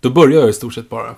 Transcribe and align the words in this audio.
Då 0.00 0.10
börjar 0.10 0.40
jag 0.40 0.50
i 0.50 0.52
stort 0.52 0.74
sett 0.74 0.88
bara. 0.88 1.14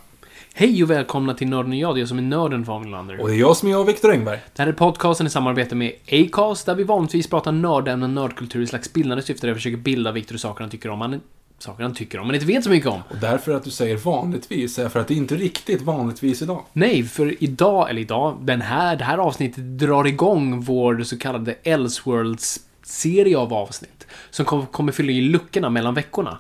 Hej 0.54 0.82
och 0.82 0.90
välkomna 0.90 1.34
till 1.34 1.48
Nörden 1.48 1.70
och 1.72 1.76
jag, 1.78 1.94
det 1.94 1.98
är 1.98 2.00
jag 2.00 2.08
som 2.08 2.18
är 2.18 2.22
nörden 2.22 2.64
Fabian 2.64 2.82
Nylander. 2.84 3.20
Och 3.20 3.28
det 3.28 3.34
är 3.34 3.38
jag 3.38 3.56
som 3.56 3.68
är 3.68 3.72
jag, 3.72 3.84
Viktor 3.84 4.10
Engberg. 4.12 4.38
Det 4.56 4.62
här 4.62 4.68
är 4.68 4.72
podcasten 4.72 5.26
i 5.26 5.30
samarbete 5.30 5.74
med 5.74 5.92
Acast, 6.12 6.66
där 6.66 6.74
vi 6.74 6.84
vanligtvis 6.84 7.26
pratar 7.30 7.52
nördämnen 7.52 8.10
och 8.10 8.22
nördkultur 8.22 8.62
i 8.62 8.66
slags 8.66 8.92
bildande 8.92 9.22
syfte, 9.22 9.46
där 9.46 9.48
jag 9.48 9.56
försöker 9.56 9.76
bilda 9.76 10.12
Viktor 10.12 10.36
i 10.36 10.38
saker 10.38 10.60
han 10.60 10.70
tycker 10.70 10.88
om. 10.88 11.00
Han, 11.00 11.20
saker 11.58 11.82
han 11.82 11.94
tycker 11.94 12.18
om, 12.18 12.26
men 12.26 12.34
inte 12.34 12.46
vet 12.46 12.64
så 12.64 12.70
mycket 12.70 12.88
om. 12.90 13.00
Och 13.10 13.16
därför 13.20 13.54
att 13.54 13.64
du 13.64 13.70
säger 13.70 13.96
vanligtvis, 13.96 14.78
är 14.78 14.88
för 14.88 15.00
att 15.00 15.08
det 15.08 15.14
är 15.14 15.16
inte 15.16 15.36
riktigt 15.36 15.82
vanligtvis 15.82 16.42
idag. 16.42 16.62
Nej, 16.72 17.02
för 17.02 17.42
idag, 17.44 17.90
eller 17.90 18.00
idag, 18.00 18.38
den 18.40 18.60
här, 18.60 18.96
det 18.96 19.04
här 19.04 19.18
avsnittet 19.18 19.78
drar 19.78 20.06
igång 20.06 20.60
vår 20.60 21.02
så 21.02 21.18
kallade 21.18 21.54
Elseworlds-serie 21.62 23.38
av 23.38 23.54
avsnitt. 23.54 24.06
Som 24.30 24.44
kom- 24.44 24.66
kommer 24.66 24.92
fylla 24.92 25.12
i 25.12 25.20
luckorna 25.20 25.70
mellan 25.70 25.94
veckorna. 25.94 26.38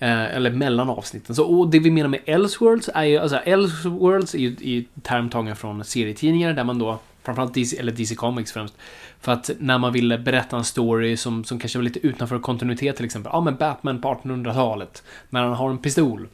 Eh, 0.00 0.36
eller 0.36 0.50
mellan 0.50 0.90
avsnitten. 0.90 1.34
Så, 1.34 1.44
och 1.44 1.68
det 1.68 1.78
vi 1.78 1.90
menar 1.90 2.08
med 2.08 2.20
Elseworlds 2.24 2.90
är 2.94 3.04
ju, 3.04 3.18
alltså 3.18 3.36
Elseworlds 3.36 4.34
är 4.34 4.38
ju 4.38 4.48
i 4.48 4.86
term 5.02 5.30
tagen 5.30 5.56
från 5.56 5.84
serietidningar 5.84 6.52
där 6.52 6.64
man 6.64 6.78
då, 6.78 6.98
framförallt 7.22 7.54
DC, 7.54 7.78
eller 7.78 7.92
DC 7.92 8.14
Comics 8.14 8.52
främst, 8.52 8.74
för 9.20 9.32
att 9.32 9.50
när 9.58 9.78
man 9.78 9.92
ville 9.92 10.18
berätta 10.18 10.56
en 10.56 10.64
story 10.64 11.16
som, 11.16 11.44
som 11.44 11.58
kanske 11.58 11.78
var 11.78 11.82
lite 11.82 12.06
utanför 12.06 12.38
kontinuitet 12.38 12.96
till 12.96 13.04
exempel, 13.04 13.30
ja 13.32 13.40
men 13.40 13.56
Batman 13.56 14.00
på 14.00 14.08
1800-talet, 14.08 15.02
när 15.30 15.42
han 15.42 15.52
har 15.52 15.70
en 15.70 15.78
pistol, 15.78 16.28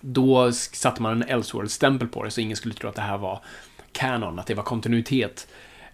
då 0.00 0.52
satte 0.52 1.02
man 1.02 1.22
en 1.22 1.28
Elseworlds-stämpel 1.28 2.08
på 2.08 2.24
det 2.24 2.30
så 2.30 2.40
ingen 2.40 2.56
skulle 2.56 2.74
tro 2.74 2.88
att 2.88 2.96
det 2.96 3.02
här 3.02 3.18
var 3.18 3.40
kanon, 3.92 4.38
att 4.38 4.46
det 4.46 4.54
var 4.54 4.62
kontinuitet 4.62 5.46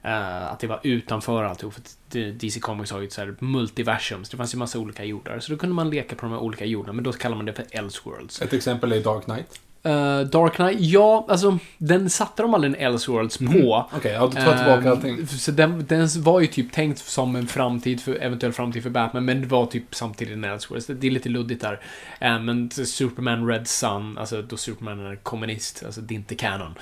eh, 0.02 0.52
att 0.52 0.60
det 0.60 0.66
var 0.66 0.80
utanför 0.82 1.44
alltihop. 1.44 1.74
För 1.74 2.32
DC 2.32 2.60
Comics 2.60 2.90
har 2.90 3.00
ju 3.00 3.06
ett 3.06 3.12
så 3.12 3.20
här 3.20 3.34
multiversum, 3.38 4.24
så 4.24 4.30
det 4.30 4.36
fanns 4.36 4.54
ju 4.54 4.58
massa 4.58 4.78
olika 4.78 5.04
jordar. 5.04 5.40
Så 5.40 5.52
då 5.52 5.58
kunde 5.58 5.74
man 5.74 5.90
leka 5.90 6.16
på 6.16 6.26
de 6.26 6.32
här 6.32 6.40
olika 6.40 6.64
jordarna, 6.64 6.92
men 6.92 7.04
då 7.04 7.12
kallar 7.12 7.36
man 7.36 7.46
det 7.46 7.52
för 7.52 7.64
Elseworlds. 7.70 8.42
Ett 8.42 8.52
exempel 8.52 8.92
är 8.92 9.00
Dark 9.00 9.24
Knight. 9.24 9.60
Uh, 9.86 10.20
Dark 10.20 10.54
Knight, 10.54 10.80
ja, 10.80 11.26
alltså 11.28 11.58
den 11.78 12.10
satte 12.10 12.42
de 12.42 12.54
aldrig 12.54 12.74
en 12.74 12.80
Elseworlds 12.80 13.38
på. 13.38 13.88
Okej, 13.96 14.12
ja, 14.12 14.20
då 14.20 14.30
tar 14.30 14.56
tillbaka 14.56 14.82
Ehm, 14.82 14.90
allting. 14.90 15.26
Så 15.26 15.50
den, 15.50 15.86
den 15.88 16.08
var 16.16 16.40
ju 16.40 16.46
typ 16.46 16.72
tänkt 16.72 16.98
som 16.98 17.36
en 17.36 17.46
framtid 17.46 18.00
för, 18.00 18.14
eventuell 18.14 18.52
framtid 18.52 18.82
för 18.82 18.90
Batman, 18.90 19.24
men 19.24 19.40
det 19.40 19.46
var 19.46 19.66
typ 19.66 19.94
samtidigt 19.94 20.34
en 20.34 20.44
Elseworlds. 20.44 20.86
Det 20.86 21.06
är 21.06 21.10
lite 21.10 21.28
luddigt 21.28 21.60
där. 21.60 21.80
Eh, 22.20 22.40
men 22.40 22.70
Superman 22.70 23.46
Red 23.46 23.68
Sun, 23.68 24.18
alltså 24.18 24.42
då 24.42 24.56
Superman 24.56 25.06
är 25.06 25.16
kommunist, 25.16 25.82
alltså 25.86 26.00
det 26.00 26.14
är 26.14 26.16
inte 26.16 26.34
canon. 26.34 26.74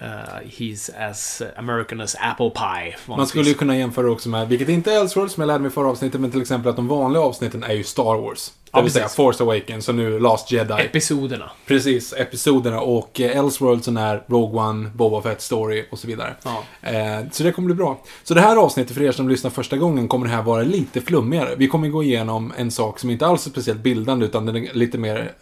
Eh, 0.00 0.48
he's 0.58 0.90
as 1.10 1.42
American 1.56 2.00
as 2.00 2.16
apple 2.20 2.50
pie. 2.50 2.96
Man 3.06 3.26
skulle 3.26 3.48
ju 3.48 3.54
kunna 3.54 3.76
jämföra 3.76 4.10
också 4.10 4.28
med, 4.28 4.48
vilket 4.48 4.68
inte 4.68 4.92
är 4.92 5.00
Elseworlds 5.00 5.34
som 5.34 5.40
jag 5.40 5.46
lärde 5.46 5.58
mig 5.58 5.68
i 5.68 5.72
förra 5.72 5.88
avsnittet, 5.88 6.20
men 6.20 6.30
till 6.30 6.40
exempel 6.40 6.70
att 6.70 6.76
de 6.76 6.88
vanliga 6.88 7.22
avsnitten 7.22 7.62
är 7.62 7.72
ju 7.72 7.84
Star 7.84 8.20
Wars. 8.20 8.52
Det 8.64 8.70
Ja, 8.72 8.82
vill 8.82 8.92
säga 8.92 9.04
precis. 9.04 9.16
Force 9.16 9.42
Awakens 9.42 9.88
och 9.88 9.94
nu 9.94 10.18
Last 10.18 10.52
Jedi. 10.52 10.74
Episoderna. 10.74 11.50
Precis, 11.66 12.12
episoderna 12.12 12.80
och 12.80 13.20
eh, 13.20 13.36
Elseworldsen 13.36 13.96
är 13.96 14.24
Rogue 14.26 14.60
One, 14.60 14.90
Boba 14.94 15.22
Fett 15.22 15.40
Story 15.40 15.86
och 15.90 15.98
så 15.98 16.06
vidare. 16.06 16.34
Ja. 16.44 16.62
Eh, 16.90 17.20
så 17.32 17.42
det 17.42 17.52
kommer 17.52 17.66
bli 17.66 17.74
bra. 17.74 18.00
Så 18.24 18.34
det 18.34 18.40
här 18.40 18.56
avsnittet, 18.56 18.96
för 18.96 19.02
er 19.02 19.12
som 19.12 19.28
lyssnar 19.28 19.50
första 19.50 19.76
gången, 19.76 20.08
kommer 20.08 20.26
det 20.26 20.32
här 20.32 20.42
vara 20.42 20.62
lite 20.62 21.00
flummigare. 21.00 21.54
Vi 21.56 21.68
kommer 21.68 21.88
gå 21.88 22.02
igenom 22.02 22.52
en 22.56 22.70
sak 22.70 22.98
som 22.98 23.10
inte 23.10 23.26
alls 23.26 23.46
är 23.46 23.50
speciellt 23.50 23.80
bildande, 23.80 24.26
utan 24.26 24.46
den 24.46 24.56
är 24.56 24.74
lite 24.74 24.98
mer 24.98 25.32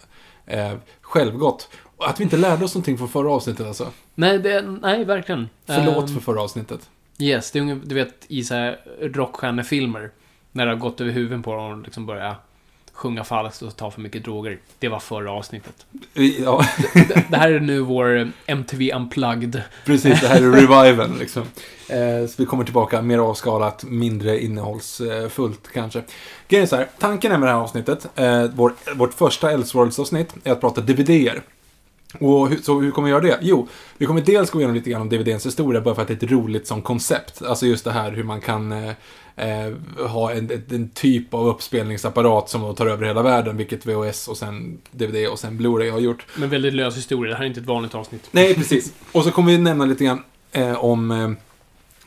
eh, 0.45 0.71
självgott. 1.01 1.69
Att 1.99 2.19
vi 2.19 2.23
inte 2.23 2.37
lärde 2.37 2.65
oss 2.65 2.75
någonting 2.75 2.97
från 2.97 3.09
förra 3.09 3.31
avsnittet 3.31 3.67
alltså. 3.67 3.91
Nej, 4.15 4.39
det, 4.39 4.61
nej, 4.81 5.05
verkligen. 5.05 5.49
Förlåt 5.65 6.09
Ehm, 6.09 6.15
för 6.15 6.21
förra 6.21 6.41
avsnittet. 6.41 6.89
Yes, 7.19 7.51
det 7.51 7.59
är 7.59 7.79
du 7.83 7.95
vet 7.95 8.13
i 8.27 8.43
så 8.43 8.53
här 8.53 8.79
rockstjärnefilmer. 9.01 10.09
När 10.51 10.65
det 10.65 10.71
har 10.71 10.77
gått 10.77 11.01
över 11.01 11.11
huvudet 11.11 11.45
på 11.45 11.55
dem 11.55 11.71
och 11.71 11.77
liksom 11.83 12.05
börjar 12.05 12.35
sjunga 12.93 13.23
falskt 13.23 13.61
och 13.61 13.75
ta 13.75 13.91
för 13.91 14.01
mycket 14.01 14.23
droger. 14.23 14.59
Det 14.79 14.87
var 14.87 14.99
förra 14.99 15.31
avsnittet. 15.31 15.85
Ja, 16.39 16.65
Det, 17.07 17.23
det 17.29 17.37
här 17.37 17.51
är 17.51 17.59
nu 17.59 17.79
vår 17.79 18.31
MTV 18.45 18.91
Unplugged. 18.93 19.61
precis. 19.85 20.21
Det 20.21 20.27
här 20.27 20.41
är 20.41 20.51
reviven 20.81 21.17
liksom. 21.19 21.41
Eh, 21.89 22.27
så 22.27 22.33
vi 22.37 22.45
kommer 22.45 22.63
tillbaka 22.63 23.01
mer 23.01 23.17
avskalat, 23.17 23.83
mindre 23.83 24.43
innehållsfullt 24.43 25.69
kanske. 25.73 26.03
Grejen 26.47 26.63
är 26.63 26.67
så 26.69 26.75
här, 26.75 26.87
tanken 26.99 27.31
är 27.31 27.37
med 27.37 27.47
det 27.49 27.53
här 27.53 27.59
avsnittet, 27.61 28.07
eh, 28.15 28.43
vår, 28.43 28.73
vårt 28.95 29.13
första 29.13 29.51
Elseworlds-avsnitt, 29.51 30.33
är 30.43 30.51
att 30.51 30.61
prata 30.61 30.81
DVD-er. 30.81 31.41
Och 32.19 32.49
hur, 32.49 32.57
så 32.57 32.79
hur 32.79 32.91
kommer 32.91 33.05
vi 33.05 33.11
göra 33.11 33.21
det? 33.21 33.39
Jo, 33.41 33.67
vi 33.97 34.05
kommer 34.05 34.21
dels 34.21 34.49
gå 34.49 34.59
igenom 34.59 34.75
lite 34.75 34.89
grann 34.89 35.01
om 35.01 35.09
DVDns 35.09 35.45
historia, 35.45 35.81
bara 35.81 35.95
för 35.95 36.01
att 36.01 36.07
det 36.07 36.13
är 36.13 36.25
ett 36.25 36.31
roligt 36.31 36.67
som 36.67 36.81
koncept. 36.81 37.41
Alltså 37.41 37.65
just 37.65 37.85
det 37.85 37.91
här 37.91 38.11
hur 38.11 38.23
man 38.23 38.41
kan 38.41 38.71
eh, 38.71 38.91
eh, 39.35 39.73
ha 40.07 40.31
en, 40.31 40.51
en, 40.69 40.89
typ 40.89 41.33
av 41.33 41.47
uppspelningsapparat 41.47 42.49
som 42.49 42.75
tar 42.75 42.85
över 42.85 43.05
hela 43.05 43.21
världen, 43.21 43.57
vilket 43.57 43.85
VHS 43.85 44.27
och 44.27 44.37
sen 44.37 44.77
DVD 44.91 45.27
och 45.27 45.39
sen 45.39 45.59
Blu-ray 45.59 45.91
har 45.91 45.99
gjort. 45.99 46.25
Men 46.35 46.49
väldigt 46.49 46.73
lös 46.73 46.97
historia. 46.97 47.31
Det 47.31 47.37
här 47.37 47.43
är 47.43 47.47
inte 47.47 47.59
ett 47.59 47.67
vanligt 47.67 47.95
avsnitt. 47.95 48.27
Nej, 48.31 48.55
precis. 48.55 48.93
Och 49.11 49.23
så 49.23 49.31
kommer 49.31 49.51
vi 49.51 49.57
nämna 49.57 49.85
lite 49.85 50.03
grann 50.03 50.23
eh, 50.51 50.83
om, 50.83 51.11
eh, 51.11 51.31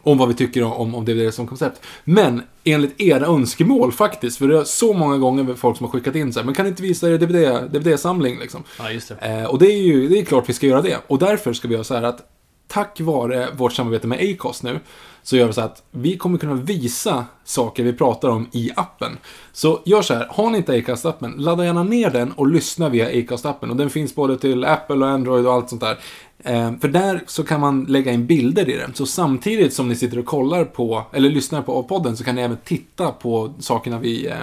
om 0.02 0.18
vad 0.18 0.28
vi 0.28 0.34
tycker 0.34 0.62
om, 0.62 0.94
om 0.94 1.04
DVD 1.04 1.34
som 1.34 1.46
koncept. 1.46 1.80
Men 2.04 2.42
enligt 2.64 3.00
era 3.00 3.26
önskemål 3.26 3.92
faktiskt, 3.92 4.38
för 4.38 4.48
det 4.48 4.58
är 4.58 4.64
så 4.64 4.92
många 4.92 5.18
gånger 5.18 5.54
folk 5.54 5.76
som 5.76 5.86
har 5.86 5.92
skickat 5.92 6.14
in 6.14 6.32
så 6.32 6.40
här, 6.40 6.44
men 6.44 6.54
kan 6.54 6.64
ni 6.64 6.70
inte 6.70 6.82
visa 6.82 7.10
er 7.10 7.18
DVD, 7.18 7.70
DVD-samling 7.72 8.38
liksom? 8.38 8.62
Ja, 8.78 8.90
just 8.90 9.08
det. 9.08 9.14
Eh, 9.14 9.44
och 9.44 9.58
det 9.58 9.66
är 9.66 9.82
ju, 9.82 10.08
det 10.08 10.18
är 10.18 10.24
klart 10.24 10.48
vi 10.48 10.52
ska 10.52 10.66
göra 10.66 10.82
det. 10.82 10.98
Och 11.06 11.18
därför 11.18 11.52
ska 11.52 11.68
vi 11.68 11.74
göra 11.74 11.84
så 11.84 11.94
här 11.94 12.02
att 12.02 12.26
tack 12.72 13.00
vare 13.00 13.48
vårt 13.56 13.72
samarbete 13.72 14.06
med 14.06 14.18
Acast 14.20 14.62
nu, 14.62 14.80
så 15.22 15.36
gör 15.36 15.46
vi 15.46 15.52
så 15.52 15.60
att 15.60 15.82
vi 15.90 16.16
kommer 16.16 16.38
kunna 16.38 16.54
visa 16.54 17.24
saker 17.44 17.84
vi 17.84 17.92
pratar 17.92 18.28
om 18.28 18.48
i 18.52 18.70
appen. 18.76 19.18
Så 19.52 19.80
gör 19.84 20.02
så 20.02 20.14
här, 20.14 20.26
har 20.30 20.50
ni 20.50 20.58
inte 20.58 20.72
Acast-appen, 20.72 21.36
ladda 21.36 21.64
gärna 21.64 21.82
ner 21.82 22.10
den 22.10 22.32
och 22.32 22.46
lyssna 22.46 22.88
via 22.88 23.08
Acast-appen. 23.10 23.70
Och 23.70 23.76
den 23.76 23.90
finns 23.90 24.14
både 24.14 24.38
till 24.38 24.64
Apple 24.64 24.96
och 24.96 25.08
Android 25.08 25.46
och 25.46 25.52
allt 25.52 25.68
sånt 25.68 25.80
där. 25.80 25.98
Eh, 26.44 26.72
för 26.80 26.88
där 26.88 27.22
så 27.26 27.44
kan 27.44 27.60
man 27.60 27.84
lägga 27.84 28.12
in 28.12 28.26
bilder 28.26 28.68
i 28.68 28.76
den. 28.76 28.94
Så 28.94 29.06
samtidigt 29.06 29.74
som 29.74 29.88
ni 29.88 29.96
sitter 29.96 30.18
och 30.18 30.26
kollar 30.26 30.64
på, 30.64 31.02
eller 31.12 31.30
lyssnar 31.30 31.62
på 31.62 31.82
podden, 31.82 32.16
så 32.16 32.24
kan 32.24 32.34
ni 32.34 32.42
även 32.42 32.58
titta 32.64 33.10
på 33.10 33.54
sakerna 33.58 33.98
vi, 33.98 34.26
eh, 34.26 34.36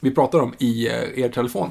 vi 0.00 0.10
pratar 0.10 0.40
om 0.40 0.54
i 0.58 0.86
eh, 0.86 1.24
er 1.24 1.28
telefon. 1.28 1.70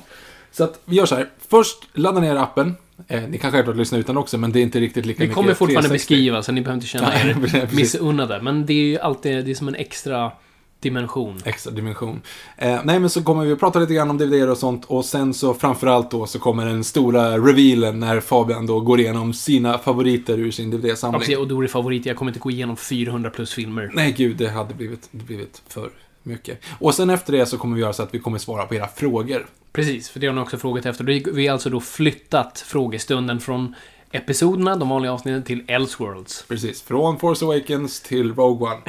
Så 0.58 0.64
att 0.64 0.80
vi 0.86 0.96
gör 0.96 1.06
så 1.06 1.16
här. 1.16 1.30
Först 1.48 1.78
ladda 1.94 2.20
ner 2.20 2.36
appen. 2.36 2.76
Eh, 3.08 3.22
ni 3.30 3.38
kan 3.38 3.52
självklart 3.52 3.76
lyssna 3.78 3.98
utan 3.98 4.18
också, 4.18 4.38
men 4.38 4.52
det 4.52 4.60
är 4.60 4.64
inte 4.64 4.80
riktigt 4.80 5.06
lika 5.06 5.24
Vi 5.24 5.30
kommer 5.30 5.54
fortfarande 5.54 5.82
360. 5.90 5.94
beskriva, 6.14 6.44
så 6.44 6.52
ni 6.52 6.62
behöver 6.62 6.76
inte 6.78 6.88
känna 6.88 7.14
er 7.14 7.70
missunnade. 7.76 8.42
Men 8.42 8.66
det 8.66 8.74
är 8.74 8.84
ju 8.84 9.00
alltid 9.00 9.46
det 9.46 9.52
är 9.52 9.56
som 9.56 9.68
en 9.68 9.76
extra 9.76 10.32
Dimension. 10.80 11.38
extra 11.46 11.72
dimension. 11.72 12.22
Eh, 12.58 12.80
nej, 12.84 13.00
men 13.00 13.10
så 13.10 13.24
kommer 13.24 13.46
vi 13.46 13.52
att 13.52 13.60
prata 13.60 13.80
lite 13.80 13.94
grann 13.94 14.10
om 14.10 14.18
DVD 14.18 14.50
och 14.50 14.58
sånt 14.58 14.86
och 14.86 15.06
sen 15.06 15.34
så 15.34 15.54
framförallt 15.54 16.12
då 16.12 16.26
så 16.28 16.40
kommer 16.40 16.66
den 16.66 16.84
stora 16.84 17.38
revealen 17.38 18.00
när 18.00 18.20
Fabian 18.20 18.66
då 18.66 18.80
går 18.80 19.00
igenom 19.00 19.34
sina 19.34 19.78
favoriter 19.78 20.38
ur 20.38 20.52
sin 20.52 20.72
Ja, 20.72 20.78
DVD-samling. 20.78 21.20
precis, 21.20 21.38
och 21.38 21.48
då 21.48 21.58
är 21.58 21.62
det 21.62 21.68
favorit. 21.68 22.06
Jag 22.06 22.18
kommer 22.18 22.32
inte 22.32 22.40
gå 22.40 22.52
igenom 22.52 22.78
400 22.78 23.30
plus 23.30 23.54
filmer. 23.54 23.92
Nej, 23.94 24.12
gud, 24.18 24.38
det 24.38 24.50
hade 24.50 24.74
blivit, 24.74 25.08
det 25.12 25.24
blivit 25.24 25.62
för 25.68 25.90
mycket. 26.24 26.60
Och 26.80 26.94
sen 26.96 27.10
efter 27.10 27.34
det 27.34 27.46
så 27.46 27.58
kommer 27.58 27.76
vi 27.76 27.82
göra 27.82 27.94
så 27.94 28.04
att 28.04 28.14
vi 28.14 28.20
kommer 28.20 28.38
svara 28.38 28.66
på 28.66 28.76
era 28.76 28.88
frågor. 28.88 29.46
Precis, 29.72 30.10
för 30.10 30.20
det 30.20 30.28
har 30.28 30.34
ni 30.34 30.42
också 30.42 30.58
frågat 30.58 30.86
efter. 30.86 31.32
Vi 31.32 31.48
har 31.48 31.54
alltså 31.54 31.70
då 31.70 31.80
flyttat 31.80 32.60
frågestunden 32.60 33.40
från 33.40 33.76
episoderna, 34.12 34.76
de 34.76 34.90
vanliga 34.90 35.12
avsnitten, 35.12 35.44
till 35.44 35.64
Elseworlds. 35.68 36.46
Precis, 36.48 36.82
från 36.82 37.20
Force 37.20 37.46
Awakens 37.46 38.02
till 38.02 38.34
Rogue 38.36 38.68
One. 38.70 38.82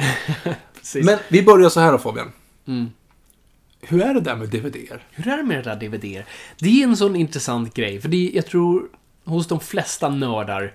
Men 1.05 1.19
vi 1.27 1.43
börjar 1.43 1.69
så 1.69 1.79
här 1.79 1.91
då 1.91 1.97
Fabian. 1.97 2.31
Mm. 2.67 2.91
Hur 3.81 4.01
är 4.01 4.13
det 4.13 4.21
där 4.21 4.35
med 4.35 4.49
DVD-er? 4.49 5.03
Hur 5.11 5.27
är 5.27 5.37
det 5.37 5.43
med 5.43 5.57
det 5.57 5.75
där 5.75 5.75
DVD? 5.75 6.23
Det 6.59 6.81
är 6.81 6.83
en 6.83 6.97
sån 6.97 7.15
intressant 7.15 7.73
grej, 7.73 8.01
för 8.01 8.09
det, 8.09 8.31
jag 8.33 8.45
tror 8.45 8.87
hos 9.25 9.47
de 9.47 9.59
flesta 9.59 10.09
nördar 10.09 10.73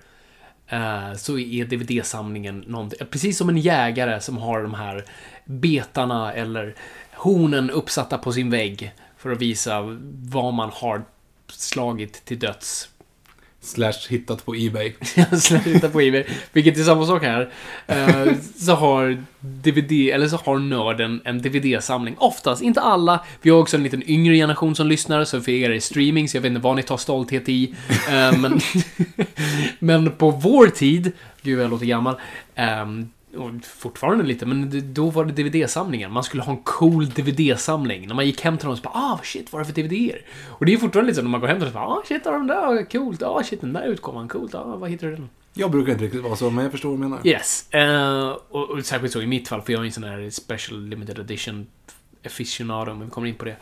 eh, 0.69 1.15
så 1.17 1.39
är 1.39 1.65
DVD-samlingen 1.65 2.65
någonting, 2.67 2.99
precis 3.11 3.39
som 3.39 3.49
en 3.49 3.59
jägare 3.59 4.21
som 4.21 4.37
har 4.37 4.63
de 4.63 4.75
här 4.75 5.05
betarna 5.45 6.33
eller 6.33 6.75
hornen 7.13 7.71
uppsatta 7.71 8.19
på 8.19 8.33
sin 8.33 8.51
vägg 8.51 8.93
för 9.25 9.33
att 9.33 9.43
visa 9.43 9.99
vad 10.31 10.55
man 10.55 10.71
har 10.73 11.03
slagit 11.49 12.25
till 12.25 12.39
döds. 12.39 12.89
Slash 13.61 14.09
hittat 14.09 14.45
på 14.45 14.55
Ebay. 14.55 14.93
Jag 15.15 15.43
slutar 15.43 15.89
på 15.89 16.01
Ebay. 16.01 16.25
Vilket 16.53 16.79
är 16.79 16.83
samma 16.83 17.07
sak 17.07 17.23
här. 17.23 17.51
Eh, 17.87 18.33
så 18.59 18.73
har 18.73 19.25
DVD, 19.41 19.93
eller 19.93 20.29
så 20.29 20.37
har 20.37 20.59
nörden 20.59 21.21
en 21.25 21.43
DVD-samling. 21.43 22.15
Oftast, 22.19 22.63
inte 22.63 22.81
alla. 22.81 23.25
Vi 23.43 23.51
har 23.51 23.59
också 23.59 23.77
en 23.77 23.83
liten 23.83 24.11
yngre 24.11 24.35
generation 24.35 24.75
som 24.75 24.87
lyssnar, 24.87 25.25
så 25.25 25.41
för 25.41 25.53
er 25.53 25.71
är 25.71 25.75
det 25.75 25.81
streaming, 25.81 26.29
så 26.29 26.37
jag 26.37 26.43
vet 26.43 26.51
inte 26.51 26.61
vad 26.61 26.77
ni 26.77 26.83
tar 26.83 26.97
stolthet 26.97 27.49
i. 27.49 27.75
Eh, 28.09 28.39
men, 28.39 28.61
men 29.79 30.11
på 30.11 30.31
vår 30.31 30.67
tid, 30.67 31.13
gud 31.43 31.61
jag 31.61 31.71
låter 31.71 31.87
gammal, 31.87 32.17
ehm, 32.55 33.11
och 33.37 33.51
fortfarande 33.65 34.25
lite, 34.25 34.47
men 34.47 34.95
då 34.95 35.11
var 35.11 35.25
det 35.25 35.43
DVD-samlingen. 35.43 36.13
Man 36.13 36.25
skulle 36.25 36.43
ha 36.43 36.53
en 36.53 36.63
cool 36.63 37.11
DVD-samling. 37.11 38.09
När 38.09 38.15
man 38.15 38.27
gick 38.27 38.41
hem 38.41 38.59
till 38.59 38.67
någon 38.69 38.77
så 38.77 38.83
bara 38.83 38.95
ah 38.95 39.21
shit, 39.23 39.53
vad 39.53 39.61
är 39.61 39.67
det 39.67 39.73
för 39.73 39.83
DVD-er? 39.83 40.21
Och 40.47 40.67
det 40.67 40.73
är 40.73 40.77
fortfarande 40.77 41.07
lite 41.07 41.17
så 41.17 41.23
när 41.23 41.31
man 41.31 41.41
går 41.41 41.49
hem 41.49 41.57
till 41.57 41.65
någon 41.65 41.73
så 41.73 41.79
bara 41.79 41.87
ah 41.87 42.03
shit, 42.09 42.25
har 42.25 42.33
de 42.33 42.47
där? 42.47 42.91
Coolt. 42.91 43.23
Ah 43.23 43.43
shit, 43.43 43.61
den 43.61 43.73
där 43.73 43.87
utgåvan. 43.87 44.29
Coolt. 44.29 44.55
Ah, 44.55 44.77
vad 44.77 44.91
hittar 44.91 45.07
du 45.07 45.17
den? 45.17 45.29
Jag 45.55 45.71
brukar 45.71 45.93
inte 45.93 46.05
riktigt 46.05 46.23
vara 46.23 46.37
så, 46.37 46.51
men 46.51 46.65
jag 46.65 46.73
förstår 46.73 46.89
vad 46.89 46.99
du 46.99 47.03
menar. 47.03 47.21
Yes. 47.25 47.73
Eh, 47.73 48.29
och, 48.49 48.71
och 48.71 48.85
särskilt 48.85 49.13
så 49.13 49.23
i 49.23 49.27
mitt 49.27 49.49
fall, 49.49 49.63
för 49.63 49.73
jag 49.73 49.83
är 49.83 49.87
en 49.87 49.93
sån 49.93 50.05
här 50.05 50.31
special 50.31 50.89
limited 50.89 51.19
edition 51.19 51.67
aficionado, 52.27 52.95
men 52.95 53.05
vi 53.05 53.11
kommer 53.11 53.29
in 53.29 53.35
på 53.35 53.45
det. 53.45 53.57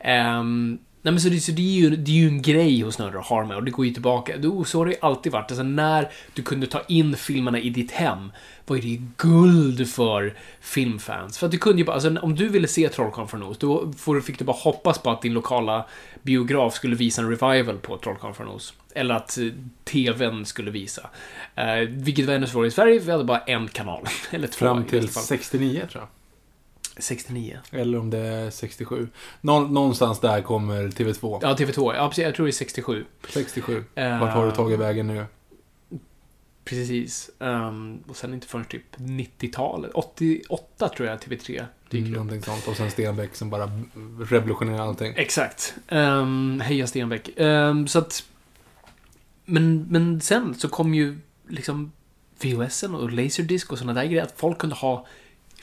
Ehm, 0.00 0.78
nej 1.04 1.12
men 1.12 1.20
så, 1.20 1.28
det, 1.28 1.40
så 1.40 1.52
det, 1.52 1.62
är 1.62 1.80
ju, 1.80 1.90
det 1.96 2.10
är 2.10 2.14
ju 2.14 2.28
en 2.28 2.42
grej 2.42 2.80
hos 2.80 2.98
nördar 2.98 3.18
att 3.18 3.26
ha 3.26 3.44
med 3.44 3.56
och 3.56 3.64
det 3.64 3.70
går 3.70 3.86
ju 3.86 3.92
tillbaka. 3.92 4.36
Då, 4.36 4.64
så 4.64 4.78
har 4.78 4.86
det 4.86 4.92
ju 4.92 4.98
alltid 5.00 5.32
varit. 5.32 5.50
Alltså 5.50 5.62
när 5.62 6.08
du 6.34 6.42
kunde 6.42 6.66
ta 6.66 6.82
in 6.88 7.16
filmerna 7.16 7.58
i 7.58 7.70
ditt 7.70 7.90
hem 7.90 8.32
var 8.66 8.76
ju 8.76 8.82
det 8.82 9.02
guld 9.16 9.88
för 9.88 10.34
filmfans. 10.60 11.38
För 11.38 11.46
att 11.46 11.52
du 11.52 11.58
kunde 11.58 11.78
ju 11.78 11.84
bara, 11.84 11.92
alltså 11.92 12.16
om 12.22 12.34
du 12.34 12.48
ville 12.48 12.68
se 12.68 12.88
Trollkarlen 12.88 13.28
från 13.28 13.42
Oz, 13.42 13.58
då 13.58 13.92
fick 14.24 14.38
du 14.38 14.44
bara 14.44 14.56
hoppas 14.56 14.98
på 14.98 15.10
att 15.10 15.22
din 15.22 15.32
lokala 15.32 15.86
biograf 16.22 16.74
skulle 16.74 16.96
visa 16.96 17.22
en 17.22 17.30
revival 17.30 17.78
på 17.78 17.96
Trollkarlen 17.96 18.34
från 18.34 18.48
Oz. 18.48 18.74
Eller 18.94 19.14
att 19.14 19.38
eh, 19.38 19.46
TVn 19.84 20.44
skulle 20.44 20.70
visa. 20.70 21.10
Eh, 21.54 21.76
vilket 21.88 22.26
var 22.26 22.34
ännu 22.34 22.46
svårare 22.46 22.68
i 22.68 22.70
Sverige, 22.70 22.98
vi 22.98 23.12
hade 23.12 23.24
bara 23.24 23.40
en 23.40 23.68
kanal. 23.68 24.04
Eller 24.30 24.48
två 24.48 24.58
Fram 24.58 24.84
till 24.84 25.00
bästa 25.00 25.20
fall. 25.20 25.24
69 25.26 25.86
tror 25.90 26.02
jag. 26.02 26.08
69. 26.98 27.58
Eller 27.70 27.98
om 27.98 28.10
det 28.10 28.18
är 28.18 28.50
67. 28.50 29.08
Nå 29.40 29.60
någonstans 29.60 30.20
där 30.20 30.42
kommer 30.42 30.88
TV2. 30.88 31.38
Ja, 31.42 31.54
TV2. 31.54 31.94
Ja, 31.94 32.08
precis. 32.08 32.24
Jag 32.24 32.34
tror 32.34 32.46
det 32.46 32.50
är 32.50 32.52
67. 32.52 33.04
67. 33.28 33.84
Eh, 33.94 34.20
Vart 34.20 34.34
har 34.34 34.46
du 34.46 34.52
tagit 34.52 34.78
vägen 34.78 35.06
nu? 35.06 35.26
Precis. 36.64 37.30
Ehm, 37.40 37.98
och 38.08 38.16
sen 38.16 38.34
inte 38.34 38.46
förrän 38.46 38.64
typ 38.64 38.96
90-talet. 38.96 39.90
88 39.94 40.88
tror 40.88 41.08
jag 41.08 41.18
TV3 41.18 41.64
dyker 41.90 42.10
upp. 42.10 42.14
Någonting 42.14 42.42
sånt. 42.42 42.68
Och 42.68 42.76
sen 42.76 42.90
Stenbeck 42.90 43.36
som 43.36 43.50
bara 43.50 43.70
revolutionerar 44.20 44.88
allting. 44.88 45.14
Exakt. 45.16 45.74
Um, 45.88 46.60
heja 46.60 46.86
Stenbeck. 46.86 47.30
Ehm, 47.36 47.86
så 47.86 47.98
att... 47.98 48.24
Men, 49.44 49.86
men 49.90 50.20
sen 50.20 50.54
så 50.54 50.68
kom 50.68 50.94
ju 50.94 51.18
liksom 51.48 51.92
VHSen 52.40 52.94
och 52.94 53.12
Laserdisc 53.12 53.70
och 53.70 53.78
sådana 53.78 54.00
där 54.00 54.06
grejer. 54.08 54.22
Att 54.22 54.34
folk 54.36 54.58
kunde 54.58 54.76
ha 54.76 55.06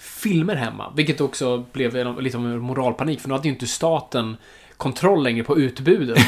filmer 0.01 0.55
hemma. 0.55 0.93
Vilket 0.95 1.21
också 1.21 1.65
blev 1.73 1.95
en- 1.95 2.15
lite 2.15 2.37
av 2.37 2.45
en 2.45 2.59
moralpanik. 2.59 3.21
För 3.21 3.27
nu 3.29 3.33
hade 3.33 3.47
ju 3.47 3.53
inte 3.53 3.67
staten 3.67 4.37
kontroll 4.77 5.23
längre 5.23 5.43
på 5.43 5.57
utbudet. 5.59 6.17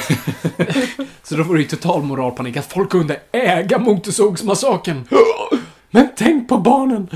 så 1.24 1.36
då 1.36 1.44
var 1.44 1.56
det 1.56 1.62
ju 1.62 1.68
total 1.68 2.04
moralpanik 2.04 2.58
att 2.58 2.72
folk 2.72 2.90
kunde 2.90 3.20
äga 3.32 3.80
Motorsågsmassakern. 3.80 5.04
Men 5.92 6.10
tänk 6.16 6.50
på 6.50 6.58
barnen! 6.58 7.10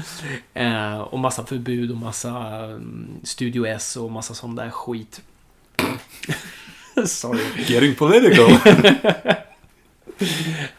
Eh, 0.53 0.99
och 0.99 1.19
massa 1.19 1.45
förbud 1.45 1.91
och 1.91 1.97
massa 1.97 2.37
mm, 2.65 3.07
Studio 3.23 3.67
S 3.67 3.97
och 3.97 4.11
massa 4.11 4.33
sån 4.33 4.55
där 4.55 4.69
skit. 4.69 5.21
Sorry. 7.05 7.39
Getting 7.67 7.95
political. 7.95 8.51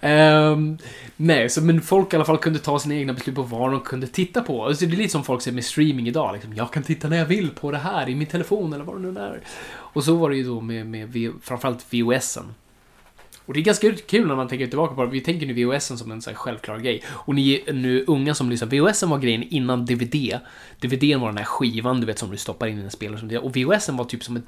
Ehm, 0.00 0.78
nej, 1.20 1.50
så 1.50 1.62
men 1.62 1.80
folk 1.80 2.12
i 2.12 2.16
alla 2.16 2.24
fall 2.24 2.38
kunde 2.38 2.58
ta 2.58 2.78
sina 2.78 2.94
egna 2.94 3.12
beslut 3.12 3.36
på 3.36 3.42
vad 3.42 3.72
de 3.72 3.80
kunde 3.80 4.06
titta 4.06 4.42
på. 4.42 4.64
Alltså, 4.64 4.86
det 4.86 4.94
är 4.94 4.96
lite 4.96 5.12
som 5.12 5.24
folk 5.24 5.42
säger 5.42 5.54
med 5.54 5.64
streaming 5.64 6.08
idag. 6.08 6.32
Liksom, 6.32 6.54
jag 6.54 6.72
kan 6.72 6.82
titta 6.82 7.08
när 7.08 7.16
jag 7.16 7.26
vill 7.26 7.50
på 7.50 7.70
det 7.70 7.78
här 7.78 8.08
i 8.08 8.14
min 8.14 8.26
telefon 8.26 8.72
eller 8.72 8.84
vad 8.84 9.02
det 9.02 9.12
nu 9.12 9.20
är. 9.20 9.40
Och 9.68 10.04
så 10.04 10.14
var 10.14 10.30
det 10.30 10.36
ju 10.36 10.44
då 10.44 10.60
med, 10.60 10.86
med 10.86 11.32
framförallt 11.42 11.86
VHSen. 11.90 12.54
Och 13.48 13.54
det 13.54 13.60
är 13.60 13.64
ganska 13.64 13.92
kul 13.92 14.28
när 14.28 14.36
man 14.36 14.48
tänker 14.48 14.66
tillbaka 14.66 14.94
på 14.94 15.04
det. 15.04 15.10
Vi 15.10 15.20
tänker 15.20 15.46
nu 15.46 15.64
VHSen 15.64 15.98
som 15.98 16.10
en 16.10 16.22
så 16.22 16.30
här 16.30 16.36
självklar 16.36 16.78
grej. 16.78 17.02
Och 17.08 17.34
ni 17.34 17.62
är 17.66 17.72
nu 17.72 18.04
unga 18.06 18.34
som 18.34 18.50
lyssnar. 18.50 18.68
VHSen 18.68 19.10
var 19.10 19.18
grejen 19.18 19.42
innan 19.42 19.86
DVD. 19.86 20.38
DVDn 20.80 21.20
var 21.20 21.28
den 21.28 21.38
här 21.38 21.44
skivan, 21.44 22.00
du 22.00 22.06
vet, 22.06 22.18
som 22.18 22.30
du 22.30 22.36
stoppar 22.36 22.66
in 22.66 22.78
i 22.78 22.82
en 22.82 22.90
spelare. 22.90 23.18
Som 23.18 23.28
det, 23.28 23.38
och 23.38 23.56
VHSen 23.56 23.96
var 23.96 24.04
typ 24.04 24.24
som 24.24 24.36
ett... 24.36 24.44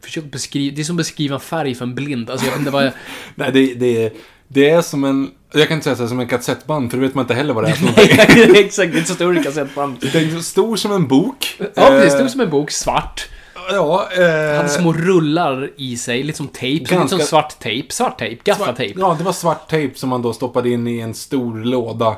Försök 0.00 0.24
beskriva... 0.24 0.74
Det 0.74 0.82
är 0.82 0.84
som 0.84 0.96
att 0.96 0.98
beskriva 0.98 1.34
en 1.34 1.40
färg 1.40 1.74
för 1.74 1.84
en 1.84 1.94
blind. 1.94 2.30
Alltså 2.30 2.46
jag 2.46 2.52
vet 2.52 2.58
inte 2.58 2.70
vad 2.70 2.84
jag... 2.84 2.92
Nej, 3.34 3.52
det, 3.52 3.74
det, 3.74 4.16
det 4.48 4.70
är 4.70 4.82
som 4.82 5.04
en... 5.04 5.30
Jag 5.58 5.68
kan 5.68 5.74
inte 5.74 5.84
säga 5.84 5.96
så 5.96 6.02
här, 6.02 6.08
som 6.08 6.20
en 6.20 6.26
kassettband, 6.26 6.90
för 6.90 6.98
då 6.98 7.02
vet 7.06 7.14
man 7.14 7.22
inte 7.24 7.34
heller 7.34 7.54
vad 7.54 7.64
det 7.64 7.70
är 7.70 7.74
för 7.74 7.84
någonting. 7.86 8.56
Exakt, 8.64 8.92
det 8.92 8.98
är 8.98 9.02
ett 9.02 9.08
så 9.08 9.14
stort 9.14 9.42
kassettband. 9.44 9.96
Det 10.12 10.18
är 10.18 10.30
så 10.36 10.42
stor 10.42 10.76
som 10.76 10.92
en 10.92 11.08
bok. 11.08 11.56
Ja, 11.74 11.90
det 11.90 12.04
Eh, 12.06 12.10
stod 12.10 12.30
som 12.30 12.40
en 12.40 12.50
bok, 12.50 12.70
svart. 12.70 13.28
Ja, 13.72 14.08
eh, 14.16 14.56
Hade 14.56 14.68
små 14.68 14.92
rullar 14.92 15.70
i 15.76 15.96
sig, 15.96 16.22
lite 16.22 16.36
som 16.36 16.48
tejp. 16.48 16.80
Lite 16.82 16.94
Ganska- 16.94 17.16
som 17.18 17.26
svart 17.26 17.58
tejp. 17.58 17.92
Svart 17.92 18.18
tejp, 18.18 18.40
gaffatejp. 18.44 19.00
Ja, 19.00 19.14
det 19.18 19.24
var 19.24 19.32
svart 19.32 19.70
tejp 19.70 19.98
som 19.98 20.08
man 20.08 20.22
då 20.22 20.32
stoppade 20.32 20.70
in 20.70 20.88
i 20.88 20.98
en 21.00 21.14
stor 21.14 21.64
låda. 21.64 22.16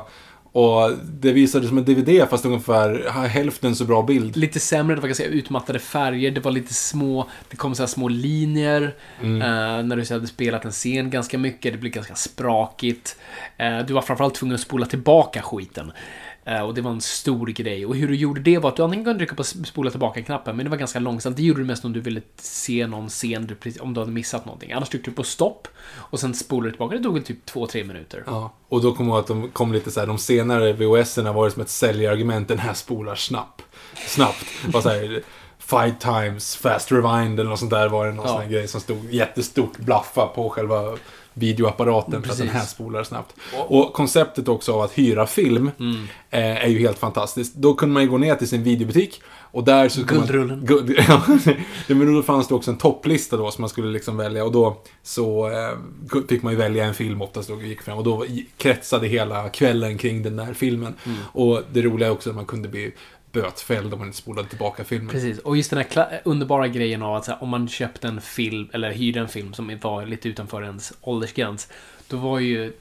Och 0.51 0.91
det 1.03 1.31
visade 1.31 1.67
som 1.67 1.77
en 1.77 1.85
DVD 1.85 2.29
fast 2.29 2.45
ungefär 2.45 3.09
hälften 3.27 3.75
så 3.75 3.85
bra 3.85 4.03
bild. 4.03 4.37
Lite 4.37 4.59
sämre, 4.59 4.95
det 4.95 5.01
var 5.01 5.07
ganska 5.07 5.25
utmattade 5.25 5.79
färger, 5.79 6.31
det 6.31 6.41
var 6.41 6.51
lite 6.51 6.73
små, 6.73 7.29
det 7.49 7.57
kom 7.57 7.75
så 7.75 7.87
små 7.87 8.07
linjer. 8.07 8.95
Mm. 9.21 9.41
eh, 9.41 9.83
när 9.83 9.95
du 9.95 10.05
så 10.05 10.13
hade 10.13 10.27
spelat 10.27 10.65
en 10.65 10.71
scen 10.71 11.09
ganska 11.09 11.37
mycket, 11.37 11.73
det 11.73 11.79
blev 11.79 11.93
ganska 11.93 12.15
sprakigt. 12.15 13.17
Eh, 13.57 13.79
du 13.79 13.93
var 13.93 14.01
framförallt 14.01 14.35
tvungen 14.35 14.55
att 14.55 14.61
spola 14.61 14.85
tillbaka 14.85 15.41
skiten. 15.41 15.91
Eh, 16.45 16.61
och 16.61 16.73
det 16.73 16.81
var 16.81 16.91
en 16.91 17.01
stor 17.01 17.47
grej. 17.47 17.85
Och 17.85 17.95
hur 17.95 18.07
du 18.07 18.15
gjorde 18.15 18.41
det 18.41 18.57
var 18.57 18.69
att 18.69 18.75
du 18.75 18.83
antingen 18.83 19.05
kunde 19.05 19.19
trycka 19.19 19.35
på 19.35 19.43
spola 19.43 19.91
tillbaka-knappen, 19.91 20.55
men 20.57 20.63
det 20.65 20.69
var 20.69 20.77
ganska 20.77 20.99
långsamt. 20.99 21.37
Det 21.37 21.43
gjorde 21.43 21.61
du 21.61 21.65
mest 21.65 21.85
om 21.85 21.93
du 21.93 21.99
ville 22.01 22.21
se 22.37 22.87
någon 22.87 23.09
scen, 23.09 23.57
om 23.79 23.93
du 23.93 23.99
hade 23.99 24.11
missat 24.11 24.45
någonting. 24.45 24.71
Annars 24.71 24.89
tryckte 24.89 25.09
du 25.11 25.15
på 25.15 25.23
stopp 25.23 25.67
och 25.91 26.19
sen 26.19 26.33
spolade 26.33 26.67
du 26.67 26.71
tillbaka. 26.71 26.97
Det 26.97 27.03
tog 27.03 27.25
typ 27.25 27.49
2-3 27.49 27.83
minuter. 27.83 28.23
Ja, 28.27 28.53
och 28.69 28.81
då 28.81 28.93
kommer 28.95 29.11
jag 29.11 29.19
att 29.19 29.27
de 29.27 29.49
kom 29.49 29.73
lite 29.73 29.91
så 29.91 29.99
här, 29.99 30.07
de 30.07 30.17
senare 30.17 30.73
VHS-erna 30.73 31.33
var 31.33 31.45
det 31.45 31.51
som 31.51 31.61
ett 31.61 31.69
säljargument, 31.69 32.47
den 32.47 32.59
här 32.59 32.73
spolar 32.73 33.15
snabbt. 33.15 33.61
Snabbt. 34.07 34.45
Var 34.67 34.81
så 34.81 34.89
här, 34.89 35.21
five 35.59 35.95
times, 35.99 36.55
fast 36.55 36.91
rewind 36.91 37.39
eller 37.39 37.49
något 37.49 37.59
sånt 37.59 37.71
där 37.71 37.89
var 37.89 38.05
det 38.07 38.11
någon 38.13 38.27
Ja. 38.27 38.33
sån 38.41 38.49
grej 38.51 38.67
som 38.67 38.81
stod 38.81 39.13
jättestort 39.13 39.77
blaffa 39.77 40.27
på 40.27 40.49
själva 40.49 40.97
videoapparaten 41.39 42.11
för 42.11 42.17
att 42.17 42.23
Precis. 42.23 42.39
den 42.39 42.49
här 42.49 42.65
spolar 42.65 43.03
snabbt. 43.03 43.35
Och 43.67 43.93
konceptet 43.93 44.47
också 44.47 44.73
av 44.73 44.81
att 44.81 44.91
hyra 44.97 45.27
film 45.27 45.71
Mm. 45.79 46.03
eh, 46.29 46.63
är 46.63 46.67
ju 46.67 46.79
helt 46.79 46.99
fantastiskt. 46.99 47.55
Då 47.55 47.73
kunde 47.73 47.93
man 47.93 48.03
ju 48.03 48.09
gå 48.09 48.17
ner 48.17 48.35
till 48.35 48.47
sin 48.47 48.63
videobutik 48.63 49.21
och 49.51 49.63
där 49.63 49.89
så 49.89 50.05
kunde 50.05 50.27
Guldrullen. 50.27 50.57
Man, 50.57 50.65
guld, 50.65 50.95
ja, 51.07 51.95
men 51.95 52.13
då 52.15 52.23
fanns 52.23 52.47
det 52.47 52.55
också 52.55 52.71
en 52.71 52.77
topplista 52.77 53.37
då 53.37 53.51
som 53.51 53.61
man 53.61 53.69
skulle 53.69 53.87
liksom 53.91 54.17
välja 54.17 54.43
och 54.45 54.51
då 54.51 54.81
så 55.03 55.49
eh, 55.49 56.21
fick 56.29 56.43
man 56.43 56.53
ju 56.53 56.59
välja 56.59 56.85
en 56.85 56.93
film 56.93 57.21
oftast 57.21 57.49
och 57.49 57.63
gick 57.63 57.81
fram 57.81 57.97
och 57.97 58.03
då 58.03 58.25
kretsade 58.57 59.07
hela 59.07 59.49
kvällen 59.49 59.97
kring 59.97 60.23
den 60.23 60.35
där 60.35 60.53
filmen. 60.53 60.95
Mm. 61.05 61.17
Och 61.31 61.61
det 61.71 61.81
roliga 61.81 62.07
är 62.07 62.11
också 62.11 62.29
att 62.29 62.35
man 62.35 62.45
kunde 62.45 62.69
bli 62.69 62.91
bötfälld 63.31 63.93
om 63.93 63.99
man 63.99 64.07
inte 64.07 64.17
spolade 64.17 64.49
tillbaka 64.49 64.83
filmen. 64.83 65.09
Precis, 65.09 65.39
och 65.39 65.57
just 65.57 65.69
den 65.69 65.83
här 65.95 66.21
underbara 66.23 66.67
grejen 66.67 67.03
av 67.03 67.15
att 67.15 67.27
här, 67.27 67.43
om 67.43 67.49
man 67.49 67.67
köpte 67.67 68.07
en 68.07 68.21
film, 68.21 68.69
eller 68.73 68.91
hyrde 68.91 69.19
en 69.19 69.27
film 69.27 69.53
som 69.53 69.77
var 69.81 70.05
lite 70.05 70.29
utanför 70.29 70.63
ens 70.63 70.93
åldersgräns, 71.01 71.67
då 72.07 72.17
var 72.17 72.39
ju 72.39 72.73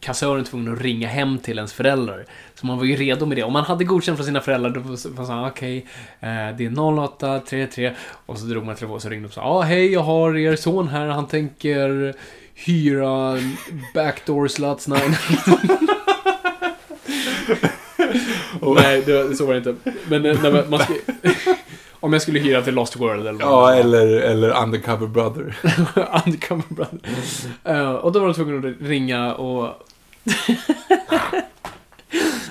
kassören 0.00 0.44
tvungen 0.44 0.72
att 0.72 0.80
ringa 0.80 1.08
hem 1.08 1.38
till 1.38 1.58
ens 1.58 1.72
föräldrar. 1.72 2.26
Så 2.54 2.66
man 2.66 2.78
var 2.78 2.84
ju 2.84 2.96
redo 2.96 3.26
med 3.26 3.36
det. 3.36 3.42
Om 3.42 3.52
man 3.52 3.64
hade 3.64 3.84
godkänt 3.84 4.18
från 4.18 4.26
sina 4.26 4.40
föräldrar, 4.40 4.70
då 4.70 4.80
var 4.80 5.16
man 5.16 5.26
sa 5.26 5.48
okej, 5.48 5.86
eh, 6.20 6.56
det 6.56 6.64
är 6.64 6.70
0833 6.70 7.92
och 8.26 8.38
så 8.38 8.46
drog 8.46 8.64
man 8.64 8.74
telefonen 8.74 8.96
och 8.96 9.02
så 9.02 9.08
ringde 9.08 9.24
de 9.24 9.28
och 9.28 9.34
sa 9.34 9.40
ja, 9.40 9.60
hej, 9.60 9.92
jag 9.92 10.00
har 10.00 10.36
er 10.36 10.56
son 10.56 10.88
här, 10.88 11.06
han 11.06 11.28
tänker 11.28 12.14
hyra 12.54 13.38
backdoor 13.94 14.48
sluts 14.48 14.88
9. 14.88 14.98
Nej, 18.72 19.02
det, 19.06 19.36
så 19.36 19.46
var 19.46 19.54
det 19.54 19.58
inte. 19.58 19.74
Men 20.08 20.26
eh, 20.26 20.42
nej, 20.42 20.52
men 20.52 20.70
man 20.70 20.78
ska, 20.78 20.94
om 21.90 22.12
jag 22.12 22.22
skulle 22.22 22.38
hyra 22.38 22.62
till 22.62 22.74
Lost 22.74 22.96
World 22.96 23.26
eller 23.26 23.40
Ja, 23.40 23.74
eller, 23.74 24.06
eller 24.06 24.62
Undercover 24.62 25.06
Brother. 25.06 25.56
Undercover 26.26 26.64
brother. 26.68 26.98
Eh, 27.64 27.92
och 27.92 28.12
då 28.12 28.18
var 28.18 28.26
de 28.26 28.34
tvungna 28.34 28.68
att 28.68 28.74
ringa 28.80 29.34
och... 29.34 29.68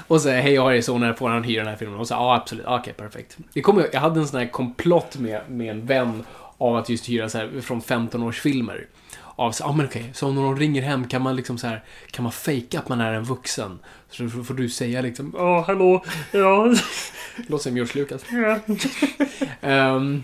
och 0.08 0.22
säga 0.22 0.42
hej, 0.42 0.54
jag 0.54 0.62
har 0.62 0.74
er 0.74 0.82
son 0.82 1.16
får 1.16 1.30
han 1.30 1.44
hyra 1.44 1.64
den 1.64 1.70
här 1.70 1.78
filmen? 1.78 2.00
Och 2.00 2.08
så 2.08 2.14
ja, 2.14 2.36
absolut, 2.36 2.66
okej, 2.68 2.94
perfekt. 2.94 3.38
Det 3.54 3.62
kom, 3.62 3.84
jag 3.94 4.00
hade 4.00 4.20
en 4.20 4.28
sån 4.28 4.40
här 4.40 4.48
komplott 4.48 5.18
med, 5.18 5.42
med 5.50 5.70
en 5.70 5.86
vän 5.86 6.24
av 6.58 6.76
att 6.76 6.90
just 6.90 7.10
hyra 7.10 7.30
så 7.30 7.38
här 7.38 7.62
från 7.62 7.82
15-årsfilmer. 7.82 8.86
Av 9.36 9.52
så, 9.52 9.64
ja 9.64 9.72
men 9.72 9.86
okej, 9.86 10.10
så 10.14 10.28
om 10.28 10.36
någon 10.36 10.58
ringer 10.60 10.82
hem 10.82 11.08
kan 11.08 11.22
man 11.22 11.36
liksom 11.36 11.58
så 11.58 11.68
här, 11.68 11.84
kan 12.12 12.24
man 12.24 12.32
fejka 12.32 12.80
att 12.80 12.90
man 12.90 13.02
är 13.02 13.14
en 13.14 13.24
vuxen? 13.24 13.80
Så 14.10 14.30
får 14.30 14.54
du 14.54 14.70
säga 14.70 15.02
liksom, 15.02 15.34
ja, 15.38 15.62
hallå, 15.68 16.04
ja. 16.32 16.66
Låter 17.48 17.64
som 17.64 17.76
George 17.78 18.02
Lucas. 18.02 18.24
Ehm, 19.62 20.24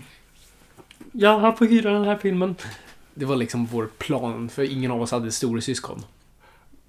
ja, 1.12 1.38
han 1.38 1.56
får 1.56 1.66
hyra 1.66 1.90
den 1.92 2.04
här 2.04 2.16
filmen. 2.16 2.54
Det 3.14 3.24
var 3.24 3.36
liksom 3.36 3.66
vår 3.66 3.88
plan, 3.98 4.48
för 4.48 4.72
ingen 4.72 4.90
av 4.90 5.02
oss 5.02 5.10
hade 5.10 5.32
storasyskon. 5.32 6.02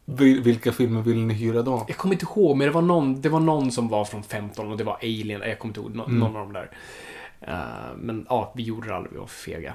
Vil- 0.06 0.42
Vilka 0.42 0.72
filmer 0.72 1.02
vill 1.02 1.18
ni 1.18 1.34
hyra 1.34 1.62
då? 1.62 1.86
Jag 1.88 1.98
kommer 1.98 2.16
inte 2.16 2.26
ihåg, 2.26 2.58
men 2.58 2.68
det 2.68 2.74
var 2.74 2.82
någon, 2.82 3.22
det 3.22 3.30
var 3.30 3.40
någon 3.40 3.72
som 3.72 3.88
var 3.88 4.06
från 4.06 4.24
15 4.24 4.72
och 4.72 4.78
det 4.78 4.84
var 4.84 4.94
Alien. 5.02 5.42
Jag 5.46 5.60
kommer 5.60 5.70
inte 5.70 5.80
ihåg, 5.80 5.96
nå- 5.96 6.08
någon 6.08 6.36
av 6.36 6.44
dem 6.44 6.54
där. 6.54 6.70
Eh, 7.42 7.96
men 7.98 8.26
ja, 8.30 8.54
vi 8.56 8.64
gjorde 8.64 8.88
det 8.88 8.96
aldrig, 8.96 9.14
vi 9.14 9.20
var 9.20 9.28
fega. 9.28 9.74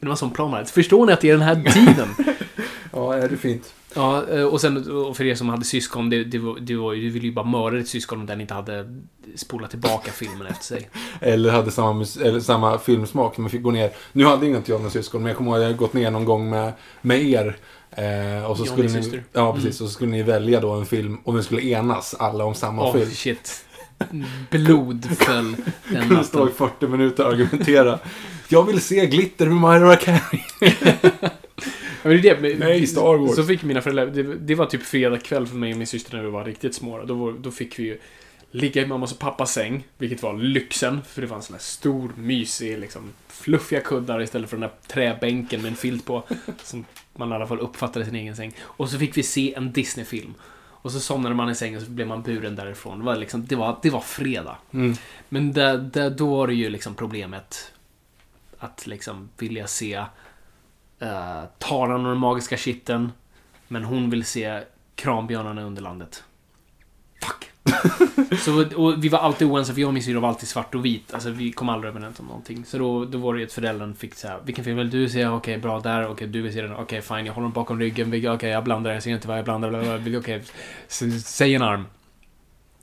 Det 0.00 0.08
var 0.08 0.16
som 0.16 0.30
plan. 0.30 0.66
Förstår 0.66 1.06
ni 1.06 1.12
att 1.12 1.20
det 1.20 1.28
är 1.30 1.32
den 1.32 1.42
här 1.42 1.72
tiden? 1.72 2.08
Ja, 2.92 3.14
är 3.14 3.28
det 3.28 3.36
fint? 3.36 3.74
ja, 3.96 4.28
eh, 4.30 4.44
och 4.44 4.60
sen 4.60 4.90
och 4.90 5.16
för 5.16 5.24
er 5.24 5.34
som 5.34 5.48
hade 5.48 5.64
syskon, 5.64 6.10
det, 6.10 6.24
det 6.24 6.38
var, 6.38 6.58
det 6.60 6.76
var, 6.76 6.94
du 6.94 7.10
ville 7.10 7.26
ju 7.26 7.32
bara 7.32 7.44
mörda 7.44 7.76
ditt 7.76 7.88
syskon 7.88 8.20
om 8.20 8.26
den 8.26 8.40
inte 8.40 8.54
hade 8.54 9.00
spolat 9.36 9.70
tillbaka 9.70 10.10
filmen 10.12 10.46
efter 10.46 10.64
sig. 10.64 10.90
Eller 11.20 11.50
hade 11.50 11.70
samma, 11.70 12.06
eller 12.24 12.40
samma 12.40 12.78
filmsmak. 12.78 13.38
Man 13.38 13.50
fick 13.50 13.62
gå 13.62 13.70
ner. 13.70 13.90
Nu 14.12 14.24
hade 14.24 14.46
inte 14.46 14.70
jag 14.70 14.80
några 14.80 14.90
syskon, 14.90 15.22
men 15.22 15.28
jag 15.28 15.36
kommer 15.36 15.50
ihåg 15.50 15.56
att 15.56 15.62
jag 15.62 15.68
hade 15.68 15.78
gått 15.78 15.92
ner 15.92 16.10
någon 16.10 16.24
gång 16.24 16.50
med, 16.50 16.72
med 17.02 17.22
er. 17.22 17.56
Eh, 17.90 18.50
och 18.50 18.56
så 18.56 18.64
skulle 18.64 18.82
ni, 18.82 19.02
syster. 19.02 19.24
Ja, 19.32 19.54
precis. 19.54 19.80
Och 19.80 19.88
så 19.88 19.92
skulle 19.92 20.10
ni 20.10 20.22
välja 20.22 20.60
då 20.60 20.70
en 20.72 20.86
film 20.86 21.18
och 21.24 21.34
ni 21.34 21.42
skulle 21.42 21.62
enas 21.62 22.14
alla 22.14 22.44
om 22.44 22.54
samma 22.54 22.82
Åh, 22.82 22.92
film. 22.92 23.10
shit. 23.10 23.64
Blod 24.50 25.08
föll 25.18 25.56
den 25.90 26.08
kunde 26.08 26.24
stå 26.24 26.38
i 26.38 26.40
natten. 26.40 26.68
40 26.78 26.86
minuter 26.86 27.26
och 27.26 27.32
argumentera. 27.32 27.98
Jag 28.48 28.64
vill 28.64 28.80
se 28.80 29.06
Glitter 29.06 29.46
med 29.46 29.56
Mariah 29.56 29.98
Carey. 29.98 30.40
Ja, 32.06 32.10
men 32.10 32.22
det 32.22 32.28
är 32.28 32.40
det, 32.42 32.58
Nej, 32.58 32.86
Star 32.86 33.18
Wars. 33.18 33.36
Så 33.36 33.44
fick 33.44 33.62
mina 33.62 33.82
föräldrar, 33.82 34.06
det, 34.06 34.22
det 34.22 34.54
var 34.54 34.66
typ 34.66 34.82
fredag 34.82 35.18
kväll 35.18 35.46
för 35.46 35.56
mig 35.56 35.72
och 35.72 35.78
min 35.78 35.86
syster 35.86 36.16
när 36.16 36.24
vi 36.24 36.30
var 36.30 36.44
riktigt 36.44 36.74
små. 36.74 37.04
Då, 37.04 37.14
var, 37.14 37.32
då 37.32 37.50
fick 37.50 37.78
vi 37.78 37.82
ju 37.82 37.98
ligga 38.50 38.82
i 38.82 38.86
mammas 38.86 39.12
och 39.12 39.18
pappas 39.18 39.52
säng, 39.52 39.84
vilket 39.98 40.22
var 40.22 40.34
lyxen. 40.34 41.00
För 41.08 41.20
det 41.20 41.26
var 41.26 41.36
en 41.36 41.42
här 41.50 41.58
stor, 41.58 42.12
mysig, 42.16 42.78
liksom, 42.78 43.12
fluffiga 43.28 43.80
kuddar 43.80 44.22
istället 44.22 44.50
för 44.50 44.56
den 44.56 44.68
där 44.68 44.76
träbänken 44.86 45.62
med 45.62 45.68
en 45.68 45.76
filt 45.76 46.04
på. 46.04 46.22
Som 46.62 46.84
man 47.16 47.32
i 47.32 47.34
alla 47.34 47.46
fall 47.46 47.60
uppfattade 47.60 48.04
sin 48.04 48.14
egen 48.14 48.36
säng. 48.36 48.52
Och 48.60 48.88
så 48.88 48.98
fick 48.98 49.16
vi 49.16 49.22
se 49.22 49.54
en 49.54 49.72
Disney-film. 49.72 50.34
Och 50.86 50.92
så 50.92 51.00
somnade 51.00 51.34
man 51.34 51.50
i 51.50 51.54
sängen 51.54 51.76
och 51.76 51.84
så 51.84 51.90
blev 51.90 52.06
man 52.06 52.22
buren 52.22 52.56
därifrån. 52.56 52.98
Det 52.98 53.04
var, 53.04 53.16
liksom, 53.16 53.46
det 53.46 53.56
var, 53.56 53.78
det 53.82 53.90
var 53.90 54.00
fredag. 54.00 54.56
Mm. 54.72 54.94
Men 55.28 55.52
där, 55.52 55.78
där, 55.78 56.10
då 56.10 56.36
var 56.36 56.46
det 56.46 56.54
ju 56.54 56.70
liksom 56.70 56.94
problemet 56.94 57.72
att 58.66 58.86
liksom 58.86 59.28
vilja 59.38 59.66
se 59.66 59.98
uh, 61.02 61.44
Taran 61.58 62.04
och 62.06 62.10
den 62.12 62.18
magiska 62.18 62.56
kitten. 62.56 63.12
Men 63.68 63.84
hon 63.84 64.10
vill 64.10 64.24
se 64.24 64.60
Kranbjörnarna 64.94 65.60
i 65.60 65.64
Underlandet. 65.64 66.24
Fuck. 67.22 67.50
så, 68.40 68.76
och 68.76 69.04
vi 69.04 69.08
var 69.08 69.18
alltid 69.18 69.48
oense, 69.48 69.74
för 69.74 69.80
jag 69.80 69.88
och 69.88 69.94
min 69.94 70.02
syrra 70.02 70.20
var 70.20 70.28
alltid 70.28 70.48
svart 70.48 70.74
och 70.74 70.84
vit. 70.84 71.14
Alltså 71.14 71.30
vi 71.30 71.52
kom 71.52 71.68
aldrig 71.68 71.94
överens 71.94 72.20
om 72.20 72.26
någonting. 72.26 72.64
Så 72.64 72.78
då, 72.78 73.04
då 73.04 73.18
var 73.18 73.34
det 73.34 73.40
ju 73.40 73.46
att 73.46 73.52
föräldern 73.52 73.94
fick 73.94 74.14
säga 74.14 74.38
vilken 74.44 74.64
film 74.64 74.76
vill 74.76 74.90
du 74.90 75.08
se? 75.08 75.26
Okej, 75.26 75.58
bra 75.58 75.80
där. 75.80 76.08
Okej, 76.08 76.26
du 76.28 76.42
vill 76.42 76.52
se 76.52 76.62
den. 76.62 76.76
Okej, 76.76 77.02
fine. 77.02 77.26
Jag 77.26 77.32
håller 77.34 77.46
den 77.46 77.52
bakom 77.52 77.80
ryggen. 77.80 78.08
Okej, 78.34 78.50
jag 78.50 78.64
blandar. 78.64 78.90
Jag 78.92 79.02
ser 79.02 79.10
inte 79.10 79.28
vad 79.28 79.38
jag 79.38 79.44
blandar. 79.44 79.70
bla, 79.70 79.80
bla, 79.82 79.98
bla. 79.98 80.18
Okej, 80.18 80.42
s- 80.88 81.26
säg 81.26 81.54
en 81.54 81.62
arm. 81.62 81.86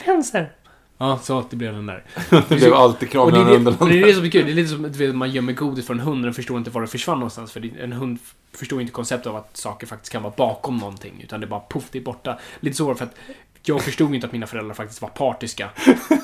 Vänster. 0.05 0.51
Ja, 0.97 1.19
så 1.23 1.45
det 1.49 1.55
blev 1.55 1.73
den 1.73 1.85
där. 1.85 2.03
Det 2.49 2.55
blev 2.55 2.73
alltid 2.73 3.15
Och 3.15 3.31
det, 3.31 3.37
är 3.37 3.43
kramen 3.43 3.47
det, 3.47 3.55
under 3.55 3.81
och 3.81 3.89
det 3.89 4.01
är 4.01 4.05
det 4.05 4.13
som 4.13 4.25
är 4.25 4.29
kul. 4.29 4.45
Det 4.45 4.51
är 4.51 4.55
lite 4.55 4.69
som 4.69 4.85
att 4.85 5.15
man 5.15 5.31
gömmer 5.31 5.53
godis 5.53 5.87
för 5.87 5.93
en 5.93 5.99
hund. 5.99 6.25
Den 6.25 6.33
förstår 6.33 6.57
inte 6.57 6.69
var 6.69 6.81
det 6.81 6.87
försvann 6.87 7.19
någonstans. 7.19 7.51
För 7.51 7.79
en 7.79 7.93
hund 7.93 8.19
förstår 8.53 8.81
inte 8.81 8.93
konceptet 8.93 9.27
av 9.27 9.35
att 9.35 9.57
saker 9.57 9.87
faktiskt 9.87 10.11
kan 10.11 10.23
vara 10.23 10.33
bakom 10.37 10.77
någonting. 10.77 11.21
Utan 11.23 11.41
det 11.41 11.47
bara 11.47 11.59
poff, 11.59 11.83
det 11.91 11.97
är 11.97 12.03
borta. 12.03 12.39
Lite 12.59 12.77
så 12.77 12.95
för 12.95 13.05
att 13.05 13.15
jag 13.63 13.81
förstod 13.81 14.15
inte 14.15 14.27
att 14.27 14.33
mina 14.33 14.47
föräldrar 14.47 14.73
faktiskt 14.73 15.01
var 15.01 15.09
partiska. 15.09 15.69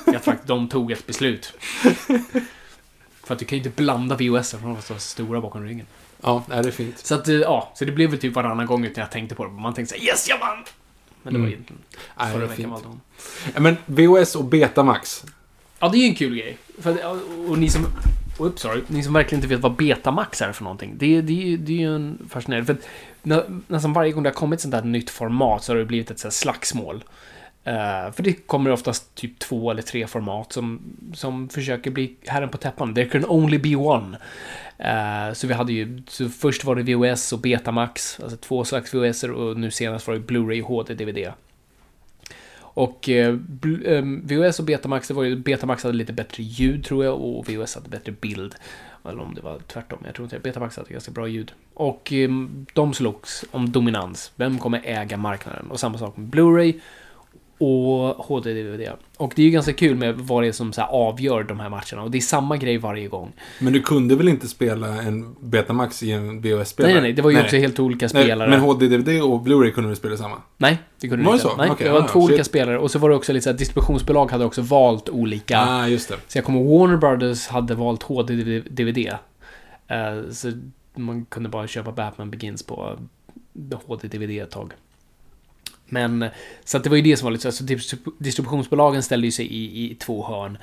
Att 0.06 0.24
faktiskt 0.24 0.46
de 0.46 0.68
tog 0.68 0.92
ett 0.92 1.06
beslut. 1.06 1.54
För 3.24 3.34
att 3.34 3.38
du 3.38 3.44
kan 3.44 3.58
ju 3.58 3.64
inte 3.64 3.82
blanda 3.82 4.16
VHS 4.16 4.50
för 4.50 4.58
de 4.58 4.82
så 4.82 4.98
stora 4.98 5.40
bakom 5.40 5.64
ryggen. 5.64 5.86
Ja, 6.22 6.44
det 6.48 6.54
är 6.54 6.70
fint. 6.70 6.98
Så 6.98 7.14
att, 7.14 7.28
eh, 7.28 7.34
ja. 7.34 7.72
Så 7.74 7.84
det 7.84 7.92
blev 7.92 8.10
väl 8.10 8.20
typ 8.20 8.34
varannan 8.34 8.66
gång 8.66 8.84
utan 8.84 9.02
jag 9.02 9.10
tänkte 9.10 9.34
på 9.34 9.44
det. 9.44 9.50
Man 9.50 9.74
tänkte 9.74 9.94
såhär 9.94 10.06
Yes, 10.06 10.28
jag 10.28 10.38
vann! 10.38 10.64
Men 11.22 11.32
det 11.32 11.38
var 11.38 11.46
Mm. 11.46 11.52
egentligen 11.52 11.82
Nej, 12.18 12.32
förra 12.32 12.46
veckan 12.46 12.70
valde 12.70 12.88
hon. 12.88 13.00
Ja, 13.54 13.60
Men 13.60 13.76
VHS 13.86 14.36
och 14.36 14.44
Betamax. 14.44 15.24
Ja, 15.78 15.88
det 15.88 15.98
är 15.98 16.00
ju 16.00 16.06
en 16.08 16.14
kul 16.14 16.34
grej. 16.36 16.58
För, 16.78 16.96
och 17.50 17.58
ni 17.58 17.70
som... 17.70 17.86
Oops, 18.38 18.62
sorry. 18.62 18.82
Ni 18.86 19.02
som 19.02 19.12
verkligen 19.12 19.38
inte 19.44 19.54
vet 19.54 19.60
vad 19.62 19.76
Betamax 19.76 20.42
är 20.42 20.52
för 20.52 20.64
någonting. 20.64 20.94
Det, 20.98 21.16
är- 21.16 21.22
det, 21.22 21.56
det 21.56 21.72
är 21.72 21.76
ju 21.78 21.94
en 21.94 22.18
fascinerande... 22.30 22.66
För 22.74 22.76
nä, 23.22 23.42
nästan 23.66 23.92
varje 23.92 24.12
gång 24.12 24.22
det 24.22 24.28
har 24.30 24.34
kommit 24.34 24.60
sånt 24.60 24.72
där 24.72 24.82
nytt 24.82 25.10
format 25.10 25.64
så 25.64 25.72
har 25.72 25.78
det 25.78 25.84
blivit 25.84 26.10
ett 26.10 26.22
här 26.22 26.30
slagsmål. 26.30 27.04
Uh, 27.66 28.12
för 28.12 28.22
det 28.22 28.32
kommer 28.32 28.72
oftast 28.72 29.14
typ 29.14 29.38
två 29.38 29.70
eller 29.70 29.82
tre 29.82 30.06
format 30.06 30.52
som, 30.52 30.80
som 31.14 31.48
försöker 31.48 31.90
bli 31.90 32.16
herren 32.26 32.48
på 32.48 32.58
täppan. 32.58 32.94
There 32.94 33.08
can 33.08 33.24
only 33.28 33.58
be 33.58 33.76
one. 33.76 34.18
Uh, 34.80 35.34
så 35.34 35.46
vi 35.46 35.54
hade 35.54 35.72
ju... 35.72 36.02
Så 36.08 36.28
först 36.28 36.64
var 36.64 36.76
det 36.76 36.82
VHS 36.82 37.32
och 37.32 37.38
Betamax. 37.38 38.20
Alltså 38.20 38.36
två 38.36 38.64
slags 38.64 38.94
VHS 38.94 39.22
och 39.22 39.56
nu 39.56 39.70
senast 39.70 40.06
var 40.06 40.14
det 40.14 40.20
Blu-ray 40.20 40.62
och 40.62 40.68
HD-DVD. 40.68 41.32
Och 42.72 43.08
eh, 43.08 43.36
eh 43.84 44.04
VHS 44.22 44.58
och 44.58 44.64
Betamax, 44.64 45.08
det 45.08 45.14
var 45.14 45.22
ju, 45.22 45.36
Betamax 45.36 45.82
hade 45.82 45.96
lite 45.96 46.12
bättre 46.12 46.42
ljud 46.42 46.84
tror 46.84 47.04
jag 47.04 47.20
och 47.20 47.48
VHS 47.48 47.74
hade 47.74 47.88
bättre 47.88 48.12
bild. 48.12 48.54
Eller 49.04 49.20
om 49.20 49.34
det 49.34 49.40
var 49.40 49.58
tvärtom, 49.58 49.98
jag 50.04 50.14
tror 50.14 50.24
inte 50.24 50.36
det. 50.36 50.40
Betamax 50.40 50.76
hade 50.76 50.92
ganska 50.92 51.12
bra 51.12 51.28
ljud. 51.28 51.52
Och 51.74 52.12
ehm, 52.12 52.66
de 52.72 52.94
slogs 52.94 53.44
om 53.50 53.72
dominans. 53.72 54.32
Vem 54.36 54.58
kommer 54.58 54.80
äga 54.84 55.16
marknaden? 55.16 55.70
Och 55.70 55.80
samma 55.80 55.98
sak 55.98 56.16
med 56.16 56.34
Blu-ray 56.34 56.80
och 57.60 58.24
HD-DVD. 58.24 58.88
Och 59.16 59.32
det 59.36 59.42
är 59.42 59.46
ju 59.46 59.50
ganska 59.50 59.72
kul 59.72 59.96
med 59.96 60.14
vad 60.18 60.42
det 60.42 60.48
är 60.48 60.52
som 60.52 60.72
så 60.72 60.82
avgör 60.82 61.42
de 61.42 61.60
här 61.60 61.68
matcherna. 61.68 62.02
Och 62.02 62.10
det 62.10 62.18
är 62.18 62.22
samma 62.22 62.56
grej 62.56 62.78
varje 62.78 63.08
gång. 63.08 63.32
Men 63.58 63.72
du 63.72 63.82
kunde 63.82 64.16
väl 64.16 64.28
inte 64.28 64.48
spela 64.48 65.02
en 65.02 65.36
Betamax 65.40 66.02
i 66.02 66.12
en 66.12 66.40
VHS-spelare? 66.40 66.92
Nej, 66.92 66.94
nej, 66.94 67.02
nej. 67.02 67.12
Det 67.12 67.22
var 67.22 67.30
ju 67.30 67.40
också 67.40 67.56
helt 67.56 67.80
olika 67.80 68.08
Nej, 68.14 68.24
spelare. 68.24 68.50
Men 68.50 68.60
HD-DVD 68.60 69.22
och 69.22 69.40
Blu-ray 69.40 69.70
kunde 69.70 69.90
du 69.90 69.96
spela 69.96 70.16
samma? 70.16 70.36
Nej, 70.56 70.78
det 71.00 71.08
kunde 71.08 71.24
Var 71.24 71.32
du 71.32 71.38
det 71.38 71.42
inte. 71.42 71.54
så? 71.54 71.56
Nej, 71.56 71.70
Okej, 71.70 71.86
det 71.86 71.92
var 71.92 72.00
ja, 72.00 72.08
två 72.08 72.20
olika 72.20 72.36
shit. 72.36 72.46
spelare. 72.46 72.78
Och 72.78 72.90
så 72.90 72.98
var 72.98 73.08
det 73.10 73.16
också 73.16 73.32
lite 73.32 73.44
så 73.44 73.50
här, 73.50 73.58
distributionsbolag 73.58 74.30
hade 74.30 74.44
också 74.44 74.62
valt 74.62 75.08
olika... 75.08 75.58
Ah, 75.60 75.88
just 75.88 76.08
det. 76.08 76.16
Så 76.28 76.38
jag 76.38 76.44
kommer 76.44 76.60
ihåg 76.60 76.80
Warner 76.80 76.96
Brothers 76.96 77.48
hade 77.48 77.74
valt 77.74 78.02
HD-DVD. 78.02 78.98
Eh, 79.88 80.30
så 80.30 80.52
man 80.94 81.24
kunde 81.24 81.48
bara 81.48 81.66
köpa 81.66 81.92
Batman 81.92 82.30
Begins 82.30 82.62
på 82.62 82.98
HD-DVD 83.86 84.42
ett 84.42 84.50
tag. 84.50 84.72
Men, 85.90 86.26
så 86.64 86.76
att 86.76 86.84
det 86.84 86.90
var 86.90 86.96
ju 86.96 87.02
det 87.02 87.16
som 87.16 87.24
var 87.24 87.30
lite 87.30 87.52
så, 87.52 87.52
så 87.52 87.64
distrib- 87.64 88.12
distributionsbolagen 88.18 89.02
ställde 89.02 89.26
ju 89.26 89.32
sig 89.32 89.46
i, 89.46 89.90
i 89.90 89.94
två 89.94 90.26
hörn. 90.26 90.58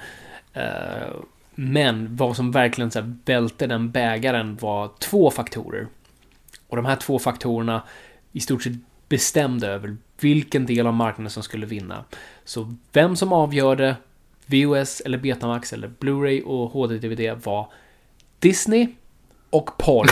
Eh, 0.54 1.16
men 1.56 2.16
vad 2.16 2.36
som 2.36 2.52
verkligen 2.52 2.92
så 2.92 3.00
här 3.00 3.16
välte 3.26 3.68
den 3.68 3.92
bägaren 3.92 4.58
var 4.62 4.92
två 5.00 5.32
faktorer. 5.32 5.88
Och 6.68 6.76
de 6.76 6.86
här 6.86 6.96
två 6.96 7.20
faktorerna 7.20 7.84
i 8.32 8.40
stort 8.40 8.64
sett 8.64 8.74
bestämde 9.10 9.68
över 9.68 9.98
vilken 10.20 10.66
del 10.66 10.88
av 10.88 10.94
marknaden 10.94 11.32
som 11.32 11.44
skulle 11.44 11.66
vinna. 11.66 12.06
Så 12.44 12.76
vem 12.94 13.16
som 13.16 13.34
avgörde 13.34 13.96
VHS 14.46 15.02
eller 15.02 15.18
Betamax 15.18 15.74
eller 15.74 15.88
Blu-ray 16.00 16.42
och 16.42 16.72
HD-DVD 16.72 17.44
var 17.46 17.72
Disney 18.40 18.88
och 19.50 19.78
porr. 19.78 20.08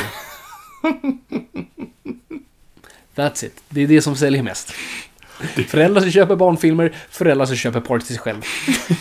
That's 3.16 3.46
it. 3.46 3.64
Det 3.70 3.82
är 3.82 3.88
det 3.88 4.02
som 4.02 4.16
säljer 4.16 4.44
mest. 4.44 4.74
Föräldrar 5.68 6.02
som 6.02 6.12
köper 6.12 6.36
barnfilmer, 6.36 6.96
föräldrar 7.10 7.46
som 7.46 7.56
köper 7.56 7.80
porr 7.80 8.00
till 8.00 8.08
sig 8.08 8.18
själv. 8.18 8.42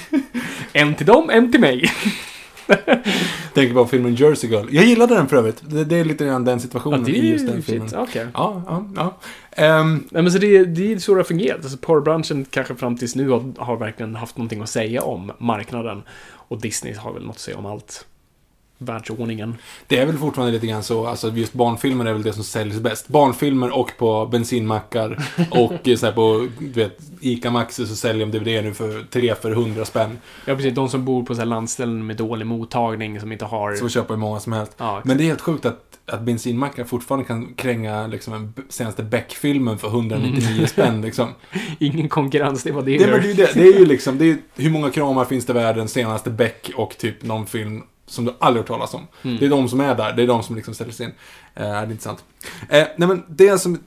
en 0.73 0.95
till 0.95 1.07
dem, 1.07 1.31
en 1.31 1.53
till 1.53 1.61
mig. 1.61 1.93
Tänker 3.55 3.75
på 3.75 3.87
filmen 3.87 4.15
Jersey 4.15 4.51
Girl. 4.51 4.67
Jag 4.71 4.85
gillade 4.85 5.15
den 5.15 5.29
för 5.29 5.37
övrigt. 5.37 5.57
Det, 5.61 5.85
det 5.85 5.97
är 5.97 6.05
lite 6.05 6.25
grann 6.25 6.45
den 6.45 6.61
situationen 6.61 7.01
Ja, 7.01 7.07
det 7.07 7.19
är 7.19 7.23
i 7.23 7.29
just 7.31 7.45
ju 7.45 7.49
den 7.49 7.63
filmen. 7.63 7.89
shit. 7.89 7.99
Okej. 7.99 8.27
Ja, 8.35 8.63
ja, 8.67 8.85
ja. 8.97 9.19
Ehm, 9.65 10.05
Nej, 10.11 10.23
men 10.23 10.33
så 10.33 10.39
det, 10.39 10.65
det 10.65 10.93
är 10.93 10.99
så 10.99 11.13
det 11.15 11.19
har 11.19 11.25
fungerat. 11.25 11.61
Alltså, 11.63 11.79
porrbranschen 11.79 12.45
kanske 12.51 12.75
fram 12.75 12.97
tills 12.97 13.15
nu 13.15 13.29
har, 13.29 13.53
har 13.59 13.77
verkligen 13.77 14.17
haft 14.17 14.37
någonting 14.37 14.63
att 14.63 14.71
säga 14.71 15.03
om 15.03 15.33
marknaden. 15.39 16.03
Och 16.49 16.61
Disney 16.61 16.95
har 16.95 17.13
väl 17.13 17.23
något 17.27 17.35
att 17.35 17.41
säga 17.41 17.57
om 17.57 17.67
allt. 17.67 18.07
Världsordningen. 18.79 19.57
det 19.87 19.99
är 19.99 20.07
väl 20.07 20.19
fortfarande 20.19 20.53
lite 20.53 20.67
grann 20.67 20.83
så, 20.83 21.07
alltså 21.07 21.31
just 21.31 21.53
barnfilmer 21.53 22.05
är 22.05 22.13
väl 22.13 22.23
det 22.23 22.33
som 22.33 22.45
säljs 22.45 22.81
bäst. 22.81 23.09
Barnfilmer 23.09 23.79
och 23.79 23.91
på 23.99 24.27
bensinmackar 24.27 25.25
och 25.51 25.89
eh, 25.89 25.97
så 25.97 26.07
här 26.07 26.13
på, 26.13 26.49
du 26.59 26.69
vet, 26.69 26.99
ICA 27.21 27.51
Maxi 27.51 27.87
så 27.87 27.97
säljer 27.97 28.27
de 28.27 28.39
DVD 28.39 28.65
nu 28.65 28.75
för 28.75 29.05
tre 29.11 29.35
för 29.35 29.51
100 29.51 29.85
spänn. 29.85 30.19
Ja, 30.45 30.55
precis. 30.55 30.75
De 30.75 30.89
som 30.89 31.05
bor 31.05 31.23
på 31.23 31.35
så 31.35 31.41
här 31.41 31.47
landställen 31.47 32.07
med 32.07 32.17
dålig 32.17 32.47
mottagning, 32.47 33.21
som 33.21 33.33
inte 33.33 33.45
har... 33.45 33.75
Så 33.75 33.89
köper 33.89 34.15
ju 34.15 34.21
många 34.21 34.41
som 34.41 34.53
helst. 34.53 34.73
Ja, 34.77 35.03
Men 35.05 35.17
det 35.17 35.25
är 35.25 35.27
helt 35.27 35.41
sjukt 35.41 35.67
att, 35.67 35.99
att 36.07 36.21
bensinmackar 36.21 36.85
fortfarande 36.85 37.27
kan 37.27 37.55
kränga 37.55 38.07
liksom 38.07 38.55
senaste 38.69 39.03
Beck-filmen 39.03 39.79
för 39.79 39.89
199 39.89 40.67
spänn 40.67 41.01
liksom. 41.03 41.29
ingen 41.79 42.09
konkurrens, 42.09 42.63
det 42.63 42.73
var 42.73 42.83
det. 42.83 42.99
Det, 42.99 43.07
men 43.07 43.23
det, 43.23 43.27
är 43.27 43.29
ju 43.29 43.35
det, 43.35 43.55
det 43.55 43.69
är 43.69 43.79
ju 43.79 43.87
liksom, 43.87 44.19
det 44.19 44.31
är, 44.31 44.37
hur 44.57 44.71
många 44.71 44.91
kramar 44.91 45.25
finns 45.25 45.47
det 45.47 45.53
i 45.53 45.55
världen, 45.55 45.89
senaste 45.89 46.31
Beck 46.31 46.71
och 46.77 46.99
typ 46.99 47.23
någon 47.23 47.47
film 47.47 47.83
som 48.07 48.25
du 48.25 48.35
aldrig 48.39 48.61
hört 48.61 48.69
talas 48.69 48.95
om. 48.95 49.07
Mm. 49.23 49.37
Det 49.39 49.47
är 49.47 49.51
de 49.51 49.69
som 49.69 49.81
är 49.81 49.95
där, 49.95 50.13
det 50.13 50.23
är 50.23 50.27
de 50.27 50.43
som 50.43 50.57
liksom 50.57 50.75
ställs 50.75 51.01
in. 51.01 51.13
Eh, 51.55 51.63
det 51.63 51.69
är 51.69 51.83
intressant. 51.91 52.25
Eh, 52.69 52.87
nej 52.97 53.09
men 53.09 53.23
det 53.29 53.59
som 53.59 53.79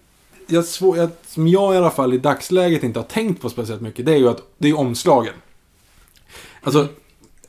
jag, 0.47 0.65
svår, 0.65 0.97
jag, 0.97 1.09
som 1.27 1.47
jag 1.47 1.73
i 1.73 1.77
alla 1.77 1.91
fall 1.91 2.13
i 2.13 2.17
dagsläget 2.17 2.83
inte 2.83 2.99
har 2.99 3.05
tänkt 3.05 3.41
på 3.41 3.49
speciellt 3.49 3.81
mycket, 3.81 4.05
det 4.05 4.13
är 4.13 4.17
ju 4.17 4.29
att 4.29 4.41
det 4.57 4.69
är 4.69 4.77
omslagen. 4.77 5.33
Alltså, 6.61 6.87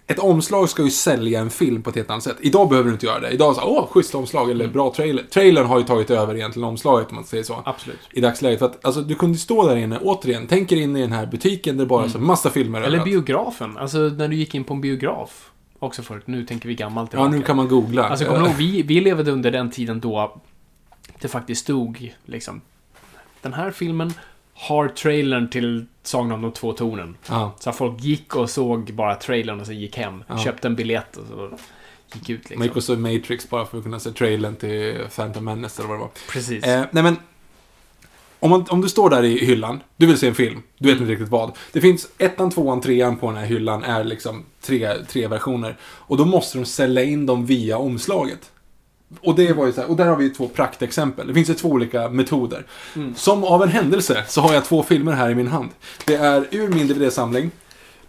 ett 0.07 0.19
omslag 0.19 0.69
ska 0.69 0.83
ju 0.83 0.91
sälja 0.91 1.41
en 1.41 1.51
film 1.51 1.83
på 1.83 1.91
ett 1.91 1.97
helt 1.97 2.11
annat 2.11 2.23
sätt. 2.23 2.37
Idag 2.41 2.69
behöver 2.69 2.89
du 2.89 2.93
inte 2.93 3.07
göra 3.07 3.21
det. 3.21 3.31
Idag 3.31 3.55
så 3.57 3.63
åh, 3.63 3.87
schysst 3.91 4.15
omslag 4.15 4.51
eller 4.51 4.69
bra 4.69 4.93
trailer. 4.95 5.23
Trailern 5.31 5.67
har 5.67 5.79
ju 5.79 5.85
tagit 5.85 6.11
över 6.11 6.35
egentligen 6.37 6.69
omslaget 6.69 7.09
om 7.11 7.15
man 7.15 7.25
säger 7.25 7.45
så. 7.45 7.63
Absolut. 7.65 7.99
I 8.13 8.21
dagsläget. 8.21 8.59
För 8.59 8.67
att, 8.67 8.85
alltså, 8.85 9.01
du 9.01 9.15
kunde 9.15 9.39
stå 9.39 9.69
där 9.69 9.77
inne, 9.77 9.99
återigen, 9.99 10.47
tänk 10.47 10.73
er 10.73 10.77
in 10.77 10.97
i 10.97 11.01
den 11.01 11.13
här 11.13 11.27
butiken 11.27 11.77
där 11.77 11.85
det 11.85 11.89
bara 11.89 12.05
är 12.05 12.09
så 12.09 12.19
massa 12.19 12.51
filmer 12.51 12.79
Eller 12.79 12.89
överallt. 12.89 13.05
biografen. 13.05 13.79
Alltså, 13.79 13.99
när 13.99 14.29
du 14.29 14.37
gick 14.37 14.55
in 14.55 14.65
på 14.65 14.75
en 14.75 14.81
biograf. 14.81 15.51
Också 15.79 16.03
förut. 16.03 16.27
Nu 16.27 16.45
tänker 16.45 16.69
vi 16.69 16.75
gammalt 16.75 17.13
Ja, 17.13 17.19
tillbaka. 17.19 17.37
nu 17.39 17.43
kan 17.43 17.57
man 17.57 17.69
googla. 17.69 18.09
Alltså, 18.09 18.25
kommer 18.27 18.47
ihåg, 18.47 18.55
vi, 18.57 18.83
vi 18.83 19.01
levde 19.01 19.31
under 19.31 19.51
den 19.51 19.71
tiden 19.71 20.01
då 20.01 20.41
det 21.21 21.29
faktiskt 21.29 21.63
stod 21.63 22.15
liksom 22.25 22.61
Den 23.43 23.53
här 23.53 23.71
filmen 23.71 24.13
har 24.55 24.89
trailern 24.89 25.51
till 25.51 25.87
Sagan 26.03 26.33
om 26.33 26.43
de 26.43 26.53
två 26.53 26.73
tornen. 26.73 27.17
Ja. 27.29 27.53
Så 27.59 27.73
folk 27.73 28.01
gick 28.01 28.37
och 28.37 28.51
såg 28.51 28.95
bara 28.95 29.15
trailern 29.15 29.61
och 29.61 29.67
sen 29.67 29.79
gick 29.81 29.97
hem. 29.97 30.25
Ja. 30.29 30.39
Köpte 30.39 30.69
en 30.69 30.77
biljett 30.77 31.17
och 31.17 31.27
så 31.27 31.51
gick 32.13 32.31
ut 32.31 32.41
Man 32.51 32.51
gick 32.51 32.61
liksom. 32.61 32.77
och 32.77 32.85
såg 32.85 32.99
Matrix 32.99 33.51
bara 33.51 33.67
för 33.67 33.79
att 33.79 33.85
kunna 33.85 34.01
se 34.01 34.11
trailern 34.11 34.57
till 34.57 34.99
Phantom 35.17 35.45
Menace 35.45 35.83
eller 35.83 35.89
vad 35.89 35.99
det 35.99 36.01
var. 36.03 36.11
Precis. 36.33 36.65
Eh, 36.65 36.85
nej 36.91 37.03
men, 37.03 37.17
om, 38.41 38.51
man, 38.51 38.65
om 38.71 38.81
du 38.81 38.89
står 38.89 39.11
där 39.11 39.23
i 39.23 39.39
hyllan, 39.45 39.81
du 39.97 40.07
vill 40.07 40.19
se 40.19 40.29
en 40.29 40.35
film, 40.35 40.63
du 40.79 40.89
vet 40.89 40.93
Mm. 40.97 41.03
inte 41.03 41.13
riktigt 41.13 41.29
vad. 41.33 41.53
Det 41.73 41.81
finns 41.81 42.09
ettan, 42.19 42.51
tvåan, 42.51 42.81
trean 42.81 43.17
på 43.17 43.27
den 43.27 43.37
här 43.37 43.47
hyllan 43.47 43.85
är 43.85 44.05
liksom 44.05 44.45
tre, 44.63 44.95
tre 45.09 45.27
versioner. 45.27 45.77
Och 45.83 46.17
då 46.17 46.25
måste 46.25 46.59
de 46.59 46.65
sälja 46.65 47.03
in 47.05 47.27
dem 47.27 47.47
via 47.47 47.79
omslaget. 47.79 48.51
Och 49.21 49.35
det 49.35 49.53
var 49.53 49.67
ju 49.67 49.73
så 49.73 49.81
här, 49.81 49.91
och 49.91 49.97
där 49.97 50.07
har 50.07 50.17
vi 50.17 50.31
två 50.31 50.49
praktexempel. 50.49 51.27
Det 51.27 51.35
finns 51.35 51.51
ju 51.51 51.55
två 51.55 51.69
olika 51.69 52.09
metoder. 52.09 52.67
Mm. 52.97 53.15
Som 53.15 53.45
av 53.45 53.63
en 53.63 53.69
händelse 53.69 54.25
så 54.29 54.41
har 54.41 54.55
jag 54.55 54.65
två 54.65 54.83
filmer 54.83 55.13
här 55.13 55.31
i 55.31 55.35
min 55.35 55.49
hand. 55.49 55.69
Det 56.07 56.15
är 56.15 56.47
ur 56.51 56.69
min 56.69 56.89
DVD-samling. 56.89 57.51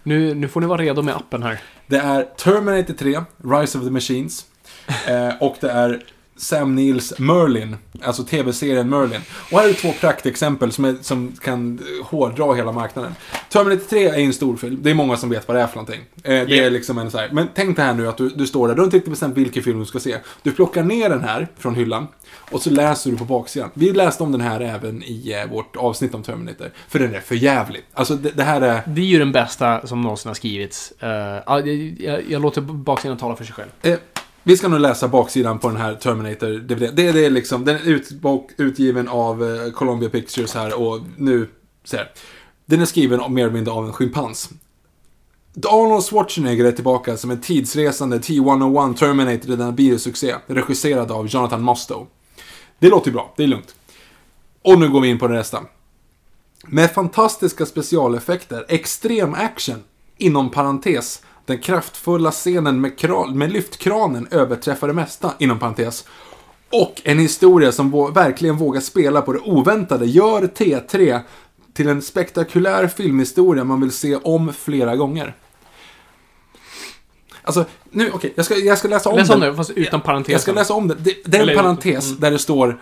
Nu, 0.03 0.33
nu 0.33 0.48
får 0.48 0.62
ni 0.62 0.67
vara 0.67 0.81
redo 0.81 1.01
med 1.01 1.15
appen 1.15 1.43
här. 1.43 1.59
Det 1.88 1.98
är 1.98 2.24
Terminator 2.24 2.93
3, 2.93 3.21
Rise 3.43 3.77
of 3.77 3.83
the 3.83 3.89
Machines. 3.91 4.45
Eh, 5.07 5.29
och 5.39 5.55
det 5.59 5.69
är 5.71 6.03
Sam 6.39 6.75
Neils 6.75 7.13
Merlin, 7.19 7.75
alltså 8.03 8.24
tv-serien 8.24 8.89
Merlin. 8.89 9.22
Och 9.51 9.60
här 9.60 9.69
är 9.69 9.74
två 9.74 9.91
praktexempel 10.01 10.72
som, 10.72 10.86
är, 10.86 10.96
som 11.01 11.31
kan 11.41 11.79
hårdra 12.03 12.53
hela 12.53 12.72
marknaden. 12.72 13.15
Terminator 13.50 13.86
3 13.89 14.05
är 14.08 14.13
en 14.19 14.34
stor 14.34 14.58
film, 14.58 14.77
det 14.81 14.89
är 14.89 14.93
många 14.93 15.17
som 15.17 15.29
vet 15.29 15.48
vad 15.48 15.58
det 15.58 15.62
är 15.63 15.67
för 15.67 15.75
någonting. 15.75 16.01
Eh, 16.24 16.29
det 16.48 16.55
Ja. 16.55 16.63
är 16.63 16.69
liksom 16.69 16.98
en 16.98 17.12
så 17.12 17.17
här, 17.17 17.29
men 17.31 17.48
tänk 17.55 17.75
dig 17.75 17.86
här 17.86 17.93
nu 17.93 18.08
att 18.08 18.17
du, 18.17 18.29
du 18.29 18.48
står 18.48 18.67
där, 18.67 18.75
du 18.75 18.81
har 18.81 18.86
inte 18.86 18.98
riktigt 18.98 19.12
bestämt 19.12 19.38
vilken 19.38 19.63
film 19.63 19.79
du 19.79 19.86
ska 19.86 20.00
se. 20.00 20.17
Du 20.43 20.51
plockar 20.51 20.84
ner 20.84 21.10
den 21.10 21.22
här 21.24 21.48
från 21.58 21.75
hyllan 21.75 22.08
och 22.51 22.62
så 22.62 22.69
läser 22.69 23.12
du 23.12 23.17
på 23.17 23.25
baksidan. 23.25 23.69
Vi 23.74 23.93
läste 23.93 24.24
om 24.24 24.31
den 24.31 24.41
här 24.41 24.60
även 24.62 25.03
i 25.03 25.34
eh, 25.46 25.51
vårt 25.51 25.75
avsnitt 25.75 26.13
om 26.15 26.24
Terminator, 26.24 26.72
för 26.88 27.00
den 27.00 27.15
är 27.15 27.19
för 27.19 27.36
jävlig. 27.36 27.81
Alltså 27.93 28.15
det, 28.15 28.29
det 28.29 28.43
här 28.43 28.62
är... 28.62 28.81
Det 28.88 29.01
är 29.01 29.05
ju 29.05 29.19
den 29.19 29.31
bästa 29.31 29.88
som 29.88 30.01
någonsin 30.01 30.29
har 30.29 30.36
skrivits. 30.36 30.93
Uh, 31.03 31.10
ja, 31.10 31.41
jag, 31.60 31.67
jag, 32.00 32.24
jag 32.29 32.41
låter 32.41 32.62
baksidan 32.62 33.17
tala 33.17 33.36
för 33.36 33.43
sig 33.46 33.53
själv. 33.53 33.69
Eh, 33.81 33.98
vi 34.43 34.58
ska 34.58 34.67
nog 34.67 34.79
läsa 34.79 35.08
baksidan 35.08 35.60
på 35.60 35.67
den 35.67 35.77
här 35.77 35.96
Terminator 35.96 36.48
DVD. 36.48 36.95
Det, 36.95 37.12
det 37.12 37.25
är 37.25 37.30
liksom, 37.30 37.65
den 37.65 37.75
är 37.75 37.88
ut, 37.89 38.12
bok, 38.12 38.52
utgiven 38.58 39.08
av 39.08 39.43
eh, 39.43 39.71
Columbia 39.71 40.10
Pictures 40.10 40.54
här 40.54 40.80
och 40.80 41.02
nu, 41.17 41.47
så 41.84 41.97
här. 41.97 42.12
Den 42.65 42.82
är 42.82 42.86
skriven 42.86 43.34
mer 43.34 43.43
eller 43.43 43.54
mindre 43.54 43.73
av 43.73 43.86
en 43.86 43.93
schimpans. 43.93 44.49
Arnold 45.67 46.04
Schwarzenegger 46.04 46.65
är 46.65 46.71
tillbaka 46.71 47.17
som 47.17 47.32
en 47.32 47.41
tidsresande 47.41 48.19
T-101 48.19 48.95
Terminator 48.95 49.52
i 49.52 49.56
denna 49.56 49.71
biosuccé, 49.71 50.36
regisserad 50.47 51.12
av 51.12 51.28
Jonathan 51.28 51.62
Mostow. 51.62 52.08
Det 52.80 52.89
låter 52.89 53.08
ju 53.08 53.13
bra, 53.13 53.34
det 53.38 53.43
är 53.43 53.47
lugnt. 53.47 53.75
Och 54.62 54.80
nu 54.80 54.89
går 54.89 55.02
vi 55.02 55.08
in 55.08 55.19
på 55.19 55.28
det 55.28 55.34
nästa. 55.34 55.63
Med 56.67 56.91
fantastiska 56.91 57.65
specialeffekter, 57.65 58.65
extrem 58.69 59.34
action, 59.34 59.84
inom 60.17 60.49
parentes, 60.52 61.21
den 61.49 61.59
kraftfulla 61.59 62.31
scenen 62.31 62.81
med, 62.81 62.97
kran, 62.97 63.38
med 63.38 63.51
lyftkranen 63.51 64.27
överträffar 64.31 64.88
det 64.88 64.93
mesta, 64.93 65.33
inom 65.39 65.59
parentes. 65.59 66.05
Och 66.71 67.01
en 67.03 67.19
historia 67.19 67.71
som 67.71 67.93
vå- 67.93 68.13
verkligen 68.13 68.57
vågar 68.57 68.81
spela 68.81 69.21
på 69.21 69.33
det 69.33 69.39
oväntade 69.39 70.05
gör 70.05 70.41
T3 70.41 71.19
till 71.73 71.88
en 71.89 72.01
spektakulär 72.01 72.88
filmhistoria 72.88 73.63
man 73.63 73.81
vill 73.81 73.91
se 73.91 74.15
om 74.15 74.53
flera 74.53 74.95
gånger. 74.95 75.35
Alltså, 77.43 77.65
nu, 77.91 78.12
okej, 78.13 78.34
jag, 78.36 78.45
ska, 78.45 78.56
jag 78.56 78.78
ska 78.78 78.88
läsa 78.88 79.10
om 79.10 79.15
Läs 79.17 79.28
den. 79.28 79.36
om 79.36 79.41
det, 79.49 79.56
fast 79.56 79.69
utan 79.69 80.02
parentesen. 80.02 80.32
Jag 80.34 80.41
ska 80.41 80.52
läsa 80.52 80.73
om 80.73 80.88
det. 80.88 80.95
Det, 80.95 81.15
det 81.25 81.38
är 81.38 81.41
en 81.41 81.49
Eller- 81.49 81.62
parentes 81.62 82.08
mm. 82.08 82.19
där 82.19 82.32
det 82.32 82.39
står 82.39 82.80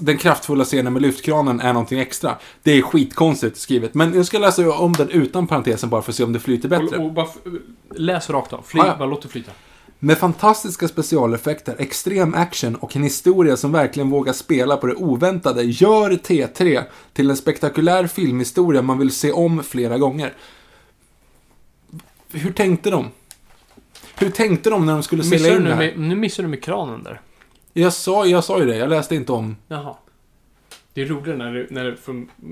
den 0.00 0.18
kraftfulla 0.18 0.64
scenen 0.64 0.92
med 0.92 1.02
lyftkranen 1.02 1.60
är 1.60 1.72
någonting 1.72 1.98
extra. 1.98 2.36
Det 2.62 2.72
är 2.72 2.82
skitkonstigt 2.82 3.56
skrivet. 3.58 3.94
Men 3.94 4.14
jag 4.14 4.26
ska 4.26 4.38
läsa 4.38 4.70
om 4.78 4.92
den 4.92 5.08
utan 5.10 5.46
parentesen 5.46 5.90
bara 5.90 6.02
för 6.02 6.12
att 6.12 6.16
se 6.16 6.24
om 6.24 6.32
det 6.32 6.40
flyter 6.40 6.68
bättre. 6.68 6.96
Och, 6.98 7.04
och 7.04 7.12
bara, 7.12 7.26
f- 7.44 7.52
läs 7.96 8.30
rakt 8.30 8.52
av. 8.52 8.62
Fly, 8.66 8.80
ja. 8.86 8.96
Bara 8.98 9.08
låt 9.08 9.22
det 9.22 9.28
flyta. 9.28 9.52
Med 9.98 10.18
fantastiska 10.18 10.88
specialeffekter, 10.88 11.74
extrem 11.78 12.34
action 12.34 12.74
och 12.74 12.96
en 12.96 13.02
historia 13.02 13.56
som 13.56 13.72
verkligen 13.72 14.10
vågar 14.10 14.32
spela 14.32 14.76
på 14.76 14.86
det 14.86 14.94
oväntade 14.94 15.62
gör 15.62 16.10
T3 16.10 16.82
till 17.12 17.30
en 17.30 17.36
spektakulär 17.36 18.06
filmhistoria 18.06 18.82
man 18.82 18.98
vill 18.98 19.10
se 19.10 19.32
om 19.32 19.62
flera 19.62 19.98
gånger. 19.98 20.32
Hur 22.32 22.52
tänkte 22.52 22.90
de? 22.90 23.06
Hur 24.18 24.30
tänkte 24.30 24.70
de 24.70 24.86
när 24.86 24.92
de 24.92 25.02
skulle 25.02 25.24
sälja 25.24 25.50
du 25.50 25.56
in 25.56 25.62
det 25.64 25.68
nu, 25.68 25.70
här? 25.70 25.78
med, 25.78 25.98
nu 25.98 26.16
missar 26.16 26.42
du 26.42 26.48
med 26.48 26.62
kranen 26.62 27.02
där. 27.02 27.20
Jag 27.72 27.92
sa, 27.92 28.26
jag 28.26 28.44
sa 28.44 28.60
ju 28.60 28.66
det, 28.66 28.76
jag 28.76 28.90
läste 28.90 29.14
inte 29.14 29.32
om... 29.32 29.56
Jaha. 29.68 29.94
Det 30.94 31.02
är 31.02 31.06
roligt 31.06 31.38
när, 31.38 31.52
det, 31.54 31.66
när 31.70 31.84
det, 31.84 31.96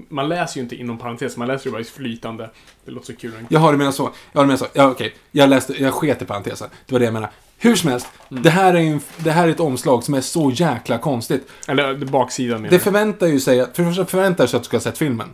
man 0.08 0.28
läser 0.28 0.56
ju 0.56 0.62
inte 0.62 0.76
inom 0.76 0.98
parentes, 0.98 1.36
man 1.36 1.48
läser 1.48 1.66
ju 1.66 1.72
bara 1.72 1.80
i 1.80 1.84
flytande. 1.84 2.50
Det 2.84 2.90
låter 2.90 3.06
så 3.06 3.16
kul. 3.16 3.32
Jag 3.48 3.60
har 3.60 3.72
det 3.72 3.78
menat 3.78 3.94
så. 3.94 4.10
Jag 4.32 4.40
har 4.40 4.44
det 4.44 4.46
menat 4.46 4.60
så. 4.60 4.66
Ja, 4.72 4.90
okej. 4.90 5.14
Jag 5.30 5.50
läste, 5.50 5.82
jag 5.82 5.94
sket 5.94 6.22
i 6.22 6.24
parentesen. 6.24 6.68
Det 6.86 6.92
var 6.92 6.98
det 6.98 7.04
jag 7.04 7.14
menade. 7.14 7.32
Hur 7.58 7.76
som 7.76 7.90
helst, 7.90 8.06
Mm. 8.30 8.42
det, 8.42 8.50
här 8.50 8.74
är 8.74 8.78
en, 8.78 9.00
det 9.16 9.30
här 9.30 9.46
är 9.48 9.50
ett 9.50 9.60
omslag 9.60 10.04
som 10.04 10.14
är 10.14 10.20
så 10.20 10.50
jäkla 10.50 10.98
konstigt. 10.98 11.48
Eller 11.68 11.94
det 11.94 12.06
baksidan 12.06 12.62
menar 12.62 12.70
Det 12.70 12.78
förväntar 12.78 13.26
ju 13.26 13.40
sig 13.40 13.66
för 13.74 13.82
det 13.82 13.88
första 13.88 14.06
förväntar 14.06 14.46
sig 14.46 14.56
att 14.56 14.62
du 14.62 14.66
ska 14.66 14.76
ha 14.76 14.82
sett 14.82 14.98
filmen. 14.98 15.28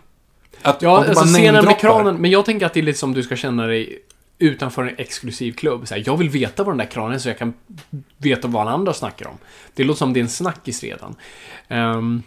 Att, 0.62 0.82
Ja, 0.82 0.98
att 0.98 1.04
du 1.04 1.10
alltså 1.10 1.24
scenen 1.24 1.64
med 1.64 1.78
kranen. 1.78 2.16
Men 2.16 2.30
jag 2.30 2.44
tänker 2.44 2.66
att 2.66 2.74
det 2.74 2.80
är 2.80 2.84
lite 2.84 2.98
som 2.98 3.12
du 3.14 3.22
ska 3.22 3.36
känna 3.36 3.66
dig 3.66 4.02
utanför 4.38 4.82
en 4.84 4.94
exklusiv 4.98 5.52
klubb. 5.52 5.88
Så 5.88 5.94
här, 5.94 6.02
jag 6.06 6.16
vill 6.16 6.28
veta 6.30 6.64
vad 6.64 6.72
den 6.72 6.78
där 6.78 6.86
kranen 6.92 7.12
är 7.14 7.18
så 7.18 7.28
jag 7.28 7.38
kan 7.38 7.54
veta 8.18 8.48
vad 8.48 8.62
alla 8.62 8.70
andra 8.70 8.92
snackar 8.92 9.28
om. 9.28 9.38
Det 9.74 9.84
låter 9.84 9.98
som 9.98 10.12
det 10.12 10.20
är 10.20 10.22
en 10.22 10.28
snackis 10.28 10.82
redan. 10.82 11.14
Ehm, 11.68 12.22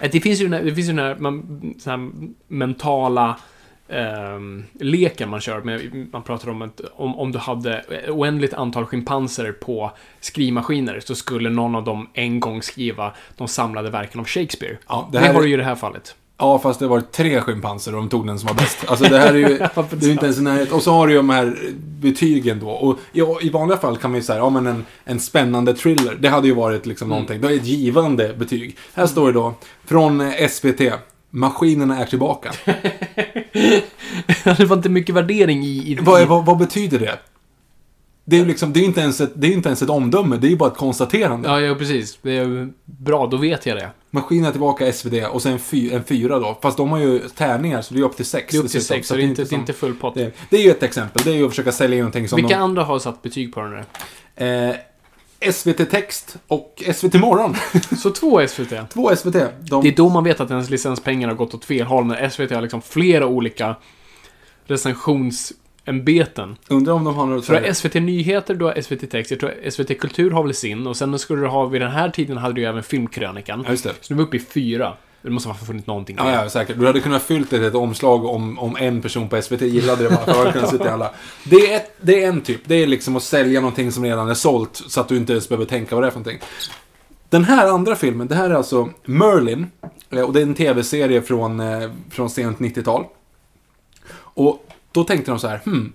det 0.00 0.20
finns 0.20 0.40
ju 0.40 0.44
den 0.44 0.52
här, 0.52 0.62
det 0.62 0.74
finns 0.74 0.88
ju 0.88 0.92
den 0.92 1.04
här, 1.04 1.16
man, 1.18 1.74
här 1.86 2.10
mentala 2.48 3.36
ehm, 3.88 4.64
leken 4.72 5.28
man 5.30 5.40
kör 5.40 5.60
med, 5.62 6.06
man 6.12 6.22
pratar 6.22 6.48
om 6.48 6.62
att 6.62 6.80
om, 6.80 7.18
om 7.18 7.32
du 7.32 7.38
hade 7.38 7.84
oändligt 8.08 8.54
antal 8.54 8.86
schimpanser 8.86 9.52
på 9.52 9.92
skrivmaskiner 10.20 11.00
så 11.00 11.14
skulle 11.14 11.50
någon 11.50 11.74
av 11.74 11.84
dem 11.84 12.08
en 12.14 12.40
gång 12.40 12.62
skriva 12.62 13.12
de 13.36 13.48
samlade 13.48 13.90
verken 13.90 14.20
av 14.20 14.26
Shakespeare. 14.26 14.76
Ja, 14.88 15.08
det 15.12 15.18
det, 15.18 15.24
här 15.24 15.32
har 15.32 15.40
är- 15.40 15.42
du 15.44 15.48
ju 15.48 15.54
i 15.54 15.56
det 15.56 15.64
här 15.64 15.74
fallet. 15.74 16.14
Ja, 16.38 16.58
fast 16.58 16.80
det 16.80 16.86
var 16.86 17.00
tre 17.00 17.40
schimpanser 17.40 17.94
och 17.94 18.00
de 18.00 18.08
tog 18.08 18.26
den 18.26 18.38
som 18.38 18.46
var 18.46 18.54
bäst. 18.54 18.78
Alltså 18.86 19.04
det 19.04 19.18
här 19.18 19.34
är 19.34 19.38
ju, 19.38 19.58
det 19.90 20.02
är 20.02 20.06
ju 20.06 20.12
inte 20.12 20.24
ens 20.24 20.38
i 20.38 20.42
närheten. 20.42 20.74
Och 20.74 20.82
så 20.82 20.92
har 20.92 21.06
du 21.06 21.12
ju 21.12 21.16
de 21.16 21.30
här 21.30 21.56
betygen 22.00 22.60
då. 22.60 22.68
Och 22.68 22.98
i 23.42 23.50
vanliga 23.50 23.78
fall 23.78 23.96
kan 23.96 24.10
man 24.10 24.20
ju 24.20 24.24
säga, 24.24 24.38
ja 24.38 24.50
men 24.50 24.66
en, 24.66 24.84
en 25.04 25.20
spännande 25.20 25.74
thriller. 25.74 26.16
Det 26.20 26.28
hade 26.28 26.48
ju 26.48 26.54
varit 26.54 26.86
liksom 26.86 27.08
någonting. 27.08 27.40
Det 27.40 27.48
är 27.48 27.56
ett 27.56 27.66
givande 27.66 28.34
betyg. 28.38 28.76
Här 28.94 29.06
står 29.06 29.26
det 29.26 29.32
då, 29.32 29.54
från 29.84 30.20
eh, 30.20 30.48
SVT. 30.48 30.80
Maskinerna 31.30 31.98
är 31.98 32.06
tillbaka. 32.06 32.52
det 34.44 34.64
var 34.64 34.76
inte 34.76 34.88
mycket 34.88 35.14
värdering 35.14 35.64
i... 35.64 35.92
i 35.92 35.98
vad, 36.00 36.28
vad, 36.28 36.46
vad 36.46 36.58
betyder 36.58 36.98
det? 36.98 37.18
Det 38.24 38.36
är 38.36 38.40
ju 38.40 38.46
liksom, 38.46 38.72
det 38.72 38.80
är 38.80 38.84
inte 38.84 39.00
ens 39.00 39.20
ett, 39.20 39.32
det 39.34 39.46
är 39.46 39.52
inte 39.52 39.68
ens 39.68 39.82
ett 39.82 39.90
omdöme, 39.90 40.36
det 40.36 40.46
är 40.46 40.50
ju 40.50 40.56
bara 40.56 40.70
ett 40.70 40.76
konstaterande. 40.76 41.48
Ja, 41.48 41.60
ja, 41.60 41.74
precis. 41.74 42.18
Det 42.22 42.36
är 42.36 42.68
bra, 42.84 43.26
då 43.26 43.36
vet 43.36 43.66
jag 43.66 43.76
det. 43.76 43.90
Maskinen 44.16 44.44
är 44.44 44.50
tillbaka 44.50 44.92
SvD 44.92 45.14
och 45.30 45.42
sen 45.42 45.58
fy, 45.58 45.90
en 45.92 46.04
fyra 46.04 46.38
då. 46.38 46.58
Fast 46.62 46.76
de 46.76 46.90
har 46.90 46.98
ju 46.98 47.18
tärningar 47.18 47.82
så 47.82 47.94
det 47.94 48.00
är 48.00 48.04
upp 48.04 48.16
till 48.16 48.24
sex. 48.24 48.52
Det 48.52 48.58
är 48.58 48.62
upp 48.62 48.70
till 48.70 48.78
dessutom. 48.80 48.96
sex, 48.96 49.08
så 49.08 49.14
det 49.14 49.22
är 49.22 49.24
inte, 49.24 49.46
som- 49.46 49.58
inte 49.60 49.72
full 49.72 49.94
pott. 49.94 50.14
det, 50.14 50.32
det 50.50 50.56
är 50.56 50.62
ju 50.62 50.70
ett 50.70 50.82
exempel. 50.82 51.22
Det 51.24 51.30
är 51.30 51.34
ju 51.34 51.44
att 51.44 51.50
försöka 51.50 51.72
sälja 51.72 51.96
in 51.96 52.00
någonting 52.02 52.28
som 52.28 52.36
Vilka 52.36 52.54
de, 52.56 52.62
andra 52.62 52.84
har 52.84 52.98
satt 52.98 53.22
betyg 53.22 53.54
på 53.54 53.60
den 53.60 53.70
där? 54.36 54.68
eh, 54.70 54.76
SVT 55.52 55.90
Text 55.90 56.36
och 56.48 56.82
SVT 56.94 57.14
Morgon. 57.14 57.54
Så 58.02 58.10
två 58.10 58.46
SVT. 58.48 58.72
Två 58.92 59.16
SVT. 59.16 59.32
De, 59.60 59.82
Det 59.82 59.88
är 59.88 59.96
då 59.96 60.08
man 60.08 60.24
vet 60.24 60.40
att 60.40 60.50
ens 60.50 60.70
licenspengar 60.70 61.28
har 61.28 61.34
gått 61.34 61.54
åt 61.54 61.64
fel 61.64 61.86
håll, 61.86 62.06
när 62.06 62.28
SVT 62.28 62.50
har 62.50 62.62
liksom 62.62 62.82
flera 62.82 63.26
olika 63.26 63.76
recensionsämbeten. 65.86 66.56
Undrar 66.68 66.92
om 66.92 67.04
de 67.04 67.14
har 67.14 67.26
något 67.26 67.44
Så 67.44 67.52
du 67.52 67.58
har 67.58 67.72
SVT 67.72 67.94
Nyheter, 67.94 68.54
du 68.54 68.64
har 68.64 68.80
SVT 68.80 69.10
Text, 69.10 69.30
jag 69.30 69.40
tror 69.40 69.70
SVT 69.70 69.98
Kultur 70.00 70.30
har 70.30 70.42
väl 70.42 70.54
sin, 70.54 70.86
och 70.86 70.96
sen 70.96 71.18
skulle 71.18 71.42
du 71.42 71.48
ha, 71.48 71.66
vid 71.66 71.80
den 71.80 71.90
här 71.90 72.10
tiden 72.10 72.36
hade 72.36 72.54
du 72.54 72.60
ju 72.60 72.66
även 72.66 72.82
Filmkrönikan. 72.82 73.62
Ja, 73.64 73.70
just 73.70 73.84
det. 73.84 73.92
Så 74.00 74.14
nu 74.14 74.20
är 74.20 74.24
vi 74.24 74.28
uppe 74.28 74.36
i 74.36 74.40
fyra. 74.40 74.92
Det 75.22 75.30
måste 75.30 75.48
ha 75.48 75.56
funnits 75.56 75.86
någonting 75.86 76.16
Ja, 76.18 76.32
ja, 76.32 76.48
säkert. 76.48 76.78
Du 76.78 76.86
hade 76.86 77.00
kunnat 77.00 77.22
fyllt 77.22 77.52
ett, 77.52 77.62
ett 77.62 77.74
omslag 77.74 78.24
om, 78.24 78.58
om 78.58 78.76
en 78.76 79.02
person 79.02 79.28
på 79.28 79.42
SVT 79.42 79.60
gillade 79.62 80.02
det 80.02 80.08
bara. 80.10 80.34
För 80.34 80.46
att 80.46 80.52
kunna 80.52 80.66
sitta 80.66 80.92
alla. 80.92 81.10
Det 81.44 81.56
är, 81.72 81.76
ett, 81.76 81.96
det 82.00 82.24
är 82.24 82.28
en 82.28 82.40
typ. 82.40 82.60
Det 82.64 82.74
är 82.74 82.86
liksom 82.86 83.16
att 83.16 83.22
sälja 83.22 83.60
någonting 83.60 83.92
som 83.92 84.04
redan 84.04 84.28
är 84.30 84.34
sålt 84.34 84.82
så 84.86 85.00
att 85.00 85.08
du 85.08 85.16
inte 85.16 85.32
ens 85.32 85.48
behöver 85.48 85.64
tänka 85.66 85.94
vad 85.94 86.04
det 86.04 86.06
är 86.06 86.10
för 86.10 86.18
någonting. 86.18 86.40
Den 87.30 87.44
här 87.44 87.68
andra 87.68 87.96
filmen, 87.96 88.26
det 88.28 88.34
här 88.34 88.50
är 88.50 88.54
alltså 88.54 88.88
Merlin. 89.04 89.66
eh, 90.10 90.20
Och 90.20 90.32
det 90.32 90.40
är 90.40 90.42
en 90.42 90.54
tv-serie 90.54 91.22
från, 91.22 91.60
eh, 91.60 91.90
från 92.10 92.30
sent 92.30 92.58
90-tal. 92.58 93.04
Och 94.18 94.65
då 94.96 95.04
tänkte 95.04 95.30
de 95.30 95.38
så 95.38 95.48
här, 95.48 95.60
hmm, 95.64 95.92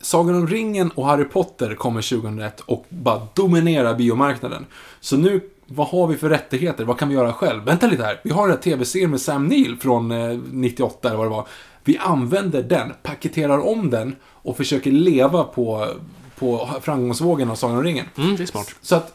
Sagan 0.00 0.34
om 0.34 0.46
ringen 0.46 0.90
och 0.90 1.06
Harry 1.06 1.24
Potter 1.24 1.74
kommer 1.74 2.02
2001 2.02 2.60
och 2.60 2.86
bara 2.88 3.26
dominerar 3.34 3.94
biomarknaden. 3.94 4.66
Så 5.00 5.16
nu, 5.16 5.40
vad 5.66 5.86
har 5.86 6.06
vi 6.06 6.16
för 6.16 6.28
rättigheter? 6.28 6.84
Vad 6.84 6.98
kan 6.98 7.08
vi 7.08 7.14
göra 7.14 7.32
själv? 7.32 7.64
Vänta 7.64 7.86
lite 7.86 8.02
här, 8.02 8.20
vi 8.24 8.30
har 8.30 8.42
den 8.42 8.56
här 8.56 8.62
tv-serien 8.62 9.10
med 9.10 9.20
Sam 9.20 9.46
Neill 9.46 9.76
från 9.76 10.10
eh, 10.10 10.38
98 10.50 11.08
eller 11.08 11.18
vad 11.18 11.26
det 11.26 11.30
var. 11.30 11.46
Vi 11.84 11.98
använder 11.98 12.62
den, 12.62 12.92
paketerar 13.02 13.58
om 13.58 13.90
den 13.90 14.16
och 14.24 14.56
försöker 14.56 14.92
leva 14.92 15.44
på, 15.44 15.88
på 16.38 16.68
framgångsvågen 16.82 17.50
av 17.50 17.54
Sagan 17.54 17.76
om 17.76 17.82
ringen. 17.82 18.06
Mm, 18.16 18.36
det 18.36 18.42
är 18.42 18.46
smart. 18.46 18.74
Så 18.80 18.96
att, 18.96 19.12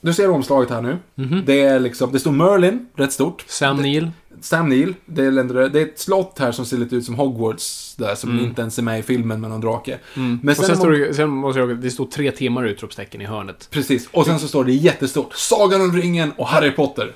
du 0.00 0.14
ser 0.14 0.30
omslaget 0.30 0.70
här 0.70 0.82
nu. 0.82 0.98
Det 1.46 1.60
är 1.60 1.80
liksom, 1.80 2.12
det 2.12 2.20
står 2.20 2.32
Merlin, 2.32 2.86
rätt 2.94 3.12
stort. 3.12 3.44
Sam 3.48 3.76
Neill. 3.76 4.10
Sam 4.40 4.68
Neill, 4.68 4.94
det 5.06 5.22
är, 5.24 5.38
ändå- 5.38 5.68
det 5.68 5.80
är 5.80 5.86
ett 5.86 5.98
slott 5.98 6.38
här 6.38 6.52
som 6.52 6.66
ser 6.66 6.76
lite 6.76 6.96
ut 6.96 7.04
som 7.04 7.14
Hogwarts 7.14 7.94
där, 7.96 8.14
som 8.14 8.40
inte 8.40 8.60
ens 8.60 8.78
är 8.78 8.82
med 8.82 8.98
i 8.98 9.02
filmen 9.02 9.40
med 9.40 9.50
någon 9.50 9.60
drake. 9.60 9.98
Men 10.14 10.24
Mm. 10.24 10.48
Och 10.48 10.56
sen, 10.56 10.64
sen, 10.66 10.76
står 10.76 10.90
det, 10.90 11.14
sen 11.14 11.28
måste 11.30 11.60
jag, 11.60 11.76
det 11.80 11.90
står 11.90 12.06
tre 12.06 12.30
timmar 12.30 12.64
utropstecken 12.64 13.20
i 13.20 13.24
hörnet. 13.24 13.68
Precis, 13.70 14.08
och 14.12 14.26
sen 14.26 14.38
så 14.38 14.48
står 14.48 14.64
det 14.64 14.72
jättestort 14.72 15.34
Sagan 15.34 15.80
om 15.80 15.92
ringen 15.96 16.32
och 16.36 16.46
Harry 16.46 16.70
Potter. 16.70 17.12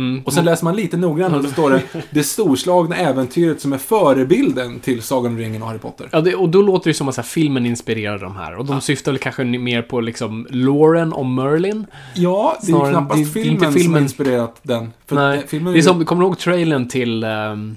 Mm. 0.00 0.22
Och 0.24 0.32
sen 0.32 0.44
läser 0.44 0.64
man 0.64 0.76
lite 0.76 0.96
noggrannare 0.96 1.42
så 1.42 1.48
står 1.50 1.70
det 1.70 1.82
Det 2.10 2.22
storslagna 2.24 2.96
äventyret 2.96 3.60
som 3.60 3.72
är 3.72 3.78
förebilden 3.78 4.80
till 4.80 5.02
Sagan 5.02 5.32
om 5.32 5.38
ringen 5.38 5.62
och 5.62 5.68
Harry 5.68 5.78
Potter. 5.78 6.08
Ja, 6.12 6.20
det, 6.20 6.34
och 6.34 6.48
då 6.48 6.62
låter 6.62 6.90
det 6.90 6.94
som 6.94 7.08
att 7.08 7.16
här, 7.16 7.22
filmen 7.22 7.66
inspirerade 7.66 8.18
de 8.24 8.36
här. 8.36 8.56
Och 8.56 8.64
de 8.64 8.80
syftar 8.80 9.12
väl 9.12 9.18
kanske 9.18 9.44
mer 9.44 9.82
på 9.82 10.00
liksom 10.00 10.46
Lauren 10.50 11.12
och 11.12 11.26
Merlin. 11.26 11.86
Ja, 12.14 12.58
det 12.62 12.72
är 12.72 12.84
ju 12.84 12.90
knappast 12.90 13.16
det- 13.16 13.22
är 13.22 13.32
filmen, 13.42 13.52
inte 13.52 13.64
som 13.64 13.74
filmen. 13.74 14.02
inspirerat 14.02 14.60
den. 14.62 14.92
För 15.06 15.16
Nej, 15.16 15.46
det- 15.50 15.58
det 15.58 15.70
är 15.70 15.74
ju- 15.74 15.82
som, 15.82 16.04
kommer 16.04 16.22
du 16.22 16.26
ihåg 16.26 16.38
trailern 16.38 16.88
till 16.88 17.24
ehm, 17.24 17.76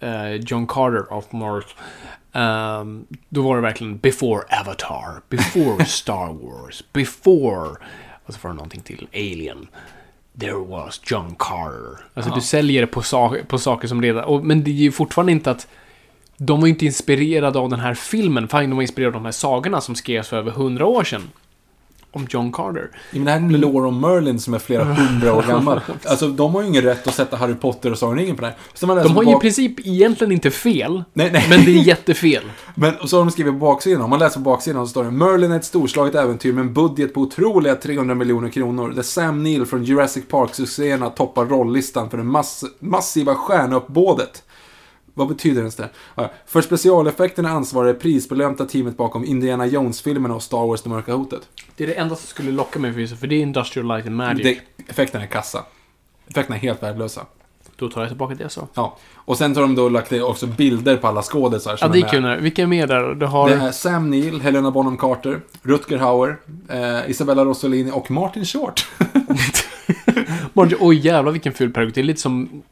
eh, 0.00 0.32
John 0.34 0.66
Carter 0.66 1.12
of 1.12 1.32
Mars? 1.32 1.64
Ehm, 2.32 3.04
då 3.28 3.42
var 3.42 3.56
det 3.56 3.62
verkligen 3.62 3.98
before 3.98 4.42
Avatar, 4.60 5.20
before 5.28 5.84
Star 5.86 6.26
Wars, 6.42 6.84
before... 6.92 7.68
Och 8.26 8.34
så 8.34 8.38
var 8.42 8.50
det 8.50 8.54
någonting 8.56 8.80
till, 8.80 9.06
Alien. 9.14 9.66
There 10.40 10.58
was 10.68 11.00
John 11.04 11.34
Carter. 11.38 12.04
Alltså 12.14 12.34
du 12.34 12.40
säljer 12.40 12.80
det 12.80 12.86
på, 12.86 13.02
sa- 13.02 13.36
på 13.48 13.58
saker 13.58 13.88
som 13.88 14.02
redan... 14.02 14.24
Och, 14.24 14.44
men 14.44 14.64
det 14.64 14.70
är 14.70 14.74
ju 14.74 14.92
fortfarande 14.92 15.32
inte 15.32 15.50
att... 15.50 15.66
De 16.36 16.60
var 16.60 16.66
ju 16.66 16.72
inte 16.72 16.86
inspirerade 16.86 17.58
av 17.58 17.68
den 17.70 17.80
här 17.80 17.94
filmen, 17.94 18.48
fine, 18.48 18.70
de 18.70 18.76
var 18.76 18.82
inspirerade 18.82 19.16
av 19.16 19.22
de 19.22 19.24
här 19.24 19.32
sagorna 19.32 19.80
som 19.80 19.94
skrevs 19.94 20.28
för 20.28 20.36
över 20.36 20.50
hundra 20.50 20.86
år 20.86 21.04
sedan. 21.04 21.22
Om 22.14 22.26
John 22.30 22.52
Carter. 22.52 22.90
Ja, 22.92 22.98
men 23.12 23.24
det 23.24 23.30
här 23.30 23.38
är 23.38 23.58
lore 23.58 23.86
om 23.88 24.00
Merlin 24.00 24.40
som 24.40 24.54
är 24.54 24.58
flera 24.58 24.84
hundra 24.94 25.34
år 25.34 25.42
gammal. 25.48 25.80
Alltså, 26.04 26.28
de 26.28 26.54
har 26.54 26.62
ju 26.62 26.68
ingen 26.68 26.82
rätt 26.82 27.06
att 27.08 27.14
sätta 27.14 27.36
Harry 27.36 27.54
Potter 27.54 27.90
och 27.92 27.98
Sagan 27.98 28.18
ringen 28.18 28.36
på 28.36 28.42
det 28.42 28.46
här. 28.48 28.56
De 28.80 28.90
har 28.90 29.14
på 29.14 29.22
ju 29.24 29.30
i 29.30 29.32
bak- 29.34 29.40
princip 29.40 29.80
egentligen 29.86 30.32
inte 30.32 30.50
fel, 30.50 31.04
Nej, 31.12 31.30
nej. 31.32 31.46
men 31.50 31.64
det 31.64 31.70
är 31.70 31.82
jättefel. 31.82 32.42
Men 32.74 32.94
och 32.96 33.10
så 33.10 33.16
har 33.16 33.24
de 33.24 33.30
skrivit 33.30 33.52
på 33.52 33.58
baksidan, 33.58 34.02
om 34.02 34.10
man 34.10 34.18
läser 34.18 34.40
på 34.40 34.44
baksidan 34.50 34.86
så 34.86 34.90
står 34.90 35.04
det 35.04 35.10
Merlin 35.10 35.52
är 35.52 35.56
ett 35.56 35.64
storslaget 35.64 36.14
äventyr 36.14 36.52
med 36.52 36.62
en 36.62 36.74
budget 36.74 37.14
på 37.14 37.20
otroliga 37.20 37.74
300 37.74 38.14
miljoner 38.14 38.48
kronor. 38.48 38.92
Där 38.96 39.02
Sam 39.02 39.42
Neill 39.42 39.66
från 39.66 39.84
Jurassic 39.84 40.24
Park-succéerna 40.28 41.10
toppar 41.10 41.44
rolllistan 41.46 42.10
för 42.10 42.16
det 42.18 42.24
mass 42.24 42.64
massiva 42.80 43.34
stjärnuppbådet. 43.34 44.42
Vad 45.14 45.28
betyder 45.28 45.60
ens 45.60 45.76
det? 45.76 45.88
Ja, 46.14 46.30
för 46.46 46.62
specialeffekterna 46.62 47.50
ansvarar 47.50 47.88
det 47.88 47.94
prisbelönta 47.94 48.64
teamet 48.64 48.96
bakom 48.96 49.24
Indiana 49.24 49.66
Jones-filmerna 49.66 50.34
och 50.34 50.42
Star 50.42 50.66
Wars 50.66 50.82
Det 50.82 50.88
Mörka 50.88 51.14
Hotet. 51.14 51.48
Det 51.76 51.84
är 51.84 51.88
det 51.88 51.94
enda 51.94 52.16
som 52.16 52.26
skulle 52.26 52.52
locka 52.52 52.78
mig 52.78 52.92
förvisso, 52.92 53.16
för 53.16 53.26
det 53.26 53.34
är 53.34 53.40
Industrial 53.40 53.88
Light 53.88 54.06
and 54.06 54.16
Magic. 54.16 54.42
Det, 54.76 54.90
effekterna 54.90 55.24
är 55.24 55.28
kassa. 55.28 55.64
Effekterna 56.26 56.56
är 56.56 56.60
helt 56.60 56.82
värdelösa. 56.82 57.26
Då 57.76 57.88
tar 57.88 58.00
jag 58.00 58.10
tillbaka 58.10 58.34
det 58.34 58.42
jag 58.42 58.52
sa. 58.52 58.68
Ja. 58.74 58.96
Och 59.14 59.38
sen 59.38 59.54
har 59.54 59.62
de 59.62 59.74
då 59.74 59.88
lagt 59.88 60.12
också 60.12 60.46
bilder 60.46 60.96
på 60.96 61.06
alla 61.06 61.22
skådisar 61.22 61.78
Ja, 61.80 61.88
det 61.88 61.98
är 61.98 62.08
kul. 62.08 62.40
Vilka 62.40 62.62
är 62.62 62.66
med 62.66 62.88
där? 62.88 63.14
Du 63.14 63.26
har... 63.26 63.48
Det 63.48 63.54
är 63.54 63.72
Sam 63.72 64.10
Neill, 64.10 64.40
Helena 64.40 64.70
Bonham 64.70 64.96
Carter, 64.96 65.40
Rutger 65.62 65.98
Hauer, 65.98 66.36
eh, 66.68 67.10
Isabella 67.10 67.44
Rossellini 67.44 67.90
och 67.90 68.10
Martin 68.10 68.44
Short. 68.44 68.86
Martin, 70.52 70.78
oj 70.80 70.96
jävlar 70.96 71.32
vilken 71.32 71.52
ful 71.52 71.72
peruk. 71.72 71.94
Det 71.94 72.00
är 72.00 72.04
lite 72.04 72.20
som 72.20 72.62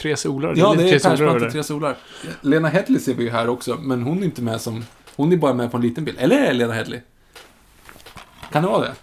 Tre 0.00 0.16
solar. 0.16 0.54
ja, 0.56 0.72
lite 0.72 0.82
det 0.84 0.88
är 0.88 0.90
Tre 0.90 1.00
solar 1.00 1.12
över 1.14 1.26
Persbrandt 1.26 1.46
och 1.46 1.52
Tre 1.52 1.64
solar. 1.64 1.96
Lena 2.40 2.68
Headley 2.68 3.00
ser 3.00 3.14
vi 3.14 3.24
ju 3.24 3.30
här 3.30 3.48
också, 3.48 3.76
men 3.80 4.02
hon 4.02 4.18
är 4.18 4.24
inte 4.24 4.42
med 4.42 4.60
som... 4.60 4.84
Hon 5.16 5.32
är 5.32 5.36
bara 5.36 5.54
med 5.54 5.70
på 5.70 5.76
en 5.76 5.82
liten 5.82 6.04
bild. 6.04 6.18
Eller 6.20 6.36
är 6.38 6.46
det 6.46 6.52
Lena 6.52 6.72
Headley? 6.72 7.00
Kan 8.52 8.62
det 8.62 8.68
vara 8.68 8.80
det? 8.84 8.94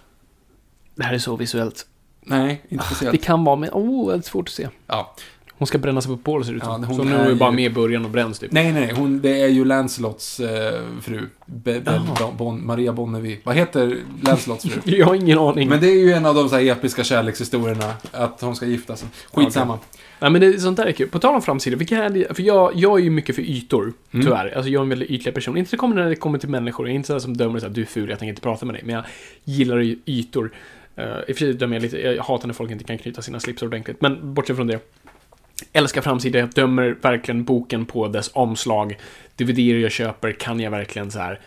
Det 0.94 1.04
här 1.04 1.14
är 1.14 1.18
så 1.18 1.36
visuellt. 1.36 1.86
Nej, 2.20 2.62
inte 2.68 2.84
Det 2.84 2.94
speciellt. 2.94 3.24
kan 3.24 3.44
vara, 3.44 3.56
men 3.56 3.70
oh, 3.72 4.10
det 4.12 4.18
är 4.18 4.22
svårt 4.22 4.48
att 4.48 4.54
se. 4.54 4.68
Ja. 4.86 5.14
Hon 5.58 5.66
ska 5.66 5.78
bränna 5.78 6.00
sig 6.00 6.10
på 6.10 6.16
bål 6.16 6.44
ser 6.44 6.52
det 6.52 6.56
ut 6.56 6.62
Ja, 6.66 6.74
som. 6.74 6.84
hon 6.84 6.96
så 6.96 7.04
nu 7.04 7.14
är 7.14 7.18
hon 7.18 7.28
ju 7.28 7.34
bara 7.34 7.50
med 7.50 7.64
i 7.64 7.70
början 7.70 8.04
och 8.04 8.10
bränns 8.10 8.38
typ. 8.38 8.52
Nej, 8.52 8.72
nej. 8.72 8.92
Hon, 8.96 9.20
det 9.20 9.40
är 9.42 9.48
ju 9.48 9.64
Lancelots 9.64 10.40
eh, 10.40 10.80
fru. 11.02 11.20
Be, 11.46 11.80
Be, 11.80 12.00
bon, 12.38 12.66
Maria 12.66 12.92
Bonnevie. 12.92 13.38
Vad 13.44 13.54
heter 13.56 13.96
Lancelots 14.22 14.64
fru? 14.68 14.80
Jag 14.96 15.06
har 15.06 15.14
ingen 15.14 15.38
aning. 15.38 15.68
Men 15.68 15.80
det 15.80 15.86
är 15.88 16.00
ju 16.00 16.12
en 16.12 16.26
av 16.26 16.34
de 16.34 16.48
så 16.48 16.56
här 16.56 16.72
episka 16.72 17.04
kärlekshistorierna, 17.04 17.92
att 18.12 18.40
hon 18.40 18.56
ska 18.56 18.66
gifta 18.66 18.96
sig. 18.96 19.08
Skitsamma. 19.32 19.78
Nej, 20.20 20.30
men 20.30 20.40
det, 20.40 20.60
sånt 20.60 20.76
där 20.76 20.86
är 20.86 20.92
kul. 20.92 21.08
På 21.08 21.18
tal 21.18 21.34
om 21.34 21.42
framsidor, 21.42 21.76
vilka 21.76 22.04
är 22.04 22.10
det? 22.10 22.36
För 22.36 22.42
jag, 22.42 22.72
jag 22.74 22.98
är 22.98 23.04
ju 23.04 23.10
mycket 23.10 23.34
för 23.34 23.42
ytor, 23.42 23.92
Mm. 24.12 24.26
tyvärr. 24.26 24.52
Alltså 24.56 24.70
jag 24.70 24.80
är 24.80 24.82
en 24.82 24.88
väldigt 24.88 25.10
ytlig 25.10 25.34
person. 25.34 25.56
Inte 25.56 25.70
så 25.70 25.76
kommer 25.76 25.96
när 25.96 26.08
det 26.08 26.16
kommer 26.16 26.38
till 26.38 26.48
människor. 26.48 26.86
Jag 26.86 26.92
är 26.92 26.96
inte 26.96 27.06
sådär 27.06 27.20
som 27.20 27.36
dömer 27.36 27.58
såhär, 27.60 27.72
du 27.74 27.80
är 27.80 27.86
ful, 27.86 28.10
jag 28.10 28.18
tänker 28.18 28.30
inte 28.30 28.42
prata 28.42 28.66
med 28.66 28.74
dig. 28.74 28.82
Men 28.84 28.94
jag 28.94 29.04
gillar 29.44 29.78
ju 29.78 29.98
ytor. 30.06 30.50
Uh, 30.98 31.04
I 31.04 31.08
och 31.22 31.26
för 31.26 31.34
sig 31.34 31.52
dömer 31.54 31.76
jag 31.76 31.82
lite, 31.82 31.98
jag 31.98 32.22
hatar 32.22 32.46
när 32.46 32.54
folk 32.54 32.70
inte 32.70 32.84
kan 32.84 32.98
knyta 32.98 33.22
sina 33.22 33.40
slipsar 33.40 33.66
ordentligt. 33.66 34.00
Men 34.00 34.34
bortsett 34.34 34.56
från 34.56 34.66
det. 34.66 34.78
Älskar 35.72 36.00
framsidor, 36.02 36.40
jag 36.40 36.50
dömer 36.50 36.96
verkligen 37.02 37.44
boken 37.44 37.86
på 37.86 38.08
dess 38.08 38.30
omslag. 38.34 38.98
dvd 39.36 39.58
jag 39.58 39.92
köper 39.92 40.32
kan 40.32 40.60
jag 40.60 40.70
verkligen 40.70 41.10
så 41.10 41.18
här. 41.18 41.40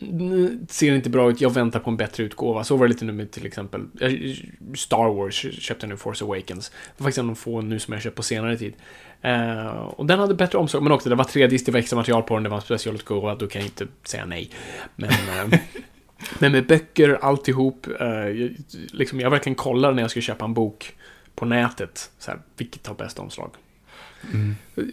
"Mm, 0.00 0.66
Ser 0.68 0.94
inte 0.94 1.10
bra 1.10 1.30
ut, 1.30 1.40
jag 1.40 1.50
väntar 1.54 1.80
på 1.80 1.90
en 1.90 1.96
bättre 1.96 2.22
utgåva. 2.24 2.64
Så 2.64 2.76
var 2.76 2.86
det 2.86 2.92
lite 2.92 3.04
nu 3.04 3.12
med 3.12 3.30
till 3.30 3.46
exempel 3.46 3.80
jag- 4.00 4.36
Star 4.76 5.14
Wars 5.14 5.46
köpte 5.60 5.86
jag 5.86 5.88
nu, 5.90 5.96
Force 5.96 6.24
Awakens. 6.24 6.68
Det 6.70 6.74
var 7.02 7.04
faktiskt 7.04 7.18
en 7.18 7.24
av 7.24 7.34
de 7.34 7.36
få 7.36 7.60
nu 7.60 7.78
som 7.78 7.92
jag 7.92 8.02
köpt 8.02 8.16
på 8.16 8.22
senare 8.22 8.56
tid. 8.56 8.74
Eh, 9.22 9.66
och 9.66 10.06
den 10.06 10.18
hade 10.18 10.34
bättre 10.34 10.58
omslag, 10.58 10.82
men 10.82 10.92
också 10.92 11.08
det 11.08 11.14
var 11.14 11.24
3D, 11.24 11.56
det 11.66 11.72
var 11.72 11.78
extra 11.80 11.96
material 11.96 12.22
på 12.22 12.34
den, 12.34 12.42
det 12.42 12.48
var 12.48 12.56
en 12.56 12.62
specialutgåva, 12.62 13.34
då 13.34 13.46
kan 13.46 13.60
jag 13.60 13.66
inte 13.68 13.86
säga 14.04 14.24
nej. 14.26 14.50
Men, 14.96 15.10
eh, 15.10 15.58
men 16.38 16.52
med 16.52 16.66
böcker, 16.66 17.18
alltihop, 17.22 17.86
eh, 18.00 18.06
jag, 18.06 18.50
liksom, 18.92 19.20
jag 19.20 19.30
verkligen 19.30 19.56
kollar 19.56 19.92
när 19.92 20.02
jag 20.02 20.10
ska 20.10 20.20
köpa 20.20 20.44
en 20.44 20.54
bok 20.54 20.92
på 21.36 21.44
nätet, 21.44 22.10
så 22.18 22.30
här, 22.30 22.40
vilket 22.56 22.86
har 22.86 22.94
bäst 22.94 23.18
omslag. 23.18 23.50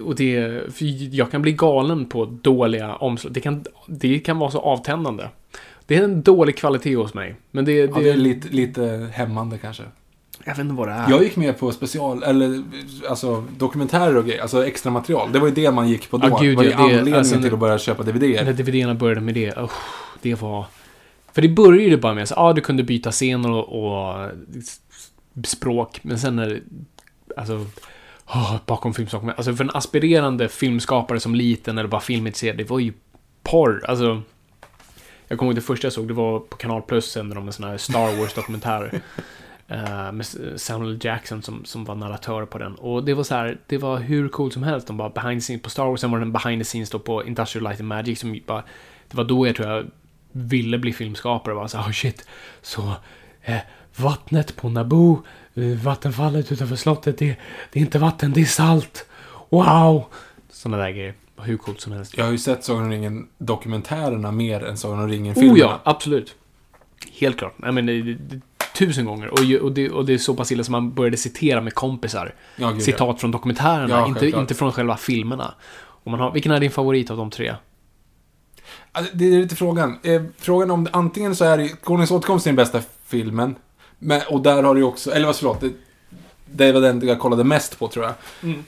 Och 0.01 0.15
det, 0.15 0.62
för 0.73 0.86
jag 1.15 1.32
kan 1.32 1.41
bli 1.41 1.51
galen 1.51 2.06
på 2.06 2.25
dåliga 2.25 2.95
omslag. 2.95 3.34
Det 3.34 3.39
kan, 3.39 3.65
det 3.88 4.19
kan 4.19 4.38
vara 4.39 4.51
så 4.51 4.60
avtändande. 4.60 5.23
Det 5.86 5.95
är 5.95 6.03
en 6.03 6.21
dålig 6.21 6.58
kvalitet 6.58 6.95
hos 6.95 7.13
mig. 7.13 7.36
Men 7.51 7.65
det, 7.65 7.88
det, 7.88 7.91
Ja, 7.95 7.99
det 7.99 8.10
är 8.10 8.15
lite, 8.15 8.47
lite 8.47 9.10
hämmande 9.13 9.58
kanske. 9.58 9.84
jag 10.43 10.51
vet 10.53 10.60
inte 10.60 10.73
vad 10.73 10.88
det 10.88 10.93
är. 10.93 11.10
Jag 11.10 11.23
gick 11.23 11.36
med 11.36 11.60
på 11.60 11.71
special, 11.71 12.23
eller 12.23 12.63
alltså 13.10 13.43
dokumentärer 13.58 14.17
och 14.17 14.25
grejer, 14.25 14.41
alltså 14.41 14.65
extra 14.67 14.91
material. 14.91 15.32
Det 15.32 15.39
var 15.39 15.47
ju 15.47 15.53
det 15.53 15.71
man 15.71 15.89
gick 15.89 16.10
på 16.10 16.17
då. 16.17 16.27
Ja, 16.27 16.38
gud, 16.41 16.51
det 16.51 16.56
var 16.58 16.63
ju 16.63 16.69
det- 16.69 16.75
anledningen 16.75 17.19
alltså, 17.19 17.41
till 17.41 17.53
att 17.53 17.60
börja 17.60 17.77
köpa 17.77 18.03
DVDer. 18.03 18.45
När 18.45 18.53
DVD-erna 18.53 18.95
började 18.95 19.21
med 19.21 19.34
det, 19.34 19.51
oh, 19.51 19.71
det 20.21 20.41
var... 20.41 20.65
För 21.34 21.41
det 21.41 21.49
började 21.49 21.84
ju 21.84 21.97
bara 21.97 22.13
med 22.13 22.23
att 22.23 22.38
ah, 22.38 22.53
du 22.53 22.62
kunde 22.62 22.84
byta 22.84 23.12
scener 23.12 23.51
och, 23.51 23.84
och 23.86 24.29
språk, 25.43 26.00
men 26.04 26.19
sen 26.19 26.36
när 26.36 26.50
det- 26.50 26.62
Alltså... 27.38 27.65
Oh, 28.26 28.58
bakom 28.65 28.93
filmsaker. 28.93 29.26
Men 29.26 29.36
Alltså 29.36 29.54
för 29.56 29.63
en 29.63 29.72
aspirerande 29.74 30.50
filmskapare 30.50 31.19
som 31.19 31.36
liten 31.36 31.78
eller 31.78 31.89
bara 31.89 32.02
filmintresserad, 32.02 32.58
det 32.58 32.69
var 32.69 32.80
ju 32.80 32.93
porr. 33.43 33.86
Alltså... 33.88 34.22
Jag 35.28 35.39
kommer 35.39 35.52
ihåg 35.52 35.56
det 35.56 35.62
första 35.62 35.86
jag 35.86 35.93
såg, 35.93 36.08
det 36.08 36.13
var 36.13 36.39
på 36.39 36.58
Kanal 36.58 36.82
Plus 36.82 37.12
sände 37.12 37.36
de 37.36 37.48
en 37.48 37.54
sån 37.54 37.65
här 37.65 37.78
Star 37.78 38.19
Wars-dokumentär. 38.19 39.02
eh, 39.67 40.12
med 40.12 40.26
Samuel 40.56 41.00
Jackson 41.02 41.41
som, 41.41 41.65
som 41.65 41.86
var 41.86 41.96
narratör 41.96 42.46
på 42.46 42.58
den. 42.58 42.76
Och 42.76 43.04
det 43.04 43.13
var 43.13 43.24
så 43.24 43.36
här, 43.36 43.58
det 43.67 43.78
var 43.78 44.00
hur 44.00 44.30
coolt 44.30 44.54
som 44.54 44.63
helst. 44.63 44.88
De 44.88 44.98
bara 44.98 45.10
behind 45.10 45.41
the 45.41 45.43
scenes 45.43 45.62
på 45.62 45.69
Star 45.69 45.86
Wars, 45.86 46.02
sen 46.02 46.12
var 46.12 46.19
det 46.19 46.26
en 46.26 46.32
behind 46.32 46.62
the 46.62 46.65
scenes 46.65 46.89
då 46.89 47.00
på 47.00 47.26
Industrial 47.26 47.63
Light 47.63 47.80
and 47.80 47.89
Magic 47.89 48.19
som 48.19 48.39
bara... 48.48 48.63
Det 49.08 49.17
var 49.17 49.24
då 49.24 49.48
jag 49.48 49.56
tror 49.56 49.69
jag 49.69 49.86
ville 50.32 50.78
bli 50.78 50.93
filmskapare. 50.93 51.56
Bara 51.56 51.67
så 51.67 51.78
här, 51.78 51.89
oh 51.89 51.91
shit. 51.91 52.28
Så, 52.62 52.93
eh, 53.41 53.58
vattnet 53.95 54.56
på 54.56 54.69
Naboo, 54.69 55.23
eh, 55.53 55.63
vattenfallet 55.63 56.51
utanför 56.51 56.75
slottet, 56.75 57.17
det, 57.17 57.36
det 57.71 57.79
är 57.79 57.84
inte 57.84 57.99
vatten, 57.99 58.34
det 58.34 58.41
är 58.41 58.45
salt. 58.45 59.06
Wow! 59.49 60.06
Sådana 60.51 60.84
där 60.84 60.89
grejer. 60.91 61.13
Hur 61.41 61.58
coolt 61.58 61.82
som 61.82 61.91
helst. 61.91 62.17
Jag 62.17 62.25
har 62.25 62.32
ju 62.32 62.38
sett 62.38 62.63
Sagan 62.63 62.84
om 62.84 62.91
ringen-dokumentärerna 62.91 64.32
mer 64.32 64.63
än 64.63 64.77
Sagan 64.77 64.99
om 64.99 65.10
ringen-filmerna. 65.10 65.53
Oh 65.53 65.60
ja, 65.60 65.82
absolut. 65.84 66.36
Helt 67.19 67.38
klart. 67.38 67.53
Nej, 67.58 67.71
men 67.71 67.86
det, 67.86 68.01
det, 68.01 68.13
det, 68.13 68.41
tusen 68.77 69.06
gånger. 69.06 69.27
Och, 69.27 69.39
och, 69.62 69.71
det, 69.71 69.89
och 69.89 70.06
det 70.06 70.13
är 70.13 70.17
så 70.17 70.34
pass 70.34 70.51
illa 70.51 70.63
som 70.63 70.71
man 70.71 70.93
började 70.93 71.17
citera 71.17 71.62
med 71.62 71.73
kompisar. 71.73 72.36
Ja, 72.56 72.71
gud, 72.71 72.84
Citat 72.84 73.21
från 73.21 73.32
dokumentärerna, 73.32 73.89
Ja, 73.89 74.08
inte, 74.08 74.27
inte 74.27 74.56
från 74.56 74.71
själva 74.71 74.97
filmerna. 74.97 75.53
Och 75.75 76.12
man 76.12 76.19
har, 76.19 76.32
vilken 76.32 76.51
är 76.51 76.60
din 76.60 76.71
favorit 76.71 77.12
av 77.12 77.17
de 77.17 77.29
tre? 77.29 77.56
Alltså, 78.91 79.15
det 79.15 79.25
är 79.25 79.41
lite 79.41 79.56
frågan. 79.56 79.99
Eh, 80.03 80.21
frågan 80.38 80.71
om 80.71 80.88
antingen 80.91 81.36
så 81.36 81.45
är 81.45 81.58
det 81.58 81.69
Konungens 81.69 82.12
återkomst 82.12 82.45
är 82.45 82.49
den 82.49 82.56
bästa 82.56 82.82
filmen. 83.06 83.56
Men, 84.04 84.22
och 84.30 84.42
där 84.42 84.63
har 84.63 84.76
du 84.76 84.84
också, 84.84 85.12
eller 85.12 85.26
vad 85.26 85.36
förlåt. 85.36 85.62
Det, 85.62 85.72
det 86.46 86.72
var 86.72 86.82
den 86.82 87.08
jag 87.08 87.20
kollade 87.20 87.44
mest 87.44 87.80
på 87.80 87.88
tror 87.88 88.06
jag. 88.06 88.13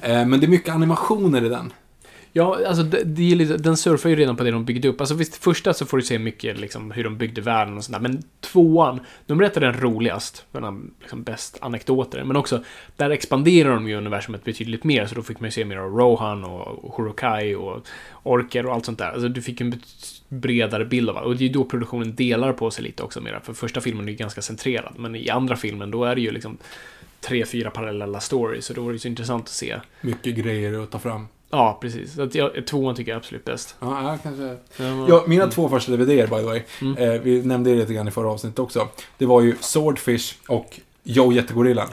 Eh, 0.01 0.25
men 0.25 0.39
det 0.39 0.45
är 0.45 0.47
mycket 0.47 0.73
animationer 0.73 1.45
i 1.45 1.49
den. 1.49 1.73
Ja, 2.37 2.67
alltså 2.67 2.83
det, 2.83 3.03
det 3.03 3.31
är 3.31 3.35
lite, 3.35 3.57
den 3.57 3.77
surfar 3.77 4.09
ju 4.09 4.15
redan 4.15 4.35
på 4.35 4.43
det 4.43 4.51
de 4.51 4.65
byggde 4.65 4.87
upp. 4.87 5.01
Alltså 5.01 5.15
visst, 5.15 5.35
första 5.35 5.73
så 5.73 5.85
får 5.85 5.97
du 5.97 6.03
se 6.03 6.19
mycket 6.19 6.59
liksom 6.59 6.91
hur 6.91 7.03
de 7.03 7.17
byggde 7.17 7.41
världen 7.41 7.77
och 7.77 7.83
sådär. 7.83 7.99
Men 7.99 8.23
tvåan, 8.41 8.99
de 9.25 9.37
berättar 9.37 9.61
den 9.61 9.73
roligast. 9.73 10.45
Den 10.51 10.91
liksom 11.01 11.23
bäst 11.23 11.57
anekdoter. 11.61 12.23
Men 12.23 12.35
också, 12.35 12.63
där 12.95 13.09
expanderar 13.09 13.73
de 13.73 13.87
ju 13.87 13.95
universumet 13.95 14.43
betydligt 14.43 14.83
mer. 14.83 15.05
Så 15.05 15.15
då 15.15 15.21
fick 15.21 15.39
man 15.39 15.47
ju 15.47 15.51
se 15.51 15.65
mer 15.65 15.77
av 15.77 15.91
Rohan 15.91 16.43
och 16.43 16.93
Horokai 16.93 17.55
och 17.55 17.87
Orker 18.23 18.65
och 18.65 18.73
allt 18.73 18.85
sånt 18.85 18.99
där. 18.99 19.11
Alltså 19.11 19.27
du 19.27 19.41
fick 19.41 19.61
en 19.61 19.81
bredare 20.29 20.85
bild 20.85 21.09
av 21.09 21.15
det. 21.15 21.21
Och 21.21 21.35
det 21.35 21.43
är 21.43 21.47
ju 21.47 21.53
då 21.53 21.63
produktionen 21.63 22.15
delar 22.15 22.53
på 22.53 22.71
sig 22.71 22.83
lite 22.83 23.03
också 23.03 23.21
mer. 23.21 23.39
För 23.43 23.53
första 23.53 23.81
filmen 23.81 24.07
är 24.07 24.11
ju 24.11 24.17
ganska 24.17 24.41
centrerad. 24.41 24.93
Men 24.97 25.15
i 25.15 25.29
andra 25.29 25.55
filmen, 25.55 25.91
då 25.91 26.03
är 26.03 26.15
det 26.15 26.21
ju 26.21 26.31
liksom 26.31 26.57
tre, 27.21 27.45
fyra 27.45 27.69
parallella 27.69 28.19
stories. 28.19 28.65
Så 28.65 28.73
då 28.73 28.81
var 28.81 28.89
det 28.89 28.95
ju 28.95 28.99
så 28.99 29.07
intressant 29.07 29.43
att 29.43 29.49
se. 29.49 29.79
Mycket 30.01 30.35
grejer 30.35 30.83
att 30.83 30.91
ta 30.91 30.99
fram. 30.99 31.27
Ja, 31.49 31.77
precis. 31.81 32.13
Så 32.13 32.21
att 32.21 32.35
jag, 32.35 32.67
tvåan 32.67 32.95
tycker 32.95 33.11
jag 33.11 33.15
är 33.15 33.19
absolut 33.19 33.45
bäst. 33.45 33.75
Ja, 33.79 34.11
ja, 34.11 34.17
kanske. 34.23 34.57
Ja, 35.09 35.23
mina 35.27 35.47
två 35.47 35.69
första 35.69 35.91
DVDer 35.91 36.27
by 36.27 36.35
the 36.35 36.41
way. 36.41 36.61
Mm. 36.81 36.97
Eh, 36.97 37.21
vi 37.21 37.43
nämnde 37.43 37.69
det 37.69 37.75
lite 37.75 37.93
grann 37.93 38.07
i 38.07 38.11
förra 38.11 38.29
avsnittet 38.29 38.59
också. 38.59 38.87
Det 39.17 39.25
var 39.25 39.41
ju 39.41 39.55
Swordfish 39.59 40.35
och 40.47 40.79
Joe 41.03 41.31
Jättegorillan. 41.31 41.87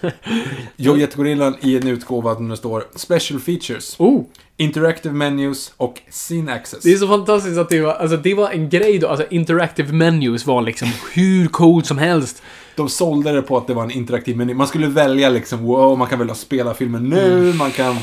Joe 0.76 0.96
Jättegorillan 0.96 1.56
i 1.60 1.76
en 1.76 1.88
utgåva 1.88 2.34
där 2.34 2.48
det 2.48 2.56
står 2.56 2.84
Special 2.94 3.40
Features. 3.40 3.96
Oh! 3.98 4.24
Interactive 4.60 5.14
Menus 5.14 5.72
och 5.76 6.00
Scene 6.10 6.52
Access. 6.52 6.82
Det 6.82 6.92
är 6.92 6.96
så 6.96 7.08
fantastiskt 7.08 7.58
att 7.58 7.68
det 7.68 7.80
var, 7.80 7.92
alltså 7.92 8.16
det 8.16 8.34
var 8.34 8.50
en 8.50 8.68
grej 8.68 8.98
då, 8.98 9.08
alltså 9.08 9.26
interactive 9.30 9.92
menus 9.92 10.46
var 10.46 10.62
liksom 10.62 10.88
hur 11.14 11.46
coolt 11.48 11.86
som 11.86 11.98
helst. 11.98 12.42
De 12.76 12.88
sålde 12.88 13.32
det 13.32 13.42
på 13.42 13.56
att 13.56 13.66
det 13.66 13.74
var 13.74 13.82
en 13.82 13.90
interaktiv 13.90 14.36
meny. 14.36 14.54
Man 14.54 14.66
skulle 14.66 14.86
välja 14.86 15.28
liksom, 15.28 15.62
wow, 15.64 15.98
man 15.98 16.08
kan 16.08 16.18
välja 16.18 16.34
spela 16.34 16.74
filmen 16.74 17.08
nu, 17.08 17.32
Mm. 17.32 17.56
man 17.56 17.70
kan, 17.70 17.96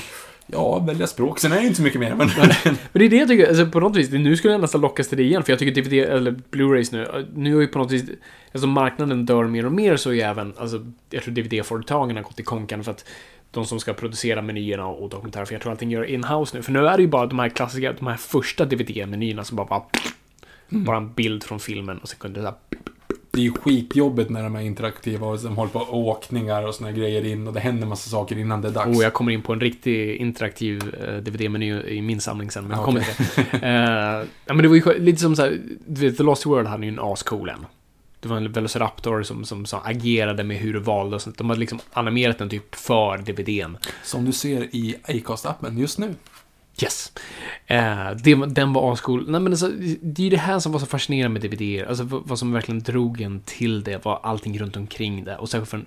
ja, 0.47 0.79
välja 0.79 1.07
språk. 1.07 1.39
Sen 1.39 1.51
är 1.51 1.55
det 1.55 1.63
inte 1.63 1.75
så 1.75 1.81
mycket 1.83 1.99
mer, 1.99 2.15
men... 2.15 2.29
Men 2.63 2.77
det 2.91 3.05
är 3.05 3.09
det 3.09 3.15
jag 3.17 3.27
tycker, 3.27 3.47
alltså 3.47 3.65
på 3.65 3.79
något 3.79 3.95
vis, 3.95 4.11
nu 4.11 4.37
skulle 4.37 4.53
jag 4.53 4.61
nästan 4.61 4.81
lockas 4.81 5.07
till 5.07 5.17
det 5.17 5.23
igen, 5.23 5.43
för 5.43 5.51
jag 5.51 5.59
tycker 5.59 5.81
DVD, 5.81 5.93
eller 5.93 6.31
Blu-rays 6.51 6.89
nu, 6.91 7.25
nu 7.35 7.53
har 7.53 7.61
ju 7.61 7.67
på 7.67 7.79
något 7.79 7.91
vis, 7.91 8.03
alltså 8.51 8.67
marknaden 8.67 9.25
dör 9.25 9.43
mer 9.43 9.65
och 9.65 9.71
mer 9.71 9.97
så 9.97 10.13
är 10.13 10.25
även, 10.25 10.53
alltså 10.57 10.85
jag 11.09 11.23
tror 11.23 11.33
DVD-företagen 11.33 12.15
har 12.15 12.23
gått 12.23 12.39
i 12.39 12.43
konkan 12.43 12.83
för 12.83 12.91
att 12.91 13.05
de 13.51 13.65
som 13.65 13.79
ska 13.79 13.93
producera 13.93 14.41
menyerna 14.41 14.87
och 14.87 15.09
dokumentärer, 15.09 15.45
för 15.45 15.53
jag 15.53 15.61
tror 15.61 15.71
allting 15.71 15.91
gör 15.91 16.03
in-house 16.03 16.57
nu. 16.57 16.63
För 16.63 16.71
nu 16.71 16.87
är 16.87 16.97
det 16.97 17.03
ju 17.03 17.09
bara 17.09 17.25
de 17.25 17.39
här 17.39 17.49
klassiska, 17.49 17.93
de 17.93 18.07
här 18.07 18.17
första 18.17 18.65
DVD-menyerna 18.65 19.43
som 19.43 19.55
bara, 19.55 19.67
bara 19.67 19.83
bara 20.69 20.97
en 20.97 21.13
bild 21.13 21.43
från 21.43 21.59
filmen 21.59 21.97
och 21.97 22.09
sen 22.09 22.19
kunde 22.19 22.39
det 22.41 22.45
här, 22.47 22.55
Det 23.31 23.39
är 23.39 23.43
ju 23.43 23.51
skitjobbigt 23.51 24.29
när 24.29 24.43
de 24.43 24.55
är 24.55 24.61
interaktiva 24.61 25.27
och 25.27 25.39
de 25.39 25.55
håller 25.57 25.71
på 25.71 25.79
åkningar 25.79 26.67
och 26.67 26.75
såna 26.75 26.91
grejer 26.91 27.25
in 27.25 27.47
och 27.47 27.53
det 27.53 27.59
händer 27.59 27.87
massa 27.87 28.09
saker 28.09 28.37
innan 28.37 28.61
det 28.61 28.67
är 28.67 28.71
dags. 28.71 28.97
Oh, 28.97 29.03
jag 29.03 29.13
kommer 29.13 29.31
in 29.31 29.41
på 29.41 29.53
en 29.53 29.59
riktig 29.59 30.15
interaktiv 30.15 30.95
eh, 31.07 31.15
DVD-meny 31.17 31.81
i 31.81 32.01
min 32.01 32.19
samling 32.21 32.51
sen, 32.51 32.63
men 32.63 32.71
jag 32.71 32.79
Ja, 32.81 32.85
kommer 32.85 32.99
det. 32.99 33.67
Eh, 33.67 34.25
ja, 34.45 34.53
men 34.53 34.57
det 34.57 34.67
var 34.67 34.75
ju 34.75 34.99
lite 34.99 35.21
som 35.21 35.35
så 35.35 35.41
här, 35.41 35.59
du 35.87 36.01
vet, 36.01 36.17
The 36.17 36.23
Lost 36.23 36.45
World 36.45 36.67
hade 36.67 36.85
ju 36.85 36.91
en 36.91 36.99
ascool 36.99 37.49
en. 37.49 37.65
Det 38.19 38.27
var 38.27 38.37
en 38.37 38.51
Velociraptor 38.51 39.23
som, 39.23 39.45
som, 39.45 39.65
som 39.65 39.79
agerade 39.83 40.43
med 40.43 40.57
hur 40.57 40.73
du 40.73 40.79
valde 40.79 41.15
och 41.15 41.21
sånt. 41.21 41.37
De 41.37 41.49
hade 41.49 41.59
liksom 41.59 41.79
animerat 41.93 42.37
den 42.37 42.49
typ 42.49 42.75
för 42.75 43.17
DVDn. 43.17 43.77
Som 44.03 44.25
du 44.25 44.31
ser 44.31 44.75
i 44.75 44.95
Acast-appen 45.03 45.79
just 45.79 45.97
nu. 45.97 46.15
Yes. 46.83 47.11
Eh, 47.67 48.11
det, 48.23 48.35
den 48.35 48.73
var 48.73 48.93
ascool. 48.93 49.25
Nej, 49.27 49.41
men 49.41 49.53
alltså, 49.53 49.71
det 50.01 50.21
är 50.21 50.23
ju 50.23 50.29
det 50.29 50.37
här 50.37 50.59
som 50.59 50.71
var 50.71 50.79
så 50.79 50.85
fascinerande 50.85 51.39
med 51.39 51.51
DVD. 51.51 51.87
Alltså 51.87 52.03
vad, 52.03 52.27
vad 52.27 52.39
som 52.39 52.51
verkligen 52.51 52.79
drog 52.79 53.21
en 53.21 53.41
till 53.45 53.83
det 53.83 54.05
var 54.05 54.19
allting 54.23 54.59
runt 54.59 54.77
omkring 54.77 55.23
det. 55.23 55.37
Och 55.37 55.49
särskilt 55.49 55.69
för 55.69 55.77
en 55.77 55.85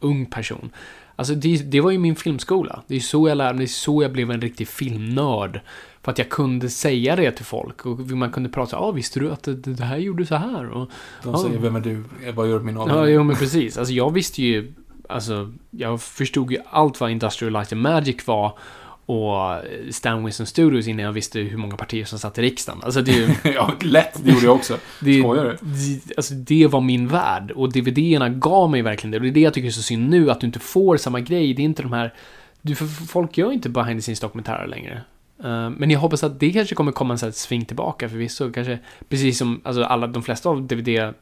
ung 0.00 0.26
person. 0.26 0.70
Alltså 1.16 1.34
det, 1.34 1.56
det 1.56 1.80
var 1.80 1.90
ju 1.90 1.98
min 1.98 2.16
filmskola. 2.16 2.82
Det 2.86 2.96
är 2.96 3.00
så 3.00 3.28
jag 3.28 3.38
lärde 3.38 3.54
mig, 3.54 3.58
det 3.58 3.64
är 3.64 3.72
så 3.72 4.02
jag 4.02 4.12
blev 4.12 4.30
en 4.30 4.40
riktig 4.40 4.68
filmnörd. 4.68 5.60
För 6.02 6.12
att 6.12 6.18
jag 6.18 6.28
kunde 6.28 6.68
säga 6.68 7.16
det 7.16 7.30
till 7.30 7.44
folk 7.44 7.86
och 7.86 7.98
man 8.00 8.32
kunde 8.32 8.48
prata, 8.48 8.76
ja 8.76 8.80
ah, 8.80 8.90
visste 8.90 9.20
du 9.20 9.32
att 9.32 9.42
det, 9.42 9.54
det 9.54 9.84
här 9.84 9.96
gjorde 9.96 10.26
så 10.26 10.34
här? 10.34 10.68
Och, 10.68 10.90
De 11.22 11.38
säger, 11.38 11.58
vem 11.58 11.76
är 11.76 11.80
du? 11.80 12.04
Vad 12.34 12.48
gör 12.48 12.60
min 12.60 12.76
ålder? 12.76 12.96
Ja, 12.96 13.06
jo 13.06 13.22
men 13.22 13.36
precis. 13.36 13.78
Alltså 13.78 13.94
jag 13.94 14.12
visste 14.12 14.42
ju, 14.42 14.72
alltså 15.08 15.52
jag 15.70 16.02
förstod 16.02 16.52
ju 16.52 16.58
allt 16.70 17.00
vad 17.00 17.10
Industrial 17.10 17.52
Light 17.52 17.72
and 17.72 17.82
Magic 17.82 18.26
var 18.26 18.58
och 19.06 19.60
Stan 19.90 20.24
Winston 20.24 20.46
Studios 20.46 20.88
innan 20.88 21.04
jag 21.04 21.12
visste 21.12 21.40
hur 21.40 21.56
många 21.56 21.76
partier 21.76 22.04
som 22.04 22.18
satt 22.18 22.38
i 22.38 22.42
riksdagen. 22.42 22.80
Alltså 22.84 23.02
det 23.02 23.12
är 23.12 23.16
ju... 23.16 23.34
ja, 23.54 23.72
lätt. 23.80 24.20
Det 24.24 24.30
gjorde 24.30 24.46
jag 24.46 24.54
också. 24.54 24.78
Det, 25.00 25.20
Skojar 25.20 25.44
du? 25.44 25.56
det, 25.60 26.16
alltså 26.16 26.34
det 26.34 26.66
var 26.66 26.80
min 26.80 27.08
värld 27.08 27.50
och 27.50 27.72
DVD-erna 27.72 28.28
gav 28.28 28.70
mig 28.70 28.82
verkligen 28.82 29.10
det. 29.10 29.16
Och 29.16 29.22
det 29.22 29.28
är 29.28 29.32
det 29.32 29.40
jag 29.40 29.54
tycker 29.54 29.68
är 29.68 29.72
så 29.72 29.82
synd 29.82 30.10
nu, 30.10 30.30
att 30.30 30.40
du 30.40 30.46
inte 30.46 30.58
får 30.58 30.96
samma 30.96 31.20
grej. 31.20 31.54
Det 31.54 31.62
är 31.62 31.64
inte 31.64 31.82
de 31.82 31.92
här... 31.92 32.14
Du, 32.62 32.74
folk 33.08 33.38
gör 33.38 33.52
inte 33.52 33.68
behind 33.68 33.98
the 33.98 34.02
scenes 34.02 34.20
dokumentärer 34.20 34.66
längre. 34.66 35.02
Eh, 35.44 35.70
men 35.70 35.90
jag 35.90 36.00
hoppas 36.00 36.24
att 36.24 36.40
det 36.40 36.52
kanske 36.52 36.74
kommer 36.74 36.92
komma 36.92 37.14
en 37.14 37.18
sån 37.18 37.26
här 37.26 37.32
sving 37.32 37.64
tillbaka 37.64 38.08
förvisso. 38.08 38.52
Kanske, 38.52 38.78
precis 39.08 39.38
som 39.38 39.60
alltså 39.64 39.84
alla, 39.84 40.06
de 40.06 40.22
flesta 40.22 40.48
av 40.48 40.62
DVD 40.66 41.14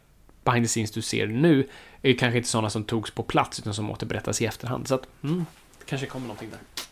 behind 0.44 0.64
the 0.64 0.68
scenes 0.68 0.90
du 0.90 1.02
ser 1.02 1.26
nu 1.26 1.66
är 2.02 2.08
ju 2.08 2.16
kanske 2.16 2.36
inte 2.36 2.48
sådana 2.48 2.70
som 2.70 2.84
togs 2.84 3.10
på 3.10 3.22
plats 3.22 3.58
utan 3.58 3.74
som 3.74 3.90
återberättas 3.90 4.42
i 4.42 4.46
efterhand. 4.46 4.88
Så 4.88 4.94
att, 4.94 5.06
mm, 5.22 5.46
det 5.78 5.84
kanske 5.84 6.06
kommer 6.06 6.26
någonting 6.26 6.50
där. 6.50 6.84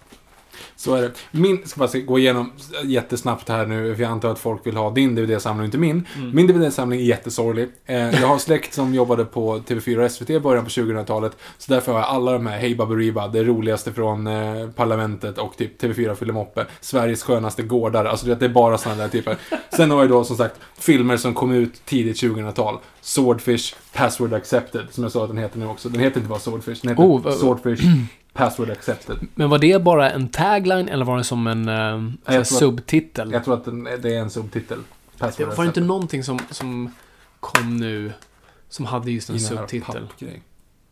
Så 0.78 0.94
är 0.94 1.02
det. 1.02 1.12
Min, 1.30 1.66
ska 1.66 1.78
bara 1.78 2.00
gå 2.00 2.18
igenom 2.18 2.52
jättesnabbt 2.84 3.48
här 3.48 3.66
nu, 3.66 3.94
för 3.94 4.02
jag 4.02 4.12
antar 4.12 4.30
att 4.30 4.38
folk 4.38 4.66
vill 4.66 4.76
ha 4.76 4.90
din 4.90 5.14
DVD-samling 5.14 5.60
och 5.60 5.64
inte 5.64 5.78
min. 5.78 6.06
Min 6.32 6.46
DVD-samling 6.46 7.00
är 7.00 7.04
jättesorglig. 7.04 7.68
Eh, 7.86 8.20
jag 8.20 8.28
har 8.28 8.38
släkt 8.38 8.74
som 8.74 8.94
jobbade 8.94 9.24
på 9.24 9.58
TV4 9.58 10.04
och 10.04 10.10
SVT 10.10 10.30
i 10.30 10.40
början 10.40 10.64
på 10.64 10.70
2000-talet. 10.70 11.36
Så 11.58 11.72
därför 11.72 11.92
har 11.92 11.98
jag 11.98 12.08
alla 12.08 12.32
de 12.32 12.46
här, 12.46 12.58
Hej 12.58 12.74
Baberiba, 12.74 13.28
det 13.28 13.44
roligaste 13.44 13.92
från 13.92 14.26
eh, 14.26 14.70
Parlamentet 14.70 15.38
och 15.38 15.56
typ 15.56 15.82
TV4 15.82 16.14
fyller 16.14 16.32
moppe. 16.32 16.66
Sveriges 16.80 17.22
skönaste 17.22 17.62
gårdar, 17.62 18.04
alltså 18.04 18.26
det 18.26 18.44
är 18.44 18.48
bara 18.48 18.78
sådana 18.78 19.02
där 19.02 19.08
typer. 19.08 19.36
Sen 19.76 19.90
har 19.90 20.00
jag 20.00 20.08
då 20.08 20.24
som 20.24 20.36
sagt 20.36 20.60
filmer 20.78 21.16
som 21.16 21.34
kom 21.34 21.52
ut 21.52 21.84
tidigt 21.84 22.22
2000-tal. 22.22 22.78
Swordfish, 23.00 23.74
Password 23.92 24.32
Accepted, 24.32 24.86
som 24.90 25.02
jag 25.02 25.12
sa 25.12 25.22
att 25.22 25.28
den 25.28 25.38
heter 25.38 25.58
nu 25.58 25.66
också. 25.66 25.88
Den 25.88 26.00
heter 26.00 26.16
inte 26.16 26.28
bara 26.28 26.38
Swordfish, 26.38 26.80
den 26.82 26.90
heter 26.90 27.02
Oh, 27.02 27.30
Swordfish, 27.30 27.80
Password 28.38 28.70
Accepted. 28.70 29.16
Men 29.34 29.50
var 29.50 29.58
det 29.58 29.82
bara 29.82 30.10
en 30.10 30.28
tagline 30.28 30.88
eller 30.88 31.04
var 31.04 31.18
det 31.18 31.24
som 31.24 31.46
en 31.46 31.68
tror 32.26 32.40
att- 32.40 32.46
subtitel? 32.46 33.32
Jag 33.32 33.44
tror 33.44 33.54
att 33.54 33.64
det 34.02 34.14
är 34.14 34.18
en 34.20 34.30
subtitel. 34.30 34.78
Det 35.12 35.18
Password 35.18 35.46
var 35.46 35.46
det 35.46 35.52
inte 35.54 35.62
Accepted. 35.62 35.86
någonting 35.86 36.24
som, 36.24 36.38
som 36.50 36.90
kom 37.40 37.76
nu 37.76 38.12
som 38.68 38.84
hade 38.86 39.10
just 39.10 39.30
en 39.30 39.40
subtitel? 39.40 40.06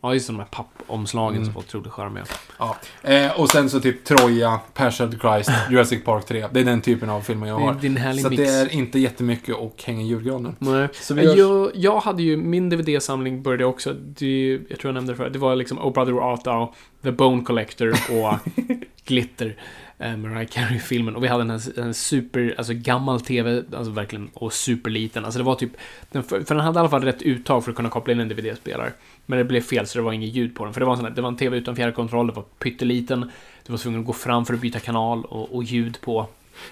Ja, 0.06 0.14
just 0.14 0.26
de 0.26 0.38
här 0.38 0.46
pappomslagen 0.50 1.34
Mm. 1.36 1.44
som 1.44 1.54
folk 1.54 1.66
trodde 1.66 1.90
charmiga. 1.90 2.24
Ja. 2.58 2.76
Eh, 3.02 3.40
och 3.40 3.48
sen 3.50 3.70
så 3.70 3.80
typ 3.80 4.04
Troja, 4.04 4.60
Passion 4.74 5.08
of 5.08 5.14
the 5.14 5.20
Christ, 5.20 5.50
Jurassic 5.70 6.04
Park 6.04 6.26
3. 6.26 6.46
Det 6.52 6.60
är 6.60 6.64
den 6.64 6.80
typen 6.80 7.10
av 7.10 7.20
filmer 7.20 7.46
jag 7.46 7.58
Det 7.60 7.62
är- 7.62 7.66
har. 7.66 7.74
det 7.80 7.86
är 7.86 7.90
en 7.90 7.96
härlig 7.96 8.20
så 8.20 8.26
att 8.26 8.30
mix. 8.30 8.42
det 8.42 8.48
är 8.58 8.72
inte 8.74 8.98
jättemycket 8.98 9.54
att 9.56 9.82
hänga 9.82 10.02
i 10.02 10.06
julgranen. 10.06 10.56
Nej. 10.58 10.88
Så 10.92 11.14
vi 11.14 11.22
gör- 11.22 11.36
Jag, 11.36 11.70
jag 11.74 12.00
hade 12.00 12.22
ju, 12.22 12.36
min 12.36 12.68
DVD-samling 12.70 13.42
började 13.42 13.64
också, 13.64 13.92
det, 13.92 14.50
jag 14.68 14.78
tror 14.78 14.88
jag 14.88 14.94
nämnde 14.94 15.12
det 15.12 15.16
förut, 15.16 15.32
det 15.32 15.38
var 15.38 15.56
liksom 15.56 15.78
Oh 15.78 15.92
Brother 15.92 16.12
Where 16.12 16.24
Art 16.24 16.44
Thou, 16.44 16.72
The 17.02 17.10
Bone 17.12 17.42
Collector 17.42 17.88
och 17.90 18.34
Glitter. 19.06 19.56
Eh, 19.98 20.16
Mariah 20.16 20.46
Carey-filmen. 20.46 21.16
Och 21.16 21.24
vi 21.24 21.28
hade 21.28 21.42
en, 21.54 21.60
en 21.76 21.94
super, 21.94 22.54
alltså 22.58 22.72
gammal 22.76 23.20
TV, 23.20 23.62
alltså 23.76 23.92
verkligen, 23.92 24.30
och 24.34 24.52
superliten. 24.52 25.24
Alltså 25.24 25.38
det 25.38 25.44
var 25.44 25.54
typ, 25.54 25.70
den, 26.12 26.22
för, 26.22 26.40
för 26.40 26.54
den 26.54 26.64
hade 26.64 26.78
i 26.78 26.80
alla 26.80 26.88
fall 26.88 27.04
rätt 27.04 27.22
uttag 27.22 27.64
för 27.64 27.70
att 27.70 27.76
kunna 27.76 27.88
koppla 27.88 28.12
in 28.12 28.20
en 28.20 28.28
DVD-spelare. 28.28 28.92
Men 29.26 29.38
det 29.38 29.44
blev 29.44 29.60
fel 29.60 29.86
så 29.86 29.98
det 29.98 30.02
var 30.02 30.12
inget 30.12 30.34
ljud 30.34 30.54
på 30.54 30.64
den. 30.64 30.74
För 30.74 30.80
det 30.80 30.86
var 30.86 30.92
en 30.92 30.96
sån 30.96 31.06
här, 31.06 31.12
det 31.14 31.22
var 31.22 31.28
en 31.28 31.36
TV 31.36 31.56
utan 31.56 31.76
fjärrkontroll, 31.76 32.26
det 32.26 32.32
var 32.32 32.42
pytteliten. 32.58 33.30
Du 33.66 33.72
var 33.72 33.78
tvungen 33.78 34.00
att 34.00 34.06
gå 34.06 34.12
fram 34.12 34.46
för 34.46 34.54
att 34.54 34.60
byta 34.60 34.80
kanal 34.80 35.24
och, 35.24 35.54
och 35.54 35.64
ljud 35.64 35.98
på. 36.00 36.26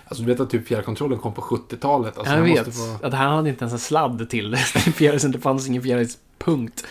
Alltså 0.05 0.25
du 0.25 0.31
vet 0.33 0.41
att 0.41 0.51
typ 0.51 0.69
fjärrkontrollen 0.69 1.19
kom 1.19 1.33
på 1.35 1.41
70-talet. 1.43 2.19
Alltså, 2.19 2.35
jag 2.35 2.43
vet. 2.43 2.67
måste 2.67 2.73
få- 3.01 3.07
Att 3.07 3.13
han 3.15 3.33
hade 3.37 3.49
inte 3.49 3.63
ens 3.65 3.73
en 3.73 3.79
sladd 3.79 4.31
till 4.31 4.57
fjärrisen. 4.97 5.33
Det 5.33 5.39
fanns 5.41 5.69
ingen 5.69 5.83
fjärrispunkt. 5.83 6.87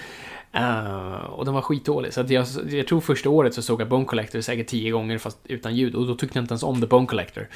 Uh, 0.58 1.14
och 1.14 1.46
den 1.46 1.54
var 1.54 1.62
skitdålig. 1.62 2.14
Så 2.14 2.22
att 2.22 2.30
jag, 2.30 2.46
jag 2.70 2.88
tror 2.88 3.02
första 3.02 3.30
året 3.30 3.54
så 3.54 3.62
såg 3.62 3.82
jag 3.82 3.88
Bone 3.90 4.06
Collector 4.06 4.42
säkert 4.42 4.68
tio 4.68 4.92
gånger 4.92 5.18
fast 5.18 5.38
utan 5.44 5.76
ljud. 5.76 5.96
Och 5.96 6.08
då 6.08 6.16
tyckte 6.16 6.38
jag 6.38 6.44
inte 6.44 6.52
ens 6.52 6.64
om 6.64 6.82
The 6.82 6.88
Bone 6.88 7.08
Collector. 7.08 7.48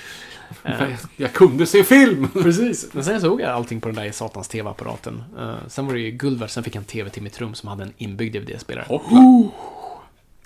Eh, 0.64 0.82
Jag, 0.82 0.90
jag 1.18 1.34
kunde 1.34 1.66
se 1.66 1.84
film! 1.84 2.28
Precis. 2.34 2.94
Men 2.94 3.04
sen 3.04 3.22
såg 3.22 3.42
jag 3.42 3.50
allting 3.50 3.82
på 3.82 3.90
den 3.90 3.96
där 3.96 4.12
satans 4.12 4.48
TV-apparaten. 4.48 5.24
Eh, 5.40 5.56
sen 5.68 5.86
var 5.86 5.94
det 5.94 6.00
ju 6.00 6.12
guld 6.12 6.40
värt. 6.40 6.50
Sen 6.50 6.64
fick 6.64 6.76
jag 6.76 6.82
en 6.82 6.86
TV 6.86 7.10
till 7.10 7.24
mitt 7.24 7.42
rum 7.42 7.54
som 7.54 7.70
hade 7.70 7.84
en 7.84 7.94
inbyggd 7.98 8.36
DVD-spelare. 8.36 8.86
Hoppla. 8.88 9.18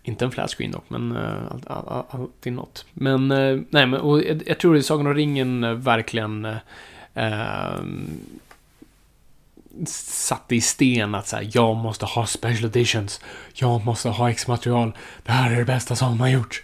Inte 0.04 0.26
en 0.26 0.32
flatscreen 0.32 0.72
dock, 0.72 0.86
men 0.88 1.12
uh, 1.12 1.52
all, 1.52 1.62
all, 1.68 1.88
all, 1.88 2.04
alltid 2.10 2.54
något. 2.54 2.86
Men, 2.94 3.28
nej, 3.70 3.86
men 3.86 3.94
och 3.94 4.24
jag, 4.24 4.44
jag 4.46 4.58
tror 4.58 4.78
att 4.78 4.86
Sagan 4.86 5.08
om 5.08 5.14
ringen 5.14 5.82
verkligen 5.82 6.46
uh, 6.46 6.56
satte 9.88 10.56
i 10.56 10.62
sten 10.62 11.16
att 11.16 11.28
så 11.28 11.36
här, 11.36 11.50
jag 11.54 11.76
måste 11.76 12.06
ha 12.06 12.26
special 12.26 12.66
editions. 12.66 13.22
Jag 13.54 13.86
måste 13.86 14.10
ha 14.10 14.30
X-material. 14.30 14.92
Det 15.24 15.32
här 15.32 15.52
är 15.52 15.56
det 15.58 15.66
bästa 15.66 15.96
som 15.96 16.20
har 16.20 16.28
gjorts. 16.28 16.64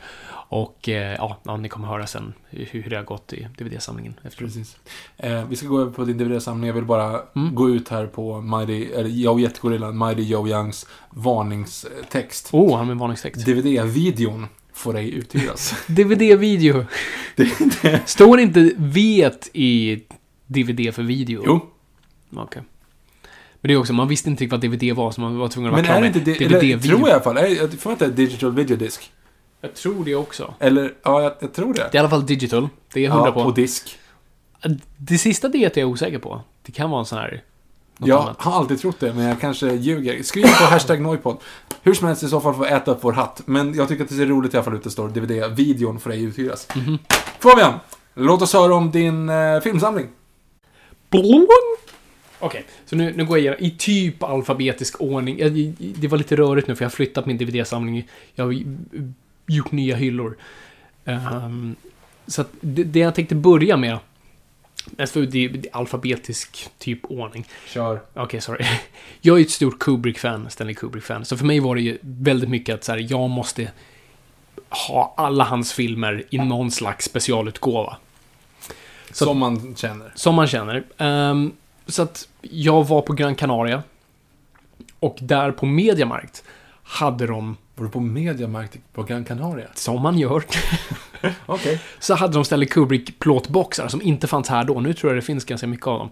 Och 0.50 0.90
eh, 0.90 1.16
ja, 1.16 1.38
ja, 1.44 1.58
ni 1.58 1.70
kommer 1.70 1.88
höra 1.88 2.08
sen 2.08 2.34
hur, 2.50 2.66
hur 2.72 2.90
det 2.90 2.96
har 2.96 3.04
gått 3.04 3.34
i 3.34 3.48
DVD-samlingen. 3.58 4.14
Precis. 4.38 4.78
Eh, 5.18 5.48
vi 5.50 5.56
ska 5.56 5.68
gå 5.68 5.82
över 5.82 5.92
på 5.92 6.06
din 6.06 6.18
DVD-samling. 6.18 6.68
Jag 6.68 6.74
vill 6.74 6.86
bara 6.86 7.22
Mm. 7.36 7.56
gå 7.56 7.70
ut 7.70 7.90
här 7.90 8.06
på 8.08 8.42
Mighty, 8.42 8.86
eller 8.86 9.10
Joe 9.10 9.40
Jättegorillan, 9.40 9.98
Mighty 9.98 10.22
Joe 10.24 10.48
Youngs 10.48 10.86
varningstext. 11.10 12.50
Oh, 12.54 12.78
han 12.78 12.88
med 12.88 12.98
varningstext. 12.98 13.46
DVD-videon 13.46 14.48
får 14.74 14.98
ej 14.98 15.10
uthyras. 15.14 15.74
DVD-video. 15.88 16.86
Står 18.06 18.40
inte 18.40 18.72
vet 18.78 19.50
i 19.54 20.04
DVD 20.48 20.94
för 20.96 21.04
video? 21.04 21.44
jo, 21.46 21.60
Okej. 22.36 22.62
Men 23.62 23.68
det 23.68 23.74
är 23.74 23.78
också, 23.78 23.94
man 23.94 24.08
visste 24.08 24.30
inte 24.30 24.44
riktigt 24.44 24.72
vad 24.72 24.80
DVD 24.80 24.96
var, 24.98 25.12
så 25.12 25.22
man 25.22 25.38
var 25.38 25.48
tvungen 25.48 25.70
att 25.70 25.72
vara 25.72 25.82
men 25.82 25.86
klar 25.86 25.96
är 25.96 26.02
det 26.02 26.08
med 26.08 26.18
inte 26.18 26.32
det? 26.32 26.46
Eller, 26.46 26.60
DVD-video. 26.62 26.90
tror 26.98 27.00
jag 27.00 27.10
i 27.10 27.12
alla 27.12 27.24
fall. 27.24 27.38
Är- 27.38 27.48
Jag 27.48 27.74
får 27.74 27.92
inte 27.92 28.08
digital 28.08 28.52
videodisk. 28.56 29.12
Jag 29.62 29.74
tror 29.74 30.06
det 30.06 30.16
också. 30.16 30.54
Eller, 30.60 30.94
ja, 31.04 31.22
jag, 31.22 31.34
jag 31.40 31.54
tror 31.54 31.74
det. 31.74 31.80
Det 31.80 31.88
är 31.92 31.96
i 31.96 32.00
alla 32.00 32.10
fall 32.10 32.26
digital. 32.26 32.70
Det 32.94 33.06
är 33.06 33.10
hundra 33.10 33.28
ja, 33.28 33.32
på. 33.32 33.44
på 33.44 33.52
disk. 33.52 34.00
Det 34.98 35.18
sista 35.18 35.50
det 35.50 35.58
är 35.78 35.80
jag 35.80 35.90
osäker 35.90 36.20
på. 36.20 36.42
Det 36.66 36.72
kan 36.72 36.90
vara 36.90 37.00
en 37.00 37.06
sån 37.06 37.18
här... 37.18 37.44
Jag 37.98 38.22
annat. 38.22 38.42
har 38.42 38.52
alltid 38.52 38.80
trott 38.80 39.00
det, 39.00 39.14
men 39.14 39.24
jag 39.24 39.42
kanske 39.42 39.74
ljuger. 39.74 40.24
Skriv 40.24 40.44
på 40.44 40.50
hashtag 40.70 41.02
Noipod. 41.02 41.38
Hur 41.84 41.94
som 41.94 42.08
helst 42.08 42.24
i 42.24 42.28
så 42.28 42.42
fall 42.42 42.54
får 42.54 42.68
äta 42.68 42.92
upp 42.92 42.98
vår 43.02 43.12
hatt. 43.14 43.42
Men 43.46 43.74
jag 43.74 43.88
tycker 43.88 44.04
att 44.04 44.10
det 44.10 44.16
ser 44.16 44.26
roligt 44.26 44.54
i 44.54 44.58
alla 44.58 44.64
fall 44.64 44.76
ut 44.76 44.84
det 44.84 44.90
står 44.90 45.10
DVD-videon 45.10 46.00
får 46.00 46.12
ej 46.12 46.24
uthyras. 46.24 46.68
Mhm. 46.76 46.98
Fabian, 47.40 47.74
låt 48.14 48.42
oss 48.42 48.54
höra 48.54 48.76
om 48.76 48.92
din 48.92 49.30
eh, 49.30 49.60
filmsamling. 49.60 50.08
Blån! 51.10 51.48
Okej, 52.40 52.66
så 52.86 52.96
nu, 52.96 53.14
nu 53.16 53.26
går 53.26 53.38
jag 53.38 53.42
igenom 53.42 53.60
i 53.66 53.72
typ 53.78 54.24
alfabetisk 54.24 55.02
ordning. 55.02 55.40
Jag, 55.40 55.52
det 55.78 56.08
var 56.08 56.18
lite 56.18 56.36
rörigt 56.36 56.68
nu 56.68 56.76
för 56.76 56.84
jag 56.84 56.90
har 56.90 56.96
flyttat 56.96 57.26
min 57.26 57.38
DVD-samling. 57.38 58.08
Jag 58.36 58.46
har 58.46 58.56
gjort 59.48 59.72
nya 59.72 59.96
hyllor. 59.96 60.38
Ehm, 61.06 61.76
så 62.28 62.42
att 62.42 62.50
det, 62.62 62.84
det 62.84 63.00
jag 63.00 63.16
tänkte 63.16 63.36
börja 63.36 63.78
med. 63.78 63.98
Alltså 64.98 65.22
det, 65.22 65.48
det 65.48 65.68
är 65.70 65.76
alfabetisk 65.78 66.70
typ 66.78 67.00
ordning. 67.06 67.46
Kör. 67.68 68.02
Okej, 68.14 68.42
sorry. 68.42 68.66
Jag 69.22 69.38
är 69.38 69.42
ett 69.42 69.52
stort 69.52 69.80
Kubrick-fan, 69.80 70.50
Stanley 70.50 70.76
Kubrick-fan. 70.76 71.26
Så 71.26 71.38
för 71.38 71.46
mig 71.46 71.60
var 71.60 71.76
det 71.76 71.82
ju 71.82 71.98
väldigt 72.02 72.50
mycket 72.50 72.76
att 72.76 72.84
så 72.84 72.92
här, 72.92 73.08
jag 73.12 73.30
måste 73.30 73.72
ha 74.88 75.14
alla 75.18 75.44
hans 75.44 75.74
filmer 75.74 76.24
i 76.30 76.38
någon 76.38 76.72
slags 76.72 77.06
specialutgåva. 77.06 77.98
Så- 79.12 79.26
Som 79.26 79.38
man 79.38 79.76
känner. 79.76 80.12
Som 80.16 80.36
man 80.36 80.48
känner. 80.48 80.84
Ehm, 80.98 81.52
så 81.88 82.02
att 82.02 82.28
jag 82.42 82.88
var 82.88 83.02
på 83.02 83.14
Gran 83.14 83.36
Canaria. 83.36 83.84
Och 85.00 85.18
där 85.22 85.52
på 85.52 85.66
Mediamarkt 85.66 86.44
hade 86.84 87.28
de, 87.28 87.58
Var 87.76 87.86
du 87.86 87.92
på 87.92 88.00
Mediamarkt 88.00 88.78
på 88.94 89.04
Gran 89.04 89.26
Canaria? 89.26 89.68
som 89.74 90.02
man 90.02 90.18
gör, 90.18 90.44
Okej. 91.46 91.82
så 92.00 92.16
hade 92.16 92.34
de 92.34 92.46
Stanley 92.46 92.68
Kubrick-plåtboxar 92.70 93.88
som 93.88 94.02
inte 94.02 94.28
fanns 94.28 94.50
här 94.50 94.64
då. 94.64 94.80
Nu 94.80 94.94
tror 94.94 95.12
jag 95.12 95.18
det 95.18 95.26
finns 95.26 95.46
ganska 95.46 95.68
mycket 95.68 95.88
av 95.88 96.00
dem. 96.00 96.10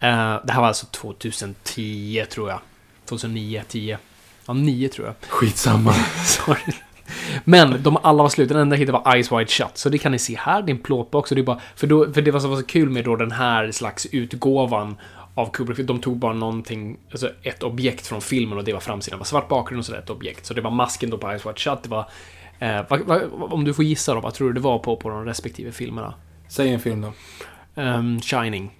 Eh, 0.00 0.40
det 0.44 0.52
här 0.52 0.60
var 0.60 0.68
alltså 0.68 0.86
2010, 0.86 2.24
tror 2.30 2.50
jag. 2.50 2.60
2009, 3.06 3.62
10. 3.68 3.98
Ja, 4.46 4.52
9 4.52 4.88
tror 4.88 5.06
jag. 5.06 5.14
Skitsamma. 5.28 5.92
Sorry. 6.26 6.72
Men 7.44 7.82
de 7.82 7.98
alla 8.02 8.22
var 8.22 8.30
slut. 8.30 8.48
Den 8.48 8.58
enda 8.58 8.76
jag 8.76 8.78
hittade 8.78 8.98
var 8.98 9.14
Eyes 9.14 9.32
Wide 9.32 9.46
Shut. 9.46 9.70
Så 9.78 9.88
det 9.88 9.98
kan 9.98 10.12
ni 10.12 10.18
se 10.18 10.36
här. 10.36 10.62
Det 10.62 10.72
är 10.72 10.74
en 10.74 10.82
plåtbox. 10.82 11.30
Och 11.30 11.34
det 11.34 11.40
är 11.40 11.44
bara, 11.44 11.60
för, 11.76 11.86
då, 11.86 12.12
för 12.12 12.22
det 12.22 12.30
var 12.30 12.40
så, 12.40 12.48
var 12.48 12.56
så 12.56 12.66
kul 12.66 12.90
med 12.90 13.04
då 13.04 13.16
den 13.16 13.32
här 13.32 13.70
slags 13.70 14.06
utgåvan 14.06 14.96
av 15.34 15.50
Kubrick. 15.50 15.86
De 15.86 16.00
tog 16.00 16.16
bara 16.16 16.32
någonting, 16.32 16.96
alltså 17.10 17.30
ett 17.42 17.62
objekt 17.62 18.06
från 18.06 18.20
filmen 18.20 18.58
och 18.58 18.64
det 18.64 18.72
var 18.72 18.80
framsidan. 18.80 19.18
Det 19.18 19.20
var 19.20 19.24
svart 19.24 19.48
bakgrund 19.48 19.78
och 19.78 19.86
så 19.86 19.92
där 19.92 19.98
ett 19.98 20.10
objekt. 20.10 20.46
Så 20.46 20.54
det 20.54 20.60
var 20.60 20.70
masken 20.70 21.10
då 21.10 21.18
på 21.18 21.28
Eyes 21.30 21.46
Wide 21.46 21.58
Shut. 21.58 21.82
Det 21.82 21.88
var, 21.88 22.08
eh, 22.58 22.80
vad, 22.88 23.00
vad, 23.00 23.52
om 23.52 23.64
du 23.64 23.74
får 23.74 23.84
gissa 23.84 24.14
då, 24.14 24.20
vad 24.20 24.34
tror 24.34 24.48
du 24.48 24.54
det 24.54 24.60
var 24.60 24.78
på, 24.78 24.96
på 24.96 25.08
de 25.08 25.24
respektive 25.24 25.72
filmerna? 25.72 26.14
Säg 26.48 26.70
en 26.70 26.80
film 26.80 27.00
då. 27.00 27.12
Ehm, 27.82 28.20
Shining. 28.20 28.70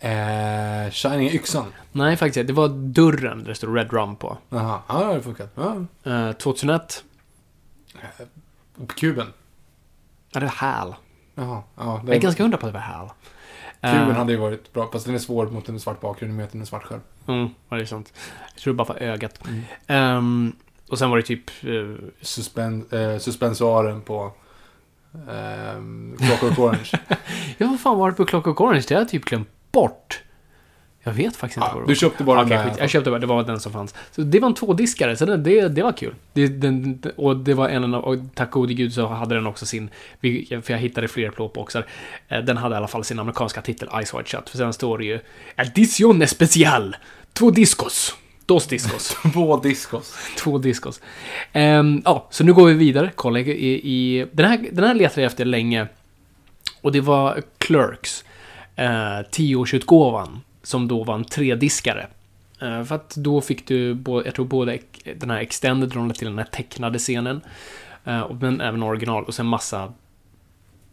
Eh, 0.00 0.90
Shining 0.90 1.30
Yxan. 1.30 1.64
Nej, 1.92 2.16
faktiskt. 2.16 2.46
Det 2.46 2.52
var 2.52 2.68
dörren 2.68 3.38
där 3.38 3.48
det 3.48 3.54
stod 3.54 3.76
Red 3.76 3.92
Rum 3.92 4.16
på. 4.16 4.38
Jaha, 4.48 4.78
ja, 4.88 4.98
det 4.98 5.04
har 5.04 5.20
funkat. 5.20 5.52
Ja. 5.54 5.76
Eh, 6.12 6.32
2001. 6.32 7.04
Kuben. 8.86 9.26
Ja, 10.32 10.40
det 10.40 10.46
var 10.46 10.52
Hal. 10.52 10.94
Jaha, 11.34 11.62
ja. 11.76 12.02
Jag 12.06 12.16
är 12.16 12.20
ganska 12.20 12.42
hundra 12.42 12.58
på 12.58 12.66
att 12.66 12.72
det 12.72 12.78
var 12.78 12.86
Hal. 12.86 13.10
Kuben 13.80 14.10
Eh, 14.10 14.16
hade 14.16 14.32
ju 14.32 14.38
varit 14.38 14.72
bra, 14.72 14.90
fast 14.92 15.06
den 15.06 15.14
är 15.14 15.18
svår 15.18 15.46
mot 15.46 15.68
en 15.68 15.80
svart 15.80 16.00
bakgrund, 16.00 16.36
möter 16.36 16.58
en 16.58 16.66
svart 16.66 16.84
skärm. 16.84 17.00
Mm, 17.26 17.48
ja, 17.68 17.76
det 17.76 17.82
är 17.82 17.86
sant. 17.86 18.12
Jag 18.54 18.62
tror 18.62 18.74
det 18.74 18.76
bara 18.76 18.86
för 18.86 19.02
ögat. 19.02 19.40
Ehm, 19.86 20.52
och 20.88 20.98
sen 20.98 21.10
var 21.10 21.16
det 21.16 21.22
typ... 21.22 21.64
Uh, 21.64 21.96
Suspen, 22.20 22.86
eh, 22.90 23.18
suspensoaren 23.18 24.02
på 24.02 24.32
ehm, 25.30 26.16
Clockwork 26.18 26.58
Orange. 26.58 26.90
ja, 27.58 27.66
vad 27.66 27.80
fan 27.80 27.98
var 27.98 28.10
det 28.10 28.16
på 28.16 28.24
Clockwork 28.24 28.60
Orange? 28.60 28.84
Det 28.88 28.94
har 28.94 29.00
jag 29.00 29.08
typ 29.08 29.24
glömt 29.24 29.48
bort. 29.72 30.22
Jag 31.10 31.14
vet 31.14 31.36
faktiskt 31.36 31.56
inte 31.56 31.68
Ja, 31.68 31.74
vad 31.74 31.82
det 31.82 31.86
du 31.86 31.90
var. 31.94 31.94
köpte 31.94 32.24
bara 32.24 32.40
Okej, 32.42 32.56
den 32.56 32.58
där. 32.66 32.70
skit. 32.72 32.80
Jag 32.80 32.90
köpte 32.90 33.10
bara, 33.10 33.18
det 33.20 33.26
var 33.26 33.42
den 33.42 33.60
som 33.60 33.72
fanns. 33.72 33.94
Så 34.10 34.20
det 34.22 34.40
var 34.40 34.48
en 34.48 34.54
tvådiskare, 34.54 35.16
så 35.16 35.26
det, 35.26 35.36
det, 35.36 35.68
det 35.68 35.82
var 35.82 35.92
kul. 35.92 36.14
Det, 36.32 36.46
den, 36.48 37.02
och 37.16 37.36
det 37.36 37.54
var 37.54 37.68
en 37.68 37.94
av, 37.94 38.04
och 38.04 38.16
tack 38.34 38.50
gode 38.50 38.74
gud 38.74 38.92
så 38.94 39.06
hade 39.06 39.34
den 39.34 39.46
också 39.46 39.66
sin, 39.66 39.90
för 40.62 40.70
jag 40.70 40.78
hittade 40.78 41.08
fler 41.08 41.30
plåtboxar. 41.30 41.86
Eh, 42.28 42.38
Den 42.40 42.56
hade 42.56 42.74
i 42.74 42.76
alla 42.78 42.88
fall 42.88 43.04
sin 43.04 43.18
amerikanska 43.18 43.62
titel, 43.62 43.88
Ice 44.04 44.14
White 44.14 44.24
Shut. 44.36 44.48
För 44.50 44.58
sen 44.58 44.72
står 44.72 44.98
det 44.98 45.04
ju 45.04 45.20
Edition 45.56 46.22
Especial. 46.22 46.96
Två 47.32 47.50
discos. 47.50 48.16
Dos 48.46 48.66
discos. 48.66 49.16
Två 49.32 49.56
diskos. 49.56 50.14
Två 50.38 50.58
discos. 50.58 51.00
Ehm, 51.52 52.02
ja, 52.04 52.26
så 52.30 52.44
nu 52.44 52.52
går 52.52 52.66
vi 52.66 52.74
vidare. 52.74 53.10
Kolla 53.14 53.38
i... 53.40 53.44
i 53.84 54.26
den, 54.32 54.46
här, 54.46 54.68
den 54.72 54.84
här 54.84 54.94
letade 54.94 55.20
jag 55.20 55.26
efter 55.30 55.44
länge. 55.44 55.86
Och 56.82 56.92
det 56.92 57.00
var 57.00 57.42
Clerks. 57.58 58.24
Uh, 58.78 59.30
tioårsutgåvan. 59.30 60.40
Som 60.62 60.88
då 60.88 61.04
var 61.04 61.14
en 61.14 61.24
trediskare. 61.24 62.06
Uh, 62.62 62.84
för 62.84 62.94
att 62.94 63.14
då 63.16 63.40
fick 63.40 63.66
du, 63.66 63.98
jag 64.06 64.34
tror 64.34 64.44
både 64.46 64.78
den 65.16 65.30
här 65.30 65.38
extended 65.40 65.94
rollen 65.94 66.12
till 66.14 66.26
den 66.28 66.38
här 66.38 66.44
tecknade 66.46 66.98
scenen. 66.98 67.40
eh, 68.04 68.20
och- 68.20 68.36
men 68.36 68.60
även 68.60 68.82
original. 68.82 69.24
Och 69.24 69.34
sen 69.34 69.46
massa 69.46 69.92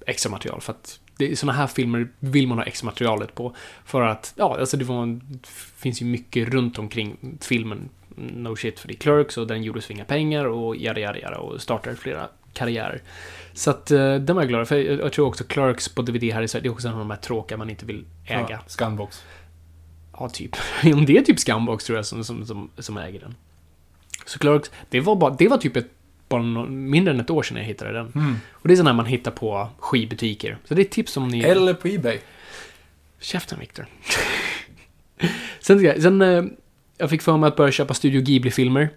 extra 0.06 0.32
material. 0.32 0.62
För 0.62 0.73
att 0.73 0.99
det 1.17 1.32
är 1.32 1.36
såna 1.36 1.53
här 1.53 1.67
filmer 1.67 2.08
vill 2.19 2.47
man 2.47 2.58
ha 2.58 2.65
extra 2.65 2.86
materialet 2.86 3.36
på. 3.36 3.56
För 3.86 4.01
att, 4.01 4.34
ja, 4.38 4.58
alltså 4.60 4.77
det 4.77 4.86
var 4.86 5.06
det 5.06 5.47
finns 5.77 6.01
ju 6.01 6.06
mycket 6.06 6.49
runt 6.49 6.80
omkring 6.80 7.38
filmen. 7.41 7.89
No 8.15 8.56
shit 8.56 8.80
för 8.80 8.88
det 8.88 8.93
Clerks 8.93 9.38
och 9.38 9.47
den 9.47 9.63
gjordes 9.63 9.86
för 9.86 9.93
inga 9.93 10.06
pengar 10.06 10.45
och 10.45 10.75
jada 10.75 10.99
jada 10.99 11.19
jada 11.19 11.38
och 11.38 11.62
startade 11.62 11.95
flera 11.95 12.27
karriärer. 12.53 13.01
Så 13.53 13.69
att 13.69 13.91
eh, 13.91 14.15
den 14.15 14.36
var 14.36 14.43
jag 14.43 14.49
glad 14.49 14.67
för. 14.67 14.75
Jag, 14.75 14.99
jag 14.99 15.13
tror 15.13 15.27
också 15.27 15.43
Clerks 15.43 15.89
på 15.89 16.01
DVD 16.01 16.23
här 16.34 16.41
i 16.41 16.47
Sverige, 16.47 16.63
det 16.63 16.67
är 16.69 16.71
också 16.71 16.88
en 16.88 16.93
av 16.93 16.99
de 16.99 17.10
här 17.10 17.17
tråkiga 17.17 17.58
man 17.58 17.69
inte 17.69 17.86
vill 17.86 18.06
äga. 18.25 18.45
Ja, 18.49 18.60
Scanbox. 18.67 19.23
Ja, 20.19 20.30
typ. 20.30 20.56
Om 20.84 21.06
det 21.06 21.17
är 21.17 21.21
typ 21.21 21.39
Scumbox 21.39 21.84
tror 21.86 21.97
jag 21.97 22.06
som, 22.06 22.23
som, 22.23 22.45
som, 22.45 22.69
som 22.77 22.97
äger 22.97 23.19
den. 23.19 23.36
Så 24.25 24.39
Clerks, 24.39 24.71
det 24.89 24.99
var, 24.99 25.15
bara, 25.15 25.36
det 25.39 25.47
var 25.47 25.58
typ 25.58 25.75
ett, 25.77 25.88
bara 26.30 26.41
nå- 26.41 26.65
mindre 26.65 27.13
än 27.13 27.19
ett 27.19 27.30
år 27.30 27.43
sedan 27.43 27.58
jag 27.58 27.63
hittade 27.63 27.91
den. 27.93 28.39
Och 28.51 28.67
det 28.67 28.73
är 28.73 28.75
sån 28.75 28.88
här 28.88 28.93
man 28.93 29.06
hittar 29.06 29.32
på 29.32 29.69
skivbutiker. 29.80 30.58
Så 30.65 30.73
det 30.73 30.82
är 30.82 30.86
ett 30.86 30.91
tips 30.91 31.17
om 31.17 31.27
ni... 31.27 31.39
Eller 31.39 31.73
på 31.73 31.88
Ebay. 31.88 32.17
Käften 33.19 33.60
Victor. 33.60 33.86
sen, 35.60 36.01
sen 36.01 36.21
eh, 36.21 36.43
jag 36.97 37.10
fick 37.10 37.21
för 37.21 37.38
mig 37.38 37.47
att 37.47 37.56
börja 37.56 37.71
köpa 37.71 37.93
Studio 37.93 38.21
Ghibli-filmer. 38.21 38.89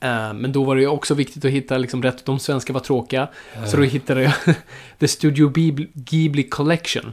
Eh, 0.00 0.32
men 0.32 0.52
då 0.52 0.64
var 0.64 0.76
det 0.76 0.82
ju 0.82 0.88
också 0.88 1.14
viktigt 1.14 1.44
att 1.44 1.50
hitta 1.50 1.78
liksom 1.78 2.02
rätt. 2.02 2.24
De 2.24 2.38
svenska 2.38 2.72
var 2.72 2.80
tråkiga. 2.80 3.28
Så 3.66 3.76
då 3.76 3.82
hittade 3.82 4.22
jag 4.22 4.32
The 4.98 5.08
Studio 5.08 5.52
Ghibli 5.94 6.42
Collection. 6.42 7.12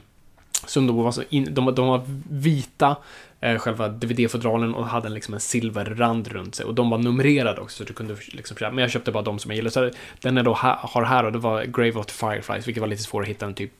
Som 0.67 0.87
då 0.87 0.93
var 0.93 1.11
så 1.11 1.23
in, 1.29 1.53
de, 1.53 1.75
de 1.75 1.87
var 1.87 2.01
vita, 2.29 2.95
eh, 3.41 3.57
själva 3.57 3.87
DVD-fodralen 3.87 4.73
och 4.73 4.87
hade 4.87 5.09
liksom 5.09 5.33
en 5.33 5.39
silverrand 5.39 6.27
runt 6.27 6.55
sig. 6.55 6.65
Och 6.65 6.75
de 6.75 6.89
var 6.89 6.97
numrerade 6.97 7.61
också, 7.61 7.77
så 7.77 7.83
du 7.83 7.93
kunde 7.93 8.15
liksom. 8.27 8.57
Men 8.59 8.77
jag 8.77 8.91
köpte 8.91 9.11
bara 9.11 9.23
de 9.23 9.39
som 9.39 9.51
jag 9.51 9.55
gillade. 9.55 9.71
Så 9.71 9.91
den 10.21 10.35
jag 10.35 10.45
då 10.45 10.53
ha, 10.53 10.79
har 10.81 11.03
här, 11.03 11.23
och 11.23 11.31
det 11.31 11.39
var 11.39 11.63
Grave 11.63 11.93
of 11.93 12.05
the 12.05 12.13
Fireflies, 12.13 12.67
vilket 12.67 12.81
var 12.81 12.87
lite 12.87 13.03
svårt 13.03 13.23
att 13.23 13.29
hitta 13.29 13.45
en 13.45 13.53
typ... 13.53 13.71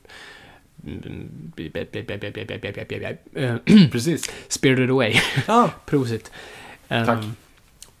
Eh, 3.34 3.56
Precis. 3.92 4.30
Spirited 4.48 4.90
Away. 4.90 5.14
Ja. 5.46 5.70
Prosit. 5.86 6.32
Ehm, 6.88 7.06
Tack. 7.06 7.24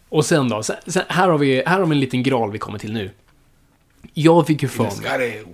och 0.08 0.24
sen 0.24 0.48
då, 0.48 0.62
sen, 0.62 0.76
sen, 0.86 1.02
här, 1.08 1.28
har 1.28 1.38
vi, 1.38 1.62
här 1.66 1.78
har 1.78 1.86
vi 1.86 1.94
en 1.94 2.00
liten 2.00 2.22
graal 2.22 2.52
vi 2.52 2.58
kommer 2.58 2.78
till 2.78 2.92
nu. 2.92 3.10
Jag 4.14 4.46
fick 4.46 4.62
ju 4.62 4.68
för 4.68 4.84
mig, 4.84 5.44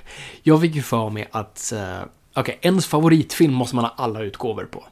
jag 0.42 0.60
fick 0.60 0.74
ju 0.74 0.82
för 0.82 1.10
mig 1.10 1.28
att, 1.30 1.72
uh, 1.74 2.02
okej, 2.34 2.58
ens 2.62 2.86
favoritfilm 2.86 3.52
måste 3.52 3.76
man 3.76 3.84
ha 3.84 3.94
alla 3.96 4.22
utgåvor 4.22 4.64
på. 4.64 4.84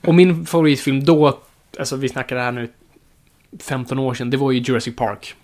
Och 0.00 0.14
min 0.14 0.46
favoritfilm 0.46 1.04
då, 1.04 1.38
alltså 1.78 1.96
vi 1.96 2.08
snackar 2.08 2.36
det 2.36 2.42
här 2.42 2.52
nu 2.52 2.68
15 3.58 3.98
år 3.98 4.14
sedan, 4.14 4.30
det 4.30 4.36
var 4.36 4.50
ju 4.50 4.58
Jurassic 4.58 4.96
Park. 4.96 5.34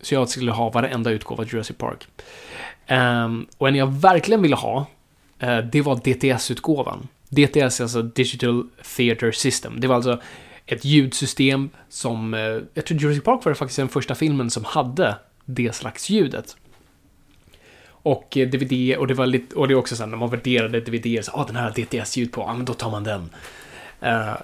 Så 0.00 0.14
jag 0.14 0.28
skulle 0.28 0.52
ha 0.52 0.70
varenda 0.70 1.10
utgåva 1.10 1.42
av 1.42 1.48
Jurassic 1.48 1.76
Park. 1.76 2.06
Ehm, 2.86 3.46
och 3.58 3.68
en 3.68 3.74
jag 3.74 3.86
verkligen 3.86 4.42
ville 4.42 4.56
ha, 4.56 4.86
eh, 5.38 5.58
det 5.58 5.80
var 5.80 5.96
DTS-utgåvan. 5.96 7.08
DTS 7.28 7.80
alltså 7.80 8.02
Digital 8.02 8.68
Theater 8.96 9.32
System. 9.32 9.80
Det 9.80 9.86
var 9.86 9.94
alltså 9.96 10.20
ett 10.66 10.84
ljudsystem 10.84 11.70
som, 11.88 12.34
eh, 12.34 12.58
jag 12.74 12.86
tror 12.86 13.00
Jurassic 13.00 13.24
Park 13.24 13.44
var 13.44 13.52
det 13.52 13.58
faktiskt 13.58 13.76
den 13.76 13.88
första 13.88 14.14
filmen 14.14 14.50
som 14.50 14.64
hade 14.64 15.16
det 15.44 15.74
slags 15.74 16.10
ljudet. 16.10 16.56
Och 17.86 18.36
eh, 18.36 18.48
DVD, 18.48 18.96
och 18.96 19.06
det 19.06 19.14
var 19.14 19.26
lite, 19.26 19.56
och 19.56 19.68
det 19.68 19.74
är 19.74 19.78
också 19.78 19.96
så 19.96 20.02
här, 20.02 20.10
när 20.10 20.16
man 20.16 20.30
värderade 20.30 20.80
DVD, 20.80 21.24
så 21.24 21.32
ah, 21.34 21.44
den 21.46 21.56
här 21.56 21.62
har 21.62 21.70
DTS-ljud 21.70 22.32
på, 22.32 22.40
ja 22.40 22.50
ah, 22.50 22.54
men 22.54 22.64
då 22.64 22.74
tar 22.74 22.90
man 22.90 23.04
den. 23.04 23.30
Uh, 24.02 24.34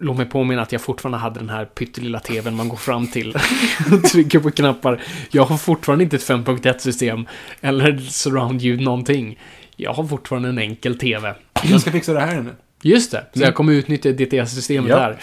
låt 0.00 0.16
mig 0.16 0.26
påminna 0.26 0.62
att 0.62 0.72
jag 0.72 0.80
fortfarande 0.80 1.18
hade 1.18 1.40
den 1.40 1.50
här 1.50 1.64
pyttelilla 1.64 2.20
TVn 2.20 2.56
man 2.56 2.68
går 2.68 2.76
fram 2.76 3.06
till 3.06 3.36
och 3.92 4.02
trycker 4.02 4.40
på 4.40 4.50
knappar. 4.50 5.02
Jag 5.30 5.44
har 5.44 5.56
fortfarande 5.56 6.04
inte 6.04 6.16
ett 6.16 6.28
5.1 6.28 6.78
system 6.78 7.26
eller 7.60 7.98
surround-ljud 7.98 8.80
någonting. 8.80 9.38
Jag 9.76 9.92
har 9.92 10.04
fortfarande 10.04 10.48
en 10.48 10.58
enkel 10.58 10.98
TV. 10.98 11.34
Jag 11.62 11.80
ska 11.80 11.90
fixa 11.90 12.12
det 12.12 12.20
här 12.20 12.40
nu. 12.40 12.50
Just 12.84 13.10
det, 13.10 13.26
så 13.32 13.42
jag 13.42 13.54
kommer 13.54 13.72
utnyttja 13.72 14.12
DTS-systemet 14.12 14.90
Ja. 14.90 14.96
där. 14.96 15.18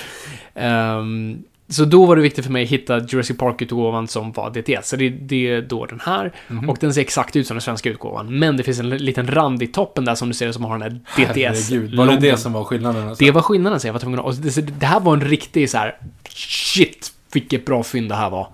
Ehm, 0.56 1.44
så 1.68 1.86
då 1.86 2.06
var 2.06 2.16
det 2.16 2.22
viktigt 2.22 2.46
för 2.46 2.52
mig 2.52 2.64
att 2.64 2.70
hitta 2.70 3.00
Jurassic 3.00 3.38
Park-utgåvan 3.38 4.08
som 4.08 4.32
var 4.32 4.50
DTS. 4.50 4.90
Så 4.90 4.96
det, 4.96 5.10
det 5.10 5.48
är 5.48 5.62
då 5.62 5.86
den 5.86 6.00
här. 6.00 6.32
Mhm. 6.48 6.70
Och 6.70 6.78
den 6.80 6.94
ser 6.94 7.02
exakt 7.02 7.36
ut 7.36 7.48
som 7.48 7.56
den 7.56 7.62
svenska 7.62 7.90
utgåvan. 7.90 8.40
Men 8.40 8.58
det 8.58 8.64
finns 8.64 8.80
en 8.80 8.90
liten 8.90 9.28
rand 9.28 9.64
i 9.64 9.68
toppen 9.68 10.06
där 10.06 10.16
som 10.16 10.28
du 10.28 10.34
ser 10.34 10.52
som 10.52 10.64
har 10.64 10.78
den 10.80 10.82
här 10.82 10.90
DTS. 11.26 11.70
Herregud, 11.70 11.96
var 11.96 12.08
det 12.08 12.18
det 12.18 12.38
som 12.38 12.54
var 12.54 12.64
skillnaden? 12.64 13.08
Alltså? 13.08 13.26
Det 13.26 13.32
var 13.32 13.42
skillnaden, 13.42 13.80
så 13.80 13.88
jag 13.88 13.94
var 13.94 14.00
tvungen 14.00 14.20
att... 14.20 14.26
Och 14.26 14.36
det, 14.36 14.80
det 14.80 14.86
här 14.86 15.00
var 15.00 15.14
en 15.14 15.22
riktig 15.22 15.70
så 15.70 15.78
här... 15.78 15.98
Shit, 16.30 17.12
vilket 17.34 17.66
bra 17.66 17.84
fynd 17.84 18.10
det 18.10 18.16
här 18.16 18.30
var. 18.30 18.48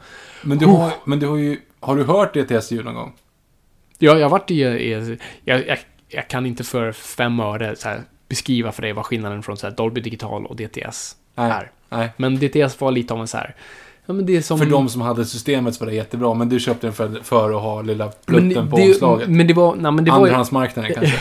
Men 0.43 0.57
du 0.57 0.65
har, 0.65 0.91
men 1.05 1.19
du 1.19 1.27
har 1.27 1.37
ju... 1.37 1.57
Har 1.79 1.95
du 1.95 2.03
hört 2.03 2.33
DTS-ljud 2.33 2.85
någon 2.85 2.95
gång? 2.95 3.13
Ja, 3.97 4.17
jag 4.17 4.29
vart 4.29 4.51
i... 4.51 4.53
i 4.61 5.17
jag, 5.45 5.67
jag, 5.67 5.77
jag 6.09 6.27
kan 6.27 6.45
inte 6.45 6.63
för 6.63 6.91
fem 6.91 7.39
öre 7.39 7.75
så 7.75 7.89
här, 7.89 8.01
beskriva 8.27 8.71
för 8.71 8.81
dig 8.81 8.93
vad 8.93 9.05
skillnaden 9.05 9.43
från 9.43 9.57
så 9.57 9.67
här, 9.67 9.73
Dolby 9.73 10.01
Digital 10.01 10.45
och 10.45 10.55
DTS 10.55 11.15
Nej. 11.35 11.51
är. 11.51 11.71
Nej. 11.89 12.09
Men 12.17 12.35
DTS 12.35 12.81
var 12.81 12.91
lite 12.91 13.13
av 13.13 13.21
en 13.21 13.27
så 13.27 13.37
här... 13.37 13.55
Ja, 14.05 14.13
men 14.13 14.25
det 14.25 14.37
är 14.37 14.41
som... 14.41 14.59
För 14.59 14.65
de 14.65 14.89
som 14.89 15.01
hade 15.01 15.25
systemet 15.25 15.75
så 15.75 15.85
var 15.85 15.91
det 15.91 15.95
jättebra, 15.97 16.33
men 16.33 16.49
du 16.49 16.59
köpte 16.59 16.87
den 16.87 16.93
för, 16.93 17.19
för 17.23 17.55
att 17.55 17.61
ha 17.61 17.81
lilla 17.81 18.07
plutten 18.07 18.69
på 18.69 18.75
omslaget. 18.75 19.29
Men 19.29 19.47
det 19.47 19.53
var... 19.53 19.75
Nej, 19.75 19.91
men 19.91 20.05
det 20.05 20.11
var, 20.11 20.17
ju- 20.17 20.23
Andrahandsmarknaden 20.23 20.93
kanske. 20.93 21.19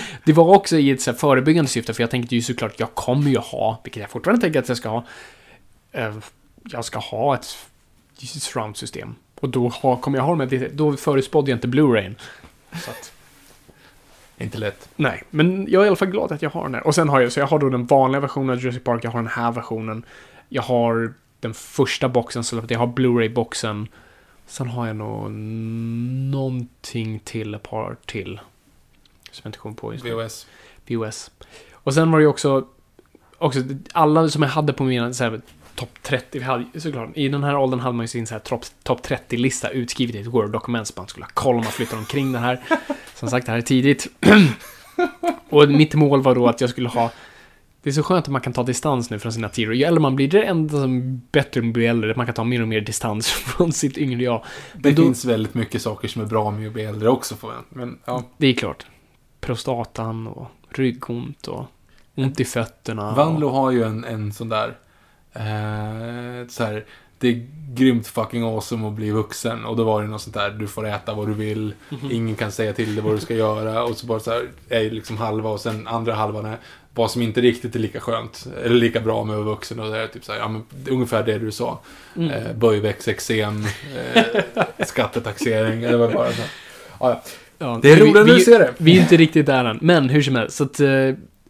det 0.24 0.32
var 0.32 0.44
också 0.44 0.76
i 0.76 0.90
ett 0.90 1.02
så 1.02 1.10
här, 1.10 1.18
förebyggande 1.18 1.70
syfte, 1.70 1.94
för 1.94 2.02
jag 2.02 2.10
tänkte 2.10 2.34
ju 2.34 2.42
såklart, 2.42 2.80
jag 2.80 2.94
kommer 2.94 3.30
ju 3.30 3.38
ha, 3.38 3.80
vilket 3.84 4.00
jag 4.00 4.10
fortfarande 4.10 4.42
tänker 4.42 4.58
att 4.58 4.68
jag 4.68 4.76
ska 4.76 4.88
ha, 4.88 5.04
eh, 5.92 6.14
jag 6.64 6.84
ska 6.84 6.98
ha 6.98 7.34
ett 7.34 7.56
surround-system. 8.22 9.14
Och 9.40 9.48
då 9.48 9.68
ha, 9.68 9.96
kommer 9.96 10.18
jag 10.18 10.24
ha 10.24 10.34
med 10.34 10.48
det, 10.48 10.68
då 10.68 10.96
förutspådde 10.96 11.50
jag 11.50 11.56
inte 11.56 11.68
Blu-rayn. 11.68 12.14
Så 12.84 12.90
att, 12.90 13.12
Inte 14.38 14.58
lätt. 14.58 14.88
nej, 14.96 15.22
men 15.30 15.66
jag 15.70 15.80
är 15.80 15.84
i 15.84 15.88
alla 15.88 15.96
fall 15.96 16.08
glad 16.08 16.32
att 16.32 16.42
jag 16.42 16.50
har 16.50 16.62
den 16.62 16.74
här. 16.74 16.86
Och 16.86 16.94
sen 16.94 17.08
har 17.08 17.20
jag, 17.20 17.32
så 17.32 17.40
jag 17.40 17.46
har 17.46 17.58
då 17.58 17.68
den 17.68 17.86
vanliga 17.86 18.20
versionen 18.20 18.50
av 18.50 18.60
Jurassic 18.62 18.84
Park, 18.84 19.04
jag 19.04 19.10
har 19.10 19.18
den 19.18 19.30
här 19.30 19.52
versionen. 19.52 20.04
Jag 20.48 20.62
har 20.62 21.14
den 21.40 21.54
första 21.54 22.08
boxen, 22.08 22.44
så 22.44 22.62
jag 22.68 22.78
har 22.78 22.86
Blu-ray-boxen. 22.86 23.88
Sen 24.46 24.68
har 24.68 24.86
jag 24.86 24.96
nog 24.96 25.30
någonting 26.30 27.20
till, 27.24 27.54
ett 27.54 27.62
par 27.62 27.96
till. 28.06 28.40
Som 29.30 29.40
jag 29.42 29.48
inte 29.48 29.58
kommer 29.58 29.76
på 29.76 29.92
just 29.92 30.04
nu. 30.04 30.14
VOS. 30.14 30.46
VOS. 30.88 31.30
Och 31.72 31.94
sen 31.94 32.10
var 32.10 32.18
det 32.18 32.22
ju 32.22 32.28
också, 32.28 32.66
också 33.38 33.60
alla 33.92 34.28
som 34.28 34.42
jag 34.42 34.50
hade 34.50 34.72
på 34.72 34.84
mina 34.84 35.12
så 35.12 35.24
här, 35.24 35.40
topp 35.74 35.98
30, 36.02 36.38
vi 36.38 36.44
hade, 36.44 36.80
såklart, 36.80 37.10
i 37.14 37.28
den 37.28 37.44
här 37.44 37.56
åldern 37.56 37.80
hade 37.80 37.94
man 37.96 38.04
ju 38.04 38.08
sin 38.08 38.26
topp 38.26 38.64
top 38.82 39.06
30-lista 39.06 39.68
utskrivet 39.68 40.14
i 40.16 40.18
ett 40.20 40.26
Word-dokument 40.26 40.86
som 40.88 40.94
man 40.96 41.08
skulle 41.08 41.26
kolla 41.34 41.58
om 41.58 41.64
man 41.64 41.72
flyttar 41.72 41.96
omkring 41.98 42.32
det 42.32 42.38
här. 42.38 42.60
Som 43.14 43.28
sagt, 43.30 43.46
det 43.46 43.52
här 43.52 43.58
är 43.58 43.62
tidigt. 43.62 44.06
och 45.50 45.68
mitt 45.68 45.94
mål 45.94 46.22
var 46.22 46.34
då 46.34 46.46
att 46.46 46.60
jag 46.60 46.70
skulle 46.70 46.88
ha 46.88 47.10
det 47.82 47.90
är 47.90 47.94
så 47.94 48.02
skönt 48.02 48.24
att 48.24 48.32
man 48.32 48.40
kan 48.40 48.52
ta 48.52 48.62
distans 48.62 49.10
nu 49.10 49.18
från 49.18 49.32
sina 49.32 49.48
tider. 49.48 49.72
Ju 49.72 49.84
äldre 49.84 50.00
man 50.00 50.16
blir, 50.16 50.28
det 50.28 50.38
är 50.38 50.42
det 50.42 50.48
enda 50.48 50.80
som 50.80 51.20
bättre 51.32 51.62
blir 51.62 51.88
äldre. 51.88 52.14
Man 52.16 52.26
kan 52.26 52.34
ta 52.34 52.44
mer 52.44 52.62
och 52.62 52.68
mer 52.68 52.80
distans 52.80 53.28
från 53.30 53.72
sitt 53.72 53.98
yngre 53.98 54.22
jag. 54.22 54.44
Det 54.74 54.80
Men 54.88 54.94
då- 54.94 55.02
finns 55.02 55.24
väldigt 55.24 55.54
mycket 55.54 55.82
saker 55.82 56.08
som 56.08 56.22
är 56.22 56.26
bra 56.26 56.50
med 56.50 56.66
att 56.66 56.72
bli 56.72 56.84
äldre 56.84 57.08
också, 57.08 57.34
jag. 57.52 57.64
Men 57.68 57.98
ja. 58.04 58.22
Det 58.36 58.46
är 58.46 58.54
klart. 58.54 58.86
Prostatan 59.40 60.26
och 60.26 60.46
ryggont 60.70 61.48
och 61.48 61.64
ont 62.14 62.40
i 62.40 62.44
fötterna. 62.44 63.10
och- 63.10 63.16
Vanlo 63.16 63.48
har 63.48 63.70
ju 63.70 63.82
en, 63.82 64.04
en 64.04 64.32
sån 64.32 64.48
där... 64.48 64.74
Eh, 65.34 66.48
så 66.48 66.64
här, 66.64 66.84
det 67.18 67.28
är 67.28 67.46
grymt 67.74 68.06
fucking 68.06 68.42
awesome 68.42 68.88
att 68.88 68.92
bli 68.92 69.10
vuxen. 69.10 69.64
Och 69.64 69.76
då 69.76 69.84
var 69.84 70.02
det 70.02 70.08
något 70.08 70.22
sånt 70.22 70.34
där, 70.34 70.50
du 70.50 70.66
får 70.66 70.86
äta 70.86 71.14
vad 71.14 71.26
du 71.28 71.34
vill. 71.34 71.74
Mhm. 71.88 72.10
Ingen 72.10 72.36
kan 72.36 72.52
säga 72.52 72.72
till 72.72 72.94
dig 72.94 73.04
vad 73.04 73.14
du 73.14 73.20
ska 73.20 73.34
göra. 73.34 73.84
Och 73.84 73.96
så 73.96 74.06
bara 74.06 74.20
så 74.20 74.30
här, 74.30 74.48
är 74.68 74.90
liksom 74.90 75.16
halva 75.16 75.50
och 75.50 75.60
sen 75.60 75.86
andra 75.86 76.14
halvan 76.14 76.44
är 76.44 76.56
vad 76.94 77.10
som 77.10 77.22
inte 77.22 77.40
riktigt 77.40 77.74
är 77.74 77.78
lika 77.78 78.00
skönt. 78.00 78.46
Eller 78.64 78.76
lika 78.76 79.00
bra 79.00 79.24
med 79.24 79.36
att 79.36 79.44
vara 79.44 79.54
vuxen. 79.54 79.80
Och 79.80 79.90
det 79.90 79.98
är 79.98 80.06
typ 80.06 80.24
så 80.24 80.32
här, 80.32 80.38
ja 80.38 80.48
men 80.48 80.62
det 80.70 80.90
är 80.90 80.94
ungefär 80.94 81.22
det 81.22 81.38
du 81.38 81.52
sa. 81.52 81.80
Mm. 82.16 82.30
Eh, 82.30 82.52
böjväxteksem, 82.54 83.64
eh, 84.14 84.24
skattetaxering. 84.86 85.80
Det 85.80 85.96
var 85.96 86.12
bara 86.12 86.32
så 86.32 86.36
här. 86.36 86.50
Ja, 87.00 87.22
ja. 87.58 87.78
Det 87.82 87.92
är 87.92 87.96
roligt 87.96 88.14
när 88.14 88.24
du 88.24 88.40
ser 88.40 88.58
det. 88.58 88.74
Vi 88.78 88.96
är 88.96 89.02
inte 89.02 89.16
riktigt 89.16 89.46
där 89.46 89.64
än. 89.64 89.78
Men 89.82 90.08
hur 90.08 90.22
som 90.22 90.36
helst. 90.36 90.56
Så 90.56 90.64
att, 90.64 90.80
eh, 90.80 90.88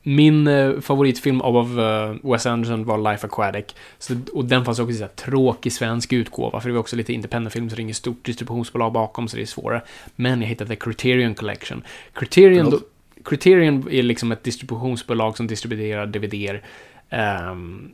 min 0.07 0.47
eh, 0.47 0.81
favoritfilm 0.81 1.41
av 1.41 1.81
eh, 1.81 2.31
Wes 2.31 2.47
Anderson 2.47 2.85
var 2.85 3.13
Life 3.13 3.27
Aquatic. 3.27 3.65
Så, 3.99 4.15
och 4.33 4.45
den 4.45 4.65
fanns 4.65 4.79
också 4.79 4.93
i 4.93 4.99
så 4.99 5.07
tråkig 5.07 5.73
svensk 5.73 6.13
utgåva. 6.13 6.61
För 6.61 6.69
det 6.69 6.73
var 6.73 6.81
också 6.81 6.97
lite 6.97 7.13
independent-film, 7.13 7.71
så 7.71 7.77
det 7.77 7.81
är 7.81 7.83
inget 7.83 7.97
stort 7.97 8.25
distributionsbolag 8.25 8.93
bakom, 8.93 9.29
så 9.29 9.37
det 9.37 9.43
är 9.43 9.47
svårare. 9.47 9.83
Men 10.17 10.41
jag 10.41 10.49
hittade 10.49 10.77
Criterion 10.77 11.35
Collection. 11.35 11.83
Criterion, 12.13 12.71
då? 12.71 12.81
Criterion 13.25 13.89
är 13.91 14.03
liksom 14.03 14.33
ett 14.33 14.45
distributionsbolag 14.45 15.37
som 15.37 15.47
distribuerar 15.47 16.07
DVD-er. 16.07 16.63
Ehm, 17.11 17.91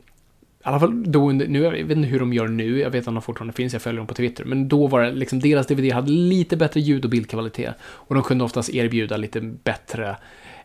I 0.59 0.63
alla 0.63 0.79
fall 0.79 1.11
då, 1.11 1.29
under- 1.29 1.47
nu, 1.47 1.61
jag 1.61 1.71
vet 1.71 1.97
inte 1.97 2.09
hur 2.09 2.19
de 2.19 2.33
gör 2.33 2.47
nu, 2.47 2.79
jag 2.79 2.89
vet 2.89 3.07
att 3.07 3.13
de 3.13 3.21
fortfarande 3.21 3.53
finns, 3.53 3.73
jag 3.73 3.81
följer 3.81 3.97
dem 3.97 4.07
på 4.07 4.13
Twitter. 4.13 4.45
Men 4.45 4.67
då 4.67 4.87
var 4.87 5.01
det 5.01 5.11
liksom, 5.11 5.39
deras 5.39 5.67
DVD 5.67 5.91
hade 5.93 6.11
lite 6.11 6.57
bättre 6.57 6.79
ljud 6.79 7.03
och 7.03 7.09
bildkvalitet. 7.11 7.73
Och 7.81 8.15
de 8.15 8.23
kunde 8.23 8.43
oftast 8.43 8.69
erbjuda 8.69 9.17
lite 9.17 9.41
bättre 9.41 10.15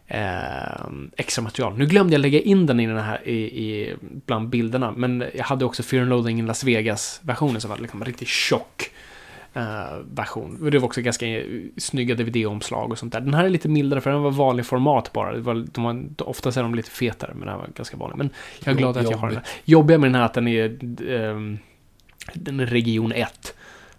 eh, 0.07 0.87
extra 1.17 1.43
material. 1.43 1.79
Nu 1.79 1.87
glömde 1.87 2.15
jag 2.15 2.21
lägga 2.21 2.41
in 2.41 2.67
den 2.67 2.81
i 2.81 2.87
den 2.87 2.99
här, 2.99 3.29
i, 3.29 3.35
i, 3.35 3.95
bland 4.27 4.49
bilderna. 4.49 4.93
Men 4.97 5.25
jag 5.35 5.45
hade 5.45 5.65
också 5.65 5.83
Fear 5.83 6.03
and 6.03 6.11
Loathing 6.11 6.39
in 6.39 6.47
Las 6.47 6.65
Vegas-versionen 6.65 7.61
som 7.61 7.71
var 7.71 7.79
liksom 7.79 8.03
en 8.03 8.07
riktigt 8.07 8.29
tjock 8.29 8.91
eh, 9.55 9.99
version. 10.15 10.71
Det 10.71 10.79
var 10.79 10.87
också 10.87 11.01
ganska 11.01 11.27
eh, 11.27 11.45
snygga 11.77 12.15
DVD-omslag 12.15 12.91
och 12.91 12.99
sånt 12.99 13.13
där. 13.13 13.21
Den 13.21 13.35
här 13.35 13.45
är 13.45 13.51
lite 13.51 13.69
mildare 13.69 14.01
för 14.01 14.11
den 14.11 14.23
var 14.23 14.31
vanlig 14.31 14.67
format 14.67 15.13
bara. 15.13 15.33
Det 15.33 15.41
var, 15.41 15.67
de 15.73 15.85
var, 15.85 16.05
oftast 16.19 16.57
är 16.57 16.63
de 16.63 16.75
lite 16.75 16.91
fetare, 16.91 17.31
men 17.35 17.41
den 17.41 17.49
här 17.49 17.57
var 17.57 17.69
ganska 17.75 17.97
vanlig. 17.97 18.17
Men 18.17 18.31
jag 18.65 18.75
är 18.75 18.79
glad 18.79 18.97
att 18.97 19.11
jag 19.11 19.19
har 19.19 19.29
den 19.29 19.37
här. 19.37 19.47
Jobbiga 19.65 19.99
med 19.99 20.09
den 20.09 20.15
här 20.15 20.23
är 20.23 20.27
att 20.27 20.35
den 20.35 20.49
är, 20.49 20.79
ehm, 21.11 21.59
den 22.35 22.61
är 22.61 22.67
region 22.67 23.13
1. 23.13 23.55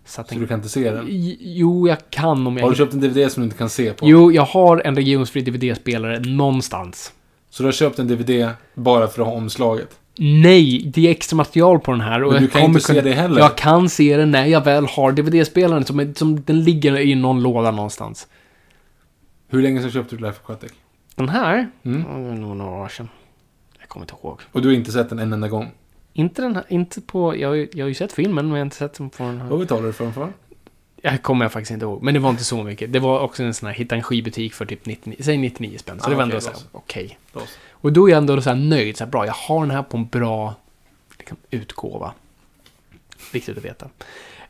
Så 0.08 0.24
Så 0.30 0.36
du 0.36 0.47
kan 0.47 0.58
inte 0.60 0.70
se 0.70 0.91
den? 0.91 1.05
Jo, 1.39 1.88
jag 1.88 1.97
kan 2.10 2.47
om 2.47 2.58
jag... 2.58 2.64
Har 2.64 2.70
du 2.70 2.76
köpt 2.76 2.93
en 2.93 2.99
DVD 3.01 3.32
som 3.32 3.41
du 3.41 3.45
inte 3.45 3.58
kan 3.58 3.70
se 3.70 3.93
på? 3.93 4.08
Jo, 4.10 4.32
jag 4.32 4.41
har 4.45 4.82
en 4.86 4.95
regionsfri 4.95 5.41
DVD-spelare 5.41 6.20
någonstans. 6.20 7.14
Så 7.49 7.64
du 7.64 7.68
har 7.68 7.72
köpt 7.74 7.99
en 7.99 8.08
DVD 8.08 8.49
bara 8.74 9.08
för 9.08 9.22
att 9.22 9.28
ha 9.28 9.34
omslaget? 9.36 9.99
Nej, 10.20 10.91
det 10.93 11.08
är 11.08 11.12
extra 11.12 11.38
material 11.38 11.80
på 11.80 11.91
den 11.91 12.01
här. 12.01 12.24
Och 12.24 12.34
Men 12.34 12.41
du 12.41 12.47
kan 12.47 12.62
inte 12.62 12.80
se 12.80 12.88
kunna- 12.93 13.01
det 13.01 13.12
heller. 13.14 13.39
Jag 13.39 13.58
kan 13.58 13.89
se 13.89 14.18
den 14.18 14.32
när 14.32 14.45
jag 14.45 14.64
väl 14.64 14.86
har 14.86 15.12
DVD-spelaren. 15.12 15.86
Som, 15.86 15.99
är- 15.99 16.14
som 16.16 16.41
den 16.43 16.64
ligger 16.64 16.97
i 16.99 17.16
någon 17.16 17.41
låda 17.43 17.72
någonstans. 17.72 18.28
Hur 19.49 19.62
länge 19.62 19.82
sedan 19.82 19.91
köpte 19.91 20.16
du 20.16 20.22
Life 20.22 20.39
Aquatic? 20.43 20.72
Den 21.16 21.30
här? 21.30 21.70
Mm. 21.84 22.03
Det 22.03 22.34
nog 22.41 22.58
några 22.58 22.72
år 22.72 22.88
sedan. 22.88 23.10
Jag 23.80 23.89
kommer 23.89 24.03
inte 24.03 24.16
ihåg. 24.24 24.39
Och 24.51 24.62
du 24.62 24.68
har 24.68 24.76
inte 24.76 24.91
sett 24.91 25.10
den 25.10 25.20
en 25.20 25.34
enda 25.34 25.47
gång? 25.47 25.72
Inte 26.18 26.41
den 26.41 26.55
här, 26.55 26.63
inte 26.68 27.01
på... 27.01 27.38
Jag, 27.38 27.47
har 27.49 27.55
ju- 27.55 27.70
jag 27.74 27.86
har 27.86 27.89
ju 27.89 27.93
sett 27.93 28.13
filmen, 28.13 28.45
men 28.45 28.53
jag 28.55 28.59
har 28.59 28.65
inte 28.65 28.76
sett 28.76 28.93
den 28.93 29.09
på 29.09 29.24
den 29.24 29.41
här. 29.41 29.47
Vad 29.49 29.59
betalar 29.59 29.84
du 29.88 29.93
för 29.93 30.03
den 30.03 30.13
för? 30.13 30.34
Jag 31.01 31.22
kommer 31.24 31.45
jag 31.45 31.51
faktiskt 31.51 31.72
inte 31.72 31.86
ihåg. 31.86 32.03
Men 32.03 32.13
det 32.13 32.20
var 32.20 32.30
inte 32.30 32.43
så 32.43 32.63
mycket. 32.63 32.93
Det 32.93 32.99
var 32.99 33.20
också 33.20 33.43
en 33.43 33.53
sån 33.53 33.68
här 33.68 33.74
hitta 33.76 33.95
en 33.95 34.03
skivbutik 34.03 34.53
för 34.53 34.65
typ 34.65 34.86
99, 34.86 35.15
säg 35.20 35.38
99 35.38 35.78
spänn. 35.78 35.99
Så 35.99 36.05
Ah, 36.05 36.09
det 36.09 36.15
var 36.15 36.24
okej, 36.24 36.24
ändå 36.24 36.36
då 36.36 36.41
så 36.41 36.49
här, 36.49 36.55
så. 36.57 36.65
okej. 36.72 37.18
Så. 37.34 37.39
Och 37.72 37.93
då 37.93 38.05
är 38.07 38.11
jag 38.11 38.18
ändå 38.18 38.41
så 38.41 38.49
här 38.49 38.57
nöjd. 38.57 38.97
Så 38.97 39.03
här, 39.03 39.11
bra, 39.11 39.26
jag 39.26 39.34
har 39.34 39.61
den 39.61 39.72
här 39.72 39.84
på 39.84 39.97
en 39.97 40.05
bra 40.07 40.55
liksom, 41.18 41.38
utgåva. 41.51 42.13
Viktigt 43.34 43.57
att 43.57 43.65
veta. 43.65 43.86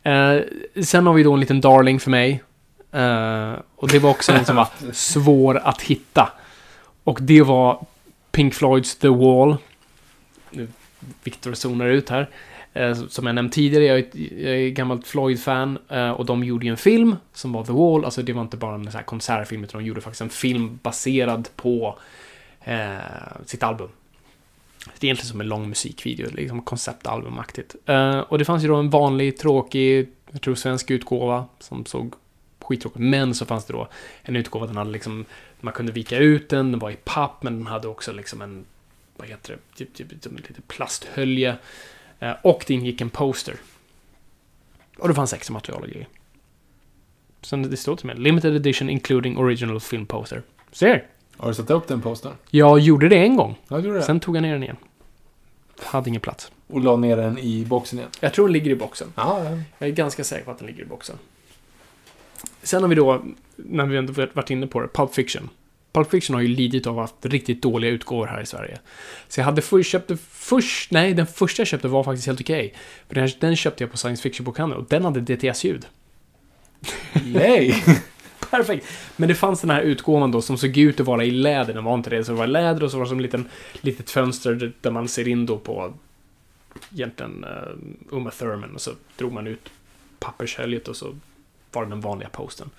Eh, 0.04 0.42
sen 0.84 1.08
har 1.08 1.14
vi 1.14 1.24
då 1.24 1.34
en 1.34 1.40
liten 1.40 1.62
darling 1.62 2.00
för 2.00 2.12
mig. 2.12 2.44
Eh, 2.92 3.54
och 3.76 3.88
det 3.90 4.00
var 4.00 4.10
också 4.10 4.32
en 4.32 4.46
som 4.46 4.56
var 4.56 4.68
svår 4.94 5.58
att 5.58 5.82
hitta. 5.82 6.30
Och 7.04 7.20
det 7.22 7.42
var 7.42 7.86
Pink 8.32 8.54
Floyds 8.54 8.96
The 8.96 9.08
Wall. 9.10 9.58
Nu, 10.52 10.68
Victor 11.24 11.54
zonar 11.54 11.86
ut 11.86 12.10
här. 12.10 12.30
Eh, 12.74 12.94
som 12.94 13.26
jag 13.26 13.36
nämnt 13.36 13.54
tidigare, 13.54 13.84
jag 13.86 14.00
är 14.00 14.04
ett, 14.04 14.16
jag 14.16 14.56
är 14.56 14.68
ett 14.68 14.74
gammalt 14.74 15.08
Floyd-fan. 15.08 15.78
Eh, 15.90 16.12
och 16.12 16.26
de 16.26 16.44
gjorde 16.44 16.66
ju 16.66 16.72
en 16.72 16.78
film 16.78 17.16
som 17.34 17.54
var 17.54 17.64
The 17.64 17.72
Wall. 17.72 18.06
Alltså 18.06 18.22
det 18.22 18.34
var 18.34 18.42
inte 18.42 18.58
bara 18.58 18.76
en 18.76 18.92
så 18.92 18.98
här 18.98 19.06
konsertfilm, 19.06 19.64
utan 19.64 19.82
de 19.82 19.88
gjorde 19.88 20.02
faktiskt 20.02 20.22
en 20.22 20.30
film 20.30 20.80
baserad 20.84 21.50
på 21.56 22.00
eh, 22.64 22.98
sitt 23.46 23.64
album. 23.64 23.90
Det 24.86 25.06
är 25.06 25.08
egentligen 25.08 25.30
som 25.30 25.42
en 25.42 25.48
lång 25.48 25.70
musikvideo, 25.70 26.30
liksom 26.32 26.62
konceptalbumaktigt. 26.62 27.76
Eh, 27.86 28.20
och 28.20 28.38
det 28.38 28.46
fanns 28.46 28.64
ju 28.64 28.68
då 28.68 28.76
en 28.76 28.90
vanlig, 28.90 29.38
tråkig, 29.38 30.10
jag 30.32 30.42
tror 30.42 30.56
svensk 30.56 30.92
utgåva 30.92 31.46
som 31.60 31.86
såg 31.86 32.14
skittråkig 32.62 33.00
Men 33.00 33.36
så 33.36 33.46
fanns 33.46 33.66
det 33.66 33.74
då 33.74 33.88
en 34.22 34.36
utgåva, 34.36 34.68
den 34.68 34.78
hade 34.78 34.92
liksom, 34.92 35.26
man 35.60 35.74
kunde 35.74 35.92
vika 35.92 36.18
ut 36.18 36.50
den, 36.50 36.72
den 36.72 36.80
var 36.80 36.92
i 36.92 36.96
papp, 36.96 37.44
men 37.44 37.58
den 37.58 37.68
hade 37.68 37.88
också 37.88 38.12
liksom 38.12 38.42
en, 38.42 38.66
vad 39.18 39.28
heter 39.28 39.54
det, 39.54 39.86
typ, 39.86 39.94
typ, 39.94 40.22
typ, 40.22 40.50
lite 40.50 40.62
plasthölje. 40.62 41.58
Eh, 42.20 42.34
och 42.42 42.64
det 42.68 42.74
ingick 42.74 43.02
en 43.02 43.10
poster. 43.10 43.56
Och 44.98 45.08
det 45.08 45.14
fanns 45.14 45.34
extra 45.34 45.54
material 45.54 45.82
och 45.82 45.90
grejer. 45.90 46.08
Sen 47.42 47.70
det 47.70 47.78
står 47.78 47.96
till 47.96 48.06
mig, 48.06 48.16
limited 48.16 48.56
edition 48.56 48.90
including 48.90 49.38
original 49.38 49.80
film 49.80 50.06
poster. 50.06 50.42
Ser! 50.72 51.06
Har 51.38 51.48
du 51.48 51.56
satt 51.56 51.70
upp 51.70 51.88
den 51.88 52.02
posten? 52.02 52.34
Jag 52.50 52.80
gjorde 52.80 53.10
det 53.10 53.18
en 53.18 53.36
gång. 53.36 53.56
Ja, 53.68 53.80
gjorde 53.80 53.98
det. 53.98 54.04
Sen 54.04 54.20
tog 54.20 54.36
jag 54.36 54.42
ner 54.42 54.54
den 54.54 54.64
igen. 54.64 54.78
Hade 55.80 56.10
ingen 56.10 56.22
plats. 56.22 56.52
Och 56.68 56.82
la 56.82 56.96
ner 56.96 57.18
den 57.18 57.38
i 57.38 57.66
boxen 57.66 58.00
igen. 58.00 58.12
Jag 58.20 58.34
tror 58.34 58.48
den 58.48 58.54
ligger 58.54 58.72
i 58.72 58.76
boxen. 58.76 59.14
Ja, 59.16 59.44
ja. 59.44 59.50
Jag 59.78 59.90
är 59.90 59.94
ganska 59.94 60.24
säker 60.24 60.46
på 60.46 60.52
att 60.52 60.58
den 60.58 60.68
ligger 60.68 60.84
i 60.84 60.86
boxen. 60.86 61.16
Sen 62.64 62.82
har 62.82 62.90
vi 62.90 62.96
då, 62.96 63.24
när 63.56 63.86
vi 63.86 63.98
ändå 63.98 64.28
varit 64.34 64.50
inne 64.50 64.68
på 64.68 64.82
det, 64.82 64.88
Pulp 64.88 65.14
Fiction. 65.14 65.50
Pulp 65.98 66.12
Fiction 66.12 66.34
har 66.34 66.42
ju 66.42 66.48
lidit 66.48 66.88
av 66.88 67.00
att 67.00 67.10
haft 67.10 67.26
riktigt 67.26 67.62
dåliga 67.62 67.92
utgåvor 67.92 68.28
här 68.28 68.42
i 68.42 68.46
Sverige. 68.46 68.80
Så 69.28 69.40
jag 69.40 69.46
hade 69.46 69.62
först 69.62 69.92
köpte 69.92 70.18
först, 70.18 70.92
nej 70.92 71.14
den 71.14 71.28
första 71.28 71.62
jag 71.62 71.68
köpte 71.68 71.88
var 71.88 72.04
faktiskt 72.04 72.28
helt 72.28 72.42
okej. 72.42 72.74
För 73.08 73.16
den, 73.16 73.30
den 73.40 73.56
köpte 73.56 73.84
jag 73.84 73.92
på 73.92 73.98
Science 73.98 74.22
Fiction-bokhandeln 74.22 74.82
och 74.82 74.86
den 74.90 75.06
hade 75.06 75.20
DTS-ljud. 75.20 75.86
Nej! 77.26 77.84
Perfekt! 78.50 78.88
Men 79.16 79.30
det 79.30 79.36
fanns 79.36 79.62
den 79.62 79.70
här 79.70 79.82
utgåvan 79.82 80.32
då 80.32 80.42
som 80.42 80.58
såg 80.58 80.78
ut 80.78 81.00
att 81.00 81.06
vara 81.06 81.24
i 81.24 81.32
läder, 81.32 81.74
den 81.74 81.84
var 81.84 81.94
inte 81.94 82.10
det. 82.10 82.24
Så 82.24 82.32
det 82.32 82.38
var 82.38 82.48
läder 82.48 82.84
och 82.84 82.92
så 82.92 82.98
var 82.98 83.06
det 83.06 83.10
som 83.10 83.20
liten, 83.20 83.50
litet 83.82 84.10
fönster 84.10 84.72
där 84.82 84.92
man 84.92 85.08
ser 85.08 85.28
in 85.28 85.46
då 85.46 85.58
på 85.58 85.94
egentligen 86.94 87.44
uh, 87.44 88.18
Uma 88.18 88.32
Thurman 88.32 88.76
och 88.76 88.82
så 88.82 88.92
drog 89.18 89.32
man 89.32 89.48
ut 89.48 89.70
pappershöljet 90.20 90.88
och 90.88 90.96
så 90.96 91.16
var 91.72 91.84
det 91.84 91.90
den 91.90 92.02
vanliga 92.02 92.30
posten. 92.30 92.70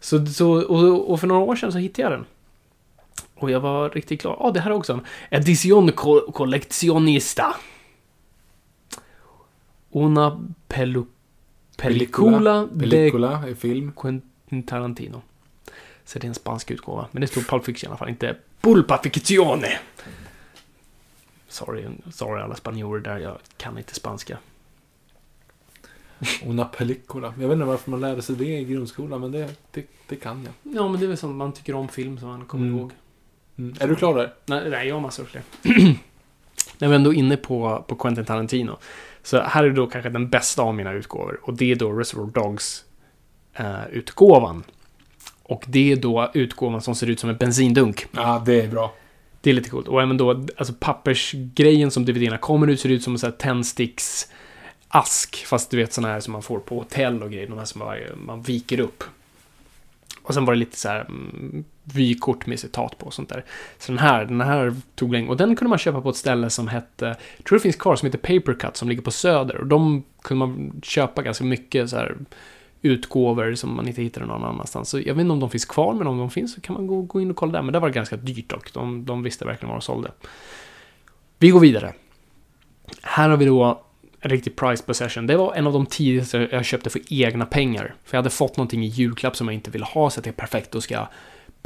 Så, 0.00 0.26
så, 0.26 0.50
och, 0.50 1.10
och 1.10 1.20
för 1.20 1.26
några 1.26 1.40
år 1.40 1.56
sedan 1.56 1.72
så 1.72 1.78
hittade 1.78 2.02
jag 2.02 2.12
den. 2.12 2.26
Och 3.38 3.50
jag 3.50 3.60
var 3.60 3.90
riktigt 3.90 4.22
glad. 4.22 4.36
Ja, 4.40 4.44
ah, 4.46 4.50
det 4.50 4.60
här 4.60 4.70
är 4.70 4.74
också 4.74 5.00
Edition 5.30 5.92
co- 5.92 6.32
Collectionista. 6.32 7.56
Una 9.90 10.44
pelu, 10.68 11.04
pellicula 11.76 12.66
de 12.66 12.78
Pellicula 12.78 13.48
i 13.48 13.54
film. 13.54 13.92
Quentin 13.96 14.62
Tarantino. 14.62 15.22
Så 16.04 16.18
det 16.18 16.26
är 16.26 16.28
en 16.28 16.34
spansk 16.34 16.70
utgåva. 16.70 17.08
Men 17.12 17.20
det 17.20 17.26
står 17.26 17.40
Pulp 17.42 17.64
Fiction 17.64 17.88
i 17.88 17.90
alla 17.90 17.98
fall, 17.98 18.08
inte 18.08 18.36
Pulpa 18.60 18.98
Fictione. 19.02 19.78
Sorry, 21.48 21.86
sorry 22.12 22.42
alla 22.42 22.54
spanjorer 22.54 23.00
där, 23.00 23.18
jag 23.18 23.38
kan 23.56 23.78
inte 23.78 23.94
spanska. 23.94 24.38
Una 26.46 26.64
pellicula. 26.64 27.34
Jag 27.40 27.48
vet 27.48 27.54
inte 27.54 27.64
varför 27.66 27.90
man 27.90 28.00
lärde 28.00 28.22
sig 28.22 28.36
det 28.36 28.58
i 28.58 28.64
grundskolan, 28.64 29.20
men 29.20 29.32
det, 29.32 29.54
det, 29.70 29.86
det 30.08 30.16
kan 30.16 30.44
jag. 30.44 30.76
Ja, 30.76 30.88
men 30.88 31.00
det 31.00 31.06
är 31.06 31.08
väl 31.08 31.16
som 31.16 31.36
man 31.36 31.52
tycker 31.52 31.74
om 31.74 31.88
film 31.88 32.18
som 32.18 32.28
man 32.28 32.44
kommer 32.44 32.66
Mm. 32.66 32.78
ihåg. 32.78 32.92
Mm. 33.58 33.74
Är 33.80 33.88
du 33.88 33.96
klar 33.96 34.14
där? 34.14 34.32
Nej, 34.46 34.70
nej, 34.70 34.88
jag 34.88 34.94
har 34.94 35.00
massor 35.00 35.24
fler. 35.24 35.42
När 36.78 36.88
vi 36.88 36.94
ändå 36.94 37.14
är 37.14 37.16
inne 37.16 37.36
på, 37.36 37.84
på 37.88 37.94
Quentin 37.94 38.24
Tarantino. 38.24 38.78
Så 39.22 39.40
här 39.40 39.64
är 39.64 39.70
då 39.70 39.86
kanske 39.86 40.10
den 40.10 40.28
bästa 40.28 40.62
av 40.62 40.74
mina 40.74 40.92
utgåvor. 40.92 41.40
Och 41.42 41.54
det 41.54 41.72
är 41.72 41.76
då 41.76 41.92
Reservoir 41.92 42.30
Dogs 42.30 42.84
eh. 43.54 43.80
Och 45.42 45.64
det 45.66 45.92
är 45.92 45.96
då 45.96 46.30
utgåvan 46.34 46.80
som 46.80 46.94
ser 46.94 47.06
ut 47.06 47.20
som 47.20 47.30
en 47.30 47.36
bensindunk. 47.36 48.06
Ja, 48.12 48.42
det 48.46 48.60
är 48.60 48.68
bra. 48.68 48.94
Det 49.40 49.50
är 49.50 49.54
lite 49.54 49.70
coolt. 49.70 49.88
Och 49.88 50.02
även 50.02 50.16
då, 50.16 50.46
alltså 50.56 50.74
pappersgrejen 50.80 51.90
som 51.90 52.04
DVDerna 52.04 52.38
kommer 52.38 52.66
ut 52.66 52.80
ser 52.80 52.88
ut 52.88 53.02
som 53.02 53.12
en 53.12 53.18
sån 53.18 53.30
här 53.30 53.36
tändsticks 53.36 54.28
ask. 54.88 55.46
Fast 55.46 55.70
du 55.70 55.76
vet 55.76 55.92
såna 55.92 56.08
här 56.08 56.20
som 56.20 56.32
man 56.32 56.42
får 56.42 56.58
på 56.58 56.78
hotell 56.78 57.22
och 57.22 57.30
grejer. 57.30 57.48
De 57.48 57.58
här 57.58 57.64
som 57.64 57.78
man, 57.78 57.96
man 58.16 58.42
viker 58.42 58.80
upp. 58.80 59.04
Och 60.22 60.34
sen 60.34 60.44
var 60.44 60.54
det 60.54 60.58
lite 60.58 60.76
så 60.76 60.88
här 60.88 61.00
mm, 61.00 61.64
vykort 61.94 62.46
med 62.46 62.60
citat 62.60 62.98
på 62.98 63.06
och 63.06 63.14
sånt 63.14 63.28
där. 63.28 63.44
Så 63.78 63.92
den 63.92 63.98
här, 63.98 64.24
den 64.24 64.40
här 64.40 64.74
tog 64.94 65.12
länge. 65.12 65.28
Och 65.28 65.36
den 65.36 65.56
kunde 65.56 65.68
man 65.68 65.78
köpa 65.78 66.00
på 66.00 66.10
ett 66.10 66.16
ställe 66.16 66.50
som 66.50 66.68
hette, 66.68 67.16
jag 67.36 67.44
tror 67.44 67.58
det 67.58 67.62
finns 67.62 67.76
kvar, 67.76 67.96
som 67.96 68.06
heter 68.06 68.18
Papercut 68.18 68.76
som 68.76 68.88
ligger 68.88 69.02
på 69.02 69.10
Söder. 69.10 69.56
Och 69.56 69.66
de 69.66 70.04
kunde 70.22 70.46
man 70.46 70.80
köpa 70.82 71.22
ganska 71.22 71.44
mycket 71.44 71.90
så 71.90 71.96
här 71.96 72.16
utgåvor 72.82 73.54
som 73.54 73.76
man 73.76 73.88
inte 73.88 74.02
hittade 74.02 74.26
någon 74.26 74.44
annanstans. 74.44 74.88
Så 74.88 74.98
jag 74.98 75.14
vet 75.14 75.20
inte 75.20 75.32
om 75.32 75.40
de 75.40 75.50
finns 75.50 75.64
kvar, 75.64 75.94
men 75.94 76.06
om 76.06 76.18
de 76.18 76.30
finns 76.30 76.54
så 76.54 76.60
kan 76.60 76.74
man 76.74 76.86
gå, 76.86 77.02
gå 77.02 77.20
in 77.20 77.30
och 77.30 77.36
kolla 77.36 77.52
där. 77.52 77.62
Men 77.62 77.72
det 77.72 77.78
var 77.78 77.90
ganska 77.90 78.16
dyrt 78.16 78.48
dock. 78.48 78.72
De, 78.72 79.04
de 79.04 79.22
visste 79.22 79.44
verkligen 79.44 79.68
vad 79.68 79.80
de 79.80 79.82
sålde. 79.82 80.10
Vi 81.38 81.50
går 81.50 81.60
vidare. 81.60 81.94
Här 83.02 83.28
har 83.28 83.36
vi 83.36 83.44
då 83.44 83.82
en 84.20 84.30
riktig 84.30 84.56
price 84.56 84.82
possession. 84.82 85.26
Det 85.26 85.36
var 85.36 85.54
en 85.54 85.66
av 85.66 85.72
de 85.72 85.86
tidigaste 85.86 86.48
jag 86.52 86.64
köpte 86.64 86.90
för 86.90 87.00
egna 87.08 87.46
pengar. 87.46 87.94
För 88.04 88.16
jag 88.16 88.22
hade 88.22 88.30
fått 88.30 88.56
någonting 88.56 88.84
i 88.84 88.86
julklapp 88.86 89.36
som 89.36 89.48
jag 89.48 89.54
inte 89.54 89.70
ville 89.70 89.84
ha, 89.84 90.10
så 90.10 90.20
att 90.20 90.24
det 90.24 90.30
är 90.30 90.32
perfekt. 90.32 90.72
Då 90.72 90.80
ska 90.80 90.94
jag 90.94 91.08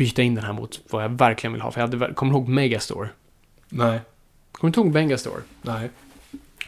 byta 0.00 0.22
in 0.22 0.34
den 0.34 0.44
här 0.44 0.52
mot 0.52 0.80
vad 0.90 1.04
jag 1.04 1.08
verkligen 1.08 1.52
vill 1.52 1.62
ha. 1.62 1.70
För 1.70 1.80
jag 1.80 1.88
hade, 1.88 2.14
kommer 2.14 2.32
du 2.32 2.38
ihåg 2.38 2.48
Megastore? 2.48 3.08
Nej. 3.68 4.00
Kommer 4.52 4.72
du 4.74 4.80
ihåg 4.80 4.92
Megastore? 4.92 5.42
Nej. 5.62 5.90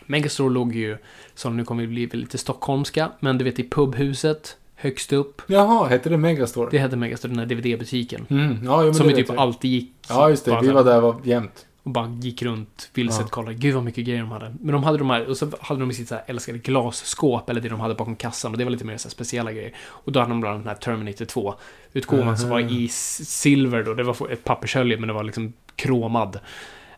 Megastore 0.06 0.50
låg 0.50 0.74
ju, 0.74 0.96
som 1.34 1.56
nu 1.56 1.64
kommer 1.64 1.86
bli 1.86 2.06
lite 2.06 2.38
stockholmska, 2.38 3.10
men 3.20 3.38
du 3.38 3.44
vet 3.44 3.58
i 3.58 3.68
pubhuset, 3.68 4.56
högst 4.74 5.12
upp. 5.12 5.42
Jaha, 5.46 5.86
hette 5.86 6.08
det 6.08 6.16
Megastore? 6.16 6.68
Det 6.70 6.78
hette 6.78 6.96
Megastore, 6.96 7.32
den 7.32 7.38
här 7.38 7.46
DVD-butiken. 7.46 8.26
Mm. 8.30 8.58
Ja, 8.64 8.84
jo, 8.84 8.94
Som 8.94 9.08
vi 9.08 9.14
typ 9.14 9.28
jag. 9.28 9.38
alltid 9.38 9.70
gick. 9.70 9.92
Ja, 10.08 10.30
just 10.30 10.44
det. 10.44 10.58
Vi 10.62 10.68
var 10.68 10.84
där 10.84 11.00
var 11.00 11.16
jämt. 11.24 11.66
Och 11.82 11.90
bara 11.90 12.08
gick 12.08 12.42
runt 12.42 12.90
vilset, 12.94 13.20
Ja. 13.20 13.26
kollade. 13.26 13.54
Gud 13.54 13.74
vad 13.74 13.84
mycket 13.84 14.04
grejer 14.04 14.20
de 14.20 14.30
hade. 14.30 14.54
Men 14.60 14.72
de 14.72 14.84
hade 14.84 14.98
de 14.98 15.10
här, 15.10 15.28
och 15.28 15.36
så 15.36 15.50
hade 15.60 15.80
de 15.80 15.90
i 15.90 15.94
sitt 15.94 16.08
så 16.08 16.14
här 16.14 16.24
älskade 16.26 16.58
glasskåp, 16.58 17.50
eller 17.50 17.60
det 17.60 17.68
de 17.68 17.80
hade 17.80 17.94
bakom 17.94 18.16
kassan. 18.16 18.52
Och 18.52 18.58
det 18.58 18.64
var 18.64 18.70
lite 18.70 18.84
mer 18.84 18.96
så 18.96 19.10
speciella 19.10 19.52
grejer. 19.52 19.72
Och 19.80 20.12
då 20.12 20.20
hade 20.20 20.32
de 20.32 20.40
bland 20.40 20.54
annat 20.54 20.64
den 20.64 20.68
här 20.74 20.96
Terminator 20.96 21.24
2-utgåvan 21.24 22.38
som 22.38 22.48
var 22.50 22.60
i 22.60 22.88
silver 22.88 23.82
då. 23.82 23.94
Det 23.94 24.02
var 24.02 24.30
ett 24.30 24.44
pappershölje, 24.44 24.96
men 24.96 25.06
det 25.06 25.12
var 25.14 25.22
liksom 25.24 25.52
kromad. 25.76 26.38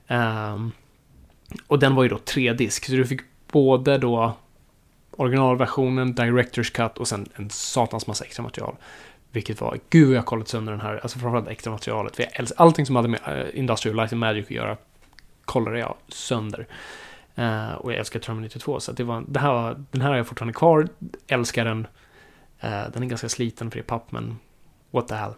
Ehm, 0.06 0.72
och 1.66 1.78
den 1.78 1.94
var 1.94 2.02
ju 2.02 2.08
då 2.08 2.18
tredisk, 2.18 2.84
så 2.86 2.92
du 2.92 3.06
fick 3.06 3.20
både 3.52 3.98
då 3.98 4.32
originalversionen, 5.16 6.14
Directors 6.14 6.70
Cut 6.70 6.98
och 6.98 7.08
sen 7.08 7.28
en 7.34 7.50
satans 7.50 8.06
massa 8.06 8.24
extra 8.24 8.42
material. 8.42 8.76
Vilket 9.34 9.60
var, 9.60 9.78
gud 9.90 10.06
vad 10.06 10.16
jag 10.16 10.20
har 10.20 10.26
kollat 10.26 10.48
sönder 10.48 10.72
den 10.72 10.80
här, 10.80 11.00
alltså 11.02 11.18
framförallt 11.18 11.48
extra 11.48 11.72
materialet. 11.72 12.16
För 12.16 12.22
jag 12.22 12.48
allting 12.56 12.86
som 12.86 12.96
hade 12.96 13.08
med 13.08 13.20
eh, 13.26 13.58
Industrial 13.58 13.96
Light 13.96 14.12
and 14.12 14.20
Magic 14.20 14.44
att 14.44 14.50
göra 14.50 14.76
kollade 15.44 15.78
jag 15.78 15.94
sönder. 16.08 16.66
Uh, 17.38 17.72
och 17.72 17.92
jag 17.92 17.98
älskar 17.98 18.20
Terminator 18.20 18.60
2, 18.60 18.80
så 18.80 18.90
att 18.90 18.96
det 18.96 19.04
var, 19.04 19.24
det 19.28 19.40
här, 19.40 19.52
var- 19.52 19.84
den 19.90 20.00
här 20.00 20.08
har 20.08 20.16
jag 20.16 20.26
fortfarande 20.26 20.52
kvar. 20.52 20.88
Älskar 21.26 21.64
den. 21.64 21.86
Uh, 22.64 22.90
den 22.92 23.02
är 23.02 23.06
ganska 23.06 23.28
sliten 23.28 23.70
för 23.70 23.78
det 23.78 23.82
är 23.82 23.86
papp, 23.86 24.12
men 24.12 24.38
what 24.90 25.08
the 25.08 25.14
hell. 25.14 25.32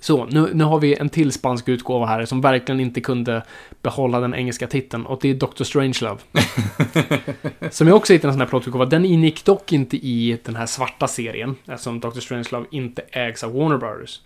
Så, 0.00 0.24
nu, 0.24 0.50
nu 0.54 0.64
har 0.64 0.78
vi 0.78 0.94
en 0.94 1.08
till 1.08 1.32
spansk 1.32 1.68
utgåva 1.68 2.06
här 2.06 2.24
som 2.24 2.40
verkligen 2.40 2.80
inte 2.80 3.00
kunde 3.00 3.42
behålla 3.82 4.20
den 4.20 4.34
engelska 4.34 4.66
titeln 4.66 5.06
och 5.06 5.18
det 5.22 5.30
är 5.30 5.34
Doctor 5.34 5.64
Strangelove. 5.64 6.20
som 7.70 7.86
jag 7.88 7.96
också 7.96 8.12
hittade 8.12 8.28
en 8.28 8.34
sån 8.34 8.40
här 8.40 8.48
plåtutgåva. 8.48 8.84
Den 8.84 9.04
ingick 9.04 9.44
dock 9.44 9.72
inte 9.72 9.96
i 9.96 10.38
den 10.44 10.56
här 10.56 10.66
svarta 10.66 11.08
serien 11.08 11.56
eftersom 11.66 12.00
Doctor 12.00 12.20
Strangelove 12.20 12.66
inte 12.70 13.02
ägs 13.10 13.44
av 13.44 13.52
Warner 13.52 13.76
Brothers. 13.76 14.20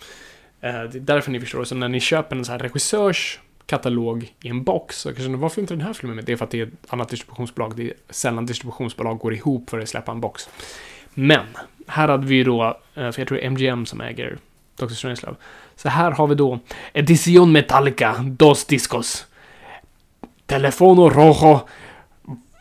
Eh, 0.60 0.70
Det 0.72 0.98
är 0.98 1.00
därför 1.00 1.30
ni 1.30 1.40
förstår. 1.40 1.64
Så 1.64 1.74
när 1.74 1.88
ni 1.88 2.00
köper 2.00 2.36
en 2.36 2.44
sån 2.44 2.52
här 2.52 2.58
regissörs 2.58 3.40
katalog 3.66 4.32
i 4.42 4.48
en 4.48 4.64
box 4.64 4.98
så 4.98 5.14
kanske 5.14 5.36
varför 5.36 5.60
inte 5.60 5.74
den 5.74 5.80
här 5.80 5.92
filmen 5.92 6.16
med? 6.16 6.24
Det 6.24 6.32
är 6.32 6.36
för 6.36 6.44
att 6.44 6.50
det 6.50 6.60
är 6.60 6.66
ett 6.66 6.72
annat 6.88 7.08
distributionsbolag. 7.08 7.76
Det 7.76 7.82
är 7.82 7.94
sällan 8.10 8.46
distributionsbolag 8.46 9.18
går 9.18 9.34
ihop 9.34 9.70
för 9.70 9.78
att 9.78 9.88
släppa 9.88 10.12
en 10.12 10.20
box. 10.20 10.48
Men, 11.14 11.46
här 11.86 12.08
hade 12.08 12.26
vi 12.26 12.44
då, 12.44 12.64
eh, 12.94 13.10
för 13.10 13.20
jag 13.20 13.28
tror 13.28 13.38
det 13.38 13.44
är 13.44 13.46
MGM 13.46 13.86
som 13.86 14.00
äger 14.00 14.38
Dr. 14.76 14.88
Strangelove. 14.94 15.36
Så 15.76 15.88
här 15.88 16.10
har 16.10 16.26
vi 16.26 16.34
då 16.34 16.58
Edition 16.92 17.52
Metallica, 17.52 18.14
dos 18.22 18.64
discos. 18.64 19.26
Telefono 20.46 21.08
rojo, 21.10 21.60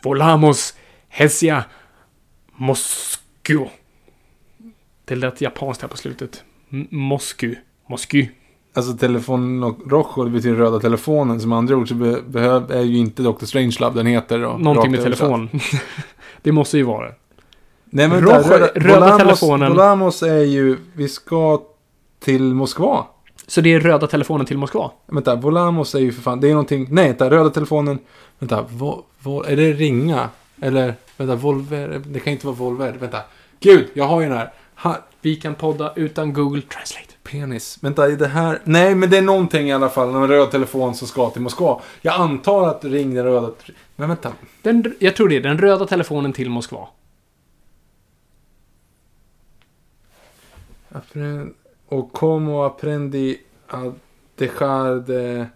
volamos, 0.04 0.74
Hesia, 1.08 1.64
Moscow. 2.52 3.68
Det 5.04 5.14
lät 5.14 5.40
japanskt 5.40 5.82
här 5.82 5.88
på 5.88 5.96
slutet. 5.96 6.44
M- 6.72 6.86
Mosku. 6.90 7.54
Mosku. 7.86 8.26
Alltså 8.74 8.92
telefon 8.92 9.62
och 9.62 9.78
rojo, 9.90 10.24
det 10.24 10.30
betyder 10.30 10.56
röda 10.56 10.80
telefonen. 10.80 11.40
Som 11.40 11.52
andra 11.52 11.76
ord 11.76 11.88
så 11.88 11.94
be, 11.94 12.22
behöv, 12.22 12.70
är 12.72 12.80
ju 12.82 12.96
inte 12.98 13.22
Dr. 13.22 13.44
Strangelove 13.44 13.94
den 13.94 14.06
heter. 14.06 14.38
Då, 14.38 14.48
Någonting 14.58 14.90
med 14.92 15.02
telefon. 15.02 15.48
det 16.42 16.52
måste 16.52 16.76
ju 16.76 16.82
vara 16.82 17.06
det. 17.08 17.14
Nej 17.84 18.08
men 18.08 18.20
Rojo- 18.20 18.42
röda, 18.48 18.66
röda 18.66 19.00
Bolamos, 19.00 19.18
telefonen. 19.18 19.72
Bolamos 19.72 20.22
är 20.22 20.42
ju, 20.42 20.78
vi 20.94 21.08
ska 21.08 21.62
till 22.24 22.42
Moskva. 22.54 23.06
Så 23.46 23.60
det 23.60 23.72
är 23.72 23.80
röda 23.80 24.06
telefonen 24.06 24.46
till 24.46 24.58
Moskva? 24.58 24.90
Vänta, 25.06 25.34
Volamos 25.36 25.94
är 25.94 25.98
ju 25.98 26.12
för 26.12 26.22
fan, 26.22 26.40
det 26.40 26.48
är 26.48 26.50
någonting, 26.52 26.86
nej 26.90 27.06
vänta, 27.08 27.30
röda 27.30 27.50
telefonen, 27.50 27.98
vänta, 28.38 28.62
vo, 28.70 29.04
vo, 29.18 29.42
är 29.42 29.56
det 29.56 29.72
ringa? 29.72 30.28
Eller, 30.60 30.94
vänta, 31.16 31.34
Volver, 31.36 32.02
det 32.06 32.20
kan 32.20 32.32
inte 32.32 32.46
vara 32.46 32.56
Volver, 32.56 32.92
vänta. 32.92 33.18
Gud, 33.60 33.88
jag 33.94 34.04
har 34.04 34.20
ju 34.20 34.28
den 34.28 34.38
här. 34.38 34.52
Ha, 34.76 34.96
Vi 35.20 35.36
kan 35.36 35.54
podda 35.54 35.92
utan 35.96 36.32
Google 36.32 36.62
Translate. 36.62 37.06
penis. 37.22 37.78
Vänta, 37.80 38.06
är 38.12 38.16
det 38.16 38.26
här? 38.28 38.60
Nej, 38.64 38.94
men 38.94 39.10
det 39.10 39.18
är 39.18 39.22
någonting 39.22 39.68
i 39.68 39.72
alla 39.72 39.88
fall, 39.88 40.14
en 40.14 40.28
röd 40.28 40.50
telefon 40.50 40.94
som 40.94 41.08
ska 41.08 41.30
till 41.30 41.42
Moskva. 41.42 41.80
Jag 42.00 42.14
antar 42.20 42.68
att 42.68 42.84
ring 42.84 43.14
den 43.14 43.24
röda, 43.24 43.50
men 43.96 44.08
vänta. 44.08 44.32
Den, 44.62 44.94
jag 44.98 45.16
tror 45.16 45.28
det 45.28 45.36
är 45.36 45.40
den 45.40 45.58
röda 45.58 45.86
telefonen 45.86 46.32
till 46.32 46.50
Moskva. 46.50 46.88
Och 51.92 52.12
como 52.12 52.62
aprendi 52.64 53.36
a 53.68 53.92
dejar 54.36 55.00
de 55.06 55.46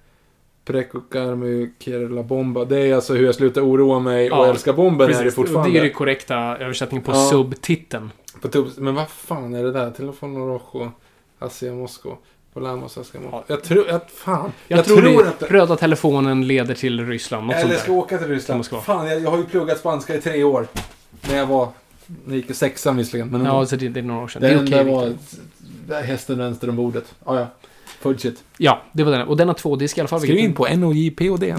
precocarme 0.65 1.71
quiere 1.79 2.09
la 2.09 2.23
bomba. 2.23 2.65
Det 2.65 2.79
är 2.81 2.95
alltså 2.95 3.15
hur 3.15 3.25
jag 3.27 3.35
slutar 3.35 3.61
oroa 3.61 3.99
mig 3.99 4.31
och 4.31 4.39
Ja, 4.39 4.47
älska 4.51 4.73
bomben 4.73 5.05
är 5.05 5.13
det 5.13 5.19
Precis, 5.19 5.35
fortfarande. 5.35 5.73
det 5.73 5.79
är 5.79 5.83
det 5.83 5.91
korrekta 5.91 6.37
översättningen 6.37 7.05
på 7.05 7.13
Ja. 7.13 7.29
subtiteln. 7.31 8.11
På 8.41 8.49
tubs. 8.49 8.77
Men 8.79 8.95
vad 8.95 9.09
fan 9.09 9.55
är 9.55 9.63
det 9.63 9.73
där? 9.73 9.91
Telefon 9.91 10.37
Rojo, 10.37 10.91
Asia 11.39 11.73
Moskva, 11.75 12.17
Polamos 12.55 12.99
Asia 12.99 13.21
Moskva. 13.21 13.43
Jag 13.47 13.63
tror 13.63 13.91
att 13.91 14.11
fan. 14.11 14.53
Jag, 14.69 14.85
tror, 14.85 15.03
det, 15.41 15.47
röda 15.47 15.77
telefonen 15.77 16.47
leder 16.47 16.75
till 16.75 17.07
Ryssland. 17.07 17.47
Något 17.47 17.57
Eller 17.57 17.69
sånt 17.69 17.81
ska 17.81 17.93
där. 17.93 17.99
åka 17.99 18.19
till 18.19 18.29
Ryssland. 18.29 18.59
Moskva. 18.59 18.81
Fan, 18.81 19.07
jag, 19.07 19.21
jag 19.21 19.31
har 19.31 19.39
ju 19.39 19.45
pluggat 19.45 19.79
spanska 19.79 20.15
i 20.15 20.21
tre 20.21 20.45
år. 20.45 20.67
När 21.29 21.37
jag 21.37 21.47
var... 21.47 21.69
När 22.07 22.15
jag 22.27 22.37
gick 22.37 22.51
i 22.51 22.55
sexan 22.55 22.97
visserligen. 22.97 23.29
Men 23.29 23.45
Ja, 23.45 23.67
så 23.67 23.77
det, 23.77 23.89
det 23.89 24.01
är 24.01 24.05
några 24.05 24.23
år 24.23 24.29
sedan. 24.29 24.43
det 24.43 24.49
Det 24.49 24.55
är 24.55 24.65
okej. 24.65 24.85
var 24.95 25.07
Victor. 25.07 25.07
där 25.09 25.17
hästen 25.95 26.39
vänster 26.39 26.69
om 26.69 26.77
bordet. 26.77 27.15
Ah, 27.25 27.37
ja, 27.37 27.47
Fudge 28.01 28.27
it. 28.27 28.45
Ja, 28.59 28.83
det 28.93 29.05
var 29.05 29.13
den. 29.13 29.29
Och 29.29 29.37
den 29.37 29.49
har 29.49 29.55
två 29.55 29.77
disk 29.77 29.99
i 29.99 30.01
alla 30.01 30.09
fall. 30.09 30.21
Skriv 30.21 30.39
in 30.39 30.55
på 30.55 30.67
NOJPOD. 30.77 31.45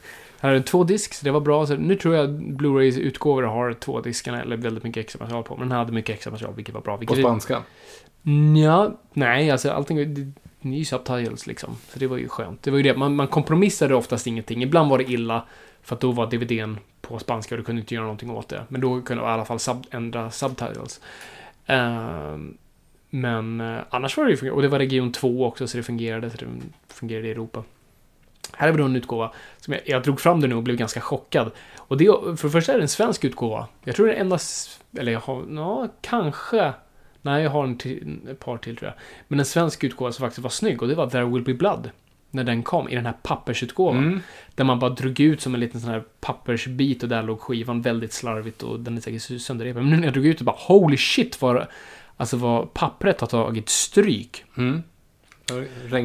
Här 0.40 0.50
är 0.50 0.54
det 0.54 0.62
två 0.62 0.84
disk, 0.84 1.14
så 1.14 1.24
det 1.24 1.30
var 1.30 1.40
bra. 1.40 1.66
Så 1.66 1.76
nu 1.76 1.96
tror 1.96 2.14
jag 2.14 2.30
Blu-rays 2.30 2.98
utgåvor 2.98 3.42
har 3.42 3.72
två 3.72 4.00
diskarna, 4.00 4.42
eller 4.42 4.56
väldigt 4.56 4.84
mycket 4.84 5.04
extra 5.04 5.20
material 5.24 5.44
på. 5.44 5.56
Men 5.56 5.68
den 5.68 5.78
hade 5.78 5.92
mycket 5.92 6.14
extra 6.14 6.30
material, 6.30 6.54
vilket 6.54 6.74
var 6.74 6.80
bra. 6.80 6.94
på 6.94 7.00
Vilket 7.00 7.18
spanska. 7.18 7.62
Ja, 8.56 8.98
nej, 9.12 9.50
alltså 9.50 9.70
allting... 9.70 9.96
Det, 9.96 10.32
det 10.60 10.68
är 10.68 10.78
ju 10.78 10.84
subtitles 10.84 11.46
liksom. 11.46 11.76
Så 11.88 11.98
det 11.98 12.06
var 12.06 12.16
ju 12.16 12.28
skönt. 12.28 12.62
Det 12.62 12.70
var 12.70 12.78
ju 12.78 12.82
det, 12.82 12.96
man, 12.96 13.16
man 13.16 13.28
kompromissade 13.28 13.94
oftast 13.94 14.26
ingenting. 14.26 14.62
Ibland 14.62 14.90
var 14.90 14.98
det 14.98 15.10
illa, 15.10 15.44
för 15.82 15.94
att 15.94 16.00
då 16.00 16.12
var 16.12 16.30
DVDn 16.30 16.78
på 17.00 17.18
spanska 17.18 17.54
och 17.54 17.58
du 17.58 17.64
kunde 17.64 17.80
inte 17.80 17.94
göra 17.94 18.04
någonting 18.04 18.30
åt 18.30 18.48
det. 18.48 18.64
Men 18.68 18.80
då 18.80 19.00
kunde 19.02 19.22
du 19.22 19.28
i 19.28 19.30
alla 19.30 19.44
fall 19.44 19.58
sub, 19.58 19.86
ändra 19.90 20.30
subtitles. 20.30 21.00
Ehm, 21.66 22.56
men 23.14 23.60
eh, 23.60 23.78
annars 23.90 24.16
var 24.16 24.24
det 24.24 24.30
ju 24.30 24.36
fungerande. 24.36 24.56
Och 24.56 24.62
det 24.62 24.68
var 24.68 24.78
region 24.78 25.12
2 25.12 25.46
också, 25.46 25.66
så 25.66 25.76
det 25.76 25.82
fungerade. 25.82 26.30
Så 26.30 26.36
det 26.36 26.46
fungerade 26.88 27.28
i 27.28 27.30
Europa. 27.30 27.64
Här 28.52 28.66
har 28.66 28.72
vi 28.72 28.78
då 28.78 28.84
en 28.84 28.96
utgåva 28.96 29.32
som 29.56 29.72
jag, 29.72 29.82
jag 29.86 30.02
drog 30.02 30.20
fram 30.20 30.40
den 30.40 30.50
nu 30.50 30.56
och 30.56 30.62
blev 30.62 30.76
ganska 30.76 31.00
chockad. 31.00 31.50
Och 31.76 31.96
det, 31.96 32.04
för 32.04 32.42
det 32.42 32.50
första 32.50 32.72
är 32.72 32.76
det 32.76 32.84
en 32.84 32.88
svensk 32.88 33.24
utgåva. 33.24 33.66
Jag 33.84 33.96
tror 33.96 34.06
det 34.06 34.14
är 34.14 34.20
endast, 34.20 34.84
eller 34.98 35.12
jag 35.12 35.20
har, 35.20 35.44
ja, 35.50 35.88
kanske. 36.00 36.72
Nej, 37.22 37.42
jag 37.42 37.50
har 37.50 37.64
en 37.64 37.78
till, 37.78 38.18
ett 38.30 38.38
par 38.38 38.56
till 38.56 38.76
tror 38.76 38.90
jag. 38.90 38.98
Men 39.28 39.38
en 39.38 39.44
svensk 39.44 39.84
utgåva 39.84 40.12
som 40.12 40.22
faktiskt 40.22 40.42
var 40.42 40.50
snygg 40.50 40.82
och 40.82 40.88
det 40.88 40.94
var 40.94 41.06
There 41.06 41.24
Will 41.24 41.44
Be 41.44 41.54
Blood. 41.54 41.90
När 42.30 42.44
den 42.44 42.62
kom, 42.62 42.88
i 42.88 42.94
den 42.94 43.06
här 43.06 43.14
pappersutgåvan. 43.22 43.98
Mm. 43.98 44.20
Där 44.54 44.64
man 44.64 44.78
bara 44.78 44.90
drog 44.90 45.20
ut 45.20 45.40
som 45.40 45.54
en 45.54 45.60
liten 45.60 45.80
sån 45.80 45.90
här 45.90 46.04
pappersbit 46.20 47.02
och 47.02 47.08
där 47.08 47.22
låg 47.22 47.40
skivan 47.40 47.82
väldigt 47.82 48.12
slarvigt 48.12 48.62
och 48.62 48.80
den 48.80 48.96
är 48.96 49.00
säkert 49.00 49.42
sönderrepad. 49.42 49.84
Men 49.84 50.00
när 50.00 50.06
jag 50.06 50.14
drog 50.14 50.26
ut 50.26 50.38
det 50.38 50.44
bara 50.44 50.56
holy 50.58 50.96
shit 50.96 51.42
vad, 51.42 51.66
alltså 52.22 52.36
vad 52.36 52.74
pappret 52.74 53.20
har 53.20 53.28
tagit 53.28 53.68
stryk. 53.68 54.44
Mm. 54.56 54.82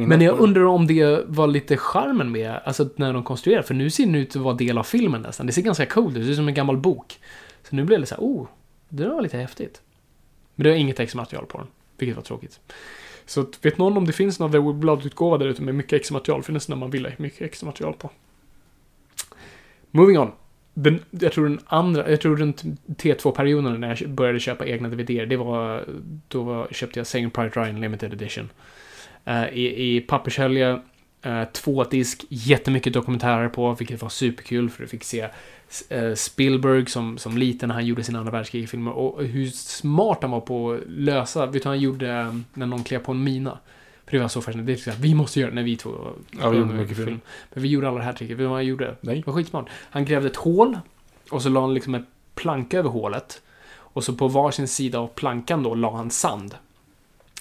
Men 0.08 0.20
jag 0.20 0.38
undrar 0.38 0.64
om 0.64 0.86
det 0.86 1.24
var 1.26 1.46
lite 1.46 1.76
charmen 1.76 2.32
med, 2.32 2.60
alltså 2.64 2.88
när 2.96 3.12
de 3.12 3.24
konstruerar, 3.24 3.62
för 3.62 3.74
nu 3.74 3.90
ser 3.90 4.06
den 4.06 4.14
ut 4.14 4.36
att 4.36 4.42
vara 4.42 4.54
del 4.54 4.78
av 4.78 4.82
filmen 4.82 5.22
nästan. 5.22 5.46
Det 5.46 5.52
ser 5.52 5.62
ganska 5.62 5.86
coolt 5.86 6.08
ut, 6.08 6.14
det 6.14 6.24
ser 6.24 6.30
ut 6.30 6.36
som 6.36 6.48
en 6.48 6.54
gammal 6.54 6.76
bok. 6.76 7.20
Så 7.62 7.76
nu 7.76 7.84
blev 7.84 8.00
det 8.00 8.06
så 8.06 8.14
här, 8.14 8.22
oh, 8.22 8.46
det 8.88 9.08
var 9.08 9.22
lite 9.22 9.38
häftigt. 9.38 9.82
Men 10.54 10.64
det 10.64 10.70
var 10.70 10.76
inget 10.76 11.00
extra 11.00 11.20
material 11.20 11.46
på 11.46 11.58
den, 11.58 11.66
vilket 11.96 12.16
var 12.16 12.22
tråkigt. 12.22 12.60
Så 13.26 13.46
vet 13.62 13.78
någon 13.78 13.96
om 13.96 14.04
det 14.06 14.12
finns 14.12 14.38
någon 14.38 14.52
The 14.52 14.58
Blood-utgåva 14.58 15.38
där 15.38 15.46
ute 15.46 15.62
med 15.62 15.74
mycket 15.74 15.92
extra 15.92 16.14
material? 16.14 16.42
För 16.42 16.52
det 16.52 16.68
är 16.68 16.76
man 16.76 16.90
vill 16.90 17.06
ha 17.06 17.12
mycket 17.16 17.42
extra 17.42 17.66
material 17.66 17.94
på. 17.94 18.10
Moving 19.90 20.18
on. 20.18 20.32
Den, 20.80 21.00
jag 21.10 21.32
tror 21.32 21.48
den 21.48 21.60
andra, 21.66 22.10
jag 22.10 22.20
tror 22.20 22.36
runt 22.36 22.62
T2-perioden 22.86 23.80
när 23.80 23.88
jag 24.00 24.10
började 24.10 24.40
köpa 24.40 24.66
egna 24.66 24.88
DVDer, 24.88 25.26
det 25.26 25.36
var, 25.36 25.84
då 26.28 26.42
var, 26.42 26.68
köpte 26.70 27.00
jag 27.00 27.06
Saving 27.06 27.30
Private 27.30 27.60
Ryan 27.60 27.80
Limited 27.80 28.12
Edition. 28.12 28.50
Uh, 29.28 29.48
I, 29.52 29.96
i 29.96 30.00
pappershölje, 30.00 30.72
uh, 31.26 31.44
två 31.52 31.84
disk, 31.84 32.24
jättemycket 32.28 32.92
dokumentärer 32.92 33.48
på, 33.48 33.74
vilket 33.74 34.02
var 34.02 34.08
superkul 34.08 34.70
för 34.70 34.82
du 34.82 34.88
fick 34.88 35.04
se 35.04 35.28
eh, 35.88 36.14
Spielberg 36.14 36.86
som, 36.86 37.18
som 37.18 37.38
liten 37.38 37.68
när 37.68 37.74
han 37.74 37.86
gjorde 37.86 38.04
sina 38.04 38.18
andra 38.18 38.32
världskrigsfilmer 38.32 38.92
och 38.92 39.24
hur 39.24 39.46
smart 39.46 40.18
han 40.22 40.30
var 40.30 40.40
på 40.40 40.72
att 40.72 40.80
lösa, 40.86 41.46
vet 41.46 41.52
du 41.52 41.58
vad 41.58 41.66
han 41.66 41.80
gjorde 41.80 42.10
eh, 42.10 42.34
när 42.54 42.66
någon 42.66 42.84
klev 42.84 42.98
på 42.98 43.12
en 43.12 43.24
mina? 43.24 43.58
För 44.08 44.16
det 44.16 44.22
var 44.22 44.28
så 44.28 44.40
fascinerande. 44.42 44.72
Det 44.72 44.78
är 44.78 44.82
så 44.82 44.90
här, 44.90 44.98
vi 44.98 45.14
måste 45.14 45.40
göra 45.40 45.50
det 45.50 45.54
när 45.54 45.62
vi 45.62 45.76
två 45.76 45.90
Ja, 46.40 46.48
vi 46.50 46.58
gjorde 46.58 46.72
mycket 46.74 46.96
film. 46.96 47.20
Men 47.54 47.62
vi 47.62 47.68
gjorde 47.68 47.88
alla 47.88 47.98
det 47.98 48.04
här 48.04 48.12
tricket. 48.12 48.30
Vet 48.36 48.38
du 48.38 48.44
vad 48.44 48.54
han 48.56 48.66
gjorde? 48.66 48.96
Nej. 49.00 49.16
Det 49.16 49.26
var 49.26 49.34
skitsmart. 49.34 49.66
Han 49.90 50.04
grävde 50.04 50.28
ett 50.28 50.36
hål 50.36 50.78
och 51.30 51.42
så 51.42 51.48
la 51.48 51.60
han 51.60 51.74
liksom 51.74 51.94
en 51.94 52.06
planka 52.34 52.78
över 52.78 52.90
hålet. 52.90 53.42
Och 53.70 54.04
så 54.04 54.12
på 54.14 54.28
varsin 54.28 54.68
sida 54.68 54.98
av 54.98 55.06
plankan 55.06 55.62
då 55.62 55.74
la 55.74 55.96
han 55.96 56.10
sand. 56.10 56.54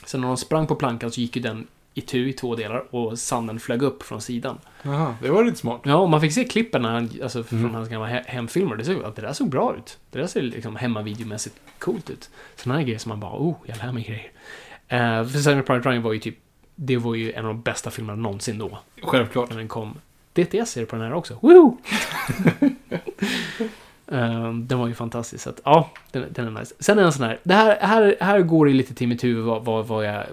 Så 0.05 0.18
när 0.18 0.28
de 0.28 0.38
sprang 0.38 0.68
på 0.68 0.76
plankan 0.76 1.11
så 1.11 1.22
gick 1.22 1.36
ju 1.36 1.41
den 1.41 1.68
i 1.93 2.01
tu 2.01 2.30
i 2.30 2.34
två 2.34 2.55
delar 2.55 2.95
och 2.95 3.20
sanden 3.20 3.59
flög 3.59 3.82
upp 3.82 4.03
från 4.03 4.22
sidan. 4.22 4.57
Jaha, 4.84 5.15
det 5.22 5.30
var 5.30 5.43
lite 5.43 5.57
smart. 5.57 5.82
Ja, 5.84 5.95
och 5.95 6.09
man 6.09 6.22
fick 6.22 6.34
se 6.34 6.43
klippen 6.43 6.82
när 6.82 6.89
han, 6.89 7.09
alltså, 7.24 7.43
från 7.43 7.59
Mm. 7.59 7.74
hans 7.74 7.89
gamla 7.89 8.07
he- 8.07 8.24
hemfilmer. 8.26 8.76
Det, 8.76 8.84
såg, 8.86 9.03
att 9.03 9.15
det 9.15 9.22
där 9.22 9.34
såg 9.34 9.49
bra 9.49 9.76
ut. 9.78 9.97
Det 10.11 10.20
där 10.20 10.28
ser 10.28 10.41
liksom 10.41 10.76
hemmavideomässigt 10.76 11.55
coolt 11.80 12.09
ut. 12.09 12.30
Sådana 12.55 12.80
här 12.80 12.86
grejer 12.86 12.99
som 12.99 13.09
man 13.09 13.20
bara, 13.20 13.32
oh, 13.38 13.55
jag 13.65 13.78
lär 13.78 13.91
mig 13.91 14.03
grejer. 14.03 14.32
Uh, 15.22 15.30
för 15.30 15.39
Saving 15.39 15.63
Private 15.63 15.89
Ryan 15.89 16.03
var 16.03 16.13
ju 16.13 16.20
typ, 16.20 16.38
det 16.80 16.97
var 16.97 17.15
ju 17.15 17.32
en 17.32 17.45
av 17.45 17.53
de 17.53 17.61
bästa 17.61 17.91
filmerna 17.91 18.21
någonsin 18.21 18.57
då. 18.57 18.80
Självklart. 19.01 19.49
När 19.49 19.57
den 19.57 19.67
kom. 19.67 19.95
DTS 20.34 20.73
det 20.73 20.86
på 20.86 20.95
den 20.95 21.05
här 21.05 21.13
också. 21.13 21.38
Woo! 21.41 21.78
Ehm, 24.11 24.67
den 24.67 24.80
var 24.80 24.88
ju 24.88 24.93
fantastisk. 24.93 25.43
Så 25.43 25.49
att, 25.49 25.61
ja, 25.65 25.89
den, 26.11 26.25
den 26.32 26.47
är 26.47 26.59
nice. 26.59 26.75
Sen 26.80 26.99
är 26.99 27.03
en 27.03 27.13
sån 27.13 27.25
här. 27.25 27.39
Det 27.43 27.53
här, 27.53 27.78
här, 27.82 28.15
här 28.19 28.41
går 28.41 28.65
det 28.65 28.73
lite 28.73 28.93
till 28.93 29.07
mitt 29.07 29.23
huvud 29.23 29.45
vad, 29.45 29.65
vad, 29.65 29.88
vad 29.88 30.05
jag... 30.05 30.23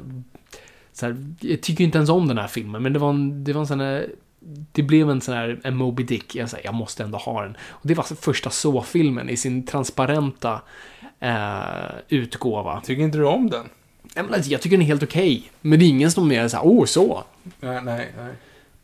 Så 0.93 1.07
här, 1.07 1.17
jag 1.41 1.61
tycker 1.61 1.85
inte 1.85 1.99
ens 1.99 2.11
om 2.11 2.29
den 2.29 2.39
här 2.39 2.47
filmen, 2.47 2.83
men 2.83 2.93
det 2.93 2.99
var 2.99 3.11
en, 3.11 3.45
det 3.45 3.53
var 3.53 3.61
en 3.61 3.67
sån 3.67 3.81
här... 3.81 4.07
Det 4.73 4.83
blev 4.83 5.11
en 5.11 5.21
sån 5.21 5.35
här 5.35 5.61
en 5.65 5.77
Moby 5.77 6.03
Dick. 6.03 6.35
Jag, 6.35 6.51
säger, 6.51 6.65
jag 6.65 6.75
måste 6.75 7.03
ändå 7.03 7.19
ha 7.19 7.43
den. 7.43 7.57
Och 7.69 7.81
det 7.83 7.95
var 7.95 8.03
alltså 8.03 8.15
första 8.15 8.51
så-filmen 8.51 9.29
i 9.29 9.37
sin 9.37 9.67
transparenta 9.67 10.61
eh, 11.21 11.95
utgåva. 12.09 12.81
Tycker 12.81 13.03
inte 13.03 13.19
du 13.19 13.25
om 13.25 13.51
den? 13.51 13.69
Alltså, 14.15 14.51
Jag 14.51 14.61
tycker 14.61 14.77
den 14.77 14.83
är 14.83 14.87
helt 14.87 15.03
okej. 15.03 15.51
Men 15.61 15.79
det 15.79 15.85
är 15.85 15.89
ingen 15.89 16.11
som 16.11 16.33
är 16.33 16.49
så 16.49 16.57
här, 16.57 16.65
oh, 16.65 16.85
så. 16.85 17.25
Nej, 17.61 17.81
nej, 17.85 18.13
nej. 18.17 18.33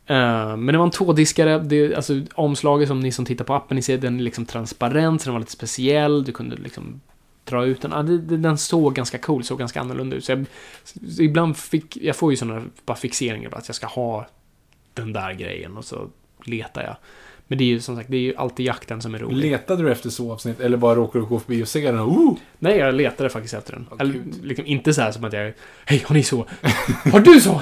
Eh, 0.05 0.57
men 0.57 0.67
det 0.67 0.77
var 0.77 0.85
en 0.85 0.91
tvådiskare. 0.91 1.59
Det, 1.59 1.95
alltså, 1.95 2.21
omslaget 2.33 2.87
som 2.87 2.99
ni 2.99 3.11
som 3.11 3.25
tittar 3.25 3.45
på 3.45 3.53
appen, 3.53 3.75
ni 3.75 3.81
ser 3.81 3.97
den 3.97 4.19
är 4.19 4.23
liksom 4.23 4.45
transparent, 4.45 5.21
så 5.21 5.25
den 5.25 5.33
var 5.33 5.39
lite 5.39 5.51
speciell. 5.51 6.23
Du 6.23 6.31
kunde 6.31 6.55
liksom 6.55 7.01
dra 7.43 7.65
ut 7.65 7.81
den. 7.81 7.93
Ah, 7.93 8.03
det, 8.03 8.37
den 8.37 8.57
såg 8.57 8.95
ganska 8.95 9.17
cool, 9.17 9.43
såg 9.43 9.59
ganska 9.59 9.81
annorlunda 9.81 10.15
ut. 10.15 10.25
Så 10.25 10.31
jag, 10.31 10.45
så 10.83 11.21
ibland 11.21 11.57
fick, 11.57 11.97
jag 11.97 12.15
får 12.15 12.31
ju 12.31 12.37
sådana 12.37 12.63
bara 12.85 12.97
fixeringar 12.97 13.55
att 13.55 13.67
jag 13.67 13.75
ska 13.75 13.87
ha 13.87 14.27
den 14.93 15.13
där 15.13 15.33
grejen 15.33 15.77
och 15.77 15.85
så 15.85 16.07
letar 16.45 16.83
jag. 16.83 16.95
Men 17.51 17.57
det 17.57 17.63
är 17.63 17.65
ju 17.65 17.81
som 17.81 17.95
sagt, 17.95 18.11
det 18.11 18.17
är 18.17 18.21
ju 18.21 18.35
alltid 18.35 18.65
jakten 18.65 19.01
som 19.01 19.15
är 19.15 19.19
rolig. 19.19 19.51
Letade 19.51 19.83
du 19.83 19.91
efter 19.91 20.09
så 20.09 20.31
avsnitt 20.31 20.59
eller 20.59 20.77
bara 20.77 20.95
råkade 20.95 21.25
du 21.25 21.29
gå 21.29 21.39
förbi 21.39 21.63
och 21.63 21.67
se 21.67 21.91
den? 21.91 21.99
och, 21.99 22.07
Oh! 22.07 22.37
Nej, 22.59 22.77
jag 22.77 22.95
letade 22.95 23.29
faktiskt 23.29 23.53
efter 23.53 23.73
den. 23.73 23.87
Åh, 23.91 23.97
Eller, 23.99 24.19
liksom, 24.43 24.65
inte 24.65 24.93
så 24.93 25.01
här 25.01 25.11
som 25.11 25.23
att 25.23 25.33
jag... 25.33 25.53
Hej, 25.85 26.03
har 26.07 26.15
ni 26.15 26.23
så? 26.23 26.45
Har 27.11 27.19
du 27.19 27.41
så? 27.41 27.61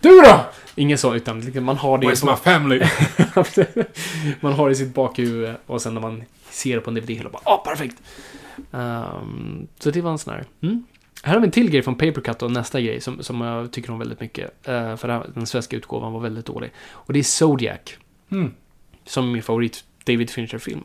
Du 0.00 0.08
då? 0.08 0.40
Ingen 0.74 0.98
så, 0.98 1.14
utan 1.14 1.40
liksom, 1.40 1.64
man 1.64 1.76
har 1.76 1.98
det... 1.98 2.06
Where's 2.06 2.30
my 2.30 2.36
family? 2.36 2.80
man 4.40 4.52
har 4.52 4.68
det 4.68 4.72
i 4.72 4.74
sitt 4.74 4.94
bakhuvud 4.94 5.54
och 5.66 5.82
sen 5.82 5.94
när 5.94 6.00
man 6.00 6.22
ser 6.50 6.74
det 6.74 6.80
på 6.80 6.90
en 6.90 6.94
DVD-hylla 6.94 7.30
bara 7.30 7.42
ah, 7.44 7.56
perfekt! 7.56 7.96
Ehm, 8.72 9.66
så 9.78 9.90
det 9.90 10.00
var 10.00 10.10
en 10.10 10.18
sån 10.18 10.34
här. 10.34 10.44
Mm. 10.62 10.84
Här 11.22 11.34
har 11.34 11.40
vi 11.40 11.46
en 11.46 11.52
till 11.52 11.70
grej 11.70 11.82
från 11.82 11.94
Papercut 11.94 12.42
och 12.42 12.50
nästa 12.50 12.80
grej 12.80 13.00
som, 13.00 13.22
som 13.22 13.40
jag 13.40 13.72
tycker 13.72 13.90
om 13.90 13.98
väldigt 13.98 14.20
mycket. 14.20 14.68
Uh, 14.68 14.96
för 14.96 15.30
den 15.34 15.46
svenska 15.46 15.76
utgåvan 15.76 16.12
var 16.12 16.20
väldigt 16.20 16.46
dålig. 16.46 16.70
Och 16.90 17.12
det 17.12 17.18
är 17.18 17.22
Zodiac. 17.22 17.80
Mm. 18.30 18.52
Som 19.08 19.32
min 19.32 19.42
favorit 19.42 19.84
David 20.04 20.30
Fincher-film. 20.30 20.84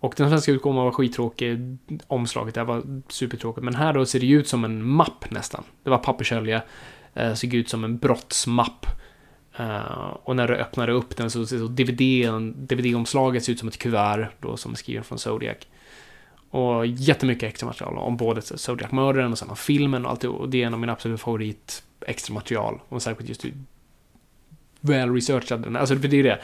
Och 0.00 0.14
den 0.16 0.28
svenska 0.28 0.52
utgåvan 0.52 0.84
var 0.84 0.92
skittråkig. 0.92 1.58
Omslaget 2.06 2.54
där 2.54 2.64
var 2.64 3.02
supertråkigt. 3.08 3.64
Men 3.64 3.74
här 3.74 3.92
då 3.92 4.06
ser 4.06 4.20
det 4.20 4.26
ju 4.26 4.38
ut 4.38 4.48
som 4.48 4.64
en 4.64 4.86
mapp 4.86 5.30
nästan. 5.30 5.64
Det 5.82 5.90
var 5.90 5.98
pappershölje. 5.98 6.62
Eh, 7.14 7.34
såg 7.34 7.54
ut 7.54 7.68
som 7.68 7.84
en 7.84 7.98
brottsmapp. 7.98 8.86
Eh, 9.56 10.16
och 10.22 10.36
när 10.36 10.48
du 10.48 10.54
öppnade 10.54 10.92
upp 10.92 11.16
den 11.16 11.30
så 11.30 11.46
ser 11.46 11.58
så 11.58 11.66
DVD, 11.66 12.24
DVD-omslaget 12.68 13.44
ser 13.44 13.52
ut 13.52 13.58
som 13.58 13.68
ett 13.68 13.78
kuvert 13.78 14.28
då 14.40 14.56
som 14.56 14.72
är 14.72 14.76
skriven 14.76 15.04
från 15.04 15.18
Zodiac. 15.18 15.56
Och 16.50 16.86
jättemycket 16.86 17.48
extra 17.48 17.66
material 17.66 17.98
om 17.98 18.16
både 18.16 18.42
Zodiac-mördaren 18.42 19.32
och 19.32 19.38
sen 19.38 19.50
om 19.50 19.56
filmen 19.56 20.04
och 20.04 20.10
allt 20.10 20.20
det. 20.20 20.28
Och 20.28 20.48
det 20.48 20.62
är 20.62 20.66
en 20.66 20.74
av 20.74 20.80
mina 20.80 20.92
absoluta 20.92 21.18
favorit 21.18 21.82
extra 22.06 22.34
material. 22.34 22.80
Och 22.88 23.02
särskilt 23.02 23.28
just 23.28 23.44
väl 24.80 25.14
researchad. 25.14 25.76
Alltså 25.76 25.94
det 25.94 26.18
är 26.18 26.22
det. 26.22 26.40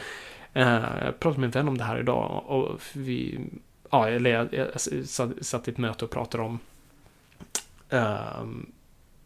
Uh, 0.55 1.03
jag 1.05 1.19
pratade 1.19 1.39
med 1.39 1.47
en 1.47 1.51
vän 1.51 1.67
om 1.67 1.77
det 1.77 1.83
här 1.83 1.99
idag 1.99 2.43
och 2.47 2.81
vi, 2.93 3.39
ja, 3.91 4.09
eller 4.09 4.29
jag, 4.29 4.53
jag 4.53 4.81
satt 5.45 5.67
i 5.67 5.71
ett 5.71 5.77
möte 5.77 6.05
och 6.05 6.11
pratade 6.11 6.43
om 6.43 6.59
uh, 7.93 8.45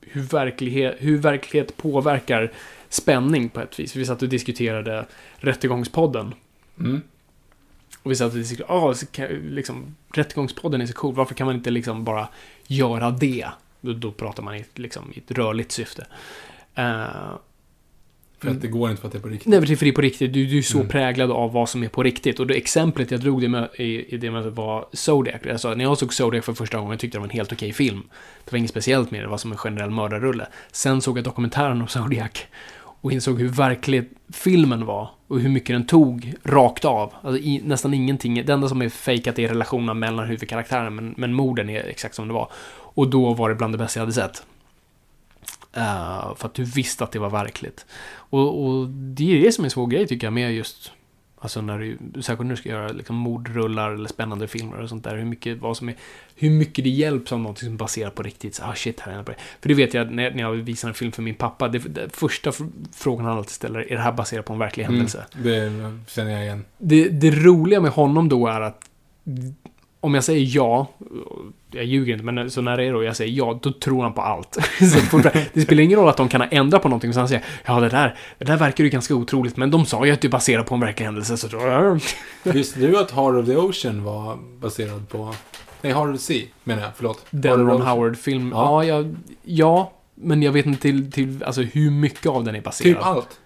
hur, 0.01 0.21
verklighet, 0.21 0.95
hur 0.99 1.17
verklighet 1.17 1.77
påverkar 1.77 2.51
spänning 2.89 3.49
på 3.49 3.61
ett 3.61 3.79
vis. 3.79 3.95
Vi 3.95 4.05
satt 4.05 4.21
och 4.21 4.29
diskuterade 4.29 5.05
Rättegångspodden. 5.35 6.33
Mm. 6.79 7.01
Och 8.03 8.11
vi 8.11 8.15
satt 8.15 8.31
och 8.31 8.37
diskuterade, 8.37 8.73
ah, 8.73 8.93
liksom, 9.43 9.95
Rättegångspodden 10.13 10.81
är 10.81 10.85
så 10.85 10.93
cool, 10.93 11.15
varför 11.15 11.35
kan 11.35 11.47
man 11.47 11.55
inte 11.55 11.69
liksom 11.69 12.03
bara 12.03 12.27
göra 12.67 13.11
det? 13.11 13.47
Då, 13.81 13.93
då 13.93 14.11
pratar 14.11 14.43
man 14.43 14.55
i, 14.55 14.65
liksom, 14.73 15.13
i 15.13 15.19
ett 15.19 15.31
rörligt 15.31 15.71
syfte. 15.71 16.07
Uh, 16.79 17.35
för 18.39 18.51
att 18.51 18.61
det 18.61 18.67
går 18.67 18.89
inte 18.89 19.01
för 19.01 19.07
att 19.07 19.11
det 19.11 19.17
är 19.17 19.21
på 19.21 19.27
riktigt. 19.27 19.47
Nej, 19.47 19.59
för 19.59 19.85
det 19.85 19.87
är 19.87 19.91
på 19.91 20.01
riktigt. 20.01 20.33
Du, 20.33 20.45
du 20.45 20.57
är 20.57 20.61
så 20.61 20.77
mm. 20.77 20.89
präglad 20.89 21.31
av 21.31 21.53
vad 21.53 21.69
som 21.69 21.83
är 21.83 21.87
på 21.87 22.03
riktigt. 22.03 22.39
Och 22.39 22.47
det 22.47 22.53
exemplet 22.53 23.11
jag 23.11 23.19
drog 23.19 23.41
det 23.41 23.49
med, 23.49 23.69
i, 23.77 24.15
i 24.15 24.17
det 24.17 24.31
mötet 24.31 24.53
var 24.53 24.85
Zodiac. 24.93 25.41
Alltså, 25.51 25.73
när 25.73 25.83
jag 25.83 25.97
såg 25.97 26.13
Zodiac 26.13 26.45
för 26.45 26.53
första 26.53 26.77
gången 26.77 26.97
tyckte 26.97 27.17
jag 27.17 27.21
det 27.21 27.27
var 27.27 27.31
en 27.31 27.37
helt 27.37 27.53
okej 27.53 27.73
film. 27.73 28.03
Det 28.45 28.51
var 28.51 28.57
inget 28.57 28.71
speciellt 28.71 29.11
med 29.11 29.19
det, 29.19 29.25
det 29.25 29.29
var 29.29 29.37
som 29.37 29.51
en 29.51 29.57
generell 29.57 29.89
mördarrulle. 29.89 30.47
Sen 30.71 31.01
såg 31.01 31.17
jag 31.17 31.23
dokumentären 31.23 31.81
om 31.81 31.87
Zodiac 31.87 32.31
och 33.01 33.11
insåg 33.11 33.39
hur 33.39 33.49
verklig 33.49 34.09
filmen 34.33 34.85
var 34.85 35.09
och 35.27 35.39
hur 35.39 35.49
mycket 35.49 35.75
den 35.75 35.85
tog 35.85 36.33
rakt 36.43 36.85
av. 36.85 37.13
Alltså, 37.21 37.41
i, 37.41 37.61
nästan 37.65 37.93
ingenting. 37.93 38.45
Det 38.45 38.53
enda 38.53 38.69
som 38.69 38.81
är 38.81 38.89
fejkat 38.89 39.39
är 39.39 39.47
relationerna 39.47 39.93
mellan 39.93 40.27
huvudkaraktärerna, 40.27 40.89
men, 40.89 41.13
men 41.17 41.33
morden 41.33 41.69
är 41.69 41.83
exakt 41.83 42.15
som 42.15 42.27
det 42.27 42.33
var. 42.33 42.51
Och 42.77 43.09
då 43.09 43.33
var 43.33 43.49
det 43.49 43.55
bland 43.55 43.73
det 43.73 43.77
bästa 43.77 43.99
jag 43.99 44.01
hade 44.05 44.13
sett. 44.13 44.43
Uh, 45.77 46.35
för 46.35 46.45
att 46.47 46.53
du 46.53 46.63
visste 46.63 47.03
att 47.03 47.11
det 47.11 47.19
var 47.19 47.29
verkligt. 47.29 47.85
Och, 48.09 48.65
och, 48.65 48.87
det 48.89 49.37
är 49.37 49.41
det 49.41 49.51
som 49.51 49.63
är 49.63 49.65
en 49.65 49.71
svår 49.71 49.87
grej 49.87 50.07
tycker 50.07 50.27
jag 50.27 50.33
med 50.33 50.53
just 50.53 50.91
Alltså 51.45 51.61
när 51.61 51.79
du, 51.79 51.97
särskilt 52.21 52.39
när 52.39 52.49
du 52.49 52.55
ska 52.55 52.69
göra 52.69 52.87
liksom 52.87 53.15
mordrullar 53.15 53.91
eller 53.91 54.09
spännande 54.09 54.47
filmer 54.47 54.81
och 54.81 54.89
sånt 54.89 55.03
där. 55.03 55.17
Hur 55.17 55.25
mycket, 55.25 55.57
vad 55.57 55.77
som 55.77 55.89
är, 55.89 55.95
hur 56.35 56.49
mycket 56.49 56.83
det 56.83 56.89
hjälps 56.89 57.31
av 57.31 57.39
något 57.39 57.59
som 57.59 57.67
är 57.67 57.77
baserat 57.77 58.15
på 58.15 58.23
riktigt. 58.23 58.55
Så, 58.55 58.63
ah 58.63 58.75
shit, 58.75 58.99
här 58.99 59.11
är 59.11 59.23
det. 59.23 59.35
För 59.61 59.69
det 59.69 59.73
vet 59.73 59.93
jag 59.93 60.11
när, 60.11 60.31
när 60.31 60.39
jag 60.39 60.51
visar 60.51 60.87
en 60.87 60.93
film 60.93 61.11
för 61.11 61.21
min 61.21 61.35
pappa. 61.35 61.67
Det, 61.67 61.79
det 61.79 62.15
första 62.15 62.51
frågan 62.91 63.25
han 63.25 63.37
alltid 63.37 63.51
ställer 63.51 63.91
är 63.91 63.95
det 63.95 64.01
här 64.01 64.11
baserat 64.11 64.45
på 64.45 64.53
en 64.53 64.59
verklig 64.59 64.83
mm, 64.83 64.95
händelse? 64.95 65.25
det 65.31 65.71
känner 66.07 66.31
jag 66.31 66.43
igen. 66.43 66.65
Det, 66.77 67.09
det 67.09 67.31
roliga 67.31 67.81
med 67.81 67.91
honom 67.91 68.29
då 68.29 68.47
är 68.47 68.61
att 68.61 68.89
om 70.05 70.13
jag 70.13 70.23
säger 70.23 70.55
ja, 70.55 70.87
jag 71.71 71.85
ljuger 71.85 72.13
inte, 72.13 72.25
men 72.25 72.51
så 72.51 72.61
när 72.61 72.77
det 72.77 72.83
är 72.83 72.93
då 72.93 73.03
jag 73.03 73.15
säger 73.15 73.31
ja, 73.31 73.59
då 73.61 73.71
tror 73.71 74.03
han 74.03 74.13
på 74.13 74.21
allt. 74.21 74.57
det 75.53 75.61
spelar 75.61 75.83
ingen 75.83 75.99
roll 75.99 76.09
att 76.09 76.17
de 76.17 76.29
kan 76.29 76.41
ha 76.41 76.47
ändrat 76.47 76.81
på 76.81 76.89
någonting, 76.89 77.13
så 77.13 77.19
han 77.19 77.27
säger 77.27 77.43
ja, 77.65 77.79
det 77.79 77.89
där, 77.89 78.17
det 78.37 78.45
där 78.45 78.57
verkar 78.57 78.83
ju 78.83 78.89
ganska 78.89 79.15
otroligt, 79.15 79.57
men 79.57 79.71
de 79.71 79.85
sa 79.85 80.05
ju 80.05 80.11
att 80.11 80.21
det 80.21 80.27
är 80.27 80.29
baserat 80.29 80.65
på 80.65 80.75
en 80.75 80.81
verklig 80.81 81.05
händelse, 81.05 81.37
så. 81.37 81.99
Visste 82.51 82.79
du 82.79 82.97
att 82.97 83.11
Heart 83.11 83.35
of 83.35 83.45
the 83.45 83.55
Ocean 83.55 84.03
var 84.03 84.37
baserad 84.59 85.09
på... 85.09 85.35
Nej, 85.81 85.93
Heart 85.93 86.07
of 86.07 86.15
the 86.15 86.23
Sea, 86.23 86.47
menar 86.63 86.81
jag, 86.81 86.91
förlåt. 86.95 87.25
Den 87.29 87.67
Ron 87.67 87.81
Howard-film, 87.81 88.51
ja. 88.53 88.83
Ja, 88.83 88.95
jag, 88.95 89.15
ja, 89.43 89.91
men 90.15 90.43
jag 90.43 90.51
vet 90.51 90.65
inte 90.65 90.81
till, 90.81 91.11
till 91.11 91.43
alltså, 91.43 91.61
hur 91.61 91.91
mycket 91.91 92.25
av 92.25 92.43
den 92.43 92.55
är 92.55 92.61
baserad. 92.61 92.95
Typ 92.95 93.05
allt. 93.05 93.39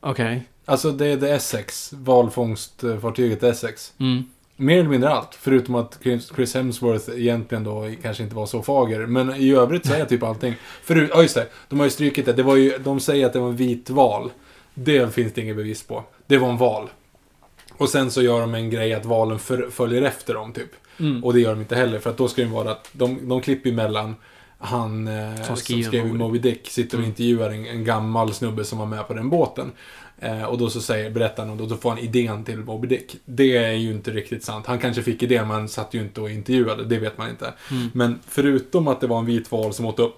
Okej. 0.00 0.26
Okay. 0.26 0.40
Alltså, 0.64 0.92
det 0.92 1.06
är 1.06 1.16
The 1.16 1.30
Essex, 1.30 1.92
valfångstfartyget 1.92 3.42
Essex. 3.42 3.92
Mm. 3.98 4.24
Mer 4.56 4.78
eller 4.78 4.88
mindre 4.88 5.10
allt. 5.10 5.34
Förutom 5.34 5.74
att 5.74 5.98
Chris 6.34 6.54
Hemsworth 6.54 7.10
egentligen 7.10 7.64
då 7.64 7.90
kanske 8.02 8.22
inte 8.22 8.34
var 8.36 8.46
så 8.46 8.62
fager. 8.62 9.06
Men 9.06 9.34
i 9.34 9.54
övrigt 9.54 9.86
så 9.86 9.92
är 9.94 10.04
typ 10.04 10.22
allting. 10.22 10.54
Förut, 10.82 11.10
ja 11.14 11.22
just 11.22 11.34
det. 11.34 11.46
De 11.68 11.78
har 11.78 11.86
ju 11.86 11.90
strykit 11.90 12.26
det. 12.26 12.32
det 12.32 12.42
var 12.42 12.56
ju, 12.56 12.78
de 12.78 13.00
säger 13.00 13.26
att 13.26 13.32
det 13.32 13.38
var 13.38 13.48
en 13.48 13.56
vit 13.56 13.90
val. 13.90 14.30
Det 14.74 15.14
finns 15.14 15.32
det 15.32 15.40
inget 15.40 15.56
bevis 15.56 15.82
på. 15.82 16.04
Det 16.26 16.38
var 16.38 16.48
en 16.48 16.56
val. 16.56 16.90
Och 17.76 17.88
sen 17.88 18.10
så 18.10 18.22
gör 18.22 18.40
de 18.40 18.54
en 18.54 18.70
grej 18.70 18.94
att 18.94 19.04
valen 19.04 19.38
för, 19.38 19.70
följer 19.70 20.02
efter 20.02 20.34
dem 20.34 20.52
typ. 20.52 20.70
Mm. 21.00 21.24
Och 21.24 21.34
det 21.34 21.40
gör 21.40 21.50
de 21.50 21.60
inte 21.60 21.76
heller. 21.76 21.98
För 21.98 22.10
att 22.10 22.16
då 22.16 22.28
ska 22.28 22.42
det 22.42 22.48
vara 22.48 22.70
att 22.70 22.90
de, 22.92 23.28
de 23.28 23.40
klipper 23.40 23.70
emellan 23.70 24.14
han 24.58 25.08
eh, 25.08 25.36
som, 25.36 25.56
som 25.56 25.82
skrev 25.82 26.14
Moby 26.14 26.38
Dick 26.38 26.70
sitter 26.70 26.96
och 26.96 27.04
mm. 27.04 27.10
intervjuar 27.10 27.50
en, 27.50 27.66
en, 27.66 27.84
gammal 27.84 28.34
snubbe 28.34 28.64
som 28.64 28.78
var 28.78 28.86
med 28.86 29.08
på 29.08 29.14
den 29.14 29.30
båten. 29.30 29.72
Eh, 30.24 30.44
och 30.44 30.58
då 30.58 30.70
så 30.70 30.80
säger 30.80 31.10
berättaren 31.10 31.50
och 31.50 31.56
då, 31.56 31.66
då 31.66 31.76
får 31.76 31.90
han 31.90 31.98
idén 31.98 32.44
till 32.44 32.58
Moby 32.58 32.88
Dick. 32.88 33.16
Det 33.24 33.56
är 33.56 33.72
ju 33.72 33.90
inte 33.90 34.10
riktigt 34.10 34.44
sant. 34.44 34.66
Han 34.66 34.78
kanske 34.78 35.02
fick 35.02 35.22
idén 35.22 35.48
men 35.48 35.68
satt 35.68 35.94
ju 35.94 36.00
inte 36.00 36.20
och 36.20 36.30
intervjuade, 36.30 36.84
det 36.84 36.98
vet 36.98 37.18
man 37.18 37.30
inte. 37.30 37.54
Mm. 37.70 37.90
Men 37.94 38.18
förutom 38.28 38.88
att 38.88 39.00
det 39.00 39.06
var 39.06 39.18
en 39.18 39.26
vit 39.26 39.52
val 39.52 39.72
som 39.72 39.86
åt 39.86 39.98
upp 39.98 40.16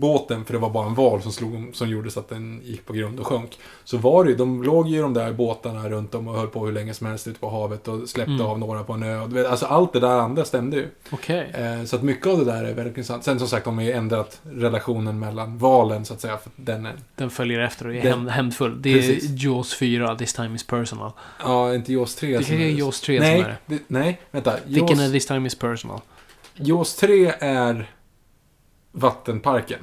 båten, 0.00 0.44
för 0.44 0.52
det 0.52 0.58
var 0.58 0.70
bara 0.70 0.86
en 0.86 0.94
val 0.94 1.22
som, 1.22 1.32
slog, 1.32 1.70
som 1.72 1.88
gjorde 1.88 2.10
så 2.10 2.20
att 2.20 2.28
den 2.28 2.60
gick 2.64 2.86
på 2.86 2.92
grund 2.92 3.20
och 3.20 3.26
sjönk. 3.26 3.58
Så 3.84 3.96
var 3.96 4.24
det 4.24 4.30
ju, 4.30 4.36
de 4.36 4.62
låg 4.62 4.88
ju 4.88 5.02
de 5.02 5.14
där 5.14 5.32
båtarna 5.32 5.88
runt 5.88 6.14
om 6.14 6.28
och 6.28 6.34
höll 6.34 6.48
på 6.48 6.66
hur 6.66 6.72
länge 6.72 6.94
som 6.94 7.06
helst 7.06 7.26
ute 7.26 7.40
på 7.40 7.50
havet 7.50 7.88
och 7.88 8.08
släppte 8.08 8.32
mm. 8.32 8.46
av 8.46 8.58
några 8.58 8.84
på 8.84 8.92
en 8.92 9.02
ö. 9.02 9.48
Alltså 9.48 9.66
allt 9.66 9.92
det 9.92 10.00
där 10.00 10.18
andra 10.18 10.44
stämde 10.44 10.76
ju. 10.76 10.88
Okay. 11.10 11.38
Eh, 11.38 11.84
så 11.84 11.96
att 11.96 12.02
mycket 12.02 12.26
av 12.26 12.38
det 12.38 12.44
där 12.44 12.64
är 12.64 12.74
verkligen 12.74 13.04
sant. 13.04 13.24
Sen 13.24 13.38
som 13.38 13.48
sagt, 13.48 13.64
de 13.64 13.78
har 13.78 13.84
ju 13.84 13.92
ändrat 13.92 14.40
relationen 14.42 15.18
mellan 15.18 15.58
valen 15.58 16.04
så 16.04 16.14
att 16.14 16.20
säga. 16.20 16.36
För 16.36 16.50
den, 16.56 16.86
är, 16.86 16.94
den 17.14 17.30
följer 17.30 17.60
efter 17.60 17.86
och 17.86 17.94
är 17.94 18.02
den, 18.02 18.28
hämndfull. 18.28 18.82
Det 18.82 18.90
är 18.90 18.94
precis. 18.94 19.30
Jaws 19.30 19.74
4, 19.74 20.16
This 20.16 20.32
time 20.32 20.54
is 20.54 20.66
personal. 20.66 21.12
Ja, 21.38 21.74
inte 21.74 21.92
Jaws 21.92 22.14
3. 22.14 22.38
Det 22.38 22.54
är 22.54 22.70
Jaws 22.70 23.00
3 23.00 23.20
nej, 23.20 23.40
som 23.42 23.50
är 23.50 23.58
det. 23.66 23.78
Nej, 23.86 24.20
vänta. 24.30 24.56
Vilken 24.66 25.00
är 25.00 25.10
This 25.10 25.26
time 25.26 25.46
is 25.46 25.54
personal? 25.54 26.00
Jaws 26.54 26.96
3 26.96 27.32
är 27.40 27.90
vattenparken. 28.96 29.80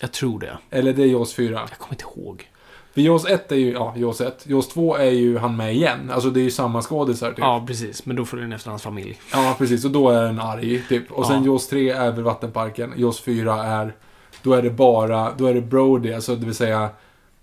Jag 0.00 0.12
tror 0.12 0.40
det. 0.40 0.58
Eller 0.70 0.92
det 0.92 1.02
är 1.02 1.06
Jaws 1.06 1.34
4. 1.34 1.54
Jag 1.70 1.78
kommer 1.78 1.94
inte 1.94 2.04
ihåg. 2.20 2.48
För 2.94 3.00
Jaws 3.00 3.24
1 3.24 3.52
är 3.52 3.56
ju, 3.56 3.72
ja, 3.72 3.94
Jaws 3.96 4.20
1. 4.20 4.44
Jaws 4.46 4.68
2 4.68 4.96
är 4.96 5.10
ju 5.10 5.38
han 5.38 5.56
med 5.56 5.74
igen. 5.74 6.10
Alltså 6.10 6.30
det 6.30 6.40
är 6.40 6.44
ju 6.44 6.50
samma 6.50 6.82
skådisar 6.82 7.28
typ. 7.28 7.38
Ja, 7.38 7.64
precis. 7.66 8.06
Men 8.06 8.16
då 8.16 8.24
följer 8.24 8.44
den 8.44 8.52
efter 8.52 8.70
hans 8.70 8.82
familj. 8.82 9.18
Ja, 9.32 9.54
precis. 9.58 9.84
Och 9.84 9.90
då 9.90 10.10
är 10.10 10.22
den 10.22 10.40
arg, 10.40 10.82
typ. 10.88 11.12
Och 11.12 11.26
sen 11.26 11.44
ja. 11.44 11.50
Jaws 11.50 11.68
3 11.68 11.90
är 11.90 12.10
väl 12.12 12.24
vattenparken. 12.24 12.92
Jaws 12.96 13.20
4 13.20 13.64
är, 13.64 13.94
då 14.42 14.52
är 14.52 14.62
det 14.62 14.70
bara, 14.70 15.32
då 15.36 15.46
är 15.46 15.54
det 15.54 15.60
Brody, 15.60 16.12
alltså 16.12 16.36
det 16.36 16.46
vill 16.46 16.54
säga 16.54 16.88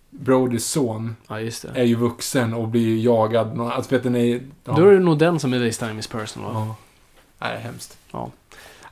Brodys 0.10 0.68
son 0.68 1.16
ja, 1.28 1.40
är 1.74 1.84
ju 1.84 1.96
vuxen 1.96 2.54
och 2.54 2.68
blir 2.68 3.04
jagad. 3.04 3.60
Alltså, 3.62 3.96
vet 3.96 4.04
den 4.04 4.16
är, 4.16 4.42
ja. 4.64 4.74
Då 4.78 4.88
är 4.88 4.92
det 4.92 5.00
nog 5.00 5.18
den 5.18 5.40
som 5.40 5.54
är 5.54 5.60
This 5.60 5.78
time 5.78 6.00
is 6.00 6.08
personal. 6.08 6.52
Ja. 6.54 6.76
Nej, 7.40 7.52
det 7.52 7.58
är 7.58 7.62
hemskt. 7.62 7.98
Ja. 8.12 8.32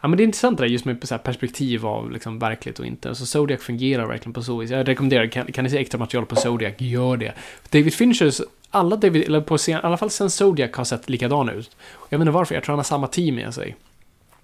Ja, 0.04 0.08
men 0.08 0.18
det 0.18 0.24
är 0.24 0.26
intressant 0.26 0.58
det 0.58 0.64
där 0.64 0.70
just 0.70 0.86
med 0.86 1.08
så 1.08 1.18
perspektiv 1.18 1.86
av 1.86 2.12
liksom 2.12 2.39
verkligt 2.39 2.80
och 2.80 2.86
inte. 2.86 3.16
Så 3.16 3.26
Zodiac 3.26 3.62
fungerar 3.62 4.08
verkligen 4.08 4.34
på 4.34 4.43
så 4.43 4.58
vis. 4.58 4.72
Jag 4.72 4.88
rekommenderar, 4.88 5.28
kan, 5.28 5.51
kan 5.51 5.64
ni 5.64 5.70
se 5.70 5.78
extra 5.78 5.99
material 5.99 6.26
på 6.26 6.36
Zodiac, 6.36 6.74
gör 6.78 7.18
det. 7.18 7.34
David 7.70 7.93
Finchers, 7.93 8.41
alla 8.70 8.95
David, 8.95 9.24
eller 9.24 9.41
på 9.41 9.58
scen, 9.58 9.80
i 9.80 9.82
alla 9.84 9.97
fall 9.97 10.10
sen 10.10 10.30
Zodiac 10.30 10.76
har 10.76 10.84
sett 10.84 11.10
likadana 11.10 11.51
ut. 11.51 11.76
Jag 12.10 12.18
vet 12.18 12.22
inte 12.22 12.32
varför, 12.32 12.56
jag 12.56 12.64
tror 12.64 12.74
han 12.74 12.80
har 12.80 12.84
samma 12.84 13.08
team 13.08 13.36
med 13.36 13.54
sig. 13.54 13.76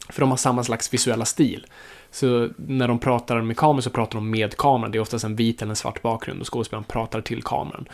För 0.09 0.21
de 0.21 0.29
har 0.29 0.37
samma 0.37 0.63
slags 0.63 0.93
visuella 0.93 1.25
stil. 1.25 1.65
Så 2.11 2.49
när 2.55 2.87
de 2.87 2.99
pratar 2.99 3.41
med 3.41 3.57
kameran 3.57 3.81
så 3.81 3.89
pratar 3.89 4.15
de 4.15 4.29
med 4.29 4.57
kameran. 4.57 4.91
Det 4.91 4.97
är 4.97 5.01
oftast 5.01 5.25
en 5.25 5.35
vit 5.35 5.61
eller 5.61 5.69
en 5.69 5.75
svart 5.75 6.01
bakgrund 6.01 6.41
och 6.41 6.53
skådespelaren 6.53 6.83
pratar 6.83 7.21
till 7.21 7.43
kameran. 7.43 7.85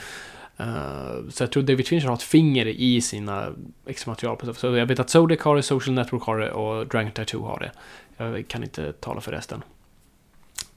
Uh, 0.59 1.29
så 1.29 1.43
jag 1.43 1.51
tror 1.51 1.63
David 1.63 1.87
Fincher 1.87 2.07
har 2.07 2.13
ett 2.13 2.21
finger 2.21 2.67
i 2.67 3.01
sina 3.01 3.53
extra 3.85 4.11
material. 4.11 4.55
Så 4.55 4.75
jag 4.75 4.85
vet 4.85 4.99
att 4.99 5.09
Zodiac 5.09 5.41
har 5.41 5.55
det, 5.55 5.63
Social 5.63 5.95
Network 5.95 6.23
har 6.23 6.39
det 6.39 6.51
och 6.51 6.87
Dragon 6.87 7.11
Tattoo 7.11 7.45
har 7.45 7.59
det. 7.59 7.71
Jag 8.17 8.47
kan 8.47 8.63
inte 8.63 8.93
tala 8.93 9.21
för 9.21 9.31
resten. 9.31 9.63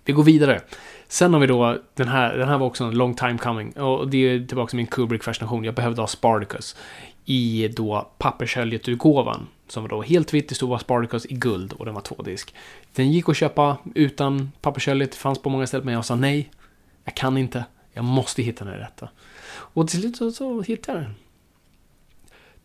Vi 0.04 0.12
går 0.12 0.22
vidare. 0.22 0.60
Sen 1.08 1.32
har 1.32 1.40
vi 1.40 1.46
då, 1.46 1.78
den 1.94 2.08
här, 2.08 2.36
den 2.36 2.48
här 2.48 2.58
var 2.58 2.66
också 2.66 2.84
en 2.84 2.94
long 2.94 3.14
time 3.14 3.38
coming. 3.38 3.72
Och 3.72 4.08
det 4.08 4.18
är 4.18 4.46
tillbaka 4.46 4.70
till 4.70 4.76
min 4.76 4.86
Kubrick-fascination. 4.86 5.64
Jag 5.64 5.74
behövde 5.74 6.02
ha 6.02 6.06
Spartacus. 6.06 6.76
I 7.24 7.68
då 7.68 8.10
pappershöljet-utgåvan. 8.18 9.46
Som 9.68 9.82
var 9.82 9.88
då 9.88 10.02
helt 10.02 10.34
vitt, 10.34 10.48
det 10.48 10.54
stod 10.54 10.68
bara 10.68 10.78
Spartacus 10.78 11.26
i 11.26 11.34
guld 11.34 11.72
och 11.72 11.84
den 11.84 11.94
var 11.94 12.00
tvådisk. 12.00 12.54
Den 12.94 13.12
gick 13.12 13.28
att 13.28 13.36
köpa 13.36 13.76
utan 13.94 14.52
pappershöljet, 14.60 15.14
fanns 15.14 15.42
på 15.42 15.50
många 15.50 15.66
ställen, 15.66 15.84
men 15.84 15.94
jag 15.94 16.04
sa 16.04 16.14
nej. 16.14 16.50
Jag 17.04 17.14
kan 17.14 17.38
inte. 17.38 17.64
Jag 17.92 18.04
måste 18.04 18.42
hitta 18.42 18.64
den 18.64 18.74
rätta. 18.74 19.08
Och 19.48 19.88
till 19.88 20.00
slut 20.00 20.16
så, 20.16 20.32
så 20.32 20.62
hittade 20.62 20.98
jag 20.98 21.06
den. 21.06 21.14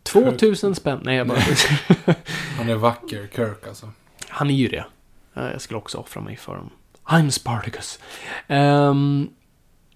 2000 0.02 0.74
spänn. 0.74 1.00
Nej, 1.02 1.16
jag 1.16 1.28
bara... 1.28 1.38
Han 2.56 2.68
är 2.68 2.74
vacker, 2.74 3.28
Kirk 3.34 3.66
alltså. 3.68 3.90
Han 4.28 4.50
är 4.50 4.54
ju 4.54 4.68
det. 4.68 4.84
Jag 5.34 5.60
skulle 5.60 5.78
också 5.78 5.98
offra 5.98 6.22
mig 6.22 6.36
för 6.36 6.52
honom. 6.52 6.70
I'm 7.04 7.30
Spartacus. 7.30 7.98
Um, 8.48 9.30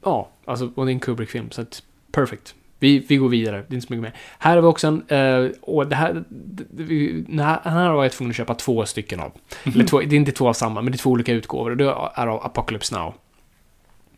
ja, 0.04 0.30
alltså, 0.44 0.70
och 0.74 0.86
det 0.86 0.90
är 0.90 0.94
en 0.94 1.00
Kubrick-film, 1.00 1.50
så 1.50 1.60
att 1.60 1.82
perfect. 2.12 2.54
Vi, 2.78 2.98
vi 2.98 3.16
går 3.16 3.28
vidare, 3.28 3.56
det 3.56 3.72
är 3.72 3.74
inte 3.74 3.86
så 3.86 3.92
mycket 3.92 4.02
mer. 4.02 4.20
Här 4.38 4.54
har 4.54 4.62
vi 4.62 4.68
också 4.68 4.86
en, 4.86 5.06
eh, 5.08 5.50
och 5.60 5.86
det 5.86 5.96
här, 5.96 6.24
den 7.28 7.38
här, 7.38 7.60
här 7.64 7.88
har 7.88 8.02
jag 8.02 8.12
tvungen 8.12 8.30
att 8.30 8.36
köpa 8.36 8.54
två 8.54 8.86
stycken 8.86 9.20
av. 9.20 9.32
Eller 9.64 9.84
två, 9.86 10.00
det 10.00 10.16
är 10.16 10.18
inte 10.18 10.32
två 10.32 10.48
av 10.48 10.52
samma, 10.52 10.82
men 10.82 10.92
det 10.92 10.96
är 10.96 10.98
två 10.98 11.10
olika 11.10 11.32
utgåvor. 11.32 11.70
Och 11.70 11.76
det 11.76 11.84
är 12.14 12.26
av 12.26 12.44
Apocalypse 12.44 12.94
Now. 12.94 13.14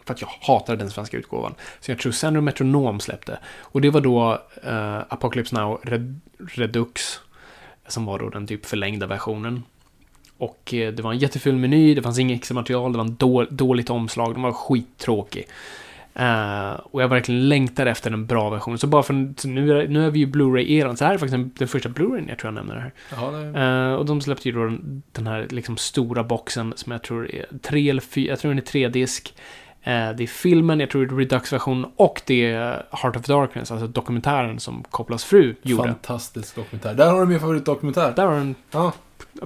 För 0.05 0.15
att 0.15 0.21
jag 0.21 0.29
hatar 0.41 0.77
den 0.77 0.91
svenska 0.91 1.17
utgåvan. 1.17 1.55
Så 1.81 1.91
jag 1.91 1.99
tror 1.99 2.13
Sandro 2.13 2.41
Metronom 2.41 3.01
släppte. 3.01 3.39
Och 3.61 3.81
det 3.81 3.91
var 3.91 4.01
då 4.01 4.43
eh, 4.63 4.99
Apocalypse 5.09 5.55
Now 5.55 5.81
Red, 5.83 6.21
Redux. 6.39 7.21
Som 7.89 8.07
var 8.07 8.19
då 8.19 8.29
den 8.29 8.47
typ 8.47 8.67
förlängda 8.67 9.07
versionen. 9.07 9.63
Och 10.39 10.75
eh, 10.75 10.93
det 10.93 11.03
var 11.03 11.13
en 11.13 11.19
jätteful 11.19 11.57
meny, 11.57 11.95
det 11.95 12.03
fanns 12.03 12.19
inget 12.19 12.39
extra 12.39 12.55
material, 12.55 12.93
det 12.93 12.99
var 12.99 13.05
en 13.05 13.17
då, 13.19 13.45
dåligt 13.45 13.91
omslag, 13.91 14.35
den 14.35 14.43
var 14.43 14.53
skittråkig. 14.53 15.47
Eh, 16.15 16.73
och 16.73 17.03
jag 17.03 17.09
verkligen 17.09 17.49
längtar 17.49 17.87
efter 17.87 18.11
en 18.11 18.27
bra 18.27 18.51
version. 18.51 18.79
Så 18.79 18.87
bara 18.87 19.03
för 19.03 19.35
så 19.37 19.49
nu, 19.49 19.81
är, 19.81 19.89
nu 19.89 20.07
är 20.07 20.11
vi 20.11 20.19
ju 20.19 20.27
Blu-ray-eran, 20.27 20.97
så 20.97 21.05
här 21.05 21.15
är 21.15 21.19
faktiskt 21.19 21.33
den, 21.33 21.51
den 21.59 21.69
första 21.69 21.89
Blu-rayen 21.89 22.29
jag 22.29 22.39
tror 22.39 22.49
jag 22.49 22.55
nämner 22.55 22.77
här. 22.77 22.93
Ja, 23.11 23.31
det... 23.31 23.61
Eh, 23.61 23.95
och 23.95 24.07
de 24.07 24.21
släppte 24.21 24.49
ju 24.49 24.55
då 24.55 24.65
den, 24.65 25.03
den 25.13 25.27
här 25.27 25.47
liksom 25.51 25.77
stora 25.77 26.25
boxen 26.25 26.73
som 26.77 26.93
jag 26.93 27.03
tror 27.03 27.35
är 27.35 27.47
tre 27.63 27.91
eller 27.91 28.03
fyra, 28.03 28.31
jag 28.31 28.39
tror 28.39 28.51
den 28.51 28.59
är 28.59 28.63
tre 28.63 28.89
disk. 28.89 29.35
Eh, 29.83 30.11
det 30.17 30.23
är 30.23 30.27
filmen, 30.27 30.81
jag 30.81 30.91
tror 30.91 31.07
det 31.07 31.15
är 31.15 31.17
Redux-version 31.17 31.87
och 31.97 32.23
det 32.27 32.51
är 32.51 32.87
Heart 32.91 33.17
of 33.17 33.27
Darkness, 33.27 33.71
alltså 33.71 33.87
dokumentären 33.87 34.61
som 34.61 34.85
Kopplas 34.91 35.25
fru 35.25 35.55
gjorde. 35.63 35.83
Fantastisk 35.83 36.55
dokumentär. 36.57 36.95
Där 36.95 37.11
har 37.11 37.21
du 37.21 37.27
min 37.27 37.41
favoritdokumentär. 37.41 38.13
Där 38.17 38.27
har 38.27 38.35
den, 38.35 38.55
Ja. 38.71 38.93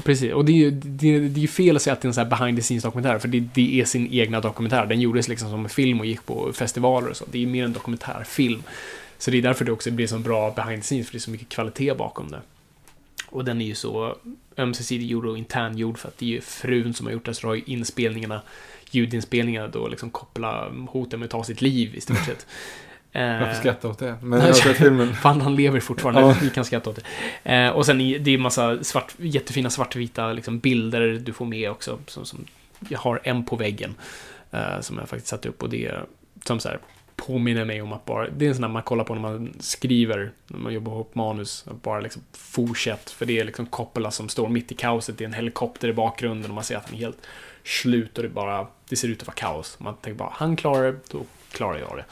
precis. 0.05 0.32
Och 0.32 0.45
det 0.45 0.53
är 0.53 0.57
ju 0.57 0.70
det, 0.70 1.18
det 1.28 1.43
är 1.43 1.47
fel 1.49 1.76
att 1.76 1.82
säga 1.82 1.93
att 1.95 2.01
det 2.01 2.07
är 2.07 2.09
en 2.09 2.14
sån 2.14 2.22
här 2.24 2.30
behind 2.39 2.59
the 2.59 2.62
scenes 2.62 2.82
dokumentär, 2.85 3.18
för 3.18 3.28
det, 3.28 3.41
det 3.55 3.80
är 3.80 3.85
sin 3.85 4.09
egna 4.12 4.41
dokumentär. 4.41 4.87
Den 4.87 5.01
gjordes 5.01 5.28
liksom 5.28 5.51
som 5.51 5.62
en 5.64 5.68
film 5.68 6.01
och 6.01 6.07
gick 6.07 6.26
på 6.26 6.53
festivaler 6.53 7.09
och 7.11 7.16
så. 7.16 7.24
Det 7.30 7.43
är 7.43 7.47
mer 7.47 7.64
en 7.64 7.72
dokumentärfilm. 7.72 8.62
Så 9.18 9.30
det 9.30 9.39
är 9.39 9.43
därför 9.43 9.64
det 9.64 9.72
också 9.72 9.91
blir 9.91 10.07
så 10.07 10.18
bra 10.18 10.51
behind 10.51 10.82
the 10.82 10.87
scenes, 10.87 11.07
för 11.07 11.12
det 11.12 11.18
är 11.18 11.20
så 11.20 11.30
mycket 11.30 11.49
kvalitet 11.49 11.95
bakom 11.95 12.30
det. 12.30 12.41
Och 13.26 13.45
den 13.45 13.61
är 13.61 13.66
ju 13.66 13.74
så 13.74 14.16
ömsesidig 14.59 15.07
gjord 15.07 15.26
och 15.26 15.39
interngjord 15.39 15.99
för 15.99 16.09
att 16.09 16.18
det 16.18 16.24
är 16.26 16.28
ju 16.30 16.41
frun 16.41 16.95
som 16.95 17.07
har 17.07 17.12
gjort 17.12 17.24
det, 17.24 17.35
så 17.35 17.47
har 17.47 17.55
ju 17.55 17.62
inspelningarna, 17.66 18.41
ljudinspelningarna 18.95 19.68
då 19.68 19.88
liksom 19.88 20.11
koppla 20.11 20.72
hoten 20.88 21.20
med 21.20 21.24
att 21.24 21.30
ta 21.30 21.45
sitt 21.45 21.62
liv 21.62 21.95
i 21.95 22.01
stort 22.01 22.24
sett. 22.24 22.47
Varför 23.12 23.47
Eh, 23.47 23.55
skrattar 23.55 23.88
åt 23.88 23.99
det? 23.99 24.16
Men 24.22 24.40
jag 24.40 24.57
filmen. 24.76 25.14
Fan, 25.14 25.40
han 25.40 25.57
lever 25.57 25.80
fortfarande. 25.80 26.20
Ja. 26.20 26.36
Vi 26.42 26.51
kan 26.51 26.64
skratta 26.64 26.90
åt 26.90 26.99
det. 27.45 27.55
Eh, 27.55 27.70
och 27.70 27.86
sen 27.86 27.99
det 27.99 28.30
är 28.30 28.38
massa 28.38 28.84
svart, 28.84 29.14
jättefina 29.18 29.70
svartvita 29.70 30.32
liksom, 30.32 30.59
bilder 30.59 31.20
du 31.24 31.32
får 31.32 31.45
med 31.45 31.70
också. 31.70 31.99
Som, 32.07 32.24
som, 32.24 32.45
jag 32.88 32.99
har 32.99 33.20
en 33.24 33.45
på 33.45 33.57
väggen. 33.57 33.95
Eh, 34.51 34.80
som 34.80 34.99
jag 34.99 35.09
faktiskt 35.09 35.28
satt 35.28 35.47
upp 35.47 35.62
och 35.62 35.70
det 35.70 35.92
som 36.45 36.61
så 36.61 36.68
här 36.68 36.78
påminner 37.16 37.64
mig 37.64 37.82
om 37.82 37.92
att 37.92 38.05
bara, 38.05 38.28
det 38.28 38.45
är 38.45 38.49
en 38.49 38.55
sån 38.55 38.62
där 38.62 38.68
man 38.68 38.82
kollar 38.82 39.05
på 39.05 39.14
när 39.14 39.22
man 39.22 39.55
skriver, 39.61 40.32
när 40.47 40.59
man 40.59 40.72
jobbar 40.74 40.92
ihop 40.92 41.14
manus, 41.14 41.64
att 41.70 41.82
bara 41.82 42.01
liksom 42.01 42.22
fortsätt, 42.32 43.11
för 43.11 43.26
det 43.26 43.38
är 43.38 43.45
liksom 43.45 43.66
Coppola 43.66 44.11
som 44.11 44.28
står 44.28 44.49
mitt 44.49 44.72
i 44.72 44.74
kaoset, 44.74 45.18
det 45.18 45.24
är 45.24 45.26
en 45.28 45.34
helikopter 45.34 45.88
i 45.88 45.92
bakgrunden 45.92 46.51
och 46.51 46.55
man 46.55 46.64
ser 46.64 46.76
att 46.76 46.84
han 46.84 46.95
är 46.95 46.99
helt 46.99 47.26
slut 47.65 48.17
och 48.17 48.23
det 48.23 48.29
bara, 48.29 48.67
det 48.89 48.97
ser 48.97 49.09
ut 49.09 49.21
att 49.21 49.27
vara 49.27 49.35
kaos. 49.35 49.77
Man 49.81 49.97
tänker 49.97 50.19
bara, 50.19 50.33
han 50.33 50.57
klarar 50.57 50.93
det, 50.93 50.99
då 51.11 51.25
klarar 51.53 51.79
jag 51.79 51.97
det. 51.97 52.05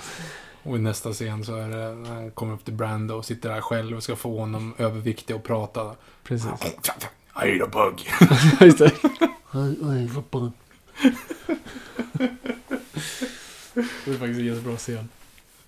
Och 0.63 0.77
i 0.77 0.81
nästa 0.81 1.13
scen 1.13 1.45
så 1.45 1.57
är 1.57 1.69
det 1.69 1.95
när 1.95 2.15
han 2.15 2.31
kommer 2.31 2.55
upp 2.55 2.65
till 2.65 2.75
Brando 2.75 3.15
och 3.15 3.25
sitter 3.25 3.49
där 3.49 3.61
själv 3.61 3.97
och 3.97 4.03
ska 4.03 4.17
få 4.17 4.39
honom 4.39 4.75
överviktig 4.79 5.37
och 5.37 5.45
prata. 5.45 5.95
Precis. 6.23 6.47
I 6.47 7.61
ate 7.61 7.65
a 7.65 7.69
bug. 7.73 8.11
Just 8.67 8.79
det. 8.79 8.93
Det 13.75 14.11
är 14.11 14.19
faktiskt 14.19 14.39
en 14.39 14.45
jättebra 14.45 14.77
scen. 14.77 15.09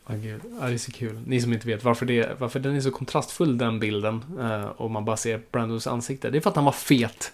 Gud, 0.08 0.40
ja, 0.60 0.66
det 0.66 0.72
är 0.72 0.78
så 0.78 0.92
kul. 0.92 1.22
Ni 1.26 1.40
som 1.40 1.52
inte 1.52 1.66
vet 1.66 1.84
varför, 1.84 2.06
det, 2.06 2.40
varför 2.40 2.60
den 2.60 2.76
är 2.76 2.80
så 2.80 2.90
kontrastfull 2.90 3.58
den 3.58 3.80
bilden 3.80 4.24
eh, 4.40 4.64
och 4.64 4.90
man 4.90 5.04
bara 5.04 5.16
ser 5.16 5.42
Brandos 5.52 5.86
ansikte. 5.86 6.30
Det 6.30 6.38
är 6.38 6.40
för 6.40 6.50
att 6.50 6.56
han 6.56 6.64
var 6.64 6.72
fet. 6.72 7.32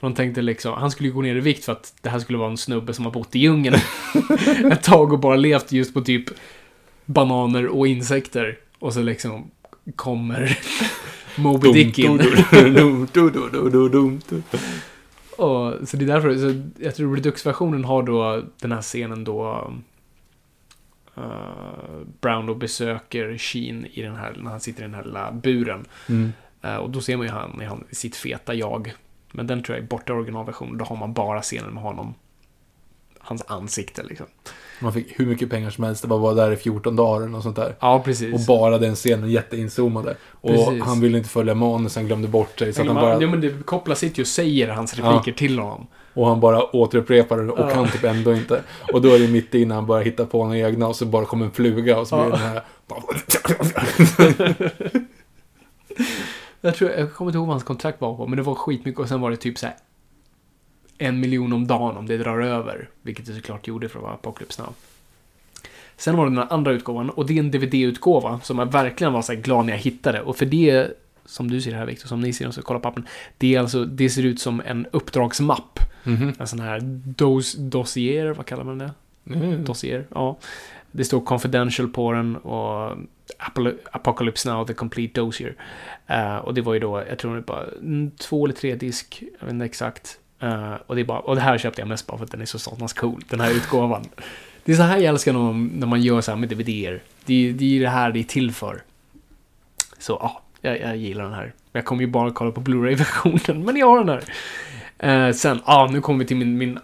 För 0.00 0.06
de 0.06 0.14
tänkte 0.14 0.42
liksom, 0.42 0.74
han 0.74 0.90
skulle 0.90 1.08
ju 1.08 1.14
gå 1.14 1.22
ner 1.22 1.36
i 1.36 1.40
vikt 1.40 1.64
för 1.64 1.72
att 1.72 1.94
det 2.02 2.08
här 2.08 2.18
skulle 2.18 2.38
vara 2.38 2.50
en 2.50 2.56
snubbe 2.56 2.94
som 2.94 3.04
har 3.04 3.12
bott 3.12 3.36
i 3.36 3.38
djungeln 3.38 3.76
ett 4.72 4.82
tag 4.82 5.12
och 5.12 5.18
bara 5.18 5.36
levt 5.36 5.72
just 5.72 5.94
på 5.94 6.00
typ 6.00 6.24
bananer 7.04 7.66
och 7.66 7.88
insekter. 7.88 8.58
Och 8.78 8.94
så 8.94 9.02
liksom 9.02 9.50
kommer 9.96 10.58
Moby 11.36 11.72
Dick 11.72 11.98
in. 11.98 12.20
Och, 15.36 15.88
så 15.88 15.96
det 15.96 16.04
är 16.04 16.06
därför, 16.06 16.36
så 16.36 16.62
jag 16.84 16.94
tror 16.94 17.16
Redux-versionen 17.16 17.84
har 17.84 18.02
då 18.02 18.42
den 18.60 18.72
här 18.72 18.82
scenen 18.82 19.24
då 19.24 19.72
uh, 21.18 21.22
Brown 22.20 22.46
då 22.46 22.54
besöker 22.54 23.38
Sheen 23.38 23.86
i 23.86 24.02
den 24.02 24.16
här, 24.16 24.36
när 24.36 24.50
han 24.50 24.60
sitter 24.60 24.80
i 24.80 24.86
den 24.86 24.94
här 24.94 25.04
lilla 25.04 25.32
buren. 25.32 25.84
Mm. 26.08 26.32
Eh, 26.62 26.76
och 26.76 26.90
då 26.90 27.00
ser 27.00 27.16
man 27.16 27.26
ju 27.26 27.32
han, 27.32 27.84
i 27.90 27.94
sitt 27.94 28.16
feta 28.16 28.54
jag. 28.54 28.94
Men 29.36 29.46
den 29.46 29.62
tror 29.62 29.76
jag 29.76 29.84
är 29.84 29.88
borta 29.88 30.12
i 30.12 30.16
originalversionen. 30.16 30.78
Då 30.78 30.84
har 30.84 30.96
man 30.96 31.12
bara 31.12 31.42
scenen 31.42 31.74
med 31.74 31.82
honom. 31.82 32.14
Hans 33.18 33.42
ansikte 33.46 34.02
liksom. 34.02 34.26
Man 34.80 34.92
fick 34.92 35.20
hur 35.20 35.26
mycket 35.26 35.50
pengar 35.50 35.70
som 35.70 35.84
helst. 35.84 36.02
Det 36.02 36.08
var 36.08 36.18
bara 36.18 36.34
där 36.34 36.52
i 36.52 36.56
14 36.56 36.96
dagar 36.96 37.28
något 37.28 37.42
sånt 37.42 37.56
där. 37.56 37.74
Ja, 37.80 38.02
precis. 38.04 38.34
Och 38.34 38.40
bara 38.48 38.78
den 38.78 38.94
scenen 38.94 39.30
jätteinzoomade. 39.30 40.16
Och 40.30 40.50
Precis. 40.50 40.82
han 40.84 41.00
ville 41.00 41.18
inte 41.18 41.30
följa 41.30 41.54
manus, 41.54 41.96
han 41.96 42.06
glömde 42.06 42.28
bort 42.28 42.58
sig. 42.58 42.72
Så 42.72 42.84
han 42.84 42.94
bara, 42.94 43.20
ja, 43.22 43.28
men 43.28 43.40
det 43.40 43.66
kopplar 43.66 43.94
sitt 43.94 44.18
ju 44.18 44.22
och 44.22 44.26
säger 44.26 44.68
hans 44.68 44.94
repliker 44.94 45.32
till 45.38 45.58
honom. 45.58 45.86
och 46.14 46.26
han 46.26 46.40
bara 46.40 46.76
återupprepar 46.76 47.36
det 47.36 47.52
och 47.52 47.58
Ja. 47.60 47.70
kan 47.74 47.88
typ 47.88 48.04
ändå 48.04 48.34
inte. 48.34 48.62
Och 48.92 49.02
då 49.02 49.08
är 49.14 49.18
det 49.18 49.28
mitt 49.28 49.54
innan 49.54 49.74
han 49.74 49.86
börjar 49.86 50.04
hitta 50.04 50.26
på 50.26 50.44
några 50.44 50.58
egna 50.58 50.88
och 50.88 50.96
så 50.96 51.06
bara 51.06 51.24
kommer 51.24 51.44
en 51.46 51.52
fluga 51.52 51.98
och 51.98 52.08
så 52.08 52.16
blir 52.16 52.24
Ja. 52.26 52.36
den 52.36 52.40
här... 52.48 52.62
Jag 56.66 56.74
tror, 56.74 56.90
jag 56.90 57.14
kommer 57.14 57.30
inte 57.30 57.38
ihåg 57.38 57.46
vad 57.46 57.54
hans 57.54 57.64
kontrakt 57.64 58.00
var 58.00 58.16
på, 58.16 58.26
men 58.26 58.36
det 58.36 58.42
var 58.42 58.54
skitmycket 58.54 59.00
och 59.00 59.08
sen 59.08 59.20
var 59.20 59.30
det 59.30 59.36
typ 59.36 59.58
så 59.58 59.66
här 59.66 59.76
en 60.98 61.20
miljon 61.20 61.52
om 61.52 61.66
dagen 61.66 61.96
om 61.96 62.06
det 62.06 62.18
drar 62.18 62.40
över. 62.40 62.88
Vilket 63.02 63.26
det 63.26 63.34
såklart 63.34 63.66
gjorde 63.66 63.88
för 63.88 63.98
att 63.98 64.02
vara 64.02 64.14
Apocalypse 64.14 64.62
Now. 64.62 64.74
Sen 65.96 66.16
var 66.16 66.30
det 66.30 66.36
den 66.36 66.48
andra 66.48 66.72
utgåvan 66.72 67.10
och 67.10 67.26
det 67.26 67.34
är 67.34 67.38
en 67.38 67.50
DVD-utgåva 67.50 68.40
som 68.42 68.58
jag 68.58 68.72
verkligen 68.72 69.12
var 69.12 69.22
så 69.22 69.34
glad 69.34 69.66
när 69.66 69.72
jag 69.72 69.80
hittade. 69.80 70.20
Och 70.20 70.36
för 70.36 70.46
det, 70.46 70.88
som 71.24 71.50
du 71.50 71.60
ser 71.60 71.72
här 71.72 71.86
Victor, 71.86 72.08
som 72.08 72.20
ni 72.20 72.32
ser, 72.32 72.50
så 72.50 72.62
kolla 72.62 72.80
på 72.80 72.88
appen. 72.88 73.06
Det 73.38 73.54
är 73.54 73.60
alltså, 73.60 73.84
det 73.84 74.10
ser 74.10 74.22
ut 74.22 74.40
som 74.40 74.62
en 74.66 74.86
uppdragsmapp. 74.92 75.78
Mhm. 76.04 76.32
En 76.38 76.46
sån 76.46 76.60
här 76.60 76.80
dos, 77.04 77.54
dossier, 77.54 78.30
vad 78.30 78.46
kallar 78.46 78.64
man 78.64 78.78
det? 78.78 78.90
Mm. 79.30 79.64
dossier. 79.64 80.06
Ja. 80.14 80.36
Det 80.96 81.04
står 81.04 81.20
confidential 81.20 81.88
på 81.88 82.12
den 82.12 82.36
och 82.36 82.96
Apocalypse 83.92 84.50
Now, 84.50 84.66
the 84.66 84.74
complete 84.74 85.20
Dozier. 85.20 85.54
Uh, 86.10 86.16
eh, 86.16 86.36
och 86.36 86.54
det 86.54 86.60
var 86.60 86.74
ju 86.74 86.80
då, 86.80 87.02
jag 87.08 87.18
tror 87.18 87.36
det 87.36 87.42
var 87.46 87.70
två 88.18 88.44
eller 88.44 88.54
tre 88.54 88.74
disk, 88.74 89.22
jag 89.40 89.46
vet 89.46 89.52
inte 89.52 89.64
exakt. 89.64 90.18
Uh, 90.42 90.74
och, 90.86 90.94
det 90.94 91.00
är 91.00 91.04
bara, 91.04 91.18
och 91.18 91.34
det 91.34 91.40
här 91.40 91.58
köpte 91.58 91.80
jag 91.80 91.88
mest 91.88 92.06
bara 92.06 92.18
för 92.18 92.24
att 92.24 92.30
den 92.30 92.40
är 92.40 92.46
så 92.46 92.58
satans 92.58 92.92
cool, 92.92 93.24
den 93.28 93.40
här 93.40 93.50
utgåvan. 93.50 94.04
Det 94.64 94.72
är 94.72 94.76
så 94.76 94.82
här 94.82 94.96
jag 94.96 95.04
älskar 95.04 95.32
när 95.32 95.40
man, 95.40 95.66
när 95.66 95.86
man 95.86 96.02
gör 96.02 96.20
så 96.20 96.30
här 96.30 96.38
med 96.38 96.48
DVDer. 96.48 97.02
Det, 97.24 97.52
det 97.52 97.64
är 97.64 97.68
ju 97.68 97.80
det 97.80 97.88
här 97.88 98.12
det 98.12 98.18
är 98.18 98.24
till 98.24 98.52
för. 98.52 98.82
Så 99.98 100.12
ja, 100.20 100.42
jag, 100.60 100.80
jag 100.80 100.96
gillar 100.96 101.24
den 101.24 101.32
här. 101.32 101.52
Jag 101.72 101.84
kommer 101.84 102.02
ju 102.02 102.08
bara 102.08 102.30
kolla 102.30 102.52
på 102.52 102.60
Blu-ray-versionen, 102.60 103.64
men 103.64 103.76
jag 103.76 103.86
har 103.86 104.04
den 104.04 104.08
här. 104.08 105.28
Uh, 105.28 105.32
sen, 105.32 105.60
ja, 105.66 105.88
nu 105.92 106.00
kommer 106.00 106.18
vi 106.18 106.24
till 106.24 106.36
min, 106.36 106.58
min 106.58 106.78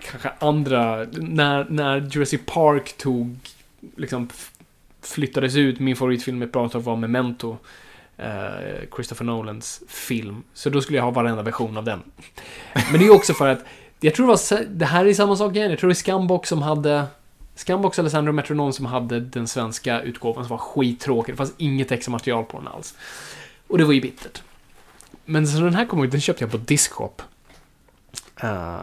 kanske 0.00 0.30
andra, 0.38 1.06
när, 1.12 1.66
när 1.70 2.08
Jurassic 2.10 2.40
Park 2.46 2.96
tog, 2.96 3.38
liksom 3.96 4.28
flyttades 5.02 5.56
ut, 5.56 5.80
min 5.80 5.96
favoritfilm 5.96 6.42
jag 6.42 6.52
pratar 6.52 6.78
om 6.78 6.84
var 6.84 6.96
Memento, 6.96 7.56
eh, 8.16 8.88
Christopher 8.94 9.24
Nolans 9.24 9.82
film. 9.88 10.42
Så 10.54 10.70
då 10.70 10.80
skulle 10.80 10.98
jag 10.98 11.04
ha 11.04 11.10
varenda 11.10 11.42
version 11.42 11.76
av 11.76 11.84
den. 11.84 12.02
Men 12.90 13.00
det 13.00 13.06
är 13.06 13.14
också 13.14 13.34
för 13.34 13.48
att, 13.48 13.64
jag 14.00 14.14
tror 14.14 14.26
det 14.26 14.32
var, 14.32 14.64
det 14.74 14.84
här 14.84 15.04
är 15.04 15.14
samma 15.14 15.36
sak 15.36 15.56
igen, 15.56 15.70
jag 15.70 15.78
tror 15.78 15.88
det 15.88 15.92
är 15.92 15.94
Scumbox 15.94 16.48
som 16.48 16.62
hade, 16.62 17.04
Scumbox 17.54 17.98
eller 17.98 18.10
Sandro 18.10 18.32
Metronom 18.32 18.72
som 18.72 18.86
hade 18.86 19.20
den 19.20 19.48
svenska 19.48 20.02
utgåvan 20.02 20.44
som 20.44 20.50
var 20.50 20.58
skittråkig, 20.58 21.34
det 21.34 21.36
fanns 21.36 21.54
inget 21.56 21.92
extra 21.92 22.12
material 22.12 22.44
på 22.44 22.58
den 22.58 22.68
alls. 22.68 22.94
Och 23.68 23.78
det 23.78 23.84
var 23.84 23.92
ju 23.92 24.00
bittert. 24.00 24.42
Men 25.24 25.46
så 25.46 25.60
den 25.60 25.74
här 25.74 25.86
kom 25.86 26.04
ut, 26.04 26.10
den 26.10 26.20
köpte 26.20 26.44
jag 26.44 26.50
på 26.50 26.56
Discshop. 26.56 27.22
Uh, 28.44 28.80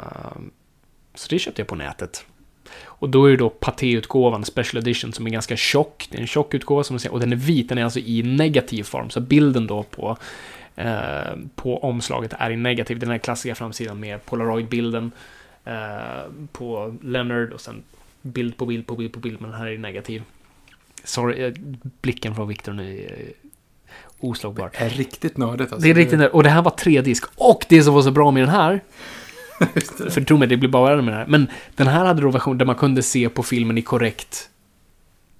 så 1.16 1.28
det 1.30 1.40
köpte 1.40 1.62
jag 1.62 1.68
på 1.68 1.76
nätet. 1.76 2.26
Och 2.84 3.10
då 3.10 3.26
är 3.26 3.32
det 3.32 3.38
då 3.38 3.50
Pathé-utgåvan, 3.50 4.46
Special 4.46 4.84
Edition, 4.84 5.14
som 5.14 5.28
är 5.28 5.32
ganska 5.32 5.56
tjock. 5.56 6.08
Det 6.12 6.18
är 6.18 6.22
en 6.22 6.28
tjock 6.28 6.54
utgåva 6.54 6.84
som 6.84 6.94
man 6.94 7.00
ser, 7.00 7.12
och 7.12 7.20
den 7.20 7.32
är 7.32 7.36
vit, 7.36 7.70
den 7.70 7.78
är 7.78 7.84
alltså 7.84 8.00
i 8.00 8.24
negativ 8.24 8.84
form. 8.84 9.10
Så 9.10 9.20
bilden 9.20 9.68
då 9.68 9.84
på, 9.84 10.18
eh, 10.76 11.36
på 11.56 11.84
omslaget 11.84 12.34
är 12.40 12.52
i 12.52 12.56
negativ. 12.56 13.00
Den 13.00 13.10
här 13.10 13.18
klassiska 13.18 13.56
framsidan 13.56 14.00
med 14.00 14.26
Polaroid-bilden 14.26 15.12
eh, 15.66 16.32
på 16.52 16.96
Leonard 17.02 17.54
och 17.54 17.62
sen 17.62 17.84
bild 18.22 18.58
på 18.58 18.66
bild 18.66 18.88
på 18.88 18.96
bild 18.96 19.14
på 19.14 19.20
bild, 19.20 19.42
men 19.42 19.50
den 19.50 19.60
här 19.60 19.68
är 19.68 19.72
i 19.72 19.78
negativ. 19.78 20.24
Sorry, 21.04 21.44
eh, 21.44 21.54
blicken 22.02 22.36
från 22.36 22.48
Victor 22.48 22.74
nu 22.74 23.00
är 23.00 23.12
eh, 23.12 23.50
oslagbar. 24.20 24.72
Det 24.80 24.86
är 24.86 24.90
riktigt 24.90 25.38
nördigt 25.38 25.72
alltså. 25.72 25.86
Det 25.86 25.90
är 25.90 25.96
riktigt 25.96 26.20
nöjd. 26.20 26.32
Och 26.32 26.44
det 26.44 26.50
här 26.50 26.62
var 26.62 26.72
tre 26.72 27.02
disk. 27.02 27.24
Och 27.36 27.66
det 27.70 27.84
som 27.84 27.94
var 27.94 28.02
så 28.02 28.12
bra 28.12 28.32
med 28.32 28.44
den 28.44 28.50
här. 28.50 28.82
för 30.10 30.22
tro 30.22 30.38
mig, 30.38 30.48
det 30.48 30.58
blir 30.58 30.70
bara 30.70 30.90
värre 30.90 31.02
med 31.02 31.14
det 31.14 31.18
här. 31.18 31.28
Men 31.28 31.48
den 31.76 31.88
här 31.88 32.06
hade 32.06 32.22
då 32.22 32.32
version 32.32 32.58
där 32.58 32.66
man 32.66 32.76
kunde 32.76 33.04
se 33.04 33.30
på 33.30 33.44
filmen 33.44 33.78
i 33.78 33.82
korrekt... 33.82 34.50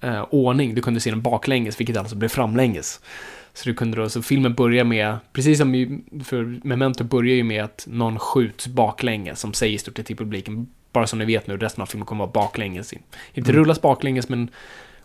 eh, 0.00 0.26
ordning. 0.30 0.74
Du 0.74 0.82
kunde 0.82 1.00
se 1.00 1.10
den 1.10 1.22
baklänges, 1.22 1.80
vilket 1.80 1.96
alltså 1.96 2.16
blev 2.16 2.28
framlänges. 2.28 3.00
Så 3.54 3.68
du 3.68 3.74
kunde 3.74 3.96
då, 3.96 4.08
så 4.08 4.22
filmen 4.22 4.54
börjar 4.54 4.84
med, 4.84 5.16
precis 5.32 5.58
som 5.58 6.02
för 6.24 6.60
Memento 6.66 7.04
börjar 7.04 7.34
ju 7.34 7.44
med 7.44 7.64
att 7.64 7.86
någon 7.90 8.18
skjuts 8.18 8.66
baklänges, 8.66 9.40
som 9.40 9.52
säger 9.52 9.78
stort 9.78 10.04
till 10.06 10.16
publiken, 10.16 10.66
bara 10.92 11.06
som 11.06 11.18
ni 11.18 11.24
vet 11.24 11.46
nu, 11.46 11.56
resten 11.56 11.82
av 11.82 11.86
filmen 11.86 12.06
kommer 12.06 12.24
vara 12.24 12.32
baklänges. 12.32 12.94
Inte 13.34 13.52
rullas 13.52 13.82
baklänges, 13.82 14.28
men 14.28 14.50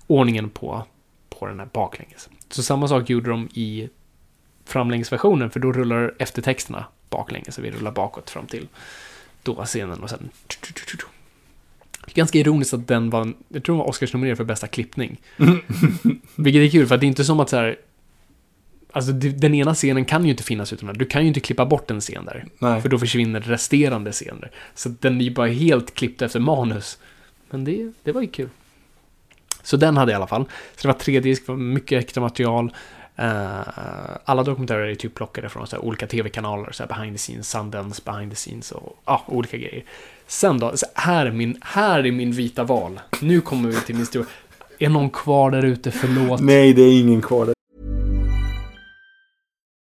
ordningen 0.08 0.50
på, 0.50 0.86
på 1.30 1.48
den 1.48 1.60
här 1.60 1.70
baklänges. 1.74 2.30
Så 2.50 2.64
samma 2.64 2.88
sak 2.88 3.10
gjorde 3.10 3.30
de 3.30 3.50
i 3.54 3.90
framlängesversionen, 4.72 5.50
för 5.50 5.60
då 5.60 5.72
rullar 5.72 6.14
eftertexterna 6.20 6.86
baklänges, 7.10 7.56
så 7.56 7.62
vi 7.62 7.72
rullar 7.72 7.92
bakåt 7.92 8.30
fram 8.30 8.46
till 8.46 8.68
då 9.44 9.66
scenen 9.66 10.04
och 10.04 10.10
sen... 10.10 10.30
Ganska 12.14 12.40
ironiskt 12.40 12.74
att 12.74 12.88
den 12.88 13.10
var, 13.10 13.34
jag 13.48 13.64
tror 13.64 13.76
den 13.76 13.80
var 13.80 13.90
Oscarsnominerad 13.90 14.38
för 14.38 14.44
bästa 14.44 14.68
klippning. 14.68 15.22
Vilket 16.36 16.62
är 16.62 16.70
kul, 16.70 16.88
för 16.88 16.96
att 16.96 17.02
det 17.02 17.06
är 17.06 17.08
inte 17.08 17.26
som 17.26 17.40
att 17.40 17.50
så 17.50 17.58
här, 17.58 17.78
Alltså 18.94 19.12
den 19.12 19.54
ena 19.54 19.74
scenen 19.74 20.06
kan 20.06 20.26
ju 20.26 20.32
inte 20.32 20.44
finnas 20.44 20.74
utan 20.74 20.88
den. 20.88 20.98
Du 20.98 21.06
kan 21.06 21.22
ju 21.22 21.28
inte 21.28 21.40
klippa 21.40 21.66
bort 21.66 21.92
en 21.92 22.02
scen 22.02 22.26
där. 22.26 22.46
Nej. 22.60 22.82
För 22.82 22.90
då 22.90 23.00
försvinner 23.00 23.42
resterande 23.42 24.12
scener. 24.12 24.52
Så 24.76 24.90
den 24.90 25.22
är 25.22 25.26
ju 25.26 25.32
bara 25.32 25.48
helt 25.48 25.94
klippt 25.94 26.22
efter 26.22 26.40
manus. 26.40 26.98
Men 27.50 27.64
det, 27.64 27.92
det 28.04 28.12
var 28.12 28.22
ju 28.22 28.28
kul. 28.28 28.50
Så 29.64 29.78
den 29.78 29.98
hade 29.98 30.12
jag 30.12 30.16
i 30.16 30.20
alla 30.20 30.28
fall. 30.28 30.46
Så 30.76 30.82
det 30.82 30.88
var 30.88 31.00
tre 31.00 31.20
disk, 31.20 31.48
var 31.48 31.56
mycket 31.56 32.04
extra 32.04 32.22
material. 32.22 32.74
Uh, 33.20 33.62
alla 34.26 34.44
dokumentärer 34.44 34.88
är 34.88 34.96
typ 34.96 35.16
plockade 35.16 35.50
från 35.50 35.68
så 35.68 35.76
här 35.76 35.86
olika 35.86 36.08
tv-kanaler, 36.08 36.72
så 36.72 36.84
här 36.84 36.88
behind 36.88 37.16
the 37.16 37.18
scenes, 37.18 37.50
Sundance, 37.50 38.02
behind 38.06 38.32
the 38.32 38.36
scenes 38.36 38.72
och 38.72 38.98
ja, 39.06 39.24
olika 39.28 39.58
grejer. 39.58 39.84
Sen 40.28 40.60
då, 40.60 40.78
så 40.78 40.86
här, 40.94 41.26
är 41.26 41.32
min, 41.32 41.58
här 41.62 42.06
är 42.06 42.12
min 42.12 42.32
vita 42.32 42.64
val. 42.64 43.00
Nu 43.22 43.42
kommer 43.42 43.70
vi 43.70 43.76
till 43.76 43.96
min 43.96 44.06
stora... 44.06 44.26
Är 44.80 44.90
någon 44.90 45.10
kvar 45.10 45.52
där 45.52 45.66
ute? 45.66 45.92
Förlåt. 45.92 46.42
Nej, 46.42 46.74
det 46.74 46.82
är 46.82 47.00
ingen 47.00 47.22
kvar 47.22 47.46
där. 47.46 47.56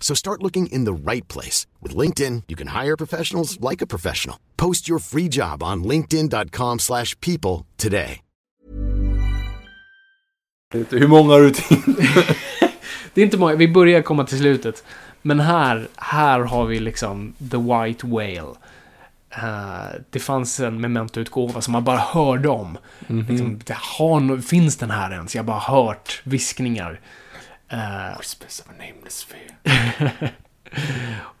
So 0.00 0.14
start 0.14 0.42
looking 0.42 0.66
in 0.66 0.84
the 0.84 0.92
right 1.12 1.28
place. 1.28 1.66
With 1.82 1.98
LinkedIn, 1.98 2.42
you 2.48 2.56
can 2.56 2.68
hire 2.82 2.96
professionals 2.96 3.58
like 3.70 3.84
a 3.84 3.86
professional. 3.86 4.36
Post 4.56 4.88
your 4.88 4.98
free 5.00 5.28
job 5.28 5.62
on 5.62 5.84
linkedin.com/people 5.84 6.78
slash 6.78 7.14
people 7.20 7.66
today. 7.76 8.20
Hur 10.90 11.08
många 11.08 11.32
har 11.32 11.40
du 11.40 11.50
till? 11.50 11.76
Det 13.14 13.20
är 13.20 13.24
inte 13.24 13.38
många, 13.38 13.54
vi 13.54 13.68
börjar 13.68 14.02
komma 14.02 14.24
till 14.24 14.38
slutet. 14.38 14.84
Men 15.22 15.40
här, 15.40 15.88
här 15.96 16.40
har 16.40 16.66
vi 16.66 16.80
liksom 16.80 17.32
The 17.50 17.56
White 17.56 18.06
Whale. 18.06 18.54
Eh, 19.30 20.00
det 20.10 20.18
fanns 20.18 20.60
en 20.60 20.80
Memento-utgåva 20.80 21.60
som 21.60 21.72
man 21.72 21.84
bara 21.84 21.98
hörde 21.98 22.48
om. 22.48 22.78
Liksom, 23.28 23.60
det 23.64 23.76
har, 23.76 24.20
no- 24.20 24.40
finns 24.42 24.76
den 24.76 24.90
här 24.90 25.10
ens? 25.12 25.34
Jag 25.34 25.42
har 25.42 25.46
bara 25.46 25.58
hört 25.58 26.20
viskningar. 26.24 27.00
Eh, 27.72 28.18
Whispers 28.18 28.60
of 28.60 28.66
a 28.68 28.72
nameless 28.78 29.24
fear. 29.24 30.10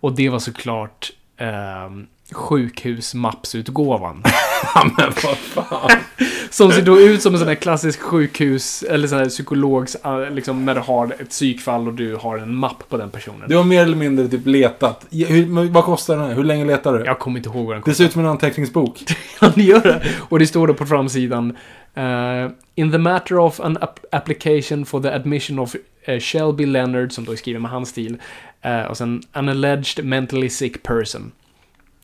och 0.00 0.12
det 0.12 0.28
var 0.28 0.38
såklart 0.38 1.12
eh, 1.36 1.90
sjukhusmappsutgåvan. 2.32 4.22
Ja, 4.74 4.84
men 4.96 5.12
vad 5.24 5.36
fan. 5.36 5.90
Som 6.50 6.72
ser 6.72 6.82
då 6.82 7.00
ut 7.00 7.22
som 7.22 7.32
en 7.34 7.38
sån 7.38 7.48
här 7.48 7.54
klassisk 7.54 8.00
sjukhus, 8.00 8.82
eller 8.82 9.08
sån 9.08 9.18
här 9.18 9.28
psykologs, 9.28 9.94
eh, 9.94 10.30
liksom 10.30 10.64
när 10.64 10.74
du 10.74 10.80
har 10.80 11.14
ett 11.20 11.28
psykfall 11.30 11.88
och 11.88 11.94
du 11.94 12.16
har 12.16 12.38
en 12.38 12.54
mapp 12.54 12.88
på 12.88 12.96
den 12.96 13.10
personen. 13.10 13.48
Du 13.48 13.56
har 13.56 13.64
mer 13.64 13.82
eller 13.82 13.96
mindre 13.96 14.28
typ 14.28 14.46
letat. 14.46 15.06
Hur, 15.10 15.68
vad 15.70 15.84
kostar 15.84 16.16
den 16.16 16.26
här? 16.28 16.34
Hur 16.34 16.44
länge 16.44 16.64
letar 16.64 16.98
du? 16.98 17.04
Jag 17.04 17.18
kommer 17.18 17.36
inte 17.38 17.48
ihåg 17.48 17.66
vad 17.66 17.76
den 17.76 17.82
Det 17.86 17.94
ser 17.94 18.04
ut 18.04 18.12
som 18.12 18.20
en 18.20 18.26
anteckningsbok. 18.28 19.04
Ja, 19.40 19.52
det 19.54 19.62
gör 19.62 19.80
det. 19.80 20.02
Och 20.18 20.38
det 20.38 20.46
står 20.46 20.66
då 20.66 20.74
på 20.74 20.86
framsidan. 20.86 21.56
eh, 21.94 22.48
in 22.74 22.92
the 22.92 22.98
matter 22.98 23.38
of 23.38 23.60
an 23.60 23.78
ap- 23.80 24.04
application 24.12 24.86
for 24.86 25.00
the 25.00 25.08
admission 25.08 25.58
of 25.58 25.74
Shelby 26.20 26.66
Leonard, 26.66 27.12
som 27.12 27.24
då 27.24 27.32
är 27.32 27.36
skriven 27.36 27.62
med 27.62 27.70
hans 27.70 27.88
stil. 27.88 28.16
eh, 28.62 28.82
och 28.82 28.96
sen 28.96 29.22
an 29.32 29.48
alleged 29.48 30.04
mentally 30.04 30.48
sick 30.48 30.82
person. 30.82 31.32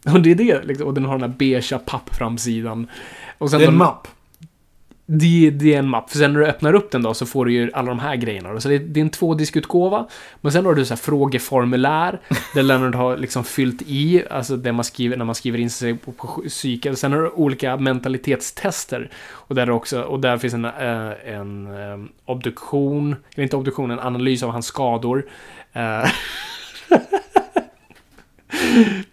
Och 0.12 0.20
det 0.20 0.30
är 0.30 0.34
det, 0.34 0.62
liksom. 0.64 0.86
Och 0.86 0.94
den 0.94 1.04
har 1.04 1.18
den 1.18 1.30
här 1.30 1.36
beigea 1.38 1.78
pappframsidan. 1.78 2.86
Och 3.38 3.50
sen 3.50 3.58
Det 3.58 3.64
är 3.66 3.68
en 3.68 3.78
mapp. 3.78 4.08
Det, 5.08 5.50
det 5.50 5.74
är 5.74 5.78
en 5.78 5.88
mapp. 5.88 6.10
För 6.10 6.18
sen 6.18 6.32
när 6.32 6.40
du 6.40 6.46
öppnar 6.46 6.74
upp 6.74 6.90
den 6.90 7.02
då 7.02 7.14
så 7.14 7.26
får 7.26 7.44
du 7.44 7.52
ju 7.52 7.70
alla 7.72 7.88
de 7.88 7.98
här 7.98 8.16
grejerna. 8.16 8.52
då. 8.52 8.60
Så 8.60 8.68
det, 8.68 8.78
det 8.78 9.00
är 9.00 9.02
en 9.02 9.10
tvådiskutgåva. 9.10 10.06
Men 10.40 10.52
sen 10.52 10.66
har 10.66 10.74
du 10.74 10.84
så 10.84 10.94
här 10.94 10.98
frågeformulär. 10.98 12.20
där 12.54 12.62
Leonard 12.62 12.94
har 12.94 13.16
liksom 13.16 13.44
fyllt 13.44 13.82
i, 13.86 14.22
alltså 14.30 14.56
det 14.56 14.72
man 14.72 14.84
skriver 14.84 15.16
när 15.16 15.24
man 15.24 15.34
skriver 15.34 15.58
in 15.58 15.70
sig 15.70 15.96
på, 15.96 16.12
på 16.12 16.42
psyket. 16.48 16.98
Sen 16.98 17.12
har 17.12 17.22
du 17.22 17.28
olika 17.28 17.76
mentalitetstester. 17.76 19.10
Och 19.28 19.54
där, 19.54 19.70
också, 19.70 20.02
och 20.02 20.20
där 20.20 20.38
finns 20.38 20.54
en, 20.54 20.64
eh, 20.64 21.12
en 21.24 21.66
eh, 21.66 22.08
obduktion, 22.24 23.16
eller 23.34 23.42
inte 23.42 23.56
obduktion, 23.56 23.90
en 23.90 24.00
analys 24.00 24.42
av 24.42 24.50
hans 24.50 24.66
skador. 24.66 25.26
Eh, 25.72 26.10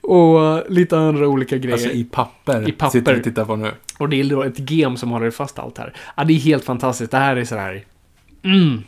Och 0.01 0.63
lite 0.71 0.97
andra 0.97 1.27
olika 1.27 1.57
grejer. 1.57 1.73
Alltså 1.73 1.89
i 1.89 2.03
papper. 2.03 2.69
I 2.69 2.71
papper. 2.71 2.91
Sitter 2.91 3.13
vi 3.13 3.19
och 3.19 3.23
tittar 3.23 3.45
på 3.45 3.55
nu. 3.55 3.71
Och 3.97 4.09
det 4.09 4.19
är 4.19 4.23
då 4.23 4.43
ett 4.43 4.71
gem 4.71 4.97
som 4.97 5.11
håller 5.11 5.31
fast 5.31 5.59
allt 5.59 5.77
här. 5.77 5.93
Ja, 6.17 6.23
det 6.23 6.33
är 6.33 6.37
helt 6.39 6.65
fantastiskt. 6.65 7.11
Det 7.11 7.17
här 7.17 7.35
är 7.35 7.45
så 7.45 7.55
här. 7.55 7.83
Mm. 8.43 8.83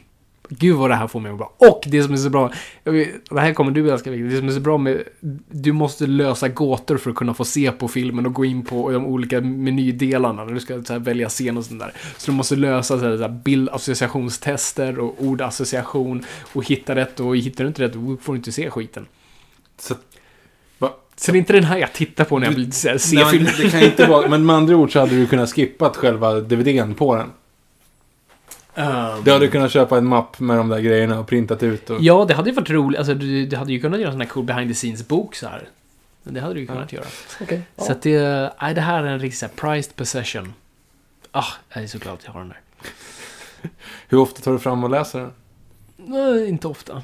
Gud 0.50 0.76
vad 0.76 0.90
det 0.90 0.96
här 0.96 1.08
får 1.08 1.20
mig 1.20 1.32
att 1.32 1.38
bra. 1.38 1.54
Och 1.58 1.84
det 1.88 2.04
som 2.04 2.14
är 2.14 2.18
så 2.18 2.30
bra. 2.30 2.52
vet- 2.84 3.30
Det 3.30 3.40
här 3.40 3.54
kommer 3.54 3.72
du 3.72 3.92
älska. 3.92 4.12
Det 4.12 4.38
som 4.38 4.48
är 4.48 4.52
så 4.52 4.60
bra 4.60 4.78
med. 4.78 5.04
Du 5.50 5.72
måste 5.72 6.08
lösa 6.08 6.48
gåtor 6.50 6.98
för 6.98 7.10
att 7.10 7.16
kunna 7.16 7.34
få 7.34 7.46
se 7.46 7.72
på 7.72 7.88
filmen 7.88 8.26
och 8.26 8.34
gå 8.34 8.46
in 8.46 8.66
på 8.66 8.92
de 8.92 9.06
olika 9.06 9.42
menydelarna. 9.42 10.46
När 10.46 10.54
du 10.54 10.60
ska 10.60 10.74
här, 10.74 11.00
välja 11.00 11.30
scen 11.30 11.58
och 11.58 11.66
sånt 11.66 11.80
där. 11.80 11.94
Så 12.18 12.32
du 12.32 12.38
måste 12.38 12.56
lösa 12.56 13.00
så 13.00 13.06
här, 13.06 13.18
så 13.18 13.22
här, 13.22 13.30
bildassociationstester 13.46 15.00
och 15.00 15.16
ordassociation. 15.24 16.24
Och 16.54 16.66
hitta 16.66 16.96
rätt. 16.96 17.20
Och 17.20 17.38
hittar 17.38 17.64
du 17.64 17.68
inte 17.68 17.84
rätt 17.84 17.94
får 18.22 18.34
du 18.34 18.38
inte 18.38 18.52
se 18.52 18.70
skiten. 18.70 19.06
Så? 19.80 19.96
Så 21.18 21.32
det 21.32 21.38
är 21.38 21.40
inte 21.40 21.54
den 21.54 21.64
här 21.64 21.78
jag 21.78 21.94
tittar 21.94 22.26
på 22.26 22.40
när 22.40 22.48
jag 22.48 22.54
vill 22.54 22.72
se 22.72 23.00
filmen. 23.00 23.44
det, 23.44 23.64
det 23.64 23.70
kan 23.70 23.82
inte 23.84 24.06
vara, 24.06 24.28
men 24.28 24.46
med 24.46 24.56
andra 24.56 24.76
ord 24.76 24.94
så 24.94 25.00
hade 25.00 25.16
du 25.16 25.28
kunnat 25.28 25.54
skippat 25.54 25.98
själva 25.98 26.40
DVDn 26.40 26.94
på 26.94 27.16
den. 27.16 27.32
Um, 28.76 29.24
Du 29.24 29.32
hade 29.32 29.48
kunnat 29.48 29.72
köpa 29.72 29.98
en 29.98 30.06
mapp 30.06 30.40
med 30.40 30.58
de 30.58 30.70
där 30.70 30.80
grejerna 30.80 31.20
och 31.20 31.28
printat 31.28 31.64
ut 31.64 31.90
och... 31.90 32.02
Ja, 32.02 32.26
det 32.28 32.34
hade 32.34 32.50
ju 32.50 32.56
varit 32.56 32.70
roligt. 32.70 32.98
Alltså, 32.98 33.14
du, 33.14 33.46
du 33.46 33.56
hade 33.56 33.74
ju 33.74 33.80
kunnat 33.82 34.00
göra 34.00 34.10
en 34.10 34.14
sån 34.14 34.22
här 34.22 34.28
cool 34.28 34.44
behind 34.44 34.70
the 34.70 34.74
scenes-bok 34.74 35.36
så 35.36 35.48
här. 35.48 35.70
Men 36.24 36.34
det 36.34 36.42
hade 36.42 36.54
du 36.54 36.60
ju 36.60 36.68
kunnat 36.68 36.94
göra. 36.94 37.06
Okej. 37.42 37.62
Så 37.78 37.92
att 37.92 38.02
det, 38.02 38.52
nej, 38.62 38.74
det 38.74 38.82
här 38.82 39.04
är 39.04 39.08
en 39.08 39.20
riktig 39.20 39.38
så 39.38 39.46
här, 39.46 39.54
prized 39.56 39.96
possession. 39.96 40.54
Ah, 41.32 41.46
jag 41.74 41.84
är 41.84 41.88
så 41.88 41.98
glad 41.98 42.14
att 42.14 42.26
jag 42.26 42.32
har 42.32 42.40
den 42.40 42.50
där. 42.50 42.60
Hur 44.08 44.18
ofta 44.18 44.42
tar 44.42 44.52
du 44.52 44.60
fram 44.60 44.84
och 44.84 44.90
läser 44.90 45.20
den? 45.20 45.32
Nej, 45.98 46.50
inte 46.50 46.68
ofta. 46.68 47.04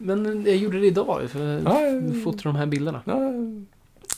Men 0.00 0.44
jag 0.46 0.56
gjorde 0.56 0.80
det 0.80 0.86
idag. 0.86 1.20
För 1.30 1.60
Ja, 1.64 1.80
ja, 1.80 1.80
ja. 1.80 1.98
att 2.18 2.24
fota 2.24 2.38
de 2.42 2.56
här 2.56 2.66
bilderna. 2.66 3.02
Ja, 3.04 3.32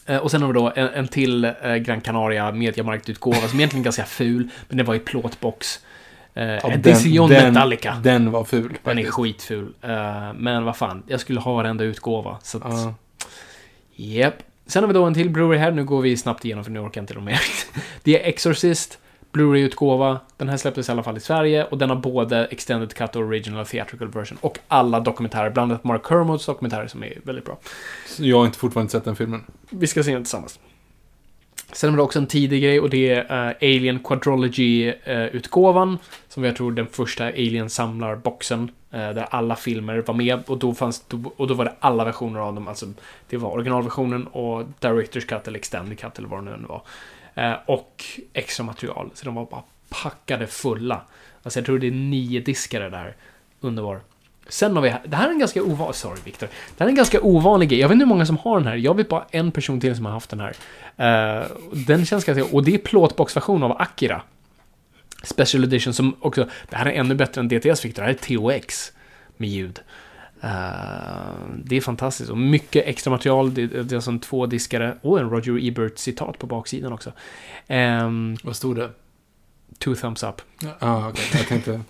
Eh, 0.06 0.16
Och 0.18 0.30
sen 0.30 0.42
har 0.42 0.48
vi 0.48 0.54
då 0.54 0.72
en, 0.76 0.86
en 0.88 1.08
till 1.08 1.44
eh, 1.44 1.74
Gran 1.76 2.00
Canaria 2.00 2.52
Mediamarkt-utgåva 2.52 3.48
som 3.48 3.58
egentligen 3.58 3.82
är 3.82 3.84
ganska 3.84 4.04
ful. 4.04 4.48
Men 4.68 4.78
det 4.78 4.84
var 4.84 4.94
i 4.94 4.98
plåtbox. 4.98 5.80
Eh, 6.34 6.64
Edition 6.74 7.28
Metallica. 7.28 8.00
Den 8.04 8.30
var 8.30 8.44
ful. 8.44 8.62
Den 8.62 8.98
är 8.98 9.02
faktiskt. 9.02 9.14
skitful. 9.14 9.74
Men 10.34 10.64
vad 10.64 10.76
fan, 10.76 11.02
jag 11.06 11.20
skulle 11.20 11.40
ha 11.40 11.54
varenda 11.54 11.84
utgåva. 11.84 12.38
Så 12.42 12.58
att, 12.58 12.64
Ja. 12.64 12.94
Japp. 13.94 14.34
Sen 14.66 14.82
har 14.82 14.88
vi 14.88 14.94
då 14.94 15.04
en 15.04 15.14
till 15.14 15.30
Blu-ray 15.30 15.56
här. 15.56 15.70
Nu 15.70 15.84
går 15.84 16.02
vi 16.02 16.16
snabbt 16.16 16.44
igenom 16.44 16.64
för 16.64 16.70
nu 16.70 16.78
orkar 16.80 17.00
jag 17.00 17.02
inte 17.02 17.14
de 17.14 17.24
mer. 17.24 17.40
Det 18.02 18.22
är 18.22 18.28
Exorcist, 18.28 18.98
Blu-ray-utgåva. 19.36 20.20
Den 20.36 20.48
här 20.48 20.56
släpptes 20.56 20.88
i 20.88 20.92
alla 20.92 21.02
fall 21.02 21.16
i 21.16 21.20
Sverige 21.20 21.64
och 21.64 21.78
den 21.78 21.90
har 21.90 21.96
både 21.96 22.44
Extended 22.44 22.94
Cut 22.94 23.16
och 23.16 23.22
Original 23.22 23.66
Theatrical 23.66 24.08
Version. 24.08 24.38
Och 24.40 24.58
alla 24.68 25.00
dokumentärer, 25.00 25.50
bland 25.50 25.72
annat 25.72 25.84
Mark 25.84 26.08
Kermods 26.08 26.46
dokumentärer 26.46 26.86
som 26.86 27.04
är 27.04 27.18
väldigt 27.22 27.44
bra. 27.44 27.58
Så 28.06 28.24
Jag 28.24 28.38
har 28.38 28.46
inte 28.46 28.58
fortfarande 28.58 28.92
sett 28.92 29.04
den 29.04 29.16
filmen. 29.16 29.44
Vi 29.70 29.86
ska 29.86 30.02
se 30.02 30.12
den 30.12 30.22
tillsammans. 30.22 30.58
Sen 31.72 31.90
har 31.90 31.96
vi 31.96 32.02
också 32.02 32.18
en 32.18 32.26
tidig 32.26 32.62
grej 32.62 32.80
och 32.80 32.90
det 32.90 33.10
är 33.10 33.48
eh, 33.48 33.54
Alien 33.60 33.98
Quadrology-utgåvan. 33.98 35.98
som 36.28 36.44
jag 36.44 36.56
tror 36.56 36.72
den 36.72 36.86
första 36.86 37.24
Alien-samlarboxen. 37.26 38.70
eh, 38.90 38.98
där 38.98 39.26
alla 39.30 39.56
filmer 39.56 40.02
var 40.06 40.14
med 40.14 40.42
och 40.46 40.58
då, 40.58 40.74
fanns, 40.74 41.04
och 41.36 41.46
då 41.46 41.54
var 41.54 41.64
det 41.64 41.72
alla 41.80 42.04
versioner 42.04 42.40
av 42.40 42.54
dem. 42.54 42.68
Alltså, 42.68 42.86
det 43.28 43.36
var 43.36 43.50
originalversionen 43.50 44.26
och 44.26 44.62
Director's 44.80 45.26
Cut 45.26 45.48
eller 45.48 45.58
Extended 45.58 45.98
Cut 45.98 46.18
eller 46.18 46.28
vad 46.28 46.44
det 46.44 46.56
nu 46.56 46.66
var. 46.68 46.82
Eh, 47.36 47.54
och 47.66 48.04
extra 48.32 48.64
material. 48.64 49.10
Så 49.14 49.24
de 49.24 49.34
var 49.34 49.46
bara 49.46 49.62
packade 49.88 50.46
fulla. 50.46 51.02
Alltså 51.42 51.58
jag 51.58 51.66
tror 51.66 51.78
det 51.78 51.86
är 51.86 51.90
nio 51.90 52.40
diskar 52.40 52.80
där. 52.80 53.16
Underbar. 53.60 54.00
Sen 54.48 54.76
har 54.76 54.82
vi, 54.82 54.94
det 55.06 55.16
här 55.16 55.28
är 55.28 55.32
en 55.32 55.38
ganska 55.38 55.62
ovanlig, 55.62 55.94
sorry 55.94 56.20
Viktor. 56.24 56.46
Det 56.46 56.84
här 56.84 56.86
är 56.86 56.90
en 56.90 56.96
ganska 56.96 57.20
ovanlig 57.20 57.68
grej. 57.68 57.80
Jag 57.80 57.88
vet 57.88 57.94
inte 57.94 58.04
hur 58.04 58.08
många 58.08 58.26
som 58.26 58.38
har 58.38 58.58
den 58.58 58.68
här. 58.68 58.76
Jag 58.76 58.96
vet 58.96 59.08
bara 59.08 59.26
en 59.30 59.52
person 59.52 59.80
till 59.80 59.96
som 59.96 60.04
har 60.04 60.12
haft 60.12 60.30
den 60.30 60.40
här. 60.40 60.52
Uh, 61.40 61.46
den 61.72 62.06
känns 62.06 62.24
ganska, 62.24 62.44
och 62.44 62.64
det 62.64 62.74
är 62.74 62.78
plåtboxversion 62.78 63.62
av 63.62 63.72
Akira. 63.72 64.22
Special 65.22 65.64
Edition 65.64 65.94
som 65.94 66.16
också, 66.20 66.48
det 66.70 66.76
här 66.76 66.86
är 66.86 66.90
ännu 66.90 67.14
bättre 67.14 67.40
än 67.40 67.48
DTS 67.48 67.84
Viktor. 67.84 68.02
Det 68.02 68.08
här 68.08 68.48
är 68.48 68.58
THX 68.58 68.92
med 69.36 69.48
ljud. 69.48 69.80
Eh, 70.40 70.50
det 71.64 71.76
är 71.76 71.80
fantastiskt 71.80 72.30
och 72.30 72.38
mycket 72.38 72.86
extra 72.86 73.10
material. 73.10 73.54
Det, 73.54 73.66
det 73.66 73.96
är 73.96 74.00
som 74.00 74.18
två 74.18 74.46
diskare 74.46 74.96
och 75.02 75.20
en 75.20 75.30
Roger 75.30 75.68
Ebert-citat 75.68 76.38
på 76.38 76.46
baksidan 76.46 76.92
också. 76.92 77.12
Um, 77.68 78.36
Vad 78.42 78.56
stod 78.56 78.76
det? 78.76 78.90
two 79.78 79.94
thumbs 79.94 80.22
up. 80.22 80.42
Ja, 80.60 80.74
ah, 80.78 81.08
okej. 81.08 81.24
Jag 81.32 81.46
tänkte... 81.46 81.80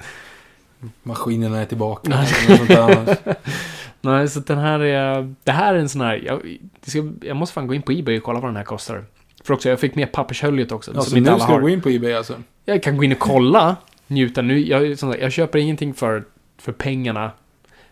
Maskinerna 1.03 1.61
är 1.61 1.65
tillbaka. 1.65 2.09
Nej. 2.09 3.17
Nej, 4.01 4.29
så 4.29 4.41
den 4.41 4.59
här 4.59 4.81
är... 4.81 5.35
Det 5.45 5.53
här 5.53 5.75
är 5.75 5.79
en 5.79 5.89
sån 5.89 6.01
här... 6.01 6.23
Jag, 6.27 6.59
ska, 6.83 7.13
jag 7.21 7.37
måste 7.37 7.55
fan 7.55 7.67
gå 7.67 7.75
in 7.75 7.83
på 7.83 7.93
Ebay 7.93 8.17
och 8.17 8.23
kolla 8.23 8.41
vad 8.41 8.49
den 8.49 8.57
här 8.57 8.65
kostar. 8.65 9.05
För 9.45 9.55
också, 9.55 9.69
jag 9.69 9.81
fick 9.81 9.95
med 9.95 10.13
pappershöljet 10.13 10.73
också. 10.73 10.93
Ja, 10.95 11.03
så 11.03 11.17
nu 11.17 11.25
ska 11.25 11.35
har. 11.35 11.57
du 11.57 11.63
gå 11.63 11.69
in 11.69 11.81
på 11.81 11.89
Ebay 11.89 12.13
alltså? 12.13 12.43
Jag 12.65 12.83
kan 12.83 12.97
gå 12.97 13.05
in 13.05 13.13
och 13.13 13.19
kolla, 13.19 13.77
njuta. 14.07 14.43
Nu, 14.43 14.59
jag, 14.59 14.97
jag 15.21 15.33
köper 15.33 15.59
ingenting 15.59 15.95
för, 15.95 16.25
för 16.59 16.73
pengarna. 16.73 17.31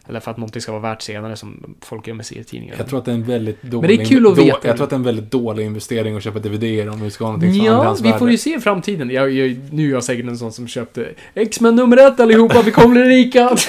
Eller 0.08 0.20
för 0.20 0.30
att 0.30 0.36
någonting 0.36 0.62
ska 0.62 0.72
vara 0.72 0.82
värt 0.82 1.02
senare 1.02 1.36
som 1.36 1.74
folk 1.80 2.06
gör 2.06 2.14
med 2.14 2.26
serietidningar. 2.26 2.74
Jag 2.78 2.88
tror 2.88 2.98
att 2.98 3.04
det 3.04 3.10
är 3.10 3.14
en 3.14 3.24
väldigt 3.24 3.62
dålig... 3.62 3.98
det 3.98 4.02
är 4.02 4.06
kul 4.06 4.26
att 4.26 4.38
veta. 4.38 4.68
Jag 4.68 4.76
tror 4.76 4.84
att 4.84 4.90
det 4.90 4.94
är 4.94 4.98
en 4.98 5.02
väldigt 5.02 5.30
dålig 5.30 5.64
investering 5.66 6.16
att 6.16 6.22
köpa 6.22 6.38
DVD 6.38 6.88
om 6.88 7.00
vi 7.00 7.10
ska 7.10 7.24
ha 7.24 7.32
någonting 7.32 7.54
som 7.54 7.64
Ja, 7.64 7.96
vi 8.02 8.12
får 8.12 8.30
ju 8.30 8.38
se 8.38 8.54
i 8.54 8.60
framtiden. 8.60 9.10
Jag, 9.10 9.30
jag, 9.30 9.56
nu 9.70 9.88
är 9.88 9.92
jag 9.92 10.04
säkert 10.04 10.26
en 10.26 10.38
sån 10.38 10.52
som 10.52 10.68
köpte 10.68 11.08
X-Men 11.34 11.76
nummer 11.76 11.96
ett 11.96 12.20
allihopa, 12.20 12.62
vi 12.62 12.70
kommer 12.70 12.94
bli 12.94 13.02
rika! 13.02 13.56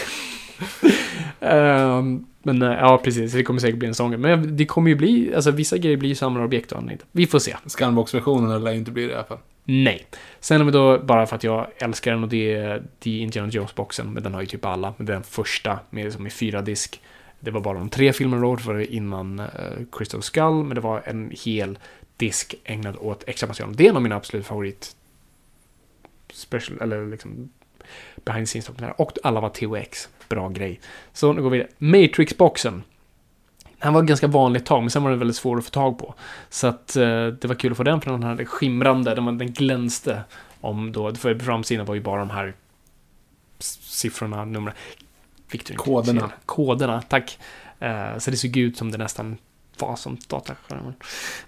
Ehm, 1.40 2.26
men 2.44 2.62
eh, 2.62 2.70
ja, 2.70 3.02
precis. 3.04 3.34
Det 3.34 3.44
kommer 3.44 3.60
säkert 3.60 3.80
bli 3.80 3.88
en 3.88 3.96
sån. 3.96 4.22
Men 4.22 4.58
det 4.58 4.66
kommer 4.66 4.90
ju 4.90 4.96
bli, 4.96 5.36
alltså 5.36 5.52
vissa 5.52 5.78
grejer 5.78 5.98
blir 5.98 6.10
ju 6.10 6.16
samlarobjekt 6.16 6.72
och 6.72 6.92
inte. 6.92 7.06
Vi 7.12 7.28
får 7.28 7.40
se. 7.40 7.56
Scanbox-versionen 7.66 8.64
lär 8.64 8.72
ju 8.72 8.78
inte 8.78 8.92
bli 8.92 9.06
det 9.06 9.12
i 9.12 9.16
alla 9.16 9.24
fall. 9.24 9.38
Nej. 9.66 10.06
Sen 10.40 10.62
om 10.62 10.68
vi 10.68 10.74
då, 10.74 11.00
bara 11.00 11.26
för 11.26 11.36
att 11.36 11.44
jag 11.44 11.68
älskar 11.78 12.12
den 12.12 12.24
och 12.24 12.30
det 12.30 12.54
är, 12.54 12.84
det 13.00 13.10
är 13.10 13.22
Indiana 13.22 13.50
Jones-boxen, 13.52 14.14
men 14.14 14.24
den 14.24 14.34
har 14.34 14.42
ju 14.42 14.48
typ 14.48 14.66
alla. 14.66 14.94
Men 14.98 15.06
den 15.06 15.24
första, 15.24 15.80
med, 15.90 16.14
som 16.14 16.26
är 16.26 16.30
fyra 16.30 16.62
disk. 16.62 17.02
Det 17.40 17.52
var 17.52 17.62
bara 17.62 17.80
de 17.80 17.90
tre 17.90 18.14
filmerna 18.14 18.42
då, 18.42 18.58
för 18.58 18.74
det 18.74 18.86
innan 18.86 19.40
uh, 19.40 19.48
Crystal 19.92 20.22
Skull, 20.22 20.64
men 20.64 20.76
det 20.76 20.82
var 20.82 21.02
en 21.06 21.32
hel 21.46 21.78
disk 22.18 22.56
ägnad 22.64 22.96
åt 23.00 23.24
extra 23.28 23.48
material. 23.48 23.76
Det 23.76 23.86
är 23.86 23.90
en 23.90 23.96
av 23.96 24.02
mina 24.02 24.16
absolut 24.16 24.46
favorit 24.46 24.96
special, 26.34 26.82
eller 26.82 27.06
liksom 27.06 27.50
behind 28.16 28.46
the 28.46 28.50
scenes 28.50 28.66
dokumentärer. 28.66 29.02
Och 29.02 29.18
alla 29.24 29.42
var 29.42 29.50
THX. 29.50 30.10
Bra 30.30 30.50
grej. 30.50 30.80
Så 31.14 31.34
nu 31.34 31.42
går 31.42 31.50
vi 31.50 31.58
vidare. 31.58 31.72
Matrix-boxen. 31.78 32.84
Den 33.86 33.94
var 33.94 34.02
ganska 34.02 34.28
vanlig 34.28 34.60
ett 34.60 34.66
tag, 34.66 34.82
men 34.82 34.90
sen 34.90 35.04
var 35.04 35.10
den 35.10 35.20
väldigt 35.20 35.38
svår 35.38 35.58
att 35.58 35.66
få 35.66 35.70
tag 35.70 35.98
på. 35.98 36.16
Så 36.50 36.68
att 36.68 36.96
eh, 36.96 37.28
det 37.28 37.46
var 37.46 37.56
kul 37.56 37.72
att 37.72 37.78
få 37.78 37.84
den, 37.84 38.02
för 38.02 38.12
den 38.12 38.24
hade 38.24 38.46
skimrande, 38.46 39.16
den, 39.16 39.38
den 39.38 39.52
glänste. 39.52 40.22
Om 40.62 40.92
då, 40.92 41.16
för 41.16 41.40
framsidan 41.40 41.86
var 41.86 41.96
ju 41.96 42.02
bara 42.02 42.20
de 42.20 42.30
här 42.30 42.54
siffrorna, 43.60 44.46
numren. 44.46 44.76
Koderna. 45.76 46.32
Koderna, 46.46 47.02
tack. 47.02 47.40
Eh, 47.80 48.18
så 48.18 48.32
det 48.32 48.38
såg 48.38 48.58
ut 48.58 48.78
som 48.78 48.92
det 48.92 48.98
nästan 48.98 49.38
var 49.80 49.96
som 49.96 50.18
dataskärmen. 50.28 50.94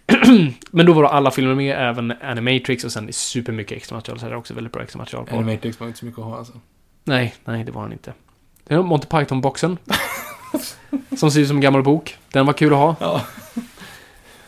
men 0.71 0.85
då 0.85 0.93
var 0.93 1.03
då 1.03 1.09
alla 1.09 1.31
filmer 1.31 1.55
med, 1.55 1.89
även 1.89 2.13
Animatrix 2.21 2.83
och 2.83 2.91
sen 2.91 3.13
supermycket 3.13 3.77
extra 3.77 3.95
material, 3.95 4.19
så 4.19 4.25
det 4.25 4.31
är 4.31 4.35
också 4.35 4.53
väldigt 4.53 4.73
bra 4.73 4.83
extra 4.83 4.97
material 4.97 5.25
på. 5.25 5.35
Animatrix 5.35 5.79
var 5.79 5.87
inte 5.87 5.99
så 5.99 6.05
mycket 6.05 6.19
att 6.19 6.25
ha 6.25 6.37
alltså. 6.37 6.53
Nej, 7.03 7.33
nej, 7.45 7.63
det 7.63 7.71
var 7.71 7.81
han 7.81 7.91
inte. 7.91 8.13
Det 8.63 8.73
är 8.73 8.81
Monty 8.81 9.07
Python-boxen. 9.07 9.77
som 11.17 11.31
ser 11.31 11.39
ut 11.39 11.47
som 11.47 11.57
en 11.57 11.61
gammal 11.61 11.83
bok. 11.83 12.17
Den 12.31 12.45
var 12.45 12.53
kul 12.53 12.73
att 12.73 12.79
ha. 12.79 12.95
Ja. 12.99 13.21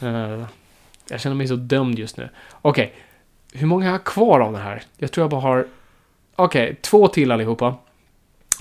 Eh, 0.02 0.45
jag 1.10 1.22
känner 1.22 1.36
mig 1.36 1.47
så 1.47 1.56
dömd 1.56 2.00
just 2.00 2.18
nu. 2.18 2.30
Okej, 2.62 2.93
hur 3.54 3.68
många 3.68 3.86
har 3.86 3.91
jag 3.91 4.04
kvar 4.04 4.39
av 4.39 4.54
det 4.54 4.60
här? 4.60 4.84
Jag 4.97 5.12
tror 5.12 5.24
jag 5.24 5.32
bara 5.32 5.41
har... 5.41 5.68
Okej, 6.36 6.80
två 6.82 7.08
till 7.08 7.32
allihopa. 7.32 7.76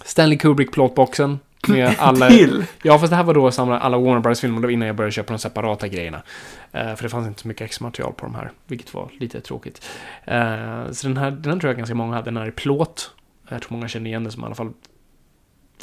Stanley 0.05 0.39
Kubrick-plåtboxen. 0.39 1.39
Med 1.69 1.95
alla... 1.99 2.29
Till? 2.29 2.65
Ja, 2.83 2.99
fast 2.99 3.11
det 3.11 3.17
här 3.17 3.23
var 3.23 3.35
då 3.35 3.47
att 3.47 3.55
samla 3.55 3.79
alla 3.79 3.99
Warner 3.99 4.61
var 4.61 4.71
innan 4.71 4.87
jag 4.87 4.97
började 4.97 5.13
köpa 5.13 5.33
de 5.33 5.39
separata 5.39 5.89
grejerna. 5.89 6.23
Eh, 6.73 6.95
för 6.95 7.03
det 7.03 7.09
fanns 7.09 7.29
inte 7.29 7.41
så 7.41 7.49
mycket 7.49 7.65
extra 7.65 7.87
material 7.87 8.13
på 8.13 8.27
de 8.27 8.35
här. 8.35 8.53
Vilket 8.67 8.95
var 8.95 9.11
lite 9.21 9.41
tråkigt. 9.41 9.87
Eh, 10.25 10.91
så 10.91 11.09
den 11.09 11.17
här, 11.17 11.31
den 11.31 11.53
här 11.53 11.61
tror 11.61 11.71
jag 11.71 11.77
ganska 11.77 11.95
många 11.95 12.15
hade. 12.15 12.25
Den 12.25 12.37
här 12.37 12.47
är 12.47 12.51
plåt. 12.51 13.11
Jag 13.49 13.63
tror 13.63 13.73
många 13.73 13.89
känner 13.89 14.07
igen 14.07 14.25
det 14.25 14.31
som 14.31 14.43
i 14.43 14.47
alla 14.47 14.55
fall 14.55 14.73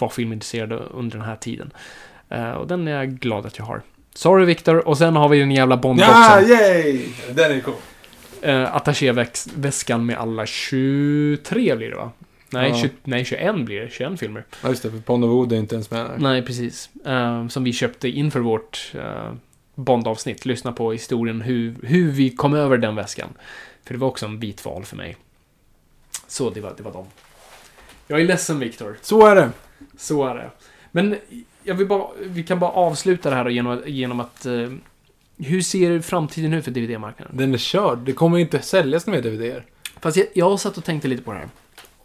var 0.02 0.10
filmintresserade 0.10 0.76
under 0.76 1.18
den 1.18 1.28
här 1.28 1.36
tiden. 1.36 1.72
Eh, 2.30 2.52
och 2.52 2.68
den 2.68 2.88
är 2.88 2.92
jag 2.92 3.10
glad 3.20 3.46
att 3.46 3.58
jag 3.58 3.66
har. 3.66 3.82
Sorry 4.14 4.46
Victor. 4.46 4.88
Och 4.88 4.98
sen 4.98 5.16
har 5.16 5.30
vi 5.30 5.40
den 5.40 5.52
jävla 5.52 5.78
Bondboxen. 5.78 6.16
Ja, 6.16 6.42
yay! 6.42 7.02
Den 7.34 7.52
är 7.52 7.60
cool. 7.60 7.74
Eh, 8.42 8.76
Attachéväskan 8.76 10.06
med 10.06 10.18
alla 10.18 10.46
23 10.46 11.76
blir 11.76 11.90
det 11.90 11.96
va? 11.96 12.12
Nej, 12.50 12.70
Ja. 12.70 12.78
20, 12.82 12.90
nej, 13.04 13.26
21 13.26 13.66
blir 13.66 13.82
det. 13.82 13.90
21 13.92 14.20
filmer. 14.20 14.46
Ja, 14.64 14.70
just 14.70 14.84
det. 14.84 14.92
För 14.92 15.00
Pond 15.00 15.24
of 15.24 15.30
Wood 15.32 15.52
är 15.54 15.58
inte 15.58 15.76
ens 15.76 15.92
med 15.92 16.06
där. 16.06 16.18
Nej, 16.18 16.42
precis. 16.42 16.90
Eh, 17.06 17.48
som 17.48 17.64
vi 17.64 17.74
köpte 17.74 18.10
inför 18.10 18.40
vårt 18.40 18.92
uh, 18.96 19.34
Bond-avsnitt. 19.76 20.46
Lyssna 20.46 20.72
på 20.72 20.92
historien 20.92 21.42
hur, 21.42 21.76
hur 21.84 22.12
vi 22.12 22.30
kom 22.30 22.54
över 22.54 22.78
den 22.78 22.96
väskan. 22.96 23.30
För 23.84 23.94
det 23.94 24.00
var 24.00 24.08
också 24.08 24.26
en 24.26 24.40
bit 24.40 24.66
val 24.66 24.84
för 24.86 24.96
mig. 24.96 25.18
Så 26.28 26.50
det 26.50 26.62
var, 26.62 26.74
det 26.78 26.84
var 26.84 26.94
dem. 26.94 27.06
Jag 28.08 28.22
är 28.22 28.26
ledsen 28.26 28.60
Viktor. 28.60 28.98
Så 29.02 29.28
är 29.28 29.36
det. 29.36 29.50
Så 29.98 30.26
är 30.26 30.36
det. 30.36 30.50
Men 30.92 31.16
jag 31.64 31.76
vill 31.76 31.88
bara, 31.88 32.08
vi 32.24 32.44
kan 32.44 32.60
bara 32.60 32.72
avsluta 32.72 33.30
det 33.30 33.36
här 33.36 33.50
genom, 33.50 33.82
genom 33.86 34.20
att... 34.20 34.46
eh, 34.46 34.72
hur 35.38 35.62
ser 35.62 36.02
framtiden 36.02 36.54
ut 36.54 36.64
för 36.64 36.72
DVD-marknaden? 36.72 37.38
Den 37.38 37.54
är 37.54 37.58
körd. 37.58 38.00
Det 38.00 38.14
kommer 38.14 38.38
inte 38.38 38.62
säljas 38.62 39.08
mer 39.08 39.22
DVDer. 39.22 39.66
Fast 40.00 40.18
jag, 40.18 40.28
jag 40.34 40.60
satt 40.60 40.78
och 40.78 40.84
tänkte 40.84 41.08
lite 41.08 41.24
på 41.24 41.32
det 41.32 41.38
här. 41.38 41.50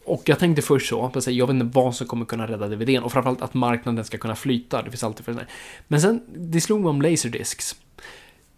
Och 0.05 0.23
jag 0.25 0.39
tänkte 0.39 0.63
först 0.63 0.89
så, 0.89 1.11
jag 1.27 1.47
vet 1.47 1.55
inte 1.55 1.79
vad 1.79 1.95
som 1.95 2.07
kommer 2.07 2.25
kunna 2.25 2.47
rädda 2.47 2.69
DVDn 2.69 3.03
och 3.03 3.13
framförallt 3.13 3.43
att 3.43 3.55
marknaden 3.55 4.05
ska 4.05 4.19
kunna 4.19 4.37
flyta. 4.37 4.83
Det 4.83 4.91
finns 4.91 5.05
alltid 5.05 5.25
för 5.25 5.33
det. 5.33 5.47
Men 5.89 6.01
sen, 6.01 6.23
det 6.37 6.61
slog 6.61 6.81
mig 6.81 6.91
om 6.91 7.03
Laserdiscs. 7.03 7.77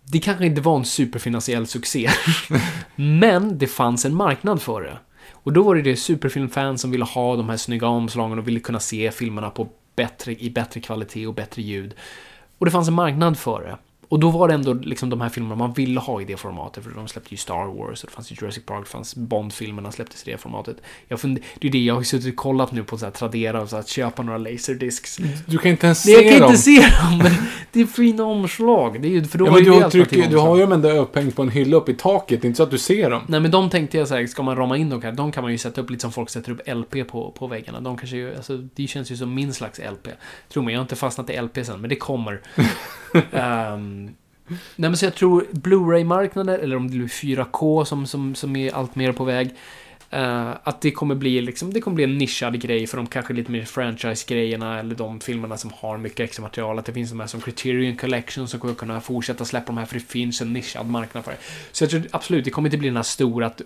Det 0.05 0.19
kanske 0.19 0.47
inte 0.47 0.61
var 0.61 0.77
en 0.77 0.85
superfinansiell 0.85 1.67
succé. 1.67 2.11
men 2.97 3.59
det 3.59 3.67
fanns 3.67 4.05
en 4.05 4.15
marknad 4.15 4.63
för 4.63 4.81
det. 4.81 4.99
Och 5.43 5.53
då 5.53 5.63
var 5.63 5.75
det 5.75 5.83
det 5.83 5.97
superfilmfans 5.97 6.81
som 6.81 6.91
ville 6.91 7.05
ha 7.05 7.37
de 7.37 7.49
här 7.49 7.57
snygga 7.57 7.87
omslagen 7.87 8.39
och 8.39 8.49
ville 8.49 8.61
kunna 8.61 8.81
se 8.81 9.11
filmerna 9.11 9.51
på 9.51 9.69
bättre, 9.97 10.33
i 10.33 10.51
bättre 10.51 10.81
kvalitet 10.81 11.27
och 11.27 11.35
bättre 11.35 11.63
ljud. 11.63 11.95
Och 12.59 12.67
det 12.67 12.73
fanns 12.73 12.89
en 12.89 12.95
marknad 12.95 13.39
för 13.39 13.63
det. 13.63 13.79
Och 14.13 14.21
då 14.21 14.31
var 14.31 14.49
det 14.49 14.55
ändå 14.55 14.73
liksom 14.75 15.11
de 15.11 15.21
här 15.21 15.29
filmerna 15.29 15.55
man 15.55 15.73
ville 15.73 16.01
ha 16.01 16.21
i 16.21 16.25
det 16.25 16.37
formatet. 16.37 16.85
För 16.85 16.91
de 16.91 17.09
släppte 17.09 17.31
ju 17.35 17.37
Star 17.37 17.67
Wars, 17.79 18.05
och 18.05 18.09
det 18.11 18.15
fanns 18.15 18.33
ju 18.33 18.37
Jurassic 18.41 18.65
Park, 18.67 18.85
det 18.85 18.91
fanns 18.91 19.15
Bond-filmerna 19.17 19.93
släpptes 19.93 20.29
i 20.29 20.31
det 20.31 20.39
formatet. 20.39 20.77
Jag 21.09 21.19
fund- 21.21 21.39
det 21.61 21.69
är 21.69 21.73
det, 21.73 21.79
jag 21.79 21.95
har 21.95 22.01
ju 22.01 22.05
suttit 22.05 22.29
och 22.35 22.37
kollat 22.37 22.73
nu 22.73 22.85
på 22.85 22.99
så 22.99 23.05
här 23.05 23.13
Tradera 23.13 23.61
och 23.63 23.69
så 23.69 23.77
att 23.77 23.89
köpa 23.89 24.23
några 24.23 24.39
laserdiscs. 24.39 25.19
Du 25.47 25.59
kan 25.59 25.71
inte 25.71 25.87
ens 25.87 26.07
Nej, 26.07 26.15
jag 26.15 26.23
se 26.25 26.31
kan 26.31 26.41
dem. 26.41 26.51
inte 26.51 26.63
se 26.63 26.81
dem, 26.81 27.19
men 27.19 27.33
det 27.73 27.81
är 27.81 27.87
fina 27.87 28.25
omslag. 28.25 29.03
Det 29.03 29.09
är 29.09 29.11
ju, 29.11 29.25
för 29.25 29.39
då 29.39 29.47
Ja, 29.47 29.53
men 29.53 29.65
du, 29.65 29.71
har 29.71 29.91
tryck, 29.91 30.31
du 30.31 30.37
har 30.39 30.57
ju 30.57 30.63
dem 30.63 30.73
ändå 30.73 30.89
upphängt 30.91 31.37
på 31.37 31.43
en 31.43 31.51
hylla 31.51 31.77
uppe 31.77 31.91
i 31.91 31.95
taket. 31.95 32.41
Det 32.43 32.47
är 32.47 32.49
inte 32.49 32.57
så 32.57 32.63
att 32.63 32.71
du 32.71 32.79
ser 32.79 33.11
dem. 33.11 33.23
Nej 33.27 33.41
men 33.41 33.51
de 33.51 33.71
tänkte 33.71 33.99
jag 33.99 34.09
så 34.09 34.15
här, 34.15 34.27
ska 34.27 34.43
man 34.43 34.57
rama 34.57 34.77
in 34.77 34.91
dem 34.91 35.03
här, 35.03 35.13
de 35.13 35.33
kan 35.33 35.43
man 35.43 35.53
ju 35.53 35.59
sätta 35.59 35.81
upp 35.81 35.91
lite 35.91 36.01
som 36.03 36.13
folk 36.13 36.31
sätter 36.31 36.53
upp 36.53 36.61
LP 36.67 37.09
på, 37.09 37.31
på 37.39 37.47
väggarna. 37.47 37.81
De 37.81 37.97
kanske 37.97 38.17
ju, 38.17 38.37
alltså, 38.37 38.57
det 38.75 38.87
känns 38.87 39.13
ju 39.13 39.17
som 39.17 39.35
min 39.35 39.53
slags 39.53 39.79
LP. 39.79 40.09
Tror 40.53 40.63
mig, 40.63 40.73
jag 40.75 40.79
har 40.81 40.85
inte 40.85 40.97
fastnat 40.97 41.31
i 41.31 41.41
LP 41.41 41.59
sen, 41.67 41.81
men 41.81 41.91
det 41.91 41.97
kommer. 41.97 42.41
Ehm, 43.33 44.02
nej 44.49 44.91
men 44.91 44.97
så 44.97 45.07
jag 45.07 45.15
tror 45.15 45.47
Blu-ray-marknaden, 45.51 46.61
eller 46.61 46.77
om 46.77 46.91
det 46.91 46.97
blir 46.97 47.09
4K 47.09 47.85
som, 47.85 48.07
som, 48.07 48.35
som 48.35 48.57
är 48.57 48.75
allt 48.75 48.95
mer 48.95 49.13
på 49.13 49.25
väg. 49.25 49.51
uh, 50.15 50.51
att 50.63 50.81
det 50.81 50.91
kommer 50.91 51.15
bli 51.15 51.41
liksom, 51.41 51.73
det 51.73 51.81
kommer 51.81 51.95
bli 51.95 52.05
en 52.05 52.19
nischad 52.19 52.61
grej 52.61 52.87
för 52.87 52.97
de 52.97 53.07
kanske 53.07 53.33
lite 53.33 53.51
mer 53.51 53.65
franchise-grejerna 53.65 54.79
eller 54.79 54.95
de 54.95 55.21
filmerna 55.21 55.57
som 55.57 55.71
har 55.75 55.99
mycket 55.99 56.21
extra 56.21 56.43
material. 56.43 56.79
Att 56.79 56.85
det 56.85 56.93
finns 56.93 57.11
de 57.11 57.21
här 57.21 57.27
som 57.27 57.41
Criterion 57.41 57.97
Collection 57.97 58.49
som 58.49 58.61
kommer 58.61 58.75
kunna 58.75 59.01
fortsätta 59.01 59.45
släppa 59.45 59.67
de 59.67 59.79
här 59.79 59.87
för 59.87 59.95
det 59.95 60.01
finns 60.01 60.41
en 60.41 60.53
nischad 60.53 60.87
marknad 60.87 61.25
för 61.25 61.31
det. 61.31 61.39
Så 61.73 61.85
jag 61.85 61.91
tror 61.91 62.03
absolut, 62.11 62.45
det 62.45 62.51
kommer 62.51 62.69
inte 62.69 62.79
bli 62.79 62.89
den 62.89 62.97
här 62.97 63.03
stora 63.03 63.47
att 63.47 63.63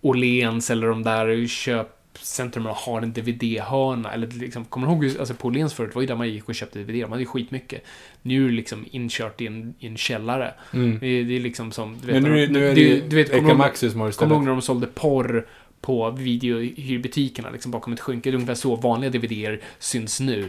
Åhléns 0.00 0.70
eller 0.70 0.86
de 0.86 1.02
där 1.02 1.46
köp 1.46 1.95
köpcentrumen 2.18 2.72
har 2.76 3.02
en 3.02 3.12
DVD-hörna. 3.12 4.12
Eller 4.12 4.26
liksom, 4.26 4.64
kommer 4.64 4.86
du 4.86 4.92
ihåg, 4.92 5.18
alltså 5.20 5.34
på 5.34 5.48
Åhléns 5.48 5.74
förut 5.74 5.94
var 5.94 6.02
ju 6.02 6.08
där 6.08 6.16
man 6.16 6.28
gick 6.28 6.48
och 6.48 6.54
köpte 6.54 6.78
DVD. 6.78 7.00
Man 7.02 7.10
hade 7.10 7.22
ju 7.22 7.26
skitmycket. 7.26 7.82
Nu 8.22 8.44
är 8.44 8.48
det 8.48 8.54
liksom 8.54 8.86
inkört 8.90 9.40
i 9.40 9.46
en, 9.46 9.74
i 9.78 9.86
en 9.86 9.96
källare. 9.96 10.54
Mm. 10.72 10.98
Det, 10.98 11.06
är, 11.06 11.24
det 11.24 11.36
är 11.36 11.40
liksom 11.40 11.72
som... 11.72 11.96
Du 12.00 12.06
vet, 12.12 12.22
Men 12.22 12.32
nu, 12.32 12.46
de- 12.46 12.52
nu 12.52 12.66
är 12.68 12.74
det 12.74 12.84
du- 12.94 13.00
du 13.08 13.16
vet, 13.16 13.30
kommer 13.30 13.42
du 13.42 14.34
ihåg- 14.34 14.44
när 14.44 14.50
de 14.50 14.62
sålde 14.62 14.86
porr 14.86 15.46
på 15.80 16.10
videohyrbutikerna, 16.10 17.50
liksom 17.50 17.70
bakom 17.72 17.92
ett 17.92 18.00
skynke? 18.00 18.30
Det 18.30 18.34
är 18.34 18.34
ungefär 18.34 18.54
så 18.54 18.76
vanliga 18.76 19.10
DVDer 19.10 19.60
syns 19.78 20.20
nu. 20.20 20.48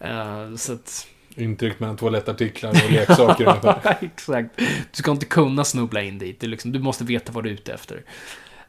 Eh, 0.00 0.54
så 0.56 0.72
att... 0.72 1.06
Intryckt 1.36 1.80
mellan 1.80 1.96
toalettartiklar 1.96 2.70
och 2.70 2.90
leksaker 2.92 3.46
ungefär. 3.48 3.96
Exakt. 4.00 4.50
Du 4.56 4.64
ska 4.92 5.10
inte 5.10 5.26
kunna 5.26 5.64
snubbla 5.64 6.02
in 6.02 6.18
dit. 6.18 6.40
Du, 6.40 6.46
liksom, 6.46 6.72
du 6.72 6.78
måste 6.78 7.04
veta 7.04 7.32
vad 7.32 7.44
du 7.44 7.50
är 7.50 7.54
ute 7.54 7.72
efter. 7.72 8.02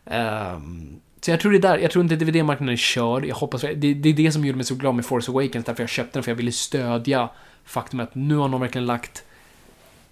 Ehm, 0.06 1.00
så 1.26 1.32
jag 1.32 1.40
tror 1.40 1.52
det 1.52 1.58
är 1.58 1.62
där. 1.62 1.78
Jag 1.78 1.92
tror 1.92 2.04
inte 2.04 2.16
DVD-marknaden 2.16 2.74
är 2.74 2.78
körd. 2.78 3.26
Jag 3.26 3.36
hoppas... 3.36 3.62
Det, 3.62 3.94
det 3.94 4.10
är 4.10 4.14
det 4.14 4.32
som 4.32 4.46
gjorde 4.46 4.58
mig 4.58 4.66
så 4.66 4.76
glad 4.76 4.96
med 4.96 5.06
Force 5.06 5.32
Awakens. 5.32 5.66
Därför 5.66 5.84
jag 5.84 5.90
köpte 5.90 6.14
den. 6.14 6.24
För 6.24 6.32
jag 6.32 6.36
ville 6.36 6.52
stödja 6.52 7.30
faktumet 7.66 8.10
att 8.10 8.16
nu 8.16 8.36
har 8.36 8.48
någon 8.48 8.62
verkligen 8.62 8.86
lagt 8.86 9.24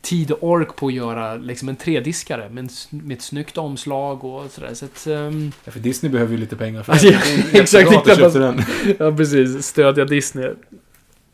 tid 0.02 0.31
och 0.31 0.44
ork 0.44 0.76
på 0.76 0.88
att 0.88 0.94
göra 0.94 1.35
liksom 1.35 1.69
en 1.69 1.76
trediskare 1.76 2.49
med, 2.49 2.64
en, 2.64 2.69
med 2.90 3.18
ett 3.18 3.23
snyggt 3.23 3.57
omslag 3.57 4.23
och 4.23 4.52
sådär. 4.52 4.73
Så 4.73 4.85
att... 4.85 5.07
ehm, 5.07 5.52
Ja, 5.65 5.72
för 5.72 5.80
Disney 5.80 6.11
behöver 6.11 6.31
ju 6.31 6.38
lite 6.38 6.56
pengar 6.56 6.84
för 6.84 6.94
det. 6.94 7.60
exakt, 7.60 8.10
att 8.10 8.34
den. 8.34 8.61
Ja, 8.99 9.11
precis. 9.11 9.65
Stödja 9.65 10.06
Disney. 10.06 10.49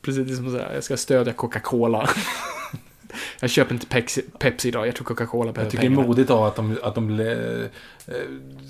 Precis 0.01 0.27
det 0.27 0.33
är 0.33 0.35
som 0.35 0.45
att 0.45 0.53
säga, 0.53 0.73
jag 0.73 0.83
ska 0.83 0.97
stödja 0.97 1.33
Coca-Cola. 1.33 2.09
Jag 3.41 3.49
köper 3.49 3.73
inte 3.73 3.87
Pepsi, 3.87 4.21
Pepsi 4.39 4.67
idag, 4.67 4.87
jag 4.87 4.95
tror 4.95 5.05
Coca-Cola 5.05 5.51
behöver 5.51 5.61
Jag 5.61 5.71
tycker 5.71 5.81
det 5.81 5.87
är 5.87 5.89
pengarna. 5.89 6.07
modigt 6.07 6.29
av 6.29 6.43
att 6.43 6.55
de, 6.55 6.77
att 6.83 6.95
de 6.95 7.19
eh, 7.19 7.27
eh, 7.27 8.13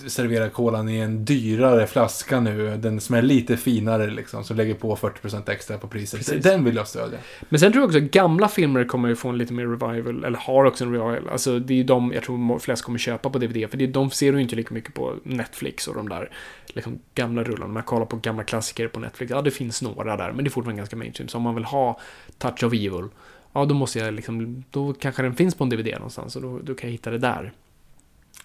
serverar 0.08 0.50
kolan 0.50 0.90
i 0.90 0.98
en 0.98 1.26
dyrare 1.26 1.88
flaska 1.88 2.40
nu. 2.40 2.78
Den 2.78 3.02
som 3.02 3.16
är 3.16 3.22
lite 3.22 3.58
finare 3.58 4.10
liksom. 4.10 4.44
Som 4.44 4.58
lägger 4.58 4.74
på 4.74 4.96
40% 4.96 5.50
extra 5.50 5.78
på 5.78 5.88
priset. 5.88 6.20
Precis. 6.20 6.44
Den 6.44 6.64
vill 6.64 6.76
jag 6.76 6.88
stödja. 6.88 7.18
Men 7.50 7.60
sen 7.60 7.72
tror 7.72 7.82
jag 7.82 7.88
också 7.88 7.98
att 7.98 8.12
gamla 8.12 8.48
filmer 8.48 8.84
kommer 8.84 9.10
ju 9.10 9.16
få 9.16 9.30
en 9.30 9.38
lite 9.38 9.54
mer 9.54 9.68
revival, 9.68 10.24
eller 10.24 10.38
har 10.38 10.66
också 10.66 10.84
en 10.84 10.92
revival. 10.92 11.30
Alltså 11.32 11.60
det 11.60 11.74
är 11.74 11.78
ju 11.78 11.84
de 11.84 12.12
jag 12.14 12.24
tror 12.24 12.60
flest 12.60 12.84
kommer 12.84 13.00
köpa 13.00 13.30
på 13.30 13.40
DVD, 13.40 13.70
för 13.70 13.78
det, 13.78 13.88
de 13.88 14.12
ser 14.12 14.32
du 14.32 14.42
inte 14.42 14.56
lika 14.56 14.74
mycket 14.74 14.94
på 14.94 15.16
Netflix 15.24 15.88
och 15.88 15.96
de 15.96 16.10
där 16.10 16.32
liksom, 16.68 17.00
gamla 17.16 17.44
rullarna. 17.44 17.74
Man 17.74 17.84
kollar 17.84 18.06
på 18.06 18.16
gamla 18.16 18.44
klassiker 18.44 18.88
på 18.88 19.00
Netflix, 19.00 19.32
ja 19.32 19.42
det 19.42 19.52
finns 19.52 19.82
några 19.82 20.18
där, 20.18 20.32
men 20.32 20.44
det 20.44 20.48
är 20.48 20.52
fortfarande 20.52 20.80
ganska 20.80 20.96
mainstream. 20.96 21.28
Så 21.28 21.38
om 21.38 21.44
man 21.44 21.56
vill 21.56 21.66
ha 21.66 22.00
Touch 22.38 22.64
of 22.64 22.74
Evil, 22.74 23.08
ja 23.54 23.66
då 23.66 23.76
måste 23.76 24.00
jag 24.00 24.14
liksom, 24.14 24.64
då 24.72 24.94
kanske 24.94 25.22
den 25.22 25.36
finns 25.36 25.56
på 25.56 25.64
en 25.64 25.70
DVD 25.70 25.88
någonstans 25.88 26.36
och 26.36 26.42
då, 26.42 26.60
då 26.60 26.76
kan 26.76 26.90
jag 26.90 26.92
hitta 26.92 27.12
det 27.12 27.18
där. 27.18 27.54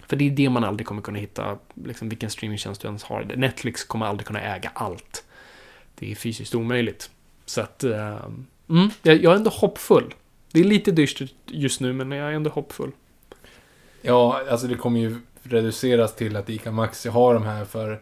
För 0.07 0.15
det 0.15 0.25
är 0.25 0.31
det 0.31 0.49
man 0.49 0.63
aldrig 0.63 0.87
kommer 0.87 1.01
kunna 1.01 1.19
hitta, 1.19 1.57
liksom 1.73 2.09
vilken 2.09 2.29
streamingtjänst 2.29 2.81
du 2.81 2.87
ens 2.87 3.03
har. 3.03 3.23
Netflix 3.35 3.83
kommer 3.83 4.05
aldrig 4.05 4.27
kunna 4.27 4.41
äga 4.41 4.71
allt. 4.73 5.23
Det 5.95 6.11
är 6.11 6.15
fysiskt 6.15 6.55
omöjligt. 6.55 7.09
Så 7.45 7.61
att, 7.61 7.83
uh, 7.83 8.25
mm, 8.69 8.89
jag, 9.01 9.23
jag 9.23 9.31
är 9.31 9.35
ändå 9.35 9.49
hoppfull. 9.49 10.13
Det 10.51 10.59
är 10.59 10.63
lite 10.63 10.91
dystert 10.91 11.33
just 11.45 11.81
nu, 11.81 11.93
men 11.93 12.11
jag 12.11 12.29
är 12.29 12.33
ändå 12.33 12.49
hoppfull. 12.49 12.91
Ja, 14.01 14.41
alltså 14.49 14.67
det 14.67 14.75
kommer 14.75 14.99
ju 14.99 15.17
reduceras 15.43 16.15
till 16.15 16.35
att 16.35 16.49
Ica 16.49 16.71
Maxi 16.71 17.09
har 17.09 17.33
de 17.33 17.43
här 17.43 17.65
för 17.65 18.01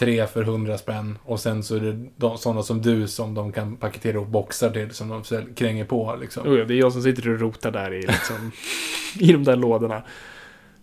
3 0.00 0.26
för 0.26 0.42
100 0.42 0.78
spänn. 0.78 1.18
Och 1.24 1.40
sen 1.40 1.62
så 1.62 1.76
är 1.76 1.80
det 1.80 2.06
de, 2.16 2.38
sådana 2.38 2.62
som 2.62 2.82
du 2.82 3.08
som 3.08 3.34
de 3.34 3.52
kan 3.52 3.76
paketera 3.76 4.12
ihop 4.12 4.28
boxar 4.28 4.70
till 4.70 4.90
som 4.90 5.08
de 5.08 5.22
kränger 5.54 5.84
på 5.84 6.16
liksom. 6.20 6.48
Oh 6.48 6.58
ja, 6.58 6.64
det 6.64 6.74
är 6.74 6.78
jag 6.78 6.92
som 6.92 7.02
sitter 7.02 7.28
och 7.28 7.40
rotar 7.40 7.70
där 7.70 7.94
i, 7.94 8.02
liksom, 8.02 8.52
i 9.18 9.32
de 9.32 9.44
där 9.44 9.56
lådorna. 9.56 10.02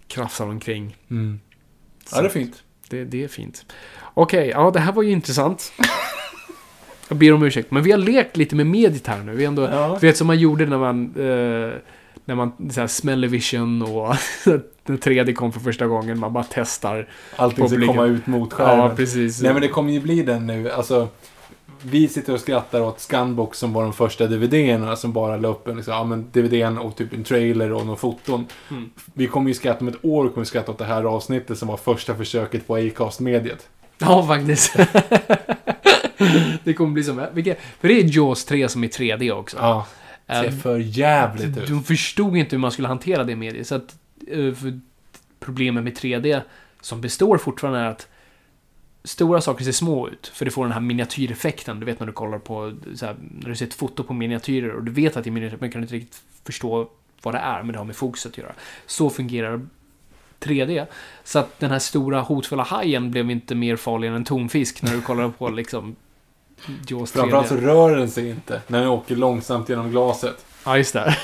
Krafsar 0.07 0.45
omkring. 0.45 0.97
Mm. 1.09 1.39
Ja, 2.11 2.21
det 2.21 2.27
är 2.27 2.29
fint. 2.29 2.63
Det, 2.89 3.03
det 3.03 3.23
är 3.23 3.27
fint. 3.27 3.65
Okej, 4.13 4.47
ja 4.47 4.71
det 4.71 4.79
här 4.79 4.91
var 4.93 5.03
ju 5.03 5.11
intressant. 5.11 5.73
Jag 7.07 7.17
ber 7.17 7.33
om 7.33 7.43
ursäkt, 7.43 7.71
men 7.71 7.83
vi 7.83 7.91
har 7.91 7.97
lekt 7.99 8.37
lite 8.37 8.55
med 8.55 8.67
mediet 8.67 9.07
här 9.07 9.23
nu. 9.23 9.35
Vi 9.35 9.45
ändå, 9.45 9.63
Ja. 9.63 9.95
vet 10.01 10.17
som 10.17 10.27
man 10.27 10.39
gjorde 10.39 10.65
när 10.65 10.77
man, 10.77 11.05
eh, 11.15 11.73
när 12.25 12.35
man 12.35 12.71
så 12.71 12.81
här, 12.81 12.87
och 13.83 14.15
när 14.87 14.97
3D 14.97 15.33
kom 15.33 15.51
för 15.51 15.59
första 15.59 15.87
gången. 15.87 16.19
Man 16.19 16.33
bara 16.33 16.45
testar. 16.49 17.09
Allting 17.35 17.69
ska 17.69 17.85
komma 17.85 18.05
ut 18.05 18.27
mot 18.27 18.53
skärmen. 18.53 18.85
Ja, 18.85 18.95
precis. 18.95 19.41
Nej 19.41 19.53
men 19.53 19.61
det 19.61 19.67
kommer 19.67 19.91
ju 19.91 19.99
bli 19.99 20.23
den 20.23 20.47
nu. 20.47 20.71
Alltså, 20.71 21.07
vi 21.81 22.07
sitter 22.07 22.33
och 22.33 22.39
skrattar 22.39 22.81
åt 22.81 22.99
Scanbox 22.99 23.57
som 23.57 23.73
var 23.73 23.83
de 23.83 23.93
första 23.93 24.27
DVD-erna 24.27 24.95
som 24.95 25.13
bara 25.13 25.37
la 25.37 25.47
upp 25.47 25.67
en 25.67 25.75
liksom, 25.75 25.93
ja, 25.93 26.03
men 26.03 26.29
DVDn 26.31 26.77
och 26.77 26.95
typ 26.95 27.13
en 27.13 27.23
trailer 27.23 27.73
och 27.73 27.85
några 27.85 27.97
foton. 27.97 28.47
Mm. 28.71 28.89
Vi 29.13 29.27
kommer 29.27 29.47
ju 29.47 29.53
skratta 29.53 29.79
om 29.79 29.87
ett 29.87 30.05
år 30.05 30.29
kommer 30.29 30.39
vi 30.39 30.45
skratta 30.45 30.71
åt 30.71 30.77
det 30.77 30.85
här 30.85 31.03
avsnittet 31.03 31.57
som 31.57 31.67
var 31.67 31.77
första 31.77 32.15
försöket 32.15 32.67
på 32.67 32.75
Acast-mediet. 32.75 33.69
Ja, 33.97 34.27
faktiskt. 34.27 34.75
det 36.63 36.73
kommer 36.73 36.91
bli 36.91 37.03
som... 37.03 37.25
Vilka, 37.33 37.55
för 37.79 37.87
det 37.87 37.99
är 37.99 38.17
Jaws 38.17 38.45
3 38.45 38.69
som 38.69 38.83
är 38.83 38.87
3D 38.87 39.31
också. 39.31 39.57
Ja. 39.59 39.85
Ser 40.27 40.47
Ehm, 40.47 40.59
för 40.59 40.77
jävligt 40.77 41.57
ut. 41.57 41.67
De 41.67 41.83
förstod 41.83 42.37
inte 42.37 42.55
hur 42.55 42.61
man 42.61 42.71
skulle 42.71 42.87
hantera 42.87 43.23
det 43.23 43.35
mediet. 43.35 43.67
Så 43.67 43.75
att 43.75 43.95
eh, 44.27 44.53
problemet 45.39 45.83
med 45.83 45.97
3D 45.97 46.41
som 46.81 47.01
består 47.01 47.37
fortfarande 47.37 47.79
är 47.79 47.85
att 47.85 48.07
stora 49.03 49.41
saker 49.41 49.63
ser 49.63 49.71
små 49.71 50.09
ut. 50.09 50.27
För 50.27 50.45
du 50.45 50.51
får 50.51 50.63
den 50.63 50.71
här 50.71 50.79
miniatyreffekten. 50.79 51.79
Du 51.79 51.85
vet 51.85 51.99
när 51.99 52.07
du 52.07 52.13
kollar 52.13 52.39
på, 52.39 52.63
här, 53.01 53.15
när 53.19 53.49
du 53.49 53.55
ser 53.55 53.65
ett 53.65 53.73
foto 53.73 54.03
på 54.03 54.13
miniatyrer 54.13 54.75
och 54.75 54.83
du 54.83 54.91
vet 54.91 55.17
att 55.17 55.23
det 55.23 55.29
är 55.29 55.31
miniatyrer, 55.31 55.61
men 55.61 55.71
kan 55.71 55.81
inte 55.81 55.95
riktigt 55.95 56.21
förstå 56.43 56.89
vad 57.21 57.33
det 57.33 57.39
är, 57.39 57.63
men 57.63 57.71
det 57.71 57.77
har 57.77 57.85
med 57.85 57.95
fokuset 57.95 58.31
att 58.31 58.37
göra. 58.37 58.51
Så 58.85 59.09
fungerar 59.09 59.67
3D. 60.39 60.85
Så 61.23 61.39
att 61.39 61.59
den 61.59 61.71
här 61.71 61.79
stora 61.79 62.21
hotfulla 62.21 62.63
hajen 62.63 63.11
blev 63.11 63.31
inte 63.31 63.55
mer 63.55 63.75
farlig 63.75 64.07
än 64.07 64.13
en 64.13 64.25
tonfisk 64.25 64.81
när 64.81 64.91
du 64.91 65.01
kollar 65.01 65.29
på 65.29 65.49
liksom 65.61 65.95
Jaws 66.87 67.13
3D. 67.13 67.19
Framförallt 67.19 67.47
så 67.47 67.55
rör 67.55 67.95
den 67.95 68.09
sig 68.09 68.29
inte 68.29 68.61
när 68.67 68.79
den 68.79 68.89
åker 68.89 69.15
långsamt 69.15 69.69
genom 69.69 69.91
glaset. 69.91 70.45
Ja, 70.67 70.77
just 70.77 70.93
det. 70.93 71.15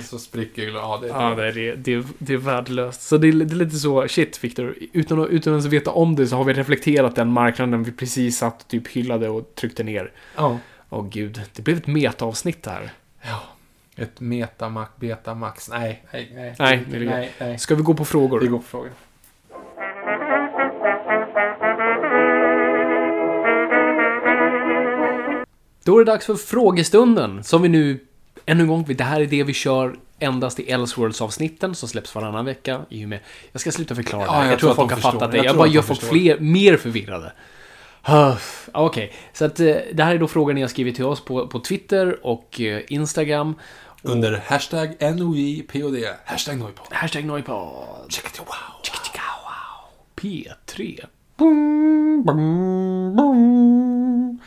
så 0.02 0.18
spricker. 0.18 0.68
Ja, 0.68 0.98
det 1.02 1.08
är 1.08 1.10
Ja, 1.10 1.34
det 1.34 1.46
är, 1.46 1.76
det, 1.76 1.92
är, 1.94 2.04
det 2.18 2.32
är 2.32 2.36
värdelöst. 2.36 3.02
Så 3.02 3.16
det 3.16 3.28
är, 3.28 3.32
det 3.32 3.54
är 3.54 3.56
lite 3.56 3.76
så, 3.76 4.08
shit 4.08 4.44
Victor, 4.44 4.74
utan 4.92 5.20
att, 5.22 5.28
utan 5.28 5.52
att 5.52 5.56
ens 5.62 5.66
veta 5.66 5.90
om 5.90 6.16
det 6.16 6.26
så 6.26 6.36
har 6.36 6.44
vi 6.44 6.52
reflekterat 6.52 7.14
den 7.16 7.32
marknaden 7.32 7.82
vi 7.82 7.92
precis 7.92 8.38
satt 8.38 8.68
typ 8.68 8.88
hyllade 8.88 9.28
och 9.28 9.54
tryckte 9.54 9.82
ner. 9.82 10.12
ja. 10.36 10.58
Åh 10.88 11.08
gud, 11.08 11.42
det 11.52 11.62
blev 11.62 11.76
ett 11.76 11.86
meta-avsnitt 11.86 12.66
här. 12.66 12.90
ja. 13.22 13.42
Ett 13.96 14.20
metamax, 14.20 14.90
betamax. 14.96 15.68
Nej, 15.70 16.04
nej, 16.12 16.32
nej. 16.36 16.54
Nej, 16.58 16.84
nej, 16.88 17.32
nej. 17.40 17.58
Ska 17.58 17.74
vi 17.74 17.82
gå 17.82 17.94
på 17.94 18.04
frågor? 18.04 18.40
Vi 18.40 18.46
går 18.46 18.58
på 18.58 18.64
frågan. 18.64 18.92
Då 25.86 25.98
är 25.98 26.04
det 26.04 26.12
dags 26.12 26.26
för 26.26 26.34
frågestunden, 26.34 27.44
som 27.44 27.62
vi 27.62 27.68
nu, 27.68 28.00
ännu 28.46 28.62
en 28.62 28.68
gång, 28.68 28.84
det 28.88 29.04
här 29.04 29.20
är 29.20 29.26
det 29.26 29.42
vi 29.42 29.52
kör 29.52 29.96
endast 30.18 30.60
i 30.60 30.70
Elseworlds-avsnitten 30.70 31.74
som 31.74 31.88
släpps 31.88 32.14
varannan 32.14 32.44
vecka. 32.44 32.80
I 32.88 33.04
och 33.04 33.08
med, 33.08 33.18
jag 33.52 33.60
ska 33.60 33.72
sluta 33.72 33.94
förklara 33.94 34.22
Ja, 34.22 34.32
det 34.32 34.36
här. 34.36 34.44
jag 34.44 34.52
Jag, 34.52 34.58
tror 34.60 34.70
att 34.70 34.76
folk 34.76 34.90
har 34.90 34.98
fattat 34.98 35.30
det. 35.30 35.36
Jag 35.36 35.46
Jag, 35.46 35.56
bara 35.56 35.68
gör 35.68 35.82
folk 35.82 36.02
fler, 36.02 36.38
mer 36.38 36.76
förvirrade. 36.76 37.32
Okej, 38.72 39.12
så 39.32 39.44
att 39.44 39.60
eh, 39.60 39.76
det 39.92 40.02
här 40.04 40.14
är 40.14 40.18
då 40.18 40.28
frågor 40.28 40.54
ni 40.54 40.60
har 40.60 40.68
skrivit 40.68 40.96
till 40.96 41.04
oss 41.04 41.24
på, 41.24 41.46
på 41.48 41.60
Twitter 41.60 42.26
och 42.26 42.60
eh, 42.60 42.82
Instagram. 42.88 43.54
Under 44.02 44.42
hashtag 44.46 44.96
NOJPOD. 45.00 46.04
Hashtag 46.24 46.58
Noipod. 46.58 46.86
Hashtag 46.90 47.24
Noipod. 47.24 48.12
Chicka 48.12 48.42
wow. 48.44 49.88
P3. 50.16 51.04
Boom, 51.36 52.22
boom, 52.24 53.16
boom. 53.16 54.40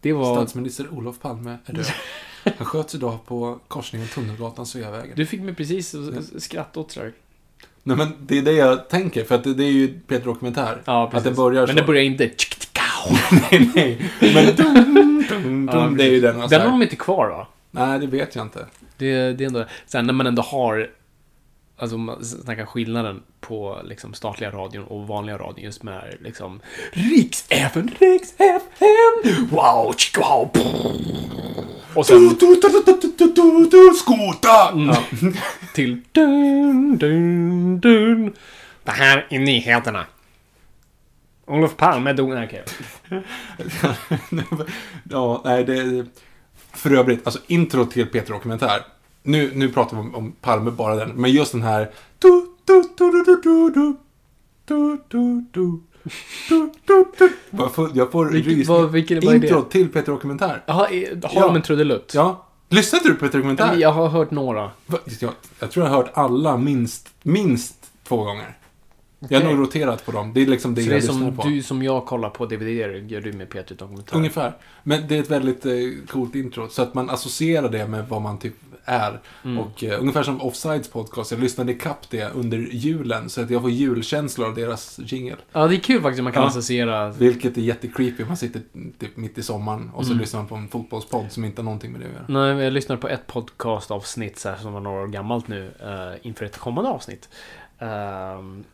Det 0.00 0.12
var... 0.12 0.36
Statsminister 0.36 0.88
Olof 0.94 1.20
Palme 1.20 1.56
är 1.66 1.72
död. 1.72 1.86
Han 2.58 2.66
sköts 2.66 2.94
idag 2.94 3.26
på 3.26 3.58
korsningen 3.68 4.08
Tunnelgatan 4.08 4.66
Sveavägen. 4.66 5.12
Du 5.16 5.26
fick 5.26 5.40
mig 5.40 5.54
precis 5.54 5.94
att 5.94 6.42
skratta 6.42 6.80
åt 6.80 6.92
sådär. 6.92 7.12
Nej 7.82 7.96
men 7.96 8.12
det 8.20 8.38
är 8.38 8.42
det 8.42 8.52
jag 8.52 8.88
tänker, 8.88 9.24
för 9.24 9.34
att 9.34 9.44
det, 9.44 9.54
det 9.54 9.64
är 9.64 9.72
ju 9.72 9.88
Peter 9.88 10.24
Dokumentär. 10.24 10.82
Ja, 10.84 11.04
Att 11.04 11.10
precis. 11.10 11.28
det 11.28 11.34
börjar 11.34 11.66
Men 11.66 11.76
så. 11.76 11.80
det 11.80 11.86
börjar 11.86 12.02
inte... 12.02 12.24
nej, 13.50 13.70
nej. 13.74 14.10
Men 14.20 14.56
dum, 14.56 15.24
dum, 15.28 15.66
dum, 15.66 15.96
det 15.96 16.04
är 16.04 16.10
ju 16.10 16.20
den. 16.20 16.48
Den 16.48 16.60
har 16.60 16.68
de 16.68 16.82
inte 16.82 16.96
kvar 16.96 17.28
va? 17.28 17.46
Nej, 17.70 17.98
det 17.98 18.06
vet 18.06 18.34
jag 18.34 18.44
inte. 18.44 18.66
Det, 18.96 19.32
det 19.32 19.44
är 19.44 19.46
ändå... 19.46 19.64
Sen 19.86 20.06
när 20.06 20.12
man 20.12 20.26
ändå 20.26 20.42
har... 20.42 20.90
Alltså 21.78 21.96
om 21.96 22.04
man 22.04 22.24
snackar 22.24 22.66
skillnaden 22.66 23.22
på 23.40 23.80
liksom 23.84 24.14
statliga 24.14 24.50
radion 24.50 24.84
och 24.84 25.06
vanliga 25.06 25.38
radion 25.38 25.64
just 25.64 25.82
med 25.82 26.16
liksom 26.20 26.60
Riks 26.92 27.44
FM, 27.48 27.90
Riks 27.98 28.34
FM, 28.38 29.48
wow, 29.50 29.94
wow. 30.18 30.50
Och 31.94 32.06
sen 32.06 32.16
Skota! 33.96 34.72
Ja. 34.74 35.02
till 35.74 36.02
dun, 36.12 36.98
dun, 36.98 37.80
dun. 37.80 38.34
Det 38.84 38.90
här 38.90 39.26
är 39.30 39.38
nyheterna. 39.38 40.06
Olof 41.46 41.76
Palme 41.76 42.12
dog... 42.12 42.28
Nej, 42.28 42.64
ja, 45.10 45.42
nej, 45.44 45.64
det... 45.64 46.06
För 46.72 46.92
övrigt, 46.92 47.26
alltså 47.26 47.40
intro 47.46 47.86
till 47.86 48.06
Peter 48.06 48.32
Dokumentär. 48.32 48.82
Nu, 49.22 49.50
nu 49.54 49.68
pratar 49.68 49.96
vi 49.96 50.00
om, 50.02 50.14
om 50.14 50.32
Palme, 50.40 50.70
bara 50.70 50.96
den. 50.96 51.10
Men 51.10 51.30
just 51.32 51.52
den 51.52 51.62
här... 51.62 51.90
Jag 57.50 57.74
får, 57.74 57.90
jag 57.94 58.12
får 58.12 58.26
rysning. 58.30 59.34
Intro 59.34 59.62
till 59.62 59.88
Peter 59.88 60.12
Dokumentär. 60.12 60.62
Jaha, 60.66 60.76
har 60.76 60.90
Ja. 61.34 61.46
de 61.46 61.56
en 61.56 61.62
trudelutt? 61.62 62.12
Ja. 62.14 62.44
Lyssnade 62.68 63.08
du 63.08 63.14
på 63.14 63.20
Peter 63.26 63.38
Dokumentär? 63.38 63.76
Jag 63.76 63.92
har 63.92 64.08
hört 64.08 64.30
några. 64.30 64.70
Jag, 65.20 65.30
jag 65.60 65.70
tror 65.70 65.86
jag 65.86 65.92
har 65.92 65.96
hört 66.02 66.10
alla 66.14 66.56
minst, 66.56 67.08
minst 67.22 67.74
två 68.04 68.24
gånger. 68.24 68.54
Jag 69.28 69.40
har 69.40 69.50
nog 69.52 69.60
roterat 69.62 70.06
på 70.06 70.12
dem. 70.12 70.32
Det 70.34 70.42
är 70.42 70.46
liksom 70.46 70.74
det 70.74 70.82
Så 70.82 70.88
det 70.88 70.92
är 70.92 70.94
jag 70.94 71.02
lyssnar 71.02 71.14
som 71.28 71.36
på. 71.36 71.48
du 71.48 71.62
som 71.62 71.82
jag 71.82 72.06
kollar 72.06 72.30
på 72.30 72.46
DVD 72.46 72.68
gör 73.10 73.20
du 73.20 73.32
med 73.32 73.48
Peter 73.50 73.74
Dokumentär? 73.74 74.16
Ungefär. 74.16 74.56
Men 74.82 75.08
det 75.08 75.16
är 75.16 75.20
ett 75.22 75.30
väldigt 75.30 75.66
eh, 75.66 75.72
coolt 76.08 76.34
intro. 76.34 76.68
Så 76.68 76.82
att 76.82 76.94
man 76.94 77.10
associerar 77.10 77.68
det 77.68 77.86
med 77.88 78.08
vad 78.08 78.22
man 78.22 78.38
typ 78.38 78.54
är. 78.88 79.20
Mm. 79.44 79.58
Och 79.58 79.84
eh, 79.84 80.00
ungefär 80.00 80.22
som 80.22 80.42
Offsides 80.42 80.88
podcast. 80.88 81.30
Jag 81.30 81.40
lyssnade 81.40 81.72
ikapp 81.72 82.10
det 82.10 82.30
under 82.34 82.58
julen. 82.58 83.28
Så 83.30 83.40
att 83.42 83.50
jag 83.50 83.60
får 83.62 83.70
julkänslor 83.70 84.46
av 84.48 84.54
deras 84.54 84.98
jingle. 85.02 85.36
Ja, 85.52 85.66
det 85.66 85.76
är 85.76 85.80
kul 85.80 86.02
faktiskt. 86.02 86.22
Man 86.22 86.32
kan 86.32 86.42
Ja. 86.42 86.48
associera... 86.48 87.10
Vilket 87.10 87.56
är 87.56 87.60
jättecreepy. 87.60 88.24
Man 88.24 88.36
sitter 88.36 88.62
typ 88.98 89.16
mitt 89.16 89.38
i 89.38 89.42
sommaren 89.42 89.90
och 89.94 90.04
så 90.04 90.10
Mm. 90.12 90.20
lyssnar 90.20 90.40
man 90.40 90.48
på 90.48 90.54
en 90.54 90.68
fotbollspodd 90.68 91.32
som 91.32 91.44
inte 91.44 91.60
har 91.60 91.64
någonting 91.64 91.92
med 91.92 92.00
det 92.00 92.06
att 92.06 92.12
göra. 92.12 92.54
Nej, 92.54 92.64
jag 92.64 92.72
lyssnade 92.72 93.00
på 93.00 93.08
ett 93.08 93.26
podcastavsnitt 93.26 94.38
så 94.38 94.48
här, 94.48 94.56
som 94.56 94.72
var 94.72 94.80
några 94.80 95.02
år 95.02 95.06
gammalt 95.06 95.48
nu 95.48 95.70
eh, 95.82 96.26
inför 96.26 96.44
ett 96.44 96.58
kommande 96.58 96.90
avsnitt. 96.90 97.28
Ehm, 97.78 98.64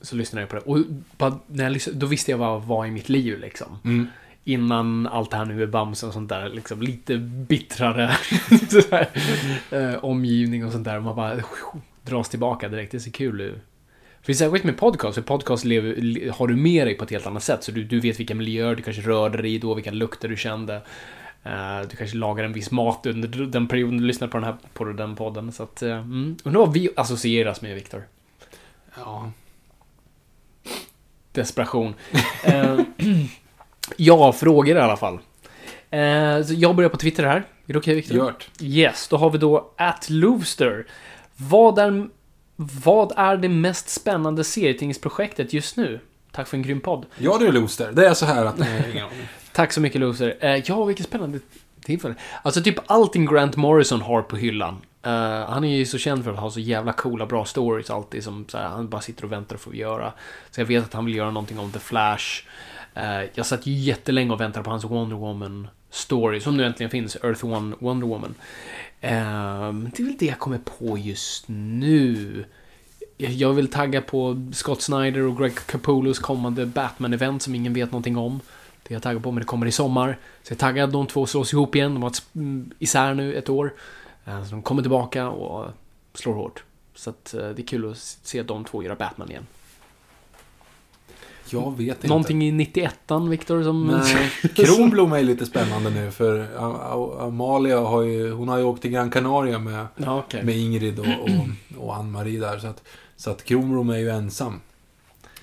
så 0.00 0.16
lyssnade 0.16 0.42
jag 0.42 0.48
på 0.48 0.56
det. 0.56 0.62
Och 0.62 0.78
bara, 1.18 1.38
när 1.46 1.64
jag 1.64 1.72
lyssnade, 1.72 1.98
då 1.98 2.06
visste 2.06 2.30
jag 2.30 2.38
vad 2.38 2.62
var 2.62 2.86
i 2.86 2.90
mitt 2.90 3.08
liv 3.08 3.38
liksom. 3.38 3.78
Mm. 3.84 4.06
Innan 4.44 5.06
allt 5.06 5.30
det 5.30 5.36
här 5.36 5.44
nu 5.44 5.62
är 5.62 5.66
Bamse 5.66 6.06
och 6.06 6.12
sånt 6.12 6.28
där, 6.28 6.48
liksom 6.48 6.82
lite 6.82 7.16
bittrare 7.18 8.06
här, 8.90 9.08
eh, 9.70 10.04
omgivning 10.04 10.64
och 10.66 10.72
sånt 10.72 10.84
där. 10.84 11.00
Man 11.00 11.16
bara 11.16 11.36
dras 12.02 12.28
tillbaka 12.28 12.68
direkt. 12.68 12.92
Det 12.92 13.00
ser 13.00 13.10
kul 13.10 13.40
ut. 13.40 13.54
För 14.20 14.26
det 14.26 14.32
är 14.32 14.34
särskilt 14.34 14.64
med 14.64 14.76
podcast, 14.76 15.14
för 15.14 15.22
podcast 15.22 15.64
lever, 15.64 15.96
le- 15.96 16.30
har 16.30 16.48
du 16.48 16.56
med 16.56 16.86
dig 16.86 16.94
på 16.94 17.04
ett 17.04 17.10
helt 17.10 17.26
annat 17.26 17.42
sätt. 17.42 17.64
Så 17.64 17.72
du, 17.72 17.84
du 17.84 18.00
vet 18.00 18.20
vilka 18.20 18.34
miljöer 18.34 18.74
du 18.74 18.82
kanske 18.82 19.02
rörde 19.02 19.42
dig 19.42 19.54
i 19.54 19.58
då, 19.58 19.74
vilka 19.74 19.90
lukter 19.90 20.28
du 20.28 20.36
kände. 20.36 20.74
Eh, 21.44 21.80
du 21.90 21.96
kanske 21.96 22.16
lagar 22.16 22.44
en 22.44 22.52
viss 22.52 22.70
mat 22.70 23.06
under 23.06 23.28
den 23.46 23.68
perioden 23.68 23.98
du 23.98 24.04
lyssnar 24.04 24.28
på 24.28 24.36
den 24.36 24.44
här 24.44 24.56
på 24.74 24.84
den 24.84 25.16
podden. 25.16 25.52
Så 25.52 25.62
att, 25.62 25.82
uh, 25.82 25.92
mm. 25.92 26.36
Undrar 26.44 26.60
vad 26.60 26.72
vi 26.72 26.88
associeras 26.96 27.62
med, 27.62 27.74
Viktor. 27.74 28.02
Ja. 28.96 29.30
Desperation. 31.32 31.94
Eh, 32.44 32.80
ja, 33.96 34.32
frågor 34.32 34.76
i 34.76 34.80
alla 34.80 34.96
fall. 34.96 35.18
Eh, 35.90 36.42
så 36.46 36.54
jag 36.54 36.76
börjar 36.76 36.90
på 36.90 36.96
Twitter 36.96 37.24
här. 37.24 37.36
Är 37.66 37.72
det 37.72 37.78
okej, 37.78 37.94
Viktor? 37.94 38.16
Gjort. 38.16 38.48
Yes, 38.60 39.08
då 39.08 39.16
har 39.16 39.30
vi 39.30 39.38
då 39.38 39.72
at 39.76 40.10
Loovster. 40.10 40.86
Vad 41.36 41.78
är, 41.78 42.08
vad 42.56 43.12
är 43.16 43.36
det 43.36 43.48
mest 43.48 43.88
spännande 43.88 44.44
serietidningsprojektet 44.44 45.52
just 45.52 45.76
nu? 45.76 46.00
Tack 46.32 46.48
för 46.48 46.56
en 46.56 46.62
grym 46.62 46.80
podd. 46.80 47.06
Ja 47.18 47.38
du 47.38 47.52
Loster. 47.52 47.92
Det 47.92 48.08
är 48.08 48.14
så 48.14 48.26
här 48.26 48.44
att... 48.44 48.58
Nej, 48.58 49.00
aning. 49.00 49.28
Tack 49.52 49.72
så 49.72 49.80
mycket 49.80 50.00
Loser. 50.00 50.36
Eh, 50.40 50.62
ja, 50.66 50.84
vilket 50.84 51.06
spännande 51.06 51.38
tillfälle. 51.84 52.14
Alltså 52.42 52.62
typ 52.62 52.78
allting 52.86 53.26
Grant 53.26 53.56
Morrison 53.56 54.00
har 54.00 54.22
på 54.22 54.36
hyllan. 54.36 54.76
Eh, 55.02 55.10
han 55.48 55.64
är 55.64 55.76
ju 55.76 55.86
så 55.86 55.98
känd 55.98 56.24
för 56.24 56.32
att 56.32 56.38
ha 56.38 56.50
så 56.50 56.60
jävla 56.60 56.92
coola, 56.92 57.26
bra 57.26 57.44
stories 57.44 57.90
alltid 57.90 58.24
som 58.24 58.44
så 58.48 58.58
här, 58.58 58.68
han 58.68 58.88
bara 58.88 59.00
sitter 59.00 59.24
och 59.24 59.32
väntar 59.32 59.56
för 59.56 59.70
att 59.70 59.76
göra. 59.76 60.12
Så 60.50 60.60
jag 60.60 60.66
vet 60.66 60.84
att 60.84 60.92
han 60.92 61.04
vill 61.04 61.14
göra 61.14 61.30
någonting 61.30 61.58
om 61.58 61.72
The 61.72 61.78
Flash. 61.78 62.42
Eh, 62.94 63.22
jag 63.34 63.46
satt 63.46 63.66
ju 63.66 63.72
jättelänge 63.72 64.32
och 64.32 64.40
väntade 64.40 64.64
på 64.64 64.70
hans 64.70 64.84
Wonder 64.84 65.16
Woman 65.16 65.68
story, 65.90 66.40
som 66.40 66.56
nu 66.56 66.64
äntligen 66.64 66.90
finns, 66.90 67.16
Earth 67.16 67.44
One 67.44 67.76
Wonder 67.78 68.06
Woman. 68.06 68.34
Eh, 69.00 69.72
det 69.72 70.00
är 70.00 70.04
väl 70.04 70.16
det 70.18 70.26
jag 70.26 70.38
kommer 70.38 70.58
på 70.58 70.98
just 70.98 71.44
nu. 71.48 72.44
Jag 73.16 73.52
vill 73.52 73.70
tagga 73.70 74.02
på 74.02 74.50
Scott 74.52 74.82
Snyder 74.82 75.20
och 75.20 75.38
Greg 75.38 75.54
Capulos 75.54 76.18
kommande 76.18 76.66
Batman-event 76.66 77.38
som 77.38 77.54
ingen 77.54 77.74
vet 77.74 77.92
någonting 77.92 78.16
om. 78.16 78.40
Det 78.82 78.92
är 78.92 78.94
jag 78.94 79.02
taggad 79.02 79.22
på, 79.22 79.30
men 79.30 79.40
det 79.40 79.46
kommer 79.46 79.66
i 79.66 79.72
sommar. 79.72 80.18
Så 80.42 80.52
jag 80.52 80.56
är 80.56 80.60
taggad, 80.60 80.92
de 80.92 81.06
två 81.06 81.26
slås 81.26 81.52
ihop 81.52 81.74
igen. 81.74 81.94
De 81.94 82.02
har 82.02 82.10
varit 82.10 82.22
mm, 82.34 82.70
isär 82.78 83.14
nu 83.14 83.34
ett 83.34 83.48
år. 83.48 83.74
Eh, 84.24 84.44
så 84.44 84.50
de 84.50 84.62
kommer 84.62 84.82
tillbaka 84.82 85.28
och 85.28 85.70
slår 86.14 86.34
hårt. 86.34 86.64
Så 86.94 87.10
att 87.10 87.24
det 87.32 87.62
är 87.62 87.66
kul 87.66 87.90
att 87.90 87.98
se 87.98 88.42
de 88.42 88.64
två 88.64 88.82
göra 88.82 88.94
Batman 88.94 89.30
igen. 89.30 89.46
Jag 91.50 91.76
vet 91.76 91.96
inte. 91.96 92.08
Någonting 92.08 92.42
i 92.42 92.52
91an, 92.52 93.28
Viktor, 93.28 93.62
som... 93.62 93.86
Nej, 93.86 94.30
Kronblom 94.54 95.12
är 95.12 95.22
lite 95.22 95.46
spännande 95.46 95.90
nu 95.90 96.10
för 96.10 96.48
Amalia 97.26 97.80
har 97.80 98.02
ju, 98.02 98.32
hon 98.32 98.48
har 98.48 98.58
ju 98.58 98.64
åkt 98.64 98.82
till 98.82 98.90
Gran 98.90 99.10
Canaria 99.10 99.58
med, 99.58 99.86
Ja, 99.96 100.18
okej. 100.18 100.44
med 100.44 100.56
Ingrid 100.56 100.98
och, 100.98 101.06
och, 101.06 101.84
och 101.86 101.96
Ann-Marie 101.96 102.40
där. 102.40 102.58
Så 102.58 102.66
att, 102.66 102.82
så 103.16 103.30
att 103.30 103.44
Kronblom 103.44 103.90
är 103.90 103.98
ju 103.98 104.10
ensam. 104.10 104.60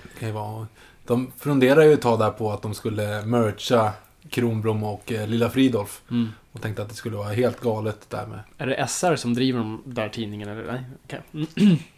Det 0.02 0.18
kan 0.18 0.28
ju 0.28 0.34
vara, 0.34 0.66
de 1.06 1.32
funderar 1.38 1.82
ju 1.82 1.92
ett 1.92 2.02
tag 2.02 2.18
där 2.18 2.30
på 2.30 2.52
att 2.52 2.62
de 2.62 2.74
skulle 2.74 3.22
mercha 3.22 3.92
Kronblom 4.30 4.84
och 4.84 5.12
eh, 5.12 5.28
Lilla 5.28 5.50
Fridolf. 5.50 6.02
Mm. 6.10 6.28
Och 6.52 6.62
tänkte 6.62 6.82
att 6.82 6.88
det 6.88 6.94
skulle 6.94 7.16
vara 7.16 7.32
helt 7.32 7.60
galet 7.60 8.10
där 8.10 8.26
med 8.26 8.40
Är 8.58 8.66
det 8.66 8.86
SR 8.88 9.16
som 9.16 9.34
driver 9.34 9.58
de 9.58 9.82
där 9.84 10.08
tidningarna? 10.08 10.52
Eller? 10.52 10.72
Nej, 10.72 10.84
okej. 11.04 11.78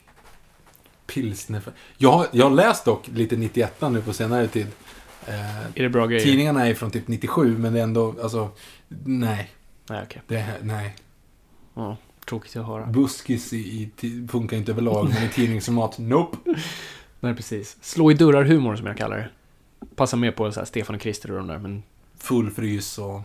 pilsner. 1.06 1.62
Jag, 1.96 2.26
jag 2.32 2.44
har 2.44 2.56
läst 2.56 2.84
dock 2.84 3.08
lite 3.08 3.36
91 3.36 3.80
nu 3.90 4.02
på 4.02 4.12
senare 4.12 4.48
tid. 4.48 4.66
Eh, 5.26 5.66
Är 5.66 5.82
det 5.82 5.88
bra 5.88 6.06
grejer? 6.06 6.24
tidningarna 6.24 6.68
är 6.68 6.74
från 6.74 6.90
typ 6.90 7.08
97 7.08 7.58
men 7.58 7.72
det 7.72 7.78
är 7.78 7.82
ändå, 7.84 8.14
alltså, 8.22 8.50
nej. 9.04 9.50
Nej, 9.90 10.02
okej. 10.04 10.22
Det, 10.26 10.46
nej. 10.62 10.96
Ja, 11.74 11.96
tråkigt 12.26 12.56
att 12.56 12.66
höra. 12.66 12.86
Buskis 12.86 13.52
i, 13.52 13.90
i, 14.00 14.28
funkar 14.28 14.56
inte 14.56 14.72
överlag, 14.72 15.08
men 15.08 15.22
i 15.24 15.28
tidningsformat, 15.28 15.98
nope. 15.98 16.36
Nej, 17.20 17.34
precis. 17.34 17.76
Slå 17.80 18.10
i 18.10 18.14
dörrar-humor, 18.14 18.76
som 18.76 18.86
jag 18.86 18.96
kallar 18.96 19.16
det. 19.16 19.28
Passar 19.96 20.18
mer 20.18 20.30
på 20.30 20.52
så 20.52 20.60
här 20.60 20.64
Stefan 20.64 20.96
och 20.96 21.02
Christer 21.02 21.30
och 21.30 21.36
de 21.36 21.46
där, 21.46 21.58
men... 21.58 21.82
Full 22.18 22.50
frys 22.50 22.98
och 22.98 23.20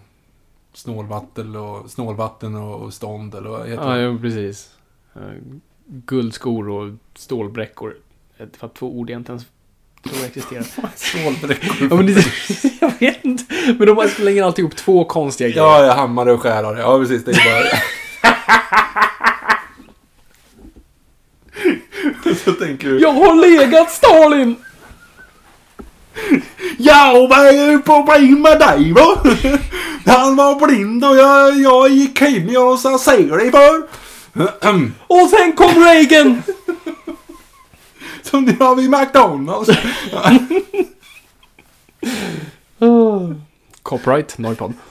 snålvatten 0.73 1.55
och, 1.55 1.91
snålvatten 1.91 2.55
och, 2.55 2.81
och 2.81 2.93
stånd 2.93 3.35
eller 3.35 3.49
vad 3.49 3.69
heter 3.69 3.83
Ja, 3.83 3.95
det? 3.95 4.03
jo, 4.03 4.19
precis. 4.19 4.71
Eh, 5.89 5.95
Guldskor 6.05 6.69
och 6.69 6.93
stålbräckor. 7.15 7.95
Det 8.37 8.61
var 8.61 8.69
två 8.69 8.97
ord 8.97 9.09
jag 9.09 9.19
inte 9.19 9.31
ens 9.31 9.45
tror 10.03 10.25
existerar. 10.25 10.63
Stålbräckor. 10.95 11.87
ja, 11.89 11.95
men 11.95 12.05
det, 12.05 12.25
jag 12.81 12.93
vet 12.99 13.25
inte. 13.25 13.43
Men 13.77 13.87
de 13.87 14.07
slänger 14.07 14.43
alltid 14.43 14.63
ihop 14.63 14.75
två 14.75 15.05
konstiga 15.05 15.49
grejer. 15.49 15.63
Ja, 15.63 15.85
ja, 15.85 15.93
hammare 15.93 16.31
och 16.31 16.41
skärare. 16.41 16.79
Ja, 16.79 16.99
precis. 16.99 17.25
Det 17.25 17.31
är 17.31 17.35
bara... 17.35 17.79
Så 22.45 22.51
tänker 22.51 22.87
du... 22.87 22.99
Jag 22.99 23.11
har 23.11 23.35
legat 23.35 23.91
Stalin! 23.91 24.55
Jag 26.77 27.27
var 27.27 27.77
på 27.81 28.11
bil 28.11 28.37
med 28.37 28.59
dig 28.59 28.93
va? 28.93 29.23
Han 30.05 30.35
var 30.35 30.67
blind 30.67 31.05
och 31.05 31.17
jag, 31.17 31.57
jag 31.57 31.89
gick 31.89 32.21
hem 32.21 32.57
och 32.57 32.79
sa 32.79 32.99
ser 32.99 33.37
dig 33.37 33.51
för. 33.51 33.87
Och 35.07 35.29
sen 35.29 35.53
kom 35.55 35.83
Reagan! 35.83 36.41
Som 38.21 38.45
ni 38.45 38.53
har 38.53 38.75
vid 38.75 38.89
McDonalds. 38.89 39.69
Copyright, 43.81 44.37
Norrpodd. 44.37 44.73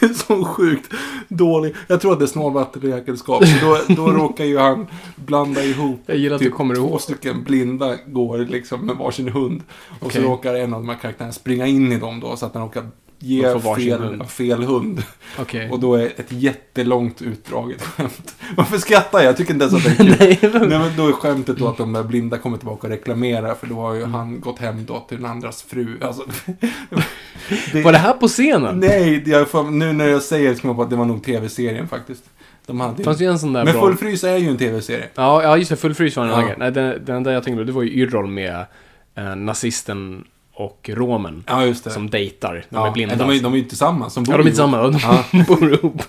Det 0.00 0.06
är 0.06 0.14
så 0.14 0.44
sjukt 0.44 0.94
dålig. 1.28 1.74
Jag 1.86 2.00
tror 2.00 2.12
att 2.12 2.18
det 2.18 2.24
är 2.24 2.26
snålvattenräkenskap. 2.26 3.44
Så 3.46 3.66
då, 3.66 3.94
då 3.94 4.12
råkar 4.12 4.44
ju 4.44 4.58
han 4.58 4.86
blanda 5.16 5.64
ihop. 5.64 6.02
Jag 6.06 6.16
gillar 6.16 6.36
att 6.36 6.42
du 6.42 6.50
kommer 6.50 6.74
två 6.74 6.82
ihåg. 6.82 7.00
stycken 7.00 7.44
blinda 7.44 7.96
går 8.06 8.38
liksom 8.38 8.86
med 8.86 8.96
varsin 8.96 9.28
hund. 9.28 9.62
Och 10.00 10.06
Okej. 10.06 10.22
så 10.22 10.28
råkar 10.28 10.54
en 10.54 10.74
av 10.74 10.80
de 10.80 10.88
här 10.88 10.98
karaktärerna 10.98 11.32
springa 11.32 11.66
in 11.66 11.92
i 11.92 11.98
dem 11.98 12.20
då. 12.20 12.36
Så 12.36 12.46
att 12.46 12.54
han 12.54 12.62
råkar 12.62 12.88
ge 13.18 13.60
fel, 13.76 14.00
hund. 14.00 14.30
fel 14.30 14.62
hund. 14.62 15.02
Okej. 15.38 15.70
Och 15.70 15.80
då 15.80 15.94
är 15.94 16.06
ett 16.06 16.32
jättelångt 16.32 17.22
utdraget 17.22 17.82
skämt. 17.82 18.34
Varför 18.56 18.78
skrattar 18.78 19.18
jag? 19.18 19.28
Jag 19.28 19.36
tycker 19.36 19.52
inte 19.54 19.64
ens 19.64 19.86
att 19.86 19.96
det 19.98 20.04
är 20.04 20.34
kul. 20.40 20.50
Nej, 20.52 20.68
Nej, 20.68 20.78
men 20.78 20.96
då 20.96 21.08
är 21.08 21.12
skämtet 21.12 21.56
då 21.58 21.68
att 21.68 21.76
de 21.76 21.92
där 21.92 22.02
blinda 22.02 22.38
kommer 22.38 22.56
tillbaka 22.58 22.86
och 22.86 22.90
reklamerar 22.92 23.54
för 23.54 23.66
då 23.66 23.74
har 23.74 23.94
ju 23.94 24.04
han 24.04 24.40
gått 24.40 24.58
hem 24.58 24.84
då 24.86 25.00
till 25.08 25.16
den 25.16 25.26
andras 25.26 25.62
fru. 25.62 25.98
Alltså, 26.00 26.22
det, 27.72 27.82
Var 27.82 27.92
det 27.92 27.98
här 27.98 28.12
på 28.12 28.28
scenen? 28.28 28.80
Nej, 28.80 29.22
jag, 29.26 29.48
får- 29.48 29.70
nu 29.70 29.92
när 29.92 30.08
jag 30.08 30.22
säger 30.22 30.48
det 30.48 30.54
så 30.54 30.60
kommer 30.60 30.72
jag 30.72 30.76
på 30.76 30.82
att 30.82 30.90
det 30.90 30.96
var 30.96 31.04
nog 31.04 31.24
tv-serien 31.24 31.88
faktiskt. 31.88 32.24
De 32.66 32.80
hade 32.80 33.04
Fanns 33.04 33.18
det 33.18 33.24
ju 33.24 33.30
en 33.30 33.38
sån 33.38 33.52
där 33.52 33.64
Men 33.64 33.72
bra... 33.72 33.82
Full 33.86 33.96
frys 33.96 34.24
är 34.24 34.36
ju 34.36 34.48
en 34.48 34.56
tv-serie. 34.56 35.04
Ja, 35.14 35.42
ja 35.42 35.56
just 35.56 35.70
det. 35.70 35.76
Full 35.76 35.94
frys 35.94 36.16
var 36.16 36.24
en 36.24 36.30
Ja. 36.30 36.54
Nej, 36.58 36.72
den, 36.72 37.04
den 37.04 37.22
där 37.22 37.32
jag 37.32 37.44
tänkte 37.44 37.60
på, 37.60 37.64
det 37.64 37.72
var 37.72 37.82
ju 37.82 37.90
Yrrol 37.90 38.26
med 38.26 38.66
eh, 39.14 39.36
nazisten 39.36 40.24
och 40.58 40.90
romen. 40.92 41.44
Ja, 41.46 41.64
just 41.64 41.84
det. 41.84 41.90
Som 41.90 42.10
dejtar. 42.10 42.54
De 42.54 42.76
ja, 42.76 42.86
är 42.86 42.92
blinda. 42.92 43.14
De 43.14 43.30
är, 43.30 43.42
de 43.42 43.52
är 43.52 43.56
ju 43.56 43.64
tillsammans. 43.64 44.14
De 44.14 44.24
bor 44.24 44.34
ja, 44.34 44.38
de 44.38 44.42
är 44.42 44.50
tillsammans. 44.50 45.02
De 45.32 45.42
bor 45.48 45.72
ihop. 45.72 46.02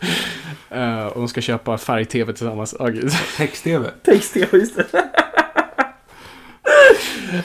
Eh, 0.70 1.06
och 1.06 1.20
de 1.20 1.28
ska 1.28 1.42
köpa 1.42 1.78
färg-tv 1.78 2.34
tillsammans. 2.34 2.74
Oh, 2.74 3.10
text-tv. 3.38 3.90
Text-tv, 4.04 4.58
just 4.58 4.76
det. 4.76 4.86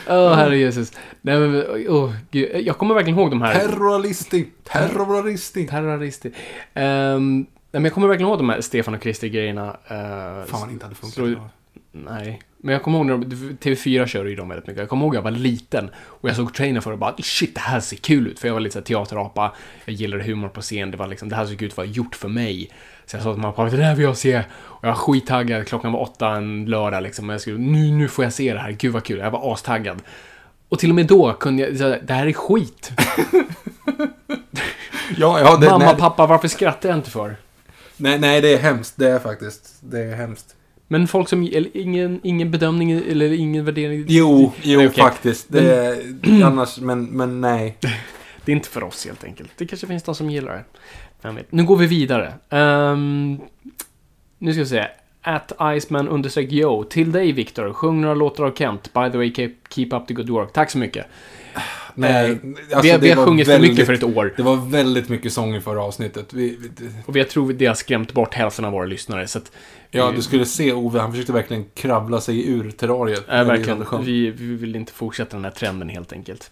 Åh, 0.09 0.35
herre 0.35 0.59
Jesus. 0.59 0.93
Nej, 1.21 1.39
men, 1.39 1.65
åh, 1.89 2.13
gud. 2.31 2.67
Jag 2.67 2.79
kommer 2.79 2.95
verkligen 2.95 3.19
ihåg 3.19 3.31
de 3.31 3.43
här... 3.43 3.55
Terroristi. 3.55 4.49
Terroristi. 4.65 5.67
Terrorister. 5.67 6.31
Ehm, 6.75 7.37
nej, 7.37 7.47
men 7.71 7.85
jag 7.85 7.93
kommer 7.93 8.09
verkligen 8.09 8.29
ihåg 8.29 8.39
de 8.39 8.49
här 8.49 8.61
Stefan 8.61 8.95
och 8.95 9.01
Krister-grejerna. 9.01 9.67
Uh, 9.67 9.77
Fan 9.89 10.61
vad 10.61 10.69
det 10.69 10.73
inte 10.73 10.85
hade 10.85 10.97
funkat. 10.97 11.19
idag. 11.19 11.49
Nej. 11.93 12.41
Men 12.65 12.73
jag 12.73 12.83
kommer 12.83 12.99
ihåg 12.99 13.07
när 13.07 13.17
de- 13.19 13.57
TV4 13.61 14.07
kör 14.07 14.25
ju 14.25 14.37
dem 14.37 14.49
väldigt 14.49 14.67
mycket. 14.67 14.81
Jag 14.81 14.89
kommer 14.89 15.05
ihåg 15.05 15.15
jag 15.15 15.23
var 15.23 15.31
liten 15.31 15.91
och 15.97 16.29
jag 16.29 16.37
såg 16.37 16.55
trailern 16.55 16.83
för 16.83 16.93
och 16.93 16.99
bara 16.99 17.15
shit, 17.19 17.55
det 17.55 17.61
här 17.61 17.81
ser 17.81 17.97
kul 17.97 18.27
ut. 18.27 18.39
För 18.41 18.49
jag 18.49 18.53
var 18.53 18.61
lite 18.61 18.73
så 18.73 18.79
här 18.79 18.85
teaterapa. 18.85 19.55
Jag 19.85 19.95
gillade 19.95 20.23
humor 20.25 20.49
på 20.49 20.61
scen. 20.61 20.91
Det 20.91 20.97
var 20.97 21.07
liksom, 21.07 21.29
det 21.29 21.37
här 21.37 21.47
såg 21.47 21.63
ut 21.63 21.73
att 21.73 21.77
vara 21.77 21.87
gjort 21.87 22.15
för 22.15 22.29
mig. 22.29 22.71
Så 23.07 23.17
jag 23.17 23.23
sa 23.23 23.33
till 23.33 23.43
mamma 23.43 23.71
det 23.71 23.77
där 23.77 23.95
vill 23.95 24.05
jag 24.05 24.17
se. 24.17 24.43
Och 24.59 24.85
jag 24.85 24.89
var 24.89 24.95
skittaggad. 24.97 25.67
Klockan 25.67 25.93
var 25.93 26.01
åtta 26.03 26.29
en 26.29 26.65
lördag 26.65 27.03
liksom. 27.03 27.29
Och 27.29 27.35
jag 27.35 27.41
skulle, 27.41 27.59
nu, 27.59 27.91
nu 27.91 28.09
får 28.09 28.25
jag 28.25 28.33
se 28.33 28.53
det 28.53 28.61
här. 28.61 28.71
Gud 28.73 28.93
vad 28.93 29.05
kul. 29.05 29.19
Jag 29.19 29.31
var 29.31 29.53
astaggad. 29.53 30.03
Och 30.69 30.79
till 30.79 30.91
och 30.91 30.97
med 30.97 31.07
då 31.07 31.33
kunde 31.33 31.63
jag, 31.63 31.79
så 31.79 31.97
det 32.03 32.15
här 32.15 32.27
är 32.27 32.33
skit. 32.33 32.93
Ja, 35.17 35.41
ja, 35.41 35.57
det, 35.57 35.67
Mamma, 35.71 35.85
nej, 35.85 35.97
pappa, 35.99 36.27
varför 36.27 36.49
skrattar 36.49 36.89
jag 36.89 36.99
inte 36.99 37.11
för? 37.11 37.37
nej, 37.97 38.19
nej, 38.19 38.41
det 38.41 38.55
är 38.55 38.59
hemskt. 38.59 38.95
Det 38.97 39.11
är 39.11 39.19
faktiskt. 39.19 39.77
Det 39.81 40.01
är 40.01 40.15
hemskt. 40.15 40.57
Men 40.89 41.09
folk 41.09 41.29
som, 41.29 41.43
eller 41.43 41.77
ingen, 41.77 42.21
ingen 42.23 42.51
bedömning 42.51 42.91
eller 42.91 43.33
ingen 43.33 43.65
värdering. 43.65 44.05
Jo, 44.09 44.53
jo 44.63 44.79
Nej, 44.79 44.89
okej. 44.89 45.03
faktiskt. 45.05 45.47
Det 45.53 45.75
är, 45.75 46.43
annars, 46.45 46.79
men, 46.81 47.05
men 47.05 47.41
nej. 47.41 47.77
Det 48.45 48.53
är 48.53 48.57
inte 48.57 48.69
för 48.69 48.85
oss 48.85 49.05
helt 49.07 49.25
enkelt. 49.25 49.51
Det 49.57 49.67
kanske 49.67 49.87
finns 49.87 50.03
de 50.03 50.15
som 50.15 50.31
gillar 50.31 50.53
det. 50.53 50.65
Vem 51.23 51.35
vet. 51.35 51.53
Nu 51.53 51.65
går 51.65 51.77
vi 51.77 51.87
vidare. 51.87 52.35
Ehm, 52.51 53.39
nu 54.39 54.53
ska 54.53 54.63
vi 54.63 54.69
se. 54.69 54.87
At 55.23 55.53
Iceman 55.77 56.09
understreck 56.09 56.53
yo. 56.53 56.85
Till 56.85 57.13
dig 57.13 57.33
Viktor. 57.33 57.73
Sjung 57.73 58.01
några 58.01 58.15
låtar 58.15 58.45
av 58.45 58.55
Kent. 58.55 58.93
By 58.93 59.11
the 59.11 59.17
way, 59.19 59.35
keep, 59.35 59.53
keep 59.71 59.89
up 59.93 60.07
the 60.07 60.15
good 60.15 60.29
work. 60.31 60.53
Tack 60.53 60.71
så 60.71 60.79
mycket. 60.79 61.07
Nej. 61.95 62.31
Eh, 62.31 62.37
Alltså, 62.57 62.81
vi 62.83 62.91
har, 62.91 62.99
vi 62.99 63.11
har 63.11 63.27
sjungit 63.27 63.47
för 63.47 63.53
väldigt- 63.53 63.71
mycket 63.71 63.87
för 63.87 63.93
ett 63.93 64.03
år. 64.17 64.35
Det 64.37 64.43
var 64.43 64.57
väldigt 64.71 65.09
mycket 65.09 65.33
sång 65.33 65.55
i 65.55 65.61
förra 65.61 65.83
avsnittet. 65.83 66.33
Vi, 66.33 66.59
vi, 66.61 66.89
Och 67.07 67.17
jag 67.17 67.29
tror 67.29 67.53
det 67.53 67.67
har 67.67 67.75
skrämt 67.75 68.13
bort 68.13 68.35
hälften 68.35 68.65
av 68.65 68.73
våra 68.73 68.87
lyssnare. 68.87 69.27
Så 69.27 69.39
att, 69.39 69.53
ja, 69.91 70.13
du 70.17 70.23
skulle 70.23 70.45
se 70.47 70.73
Ove, 70.73 71.01
han 71.01 71.11
försökte 71.13 71.33
verkligen 71.33 71.65
kravla 71.75 72.21
sig 72.21 72.49
ur 72.51 72.71
terrariet. 72.71 73.25
vi 73.29 73.33
verkligen. 73.45 73.85
Vi, 74.05 74.31
vi 74.31 74.55
vill 74.55 74.77
inte 74.77 74.93
fortsätta 74.93 75.37
den 75.37 75.45
här 75.45 75.53
trenden 75.53 75.89
helt 75.89 76.13
enkelt. 76.13 76.51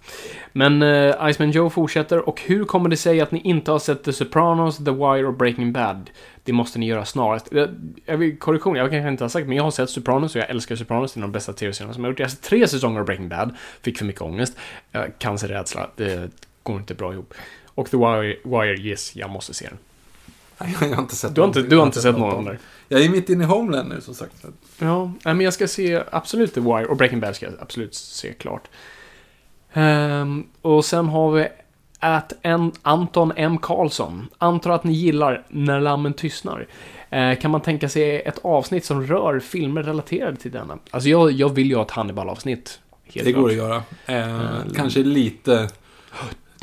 Men 0.53 0.83
uh, 0.83 1.31
Iceman 1.31 1.51
Joe 1.51 1.71
fortsätter. 1.71 2.29
Och 2.29 2.41
hur 2.41 2.65
kommer 2.65 2.89
det 2.89 2.97
sig 2.97 3.21
att 3.21 3.31
ni 3.33 3.41
inte 3.41 3.71
har 3.71 3.79
sett 3.79 4.05
The 4.05 4.13
Sopranos, 4.13 4.77
The 4.77 4.91
Wire 4.91 5.27
och 5.27 5.35
Breaking 5.35 5.73
Bad? 5.73 6.11
Det 6.45 6.53
måste 6.53 6.79
ni 6.79 6.87
göra 6.87 7.05
snarast. 7.05 7.49
Jag, 7.51 7.69
jag 8.05 8.17
vill, 8.17 8.39
korrektion, 8.39 8.77
jag 8.77 8.91
kanske 8.91 9.09
inte 9.09 9.25
har 9.25 9.29
sagt, 9.29 9.47
men 9.47 9.57
jag 9.57 9.65
har 9.65 9.71
sett 9.71 9.91
Sopranos 9.91 10.35
och 10.35 10.41
jag 10.41 10.51
älskar 10.51 10.77
Sopranos. 10.77 11.13
Det 11.13 11.19
är 11.19 11.21
en 11.21 11.25
av 11.25 11.29
de 11.29 11.33
bästa 11.33 11.53
tv-serierna 11.53 11.95
som 11.95 12.05
jag 12.05 12.09
har 12.09 12.13
gjort. 12.13 12.19
Jag 12.19 12.27
har 12.27 12.31
sett 12.31 12.43
tre 12.43 12.69
säsonger 12.69 13.01
av 13.01 13.07
Breaking 13.07 13.29
Bad. 13.29 13.57
Fick 13.83 13.99
för 13.99 14.05
mycket 14.05 14.23
ångest. 14.23 14.57
Uh, 14.95 15.03
cancerrädsla. 15.19 15.91
Det 15.97 16.31
går 16.63 16.77
inte 16.77 16.95
bra 16.95 17.13
ihop. 17.13 17.35
Och 17.75 17.91
The 17.91 17.97
Wire, 17.97 18.37
Wire, 18.45 18.81
yes, 18.81 19.17
jag 19.17 19.31
måste 19.31 19.55
se 19.55 19.69
den. 19.69 19.79
Nej, 20.59 20.77
jag 20.81 20.97
har 20.97 21.03
inte 21.03 21.17
sett 21.17 21.35
Du 21.35 21.41
har 21.41 21.49
inte, 21.49 21.63
du 21.63 21.77
har 21.77 21.87
inte 21.87 22.01
sett 22.01 22.19
någon 22.19 22.45
där? 22.45 22.59
Jag 22.89 23.05
är 23.05 23.09
mitt 23.09 23.29
inne 23.29 23.45
i 23.45 23.47
Homeland 23.47 23.89
nu, 23.89 24.01
som 24.01 24.15
sagt. 24.15 24.45
Ja, 24.79 25.13
men 25.23 25.41
jag 25.41 25.55
ska 25.55 25.69
se 25.69 26.03
absolut 26.11 26.55
The 26.55 26.61
Wire 26.61 26.87
och 26.87 26.97
Breaking 26.97 27.21
Bad 27.21 27.37
ska 27.37 27.47
jag 27.47 27.55
absolut 27.61 27.95
se 27.95 28.33
klart. 28.33 28.69
Ehm, 29.73 30.47
och 30.63 30.85
sen 30.85 31.09
har 31.09 31.33
vi 31.33 31.49
att 32.03 32.33
en 32.43 32.73
Anton 32.83 33.33
M. 33.37 33.59
Karlsson. 33.59 34.29
Antar 34.39 34.71
att 34.71 34.85
ni 34.85 34.93
gillar 34.93 35.45
När 35.49 35.81
lammen 35.81 36.13
tystnar. 36.13 36.67
Eh, 37.11 37.35
kan 37.35 37.51
man 37.51 37.61
tänka 37.61 37.89
sig 37.89 38.21
ett 38.21 38.39
avsnitt 38.43 38.85
som 38.85 39.07
rör 39.07 39.41
filmer 39.41 39.83
relaterade 39.83 40.37
till 40.37 40.51
denna? 40.51 40.79
Alltså 40.91 41.09
jag, 41.09 41.33
jag 41.33 41.49
vill 41.49 41.67
ju 41.71 41.75
ha 41.77 41.83
ett 41.83 41.91
Hannibal-avsnitt. 41.91 42.79
Det 43.13 43.33
går 43.33 43.49
att 43.51 43.55
klart. 43.57 43.85
göra. 44.07 44.21
Eh, 44.21 44.61
kanske 44.77 45.01
lite... 45.03 45.69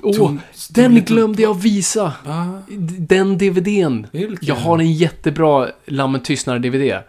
Åh, 0.03 0.17
Tom- 0.17 0.39
den 0.69 0.95
glömde 0.95 1.41
jag 1.41 1.53
visa! 1.61 2.13
Ah, 2.25 2.45
Den 2.99 3.37
DVDn. 3.37 4.07
vilken? 4.11 4.37
Jag 4.47 4.55
har 4.55 4.79
en 4.79 4.93
jättebra 4.93 5.67
Lammen 5.85 6.21
tystnar-DVD. 6.21 6.99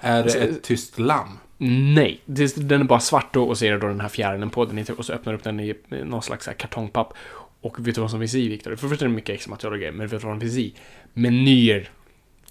Är 0.00 0.22
det 0.22 0.34
ett 0.34 0.62
tyst 0.62 0.98
lamm? 0.98 1.38
Nej, 1.58 2.20
den 2.56 2.80
är 2.80 2.84
bara 2.84 3.00
svart 3.00 3.34
då 3.34 3.44
och 3.44 3.58
så 3.58 3.64
är 3.64 3.72
det 3.72 3.78
då 3.78 3.86
den 3.86 4.00
här 4.00 4.08
fjärilen 4.08 4.50
på 4.50 4.64
den 4.64 4.84
och 4.98 5.04
så 5.04 5.12
öppnar 5.12 5.32
du 5.32 5.38
upp 5.38 5.44
den 5.44 5.60
i 5.60 5.74
någon 6.04 6.22
slags 6.22 6.48
kartongpapp. 6.58 7.12
Och 7.64 7.86
vet 7.86 7.94
du 7.94 8.00
vad 8.00 8.10
som 8.10 8.20
finns 8.20 8.34
i, 8.34 8.48
Viktor? 8.48 8.76
För 8.76 8.86
det 8.86 8.90
första 8.90 9.04
är 9.04 9.08
det 9.08 9.14
mycket 9.14 9.34
extra 9.34 9.50
material 9.50 9.72
och 9.72 9.78
grejer, 9.78 9.92
men 9.92 10.06
vet 10.06 10.10
du 10.10 10.26
vad 10.26 10.32
som 10.32 10.40
finns 10.40 10.56
i? 10.56 10.74
Menyer. 11.12 11.90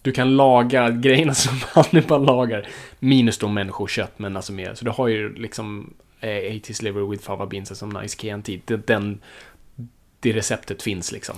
Du 0.02 0.12
kan 0.12 0.36
laga 0.36 0.90
grejerna 0.90 1.34
som 1.34 1.60
Hannibal 1.62 2.26
lagar. 2.26 2.68
Minus 3.00 3.38
då 3.38 3.48
människokött, 3.48 4.20
men 4.20 4.36
alltså 4.36 4.54
mer. 4.54 4.74
Så 4.74 4.86
du 4.86 4.92
har 4.92 5.08
ju 5.08 5.36
liksom 5.36 5.94
eh, 6.20 6.28
80s 6.28 6.84
liver 6.84 7.12
with 7.12 7.24
fava 7.24 7.46
beans 7.46 7.80
som 7.80 7.90
nice 7.90 8.18
KNT. 8.18 8.50
Den, 8.66 8.84
den, 8.86 9.22
det 10.20 10.34
receptet 10.34 10.84
finns 10.84 11.12
liksom. 11.12 11.36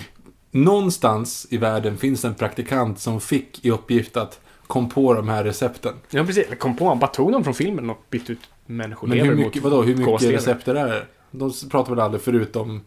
Någonstans 0.51 1.47
i 1.49 1.57
världen 1.57 1.97
finns 1.97 2.25
en 2.25 2.35
praktikant 2.35 2.99
som 2.99 3.21
fick 3.21 3.65
i 3.65 3.71
uppgift 3.71 4.17
att 4.17 4.39
kom 4.67 4.89
på 4.89 5.13
de 5.13 5.29
här 5.29 5.43
recepten. 5.43 5.93
Ja, 6.09 6.25
precis. 6.25 6.47
Kom 6.59 6.77
på, 6.77 6.87
han 6.87 6.99
bara 6.99 7.07
tog 7.07 7.31
dem 7.31 7.43
från 7.43 7.53
filmen 7.53 7.89
och 7.89 8.05
bytte 8.09 8.31
ut 8.31 8.39
Men 8.65 8.77
människolever 8.77 9.25
hur 9.25 9.35
mycket, 9.35 9.63
mot 9.63 9.71
vadå, 9.71 9.83
hur 9.83 9.95
mycket 9.95 10.29
recepter 10.29 10.75
är 10.75 10.87
det? 10.87 11.05
De 11.31 11.53
pratar 11.71 11.89
väl 11.89 11.99
aldrig 11.99 12.21
förutom 12.21 12.81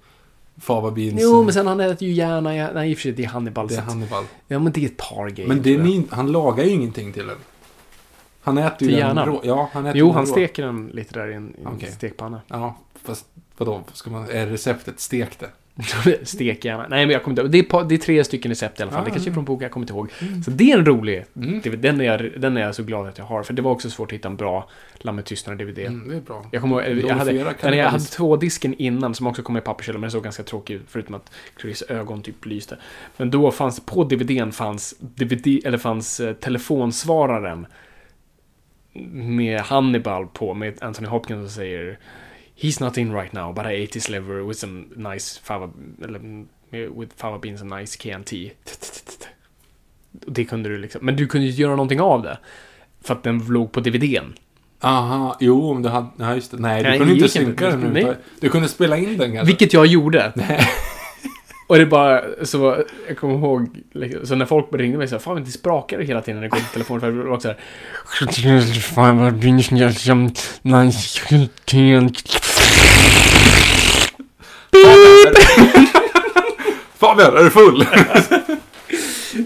fava 0.60 0.90
beans? 0.90 1.20
Jo, 1.22 1.42
men 1.42 1.54
sen 1.54 1.66
han 1.66 1.80
äter 1.80 2.08
ju 2.08 2.14
gärna, 2.14 2.50
nej 2.50 2.90
i 2.90 2.94
och 2.94 2.98
för 2.98 3.02
sig 3.02 3.12
det 3.12 3.24
är 3.24 3.28
Hannibal. 3.28 3.68
Det 3.68 3.76
är 3.76 3.80
Hannibal. 3.82 4.24
Ja, 4.48 4.58
men 4.58 4.72
det 4.72 4.84
är 4.84 5.28
grejer. 5.30 5.48
Men 5.48 5.62
det 5.62 5.74
är 5.74 5.78
min, 5.78 6.08
han 6.10 6.32
lagar 6.32 6.64
ju 6.64 6.70
ingenting 6.70 7.12
till 7.12 7.26
den. 7.26 7.36
Han 8.40 8.58
äter 8.58 8.72
ju 8.72 8.76
Till 8.78 8.88
den 8.88 8.98
hjärnan? 8.98 9.26
rå. 9.26 9.40
Ja, 9.44 9.68
han 9.72 9.86
äter 9.86 9.98
Jo, 9.98 10.06
den 10.06 10.14
han 10.14 10.24
rå. 10.26 10.30
steker 10.32 10.62
den 10.66 10.86
lite 10.86 11.14
där 11.14 11.28
i 11.28 11.34
en, 11.34 11.54
i 11.58 11.60
en 11.62 11.66
Okej. 11.66 11.92
stekpanna. 11.92 12.40
Ja, 12.48 12.76
fast 13.04 13.26
vadå, 13.56 13.82
ska 13.92 14.10
man, 14.10 14.30
är 14.30 14.46
receptet 14.46 15.00
stek 15.00 15.38
det? 15.38 15.50
Stek 16.22 16.64
gärna. 16.64 16.86
Nej, 16.88 17.06
men 17.06 17.12
jag 17.12 17.22
kommer 17.22 17.32
inte 17.32 17.42
ihåg. 17.42 17.50
Det 17.50 17.58
är, 17.58 17.62
pa- 17.62 17.82
det 17.84 17.94
är 17.94 17.98
tre 17.98 18.24
stycken 18.24 18.50
recept 18.50 18.80
i 18.80 18.82
alla 18.82 18.92
fall. 18.92 19.00
Ah, 19.00 19.04
det 19.04 19.10
kanske 19.10 19.30
är 19.30 19.32
från 19.34 19.44
boken, 19.44 19.62
jag 19.62 19.72
kommer 19.72 19.84
inte 19.84 19.92
ihåg. 19.92 20.10
Så 20.44 20.50
det 20.50 20.72
är 20.72 20.78
en 20.78 20.86
rolig. 20.86 21.24
Mm. 21.36 21.60
Den, 21.80 22.00
är 22.00 22.04
jag, 22.04 22.40
den 22.40 22.56
är 22.56 22.60
jag 22.60 22.74
så 22.74 22.82
glad 22.82 23.06
att 23.06 23.18
jag 23.18 23.24
har. 23.24 23.42
För 23.42 23.54
det 23.54 23.62
var 23.62 23.70
också 23.70 23.90
svårt 23.90 24.08
att 24.08 24.12
hitta 24.12 24.28
en 24.28 24.36
bra 24.36 24.68
Lammet 24.98 25.26
tystnar-DVD. 25.26 25.78
Mm, 25.78 26.08
det 26.08 26.16
är 26.16 26.20
bra. 26.20 26.46
Jag 26.52 26.62
kommer 26.62 26.82
jag 26.82 27.14
hade, 27.14 27.54
men 27.62 27.78
jag 27.78 27.90
hade 27.90 28.04
två 28.04 28.36
disken 28.36 28.74
innan 28.74 29.14
som 29.14 29.26
också 29.26 29.42
kom 29.42 29.56
i 29.56 29.60
papperskylen, 29.60 30.00
men 30.00 30.08
det 30.08 30.12
såg 30.12 30.24
ganska 30.24 30.42
tråkigt 30.42 30.80
ut, 30.80 30.86
förutom 30.88 31.14
att 31.14 31.32
Chris 31.60 31.82
ögon 31.88 32.22
typ 32.22 32.46
lyste. 32.46 32.76
Men 33.16 33.30
då 33.30 33.50
fanns, 33.50 33.80
på 33.80 34.04
DVDn 34.04 34.50
fanns, 34.50 34.94
DVD, 35.00 35.46
eller 35.64 35.78
fanns 35.78 36.20
eh, 36.20 36.32
telefonsvararen 36.32 37.66
med 39.12 39.60
Hannibal 39.60 40.26
på, 40.26 40.54
med 40.54 40.82
Anthony 40.82 41.08
Hopkins 41.08 41.40
som 41.52 41.56
säger 41.56 41.98
He's 42.60 42.80
not 42.80 42.98
in 42.98 43.12
right 43.12 43.32
now, 43.32 43.52
but 43.52 43.66
I 43.66 43.84
ate 43.84 43.94
his 43.94 44.08
liver 44.08 44.42
with 44.42 44.58
some 44.58 44.84
nice 44.96 45.40
fava, 45.42 45.70
eller 46.04 46.20
with 46.70 47.12
fava 47.16 47.38
beans 47.38 47.60
and 47.62 47.70
nice. 47.70 47.98
Och 50.26 50.32
Det 50.32 50.44
kunde 50.44 50.68
du 50.68 50.78
liksom, 50.78 51.06
men 51.06 51.16
du 51.16 51.26
kunde 51.26 51.46
ju 51.46 51.52
göra 51.52 51.70
någonting 51.70 52.00
av 52.00 52.22
det. 52.22 52.38
För 53.00 53.14
att 53.14 53.22
den 53.22 53.38
låg 53.38 53.72
på 53.72 53.80
DVDn. 53.80 54.34
Aha, 54.80 55.36
jo 55.40 55.70
om 55.70 55.82
du 55.82 55.88
hade, 55.88 56.08
nej 56.16 56.34
just 56.34 56.50
det. 56.50 56.56
Nej, 56.56 56.82
du 56.82 56.88
Nej, 56.88 56.98
kunde 56.98 57.14
inte 57.14 57.28
synka 57.28 57.70
den. 57.70 58.14
Du 58.40 58.48
kunde 58.48 58.68
spela 58.68 58.96
in 58.96 59.18
den 59.18 59.32
kanske? 59.32 59.44
Vilket 59.46 59.72
jag 59.72 59.86
gjorde. 59.86 60.32
Och 61.68 61.76
det 61.76 61.82
är 61.82 61.86
bara 61.86 62.22
så, 62.42 62.84
jag 63.08 63.16
kommer 63.18 63.34
ihåg, 63.34 63.68
liksom, 63.92 64.26
så 64.26 64.34
när 64.34 64.46
folk 64.46 64.66
ringde 64.72 64.98
mig 64.98 65.08
så 65.08 65.14
här, 65.14 65.20
fan 65.20 65.44
det 65.44 65.50
sprakade 65.50 66.04
hela 66.04 66.22
tiden 66.22 66.40
när 66.40 66.42
det 66.42 66.50
kom 66.50 66.60
till 66.60 66.68
telefonen, 66.72 67.00
för 67.00 67.10
det 67.10 67.30
var 67.30 67.40
så 67.40 67.48
här, 67.48 67.56
Fan 68.80 69.18
vad 69.18 69.44
minns 69.44 69.72
jag 69.72 69.94
som 69.94 70.32
nice 70.62 71.20
Fabian, 76.98 77.36
är 77.36 77.44
du 77.44 77.50
full? 77.50 77.86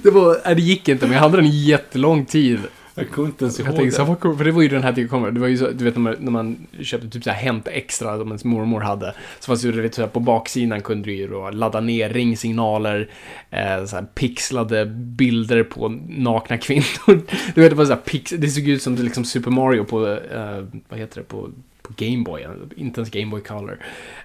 det 0.03 0.11
var, 0.11 0.41
nej, 0.45 0.55
det 0.55 0.63
gick 0.63 0.89
inte, 0.89 1.07
men 1.07 1.15
jag 1.15 1.21
hade 1.21 1.37
den 1.37 1.47
i 1.47 1.65
jättelång 1.65 2.25
tid. 2.25 2.61
Jag 2.95 3.11
kommer 3.11 3.29
inte 3.29 3.45
ens 3.45 3.59
Jag 3.59 3.69
ihåg 3.69 3.77
tänkte 3.77 3.97
så 3.97 4.03
det. 4.03 4.09
vad 4.09 4.21
cool, 4.21 4.37
för 4.37 4.45
det 4.45 4.53
var 4.53 4.63
ju 4.63 4.69
den 4.69 4.83
här 4.83 4.93
typen 4.93 5.09
kommer. 5.09 5.31
Det 5.31 5.41
var 5.41 5.49
ju 5.49 5.57
så, 5.59 5.71
du 5.71 5.85
vet 5.85 5.95
när 5.97 6.03
man, 6.03 6.17
när 6.19 6.31
man 6.31 6.67
köpte 6.81 7.09
typ 7.09 7.25
så 7.25 7.31
här 7.31 7.43
Hämt 7.45 7.69
Extra 7.69 8.19
som 8.19 8.29
ens 8.29 8.45
mormor 8.45 8.81
hade. 8.81 9.15
Så 9.41 9.47
fanns 9.47 9.63
det 9.63 9.69
ju 9.69 9.83
lite 9.83 9.97
så 9.97 10.03
här 10.03 10.09
på 10.09 10.21
baksidan 10.21 10.81
kunde 10.81 11.05
du 11.05 11.15
ju 11.15 11.29
då 11.29 11.51
ladda 11.51 11.81
ner 11.81 12.11
ringsignaler, 12.11 13.09
eh, 13.51 13.85
så 13.85 13.97
här 13.97 14.07
pixlade 14.15 14.87
bilder 14.87 15.63
på 15.65 15.89
nakna 16.09 16.59
kvinnor. 16.59 16.83
Du 17.55 17.61
vet, 17.61 17.71
det 17.71 17.77
var 17.77 17.85
så 17.85 17.93
här 17.93 18.01
pix, 18.01 18.31
det 18.39 18.49
såg 18.49 18.69
ut 18.69 18.83
som 18.83 18.95
liksom 18.95 19.25
Super 19.25 19.51
Mario 19.51 19.85
på, 19.85 20.09
eh, 20.09 20.65
vad 20.89 20.99
heter 20.99 21.21
det, 21.21 21.25
på, 21.25 21.51
på 21.83 21.93
Gameboy, 21.97 22.47
inte 22.77 23.01
ens 23.01 23.11
Gameboy 23.11 23.41
Color. 23.41 23.79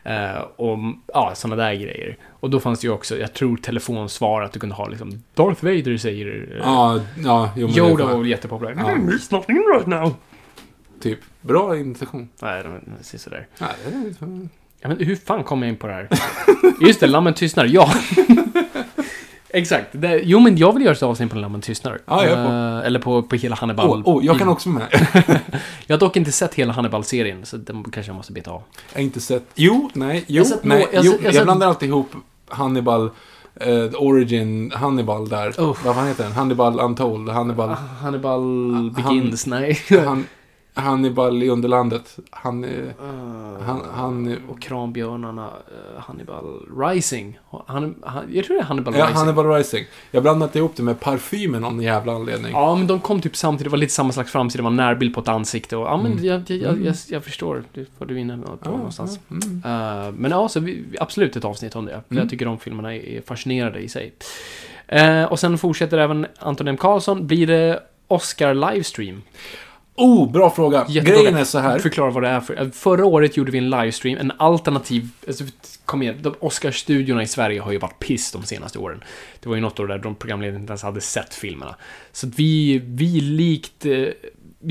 Eh, 0.04 0.38
och 0.56 0.78
ja, 1.14 1.32
sådana 1.36 1.64
där 1.64 1.74
grejer. 1.74 2.18
Och 2.40 2.50
då 2.50 2.60
fanns 2.60 2.80
det 2.80 2.88
ju 2.88 2.94
också, 2.94 3.18
jag 3.18 3.34
tror 3.34 3.58
telefonsvar, 3.58 4.42
att 4.42 4.54
du 4.54 4.60
kunde 4.60 4.76
ha 4.76 4.88
liksom 4.88 5.24
Darth 5.34 5.64
Vader 5.66 5.98
säger 5.98 6.48
eh, 6.52 6.58
Ja, 6.58 7.00
ja, 7.24 7.52
jo, 7.56 7.68
men 7.68 7.76
det 7.76 7.82
Yoda 7.82 8.04
är 8.04 8.08
var 8.08 8.18
väl 8.18 8.28
jättepopulär. 8.28 8.76
Ja. 8.78 8.92
Mm, 8.92 9.10
it's 9.10 9.34
not 9.34 9.50
in 9.50 9.64
right 9.74 9.88
now. 9.88 10.16
Typ. 11.02 11.20
Bra 11.42 11.78
imitation. 11.78 12.30
Nej, 12.42 12.64
de 12.64 12.70
de 12.98 13.04
ser 13.04 13.18
sådär. 13.18 13.48
Nej, 13.60 13.70
det 13.86 14.26
är... 14.26 14.48
Ja, 14.82 14.88
men 14.88 14.98
hur 15.00 15.16
fan 15.16 15.44
kom 15.44 15.62
jag 15.62 15.70
in 15.70 15.78
på 15.78 15.88
det 15.88 15.94
här? 15.94 16.10
Just 16.82 17.00
det, 17.00 17.08
Lammen 17.08 17.34
tystnar. 17.34 17.66
Ja! 17.66 17.94
Exakt. 19.50 19.88
Det, 19.92 20.22
jo, 20.24 20.40
men 20.40 20.58
jag 20.58 20.74
vill 20.74 20.84
göra 20.84 20.94
ett 20.96 21.04
avsnitt 21.04 21.32
på 21.32 21.38
Lammen 21.38 21.62
tystnar. 21.62 22.00
Ja, 22.06 22.26
jag 22.26 22.34
på. 22.48 22.54
Eh, 22.54 22.86
eller 22.86 23.00
på, 23.00 23.24
på 23.24 23.36
hela 23.36 23.56
Hannibal. 23.56 24.04
Åh, 24.06 24.18
oh, 24.18 24.26
jag 24.26 24.38
kan 24.40 24.48
också 24.50 24.70
vara 24.70 24.84
med. 24.92 25.40
Jag 25.88 25.96
har 25.96 26.00
dock 26.00 26.18
inte 26.18 26.32
sett 26.32 26.54
hela 26.54 26.74
Hannibal-serien, 26.74 27.46
så 27.46 27.58
den 27.58 27.84
kanske 27.84 28.10
jag 28.10 28.16
måste 28.16 28.32
beta 28.34 28.52
av. 28.52 28.62
Jag 28.92 29.00
har 29.00 29.04
inte 29.04 29.20
sett... 29.22 29.44
Jo, 29.56 29.90
nej, 29.94 30.24
jo, 30.28 30.44
Jag 30.44 30.58
nej. 30.64 30.80
nå- 30.80 30.88
jag 30.94 31.06
jo, 31.06 31.14
jag 31.24 31.34
jag, 31.34 31.44
blandar 31.44 31.68
alltid 31.68 31.90
ihop 31.90 32.10
Hannibal, 32.50 33.10
eh, 33.56 33.84
Origin, 33.98 34.72
Hannibal 34.76 35.30
där. 35.30 35.50
Oh. 35.58 35.78
Vad 35.86 35.96
fan 35.96 36.08
heter 36.08 36.24
den? 36.24 36.34
Hannibal 36.34 36.80
Untold, 36.80 37.30
Hannibal... 37.30 37.70
Hannibal 38.02 38.42
Han- 38.74 38.94
Begins, 38.94 39.46
nej. 39.48 39.80
Han, 40.06 40.26
Hannibal 40.78 41.44
i 41.44 41.50
Underlandet. 41.50 42.18
Han, 42.30 42.64
eh, 42.64 42.70
han, 43.66 43.82
han, 43.94 44.38
Och 44.50 44.62
Kranbjörnarna, 44.62 45.46
eh, 45.48 46.02
Hannibal 46.02 46.44
Rising. 46.78 47.40
Han, 47.68 47.96
han, 48.02 48.24
jag 48.34 48.46
tror 48.46 48.56
det 48.56 48.62
är 48.62 48.66
Hannibal 48.66 48.94
ja, 48.96 49.04
Rising. 49.06 49.18
Hannibal 49.18 49.48
Rising. 49.54 49.86
Jag 50.12 50.24
blandat 50.24 50.56
ihop 50.56 50.76
det 50.76 50.84
med 50.84 51.00
parfymen 51.00 51.64
av 51.64 51.74
någon 51.74 51.82
jävla 51.84 52.14
anledning. 52.14 52.52
Ja, 52.52 52.76
men 52.76 52.88
de 52.88 53.00
kom 53.00 53.22
typ 53.22 53.36
samtidigt. 53.36 53.64
Det 53.66 53.70
var 53.72 53.78
lite 53.78 53.94
samma 53.94 54.12
slags 54.12 54.32
framsida. 54.32 54.60
Det 54.62 54.64
var 54.64 54.72
närbild 54.72 55.14
på 55.14 55.20
ett 55.20 55.28
ansikte. 55.28 55.78
Och, 55.78 55.88
ja, 55.88 55.98
men 55.98 56.12
Mm. 56.12 56.26
jag, 56.26 56.42
jag, 56.48 56.58
jag, 56.62 56.86
jag, 56.86 56.96
jag 57.10 57.24
förstår 57.24 57.64
vad 57.98 58.08
du 58.08 58.16
är 58.16 58.20
inne 58.20 58.38
på 58.38 58.58
Ja, 58.64 58.72
någonstans. 58.72 59.20
ja, 59.28 59.36
mm. 59.36 59.62
Eh, 60.08 60.12
men 60.18 60.32
ja, 60.32 60.50
så 60.50 60.60
vi, 60.60 60.84
absolut 61.00 61.36
ett 61.36 61.46
avsnitt 61.46 61.76
om 61.76 61.86
det. 61.86 61.92
Mm. 61.92 62.04
Jag 62.22 62.30
tycker 62.30 62.46
de 62.46 62.58
filmerna 62.60 62.96
är, 62.96 63.00
är 63.18 63.22
fascinerande 63.22 63.80
i 63.80 63.90
sig. 63.90 64.14
Eh, 64.88 65.24
och 65.24 65.40
sen 65.40 65.58
fortsätter 65.58 65.98
även 65.98 66.26
Anton 66.40 66.68
M. 66.68 66.78
Karlsson. 66.78 67.28
Blir 67.28 67.48
det 67.48 67.80
Oscar 68.08 68.54
livestream? 68.54 69.22
Oh, 69.98 70.32
bra 70.32 70.50
fråga. 70.50 70.86
Jättebra. 70.90 71.20
Grejen 71.20 71.36
är 71.36 71.44
så 71.44 71.60
här. 71.60 71.80
Förklara 71.80 72.12
vad 72.12 72.24
det 72.24 72.30
är 72.30 72.40
för. 72.40 72.70
Förra 72.74 73.06
året 73.06 73.38
gjorde 73.38 73.52
vi 73.52 73.58
en 73.58 73.70
livestream, 73.70 74.18
en 74.18 74.32
alternativ... 74.38 75.10
Alltså, 75.28 75.44
kom 75.86 76.02
igen, 76.02 76.16
de 76.22 76.36
Oscar-studiorna 76.40 77.24
i 77.24 77.28
Sverige 77.28 77.62
har 77.62 77.72
ju 77.72 77.78
varit 77.78 78.00
piss 78.00 78.32
de 78.32 78.44
senaste 78.44 78.80
åren. 78.80 79.04
Det 79.40 79.50
var 79.50 79.56
ju 79.56 79.62
något 79.62 79.80
år 79.80 79.88
där 79.88 79.98
de 79.98 80.16
programledarna 80.16 80.60
inte 80.60 80.72
ens 80.72 80.84
hade 80.84 81.02
sett 81.02 81.34
filmerna. 81.34 81.76
Så 82.12 82.28
att 82.28 82.40
vi, 82.40 82.82
vi 82.86 83.22
likt 83.22 83.86
eh, 83.86 84.08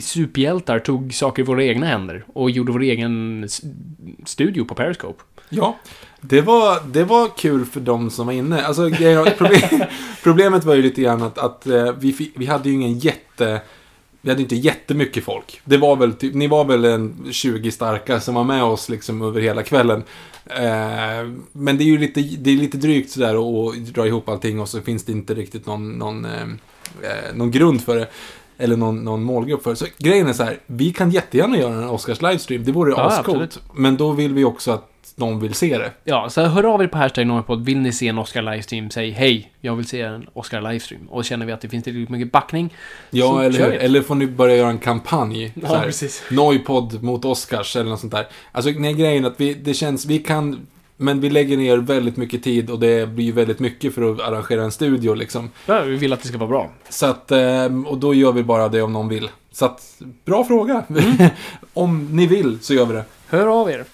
superhjältar 0.01 0.79
tog 0.79 1.15
saker 1.15 1.43
i 1.43 1.47
våra 1.47 1.65
egna 1.65 1.87
händer 1.87 2.25
och 2.35 2.51
gjorde 2.51 2.73
vår 2.73 2.83
egen 2.83 3.49
studio 4.25 4.65
på 4.65 4.75
Periscope. 4.75 5.23
Ja, 5.49 5.77
det 6.21 6.41
var, 6.41 6.81
det 6.87 7.05
var 7.05 7.29
kul 7.37 7.65
för 7.65 7.81
de 7.81 8.11
som 8.11 8.27
var 8.27 8.33
inne. 8.33 8.63
Alltså, 8.63 8.91
problemet 10.23 10.65
var 10.65 10.75
ju 10.75 10.83
lite 10.83 11.03
grann 11.03 11.23
att, 11.23 11.39
att 11.39 11.67
eh, 11.67 11.93
vi, 11.99 12.33
vi 12.37 12.47
hade 12.47 12.69
ju 12.69 12.75
ingen 12.75 12.99
jätte... 12.99 13.61
Vi 14.27 14.31
hade 14.31 14.43
inte 14.43 14.57
jättemycket 14.57 15.25
folk. 15.25 15.61
Det 15.65 15.77
var 15.77 15.97
väl 15.97 16.13
typ, 16.13 16.35
ni 16.35 16.47
var 16.47 16.65
väl 16.65 16.85
en 16.85 17.29
20 17.31 17.71
starka 17.71 18.21
som 18.21 18.35
var 18.35 18.45
med 18.45 18.65
oss 18.65 18.89
liksom 18.89 19.23
över 19.23 19.41
hela 19.41 19.63
kvällen. 19.63 20.03
Eh, 20.47 21.31
men 21.53 21.79
det 21.79 21.85
är 21.85 21.87
ju 21.87 21.99
lite, 21.99 22.21
det 22.21 22.51
är 22.51 22.57
lite 22.57 22.77
drygt 22.77 23.11
sådär 23.11 23.69
att 23.69 23.77
dra 23.95 24.07
ihop 24.07 24.29
allting 24.29 24.61
och 24.61 24.69
så 24.69 24.81
finns 24.81 25.05
det 25.05 25.13
inte 25.13 25.35
riktigt 25.35 25.67
någon, 25.67 25.99
någon, 25.99 26.25
eh, 26.25 26.43
eh, 27.03 27.35
någon 27.35 27.51
grund 27.51 27.83
för 27.83 27.97
det. 27.97 28.09
Eller 28.59 28.77
någon, 28.77 29.05
någon 29.05 29.23
målgrupp 29.23 29.63
för 29.63 29.71
det. 29.71 29.77
Så 29.77 29.87
grejen 29.99 30.27
är 30.27 30.33
så 30.33 30.43
här, 30.43 30.59
vi 30.67 30.93
kan 30.93 31.11
jättegärna 31.11 31.59
göra 31.59 31.75
en 31.75 31.89
Oscars 31.89 32.23
livestream. 32.23 32.65
Det 32.65 32.73
vore 32.73 32.91
Ja, 32.91 33.03
ascoolt. 33.03 33.61
Men 33.75 33.97
då 33.97 34.13
vill 34.13 34.35
vi 34.35 34.45
också 34.45 34.71
att 34.71 34.96
någon 35.15 35.41
vill 35.41 35.55
se 35.55 35.79
det. 35.79 35.93
Ja, 36.05 36.31
så 36.31 36.43
hör 36.43 36.65
av 36.65 36.83
er 36.83 36.87
på 36.87 36.99
hashtag 36.99 37.27
Norrpodd. 37.27 37.65
Vill 37.65 37.79
ni 37.79 37.93
se 37.93 38.09
en 38.09 38.19
Oscar 38.19 38.43
livestream? 38.43 38.91
Säg 38.91 39.11
hej, 39.11 39.53
jag 39.61 39.77
vill 39.77 39.87
se 39.87 40.01
en 40.01 40.27
Oscar 40.33 40.61
livestream. 40.61 41.09
Och 41.09 41.25
känner 41.25 41.47
vi 41.47 41.53
att 41.53 41.61
det 41.61 41.69
finns 41.69 41.85
tillräckligt 41.85 42.09
mycket 42.09 42.33
backning, 42.33 42.75
Ja, 43.11 43.43
eller 43.45 43.59
hur? 43.59 43.73
Eller 43.73 44.03
får 44.03 44.15
ni 44.15 44.27
börja 44.27 44.57
göra 44.57 44.71
en 44.71 44.79
kampanj. 44.79 45.53
Ja, 45.63 45.69
här, 45.69 45.85
precis. 45.85 46.23
Noipod 46.31 47.03
mot 47.03 47.25
Oscars 47.25 47.77
eller 47.77 47.91
något 47.91 48.01
sånt 48.01 48.13
där. 48.13 48.27
Alltså, 48.53 48.71
nej, 48.71 48.95
grejen 48.95 49.25
är 49.25 49.29
att 49.29 49.41
vi, 49.41 49.55
det 49.55 49.75
känns, 49.75 50.07
vi 50.07 50.19
kan, 50.19 50.67
men 50.97 51.21
vi 51.21 51.31
lägger 51.31 51.57
ner 51.57 51.77
väldigt 51.77 52.17
mycket 52.17 52.43
tid 52.45 52.71
och 52.71 52.81
det 52.81 53.09
blir 53.09 53.33
väldigt 53.33 53.59
mycket 53.59 53.95
för 53.95 54.13
att 54.13 54.21
arrangera 54.21 54.63
en 54.63 54.73
studio 54.73 55.15
liksom. 55.15 55.51
ja, 55.67 55.83
vi 55.83 55.97
vill 55.97 56.13
att 56.13 56.23
det 56.23 56.29
ska 56.29 56.39
vara 56.39 56.51
bra. 56.51 56.71
Så 56.89 57.07
att, 57.07 57.31
ehm, 57.33 57.87
och 57.87 57.99
då 57.99 58.15
gör 58.15 58.33
vi 58.33 58.43
bara 58.43 58.69
det 58.69 58.83
om 58.83 58.93
någon 58.93 59.09
vill. 59.09 59.29
Så 59.53 59.65
att, 59.65 60.03
bra 60.25 60.45
fråga. 60.45 60.85
Mm. 60.89 61.31
om 61.75 62.09
ni 62.13 62.27
vill 62.27 62.59
så 62.61 62.75
gör 62.75 62.87
vi 62.87 62.95
det. 62.95 63.05
Hör 63.29 63.61
av 63.61 63.71
er. 63.71 63.85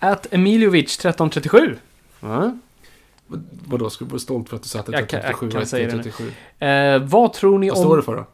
Att 0.00 0.32
Emiljovic 0.34 0.98
1337. 0.98 1.76
Ja. 2.20 2.56
Vadå, 3.66 3.90
ska 3.90 4.04
du 4.04 4.08
vara 4.10 4.18
stolt 4.18 4.48
för 4.48 4.56
att 4.56 4.62
du 4.62 4.68
satte 4.68 4.92
Jag 4.92 5.08
kan- 5.08 5.20
37 5.20 5.46
jag 5.46 5.52
kan 5.52 5.66
säga 5.66 5.88
det 5.88 5.96
nu. 5.96 6.02
37? 6.02 6.32
Eh, 6.58 6.98
vad 6.98 7.32
tror 7.32 7.58
ni 7.58 7.68
Vad 7.68 7.78
om... 7.78 7.84
står 7.84 7.96
det 7.96 8.02
för 8.02 8.16
då? 8.16 8.26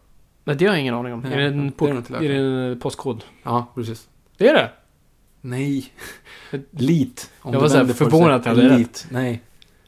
Nej, 0.45 0.57
det 0.57 0.67
har 0.67 0.73
jag 0.73 0.81
ingen 0.81 0.95
aning 0.95 1.13
om. 1.13 1.21
Nej, 1.21 1.33
är, 1.33 1.39
det 1.39 1.45
en 1.45 1.73
port... 1.73 1.91
det 2.09 2.17
är 2.17 2.29
det 2.29 2.37
en 2.37 2.81
postkod? 2.81 3.25
Ja, 3.43 3.73
precis. 3.75 4.09
Det 4.37 4.49
är 4.49 4.55
det? 4.55 4.71
Nej. 5.41 5.93
Lit. 6.71 7.31
Om 7.41 7.55
Jag 7.55 7.61
var 7.61 7.69
så 7.69 7.75
här 7.75 7.81
vänder 7.85 7.95
på 7.99 8.05
det 8.05 8.11
förvånad 8.11 8.41
att 8.41 8.47
jag 8.47 8.55
hade 8.55 8.79
rätt. 8.79 9.07
Nej. 9.11 9.43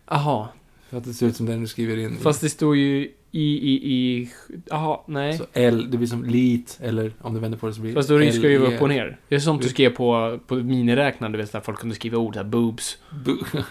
Jaha. 0.07 0.49
För 0.91 0.97
att 0.97 1.05
det 1.05 1.15
ser 1.15 1.27
ut 1.27 1.37
som 1.37 1.47
den 1.47 1.61
du 1.61 1.67
skriver 1.67 1.97
in. 1.97 2.17
Fast 2.17 2.41
det 2.41 2.51
står 2.51 2.77
ju 2.77 3.13
i, 3.31 3.41
i, 3.43 3.95
i... 3.95 4.31
Jaha, 4.67 5.01
nej. 5.07 5.39
Så 5.39 5.45
L, 5.53 5.91
det 5.91 5.97
blir 5.97 6.07
som 6.09 6.25
lit, 6.25 6.79
eller 6.83 7.13
om 7.21 7.35
du 7.35 7.41
vänder 7.41 7.59
på 7.59 7.67
det 7.67 7.75
så 7.75 7.81
blir 7.81 7.95
Fast 7.95 8.09
då 8.09 8.15
ska 8.33 8.41
det 8.43 8.49
ju 8.49 8.59
vara 8.59 8.73
E. 8.73 8.77
upp 8.77 8.83
och 8.83 8.89
ner. 8.89 9.19
Det 9.29 9.35
är 9.35 9.39
som 9.41 9.59
du 9.59 9.69
skrev 9.69 9.91
på, 9.91 10.39
på 10.47 10.55
miniräknaren, 10.55 11.33
du 11.33 11.39
vet, 11.39 11.53
där 11.53 11.61
folk 11.61 11.79
kunde 11.79 11.95
skriva 11.95 12.19
ord, 12.19 12.35
så 12.35 12.41
här 12.41 12.47
boobs. 12.49 12.99
Bu- 13.25 13.63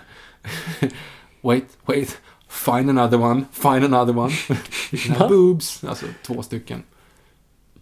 wait, 1.41 1.77
wait. 1.85 2.17
Find 2.49 2.89
another 2.89 3.17
one, 3.21 3.45
find 3.51 3.85
another 3.95 4.17
one. 4.17 4.34
Boobs. 5.29 5.84
Alltså 5.84 6.05
två 6.25 6.43
stycken. 6.43 6.84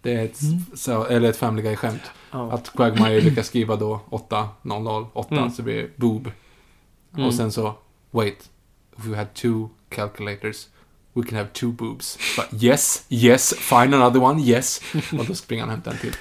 Det 0.02 0.12
är 0.14 0.24
ett, 0.24 0.42
Mm. 0.42 0.58
så, 0.74 1.04
eller 1.04 1.30
ett 1.30 1.36
Family 1.36 1.62
Guy-skämt. 1.62 2.02
Ja. 2.30 2.52
Att 2.52 2.72
Quagmire 2.72 3.20
lyckas 3.30 3.46
skriva 3.46 3.76
då 3.76 4.00
8, 4.08 4.48
0, 4.62 4.82
0, 4.82 5.06
8, 5.12 5.36
Mm. 5.36 5.50
så 5.50 5.62
blir 5.62 5.76
det 5.82 5.96
boob. 5.96 6.30
Mm. 7.14 7.26
Och 7.26 7.34
sen 7.34 7.52
så, 7.52 7.74
wait. 8.10 8.50
If 8.98 9.04
we 9.04 9.16
had 9.16 9.34
two 9.34 9.68
calculators, 9.88 10.66
we 11.16 11.22
can 11.28 11.36
have 11.38 11.48
two 11.52 11.66
boobs. 11.72 12.18
Bara, 12.36 12.46
yes, 12.62 13.04
yes, 13.08 13.54
find 13.58 13.94
another 13.94 14.22
one, 14.22 14.42
yes. 14.42 14.80
Och 15.18 15.24
då 15.26 15.34
springer 15.34 15.62
han 15.62 15.68
och 15.68 15.74
hämtar 15.74 15.92
en 15.92 15.98
till. 15.98 16.14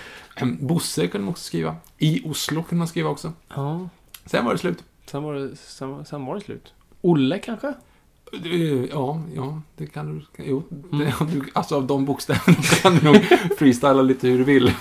Bosse 0.67 1.07
kunde 1.07 1.25
man 1.25 1.31
också 1.31 1.43
skriva. 1.43 1.75
I 1.97 2.21
Oslo 2.25 2.63
kunde 2.63 2.79
man 2.79 2.87
skriva 2.87 3.09
också. 3.09 3.33
ja. 3.55 3.89
Sen 4.25 4.45
var 4.45 4.51
det 4.53 4.57
slut. 4.59 4.83
Sen 5.11 5.23
var 5.23 5.33
det, 5.33 5.55
sen, 5.55 6.05
sen 6.05 6.25
var 6.25 6.35
det 6.35 6.41
slut. 6.41 6.73
Olle 7.01 7.39
kanske? 7.39 7.67
Eh, 8.43 8.83
Ja, 8.91 9.21
ja, 9.35 9.61
det 9.77 9.85
kan 9.87 10.15
du. 10.15 10.43
Jo, 10.45 10.63
Mm. 10.91 10.99
det, 10.99 11.13
du, 11.33 11.41
alltså 11.53 11.75
av 11.75 11.87
de 11.87 12.05
bokstäverna 12.05 12.57
kan 12.81 12.95
du 12.95 13.03
nog 13.03 13.15
freestyla 13.57 14.01
lite 14.01 14.27
hur 14.27 14.37
du 14.37 14.43
vill. 14.43 14.73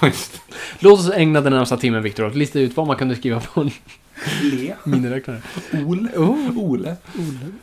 Låt 0.79 0.99
oss 1.01 1.11
ägna 1.11 1.41
den 1.41 1.53
närmsta 1.53 1.77
timmen, 1.77 2.03
Viktor, 2.03 2.27
att 2.27 2.35
lista 2.35 2.61
ut 2.61 2.77
vad 2.77 2.87
man 2.87 2.97
kunde 2.97 3.17
skriva 3.17 3.41
på 3.41 3.61
en 3.61 3.71
Le. 4.43 4.75
miniräknare. 4.85 5.43
Ole. 5.87 6.09
Oh. 6.17 6.59
Ole. 6.59 6.97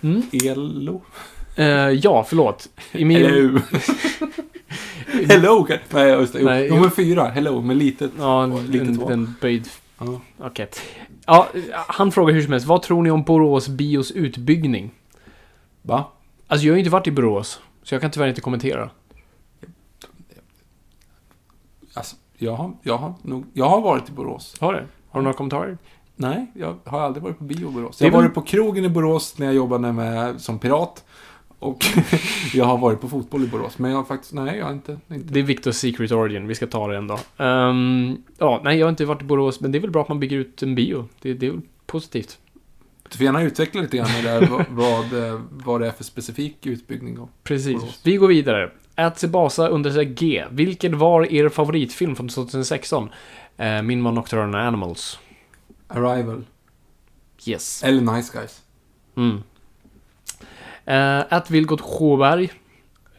Mm. 0.02 0.24
Elo. 0.32 1.02
Eh, 1.56 1.66
ja, 1.90 2.24
förlåt. 2.30 2.70
Emil... 2.92 3.26
Hello. 3.26 3.60
Hello. 5.30 5.64
kan- 5.64 5.78
Nej, 5.90 6.10
just 6.12 6.34
det. 6.34 6.44
Nej, 6.44 6.72
men 6.72 6.92
fyra. 6.92 7.26
Hello 7.26 7.62
med 7.62 7.78
litet. 7.78 8.12
Ja, 8.20 8.46
litet 8.46 8.88
en, 9.02 9.10
en 9.12 9.36
böjd... 9.42 9.68
Ja. 10.00 10.22
Okej. 10.40 10.70
Ja, 11.26 11.48
han 11.88 12.12
frågar 12.12 12.34
hur 12.34 12.42
som 12.44 12.52
helst. 12.52 12.68
Vad 12.68 12.82
tror 12.82 13.04
ni 13.04 13.12
om 13.12 13.24
Borås 13.24 13.68
bios 13.68 14.12
utbyggning? 14.12 14.92
Va? 15.82 16.06
Alltså, 16.48 16.66
jag 16.66 16.72
har 16.74 16.76
ju 16.78 16.80
inte 16.80 16.90
varit 16.92 17.08
i 17.08 17.12
Borås. 17.12 17.60
Så 17.84 17.96
jag 17.96 18.02
kan 18.02 18.12
tyvärr 18.12 18.28
inte 18.28 18.42
kommentera. 18.42 18.90
Alltså, 21.94 22.16
jag 22.38 22.56
har, 22.56 22.72
jag 22.84 22.98
har, 22.98 23.14
nog, 23.22 23.46
jag 23.54 23.70
har 23.70 23.82
varit 23.82 24.10
i 24.10 24.12
Borås. 24.12 24.56
Har 24.60 24.74
du? 24.74 24.80
Har 25.10 25.20
du 25.20 25.24
några 25.24 25.38
kommentarer? 25.38 25.78
Nej, 26.16 26.52
jag 26.56 26.78
har 26.86 27.00
aldrig 27.02 27.24
varit 27.24 27.38
på 27.38 27.44
bio 27.44 27.70
i 27.70 27.74
Borås. 27.74 28.02
Jag 28.02 28.12
har 28.12 28.22
varit 28.22 28.34
på 28.34 28.42
krogen 28.42 28.86
i 28.86 28.90
Borås 28.90 29.38
när 29.38 29.46
jag 29.46 29.56
jobbade 29.56 29.92
med, 29.92 30.42
som 30.42 30.60
pirat. 30.60 31.06
Och 31.62 31.86
jag 32.54 32.66
har 32.66 32.78
varit 32.78 33.02
på 33.02 33.10
fotboll 33.10 33.44
i 33.44 33.48
Borås. 33.48 33.78
Men 33.78 33.92
jag 33.92 33.98
har 33.98 34.04
faktiskt, 34.04 34.34
nej, 34.34 34.58
jag 34.58 34.66
har 34.66 34.74
inte. 34.74 35.00
inte. 35.12 35.34
Det 35.34 35.40
är 35.40 35.44
Victors 35.44 35.76
Secret 35.76 36.12
Origin. 36.12 36.48
Vi 36.48 36.56
ska 36.56 36.68
ta 36.68 36.88
det 36.88 36.98
en 36.98 37.08
dag. 37.08 37.20
Ehm, 37.38 38.24
ja, 38.38 38.62
nej, 38.64 38.78
jag 38.78 38.86
har 38.86 38.90
inte 38.90 39.06
varit 39.06 39.22
i 39.22 39.26
Borås. 39.26 39.60
Men 39.60 39.72
det 39.72 39.78
är 39.78 39.80
väl 39.80 39.92
bra 39.92 40.02
att 40.02 40.10
man 40.10 40.20
bygger 40.20 40.38
ut 40.38 40.64
en 40.64 40.76
bio. 40.76 41.08
Det, 41.22 41.34
det 41.34 41.46
är 41.46 41.52
väl 41.52 41.62
positivt. 41.86 42.38
Du 43.10 43.18
får 43.18 43.26
gärna 43.26 43.42
utveckla 43.42 43.82
lite 43.82 43.98
grann 43.98 44.08
här, 44.08 44.48
vad, 44.48 44.66
vad, 44.70 45.28
eh, 45.28 45.42
vad 45.50 45.82
det 45.82 45.88
är 45.88 45.92
för 45.92 46.04
specifik 46.04 46.66
utbyggnad. 46.66 47.20
av 47.20 47.30
Precis. 47.44 47.74
Borås. 47.82 48.00
Vi 48.04 48.16
går 48.16 48.28
vidare. 48.28 48.72
Ät 48.96 49.20
Sebasa 49.20 49.68
under 49.68 50.04
G. 50.04 50.46
Vilken 50.52 50.98
var 50.98 51.34
er 51.34 51.50
favoritfilm 51.50 52.16
från 52.16 52.30
2016? 52.30 53.10
Eh, 53.58 53.82
min 53.82 54.04
var 54.04 54.12
Nocturnal 54.12 54.56
Animals. 54.56 55.20
Arrival. 55.88 56.44
Yes. 57.46 57.84
Eller 57.84 58.16
Nice 58.16 58.38
Guys. 58.38 58.62
Mm. 59.16 59.44
Eh, 60.92 61.20
att 61.20 61.34
att 61.34 61.52
Vilgot 61.52 61.82
Sjöberg. 61.82 62.52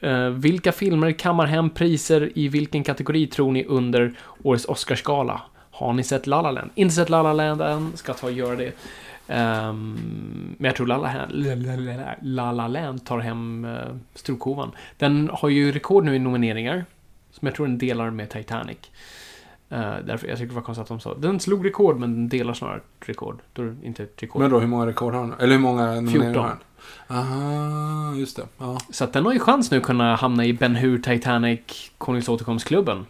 Uh, 0.05 0.29
vilka 0.29 0.73
filmer 0.73 1.13
kammar 1.13 1.47
hem 1.47 1.71
priser 1.71 2.33
i 2.35 2.49
vilken 2.49 2.85
kategori 2.85 3.27
tror 3.27 3.53
ni 3.53 3.65
under 3.65 4.13
årets 4.43 4.65
Oscarsgala? 4.65 5.43
Har 5.71 5.93
ni 5.93 6.03
sett 6.03 6.27
La 6.27 6.43
La 6.43 6.51
Land? 6.51 6.71
Inte 6.75 6.95
sett 6.95 7.11
La 7.11 7.23
La 7.23 7.33
Land 7.33 7.63
än, 7.63 7.93
ska 7.97 8.15
ta 8.15 8.27
och 8.27 8.33
göra 8.33 8.57
det. 8.57 8.67
Um, 8.69 10.57
men 10.59 10.69
jag 10.69 10.77
tror 10.77 10.87
La 10.87 10.97
La, 10.97 11.27
La, 11.31 12.15
La, 12.23 12.53
La 12.53 12.69
Land 12.69 13.07
tar 13.07 13.19
hem 13.19 13.65
uh, 13.65 13.97
storkovan. 14.15 14.71
Den 14.99 15.31
har 15.33 15.49
ju 15.49 15.73
rekord 15.73 16.05
nu 16.05 16.17
i 16.17 16.19
nomineringar. 16.19 16.85
Som 17.31 17.47
jag 17.47 17.55
tror 17.55 17.67
den 17.67 17.79
delar 17.79 18.11
med 18.11 18.31
Titanic. 18.31 18.79
Eh, 19.73 19.95
därför, 20.07 20.29
jag 20.29 20.39
tycker 20.39 20.49
det 20.49 20.55
var 20.55 20.63
konstigt 20.63 20.83
att 20.83 20.89
de 20.89 21.01
sa 21.01 21.15
Den 21.15 21.41
slog 21.41 21.65
rekord, 21.67 21.99
men 21.99 22.13
den 22.15 22.29
delar 22.29 22.55
snarare 22.55 22.81
rekord. 23.01 23.41
Då 23.53 23.75
inte 23.83 24.07
rekord. 24.17 24.43
Men 24.43 24.51
då, 24.51 24.61
hur 24.61 24.67
många 24.67 24.87
rekord 24.87 25.13
har 25.15 25.21
han? 25.21 25.35
Eller 25.39 25.53
hur 25.53 25.59
många 25.59 25.87
nomineringar 25.87 26.23
14. 26.33 26.43
har 26.43 26.49
han? 26.49 26.59
Aha, 27.19 28.15
just 28.15 28.37
det. 28.37 28.47
Ja. 28.59 28.79
Så 28.91 29.05
att 29.05 29.13
den 29.13 29.25
har 29.25 29.33
ju 29.33 29.39
chans 29.39 29.71
nu 29.71 29.77
att 29.77 29.83
kunna 29.83 30.15
hamna 30.17 30.45
i 30.47 30.53
Ben 30.53 30.75
Hur, 30.75 30.99
Titanic, 30.99 31.61
Konungens 31.99 32.29
återkomstklubben. 32.29 33.07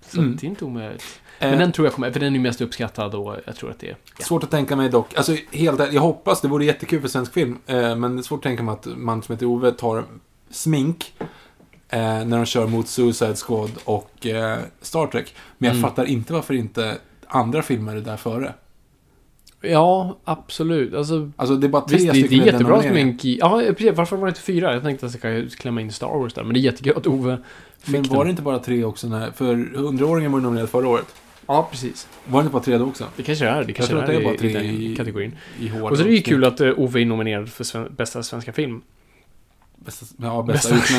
Så 0.00 0.20
Mm. 0.20 0.36
det 0.40 0.46
är 0.46 0.48
inte 0.48 0.64
omöjligt. 0.64 1.20
Eh, 1.38 1.50
Men 1.50 1.58
den 1.58 1.72
tror 1.72 1.86
jag 1.86 1.94
kommer, 1.94 2.10
för 2.12 2.20
den 2.20 2.32
är 2.32 2.36
ju 2.36 2.42
mest 2.42 2.60
uppskattad 2.60 3.14
och 3.14 3.36
jag 3.46 3.56
tror 3.56 3.70
att 3.70 3.78
det 3.78 3.86
är... 3.90 3.96
Ja. 4.18 4.24
Svårt 4.24 4.44
att 4.44 4.50
tänka 4.50 4.76
mig 4.76 4.88
dock. 4.88 5.14
Alltså, 5.16 5.36
helt 5.52 5.92
jag 5.92 6.02
hoppas 6.02 6.40
det 6.40 6.48
vore 6.48 6.64
jättekul 6.64 7.00
för 7.00 7.08
svensk 7.08 7.32
film. 7.32 7.58
Eh, 7.66 7.96
men 7.96 8.16
det 8.16 8.20
är 8.20 8.22
svårt 8.22 8.38
att 8.38 8.42
tänka 8.42 8.62
mig 8.62 8.72
att 8.72 8.86
man 8.96 9.22
som 9.22 9.32
heter 9.32 9.46
Ove 9.46 9.72
tar 9.72 10.04
smink 10.50 11.12
eh, 11.88 11.98
när 12.00 12.36
de 12.36 12.46
kör 12.46 12.66
mot 12.66 12.88
Suicide 12.88 13.34
Squad 13.36 13.70
och 13.84 14.26
eh, 14.26 14.58
Star 14.80 15.06
Trek. 15.06 15.34
Men 15.58 15.66
jag 15.68 15.76
Mm. 15.76 15.90
fattar 15.90 16.04
inte 16.04 16.32
varför 16.32 16.54
inte 16.54 16.98
andra 17.26 17.62
filmer 17.62 17.96
är 17.96 18.00
där 18.00 18.16
före. 18.16 18.54
Ja, 19.60 20.18
absolut. 20.24 20.94
Alltså, 20.94 21.30
Alltså, 21.36 21.56
det 21.56 21.66
är 21.66 21.68
bara 21.68 21.82
tre 21.88 21.96
visst, 21.96 22.12
det, 22.12 22.20
det 22.20 22.26
stycken 22.26 22.40
är 22.48 22.52
jättebra 22.52 22.82
smink 22.82 23.24
i... 23.24 23.38
Ja, 23.38 23.62
precis. 23.68 23.96
Varför 23.96 24.16
var 24.16 24.26
det 24.26 24.30
inte 24.30 24.40
fyra? 24.40 24.72
Jag 24.74 24.82
tänkte 24.82 25.06
att 25.06 25.24
jag 25.24 25.50
ska 25.50 25.56
klämma 25.62 25.80
in 25.80 25.92
Star 25.92 26.18
Wars 26.18 26.34
där, 26.34 26.44
men 26.44 26.54
det 26.54 26.60
är 26.60 26.62
jättekul 26.62 26.96
att 26.96 27.06
Ove 27.06 27.38
fick 27.78 27.92
Men 27.92 28.02
var 28.02 28.16
den. 28.16 28.26
det 28.26 28.30
inte 28.30 28.42
bara 28.42 28.58
tre 28.58 28.84
också? 28.84 29.08
När, 29.08 29.30
för 29.30 29.54
100-åringen 29.54 30.32
var 30.32 30.40
nominerad 30.40 30.68
förra 30.70 30.88
året. 30.88 31.06
Ja, 31.46 31.68
precis. 31.70 32.08
Var 32.26 32.40
det 32.40 32.44
inte 32.46 32.52
bara 32.52 32.62
tre 32.62 32.78
då 32.78 32.84
också? 32.84 33.04
Det 33.16 33.22
kanske 33.22 33.46
är. 33.48 33.64
Det 33.64 33.72
kanske 33.72 33.90
tror 33.90 33.98
är, 33.98 34.04
att 34.04 34.10
det 34.10 34.16
är 34.16 34.24
bara 34.24 34.36
tre 34.36 34.50
i 34.50 34.52
den 34.52 34.64
i- 34.64 34.96
kategorin. 34.96 35.36
I 35.60 35.70
Och 35.82 35.96
så 35.96 36.02
är 36.04 36.08
det 36.08 36.14
ju 36.14 36.22
kul 36.22 36.44
att 36.44 36.60
uh, 36.60 36.78
Ove 36.78 37.00
är 37.00 37.04
nominerad 37.06 37.48
för 37.48 37.64
sven- 37.64 37.88
bästa 37.96 38.22
svenska 38.22 38.52
film. 38.52 38.82
Bästa, 39.84 40.06
ja, 40.16 40.42
bästa, 40.42 40.74
bästa 40.74 40.94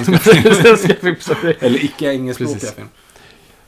utländska 0.88 1.36
film. 1.36 1.53
Eller 1.60 1.86
icke 1.86 2.14
engelskspråkiga 2.14 2.72
film. 2.72 2.88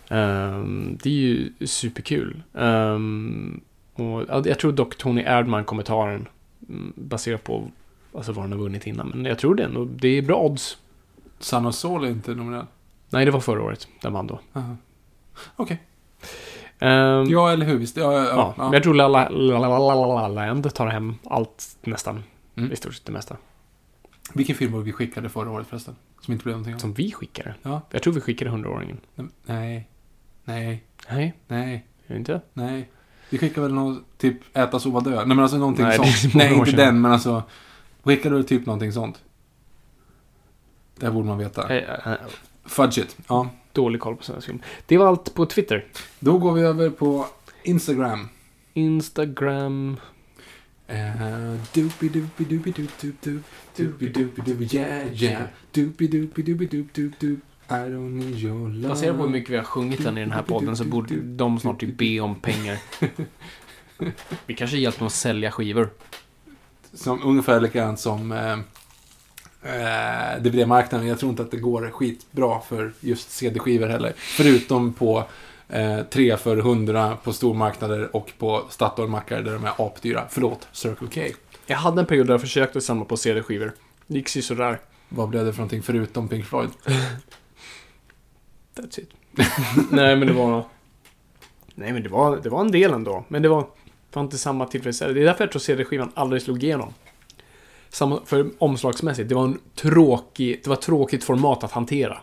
Um, 0.10 0.98
det 1.04 1.10
är 1.10 1.14
ju 1.14 1.52
superkul. 1.68 2.44
Um, 2.54 3.62
och, 3.94 4.48
jag 4.48 4.60
tror 4.60 4.72
dock 4.72 4.98
Tony 4.98 5.22
Erdman 5.22 5.66
kommentaren 5.66 6.28
mm, 6.70 6.94
baserat 6.96 7.44
på 7.44 7.72
alltså, 8.16 8.32
vad 8.32 8.44
han 8.44 8.52
har 8.52 8.60
vunnit 8.60 8.88
innan. 8.88 9.08
Men 9.08 9.26
jag 9.26 9.40
tror 9.40 9.56
det 9.56 9.64
ändå. 9.64 9.86
Det 9.86 10.08
är 10.08 10.22
bra 10.22 10.42
odds. 10.42 10.78
Sun 11.40 11.74
Sol 11.74 12.06
är 12.06 12.10
inte 12.10 12.36
nominerad? 12.36 12.68
Nej, 13.10 13.26
det 13.26 13.32
var 13.32 13.40
förra 13.40 13.64
året. 13.64 13.88
Den 14.02 14.14
vann 14.14 14.28
då. 14.28 14.40
Okej. 14.54 14.68
Okay. 15.56 15.78
Um, 16.80 17.30
ja, 17.30 17.52
eller 17.52 17.66
hur? 17.66 17.78
Visst. 17.78 17.98
Ja, 17.98 18.14
ja, 18.14 18.26
ja. 18.26 18.54
ja. 18.58 18.74
Jag 18.74 18.84
tror 18.84 18.94
La 18.94 19.08
La, 19.08 19.30
La, 19.30 19.78
La, 19.78 20.06
La 20.06 20.28
Land 20.28 20.74
tar 20.74 20.88
hem 20.88 21.16
allt 21.24 21.78
nästan. 21.82 22.24
Mm. 22.56 22.72
I 22.72 22.76
stort 22.76 22.94
sett 22.94 23.06
det 23.06 23.12
mesta. 23.12 23.36
Vilken 24.34 24.56
film 24.56 24.72
var 24.72 24.80
vi 24.82 24.92
skickade 24.92 25.30
förra 25.30 25.52
året 25.52 25.68
förresten? 25.68 25.96
Som 26.22 26.32
inte 26.32 26.44
blev 26.44 26.54
någonting 26.54 26.74
av? 26.76 26.80
Som 26.80 26.94
vi 26.94 27.12
skickade. 27.12 27.56
Ja. 27.62 27.82
Jag 27.92 28.02
tror 28.04 28.14
vi 28.14 28.22
skickade 28.22 28.52
100-åringen. 28.52 28.98
Nej. 29.46 29.90
Nej. 30.44 30.84
Nej, 31.10 31.34
Nej. 31.48 31.86
inte? 32.10 32.42
Nej. 32.54 32.90
Vi 33.30 33.38
skickade 33.38 33.62
väl 33.62 33.74
någon, 33.76 34.04
typ 34.18 34.58
Äta, 34.58 34.80
sova, 34.80 35.00
dö? 35.00 35.16
Nej, 35.16 35.26
men 35.28 35.40
alltså 35.40 35.58
någonting 35.58 35.86
Nej, 35.86 35.98
sånt. 35.98 36.36
Nej, 36.36 36.54
inte 36.54 36.66
sedan. 36.72 36.78
den, 36.78 37.02
men 37.02 37.12
alltså. 37.12 37.44
Skickade 38.04 38.38
du 38.38 38.44
typ 38.44 38.66
någonting 38.66 38.92
sånt? 38.92 39.24
Det 41.00 41.12
borde 41.12 41.28
man 41.28 41.38
veta. 41.38 41.78
Eh, 41.78 42.08
eh, 42.14 42.18
Fudge 42.66 42.98
it. 42.98 43.18
Ja. 43.28 43.50
Dålig 43.72 44.02
koll 44.02 44.16
på 44.16 44.24
svensk 44.24 44.48
film. 44.48 44.62
Det 44.86 44.98
var 44.98 45.08
allt 45.08 45.34
på 45.34 45.46
Twitter. 45.46 45.86
Då 46.20 46.38
går 46.38 46.54
vi 46.54 46.62
över 46.62 46.90
på 46.90 47.26
Instagram. 47.64 48.30
Instagram. 48.74 49.98
Doopy 50.88 52.10
doopy 52.10 52.46
doopy 52.46 52.72
doop 52.72 52.92
doop 53.02 53.22
doop. 53.24 53.44
Doopy 53.78 54.10
doopy 54.10 54.42
doopy 54.42 54.76
yeah 54.76 55.14
yeah. 55.14 55.42
Doopy 55.74 56.08
doopy 56.08 56.44
doopy 56.44 56.68
doop 56.68 56.94
doop 56.94 57.20
doop. 57.20 57.40
I 57.70 57.90
don't 57.90 58.18
need 58.18 58.40
your 58.40 58.70
love. 58.70 58.90
Baserat 58.90 59.18
på 59.18 59.24
hur 59.24 59.30
mycket 59.30 59.50
vi 59.50 59.58
har 59.58 59.64
sjungit 59.64 60.04
den 60.04 60.18
i 60.18 60.22
den 60.22 60.32
här 60.32 60.42
podden 60.42 60.78
så 60.78 60.84
borde 60.84 61.16
de 61.16 61.60
snart 61.60 61.80
typ 61.80 61.98
be 61.98 62.20
om 62.20 62.36
pengar. 62.36 62.78
Vi 64.46 64.54
kanske 64.54 64.78
hjälper 64.78 65.00
dem 65.00 65.08
att 65.08 65.14
sälja 65.14 65.52
skivor. 65.52 65.90
Som 66.94 67.24
ungefär 67.24 67.62
likadant 67.62 68.00
som 68.00 68.32
eh, 68.32 68.58
DVD-marknaden. 70.42 71.08
Jag 71.08 71.20
tror 71.20 71.30
inte 71.30 71.44
att 71.44 71.52
det 71.52 71.58
går 71.58 71.90
skitbra 71.90 72.60
för 72.60 72.94
just 73.00 73.32
CD-skivor 73.32 73.88
heller. 73.88 74.14
Förutom 74.18 74.94
på 74.94 75.24
eh, 75.70 76.04
3 76.04 76.38
för 76.38 76.58
100 76.58 77.18
på 77.24 77.34
stormarknader 77.34 78.16
och 78.16 78.32
på 78.38 78.66
Statoil-mackar 78.70 79.42
där 79.42 79.54
de 79.54 79.66
är 79.66 79.72
apdyra. 79.78 80.26
Förlåt, 80.30 80.68
Circle 80.72 81.08
K. 81.14 81.22
Jag 81.66 81.78
hade 81.78 82.02
en 82.02 82.06
period 82.08 82.28
där 82.28 82.34
jag 82.34 82.42
försökte 82.42 82.82
samla 82.82 83.06
på 83.06 83.18
CD-skivor. 83.18 83.74
Det 84.08 84.16
gick 84.16 84.30
sådär. 84.30 84.80
Vad 85.10 85.30
blev 85.30 85.46
det 85.46 85.54
för 85.54 85.60
någonting 85.60 85.82
förutom 85.82 86.28
Pink 86.28 86.46
Floyd? 86.46 86.70
That's 88.76 89.00
it. 89.00 89.10
Nej, 89.92 90.16
men 90.16 90.28
det 90.28 90.34
var... 90.34 90.64
Nej, 91.76 91.94
men 91.94 92.04
det 92.04 92.10
var, 92.10 92.38
det 92.38 92.50
var 92.50 92.62
en 92.62 92.72
del 92.72 92.94
ändå. 92.94 93.26
Men 93.28 93.42
det 93.42 93.50
var, 93.50 93.62
det 94.10 94.16
var 94.16 94.24
inte 94.24 94.38
samma 94.38 94.66
tillfredsställelse. 94.66 95.20
Det 95.20 95.24
är 95.24 95.26
därför 95.26 95.44
jag 95.44 95.52
tror 95.52 95.60
CD-skivan 95.60 96.12
aldrig 96.14 96.42
slog 96.42 96.64
igenom. 96.64 96.94
Samma, 97.90 98.22
för 98.26 98.50
omslagsmässigt, 98.58 99.30
det 99.30 99.36
var 99.36 99.44
en 99.44 99.60
tråkig, 99.76 100.62
det 100.64 100.70
var 100.70 100.76
ett 100.76 100.82
tråkigt 100.82 101.24
format 101.24 101.64
att 101.64 101.72
hantera. 101.72 102.18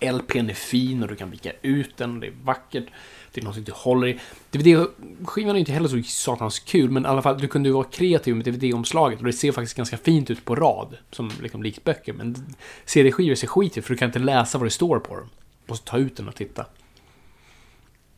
LPn 0.00 0.50
är 0.50 0.54
fin 0.54 1.02
och 1.02 1.08
du 1.08 1.16
kan 1.16 1.30
vika 1.30 1.52
ut 1.62 1.96
den 1.96 2.14
och 2.14 2.20
det 2.20 2.26
är 2.26 2.34
vackert. 2.44 2.84
Det 3.32 3.40
är 3.40 3.44
någonting 3.44 3.64
du 3.64 3.72
håller 3.72 4.06
i. 4.06 4.18
DVD-skivan 4.50 5.56
är 5.56 5.60
inte 5.60 5.72
heller 5.72 5.88
så 5.88 6.02
satans 6.02 6.58
kul, 6.58 6.90
men 6.90 7.04
i 7.04 7.08
alla 7.08 7.22
fall, 7.22 7.38
du 7.38 7.48
kunde 7.48 7.68
ju 7.68 7.72
vara 7.72 7.84
kreativ 7.84 8.36
med 8.36 8.44
DVD-omslaget 8.44 9.18
och 9.18 9.24
det 9.24 9.32
ser 9.32 9.52
faktiskt 9.52 9.76
ganska 9.76 9.96
fint 9.96 10.30
ut 10.30 10.44
på 10.44 10.54
rad, 10.54 10.96
som 11.10 11.30
liksom 11.42 11.62
likt 11.62 11.84
böcker. 11.84 12.12
Men 12.12 12.56
CD-skivor 12.84 13.34
ser 13.34 13.46
skit 13.46 13.78
ut 13.78 13.84
för 13.84 13.94
du 13.94 13.98
kan 13.98 14.08
inte 14.08 14.18
läsa 14.18 14.58
vad 14.58 14.66
det 14.66 14.70
står 14.70 14.98
på 14.98 15.16
dem. 15.16 15.28
Du 15.66 15.72
måste 15.72 15.90
ta 15.90 15.98
ut 15.98 16.16
den 16.16 16.28
och 16.28 16.34
titta. 16.34 16.66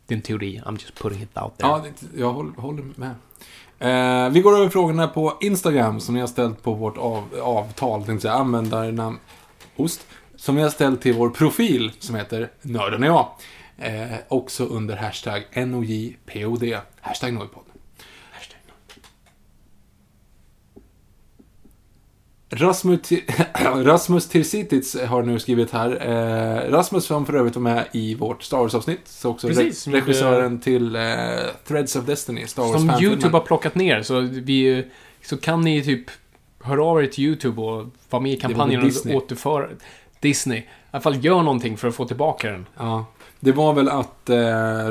Det 0.07 0.15
är 0.15 0.17
en 0.17 0.23
teori, 0.23 0.63
I'm 0.67 0.73
just 0.73 0.95
putting 0.95 1.23
it 1.23 1.39
out 1.39 1.59
there. 1.59 1.69
Ja, 1.69 1.85
det, 1.85 2.21
jag 2.21 2.33
håller, 2.33 2.53
håller 2.53 2.85
med. 2.97 3.15
Eh, 3.79 4.31
vi 4.31 4.41
går 4.41 4.57
över 4.57 4.69
frågorna 4.69 5.09
på 5.09 5.39
Instagram 5.41 6.01
som 6.01 6.15
ni 6.15 6.21
har 6.21 6.27
ställt 6.27 6.63
på 6.63 6.75
vårt 6.75 6.97
av, 6.97 7.25
avtal, 7.43 8.05
tänkte 8.05 8.29
jag, 8.29 8.37
användarnamn, 8.37 9.19
ost, 9.77 10.07
som 10.41 10.57
vi 10.57 10.63
har 10.63 10.71
ställt 10.71 11.03
till 11.03 11.15
vår 11.15 11.31
profil 11.31 11.93
som 11.99 12.15
heter 12.15 12.51
Nörden 12.63 13.03
och 13.03 13.09
jag. 13.09 13.29
Eh, 13.79 14.17
också 14.29 14.65
under 14.65 14.97
hashtag 14.97 15.43
NOJPOD, 15.55 16.77
hashtag 17.01 17.33
Nojpodd. 17.33 17.65
Rasmus, 22.53 23.01
Rasmus 23.85 24.29
Tirsitits 24.29 25.01
har 25.01 25.23
nu 25.23 25.39
skrivit 25.39 25.71
här. 25.71 25.91
Eh, 26.09 26.71
Rasmus 26.71 27.05
som 27.05 27.27
för 27.27 27.35
övrigt 27.35 27.57
var 27.57 27.63
med 27.63 27.85
i 27.93 28.15
vårt 28.15 28.43
Star 28.43 28.59
Wars-avsnitt. 28.59 29.01
Så 29.05 29.31
också 29.31 29.49
Precis, 29.49 29.87
re- 29.89 29.93
regissören 29.93 30.61
till 30.61 30.97
eh, 30.97 31.03
Threads 31.69 31.97
of 31.97 32.05
Destiny, 32.05 32.47
Star 32.47 32.63
Wars 32.63 32.81
Som. 32.81 33.05
YouTube 33.05 33.37
har 33.37 33.45
plockat 33.45 33.75
ner, 33.75 34.03
så, 34.03 34.21
vi, 34.21 34.85
så 35.23 35.37
kan 35.37 35.61
ni 35.61 35.85
typ 35.85 36.11
höra 36.63 36.85
av 36.85 37.03
er 37.03 37.07
till 37.07 37.25
YouTube 37.25 37.61
och 37.61 37.87
vara 38.11 38.23
med 38.23 38.33
i 38.33 38.37
kampanjen 38.37 38.83
och 38.85 39.15
återföra... 39.15 39.69
Disney. 40.21 40.59
I 40.59 40.65
alla 40.91 41.01
fall 41.01 41.25
gör 41.25 41.43
någonting 41.43 41.77
för 41.77 41.89
att 41.89 41.95
få 41.95 42.05
tillbaka 42.05 42.51
den. 42.51 42.67
Ja. 42.79 43.05
Det 43.41 43.53
var 43.53 43.73
väl 43.73 43.89
att 43.89 44.31
eh, 44.31 44.37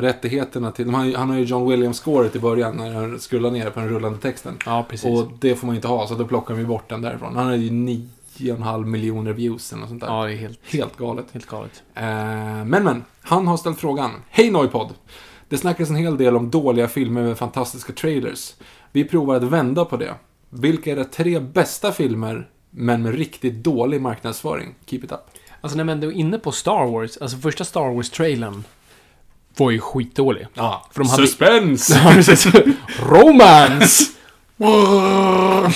rättigheterna 0.00 0.72
till... 0.72 0.90
Han, 0.90 1.14
han 1.14 1.30
har 1.30 1.36
ju 1.36 1.44
John 1.44 1.68
Williams-scoret 1.72 2.36
i 2.36 2.38
början 2.38 2.76
när 2.76 2.94
han 2.94 3.20
skrullar 3.20 3.50
ner 3.50 3.70
på 3.70 3.80
den 3.80 3.88
rullande 3.88 4.18
texten. 4.18 4.58
Ja, 4.66 4.86
precis. 4.88 5.20
Och 5.20 5.32
det 5.40 5.54
får 5.56 5.66
man 5.66 5.74
ju 5.74 5.78
inte 5.78 5.88
ha, 5.88 6.06
så 6.06 6.14
då 6.14 6.26
plockar 6.26 6.54
vi 6.54 6.64
bort 6.64 6.88
den 6.88 7.02
därifrån. 7.02 7.36
Han 7.36 7.44
hade 7.46 7.56
ju 7.56 7.70
9,5 7.70 8.84
miljoner 8.84 9.32
views 9.32 9.72
eller 9.72 9.86
sånt 9.86 10.00
där. 10.00 10.06
ja, 10.08 10.24
det 10.26 10.32
är 10.32 10.36
helt, 10.36 10.58
Helt 10.72 10.96
galet. 10.96 11.26
helt 11.32 11.46
galet. 11.46 11.82
Eh, 11.94 12.04
men 12.64 12.84
men, 12.84 13.04
han 13.22 13.46
har 13.46 13.56
ställt 13.56 13.80
frågan. 13.80 14.10
Hej 14.30 14.50
Noipod! 14.50 14.88
Det 15.48 15.58
snackas 15.58 15.90
en 15.90 15.96
hel 15.96 16.16
del 16.16 16.36
om 16.36 16.50
dåliga 16.50 16.88
filmer 16.88 17.22
med 17.22 17.38
fantastiska 17.38 17.92
trailers. 17.92 18.54
Vi 18.92 19.04
provar 19.04 19.34
att 19.36 19.42
vända 19.42 19.84
på 19.84 19.96
det. 19.96 20.14
Vilka 20.50 20.92
är 20.92 20.96
de 20.96 21.04
tre 21.04 21.40
bästa 21.40 21.92
filmer, 21.92 22.48
men 22.70 23.02
med 23.02 23.14
riktigt 23.14 23.54
dålig 23.54 24.00
marknadsföring? 24.00 24.74
Keep 24.86 24.98
it 25.04 25.12
up. 25.12 25.20
Alltså 25.60 25.76
när 25.76 25.84
man 25.84 26.02
är 26.02 26.12
inne 26.12 26.38
på 26.38 26.52
Star 26.52 26.86
Wars, 26.86 27.16
alltså 27.16 27.36
första 27.36 27.64
Star 27.64 27.94
Wars-trailern 27.94 28.64
var 29.56 29.70
ju 29.70 29.80
skitdålig. 29.80 30.46
Ja, 30.54 30.86
För 30.92 31.00
de 31.00 31.08
hade- 31.10 31.26
suspense! 31.26 31.94
Ja, 32.04 32.10
precis. 32.14 32.46
Romance! 33.10 34.04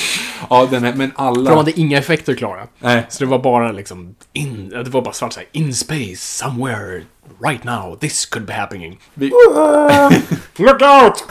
Ja, 0.50 0.66
den 0.70 0.84
är, 0.84 0.94
men 0.94 1.12
alla... 1.16 1.34
För 1.44 1.50
de 1.50 1.56
hade 1.56 1.80
inga 1.80 1.98
effekter 1.98 2.34
klara. 2.34 2.66
Nej. 2.78 3.06
Så 3.08 3.24
det 3.24 3.30
var 3.30 3.38
bara 3.38 3.72
liksom, 3.72 4.14
in, 4.32 4.68
det 4.68 4.88
var 4.90 5.02
bara 5.02 5.14
svart 5.14 5.32
såhär, 5.32 5.48
in 5.52 5.74
space, 5.74 6.16
somewhere, 6.16 7.02
right 7.44 7.64
now, 7.64 7.96
this 8.00 8.26
could 8.26 8.46
be 8.46 8.52
happening. 8.52 8.98
Vi... 9.14 9.26
Look 10.56 10.82
out! 10.82 11.24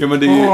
Ja, 0.00 0.06
men 0.06 0.20
det 0.20 0.26
är 0.26 0.36
ju... 0.36 0.44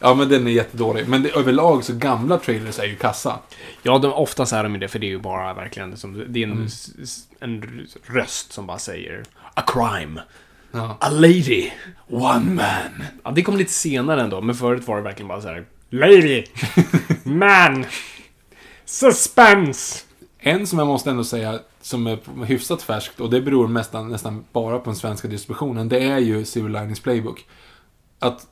Ja, 0.00 0.14
men 0.14 0.28
den 0.28 0.46
är 0.46 0.50
jättedålig. 0.50 1.08
Men 1.08 1.22
det, 1.22 1.30
överlag 1.30 1.84
så 1.84 1.94
gamla 1.94 2.38
trailers 2.38 2.78
är 2.78 2.84
ju 2.86 2.96
kassa. 2.96 3.38
Ja, 3.82 3.98
de, 3.98 4.12
oftast 4.12 4.52
är 4.52 4.62
de 4.62 4.72
ju 4.74 4.78
det, 4.80 4.88
för 4.88 4.98
det 4.98 5.06
är 5.06 5.10
ju 5.10 5.18
bara 5.18 5.54
verkligen 5.54 5.96
som, 5.96 6.24
det 6.28 6.38
är 6.42 6.46
en, 6.46 6.52
Mm. 6.52 6.68
en 7.40 7.86
röst 8.06 8.52
som 8.52 8.66
bara 8.66 8.78
säger 8.78 9.22
A 9.54 9.62
crime. 9.66 10.20
Ja. 10.72 10.96
A 11.00 11.08
lady. 11.10 11.70
One 12.08 12.54
man. 12.54 13.04
Ja, 13.24 13.30
det 13.30 13.42
kom 13.42 13.56
lite 13.56 13.72
senare 13.72 14.22
ändå, 14.22 14.40
men 14.40 14.54
förut 14.54 14.86
var 14.88 14.96
det 14.96 15.02
verkligen 15.02 15.28
bara 15.28 15.40
så 15.40 15.48
här. 15.48 15.64
Lady. 15.90 16.44
Man. 17.22 17.84
Suspense. 18.84 20.04
En 20.38 20.66
som 20.66 20.78
jag 20.78 20.88
måste 20.88 21.10
ändå 21.10 21.24
säga, 21.24 21.58
som 21.82 22.06
är 22.06 22.44
hyfsat 22.44 22.82
färskt, 22.82 23.20
och 23.20 23.30
det 23.30 23.40
beror 23.40 23.68
nästan, 23.68 24.08
nästan 24.08 24.44
bara 24.52 24.78
på 24.78 24.84
den 24.84 24.96
svenska 24.96 25.28
distributionen, 25.28 25.88
det 25.88 26.00
är 26.00 26.18
ju 26.18 26.44
Civil 26.44 26.72
Linings 26.72 27.00
Playbook. 27.00 27.44
Att 28.18 28.46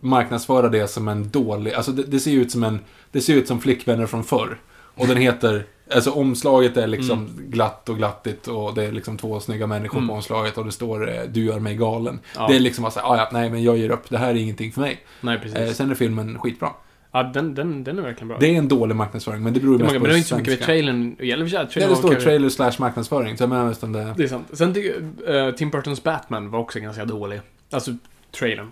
marknadsföra 0.00 0.68
det 0.68 0.88
som 0.88 1.08
en 1.08 1.30
dålig, 1.30 1.72
alltså 1.72 1.92
det, 1.92 2.02
det 2.02 2.20
ser 2.20 2.32
ut 2.32 2.50
som 2.50 2.64
en, 2.64 2.80
det 3.10 3.20
ser 3.20 3.34
ut 3.34 3.48
som 3.48 3.60
flickvänner 3.60 4.06
från 4.06 4.24
förr. 4.24 4.58
Och 4.94 5.06
den 5.06 5.16
heter, 5.16 5.64
alltså 5.94 6.10
omslaget 6.10 6.76
är 6.76 6.86
liksom 6.86 7.28
glatt 7.38 7.88
och 7.88 7.96
glattigt 7.96 8.48
och 8.48 8.74
det 8.74 8.84
är 8.84 8.92
liksom 8.92 9.16
två 9.16 9.40
snygga 9.40 9.66
människor 9.66 10.06
på 10.08 10.14
omslaget 10.14 10.58
och 10.58 10.64
det 10.64 10.72
står 10.72 11.08
eh, 11.10 11.22
Du 11.28 11.44
gör 11.44 11.58
mig 11.58 11.76
galen. 11.76 12.18
Ja. 12.36 12.46
Det 12.48 12.56
är 12.56 12.60
liksom 12.60 12.82
bara 12.82 12.90
så 12.90 13.00
här, 13.00 13.06
"Ah, 13.12 13.16
ja, 13.16 13.28
nej 13.32 13.50
men 13.50 13.62
jag 13.62 13.76
ger 13.78 13.90
upp, 13.90 14.08
det 14.10 14.18
här 14.18 14.30
är 14.30 14.34
ingenting 14.34 14.72
för 14.72 14.80
mig. 14.80 15.00
Nej, 15.20 15.38
precis. 15.38 15.58
Eh, 15.58 15.70
sen 15.72 15.90
är 15.90 15.94
filmen 15.94 16.38
skitbra. 16.38 16.68
ja, 17.12 17.22
den, 17.22 17.54
den, 17.54 17.84
den 17.84 17.98
är 17.98 18.02
verkligen 18.02 18.28
bra. 18.28 18.36
Det 18.40 18.46
är 18.54 18.58
en 18.58 18.68
dålig 18.68 18.96
marknadsföring, 18.96 19.42
men 19.42 19.52
det 19.54 19.60
beror 19.60 19.72
ju 19.78 19.78
mest 19.84 19.94
på 19.94 20.00
men 20.00 20.02
det 20.02 20.08
är 20.08 20.12
det 20.12 20.18
inte 20.18 20.28
så 20.28 20.36
mycket 20.36 20.50
svenska. 20.52 20.64
trailern. 20.66 21.16
Eller 21.18 21.44
för 21.44 21.50
sig, 21.50 21.82
Ja, 21.82 21.88
det 21.88 21.96
står 21.96 22.08
kanske- 22.08 22.20
trailer 22.28 22.48
slash 22.48 22.72
marknadsföring, 22.78 23.36
så 23.36 23.42
jag 23.42 23.48
menar 23.50 23.64
nästan 23.66 23.92
det. 23.92 24.14
Det 24.16 24.24
är 24.24 24.28
sant. 24.28 24.46
Sen 24.52 24.74
tycker 24.74 24.94
jag, 25.26 25.46
eh, 25.48 25.54
Tim 25.54 25.70
Burtons 25.70 26.02
Batman 26.02 26.50
var 26.50 26.58
också 26.58 26.80
ganska 26.80 27.04
dålig. 27.04 27.40
Alltså, 27.70 27.90
trailern. 28.38 28.70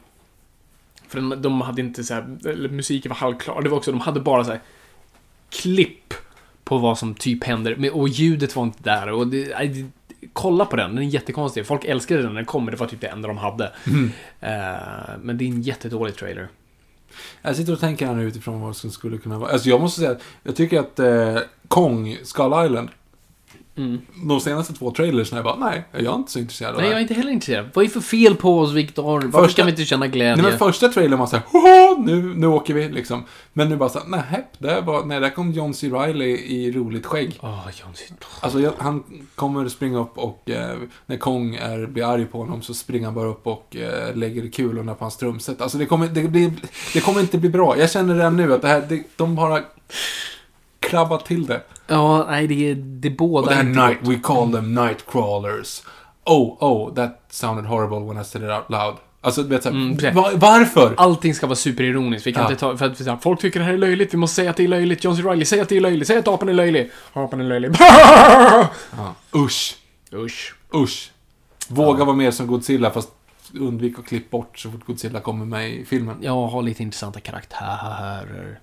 För 1.10 1.20
de, 1.20 1.42
de 1.42 1.60
hade 1.60 1.80
inte 1.80 2.04
så 2.04 2.14
här, 2.14 2.48
eller 2.48 2.68
musiken 2.68 3.08
var 3.08 3.16
halvklar. 3.16 3.62
Det 3.62 3.68
var 3.68 3.76
också, 3.76 3.90
de 3.90 4.00
hade 4.00 4.20
bara 4.20 4.44
så 4.44 4.50
här 4.50 4.60
klipp 5.50 6.14
på 6.64 6.78
vad 6.78 6.98
som 6.98 7.14
typ 7.14 7.44
händer. 7.44 7.96
Och 7.96 8.08
ljudet 8.08 8.56
var 8.56 8.62
inte 8.62 8.82
där. 8.82 9.12
Och 9.12 9.26
det, 9.26 9.54
kolla 10.32 10.64
på 10.64 10.76
den, 10.76 10.94
den 10.94 11.04
är 11.04 11.08
jättekonstig. 11.08 11.66
Folk 11.66 11.84
älskade 11.84 12.22
den 12.22 12.28
när 12.28 12.36
den 12.36 12.44
kom, 12.44 12.64
men 12.64 12.74
det 12.74 12.80
var 12.80 12.86
typ 12.86 13.00
det 13.00 13.06
enda 13.06 13.28
de 13.28 13.38
hade. 13.38 13.72
Eh, 14.40 15.18
men 15.22 15.38
det 15.38 15.44
är 15.44 15.48
en 15.48 15.62
jättedålig 15.62 16.16
trailer. 16.16 16.48
Jag 17.42 17.56
sitter 17.56 17.72
och 17.72 17.80
tänker 17.80 18.06
här 18.06 18.14
nu 18.14 18.24
utifrån 18.24 18.60
vad 18.60 18.76
som 18.76 18.90
skulle 18.90 19.18
kunna 19.18 19.38
vara. 19.38 19.52
Alltså 19.52 19.68
jag 19.68 19.80
måste 19.80 20.00
säga 20.00 20.10
att 20.12 20.22
jag 20.42 20.56
tycker 20.56 20.80
att 20.80 20.98
eh, 20.98 21.38
Kong, 21.68 22.18
Skull 22.22 22.66
Island, 22.66 22.88
Mm. 23.76 23.98
de 24.28 24.40
senaste 24.40 24.72
två 24.72 24.90
trailers 24.90 25.32
när 25.32 25.38
jag 25.38 25.44
bara, 25.44 25.56
nej, 25.56 25.84
jag 25.92 26.04
är 26.04 26.14
inte 26.14 26.32
så 26.32 26.38
intresserad 26.38 26.74
av 26.74 26.76
Nej, 26.80 26.84
det 26.84 26.90
jag 26.90 26.98
är 26.98 27.02
inte 27.02 27.14
heller 27.14 27.30
intresserad. 27.32 27.66
Vad 27.74 27.84
är 27.84 27.88
för 27.88 28.00
fel 28.00 28.36
på 28.36 28.58
oss, 28.58 28.72
Viktor? 28.72 29.04
Varför 29.04 29.30
Första- 29.30 29.52
ska 29.52 29.64
vi 29.64 29.70
inte 29.70 29.84
känna 29.84 30.06
glädje? 30.06 30.42
Nej, 30.42 30.50
men 30.50 30.58
första 30.58 30.88
trailern 30.88 31.18
var 31.18 31.26
såhär, 31.26 31.44
Hoho, 31.48 32.02
nu, 32.02 32.34
nu 32.36 32.46
åker 32.46 32.74
vi 32.74 32.88
liksom. 32.88 33.24
Men 33.52 33.68
nu 33.68 33.76
bara 33.76 33.88
såhär, 33.88 34.06
nej, 34.08 34.46
där 34.58 34.82
var, 34.82 35.04
nej, 35.04 35.20
där 35.20 35.30
kom 35.30 35.52
John 35.52 35.74
C. 35.74 35.88
Reilly 35.88 36.30
i 36.30 36.72
roligt 36.72 37.06
skägg. 37.06 37.38
Åh, 37.42 37.68
John 37.82 37.90
C. 37.94 38.04
Alltså 38.40 38.60
jag, 38.60 38.72
han 38.78 39.04
kommer 39.34 39.68
springa 39.68 39.98
upp 39.98 40.18
och 40.18 40.50
eh, 40.50 40.76
när 41.06 41.16
Kong 41.16 41.54
är, 41.54 41.86
blir 41.86 42.04
arg 42.12 42.24
på 42.24 42.38
honom 42.38 42.62
så 42.62 42.74
springer 42.74 43.04
han 43.04 43.14
bara 43.14 43.28
upp 43.28 43.46
och 43.46 43.76
eh, 43.76 44.16
lägger 44.16 44.50
kulorna 44.50 44.94
på 44.94 45.04
hans 45.04 45.16
trumset. 45.16 45.60
Alltså 45.60 45.78
det 45.78 45.86
kommer, 45.86 46.06
det, 46.08 46.22
blir, 46.22 46.52
det 46.92 47.00
kommer 47.00 47.20
inte 47.20 47.38
bli 47.38 47.48
bra. 47.50 47.78
Jag 47.78 47.90
känner 47.90 48.14
redan 48.14 48.36
nu 48.36 48.54
att 48.54 48.62
det 48.62 48.68
här, 48.68 48.86
det, 48.88 49.02
de 49.16 49.34
bara 49.36 49.60
krabbat 50.80 51.24
till 51.26 51.46
det. 51.46 51.60
Ja, 51.86 52.26
nej, 52.30 52.46
det 52.46 52.74
det 52.74 53.10
båda 53.10 53.42
Och 53.42 53.48
det 53.48 53.54
här 53.54 53.88
night, 53.88 53.98
we 54.02 54.18
call 54.22 54.52
them 54.52 54.74
night 54.74 55.04
crawlers. 55.10 55.82
Oh, 56.24 56.56
oh, 56.64 56.94
that 56.94 57.22
sounded 57.30 57.64
horrible 57.66 57.98
when 58.14 58.22
I 58.22 58.24
said 58.24 58.42
it 58.42 58.50
out 58.50 58.64
loud. 58.70 58.94
Alltså, 59.22 59.42
vet 59.42 59.62
såhär, 59.62 59.76
Mm, 59.76 59.96
precis. 59.96 60.14
va, 60.14 60.30
varför? 60.34 60.94
Allting 60.96 61.34
ska 61.34 61.46
vara 61.46 61.56
superironiskt. 61.56 62.26
Vi 62.26 62.32
kan 62.32 62.42
Ja. 62.42 62.48
inte 62.50 62.60
ta... 62.60 62.76
För 62.76 62.86
att 62.86 62.98
för 62.98 63.08
att 63.10 63.22
folk 63.22 63.40
tycker 63.40 63.60
det 63.60 63.66
här 63.66 63.72
är 63.72 63.78
löjligt. 63.78 64.14
Vi 64.14 64.18
måste 64.18 64.34
säga 64.36 64.50
att 64.50 64.56
det 64.56 64.64
är 64.64 64.68
löjligt. 64.68 65.04
John 65.04 65.16
C. 65.16 65.22
Reilly, 65.22 65.44
säg 65.44 65.60
att 65.60 65.68
det 65.68 65.76
är 65.76 65.80
löjligt. 65.80 66.06
Säg 66.08 66.16
att 66.18 66.28
apan 66.28 66.48
är 66.48 66.52
löjlig. 66.52 66.90
Apan 67.12 67.40
är 67.40 67.44
löjlig. 67.44 67.70
Ja. 67.80 68.68
Usch, 69.34 69.76
Usch. 70.14 70.54
usch. 70.74 71.10
Våga 71.68 72.04
vara 72.04 72.16
mer 72.16 72.30
som 72.30 72.46
Godzilla, 72.46 72.90
fast 72.90 73.08
undvik 73.60 73.98
att 73.98 74.06
klippa 74.06 74.36
bort 74.38 74.58
så 74.58 74.70
fort 74.70 74.86
Godzilla 74.86 75.20
kommer 75.20 75.44
med 75.44 75.70
i 75.70 75.84
filmen. 75.84 76.16
Jag 76.20 76.46
har 76.46 76.62
lite 76.62 76.82
intressanta 76.82 77.20
karaktärer. 77.20 78.58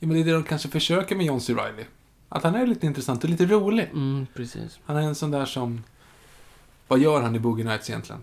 Ja, 0.00 0.06
men 0.06 0.16
det 0.16 0.22
är 0.22 0.24
det 0.24 0.32
de 0.32 0.42
kanske 0.44 0.68
försöker 0.68 1.16
med 1.16 1.26
John 1.26 1.40
C. 1.40 1.54
Reilly. 1.54 1.84
Att 2.28 2.42
han 2.42 2.54
är 2.54 2.66
lite 2.66 2.86
intressant 2.86 3.24
och 3.24 3.30
lite 3.30 3.46
rolig. 3.46 3.88
Mm, 3.92 4.26
precis. 4.34 4.78
Han 4.86 4.96
är 4.96 5.00
en 5.02 5.14
sån 5.14 5.30
där 5.30 5.44
som... 5.44 5.84
Vad 6.88 6.98
gör 6.98 7.22
han 7.22 7.36
i 7.36 7.38
Boogie 7.38 7.64
Nights 7.64 7.90
egentligen? 7.90 8.22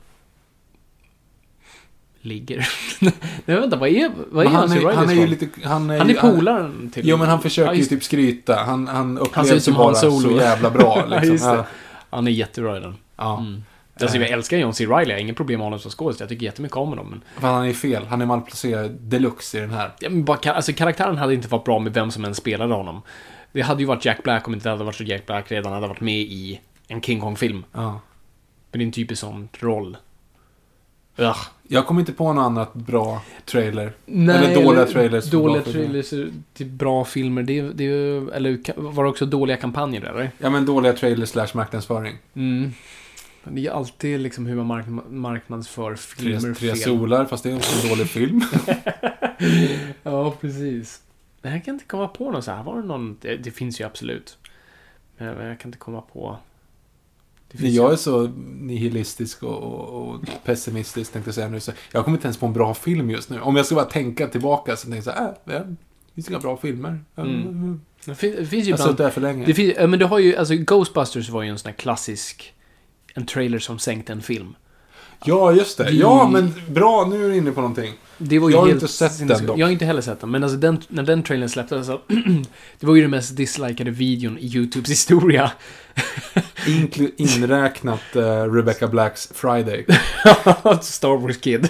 Ligger. 2.22 2.68
Nej, 2.99 3.14
vänta. 3.45 3.78
Vad 3.78 3.90
är, 3.90 4.12
vad 4.32 4.45
är 4.45 4.49
Men 4.49 4.56
han, 4.56 4.72
är, 4.72 4.76
Reillys 4.76 4.95
han 4.95 5.10
är 5.10 5.14
ju 5.14 5.28
lite... 5.28 5.48
Han 5.64 5.90
är, 5.90 5.99
Han 5.99 6.10
är 6.10 6.14
polaren 6.14 6.90
till... 6.94 7.08
Jo, 7.08 7.18
men 7.18 7.30
han 7.30 7.41
försöker 7.41 7.72
Ja, 7.72 7.78
ju 7.78 7.86
typ 7.86 8.04
skryta. 8.04 8.56
Han, 8.56 8.88
han 8.88 9.28
Han 9.32 9.62
som 9.62 9.74
bara 9.74 9.86
Han 9.86 9.95
Solo. 9.95 10.20
så 10.20 10.32
jävla 10.32 10.70
bra. 10.72 11.06
Liksom. 11.22 11.49
ja. 11.49 11.66
Han 12.10 12.28
är 12.28 12.32
jättebra 12.32 12.78
i 12.78 12.80
den. 12.80 12.95
Ja. 13.16 13.40
Mm. 13.40 13.64
Alltså, 14.02 14.18
jag 14.18 14.30
älskar 14.30 14.57
John 14.57 14.74
C. 14.74 14.86
Reilly. 14.86 15.11
Jag 15.11 15.18
har 15.18 15.22
inget 15.22 15.36
problem 15.36 15.60
med 15.60 15.65
honom 15.65 15.80
som 15.80 15.91
skådis. 15.91 16.19
Jag 16.19 16.30
tycker 16.30 16.45
jättemycket 16.45 16.78
om 16.78 16.90
honom. 16.90 17.22
Men, 17.41 17.52
han 17.52 17.65
är 17.65 17.74
fel. 17.74 18.06
Han 18.06 18.22
är 18.22 18.26
malplacerad 18.26 18.91
deluxe 18.91 19.57
i 19.57 19.61
den 19.61 19.72
här. 19.72 19.91
ja, 19.99 20.10
men 20.10 20.26
bara, 20.26 20.52
alltså, 20.52 20.74
karaktären 20.74 21.18
hade 21.18 21.34
inte 21.34 21.48
varit 21.48 21.65
bra 21.65 21.80
med 21.80 21.94
vem 21.94 22.11
som 22.11 22.26
än 22.26 22.36
spelade 22.36 22.74
honom. 22.74 23.02
Det 23.52 23.61
hade 23.61 23.82
ju 23.82 23.88
varit 23.88 24.06
Jack 24.06 24.24
Black 24.24 24.48
om 24.48 24.53
inte 24.53 24.69
det 24.69 24.72
hade 24.72 24.84
varit 24.84 24.95
så 24.95 25.03
Jack 25.03 25.26
Black 25.26 25.52
redan 25.52 25.74
hade 25.74 25.88
varit 25.88 26.02
med 26.02 26.19
i 26.19 26.60
en 26.88 27.02
King 27.02 27.19
Kong-film. 27.22 27.64
Ja. 27.74 27.99
Men 28.72 28.80
det 28.80 28.84
är 28.84 28.86
en 28.86 28.91
typisk 28.91 29.22
sån 29.22 29.49
roll. 29.60 29.98
Ugh. 31.18 31.38
Jag 31.69 31.86
kommer 31.86 32.02
inte 32.02 32.14
på 32.14 32.34
något 32.34 32.41
annat 32.41 32.74
bra 32.74 33.22
trailer. 33.45 33.94
Nej, 34.06 34.36
eller 34.36 34.64
dåliga 34.64 34.86
trailers. 34.86 35.26
Dåliga 35.26 35.64
trailers 35.64 36.10
till 36.53 36.65
bra 36.65 37.06
filmer. 37.06 37.44
Det, 37.44 37.61
det, 37.61 37.86
eller 38.34 38.82
var 38.82 39.03
det 39.03 39.10
också 39.10 39.26
dåliga 39.26 39.57
kampanjer 39.57 40.02
eller? 40.02 40.32
Ja, 40.38 40.49
men 40.49 40.65
dåliga 40.65 40.94
trailers 40.94 41.30
slash 41.30 41.48
marknadsföring. 41.53 42.18
Mm. 42.34 42.74
Det 43.52 43.68
är 43.68 43.72
alltid 43.72 44.19
liksom 44.19 44.45
hur 44.45 44.56
man 44.56 44.65
mark- 44.68 45.10
marknadsför 45.10 45.95
Tre, 45.95 45.98
filmer 45.98 46.53
tre 46.53 46.69
fel. 46.69 46.78
solar, 46.78 47.26
fast 47.26 47.44
det 47.44 47.52
är 47.52 47.56
också 47.56 47.84
en 47.84 47.90
dålig 47.90 48.07
film. 48.07 48.41
Ja, 50.03 50.32
precis. 50.41 51.02
Jag 51.41 51.65
kan 51.65 51.74
inte 51.74 51.86
komma 51.86 52.07
på 52.07 52.32
någon 52.32 52.44
så 52.44 52.52
här. 52.52 52.64
Var 52.64 52.82
det 52.82 52.88
någon? 52.88 53.18
Det, 53.22 53.36
det 53.38 53.52
finns 53.52 53.82
ju 53.82 53.86
absolut. 53.86 54.38
Men 55.18 55.28
jag, 55.28 55.60
kan 55.60 55.69
inte 55.69 55.78
komma 55.78 56.02
på. 56.02 56.38
Jag 57.52 57.72
ju. 57.72 57.91
är 57.91 57.95
så 57.95 58.28
nihilistisk 58.61 59.44
och, 59.44 59.57
och, 59.64 60.15
och 60.15 60.22
pessimistisk, 60.44 61.14
tänkte 61.14 61.28
jag 61.28 61.36
säga 61.36 61.49
nu. 61.49 61.60
Så 61.60 61.72
jag 61.91 62.03
kommer 62.06 62.18
inte 62.18 62.28
ens 62.28 62.38
på 62.38 62.45
en 62.45 62.53
bra 62.53 62.74
film 62.74 63.10
just 63.10 63.30
nu. 63.30 63.40
Om 63.40 63.56
jag 63.56 63.65
ska 63.65 63.76
bara 63.76 63.86
tänka 63.86 64.28
tillbaka 64.28 64.76
så 64.76 64.82
tänker 64.82 64.98
jag 64.98 65.03
så 65.03 65.11
här, 65.11 65.28
äh, 65.28 65.61
det 65.68 66.14
finns 66.15 66.30
inga 66.30 66.40
bra 66.40 66.57
filmer. 66.57 66.99
Mm. 67.15 67.82
Det, 68.06 68.15
fin, 68.15 68.36
det 68.38 68.45
finns 68.45 68.65
ju 68.65 68.69
Jag 68.72 68.78
har 68.78 68.84
suttit 68.84 68.98
där 68.98 69.10
för 69.10 69.22
länge. 69.22 69.45
Det 69.45 69.53
finns, 69.53 69.78
men 69.78 69.99
du 69.99 70.06
har 70.06 70.19
ju, 70.19 70.36
alltså 70.36 70.53
Ghostbusters 70.56 71.30
var 71.30 71.44
ju 71.44 71.49
en 71.49 71.57
sån 71.57 71.69
här 71.69 71.78
klassisk... 71.78 72.53
En 73.18 73.26
trailer 73.26 73.60
som 73.60 73.80
sänkte 73.80 74.14
en 74.14 74.22
film. 74.22 74.56
Ja, 75.26 75.52
just 75.52 75.77
det. 75.77 75.89
Ja, 75.89 76.30
men 76.30 76.53
bra, 76.69 77.07
nu 77.10 77.26
är 77.26 77.30
du 77.30 77.38
inne 77.38 77.52
på 77.52 77.61
någonting. 77.61 77.94
Det 78.18 78.39
var 78.39 78.49
ju 78.49 78.56
Jag 78.56 78.61
har 78.61 78.69
inte 78.69 78.88
sett 78.88 79.27
den 79.27 79.45
dock. 79.45 79.60
Jag 79.60 79.65
har 79.65 79.72
inte 79.72 79.85
heller 79.85 80.02
sett 80.02 80.19
den, 80.22 80.31
men 80.31 80.44
alltså 80.44 80.57
den, 80.57 80.81
när 80.88 81.03
den 81.03 81.23
trailern 81.23 81.49
släpptes 81.49 81.85
så... 81.85 82.02
det 82.80 82.88
var 82.88 82.95
ju 82.95 83.02
den 83.02 83.11
mest 83.11 83.38
dislikade 83.38 83.91
videon 83.91 84.38
i 84.38 84.45
YouTubes 84.45 84.91
historia. 84.91 85.52
Inkl- 86.68 87.11
inräknat 87.18 88.15
eh, 88.15 88.53
Rebecca 88.53 88.88
Blacks 88.88 89.30
Friday. 89.34 89.85
Star 90.81 91.18
Wars 91.18 91.38
Kid. 91.38 91.69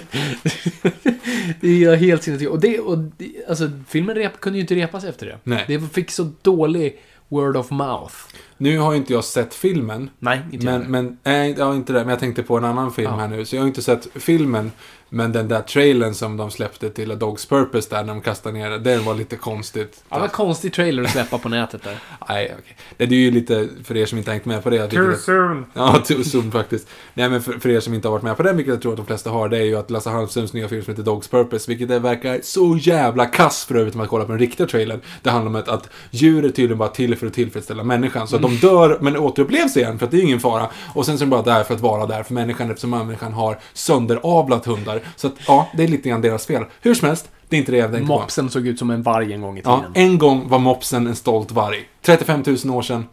det 1.60 1.84
är 1.84 1.96
helt 1.96 2.22
sinnessjukt. 2.22 2.50
Och 2.50 2.60
det, 2.60 2.78
och 2.78 2.98
det, 2.98 3.32
alltså 3.48 3.70
filmen 3.88 4.14
rep, 4.14 4.40
kunde 4.40 4.58
ju 4.58 4.60
inte 4.60 4.74
repas 4.74 5.04
efter 5.04 5.26
det. 5.26 5.38
Nej. 5.44 5.64
Det 5.68 5.80
fick 5.80 6.10
så 6.10 6.30
dålig 6.42 6.98
word 7.28 7.56
of 7.56 7.70
mouth. 7.70 8.14
Nu 8.56 8.78
har 8.78 8.92
ju 8.92 8.98
inte 8.98 9.12
jag 9.12 9.24
sett 9.24 9.54
filmen. 9.54 10.10
Nej, 10.18 10.40
inte 10.52 10.64
Men, 10.66 10.80
jag. 10.80 10.90
men, 10.90 11.18
nej, 11.22 11.54
jag 11.58 11.64
har 11.64 11.74
inte 11.74 11.92
det. 11.92 11.98
Men 11.98 12.08
jag 12.08 12.18
tänkte 12.18 12.42
på 12.42 12.56
en 12.56 12.64
annan 12.64 12.92
film 12.92 13.10
Ja. 13.10 13.16
här 13.16 13.28
nu. 13.28 13.44
Så 13.44 13.56
jag 13.56 13.62
har 13.62 13.66
inte 13.68 13.82
sett 13.82 14.08
filmen. 14.14 14.72
Men 15.10 15.32
den 15.32 15.48
där 15.48 15.62
trailern 15.62 16.14
som 16.14 16.36
de 16.36 16.50
släppte 16.50 16.90
till 16.90 17.12
A 17.12 17.14
Dog's 17.14 17.48
Purpose 17.48 17.90
där 17.90 18.04
när 18.04 18.14
de 18.14 18.20
kastade 18.20 18.58
ner 18.58 18.70
den, 18.70 18.82
den 18.82 19.04
var 19.04 19.14
lite 19.14 19.36
konstigt. 19.36 20.04
Ja, 20.08 20.16
det 20.16 20.20
var 20.20 20.26
en 20.26 20.32
konstig 20.32 20.72
trailer 20.72 21.02
att 21.02 21.10
släppa 21.10 21.38
på 21.38 21.48
nätet 21.48 21.82
där. 21.82 21.98
Nej, 22.28 22.54
okej. 22.58 22.76
Det 22.96 23.04
är 23.04 23.18
ju 23.18 23.30
lite, 23.30 23.68
för 23.84 23.96
er 23.96 24.06
som 24.06 24.18
inte 24.18 24.30
har 24.30 24.34
hängt 24.34 24.44
med 24.44 24.62
på 24.62 24.70
det. 24.70 24.88
Too 24.88 25.16
soon. 25.16 25.66
Ja, 25.74 26.02
too 26.06 26.24
soon 26.24 26.52
faktiskt. 26.52 26.88
Nej, 27.14 27.28
men 27.28 27.42
för, 27.42 27.52
för 27.52 27.68
er 27.68 27.80
som 27.80 27.94
inte 27.94 28.08
har 28.08 28.12
varit 28.12 28.22
med 28.22 28.36
på 28.36 28.42
den, 28.42 28.56
vilket 28.56 28.74
jag 28.74 28.82
tror 28.82 28.92
att 28.92 28.96
de 28.96 29.06
flesta 29.06 29.30
har, 29.30 29.48
det 29.48 29.58
är 29.58 29.64
ju 29.64 29.76
att 29.76 29.90
Lasse 29.90 30.10
Hallströms 30.10 30.52
nya 30.52 30.68
film 30.68 30.84
som 30.84 30.94
heter 30.94 31.10
Dog's 31.10 31.30
Purpose, 31.30 31.70
vilket 31.70 31.88
det 31.88 31.98
verkar 31.98 32.40
så 32.42 32.76
jävla 32.80 33.26
kass 33.26 33.64
för 33.64 33.74
övrigt 33.74 33.94
om 33.94 33.98
man 33.98 34.08
kollar 34.08 34.24
på 34.24 34.32
den 34.32 34.38
riktiga 34.38 34.66
trailern. 34.66 35.00
Det 35.22 35.30
handlar 35.30 35.50
om 35.50 35.56
att, 35.56 35.68
att 35.68 35.90
djur 36.10 36.44
är 36.44 36.48
tydligen 36.48 36.78
bara 36.78 36.88
till 36.88 37.16
för 37.16 37.26
att 37.26 37.34
tillfredsställa 37.34 37.84
människan. 37.84 38.28
Så 38.28 38.36
att 38.36 38.42
de 38.42 38.56
dör 38.56 38.98
men 39.00 39.16
återupplevs 39.16 39.76
igen 39.76 39.98
för 39.98 40.06
att 40.06 40.10
det 40.10 40.18
är 40.18 40.22
ingen 40.22 40.40
fara. 40.40 40.68
Och 40.94 41.06
sen 41.06 41.18
så 41.18 41.24
är 41.24 41.26
de 41.26 41.30
bara 41.30 41.42
där 41.42 41.64
för 41.64 41.74
att 41.74 41.80
vara 41.80 42.06
där 42.06 42.22
för 42.22 42.34
människan 42.34 42.70
eftersom 42.70 42.90
människan 42.90 43.32
har 43.32 43.58
sönderavlat 43.72 44.66
hundar. 44.66 44.97
Så 45.16 45.26
att 45.26 45.34
ja, 45.46 45.68
det 45.76 45.84
är 45.84 45.88
lite 45.88 46.08
grann 46.08 46.22
deras 46.22 46.46
fel. 46.46 46.64
Hur 46.82 46.94
som 46.94 47.08
helst, 47.08 47.30
det 47.48 47.56
är 47.56 47.58
inte 47.58 47.72
det 47.72 47.78
jag 47.78 47.90
tänkte 47.92 48.06
på. 48.06 48.18
Mopsen 48.20 48.50
såg 48.50 48.66
ut 48.66 48.78
som 48.78 48.90
en 48.90 49.02
varg 49.02 49.32
en 49.32 49.40
gång 49.40 49.58
i 49.58 49.62
tiden. 49.62 49.80
Ja, 49.94 50.00
en 50.00 50.18
gång 50.18 50.48
var 50.48 50.58
mopsen 50.58 51.06
en 51.06 51.16
stolt 51.16 51.52
varg. 51.52 51.88
35 52.02 52.42
000 52.64 52.76
år 52.76 52.82
sedan. 52.82 53.04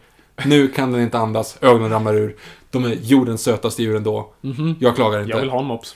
Nu 0.44 0.68
kan 0.68 0.92
den 0.92 1.00
inte 1.00 1.18
andas, 1.18 1.58
ögonen 1.60 1.90
ramlar 1.90 2.14
ur. 2.14 2.36
De 2.70 2.84
är 2.84 2.96
jordens 3.02 3.42
sötaste 3.42 3.82
djur 3.82 3.96
ändå. 3.96 4.32
Jag 4.80 4.96
klagar 4.96 5.20
inte. 5.20 5.30
Jag 5.30 5.40
vill 5.40 5.50
ha 5.50 5.60
en 5.60 5.66
mops. 5.66 5.94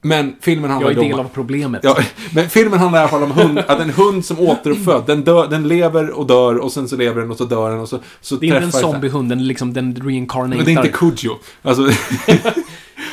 Men 0.00 0.36
filmen 0.40 0.70
handlar 0.70 0.90
Jag 0.90 0.98
är 0.98 1.08
del 1.08 1.20
om... 1.20 1.26
av 1.26 1.30
problemet. 1.34 1.80
Ja, 1.84 1.98
men 2.34 2.50
filmen 2.50 2.78
handlar 2.78 2.98
i 2.98 3.02
alla 3.02 3.10
fall 3.10 3.22
om 3.22 3.30
hund, 3.30 3.58
att 3.58 3.80
en 3.80 3.90
hund 3.90 4.24
som 4.24 4.40
återuppfödd, 4.40 5.02
den, 5.06 5.24
dör, 5.24 5.48
den 5.48 5.68
lever 5.68 6.10
och 6.10 6.26
dör 6.26 6.56
och 6.56 6.72
sen 6.72 6.88
så 6.88 6.96
lever 6.96 7.20
den 7.20 7.30
och 7.30 7.36
så 7.36 7.44
dör 7.44 7.70
den 7.70 7.80
och 7.80 7.88
så, 7.88 7.98
så 8.20 8.36
Det 8.36 8.48
är 8.48 8.54
inte 8.54 8.64
en 8.64 8.72
zombiehund, 8.72 9.28
den, 9.28 9.46
liksom, 9.46 9.72
den 9.72 9.94
reincarnatar. 9.94 10.56
Men 10.56 10.64
det 10.64 10.72
är 10.72 10.84
inte 10.84 10.98
Kujo. 10.98 11.38
Alltså, 11.62 11.82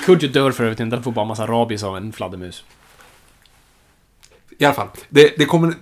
Kudjo 0.06 0.30
dör 0.30 0.52
för 0.52 0.64
övrigt 0.64 0.80
inte, 0.80 0.96
den 0.96 1.04
får 1.04 1.12
bara 1.12 1.26
massa 1.26 1.46
rabies 1.46 1.84
av 1.84 1.98
en 1.98 2.14
fladdermus. 2.14 2.64
i 4.58 4.66
alla 4.66 4.74
fall. 4.74 4.88
Det, 5.10 5.34
det 5.38 5.46
kommer... 5.46 5.74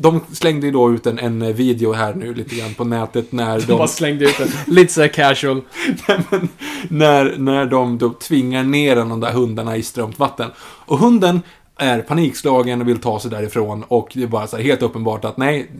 De 0.00 0.20
slängde 0.32 0.66
ju 0.66 0.72
då 0.72 0.92
ut 0.92 1.06
en, 1.06 1.18
en 1.18 1.54
video 1.54 1.92
här 1.92 2.14
nu 2.14 2.34
lite 2.34 2.54
grann 2.56 2.74
på 2.74 2.84
nätet 2.84 3.32
när 3.32 3.58
De 3.58 3.66
de... 3.66 3.78
bara 3.78 3.88
slängde 3.88 4.24
ut 4.24 4.38
den. 4.38 4.48
Lite 4.74 4.92
såhär 4.92 5.08
casual. 5.08 5.62
men 6.06 6.48
när, 6.88 7.38
när 7.38 7.66
de 7.66 7.98
då 7.98 8.12
tvingar 8.12 8.64
ner 8.64 8.96
de 8.96 9.20
där 9.20 9.32
hundarna 9.32 9.76
i 9.76 9.82
strömt 9.82 10.18
vatten. 10.18 10.50
Och 10.60 10.98
hunden 10.98 11.42
är 11.78 12.00
panikslagen 12.00 12.80
och 12.80 12.88
vill 12.88 13.00
ta 13.00 13.20
sig 13.20 13.30
därifrån 13.30 13.84
och 13.88 14.10
det 14.14 14.22
är 14.22 14.26
bara 14.26 14.46
så 14.46 14.56
här 14.56 14.64
helt 14.64 14.82
uppenbart 14.82 15.24
att 15.24 15.36
nej, 15.36 15.70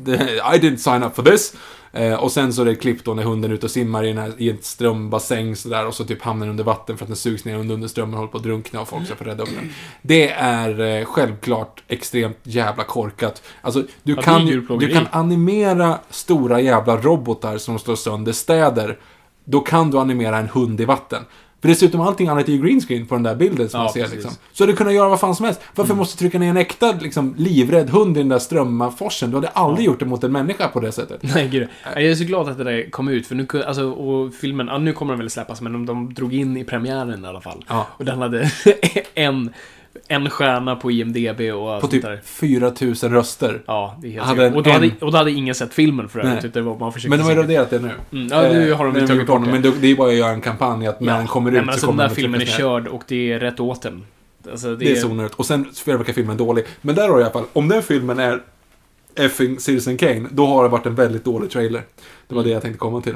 I 0.55 0.59
didn't 0.59 0.77
sign 0.77 1.03
up 1.03 1.17
for 1.17 1.23
this. 1.23 1.55
Eh, 1.93 2.15
och 2.15 2.33
sen 2.33 2.53
så 2.53 2.63
är 2.63 2.67
det 2.67 2.75
klipp 2.75 3.05
då 3.05 3.15
när 3.15 3.23
hunden 3.23 3.51
är 3.51 3.55
ute 3.55 3.67
och 3.67 3.71
simmar 3.71 4.05
i, 4.05 4.13
här, 4.13 4.33
i 4.39 4.51
en 4.51 4.59
strömbassäng 4.63 5.57
sådär 5.57 5.87
och 5.87 5.95
så 5.95 6.05
typ 6.05 6.23
hamnar 6.23 6.49
under 6.49 6.65
vatten 6.65 6.97
för 6.97 7.05
att 7.05 7.09
den 7.09 7.17
sugs 7.17 7.45
ner 7.45 7.57
under, 7.57 7.75
under 7.75 7.89
strömmen 7.89 8.15
och 8.15 8.19
håller 8.19 8.33
på 8.33 8.39
att 8.39 8.45
drunkna 8.45 8.81
och 8.81 8.89
folk 8.89 9.07
ska 9.07 9.15
få 9.15 9.25
rädda 9.25 9.43
upp 9.43 9.49
den. 9.49 9.73
Det 10.03 10.31
är 10.31 10.81
eh, 10.81 11.05
självklart 11.05 11.83
extremt 11.89 12.39
jävla 12.43 12.85
korkat. 12.85 13.43
Alltså, 13.61 13.85
du, 14.03 14.13
är 14.13 14.23
kan, 14.23 14.47
du 14.79 14.89
kan 14.89 15.07
animera 15.11 15.99
stora 16.11 16.61
jävla 16.61 16.97
robotar 16.97 17.59
som 17.59 17.79
slår 17.79 17.97
sönder 17.97 18.33
städer. 18.33 18.99
Då 19.45 19.61
kan 19.61 19.91
du 19.91 19.99
animera 19.99 20.39
en 20.39 20.49
hund 20.49 20.81
i 20.81 20.85
vatten. 20.85 21.25
För 21.61 21.69
dessutom 21.69 22.01
allting 22.01 22.29
annat 22.29 22.49
är 22.49 22.53
ju 22.53 22.63
green 22.63 22.81
screen 22.81 23.07
på 23.07 23.15
den 23.15 23.23
där 23.23 23.35
bilden 23.35 23.69
som 23.69 23.79
Ja, 23.81 23.85
man 23.85 23.93
ser 23.93 24.01
precis. 24.03 24.15
liksom. 24.17 24.33
Så 24.53 24.67
du 24.67 24.77
kunna 24.77 24.93
göra 24.93 25.09
vad 25.09 25.21
fan 25.21 25.35
som 25.35 25.45
helst. 25.45 25.61
Varför 25.75 25.91
Mm. 25.93 25.99
måste 25.99 26.17
du 26.17 26.19
trycka 26.19 26.39
ner 26.39 26.51
en 26.51 26.57
äkta, 26.57 26.93
liksom, 27.01 27.35
livrädd 27.39 27.91
hund 27.91 28.17
i 28.17 28.21
den 28.21 28.29
där 28.29 28.39
strömmarforsen? 28.39 29.31
Du 29.31 29.37
hade 29.37 29.49
aldrig 29.49 29.87
gjort 29.87 29.99
det 29.99 30.07
mot 30.07 30.25
en 30.25 30.33
människa 30.33 30.69
på 30.69 30.81
det 30.81 30.93
sättet. 30.93 31.21
Nej, 31.35 31.49
gud. 31.49 31.69
Jag 31.95 32.03
är 32.05 32.15
så 32.15 32.25
glad 32.25 32.49
att 32.49 32.59
det 32.59 32.65
där 32.65 32.91
kom 32.91 33.09
ut, 33.09 33.27
för 33.27 33.35
nu, 33.35 33.47
alltså, 33.67 33.91
och 33.91 34.35
filmen, 34.35 34.67
ja, 34.67 34.79
nu 34.79 34.93
kommer 34.93 35.13
den 35.13 35.19
väl 35.19 35.31
släppas, 35.31 35.61
men 35.61 35.73
de, 35.73 35.87
de 35.87 36.15
drog 36.15 36.35
in 36.35 36.57
i 36.57 36.65
premiären 36.65 37.25
i 37.25 37.29
alla 37.29 37.41
fall. 37.41 37.65
Ja. 37.69 37.87
Och 37.91 38.05
den 38.05 38.19
hade 38.19 38.51
en, 39.15 39.53
en 40.09 40.31
stjärna 40.31 40.77
på 40.77 40.91
IMDB 40.91 41.41
och 41.41 41.81
På 41.81 41.87
typ 41.89 42.03
där. 42.03 42.21
4000 42.25 43.13
röster. 43.13 43.63
Ja, 43.67 43.97
det 44.03 44.09
är 44.09 44.13
helt 44.13 44.27
Hade 44.27 44.47
och, 44.51 44.63
då 44.63 44.71
en- 44.71 44.75
hade, 44.77 44.91
och 45.01 45.13
då 45.13 45.19
hade 45.19 45.31
ingen 45.31 45.55
sett 45.55 45.75
filmen 45.75 46.09
för 46.09 46.19
Nej. 46.23 46.29
övrigt, 46.29 46.45
utan 46.45 46.63
det 46.63 46.69
var 46.71 46.79
man 46.79 46.93
Men 47.09 47.19
de 47.19 47.25
har 47.25 47.31
ju 47.31 47.37
raderat 47.37 47.71
det 47.71 47.79
nu. 47.79 47.91
Mm, 48.13 48.29
ja, 48.31 48.43
nu 48.53 48.73
har 48.73 48.85
de 48.85 48.97
Eh, 48.97 49.07
tagit 49.07 49.27
bort 49.27 49.45
det. 49.45 49.51
Men 49.51 49.63
det, 49.63 49.91
är 49.91 49.97
bara 49.97 50.09
att 50.09 50.15
göra 50.17 50.31
en 50.31 50.41
kampanj 50.41 50.87
att 50.87 51.01
när 51.01 51.19
den 51.19 51.27
kommer 51.27 51.51
Nej, 51.51 51.61
ut 51.61 51.67
men 51.67 51.73
så 51.73 51.77
alltså, 51.77 51.87
kommer 51.87 52.03
den 52.03 52.09
där 52.09 52.13
att 52.13 52.17
filmen 52.21 52.41
är 52.41 52.45
körd 52.47 52.89
och 52.89 53.03
det 53.09 53.33
är 53.33 53.39
rätt 53.41 53.61
åt 53.61 53.83
den. 53.83 54.05
Alltså, 54.51 54.69
det, 54.69 54.77
Det 54.77 54.91
är 54.93 54.97
zonat. 54.97 55.35
Och 55.35 55.47
sen 55.47 55.67
verkar 55.85 56.13
filmen 56.13 56.37
dålig. 56.37 56.65
Men 56.81 56.95
där 56.95 57.09
har 57.09 57.15
du 57.15 57.21
i 57.21 57.25
alla 57.25 57.33
fall, 57.33 57.45
om 57.53 57.69
den 57.69 57.83
filmen 57.83 58.19
är 58.19 58.41
effing 59.17 59.59
Citizen 59.61 59.97
Kane, 59.97 60.29
då 60.31 60.47
har 60.47 60.63
det 60.63 60.69
varit 60.69 60.87
en 60.87 60.95
väldigt 60.95 61.25
dålig 61.25 61.51
trailer. 61.51 61.83
Det 62.29 62.35
var 62.35 62.45
det 62.45 62.51
jag 62.51 62.63
tänkte 62.63 62.79
komma 62.79 63.01
till. 63.01 63.15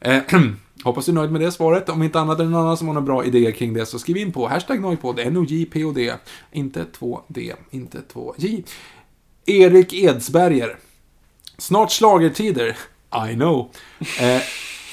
Eh, 0.00 0.22
hoppas 0.84 1.06
du 1.06 1.12
är 1.12 1.14
nöjd 1.14 1.30
med 1.32 1.40
det 1.40 1.52
svaret. 1.52 1.88
Om 1.88 2.02
inte 2.02 2.20
annat 2.20 2.40
är 2.40 2.44
det 2.44 2.50
någon 2.50 2.60
annan 2.62 2.76
som 2.76 2.86
har 2.86 2.94
några 2.94 3.06
bra 3.06 3.24
idéer 3.24 3.50
kring 3.50 3.74
det 3.74 3.86
så 3.86 3.98
skriv 3.98 4.16
in 4.16 4.32
på 4.32 4.48
hashtag 4.48 4.80
nojpodd, 4.80 5.18
N-O-J-P-O-D. 5.18 6.14
Inte 6.52 6.84
2D, 6.98 7.52
inte 7.70 7.98
2J. 8.14 8.62
Erik 9.46 9.92
Edsberger. 9.94 10.76
Snart 11.58 11.92
slagertider. 11.92 12.76
I 13.30 13.34
know. 13.34 13.70
Eh, 14.20 14.40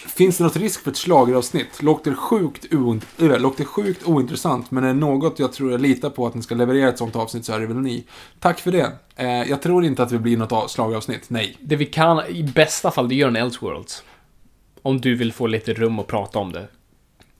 finns 0.08 0.38
det 0.38 0.44
något 0.44 0.56
risk 0.56 0.84
för 0.84 0.92
ett 0.92 0.98
slageravsnitt? 0.98 1.82
Låter 1.84 2.14
sjukt, 2.14 2.66
oint- 2.74 3.38
låter 3.40 3.64
sjukt 3.64 4.04
ointressant, 4.08 4.72
men 4.72 4.84
är 4.84 4.88
det 4.88 4.94
något 4.94 5.40
jag 5.40 5.54
tror 5.54 5.72
jag 5.72 5.82
litar 5.82 6.10
på 6.10 6.28
att 6.28 6.36
ni 6.36 6.42
ska 6.42 6.56
leverera 6.56 6.90
ett 6.90 6.98
sånt 6.98 7.16
avsnitt 7.16 7.46
så 7.46 7.54
är 7.54 7.60
det 7.60 7.66
väl 7.68 7.78
ni. 7.78 8.04
Tack 8.40 8.60
för 8.60 8.72
det. 8.72 8.92
Eh, 9.16 9.28
jag 9.50 9.62
tror 9.62 9.86
inte 9.86 10.04
att 10.04 10.10
det 10.10 10.20
blir 10.20 10.38
något 10.38 10.72
slageravsnitt, 10.72 11.30
nej. 11.30 11.58
det 11.62 11.76
vi 11.76 11.86
kan, 11.86 12.28
i 12.28 12.44
bästa 12.44 12.92
fall, 12.92 13.10
det 13.10 13.16
gör 13.16 13.28
en 13.28 13.36
Elseworlds. 13.36 14.04
Om 14.82 15.02
du 15.02 15.16
vill 15.16 15.34
få 15.34 15.48
lite 15.48 15.74
rum 15.74 16.00
att 16.00 16.08
prata 16.08 16.40
om 16.40 16.52
det. 16.52 16.68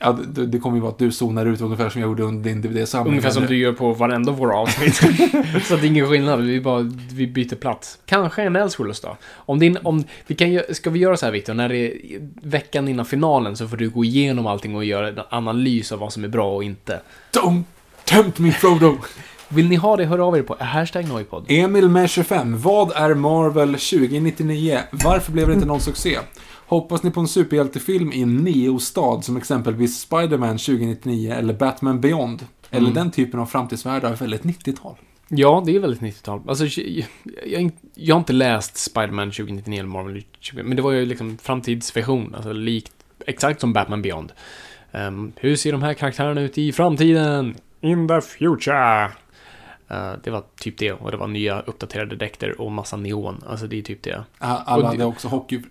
Ja, 0.04 0.12
det, 0.12 0.46
det 0.46 0.60
kommer 0.60 0.78
ju 0.78 0.82
vara 0.82 0.92
att 0.92 0.98
du 0.98 1.12
zonar 1.12 1.46
ut 1.46 1.62
ungefär 1.62 1.90
som 1.90 2.02
jag 2.02 2.08
gjorde 2.08 2.24
under 2.24 2.50
din 2.50 2.62
DVD-samling. 2.62 3.12
Ungefär 3.12 3.30
som 3.30 3.46
du 3.46 3.58
gör 3.58 3.74
på 3.74 3.94
varenda 3.94 4.32
våra 4.32 4.56
avsnitt. 4.56 4.96
så 5.68 5.76
det 5.76 5.82
är 5.82 5.86
ingen 5.86 6.10
skillnad, 6.10 6.42
vi 6.42 6.62
bara 6.62 6.92
vi 7.12 7.28
byter 7.28 7.56
plats. 7.56 8.00
Kanske 8.06 8.44
en 8.44 8.56
Elseworlds 8.56 9.02
då. 9.02 9.18
Om 9.34 9.60
din, 9.60 9.78
om, 9.84 10.04
vi 10.28 10.36
kan, 10.36 10.76
ska 10.76 10.90
vi 10.90 11.00
göra 11.00 11.18
så 11.18 11.26
här 11.26 11.34
Victor, 11.34 11.54
när 11.54 11.70
det 11.70 11.78
är 11.78 11.94
veckan 12.42 12.88
innan 12.88 13.06
finalen 13.06 13.58
så 13.58 13.68
får 13.68 13.78
du 13.78 13.90
gå 13.90 14.04
igenom 14.04 14.48
allting 14.48 14.76
och 14.76 14.86
göra 14.86 15.08
en 15.08 15.20
analys 15.30 15.92
av 15.92 16.00
vad 16.00 16.14
som 16.14 16.24
är 16.24 16.28
bra 16.28 16.56
och 16.56 16.64
inte. 16.64 17.02
Don't 17.34 17.64
tempt 18.06 18.40
me 18.40 18.52
Frodo! 18.52 18.98
Vill 19.50 19.68
ni 19.68 19.76
ha 19.76 19.98
det, 19.98 20.06
hör 20.06 20.20
av 20.20 20.38
er 20.38 20.42
på 20.42 20.56
hashtag 20.60 21.08
Noipod. 21.08 21.46
Emil 21.48 21.90
med 21.90 22.10
25. 22.10 22.62
Vad 22.62 22.92
är 22.96 23.14
Marvel 23.14 23.68
2099? 23.68 24.80
Varför 24.92 25.32
blev 25.32 25.48
det 25.48 25.54
inte 25.54 25.66
någon 25.66 25.82
succé? 25.82 26.20
Hoppas 26.72 27.04
ni 27.04 27.12
på 27.12 27.20
en 27.20 27.28
superhjältefilm 27.28 28.12
i 28.14 28.22
en 28.22 28.36
neostad 28.38 29.22
som 29.24 29.38
exempelvis 29.38 30.00
Spider-Man 30.10 30.58
2099 30.58 31.32
eller 31.34 31.54
Batman 31.54 32.02
Beyond? 32.02 32.46
Eller 32.70 32.82
Mm. 32.82 32.94
den 32.94 33.12
typen 33.12 33.40
av 33.40 33.46
framtidsvärldar 33.46 34.16
väldigt 34.16 34.44
90-tal? 34.44 34.96
Ja, 35.28 35.64
det 35.66 35.76
är 35.76 35.80
väldigt 35.80 36.02
90-tal. 36.02 36.42
Alltså, 36.48 36.66
jag, 36.82 37.06
jag, 37.46 37.72
jag 37.96 38.16
har 38.16 38.20
inte 38.20 38.34
läst 38.34 38.78
Spider-Man 38.78 39.32
2099 39.32 39.80
eller 39.80 39.90
Marvel 39.90 40.24
20, 40.40 40.64
men 40.64 40.76
det 40.76 40.82
var 40.82 40.92
ju 40.92 41.06
liksom 41.06 41.38
framtidsvision, 41.38 42.36
alltså 42.36 42.54
likt, 42.54 42.94
exakt 43.26 43.62
som 43.62 43.74
Batman 43.74 44.02
Beyond. 44.02 44.32
Ehm, 44.92 45.32
hur 45.36 45.56
ser 45.56 45.72
de 45.72 45.82
här 45.84 45.94
karaktärerna 45.94 46.42
ut 46.42 46.58
i 46.58 46.72
framtiden? 46.72 47.56
In 47.82 48.08
the 48.08 48.22
future! 48.22 49.10
Eh, 49.92 50.14
det 50.24 50.30
var 50.30 50.44
typ 50.60 50.78
det, 50.78 50.92
och 50.92 51.12
det 51.12 51.18
var 51.18 51.28
nya 51.28 51.62
uppdaterade 51.62 52.16
dräkter 52.16 52.62
och 52.62 52.72
massa 52.72 52.98
neon. 52.98 53.44
Alltså 53.48 53.68
det 53.68 53.80
är 53.80 53.82
typ 53.82 54.04
det. 54.04 54.24
Alla 54.38 54.88
hade 54.88 55.06
också 55.06 55.28
hockey... 55.28 55.62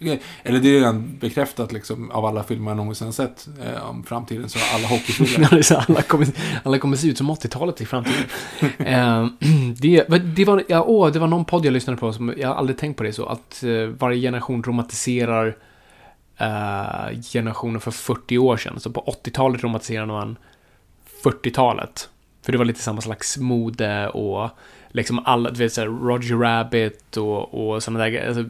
Eller 0.43 0.61
det 0.61 0.69
är 0.69 0.73
redan 0.73 1.19
bekräftat 1.19 1.73
liksom 1.73 2.11
av 2.11 2.25
alla 2.25 2.43
filmer 2.43 2.71
jag 2.71 2.77
någonsin 2.77 3.13
sett 3.13 3.49
eh, 3.65 3.91
om 3.91 4.05
framtiden 4.05 4.49
så 4.49 4.59
har 4.59 4.79
alla 4.79 4.89
hockeyfilmer. 4.89 5.61
Alla, 5.91 6.03
kommer, 6.03 6.29
alla 6.63 6.79
kommer 6.79 6.97
se 6.97 7.09
ut 7.09 7.19
som 7.19 7.31
80-talet 7.31 7.81
i 7.81 7.87
framtiden. 7.87 8.25
Eh, 8.79 9.27
det, 9.77 10.05
det, 10.37 10.45
var, 10.45 10.65
ja, 10.69 10.85
åh, 10.87 11.13
det 11.13 11.19
var 11.19 11.27
någon 11.27 11.45
podd 11.45 11.67
jag 11.67 11.73
lyssnade 11.73 11.99
på 11.99 12.13
som 12.13 12.35
jag 12.37 12.57
aldrig 12.57 12.79
tänkt 12.79 12.97
på 12.97 13.03
det 13.03 13.13
så. 13.13 13.27
Att 13.27 13.63
eh, 13.63 13.87
varje 13.87 14.21
generation 14.21 14.63
romantiserar 14.63 15.57
eh, 16.37 17.21
generationen 17.33 17.81
för 17.81 17.91
40 17.91 18.39
år 18.39 18.57
sedan. 18.57 18.81
Så 18.81 18.91
på 18.91 19.17
80-talet 19.25 19.63
romantiserade 19.63 20.13
man 20.13 20.37
40-talet. 21.25 22.09
För 22.43 22.53
det 22.53 22.59
var 22.59 22.65
lite 22.65 22.81
samma 22.81 23.01
slags 23.01 23.39
mode 23.39 24.09
och 24.09 24.51
liksom 24.91 25.19
alla, 25.25 25.51
du 25.51 25.59
vet 25.59 25.73
såhär 25.73 25.89
Roger 25.89 26.37
Rabbit 26.37 27.17
och, 27.17 27.75
och 27.75 27.83
sådana 27.83 28.05
där 28.05 28.29
alltså, 28.29 28.45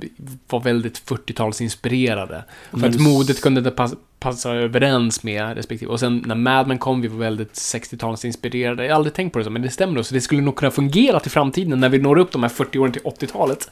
var 0.48 0.60
väldigt 0.60 1.06
40-talsinspirerade. 1.08 2.42
För 2.70 2.88
att 2.88 3.00
modet 3.00 3.40
kunde 3.40 3.58
inte 3.58 3.70
passa, 3.70 3.96
passa 4.18 4.50
överens 4.50 5.22
med 5.22 5.56
respektive. 5.56 5.92
Och 5.92 6.00
sen 6.00 6.22
när 6.26 6.34
Mad 6.34 6.68
Men 6.68 6.78
kom, 6.78 7.00
vi 7.00 7.08
var 7.08 7.18
väldigt 7.18 7.52
60-talsinspirerade. 7.52 8.82
Jag 8.82 8.90
har 8.90 8.96
aldrig 8.96 9.14
tänkt 9.14 9.32
på 9.32 9.38
det 9.38 9.44
så, 9.44 9.50
men 9.50 9.62
det 9.62 9.70
stämmer. 9.70 10.02
Så 10.02 10.14
det 10.14 10.20
skulle 10.20 10.42
nog 10.42 10.56
kunna 10.56 10.70
fungera 10.70 11.20
till 11.20 11.30
framtiden 11.30 11.80
när 11.80 11.88
vi 11.88 11.98
når 11.98 12.18
upp 12.18 12.32
de 12.32 12.42
här 12.42 12.50
40 12.50 12.78
åren 12.78 12.92
till 12.92 13.02
80-talet. 13.02 13.70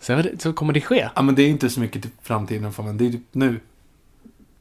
Så, 0.00 0.22
så 0.38 0.52
kommer 0.52 0.72
det 0.72 0.80
ske. 0.80 1.08
Ja, 1.14 1.22
men 1.22 1.34
det 1.34 1.42
är 1.42 1.48
inte 1.48 1.70
så 1.70 1.80
mycket 1.80 2.02
till 2.02 2.10
framtiden 2.22 2.72
för 2.72 2.82
mig. 2.82 2.94
Det 2.94 3.06
är 3.06 3.12
typ 3.12 3.22
nu. 3.32 3.60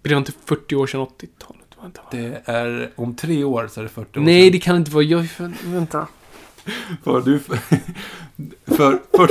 Det 0.01 0.09
var 0.09 0.17
inte 0.17 0.31
40 0.45 0.75
år 0.75 0.87
sedan 0.87 1.01
80-talet. 1.01 1.66
Vänta. 1.87 2.01
Det 2.11 2.41
är 2.45 2.91
om 2.95 3.15
tre 3.15 3.43
år 3.43 3.67
så 3.67 3.79
är 3.79 3.83
det 3.83 3.89
40 3.89 4.19
år 4.19 4.23
Nej, 4.23 4.41
sedan. 4.43 4.51
det 4.51 4.59
kan 4.59 4.75
inte 4.75 4.91
vara... 4.91 5.03
Jag, 5.03 5.27
vänta. 5.65 6.07
För 7.03 7.21
du... 7.21 7.39
För... 8.65 8.99
för 9.17 9.29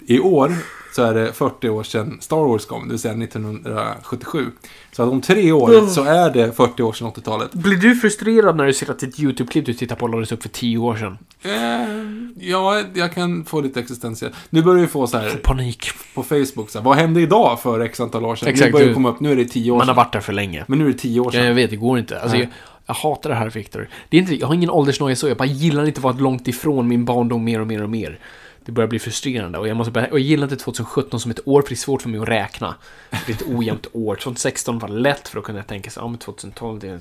I 0.06 0.20
år 0.20 0.54
så 0.92 1.02
är 1.02 1.14
det 1.14 1.32
40 1.32 1.68
år 1.68 1.82
sedan 1.82 2.18
Star 2.20 2.36
Wars 2.36 2.66
kom, 2.66 2.82
det 2.82 2.90
vill 2.92 2.98
säga 2.98 3.14
1977. 3.14 4.46
Så 4.92 5.02
att 5.02 5.08
om 5.08 5.20
tre 5.20 5.52
år 5.52 5.86
så 5.86 6.04
är 6.04 6.30
det 6.30 6.52
40 6.52 6.82
år 6.82 6.92
sedan 6.92 7.08
80-talet. 7.08 7.52
Blir 7.52 7.76
du 7.76 7.96
frustrerad 7.96 8.56
när 8.56 8.66
du 8.66 8.72
ser 8.72 8.90
att 8.90 8.98
ditt 8.98 9.20
YouTube-klipp 9.20 9.66
du 9.66 9.74
tittar 9.74 9.96
på 9.96 10.06
lades 10.06 10.32
upp 10.32 10.42
för 10.42 10.48
10 10.48 10.78
år 10.78 10.96
sedan? 10.96 11.18
Eh, 11.42 12.50
ja, 12.50 12.82
jag 12.94 13.12
kan 13.14 13.44
få 13.44 13.60
lite 13.60 13.80
existentiellt. 13.80 14.34
Nu 14.50 14.62
börjar 14.62 14.80
vi 14.80 14.86
få 14.86 15.06
så 15.06 15.18
här 15.18 15.30
Panik. 15.44 15.86
på 16.14 16.22
Facebook, 16.22 16.70
så 16.70 16.78
här, 16.78 16.84
vad 16.84 16.96
hände 16.96 17.20
idag 17.20 17.60
för 17.60 17.80
x 17.80 18.00
antal 18.00 18.24
år 18.24 18.36
sedan? 18.36 18.48
Exakt, 18.48 18.66
nu 18.66 18.72
börjar 18.72 18.88
det 18.88 18.94
komma 18.94 19.08
upp, 19.10 19.20
nu 19.20 19.32
är 19.32 19.36
det 19.36 19.44
10 19.44 19.70
år 19.70 19.74
Man 19.76 19.80
har 19.80 19.86
sedan. 19.94 19.96
varit 19.96 20.12
där 20.12 20.20
för 20.20 20.32
länge. 20.32 20.64
Men 20.68 20.78
nu 20.78 20.84
är 20.84 20.92
det 20.92 20.98
10 20.98 21.20
år 21.20 21.26
Ja, 21.26 21.30
sedan. 21.32 21.46
jag 21.46 21.54
vet, 21.54 21.70
det 21.70 21.76
går 21.76 21.98
inte. 21.98 22.20
Alltså, 22.20 22.36
jag, 22.36 22.48
jag 22.86 22.94
hatar 22.94 23.30
det 23.30 23.36
här, 23.36 23.50
Victor. 23.50 23.88
Det 24.08 24.16
är 24.16 24.20
inte, 24.20 24.34
jag 24.34 24.46
har 24.46 24.54
ingen 24.54 24.70
åldersnoja 24.70 25.16
så, 25.16 25.28
jag 25.28 25.36
bara 25.36 25.44
gillar 25.48 25.86
inte 25.86 25.98
att 25.98 26.04
vara 26.04 26.14
långt 26.14 26.48
ifrån 26.48 26.88
min 26.88 27.04
barndom 27.04 27.44
mer 27.44 27.60
och 27.60 27.66
mer 27.66 27.82
och 27.82 27.90
mer. 27.90 28.18
Det 28.64 28.72
börjar 28.72 28.88
bli 28.88 28.98
frustrerande. 28.98 29.58
Och 29.58 29.68
jag, 29.68 29.76
måste 29.76 29.90
börja, 29.90 30.06
och 30.06 30.18
jag 30.18 30.26
gillar 30.26 30.44
inte 30.44 30.56
2017 30.56 31.20
som 31.20 31.30
ett 31.30 31.48
år, 31.48 31.62
för 31.62 31.68
det 31.68 31.74
är 31.74 31.76
svårt 31.76 32.02
för 32.02 32.08
mig 32.08 32.20
att 32.20 32.28
räkna. 32.28 32.74
Det 33.10 33.32
är 33.32 33.36
ett 33.36 33.48
ojämnt 33.48 33.86
år. 33.92 34.16
2016 34.16 34.78
var 34.78 34.88
lätt 34.88 35.28
för 35.28 35.38
att 35.38 35.44
kunna 35.44 35.62
tänka 35.62 35.90
sig, 35.90 36.02
ja 36.02 36.08
men 36.08 36.18
2012, 36.18 36.80
det 36.80 36.88
är... 36.88 37.00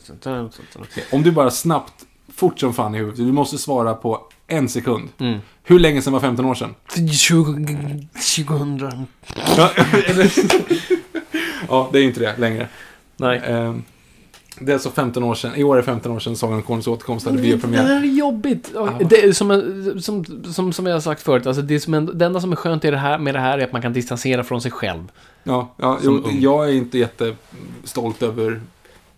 Om 1.12 1.24
du 1.24 1.32
bara 1.32 1.52
snabbt, 1.52 1.94
fort 2.36 2.60
som 2.60 2.74
fan 2.74 2.96
i 2.96 2.98
huvudet, 2.98 3.18
du 3.18 3.32
måste 3.32 3.58
svara 3.58 3.94
på 3.94 4.22
en 4.48 4.70
sekund. 4.70 5.10
Mm. 5.18 5.40
Hur 5.64 5.80
länge 5.80 6.02
sedan 6.02 6.14
var 6.14 6.20
15 6.20 6.46
år 6.46 6.56
sedan? 6.56 6.76
2000... 6.88 8.08
Ja, 11.70 11.90
det 11.94 12.00
är 12.00 12.04
inte 12.04 12.20
det 12.20 12.38
längre. 12.38 12.68
Nej. 13.18 13.42
Ehm, 13.46 13.84
det 14.60 14.72
är 14.72 14.74
alltså 14.74 14.90
15 14.92 15.24
år 15.24 15.36
sedan, 15.36 15.56
i 15.56 15.64
år 15.64 15.78
är 15.78 15.82
15 15.82 16.12
år 16.12 16.20
sedan 16.20 16.36
Sagan 16.36 16.56
om 16.56 16.62
Konungens 16.62 16.88
återkomst 16.88 17.26
hade 17.26 17.38
Det 17.38 17.44
biopremiär. 17.44 17.84
här 17.84 18.02
är 18.02 18.06
jobbigt. 18.06 18.72
Det 19.10 19.24
är 19.24 19.32
som, 19.32 20.02
som, 20.02 20.26
som, 20.54 20.74
som 20.74 20.86
jag 20.86 20.94
har 20.94 21.00
sagt 21.02 21.22
förut, 21.22 21.48
alltså 21.48 21.62
det, 21.62 21.76
är 21.76 21.80
som 21.80 21.94
en, 21.94 22.18
det 22.18 22.26
enda 22.26 22.42
som 22.42 22.52
är 22.52 22.56
skönt 22.56 22.86
i 22.86 22.92
det 22.92 22.98
här, 22.98 23.18
med 23.18 23.36
det 23.36 23.40
här 23.40 23.58
är 23.60 23.64
att 23.64 23.72
man 23.72 23.82
kan 23.82 23.94
distansera 23.94 24.44
från 24.44 24.62
sig 24.62 24.72
själv. 24.72 25.12
Ja, 25.44 25.74
ja 25.78 26.00
jo, 26.04 26.24
jag 26.40 26.70
är 26.70 26.74
inte 26.74 26.98
jättestolt 26.98 28.24
över 28.24 28.62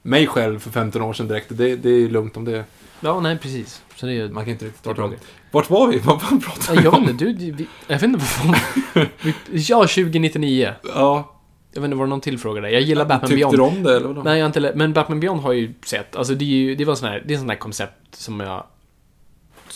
mig 0.01 0.27
själv 0.27 0.59
för 0.59 0.69
15 0.69 1.01
år 1.01 1.13
sedan 1.13 1.27
direkt. 1.27 1.47
Det, 1.49 1.76
det 1.76 1.89
är 1.89 2.09
lugnt 2.09 2.38
om 2.38 2.45
det. 2.45 2.63
Ja, 2.99 3.19
nej, 3.19 3.38
precis. 3.38 3.81
Så 3.95 4.05
det 4.05 4.13
är, 4.13 4.30
Man 4.30 4.43
kan 4.45 4.51
inte 4.53 4.65
riktigt 4.65 4.84
Det 4.84 4.89
starta 4.89 5.03
om. 5.03 5.13
Vart 5.51 5.69
var 5.69 5.88
vi? 5.88 5.97
Vad 5.97 6.22
fan 6.22 6.39
pratade 6.41 6.77
vi 6.80 6.84
jag 6.85 6.91
vet 6.91 6.99
om? 6.99 7.09
inte, 7.09 7.26
du, 7.26 7.51
vi, 7.51 7.68
jag 7.88 7.95
vet 7.95 8.03
inte 8.03 8.19
vad 8.19 8.27
fan... 8.27 8.55
Ja, 9.51 9.80
2099. 9.80 10.73
Ja, 10.95 11.35
Jag 11.73 11.81
vet 11.81 11.85
inte, 11.85 11.98
var 11.98 12.06
det 12.06 12.10
någon 12.10 12.22
till 12.22 12.39
fråga 12.39 12.61
där? 12.61 12.69
Jag 12.69 12.81
gillar 12.81 13.06
Batman 13.06 13.30
tyckte 13.30 13.35
Beyond. 13.35 13.57
du 13.57 13.61
om 13.61 13.84
det 13.84 13.95
eller 13.95 14.07
vadå? 14.07 14.23
Nej, 14.23 14.39
jag 14.39 14.45
inte 14.45 14.72
Men 14.76 14.93
Batman 14.93 15.19
Beyond 15.19 15.41
har 15.41 15.53
jag 15.53 15.61
ju 15.61 15.73
sett. 15.85 16.15
Alltså 16.15 16.35
det 16.35 16.45
är 16.45 16.48
ju, 16.48 16.76
det 16.76 16.85
var 16.85 16.95
sån 16.95 17.10
här, 17.10 17.23
det 17.26 17.34
är 17.34 17.38
sån 17.38 17.49
här 17.49 17.57
koncept 17.57 18.15
som 18.15 18.39
jag... 18.39 18.64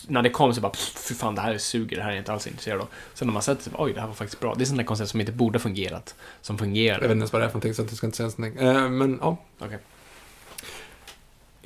När 0.07 0.21
det 0.21 0.29
kom 0.29 0.53
så 0.53 0.61
bara, 0.61 0.73
fy 1.07 1.15
fan 1.15 1.35
det 1.35 1.41
här 1.41 1.57
suger, 1.57 1.97
det 1.97 2.03
här 2.03 2.09
är 2.09 2.13
jag 2.13 2.21
inte 2.21 2.33
alls 2.33 2.47
intresserad 2.47 2.81
av. 2.81 2.87
Sen 3.13 3.27
när 3.27 3.33
man 3.33 3.41
sett 3.41 3.65
det, 3.65 3.71
oj 3.77 3.93
det 3.93 3.99
här 3.99 4.07
var 4.07 4.13
faktiskt 4.13 4.39
bra. 4.39 4.55
Det 4.55 4.63
är 4.63 4.65
sån 4.65 4.77
där 4.77 4.83
koncept 4.83 5.09
som 5.09 5.19
inte 5.19 5.31
borde 5.31 5.57
ha 5.57 5.61
fungerat. 5.61 6.15
Som 6.41 6.57
fungerar. 6.57 6.95
Jag 6.95 7.01
vet 7.01 7.11
inte 7.11 7.17
ens 7.17 7.33
vad 7.33 7.41
det 7.41 7.45
är 7.45 7.49
för 7.49 7.55
någonting, 7.55 7.73
så 7.73 7.81
jag 7.81 7.89
ska 7.91 8.07
inte 8.07 8.17
säga 8.17 8.29
någonting. 8.37 8.67
Eh, 8.67 8.89
men 8.89 9.19
ja. 9.21 9.37
Okej. 9.59 9.79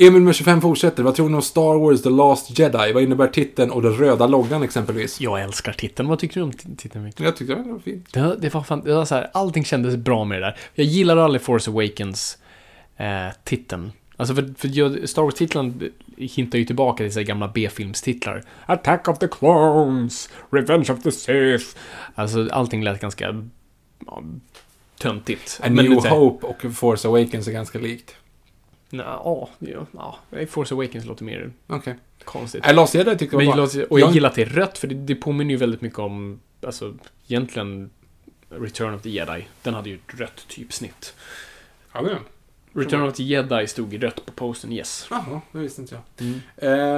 Emil 0.02 0.22
med 0.22 0.36
25 0.36 0.62
fortsätter. 0.62 1.04
Vad 1.04 1.16
tror 1.16 1.30
ni 1.30 1.36
om 1.36 1.42
Star 1.42 1.80
Wars 1.80 2.02
The 2.02 2.10
Last 2.10 2.60
Jedi? 2.60 2.94
Vad 2.94 3.04
innebär 3.04 3.28
titeln 3.28 3.72
och 3.72 3.82
den 3.82 3.94
röda 3.94 4.28
loggan 4.28 4.64
exempelvis? 4.64 5.22
Jag 5.22 5.42
älskar 5.42 5.74
titeln. 5.74 6.10
Vad 6.10 6.20
tycker 6.20 6.40
du 6.40 6.44
om 6.44 6.52
titeln, 6.52 7.06
Victor? 7.06 7.26
Jag 7.26 7.36
tyckte 7.36 7.56
det 7.56 7.72
var 7.72 7.80
fint. 7.80 8.14
Det, 8.14 8.36
det 8.40 8.54
var 8.54 8.64
fan, 8.64 8.82
det 8.86 8.94
var 8.94 9.06
så 9.06 9.16
här, 9.16 9.30
allting 9.34 9.66
kändes 9.66 9.96
bra 9.96 10.26
med 10.26 10.42
det 10.42 10.46
där. 10.46 10.58
Jag 10.74 10.86
gillar 10.86 11.18
aldrig 11.18 11.42
Force 11.42 11.72
Awakens 11.72 12.38
eh. 12.98 13.28
Alltså 14.18 14.36
för, 14.36 14.54
för 14.58 15.08
Star 15.08 15.22
Wars-titeln 15.22 15.92
hintar 16.18 16.60
ju 16.60 16.66
tillbaka 16.66 17.04
till 17.04 17.16
här 17.16 17.24
gamla 17.24 17.48
B-filmstitlar. 17.48 18.44
Attack 18.66 19.08
of 19.08 19.20
the 19.20 19.28
Clones, 19.28 20.30
Revenge 20.50 20.94
of 20.94 21.04
the 21.04 21.12
Sith. 21.12 21.66
Alltså 22.16 22.48
allting 22.52 22.84
lät 22.84 23.02
ganska 23.02 23.44
ja, 24.06 24.24
töntigt. 25.00 25.60
A 25.64 25.70
Men 25.70 25.76
New 25.86 25.90
lite 25.90 26.10
Hope 26.10 26.48
och 26.48 26.74
Force 26.76 27.08
Awakens 27.08 27.48
är 27.48 27.52
ganska 27.52 27.80
likt. 27.80 28.16
Ja, 28.90 29.50
ja, 29.60 30.18
Force 30.50 30.74
Awakens 30.76 31.06
låter 31.06 31.24
mer 31.26 31.52
Okej. 31.68 31.96
konstigt. 32.24 32.62
Okay. 32.62 32.76
Last 32.76 32.96
Jedi 32.96 33.18
tyckte 33.18 33.36
jag 33.38 33.46
var 33.46 33.54
bra. 33.56 33.64
och 33.90 34.00
jag 34.00 34.08
Jag- 34.08 34.14
gillar 34.14 34.30
att 34.30 34.36
det 34.36 34.42
är 34.42 34.46
rött, 34.46 34.78
för 34.78 34.88
det, 34.88 34.96
det 34.96 35.16
påminner 35.16 35.52
ju 35.52 35.58
väldigt 35.58 35.82
mycket 35.82 36.00
om, 36.00 36.40
alltså, 36.66 36.94
egentligen 37.28 37.90
Return 38.50 38.94
of 38.94 39.02
the 39.02 39.10
Jedi. 39.10 39.48
Den 39.64 39.74
hade 39.74 39.90
ju 39.90 39.96
ett 39.96 40.20
rött 40.20 40.48
typsnitt. 40.48 41.14
Ja, 41.94 42.02
det. 42.02 42.18
Return 42.74 43.02
of 43.02 43.14
the 43.16 43.24
Jedi 43.24 43.68
stod 43.68 43.94
i 43.94 43.98
rött 43.98 44.26
på 44.26 44.32
posten, 44.32 44.72
yes. 44.72 45.08
Jaha, 45.10 45.42
det 45.52 45.60
visste 45.60 45.82
inte 45.82 45.96
jag. 45.96 46.28
Mm. 46.28 46.40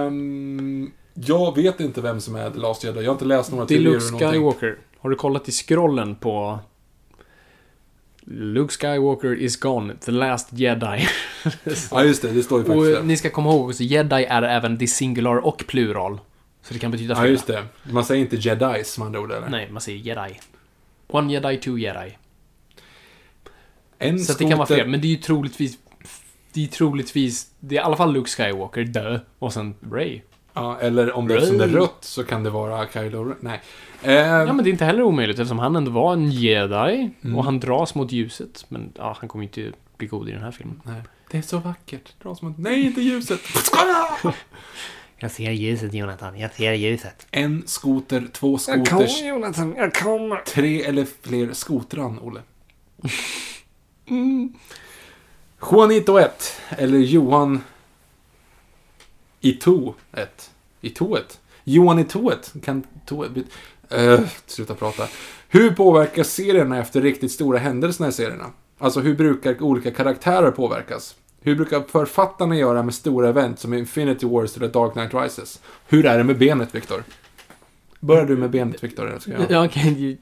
Ehm, 0.08 0.92
jag 1.14 1.56
vet 1.56 1.80
inte 1.80 2.02
vem 2.02 2.22
som 2.22 2.36
är 2.36 2.50
The 2.50 2.60
Last 2.60 2.84
Jedi. 2.84 3.00
Jag 3.00 3.06
har 3.06 3.14
inte 3.14 3.26
läst 3.26 3.52
några 3.52 3.66
Det 3.66 3.74
är 3.74 3.78
teorier 3.78 4.12
Luke. 4.12 4.32
Skywalker. 4.32 4.78
Har 5.00 5.10
du 5.10 5.16
kollat 5.16 5.48
i 5.48 5.52
scrollen 5.52 6.16
på... 6.16 6.60
Luke 8.34 8.74
Skywalker 8.74 9.36
is 9.36 9.56
gone, 9.60 9.96
the 10.06 10.12
last 10.12 10.48
jedi. 10.54 11.08
Ja, 11.92 12.04
just 12.04 12.22
det. 12.22 12.32
Det 12.32 12.44
står 12.44 12.60
ju 12.60 12.66
faktiskt 12.66 12.78
och 12.78 12.86
där. 12.86 13.04
ni 13.04 13.18
ska 13.18 13.30
komma 13.30 13.50
ihåg 13.50 13.70
också, 13.70 13.84
jedi 13.84 14.24
är 14.26 14.42
även 14.42 14.78
det 14.78 14.88
singular 14.88 15.36
och 15.36 15.64
plural. 15.68 16.20
Så 16.62 16.74
det 16.74 16.80
kan 16.80 16.92
betyda 16.92 17.14
Ja, 17.14 17.20
flera. 17.20 17.32
just 17.32 17.48
det. 17.48 17.64
Man 17.84 18.06
säger 18.06 18.22
inte 18.22 18.36
jedis 18.36 18.98
med 18.98 19.06
andra 19.06 19.20
ord, 19.20 19.32
eller? 19.32 19.50
Nej, 19.50 19.70
man 19.72 19.82
säger 19.82 19.98
jedi. 20.00 20.40
One 21.08 21.34
jedi, 21.34 21.58
two 21.58 21.78
jedi. 21.78 22.18
En 23.98 24.20
Så 24.20 24.34
det 24.34 24.50
kan 24.50 24.58
vara 24.58 24.68
fler, 24.68 24.86
men 24.86 25.02
det 25.02 25.08
är 25.08 25.10
ju 25.10 25.16
troligtvis... 25.16 25.78
Det 26.54 26.64
är 26.64 26.68
troligen... 26.68 27.32
Det 27.60 27.76
är 27.76 27.80
i 27.80 27.84
alla 27.84 27.98
fall 27.98 28.14
Luke 28.14 28.30
Skywalker, 28.30 28.84
dö. 28.84 29.20
Och 29.40 29.54
sen 29.54 29.76
Ray. 29.92 30.22
Ja, 30.54 30.80
eller 30.82 31.12
om 31.12 31.28
det 31.28 31.36
är 31.36 31.68
rött 31.68 31.98
så 32.02 32.24
kan 32.24 32.44
det 32.44 32.50
vara 32.50 32.88
Kylo 32.94 33.24
Ren. 33.24 33.36
Nej. 33.40 33.62
Ehm, 34.04 34.48
Ja, 34.48 34.54
men 34.54 34.64
det 34.64 34.70
är 34.70 34.72
inte 34.72 34.86
heller 34.86 35.04
omöjligt 35.04 35.40
eftersom 35.40 35.60
han 35.60 35.76
ändå 35.76 35.92
var 35.92 36.14
en 36.14 36.32
jedi. 36.32 37.10
Mm. 37.22 37.36
Och 37.38 37.44
han 37.46 37.60
dras 37.60 37.96
mot 37.96 38.12
ljuset. 38.12 38.66
Men 38.70 38.92
ja, 38.96 39.16
han 39.20 39.30
kommer 39.30 39.44
ju 39.44 39.48
inte 39.64 39.78
bli 39.98 40.08
god 40.08 40.30
i 40.30 40.32
den 40.32 40.44
här 40.44 40.52
filmen. 40.52 40.82
nej. 40.86 41.02
Det 41.32 41.38
är 41.38 41.42
så 41.42 41.60
vackert. 41.60 42.14
Dra 42.24 42.36
som 42.36 42.52
ett... 42.52 42.58
Nej, 42.58 42.86
inte 42.86 43.02
ljuset! 43.02 43.40
Jag 45.24 45.32
ser 45.32 45.52
ljuset 45.52 45.94
Jonathan, 45.94 46.40
jag 46.40 46.54
ser 46.54 46.74
ljuset. 46.74 47.28
En 47.32 47.64
skoter, 47.66 48.28
två 48.34 48.52
Jag 48.52 48.62
skoters, 48.62 48.90
kommer 48.90 49.28
Jonathan, 49.30 49.76
jag 49.78 49.94
kommer. 49.96 50.36
tre 50.48 50.84
eller 50.84 51.08
fler 51.22 51.54
skotran, 51.54 52.20
Olle. 52.20 52.42
Juanito 55.72 56.20
1, 56.20 56.62
eller 56.70 56.98
Johan 56.98 57.64
Ito 59.42 59.94
1. 60.12 60.52
Ito 60.82 61.18
1? 61.18 61.40
Johan 61.64 62.00
Ito 62.00 62.32
1? 62.32 62.54
Kan 62.64 62.84
to 63.06 63.26
uh, 63.98 64.20
Sluta 64.46 64.76
prata. 64.76 65.08
Hur 65.50 65.72
påverkas 65.72 66.34
serierna 66.34 66.80
efter 66.80 67.02
riktigt 67.02 67.32
stora 67.32 67.58
händelserna 67.58 68.10
i 68.10 68.12
serierna? 68.12 68.46
Alltså 68.78 69.00
hur 69.00 69.16
brukar 69.16 69.64
olika 69.64 69.92
karaktärer 69.92 70.52
påverkas? 70.52 71.16
Hur 71.42 71.56
brukar 71.56 71.82
författarna 71.82 72.56
göra 72.56 72.84
med 72.84 72.94
stora 72.94 73.30
event 73.30 73.60
som 73.60 73.74
Infinity 73.74 74.26
Wars 74.26 74.58
eller 74.58 74.68
Dark 74.68 74.94
Knight 74.94 75.14
Rises? 75.14 75.60
Hur 75.88 76.06
är 76.06 76.18
det 76.18 76.24
med 76.24 76.38
benet, 76.38 76.76
Viktor? 76.76 77.04
Börjar 78.00 78.26
du 78.26 78.38
med 78.38 78.50
benet, 78.50 78.84
Viktor? 78.84 79.20
Ja, 79.50 79.66
okej. 79.66 80.18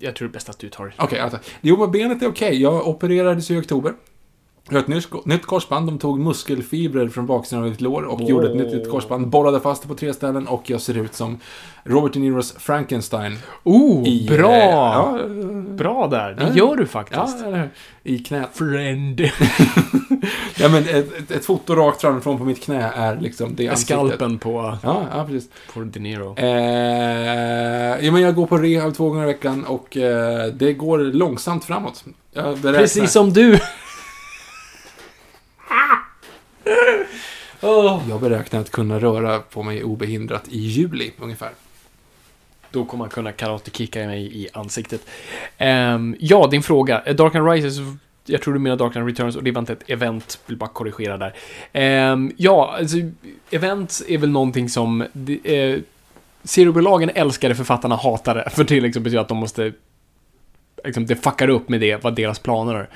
Jag 0.00 0.16
tror 0.16 0.28
det 0.28 0.30
är 0.30 0.32
bäst 0.32 0.48
att 0.48 0.58
du 0.58 0.68
tar 0.68 0.94
Okej, 0.98 1.20
alltså. 1.20 1.38
Jo, 1.60 1.76
men 1.76 1.90
benet 1.90 2.22
är 2.22 2.28
okej. 2.28 2.62
Jag 2.62 2.88
opererades 2.88 3.50
i 3.50 3.60
oktober. 3.60 3.94
Ett 4.70 4.88
nytt, 4.88 5.26
nytt 5.26 5.46
korsband. 5.46 5.86
De 5.88 5.98
tog 5.98 6.18
muskelfibrer 6.20 7.08
från 7.08 7.26
baksidan 7.26 7.64
av 7.64 7.70
mitt 7.70 7.80
lår 7.80 8.02
och 8.02 8.20
gjorde 8.22 8.48
ett 8.50 8.56
nytt 8.56 8.72
litet 8.72 8.90
korsband. 8.90 9.26
Borrade 9.28 9.60
fast 9.60 9.82
det 9.82 9.88
på 9.88 9.94
tre 9.94 10.12
ställen 10.14 10.46
och 10.46 10.70
jag 10.70 10.80
ser 10.80 10.96
ut 10.98 11.14
som 11.14 11.38
Robert 11.84 12.12
De 12.12 12.18
Niros 12.18 12.52
Frankenstein. 12.58 13.38
Oh, 13.64 14.08
i, 14.08 14.26
bra! 14.28 14.52
eh, 14.52 14.60
ja, 14.70 15.18
Bra 15.68 16.06
där. 16.06 16.34
Det 16.34 16.42
Ja. 16.42 16.54
gör 16.54 16.76
du 16.76 16.82
ja, 16.82 16.86
faktiskt. 16.88 17.44
hur? 17.46 17.70
I 18.02 18.18
knät. 18.18 18.48
Friend. 18.54 19.20
Ja, 20.58 20.68
men 20.68 20.82
ett, 20.88 21.30
ett, 21.30 21.44
foto 21.44 21.74
rakt 21.74 22.00
framifrån 22.00 22.38
på 22.38 22.44
mitt 22.44 22.62
knä 22.62 22.90
är 22.96 23.16
liksom 23.20 23.54
det 23.56 23.68
ansiktet. 23.68 23.96
Skalpen 23.96 24.38
på, 24.38 24.78
Ja, 24.82 25.02
ja, 25.12 25.24
precis. 25.28 25.50
på 25.74 25.80
De 25.80 26.00
Niro. 26.00 26.34
Eh, 26.38 28.04
ja, 28.06 28.12
men 28.12 28.22
jag 28.22 28.34
går 28.34 28.46
på 28.46 28.56
rehab 28.58 28.94
två 28.94 29.08
gånger 29.08 29.22
i 29.22 29.26
veckan 29.26 29.64
och 29.64 29.96
eh, 29.96 30.46
det 30.46 30.72
går 30.72 30.98
långsamt 30.98 31.64
framåt. 31.64 32.04
Precis 32.62 33.12
som 33.12 33.32
du. 33.32 33.58
Jag 38.08 38.20
beräknar 38.20 38.60
att 38.60 38.70
kunna 38.70 38.98
röra 38.98 39.38
på 39.38 39.62
mig 39.62 39.84
obehindrat 39.84 40.48
i 40.48 40.58
juli 40.58 41.12
ungefär. 41.18 41.50
Då 42.70 42.84
kommer 42.84 43.04
man 43.04 43.10
kunna 43.10 43.32
karate-kicka 43.32 44.06
mig 44.06 44.42
i 44.42 44.48
ansiktet. 44.52 45.00
Ehm, 45.58 46.16
ja, 46.18 46.46
din 46.46 46.62
fråga. 46.62 47.02
Eh, 47.06 47.14
Dark 47.14 47.32
Knight 47.32 47.46
Rises, 47.46 47.78
jag 48.26 48.42
tror 48.42 48.54
du 48.54 48.60
menar 48.60 48.76
Dark 48.76 48.92
Knight 48.92 49.08
Returns 49.08 49.36
och 49.36 49.44
det 49.44 49.50
var 49.50 49.60
inte 49.60 49.72
ett 49.72 49.90
event, 49.90 50.40
vill 50.46 50.56
bara 50.56 50.70
korrigera 50.70 51.18
där. 51.18 51.34
Ehm, 51.72 52.32
ja, 52.36 52.76
alltså, 52.78 52.96
event 53.50 54.02
är 54.08 54.18
väl 54.18 54.30
någonting 54.30 54.68
som... 54.68 55.02
Eh, 55.44 55.78
seriebolagen 56.44 57.10
älskar 57.14 57.48
det, 57.48 57.54
författarna 57.54 57.96
hatar 57.96 58.34
det. 58.34 58.50
För 58.54 58.64
det 58.64 58.80
liksom 58.80 59.02
betyder 59.02 59.20
att 59.20 59.28
de 59.28 59.36
måste... 59.36 59.72
Liksom, 60.84 61.06
det 61.06 61.16
fuckar 61.16 61.48
upp 61.48 61.68
med 61.68 61.80
det, 61.80 62.04
vad 62.04 62.14
deras 62.14 62.38
planer 62.38 62.74
är. 62.74 62.88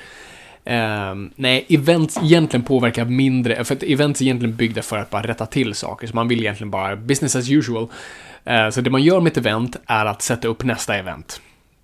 Ehm, 0.65 1.31
nej, 1.35 1.65
events 1.69 2.17
egentligen 2.23 2.63
påverkar 2.63 3.05
mindre, 3.05 3.63
för 3.63 3.75
att 3.75 3.83
events 3.83 4.21
är 4.21 4.25
egentligen 4.25 4.55
byggda 4.55 4.81
för 4.81 4.97
att 4.97 5.09
bara 5.09 5.23
rätta 5.23 5.45
till 5.45 5.75
saker, 5.75 6.07
så 6.07 6.15
man 6.15 6.27
vill 6.27 6.39
egentligen 6.39 6.71
bara 6.71 6.95
business 6.95 7.35
as 7.35 7.49
usual. 7.49 7.87
Eh, 8.43 8.69
så 8.69 8.81
det 8.81 8.89
man 8.89 9.03
gör 9.03 9.19
med 9.19 9.31
ett 9.31 9.37
event 9.37 9.75
är 9.85 10.05
att 10.05 10.21
sätta 10.21 10.47
upp 10.47 10.63
nästa 10.63 10.95
event. 10.95 11.41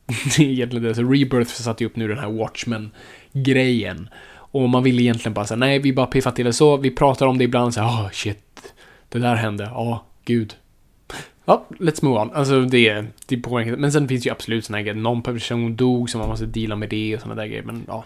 det 0.37 0.43
är 0.43 0.49
egentligen 0.49 0.83
det. 0.83 0.95
Så 0.95 1.01
Rebirth 1.01 1.51
satte 1.51 1.83
ju 1.83 1.89
upp 1.89 1.95
nu 1.95 2.07
den 2.07 2.17
här 2.17 2.29
Watchmen-grejen. 2.29 4.09
Och 4.29 4.69
man 4.69 4.83
vill 4.83 4.99
egentligen 4.99 5.33
bara 5.33 5.45
säga 5.45 5.57
nej, 5.57 5.79
vi 5.79 5.93
bara 5.93 6.05
piffar 6.05 6.31
till 6.31 6.45
det 6.45 6.53
så, 6.53 6.77
vi 6.77 6.91
pratar 6.91 7.25
om 7.25 7.37
det 7.37 7.43
ibland, 7.43 7.73
så 7.73 7.81
ah 7.81 8.05
oh 8.05 8.09
shit, 8.11 8.73
det 9.09 9.19
där 9.19 9.35
hände, 9.35 9.63
ja, 9.63 10.05
gud. 10.25 10.55
Ja, 11.45 11.65
let's 11.79 12.05
move 12.05 12.19
on. 12.19 12.31
Alltså 12.31 12.61
det, 12.61 13.05
det 13.25 13.37
påverkar 13.37 13.69
inte. 13.69 13.81
Men 13.81 13.91
sen 13.91 14.07
finns 14.07 14.23
det 14.23 14.27
ju 14.27 14.31
absolut 14.31 14.65
såna 14.65 14.77
här 14.77 14.83
grejer. 14.83 14.95
Någon 14.95 15.21
person 15.21 15.75
dog 15.75 16.09
så 16.09 16.17
man 16.17 16.29
måste 16.29 16.45
deala 16.45 16.75
med 16.75 16.89
det 16.89 17.15
och 17.15 17.21
såna 17.21 17.35
där 17.35 17.45
grejer. 17.45 17.63
Men 17.63 17.83
ja. 17.87 18.05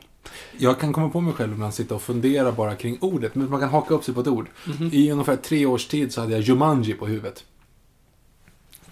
Jag 0.57 0.79
kan 0.79 0.93
komma 0.93 1.09
på 1.09 1.21
mig 1.21 1.33
själv 1.33 1.51
ibland 1.53 1.73
sitta 1.73 1.95
och 1.95 2.01
fundera 2.01 2.51
bara 2.51 2.75
kring 2.75 2.97
ordet, 3.01 3.35
men 3.35 3.49
man 3.49 3.59
kan 3.59 3.69
haka 3.69 3.93
upp 3.93 4.03
sig 4.03 4.13
på 4.13 4.21
ett 4.21 4.27
ord. 4.27 4.49
Mhm. 4.65 4.89
I 4.93 5.11
ungefär 5.11 5.35
tre 5.35 5.65
års 5.65 5.85
tid 5.87 6.13
så 6.13 6.21
hade 6.21 6.33
jag 6.33 6.41
Jumanji 6.41 6.93
på 6.93 7.07
huvudet. 7.07 7.43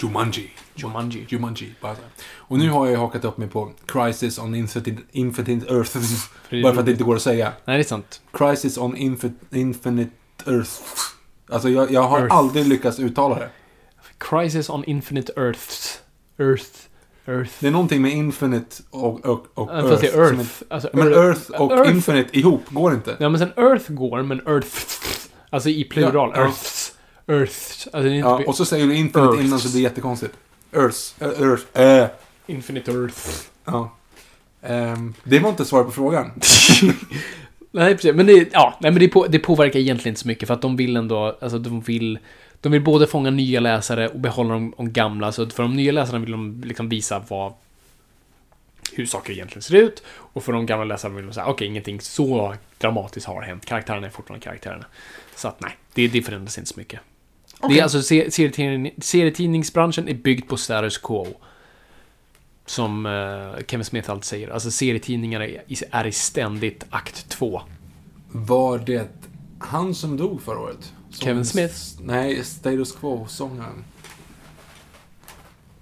Jumanji. 0.02 0.50
Jumanji. 0.76 1.26
Jumanji. 1.30 1.74
Bara 1.82 1.96
så. 1.96 2.02
Och 2.36 2.58
nu 2.60 2.70
har 2.70 2.88
jag 2.88 3.00
hakat 3.00 3.26
upp 3.26 3.38
mig 3.38 3.48
på 3.48 3.72
Crisis 3.86 4.40
on 4.40 4.56
Infinite, 4.56 5.02
Infinite 5.12 5.74
Earth. 5.74 5.98
bara 6.64 6.74
för 6.74 6.80
att 6.80 6.86
det 6.86 6.92
inte 6.92 7.04
går 7.04 7.16
att 7.16 7.22
säga. 7.22 7.54
Nej, 7.66 7.78
det 7.78 7.82
är 7.82 7.88
sant. 7.88 8.22
Crisis 8.34 8.78
on 8.78 8.96
Infi- 8.96 9.34
Infinite 9.52 10.12
Earth. 10.46 10.72
Alltså 11.50 11.70
jag, 11.70 11.92
jag 11.92 12.02
har 12.04 12.20
Earth. 12.20 12.36
aldrig 12.36 12.68
lyckats 12.68 13.00
uttala 13.00 13.36
det. 13.40 13.50
Crisis 14.18 14.70
on 14.70 14.84
Infinite 14.84 15.34
Earths. 15.38 16.00
Earth. 16.38 16.89
Earth. 17.30 17.52
Det 17.60 17.68
är 17.68 17.72
någonting 17.72 18.02
med 18.02 18.12
Infinite 18.12 18.76
och, 18.90 19.26
och, 19.26 19.48
och 19.54 19.70
Earth. 19.70 19.90
Fast 19.90 20.02
det 20.02 20.08
är 20.08 20.18
Earth. 20.22 20.40
är- 20.40 20.74
Alltså, 20.74 20.90
Men 20.94 21.14
Earth 21.14 21.52
och 21.52 21.72
Earth. 21.72 21.92
Infinite 21.92 22.40
ihop 22.40 22.64
går 22.70 22.94
inte. 22.94 23.16
Ja, 23.20 23.30
men 23.30 23.40
sen 23.40 23.52
Earth 23.58 23.92
går, 23.92 24.24
men 24.24 24.42
Earth... 24.48 24.68
Alltså 25.50 25.70
i 25.70 25.84
plural. 25.84 26.32
Ja. 26.36 26.42
Earths. 26.42 26.96
Earths. 27.28 27.88
Alltså. 27.94 28.10
Ja, 28.10 28.44
och 28.48 28.56
så 28.56 28.66
säger 28.66 28.88
du 28.88 28.96
Infinite 28.96 29.20
Earths. 29.20 29.44
innan 29.46 29.60
så 29.60 29.68
det 29.68 29.72
blir 29.74 29.82
jättekonstigt. 29.84 30.34
Earth. 30.72 30.98
Äh, 31.20 31.28
Earth. 31.28 31.64
Äh. 31.82 32.08
Infinite 32.48 32.92
Earth. 32.92 33.20
Ja. 33.66 33.92
Ehm, 34.62 35.14
det 35.24 35.40
var 35.40 35.50
inte 35.50 35.66
svar 35.66 35.84
på 35.84 35.92
frågan. 35.92 36.32
Nej, 37.72 37.96
precis. 37.96 38.16
Men 38.16 38.26
det, 38.26 38.50
ja, 38.54 38.78
nej, 38.82 38.92
men 38.92 39.00
det, 39.00 39.08
på, 39.08 39.26
det 39.28 39.40
påverkar 39.40 39.80
egentligen 39.80 40.12
inte 40.12 40.22
så 40.22 40.28
mycket 40.28 40.48
för 40.48 40.54
att 40.54 40.62
de 40.62 40.76
vill 40.76 40.96
ändå, 40.98 41.38
alltså 41.42 41.58
de 41.60 41.82
vill, 41.82 42.20
de 42.62 42.72
vill 42.72 42.84
både 42.84 43.08
fånga 43.08 43.30
nya 43.30 43.60
läsare 43.60 44.08
och 44.08 44.20
behålla 44.20 44.54
de, 44.54 44.74
de 44.78 44.94
gamla. 44.94 45.32
Så 45.32 45.50
för 45.50 45.64
de 45.64 45.74
nya 45.76 45.92
läsarna 45.92 46.20
vill 46.20 46.32
de 46.32 46.62
liksom 46.66 46.90
visa 46.90 47.24
vad, 47.28 47.54
hur 48.94 49.06
saker 49.06 49.34
egentligen 49.34 49.62
ser 49.62 49.76
ut. 49.76 50.04
Och 50.10 50.44
för 50.44 50.54
de 50.54 50.66
gamla 50.66 50.86
läsarna 50.86 51.16
vill 51.16 51.26
de 51.26 51.34
säga, 51.34 51.46
okej, 51.46 51.68
ingenting 51.68 52.02
så 52.02 52.56
dramatiskt 52.78 53.28
har 53.28 53.42
hänt. 53.42 53.66
Karaktärerna 53.66 54.08
är 54.08 54.12
fortfarande 54.12 54.44
karaktärerna. 54.44 54.86
Så 55.36 55.48
att 55.48 55.62
nej, 55.62 55.72
det, 55.94 56.08
det 56.08 56.22
förändras 56.22 56.58
inte 56.58 56.70
så 56.74 56.80
mycket. 56.80 57.00
Det 57.70 57.80
är 57.80 57.84
alltså, 57.84 58.02
se- 58.02 58.32
serietidning, 58.32 58.94
serietidningsbranschen 58.98 60.08
är 60.10 60.14
byggd 60.14 60.50
på 60.50 60.58
status 60.58 60.98
quo. 60.98 61.28
Som 62.66 63.06
eh, 63.06 63.66
Kevin 63.68 63.86
Smith 63.86 64.10
alltid 64.12 64.24
säger. 64.26 64.50
Alltså 64.50 64.72
serietidningar 64.72 65.40
är, 65.42 65.48
i- 65.68 65.84
är 65.92 66.08
i 66.08 66.12
ständigt 66.12 66.86
akt 66.90 67.30
två. 67.30 67.62
Var 68.32 68.78
det 68.78 69.08
han 69.60 69.96
som 69.96 70.18
dog 70.18 70.42
förra 70.42 70.60
året? 70.60 70.94
Kevin 71.12 71.46
Smith? 71.46 71.76
Nej, 72.02 72.44
Status 72.44 72.92
Quo-sångaren. 72.92 73.84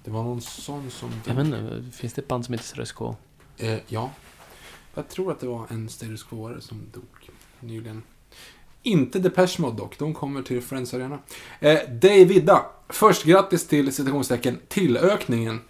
Det 0.04 0.12
var 0.12 0.24
någon 0.24 0.42
sån 0.42 0.92
som. 0.92 1.10
Jag 1.26 1.36
vet 1.36 1.46
inte, 1.46 1.84
finns 1.98 2.14
det 2.14 2.22
ett 2.22 2.28
band 2.28 2.46
som 2.46 2.54
heter 2.54 2.66
Status 2.66 2.92
Quo? 2.92 3.16
Eh, 3.58 3.78
ja. 3.88 4.12
Jag 4.94 5.10
tror 5.10 5.32
att 5.32 5.40
det 5.40 5.48
var 5.48 5.68
en 5.70 5.90
Status 5.90 6.26
Quo-are 6.26 6.60
som 6.60 6.82
dog 6.94 7.30
nyligen. 7.60 8.04
Inte 8.84 9.20
Depeche 9.20 9.62
Mode 9.62 9.78
dock, 9.78 9.98
de 10.00 10.14
kommer 10.14 10.42
till 10.42 10.62
Friends 10.62 10.94
Arena. 10.94 11.20
Eh, 11.60 11.80
Davida, 11.90 12.66
först 12.90 13.24
grattis 13.24 13.68
till 13.68 13.94
citationstecken 13.94 14.60
tillökningen. 14.68 15.62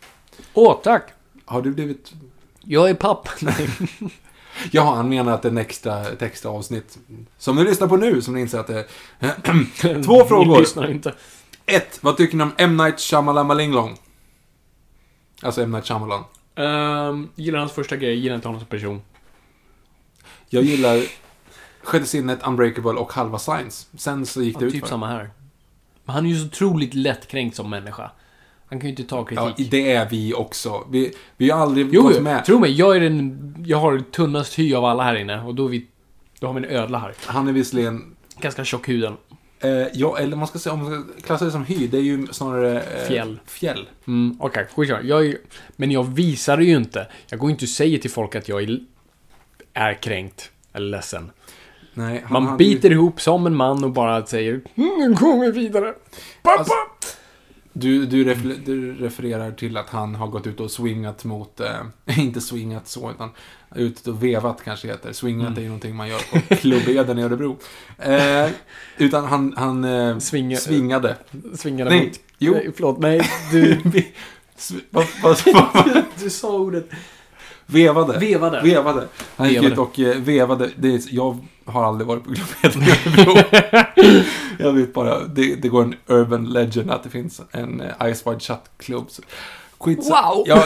Åh, 0.53 0.79
tack! 0.83 1.03
Har 1.45 1.61
du 1.61 1.71
blivit... 1.71 2.13
Jag 2.61 2.89
är 2.89 2.93
papp. 2.93 3.29
Ja, 4.71 4.95
han 4.95 5.09
menar 5.09 5.31
att 5.31 5.41
det 5.41 5.47
är 5.47 5.51
en 5.51 5.57
extra, 5.57 6.07
ett 6.07 6.21
extra 6.21 6.51
avsnitt. 6.51 6.97
Som 7.37 7.55
ni 7.55 7.63
lyssnar 7.63 7.87
på 7.87 7.97
nu, 7.97 8.21
som 8.21 8.33
ni 8.33 8.41
inser 8.41 8.59
att 8.59 8.67
det 8.67 8.87
är... 9.19 10.03
Två 10.03 10.25
frågor. 10.25 10.53
Ni 10.53 10.59
lyssnar 10.59 10.91
inte. 10.91 11.13
Ett, 11.65 11.99
vad 12.01 12.17
tycker 12.17 12.37
ni 12.37 12.43
om 12.43 12.51
M. 12.57 12.77
Night 12.77 12.99
Shyamalan 12.99 13.97
Alltså 15.41 15.61
M. 15.63 15.71
Night 15.71 15.85
Shyamalan. 15.87 16.23
Um, 16.55 17.29
gillar 17.35 17.59
hans 17.59 17.71
första 17.71 17.95
grej, 17.95 18.15
gillar 18.19 18.35
inte 18.35 18.47
honom 18.47 18.59
som 18.61 18.67
person. 18.69 19.01
Jag 20.49 20.63
gillar 20.63 21.03
Sjätte 21.83 22.05
sinnet, 22.05 22.47
Unbreakable 22.47 22.91
och 22.91 23.13
Halva 23.13 23.39
Science. 23.39 23.87
Sen 23.97 24.25
så 24.25 24.41
gick 24.41 24.59
det 24.59 24.65
Ja, 24.65 24.67
ut 24.67 24.73
typ 24.73 24.81
för. 24.83 24.89
samma 24.89 25.07
här. 25.07 25.29
Men 26.05 26.15
han 26.15 26.25
är 26.25 26.29
ju 26.29 26.39
så 26.39 26.45
otroligt 26.45 26.93
lättkränkt 26.93 27.55
som 27.55 27.69
människa. 27.69 28.11
Han 28.69 28.79
kan 28.79 28.89
ju 28.89 28.89
inte 28.89 29.03
ta 29.03 29.27
Ja, 29.31 29.45
kritik. 29.49 29.71
det 29.71 29.91
är 29.91 30.09
vi 30.09 30.33
också. 30.33 30.87
Vi, 30.91 31.13
vi 31.37 31.49
har 31.49 31.59
aldrig 31.59 31.87
jo, 31.91 32.01
gått 32.01 32.13
jo, 32.15 32.21
med. 32.21 32.45
tro 32.45 32.59
mig, 32.59 32.71
jag 32.71 32.95
är 32.95 32.99
den... 32.99 33.55
Jag 33.67 33.77
har 33.77 33.99
tunnast 33.99 34.59
hy 34.59 34.73
av 34.73 34.85
alla 34.85 35.03
här 35.03 35.15
inne 35.15 35.41
och 35.43 35.55
då, 35.55 35.65
är 35.65 35.69
vi, 35.69 35.85
då 36.39 36.47
har 36.47 36.53
vi 36.53 36.57
en 36.67 36.71
ödla 36.75 36.97
här. 36.99 37.13
Han 37.25 37.47
är 37.47 37.51
visserligen... 37.51 38.15
Ganska 38.41 38.63
tjock 38.65 38.89
huden. 38.89 39.13
Eh, 39.59 39.69
ja, 39.93 40.17
eller 40.17 40.37
man 40.37 40.47
ska 40.47 40.59
säga, 40.59 40.73
om 40.73 40.79
man 40.83 41.03
ska 41.13 41.21
klassa 41.27 41.45
det 41.45 41.51
som 41.51 41.65
hy, 41.65 41.87
det 41.87 41.97
är 41.97 42.01
ju 42.01 42.27
snarare... 42.31 42.81
Eh, 42.81 43.07
Fjäll. 43.07 43.39
Fjäll. 43.45 43.89
Mm, 44.07 44.37
okej, 44.39 44.67
skitsamma. 44.75 45.01
Jag 45.03 45.25
är, 45.25 45.37
men 45.75 45.91
jag 45.91 46.03
visar 46.03 46.57
det 46.57 46.63
ju 46.63 46.75
inte. 46.75 47.07
Jag 47.29 47.39
går 47.39 47.49
inte 47.49 47.65
och 47.65 47.69
säger 47.69 47.97
till 47.97 48.11
folk 48.11 48.35
att 48.35 48.49
jag 48.49 48.63
är, 48.63 48.79
är 49.73 49.93
kränkt 49.93 50.51
eller 50.73 50.89
ledsen. 50.89 51.31
Nej, 51.93 52.25
Man 52.29 52.45
hade 52.47 52.63
ju- 52.63 52.69
biter 52.75 52.91
ihop 52.91 53.21
som 53.21 53.45
en 53.47 53.55
man 53.55 53.83
och 53.83 53.91
bara 53.91 54.25
säger 54.25 54.51
mm, 54.53 54.63
nu 54.99 55.13
går 55.13 55.39
vi 55.41 55.51
vidare. 55.51 55.93
Pappa! 56.41 56.59
Alltså, 56.59 56.73
Du, 57.79 58.05
du, 58.05 58.23
refer, 58.23 58.55
du 58.65 58.93
refererar 58.95 59.51
till 59.51 59.77
att 59.77 59.89
han 59.89 60.15
har 60.15 60.27
gått 60.27 60.47
ut 60.47 60.59
och 60.59 60.71
swingat 60.71 61.23
mot, 61.23 61.59
eh, 61.59 61.69
inte 62.19 62.41
swingat 62.41 62.87
så, 62.87 63.11
utan 63.11 63.29
ut 63.75 64.07
och 64.07 64.23
vevat 64.23 64.61
kanske 64.63 64.87
heter. 64.87 65.13
Swingat 65.13 65.47
Mm. 65.47 65.57
är 65.57 65.61
ju 65.61 65.67
någonting 65.67 65.95
man 65.95 66.07
gör 66.07 66.19
på 66.49 66.55
Klubbeden 66.55 67.19
i 67.19 67.23
Örebro. 67.23 67.57
Eh, 67.97 68.49
utan 68.97 69.25
han, 69.25 69.53
han 69.57 69.83
eh, 69.83 70.17
Svinga- 70.17 70.57
svingade. 70.57 71.15
Svingade 71.55 71.89
Nej, 71.89 72.05
mot... 72.05 72.19
jo. 72.37 72.53
Nej, 72.53 72.71
förlåt. 72.75 72.99
Nej, 72.99 73.21
du... 73.51 73.77
Vad, 74.89 75.05
vad, 75.23 75.37
vad, 75.53 76.03
du 76.23 76.29
sa 76.29 76.57
ordet. 76.57 76.89
vevade. 77.65 78.19
Vevade. 78.19 78.61
Vevade. 78.61 79.07
Han 79.35 79.49
gick 79.49 79.63
ut 79.63 79.77
och 79.77 79.99
eh, 79.99 80.17
vevade. 80.17 80.69
Det 80.75 80.87
är, 80.93 81.01
jag 81.09 81.45
har 81.65 81.83
aldrig 81.83 82.07
varit 82.07 82.23
på 82.23 82.33
Klubbeden 82.33 82.83
i 82.83 82.91
Örebro. 82.91 83.43
Jag 84.59 84.73
vet 84.73 84.93
bara, 84.93 85.23
det, 85.27 85.55
det 85.55 85.69
går 85.69 85.83
en 85.83 85.95
urban 86.07 86.49
legend 86.49 86.91
att 86.91 87.03
det 87.03 87.09
finns 87.09 87.41
en 87.51 87.81
eh, 87.81 88.13
Ice 88.13 88.27
Wide 88.27 88.39
Shut-klubb. 88.39 89.07
Skitsamma. 89.77 90.33
Wow! 90.35 90.43
Ja, 90.47 90.63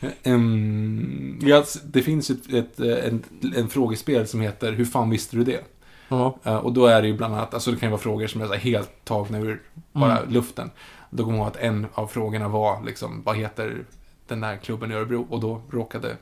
Ehm, 0.22 1.38
ja, 1.42 1.64
det 1.84 2.02
finns 2.02 2.30
ett, 2.30 2.52
ett, 2.52 2.80
eh, 2.80 3.04
en, 3.08 3.22
en 3.56 3.68
frågespel 3.68 4.26
som 4.26 4.40
heter 4.40 4.72
Hur 4.72 4.84
fan 4.84 5.10
visste 5.10 5.36
du 5.36 5.44
det? 5.44 5.64
Ja. 6.08 6.38
Eh, 6.44 6.56
och 6.56 6.72
då 6.72 6.86
är 6.86 7.02
det 7.02 7.08
ju 7.08 7.16
bland 7.16 7.34
annat, 7.34 7.54
alltså 7.54 7.70
det 7.70 7.76
kan 7.76 7.86
ju 7.86 7.90
vara 7.90 8.00
frågor 8.00 8.26
som 8.26 8.40
är 8.40 8.46
så 8.46 8.52
här 8.52 8.60
helt 8.60 9.04
tagna 9.04 9.38
ur 9.38 9.62
bara 9.92 10.18
Mm. 10.18 10.32
luften. 10.32 10.70
Då 11.10 11.24
kommer 11.24 11.38
jag 11.38 11.44
ihåg 11.46 11.56
att 11.56 11.62
en 11.62 11.86
av 11.94 12.06
frågorna 12.06 12.48
var 12.48 12.84
liksom, 12.84 13.22
vad 13.22 13.36
heter 13.36 13.84
den 14.28 14.40
där 14.40 14.56
klubben 14.56 14.92
i 14.92 14.94
Örebro? 14.94 15.26
Och 15.30 15.40
då 15.40 15.62
råkade 15.70 16.16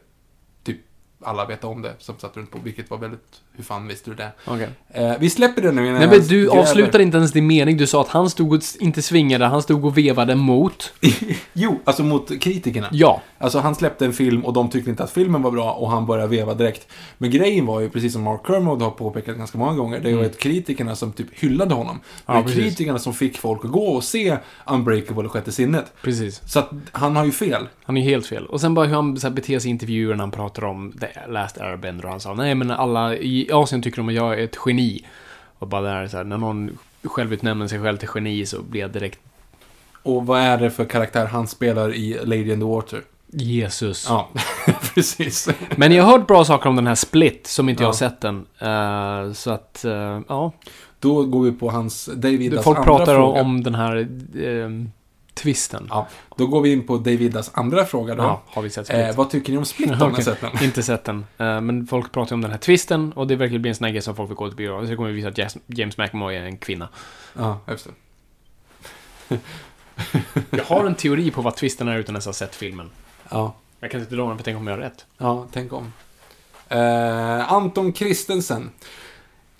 typ 0.64 0.78
alla 1.22 1.46
veta 1.46 1.66
om 1.66 1.82
det 1.82 1.94
som 1.98 2.18
satt 2.18 2.36
runt 2.36 2.50
på, 2.50 2.58
vilket 2.58 2.90
var 2.90 2.98
väldigt, 2.98 3.40
hur 3.56 3.64
fan 3.64 3.88
visste 3.88 4.10
du 4.10 4.16
det? 4.16 4.30
Okej. 4.44 4.68
Eh, 4.90 5.12
vi 5.20 5.30
släpper 5.30 5.62
det 5.62 5.72
nu 5.72 5.86
innan 5.86 5.98
Nej 5.98 6.08
men 6.08 6.26
du 6.26 6.50
avslutade 6.50 7.04
inte 7.04 7.16
ens 7.16 7.32
din 7.32 7.46
mening. 7.46 7.76
Du 7.76 7.86
sa 7.86 8.00
att 8.00 8.08
han 8.08 8.30
stod 8.30 8.52
och 8.52 8.60
inte 8.80 9.02
svingade, 9.02 9.44
han 9.46 9.62
stod 9.62 9.84
och 9.84 9.98
vevade 9.98 10.34
mot. 10.34 10.92
Jo, 11.52 11.80
alltså 11.84 12.02
mot 12.02 12.40
kritikerna. 12.40 12.88
Ja. 12.92 13.22
Alltså 13.38 13.58
han 13.58 13.74
släppte 13.74 14.04
en 14.04 14.12
film 14.12 14.44
och 14.44 14.52
de 14.52 14.70
tyckte 14.70 14.90
inte 14.90 15.04
att 15.04 15.10
filmen 15.10 15.42
var 15.42 15.50
bra 15.50 15.72
och 15.72 15.90
han 15.90 16.06
började 16.06 16.28
veva 16.28 16.54
direkt. 16.54 16.88
Men 17.18 17.30
grejen 17.30 17.66
var 17.66 17.80
ju, 17.80 17.88
precis 17.90 18.12
som 18.12 18.22
Mark 18.22 18.40
Kermode 18.46 18.84
har 18.84 18.90
påpekat 18.90 19.36
ganska 19.36 19.58
många 19.58 19.74
gånger, 19.76 20.00
det 20.00 20.14
var 20.14 20.20
ju 20.22 20.26
att 20.28 20.38
kritikerna 20.38 20.96
som 20.96 21.12
typ 21.12 21.26
hyllade 21.34 21.74
honom. 21.74 22.00
Det 22.02 22.22
Ja, 22.26 22.32
var 22.32 22.40
ju 22.40 22.46
precis. 22.46 22.62
kritikerna 22.64 22.98
som 22.98 23.14
fick 23.14 23.38
folk 23.38 23.64
att 23.64 23.70
gå 23.70 23.86
och 23.86 24.04
se 24.04 24.36
Unbreakable 24.66 25.24
och 25.24 25.32
Sjätte 25.32 25.52
sinnet. 25.52 25.92
Precis. 26.02 26.40
Så 26.46 26.58
att 26.58 26.70
han 26.92 27.16
har 27.16 27.24
ju 27.24 27.32
fel. 27.32 27.68
Han 27.84 27.96
är 27.96 28.02
helt 28.02 28.26
fel. 28.26 28.46
Och 28.46 28.60
sen 28.60 28.74
bara 28.74 28.86
hur 28.86 28.94
han 28.94 29.16
så 29.20 29.26
här, 29.26 29.34
beter 29.34 29.58
sig 29.58 29.68
i 29.68 29.70
intervjuer 29.70 30.14
när 30.14 30.20
han 30.22 30.30
pratar 30.30 30.64
om 30.64 30.92
The 31.00 31.06
Last 31.32 31.58
Airbender. 31.58 32.04
Och 32.04 32.10
han 32.10 32.20
sa 32.20 32.34
nej 32.34 32.54
men 32.54 32.70
alla 32.70 33.16
i 33.16 33.43
Asien 33.52 33.82
tycker 33.82 33.96
de 33.96 34.08
att 34.08 34.14
jag 34.14 34.40
är 34.40 34.44
ett 34.44 34.56
geni. 34.66 35.04
Och 35.58 35.68
bara 35.68 35.80
där 35.82 36.08
så 36.08 36.16
här, 36.16 36.24
när 36.24 36.38
någon 36.38 36.78
självutnämner 37.02 37.66
sig 37.68 37.82
själv 37.82 37.96
till 37.96 38.08
geni 38.14 38.46
så 38.46 38.62
blir 38.62 38.80
jag 38.80 38.90
direkt 38.90 39.18
Och 40.02 40.26
vad 40.26 40.40
är 40.40 40.58
det 40.58 40.70
för 40.70 40.84
karaktär 40.84 41.26
han 41.26 41.46
spelar 41.46 41.94
i 41.94 42.18
Lady 42.24 42.52
in 42.52 42.60
the 42.60 42.66
Water? 42.66 43.02
Jesus. 43.32 44.06
Ja, 44.08 44.28
precis. 44.94 45.48
Men 45.76 45.92
jag 45.92 46.04
har 46.04 46.12
hört 46.18 46.26
bra 46.26 46.44
saker 46.44 46.68
om 46.68 46.76
den 46.76 46.86
här 46.86 46.94
Split, 46.94 47.46
som 47.46 47.68
inte 47.68 47.82
jag 47.82 47.86
Ja. 47.86 47.92
har 47.92 47.94
sett 47.96 48.20
den. 48.20 48.46
Eh, 48.58 49.32
så 49.32 49.50
att, 49.50 49.84
eh, 49.84 50.20
ja. 50.28 50.52
Då 51.00 51.24
går 51.24 51.42
vi 51.42 51.52
på 51.52 51.70
hans, 51.70 52.06
Davidas 52.14 52.64
Folk 52.64 52.78
andra 52.78 52.90
pratar 52.96 53.14
fråga. 53.14 53.40
om 53.40 53.62
den 53.62 53.74
här 53.74 53.96
eh, 54.42 54.68
twisten. 55.34 55.86
Ja, 55.90 56.08
då 56.36 56.46
går 56.46 56.60
vi 56.60 56.72
in 56.72 56.86
på 56.86 56.96
Davidas 56.96 57.50
andra 57.54 57.84
fråga 57.84 58.14
då. 58.14 58.22
Ja, 58.22 58.42
har 58.46 58.62
vi 58.62 58.70
sett? 58.70 58.90
Eh, 58.90 59.16
vad 59.16 59.30
tycker 59.30 59.52
ni 59.52 59.58
om 59.58 59.64
Split 59.64 59.90
har 59.94 60.10
Okej. 60.10 60.24
sett 60.24 60.40
den? 60.40 60.64
Inte 60.64 60.82
sett 60.82 61.04
den. 61.04 61.18
Eh, 61.38 61.60
men 61.60 61.86
folk 61.86 62.12
pratar 62.12 62.34
om 62.34 62.40
den 62.40 62.50
här 62.50 62.58
twisten 62.58 63.12
och 63.12 63.26
det 63.26 63.36
verkar 63.36 63.58
bli 63.58 63.68
en 63.68 63.74
sån 63.74 63.84
här 63.84 63.92
grej 63.92 64.02
som 64.02 64.16
folk 64.16 64.30
vill 64.30 64.36
gå 64.36 64.48
till 64.48 64.56
bio. 64.56 64.86
Så 64.86 64.96
kommer 64.96 65.08
vi 65.10 65.14
visa 65.14 65.28
att 65.28 65.56
James 65.66 65.98
McAvoy 65.98 66.36
är 66.36 66.44
en 66.44 66.56
kvinna. 66.56 66.88
Ja, 67.38 67.60
just 67.68 67.88
det. 69.28 69.38
Jag 70.50 70.64
har 70.64 70.84
en 70.84 70.94
teori 70.94 71.30
på 71.30 71.42
vad 71.42 71.56
twisten 71.56 71.88
är 71.88 71.98
utan 71.98 72.14
ens 72.14 72.26
ha 72.26 72.32
sett 72.32 72.54
filmen. 72.54 72.90
Ja. 73.28 73.54
Jag 73.80 73.90
kan 73.90 74.00
inte 74.00 74.14
dra 74.14 74.28
den 74.28 74.36
för 74.36 74.44
tänk 74.44 74.56
om 74.58 74.66
jag 74.66 74.74
har 74.74 74.82
rätt. 74.82 75.06
Ja, 75.18 75.46
tänk 75.52 75.72
om. 75.72 75.92
Eh, 76.68 77.52
Anton 77.52 77.92
Christensen. 77.92 78.70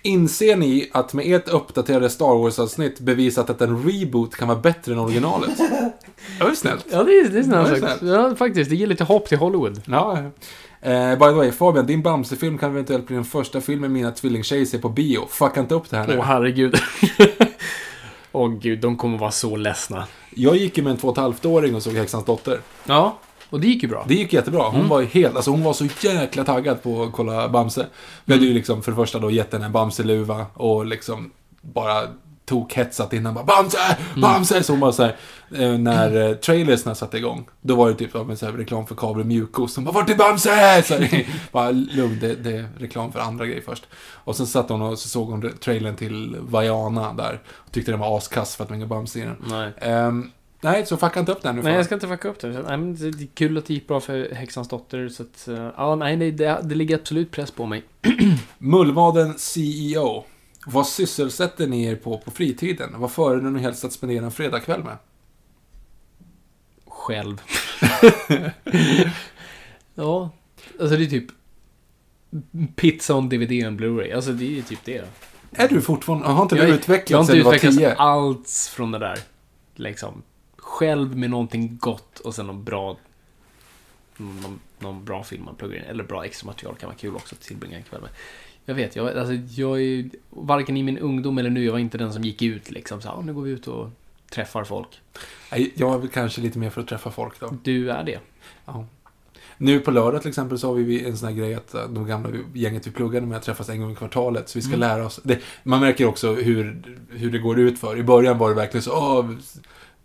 Inser 0.07 0.57
ni 0.57 0.91
att 0.93 1.15
med 1.15 1.35
ert 1.35 1.49
uppdaterade 1.49 2.11
Star 2.11 2.35
Wars-avsnitt 2.35 3.01
bevisat 3.01 3.51
att 3.51 3.61
en 3.61 3.83
reboot 3.83 4.37
kan 4.37 4.49
vara 4.49 4.59
bättre 4.59 4.93
än 4.93 4.99
originalet? 4.99 5.51
Det 6.39 6.45
var 6.45 6.51
ju 6.51 6.57
snällt. 6.57 6.87
Ja, 6.91 7.05
det 7.05 7.13
är, 7.13 7.29
det 7.29 7.39
är 7.39 7.43
snällt 7.43 7.69
sagt. 7.69 7.81
snällt. 7.81 8.03
Ja, 8.03 8.35
faktiskt. 8.37 8.71
Det 8.71 8.77
ger 8.77 8.87
lite 8.87 9.05
hopp 9.05 9.29
till 9.29 9.39
Hollywood. 9.39 9.83
Ja. 9.87 10.19
Eh, 10.81 11.19
by 11.19 11.25
the 11.25 11.31
way, 11.31 11.53
Fabian, 11.53 11.87
din 11.87 12.03
Bamse-film 12.03 12.59
kan 12.59 12.71
eventuellt 12.71 13.07
bli 13.07 13.17
den 13.17 13.25
första 13.25 13.61
filmen 13.61 13.93
mina 13.93 14.11
tvillingtjejer 14.11 14.65
ser 14.65 14.79
på 14.79 14.89
bio. 14.89 15.27
Fucka 15.29 15.61
inte 15.61 15.75
upp 15.75 15.91
det 15.91 15.97
här 15.97 16.07
nu. 16.07 16.19
Åh, 16.19 16.25
herregud. 16.25 16.77
Åh 18.33 18.51
gud, 18.59 18.81
de 18.81 18.97
kommer 18.97 19.19
vara 19.19 19.31
så 19.31 19.57
ledsna. 19.57 20.07
Jag 20.31 20.57
gick 20.57 20.77
ju 20.77 20.83
med 20.83 20.91
en 20.91 20.97
två 20.97 21.09
och 21.09 21.15
ett 21.15 21.23
halvt 21.23 21.45
åring 21.45 21.75
och 21.75 21.83
såg 21.83 21.95
Häxans 21.95 22.25
dotter. 22.25 22.61
Ja, 22.85 23.19
och 23.55 23.61
det 23.61 23.67
gick 23.67 23.83
ju 23.83 23.89
bra. 23.89 24.05
Det 24.09 24.15
gick 24.15 24.33
jättebra. 24.33 24.69
Hon 24.69 24.89
var 24.89 25.01
ju 25.01 25.07
helt, 25.07 25.37
alltså 25.37 25.51
hon 25.51 25.63
var 25.63 25.73
så 25.73 25.87
jäkla 26.01 26.45
taggad 26.45 26.83
på 26.83 27.03
att 27.03 27.13
kolla 27.13 27.49
Bamse. 27.49 27.87
Vi 28.25 28.35
hade 28.35 28.47
ju 28.47 28.55
liksom 28.55 28.83
för 28.83 28.91
det 28.93 28.97
första 28.97 29.19
då 29.19 29.31
gett 29.31 29.53
henne 29.53 29.67
en 29.67 29.73
Bamse-luva 29.73 30.47
och 30.55 30.87
liksom 30.87 31.31
bara 31.61 32.09
tog 32.45 32.73
hetsat 32.73 33.13
innan 33.13 33.35
bara 33.35 33.45
Bamse! 33.45 33.97
Bamse! 34.17 34.63
Så 34.63 34.73
hon 34.73 34.81
bara 34.81 34.93
såhär, 34.93 35.17
eh, 35.55 35.79
när 35.79 36.29
eh, 36.29 36.35
trailersna 36.35 36.95
satte 36.95 37.17
igång, 37.17 37.49
då 37.61 37.75
var 37.75 37.89
det 37.89 37.95
typ 37.95 38.13
så 38.13 38.47
här 38.47 38.53
reklam 38.53 38.87
för 38.87 38.95
Kabel 38.95 39.25
mjukost. 39.25 39.77
Hon 39.77 39.85
bara 39.85 39.93
Vart 39.93 40.11
är 40.11 40.15
Bamse? 40.15 40.83
Så 40.83 40.95
här, 40.95 41.27
bara 41.53 41.71
lugn, 41.71 42.19
det, 42.21 42.35
det 42.35 42.57
är 42.57 42.69
reklam 42.79 43.13
för 43.13 43.21
andra 43.21 43.47
grejer 43.47 43.63
först. 43.67 43.87
Och 44.25 44.37
sen 44.37 44.47
satt 44.47 44.69
hon 44.69 44.83
och 44.83 44.99
så 44.99 45.09
såg 45.09 45.31
hon 45.31 45.53
trailern 45.61 45.97
till 45.97 46.37
Vaiana 46.41 47.13
där. 47.13 47.41
Och 47.47 47.73
tyckte 47.73 47.91
den 47.91 48.01
var 48.01 48.19
askass 48.19 48.57
för 48.57 48.65
att 48.65 48.71
var 48.71 48.77
inga 48.77 48.87
Bamse 48.87 49.19
i 49.19 49.23
den. 49.23 49.37
Nej. 49.51 49.73
Ehm, 49.79 50.31
nej, 50.65 50.87
så 50.87 50.97
fucka 50.97 51.21
inte 51.21 51.33
upp 51.33 51.43
den 51.43 51.57
nu. 51.57 51.63
Nej, 51.63 51.75
jag 51.75 51.85
ska 51.85 51.95
inte 51.95 52.09
fucka 52.09 52.29
upp 52.29 52.41
det. 52.41 52.49
Nej, 52.49 52.63
men 52.77 52.95
det 52.97 53.07
är 53.07 53.27
kul 53.35 53.59
att 53.59 53.67
det 53.67 53.75
gick 53.75 53.89
bra 53.89 54.01
för 54.01 54.35
Häxans 54.35 54.69
dotter, 54.69 55.09
så 55.09 55.23
att... 55.23 55.49
eh, 55.49 55.71
Ja, 55.77 55.95
nej, 55.95 56.17
det, 56.17 56.31
det, 56.31 56.61
det 56.63 56.75
ligger 56.75 56.95
absolut 56.95 57.31
press 57.31 57.51
på 57.51 57.67
mig. 57.67 57.83
Mullvaden 58.59 59.35
CEO. 59.39 60.25
Vad 60.67 60.87
sysselsätter 60.87 61.67
ni 61.67 61.85
er 61.85 61.97
på 61.97 62.19
på 62.19 62.31
fritiden? 62.31 62.91
Vad 62.97 63.13
föredrar 63.13 63.51
ni 63.51 63.61
helst 63.61 63.85
att 63.85 63.93
spendera 63.93 64.25
en 64.25 64.31
fredagkväll 64.31 64.85
med? 64.85 64.97
Själv. 66.87 67.41
ja, 69.95 70.31
alltså 70.81 70.97
det 70.97 71.05
är 71.05 71.07
typ... 71.07 71.27
Pizza 72.77 73.15
on 73.15 73.29
DVD 73.29 73.67
och 73.67 73.73
Blu-ray. 73.73 74.15
Alltså 74.15 74.33
det 74.33 74.59
är 74.59 74.63
typ 74.63 74.85
det. 74.85 75.05
Är 75.53 75.69
du 75.69 75.81
fortfarande... 75.81 76.27
Har 76.29 76.43
inte 76.43 76.55
du 76.55 76.61
jag 76.61 76.69
har 76.69 76.75
utvecklats 76.75 77.21
inte 77.21 77.33
sedan 77.33 77.37
du 77.39 77.43
var 77.43 77.55
utvecklats 77.55 77.77
10? 77.77 77.95
alls 77.95 78.69
från 78.69 78.91
det 78.93 78.99
där. 78.99 79.19
Liksom. 79.75 80.23
Själv 80.65 81.17
med 81.17 81.31
någonting 81.31 81.79
gott 81.81 82.21
och 82.21 82.35
sen 82.35 82.47
någon 82.47 82.65
bra... 82.65 82.97
Någon, 84.17 84.61
någon 84.79 85.05
bra 85.05 85.25
film 85.25 85.45
man 85.45 85.55
pluggar 85.55 85.77
in. 85.77 85.85
Eller 85.85 86.05
bra 86.05 86.25
extra 86.25 86.47
material 86.47 86.77
kan 86.77 86.89
vara 86.89 86.99
kul 86.99 87.15
också 87.17 87.35
att 87.35 87.41
tillbringa 87.41 87.77
en 87.77 87.83
kväll 87.83 88.01
med. 88.01 88.11
Jag 88.65 88.75
vet, 88.75 88.97
jag, 88.97 89.19
alltså, 89.19 89.35
jag 89.35 89.83
är 89.83 90.11
varken 90.31 90.77
i 90.77 90.83
min 90.83 90.99
ungdom 90.99 91.39
eller 91.39 91.51
nu, 91.51 91.65
jag 91.65 91.73
var 91.73 91.79
inte 91.79 91.99
den 91.99 92.13
som 92.13 92.23
gick 92.23 92.43
ut 92.43 92.71
liksom. 92.71 93.01
Så, 93.01 93.09
ah, 93.09 93.21
nu 93.21 93.35
går 93.35 93.43
vi 93.43 93.51
ut 93.51 93.69
och 93.69 93.91
träffar 94.31 94.65
folk. 94.65 95.01
Jag 95.75 95.95
är 95.95 95.99
väl 95.99 96.09
kanske 96.09 96.41
lite 96.41 96.59
mer 96.59 96.71
för 96.71 96.81
att 96.81 96.89
träffa 96.89 97.11
folk 97.11 97.41
då. 97.41 97.57
Du 97.63 97.91
är 97.91 98.05
det. 98.05 98.19
Ja. 98.65 98.87
Nu 99.57 99.81
på 99.81 99.91
lördag 99.91 100.23
till 100.23 100.29
exempel 100.29 100.59
så 100.59 100.69
har 100.69 100.75
vi 100.75 101.05
en 101.05 101.17
sån 101.17 101.29
här 101.29 101.37
grej 101.37 101.55
att 101.55 101.75
eh, 101.75 101.89
de 101.89 102.07
gamla 102.07 102.31
gänget 102.55 102.87
vi 102.87 102.91
pluggade 102.91 103.27
med 103.27 103.43
träffas 103.43 103.69
en 103.69 103.81
gång 103.81 103.93
i 103.93 103.95
kvartalet. 103.95 104.49
Så 104.49 104.59
vi 104.59 104.63
ska 104.63 104.77
lära 104.77 105.07
oss. 105.07 105.21
Det, 105.23 105.39
man 105.63 105.81
märker 105.81 106.07
också 106.07 106.35
hur, 106.35 106.97
hur 107.11 107.31
det 107.31 107.39
går 107.39 107.59
ut 107.59 107.79
för. 107.79 107.97
I 107.97 108.03
början 108.03 108.39
var 108.39 108.49
det 108.49 108.55
verkligen 108.55 108.83
så, 108.83 108.93
åh, 108.93 109.31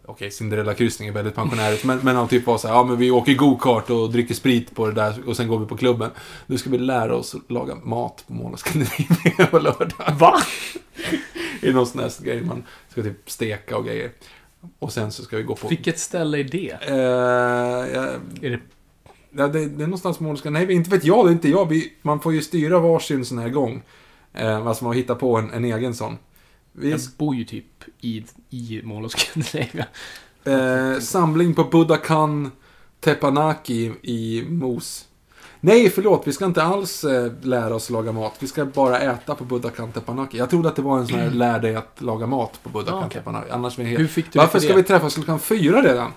Okej, 0.09 0.31
Cinderella-kryssning 0.31 1.07
är 1.07 1.11
väldigt 1.11 1.35
pensionärigt, 1.35 1.83
men, 1.83 1.99
men 2.03 2.15
han 2.15 2.27
typ 2.27 2.45
var 2.45 2.57
så 2.57 2.67
här, 2.67 2.75
ja 2.75 2.83
men 2.83 2.97
vi 2.97 3.11
åker 3.11 3.33
go-kart 3.33 3.89
och 3.89 4.11
dricker 4.11 4.33
sprit 4.33 4.75
på 4.75 4.85
det 4.85 4.93
där 4.93 5.27
och 5.27 5.37
sen 5.37 5.47
går 5.47 5.59
vi 5.59 5.65
på 5.65 5.77
klubben. 5.77 6.11
Nu 6.45 6.57
ska 6.57 6.69
vi 6.69 6.77
lära 6.77 7.15
oss 7.15 7.35
att 7.35 7.51
laga 7.51 7.75
mat 7.75 8.23
på 8.27 8.33
Mall 8.33 8.53
of 8.53 8.59
Scandinavia 8.59 9.45
på 9.51 9.59
lördag. 9.59 10.15
Va? 10.19 10.33
I 11.61 11.71
någon 11.71 11.87
sån 11.87 12.01
här 12.01 12.23
grej 12.23 12.41
man 12.41 12.63
ska 12.89 13.03
typ 13.03 13.29
steka 13.29 13.77
och 13.77 13.85
grejer. 13.85 14.11
Och 14.79 14.93
sen 14.93 15.11
så 15.11 15.23
ska 15.23 15.37
vi 15.37 15.43
gå 15.43 15.55
på... 15.55 15.67
Vilket 15.67 15.99
ställe 15.99 16.39
är 16.39 16.43
det? 16.43 16.77
Eh, 16.81 16.95
ja, 17.95 18.07
Är 18.41 18.49
det 18.49 18.59
ja, 19.31 19.47
det, 19.47 19.65
det 19.65 19.83
är 19.83 19.87
någonstans 19.87 20.19
Mall 20.19 20.33
of 20.33 20.39
Scandinavia. 20.39 20.75
Inte 20.75 20.89
vet 20.89 21.03
jag, 21.03 21.25
det 21.25 21.29
är 21.29 21.33
inte 21.33 21.49
jag. 21.49 21.65
Vi, 21.65 21.93
man 22.01 22.19
får 22.19 22.33
ju 22.33 22.41
styra 22.41 22.79
varsin 22.79 23.25
sån 23.25 23.37
här 23.37 23.49
gång. 23.49 23.81
Eh, 24.33 24.67
alltså 24.67 24.83
man 24.83 24.93
hittar 24.93 25.15
på 25.15 25.37
en, 25.37 25.51
en 25.51 25.65
egen 25.65 25.95
sån. 25.95 26.17
Vi, 26.71 26.91
Jag 26.91 26.99
bor 27.17 27.35
ju 27.35 27.43
typ 27.45 27.65
i, 28.01 28.25
i 28.49 28.81
Mall 28.83 29.05
of 29.05 29.11
Scandinavia. 29.11 29.85
eh, 30.43 30.99
samling 30.99 31.53
på 31.53 31.63
Budokan 31.63 32.51
Teppanyaki 32.99 33.93
i 34.01 34.43
Mos. 34.49 35.05
Nej, 35.61 35.89
förlåt. 35.89 36.27
Vi 36.27 36.33
ska 36.33 36.45
inte 36.45 36.63
alls 36.63 37.03
eh, 37.03 37.31
lära 37.41 37.75
oss 37.75 37.89
laga 37.89 38.11
mat. 38.11 38.33
Vi 38.39 38.47
ska 38.47 38.65
bara 38.65 38.99
äta 38.99 39.35
på 39.35 39.43
Budokan 39.43 39.91
Teppanyaki. 39.91 40.37
Jag 40.37 40.49
trodde 40.49 40.69
att 40.69 40.75
det 40.75 40.81
var 40.81 40.97
en 40.99 41.07
sån 41.07 41.19
här 41.19 41.29
lär 41.31 41.59
dig 41.59 41.75
att 41.75 42.01
laga 42.01 42.27
mat 42.27 42.59
på 42.63 42.69
Budokan 42.69 42.93
Ah, 43.03 43.05
okej. 43.05 43.17
Teppanyaki. 43.17 43.51
Annars 43.51 43.79
vi 43.79 43.83
helt... 43.83 43.99
Hur 43.99 44.07
fick 44.07 44.33
du 44.33 44.39
Varför 44.39 44.51
för 44.51 44.59
ska 44.59 44.69
det? 44.69 44.75
vi 44.81 44.83
träffas 44.83 45.13
klockan 45.15 45.39
fyra 45.39 45.81
redan? 45.81 46.11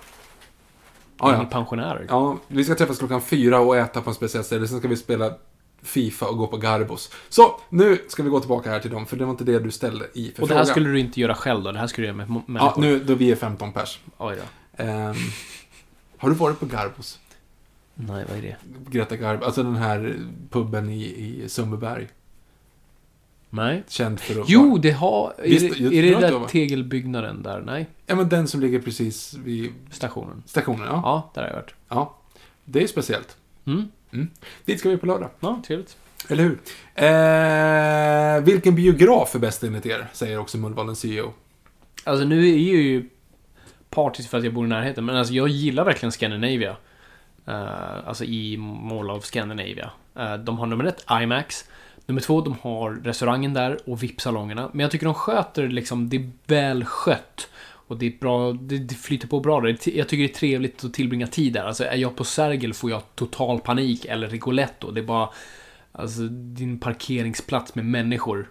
Ni 1.23 1.29
ja. 1.29 1.45
pensionärer. 1.51 2.05
ja, 2.09 2.37
vi 2.47 2.63
ska 2.63 2.75
träffas 2.75 2.97
klockan 2.99 3.21
fyra 3.21 3.59
och 3.59 3.77
äta 3.77 4.01
på 4.01 4.09
en 4.09 4.13
speciell 4.15 4.43
ställe. 4.43 4.67
Sen 4.67 4.79
ska 4.79 4.87
vi 4.87 4.97
spela 4.97 5.33
Fifa 5.83 6.25
och 6.25 6.37
gå 6.37 6.47
på 6.47 6.57
Garbos. 6.57 7.11
Så, 7.29 7.59
nu 7.69 7.97
ska 8.07 8.23
vi 8.23 8.29
gå 8.29 8.39
tillbaka 8.39 8.69
här 8.69 8.79
till 8.79 8.91
dem, 8.91 9.05
för 9.05 9.17
det 9.17 9.25
var 9.25 9.31
inte 9.31 9.43
det 9.43 9.59
du 9.59 9.71
ställde 9.71 10.05
i 10.13 10.31
för 10.35 10.41
Och 10.41 10.47
det 10.47 10.53
här 10.53 10.61
frågan. 10.63 10.73
skulle 10.73 10.89
du 10.89 10.99
inte 10.99 11.19
göra 11.21 11.35
själv 11.35 11.63
då? 11.63 11.71
Det 11.71 11.79
här 11.79 11.87
skulle 11.87 12.07
du 12.07 12.13
göra 12.13 12.17
med 12.17 12.27
mo- 12.27 12.43
Ja, 12.47 12.51
människor? 12.51 12.81
nu 12.81 12.99
då 12.99 13.15
vi 13.15 13.31
är 13.31 13.35
15 13.35 13.71
pers. 13.73 13.99
Oj 14.17 14.35
då. 14.35 14.83
Ehm, 14.83 15.15
har 16.17 16.29
du 16.29 16.35
varit 16.35 16.59
på 16.59 16.65
Garbos? 16.65 17.19
Nej, 17.95 18.25
vad 18.29 18.37
är 18.37 18.41
det? 18.41 18.55
Greta 18.89 19.15
Garbo, 19.15 19.45
alltså 19.45 19.63
den 19.63 19.75
här 19.75 20.15
puben 20.49 20.89
i, 20.89 21.03
i 21.03 21.49
Sundbyberg. 21.49 22.07
Nej. 23.49 23.83
Känd 23.87 24.19
för 24.19 24.41
att 24.41 24.49
Jo, 24.49 24.77
det 24.77 24.91
har... 24.91 25.33
Är 25.37 25.43
Visst, 25.49 25.77
det, 25.77 25.85
är 25.85 26.03
det 26.03 26.09
det 26.15 26.19
där 26.19 26.45
tegelbyggnaden 26.47 27.43
där? 27.43 27.61
Nej. 27.61 27.87
Ja, 28.05 28.15
men 28.15 28.29
den 28.29 28.47
som 28.47 28.61
ligger 28.61 28.79
precis 28.79 29.33
vid 29.33 29.71
Stationen. 29.91 30.43
stationen, 30.45 30.85
ja. 30.87 31.01
Ja, 31.03 31.31
där 31.33 31.41
har 31.41 31.49
jag 31.49 31.55
varit. 31.55 31.73
ja. 31.89 32.17
Det 32.65 32.83
är 32.83 32.87
speciellt. 32.87 33.37
Mm. 33.65 33.87
Dit 34.65 34.79
ska 34.79 34.89
vi 34.89 34.97
på 34.97 35.05
lördag. 35.05 35.29
Ja, 35.39 35.61
trevligt. 35.67 35.97
Eller 36.29 36.43
hur? 36.43 36.59
Eh, 36.95 38.43
vilken 38.43 38.75
biograf 38.75 39.35
är 39.35 39.39
bäst 39.39 39.63
enligt 39.63 39.85
er? 39.85 40.07
Säger 40.13 40.37
också 40.39 40.57
Mullvadens 40.57 40.99
CEO. 40.99 41.33
Alltså 42.03 42.25
nu 42.25 42.47
är 42.49 42.49
jag 42.49 42.81
ju 42.81 43.09
partisk 43.89 44.29
för 44.29 44.37
att 44.37 44.43
jag 44.43 44.53
bor 44.53 44.65
i 44.65 44.69
närheten, 44.69 45.05
men 45.05 45.15
alltså 45.15 45.33
jag 45.33 45.47
gillar 45.47 45.85
verkligen 45.85 46.11
Scandinavia. 46.11 46.75
Eh, 47.45 48.07
alltså 48.07 48.23
i 48.23 48.57
Mall 48.57 49.11
of 49.11 49.25
Scandinavia. 49.25 49.91
Eh, 50.15 50.37
de 50.37 50.57
har 50.57 50.65
nummer 50.65 50.83
ett, 50.83 51.05
IMAX. 51.21 51.65
Nummer 52.05 52.21
två, 52.21 52.41
de 52.41 52.55
har 52.61 52.91
restaurangen 52.91 53.53
där 53.53 53.77
och 53.85 54.03
VIP-salongerna. 54.03 54.69
Men 54.73 54.79
jag 54.79 54.91
tycker 54.91 55.05
de 55.05 55.13
sköter 55.13 55.67
liksom, 55.67 56.09
det 56.09 56.17
är 56.17 56.31
väl 56.47 56.85
skött. 56.85 57.49
Och 57.93 57.99
det 57.99 58.05
är 58.05 58.19
bra, 58.19 58.53
det, 58.53 58.77
det 58.77 58.95
flyter 58.95 59.27
på 59.27 59.39
bra 59.39 59.61
där. 59.61 59.67
Jag 59.69 60.07
tycker 60.09 60.17
det 60.23 60.29
är 60.29 60.33
trevligt 60.33 60.83
att 60.83 60.93
tillbringa 60.93 61.27
tid 61.27 61.53
där. 61.53 61.63
Alltså 61.63 61.83
är 61.83 61.95
jag 61.95 62.15
på 62.15 62.23
Sergel 62.23 62.73
får 62.73 62.89
jag 62.91 63.01
total 63.15 63.59
panik, 63.59 64.05
eller 64.05 64.27
Rigoletto. 64.29 64.91
Det 64.91 64.99
är 65.01 65.03
bara, 65.05 65.29
alltså 65.91 66.21
din 66.31 66.79
parkeringsplats 66.79 67.75
med 67.75 67.85
människor. 67.85 68.49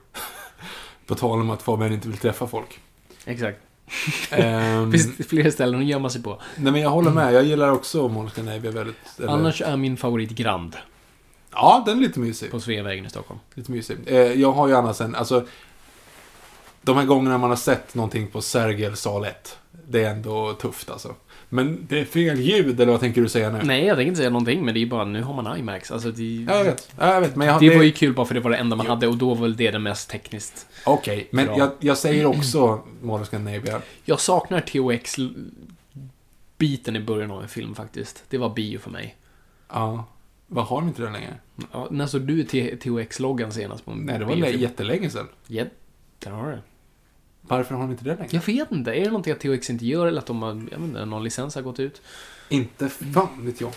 På 1.07 1.15
tal 1.15 1.41
om 1.41 1.51
att 1.51 1.63
Fabian 1.63 1.93
inte 1.93 2.09
vill 2.09 2.19
träffa 2.19 2.47
folk. 2.47 2.81
Exakt. 3.25 3.59
Ehm, 4.31 4.93
Finns 4.93 5.17
det 5.17 5.23
flera 5.25 5.51
ställen 5.51 5.81
att 5.81 5.87
gömma 5.87 6.11
sig 6.11 6.23
på. 6.23 6.41
nej, 6.57 6.73
men 6.73 6.81
jag 6.81 6.91
håller 6.91 7.11
med. 7.11 7.35
Jag 7.35 7.45
gillar 7.45 7.71
också 7.73 8.09
Mall 8.09 8.27
of 8.27 8.33
Scandinavia 8.33 8.71
väldigt... 8.71 8.97
eller- 9.19 9.29
Annars 9.29 9.63
är 9.63 9.77
min 9.77 9.97
favorit 9.97 10.31
Grand 10.31 10.77
Ja, 11.53 11.83
den 11.87 11.99
är 11.99 12.03
lite 12.03 12.21
mysig. 12.21 12.51
på 12.51 12.61
Sveavägen 12.61 13.07
i 13.07 13.11
Stockholm. 13.11 13.41
Lite 13.55 13.73
mysig. 13.73 13.97
Eh, 14.07 14.17
jag 14.19 14.53
har 14.53 14.69
ju 14.69 14.75
annars 14.75 15.01
en, 15.01 15.15
alltså... 15.15 15.47
De 16.83 16.97
här 16.97 17.05
gångerna 17.05 17.39
man 17.39 17.51
har 17.51 17.57
sett 17.57 17.95
någonting 17.95 18.27
på 18.27 18.41
Sergel 18.43 18.97
sal 18.97 19.25
1. 19.25 19.59
Det 19.89 20.05
är 20.05 20.11
ändå 20.11 20.53
tufft 20.53 20.91
alltså. 20.91 21.15
Men 21.49 21.87
det 21.89 22.01
är 22.01 22.05
fel 22.05 22.41
ljud, 22.41 22.81
eller 22.81 22.93
vad 22.93 23.01
tänker 23.01 23.23
du 23.23 23.29
säga 23.29 23.51
nu? 23.51 23.61
Nej, 23.63 23.87
jag 23.87 23.97
tänker 23.97 24.09
inte 24.09 24.19
säga 24.19 24.31
någonting, 24.31 24.65
men 24.65 24.75
det 24.75 24.83
är 24.83 24.87
bara 24.87 25.05
nu 25.05 25.23
har 25.23 25.43
man 25.43 25.59
IMAX. 25.59 25.91
Alltså, 25.91 26.11
det, 26.11 26.23
Ja, 26.49 26.57
jag 26.57 26.65
vet. 26.65 26.93
Ja, 26.99 27.15
jag 27.15 27.21
vet, 27.21 27.37
men 27.37 27.47
jag 27.47 27.55
har... 27.55 27.61
det 27.61 27.77
var 27.77 27.83
ju 27.83 27.93
kul 27.93 28.15
bara 28.15 28.27
för 28.27 28.35
det 28.35 28.41
var 28.41 28.51
det 28.51 28.57
enda 28.57 28.77
man 28.77 28.87
hade 28.87 29.07
och 29.07 29.17
då 29.17 29.35
var 29.35 29.43
väl 29.43 29.57
det 29.57 29.71
det 29.71 29.79
mest 29.79 30.11
tekniskt. 30.11 30.67
Okej, 30.85 31.29
men 31.31 31.47
Bra. 31.47 31.59
jag, 31.59 31.71
jag 31.81 31.99
säger 31.99 32.27
också 32.27 32.83
of 33.03 33.27
Scandinavia. 33.27 33.81
Jag 34.05 34.21
saknar 34.21 34.61
THX-biten 34.61 35.37
i 36.97 37.01
början 37.01 37.31
av 37.31 37.43
en 37.43 37.49
film 37.49 37.75
faktiskt. 37.75 38.25
Det 38.29 38.39
var 38.39 38.49
bio 38.49 38.79
för 38.79 38.91
mig. 38.91 39.17
Ja. 39.69 40.05
Vad 40.47 40.65
har 40.65 40.81
de 40.81 40.89
inte 40.89 41.03
den 41.03 41.13
längre? 41.13 41.35
Ja, 41.73 41.89
när 41.91 42.07
såg 42.07 42.23
du 42.23 42.43
THX-loggan 42.45 43.51
senast 43.51 43.85
på 43.85 43.91
en 43.91 43.99
Nej, 43.99 44.19
det 44.19 44.25
var 44.25 44.35
jättelänge 44.35 45.11
sedan. 45.11 45.29
Ja, 45.47 45.65
där 46.19 46.31
har 46.31 46.47
du 46.47 46.53
det. 46.53 46.63
Varför 47.43 47.75
har 47.75 47.83
de 47.83 47.91
inte 47.91 48.05
det 48.05 48.17
längre? 48.17 48.29
Jag 48.31 48.47
vet 48.47 48.73
inte, 48.73 48.91
är 48.91 49.01
det 49.01 49.07
någonting 49.07 49.33
att 49.33 49.41
THX 49.41 49.71
inte 49.71 49.87
gör 49.87 50.07
eller 50.07 50.19
att 50.19 50.27
de 50.27 50.43
har, 50.43 50.49
jag 50.49 50.79
vet 50.79 50.89
inte, 50.89 51.05
någon 51.05 51.25
licens 51.25 51.55
har 51.55 51.63
gått 51.63 51.81
ut? 51.81 52.03
Inte 52.49 52.89
fan 52.89 53.29
vet 53.47 53.61
jag. 53.61 53.71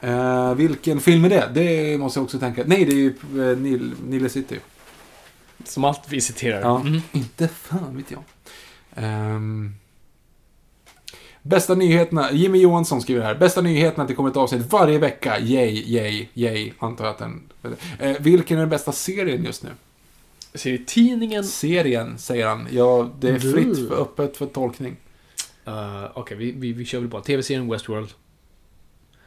Eh, 0.00 0.54
vilken 0.54 1.00
film 1.00 1.24
är 1.24 1.28
det? 1.28 1.50
Det 1.54 1.98
måste 1.98 2.18
jag 2.18 2.24
också 2.24 2.38
tänka. 2.38 2.62
Nej, 2.66 2.84
det 2.84 2.92
är 2.92 2.96
ju 2.96 3.14
Nil, 3.56 3.92
Nile 4.06 4.28
City. 4.28 4.58
Som 5.64 5.84
allt 5.84 6.02
vi 6.08 6.20
citerar. 6.20 6.60
Ja, 6.60 6.78
Mhm. 6.78 7.02
inte 7.12 7.48
fan 7.48 7.96
vet 7.96 8.10
jag. 8.10 8.22
Ehm, 8.94 9.74
bästa 11.42 11.74
nyheterna, 11.74 12.32
Jimmy 12.32 12.58
Johansson 12.60 13.02
skriver 13.02 13.22
här. 13.22 13.34
Bästa 13.34 13.60
nyheterna 13.60 14.02
att 14.02 14.08
det 14.08 14.14
kommer 14.14 14.30
ett 14.30 14.36
avsnitt 14.36 14.72
varje 14.72 14.98
vecka. 14.98 15.38
Yay, 15.40 15.82
yay, 15.86 16.26
yay. 16.34 16.72
Antar 16.78 17.04
jag 17.04 17.12
att 17.12 17.18
den... 17.18 17.42
Eh, 17.98 18.16
vilken 18.20 18.56
är 18.56 18.60
den 18.60 18.70
bästa 18.70 18.92
serien 18.92 19.44
just 19.44 19.62
nu? 19.62 19.70
Serietidningen 20.54 21.44
Serien, 21.44 22.18
säger 22.18 22.46
han. 22.46 22.68
Ja, 22.70 23.10
det 23.20 23.28
är 23.28 23.38
fritt, 23.38 23.88
för, 23.88 24.02
öppet 24.02 24.36
för 24.36 24.46
tolkning. 24.46 24.96
Uh, 25.68 26.04
Okej, 26.14 26.36
vi, 26.36 26.52
vi, 26.52 26.72
vi 26.72 26.84
kör 26.84 26.98
väl 26.98 27.08
bara. 27.08 27.22
TV-serien 27.22 27.70
Westworld. 27.70 28.08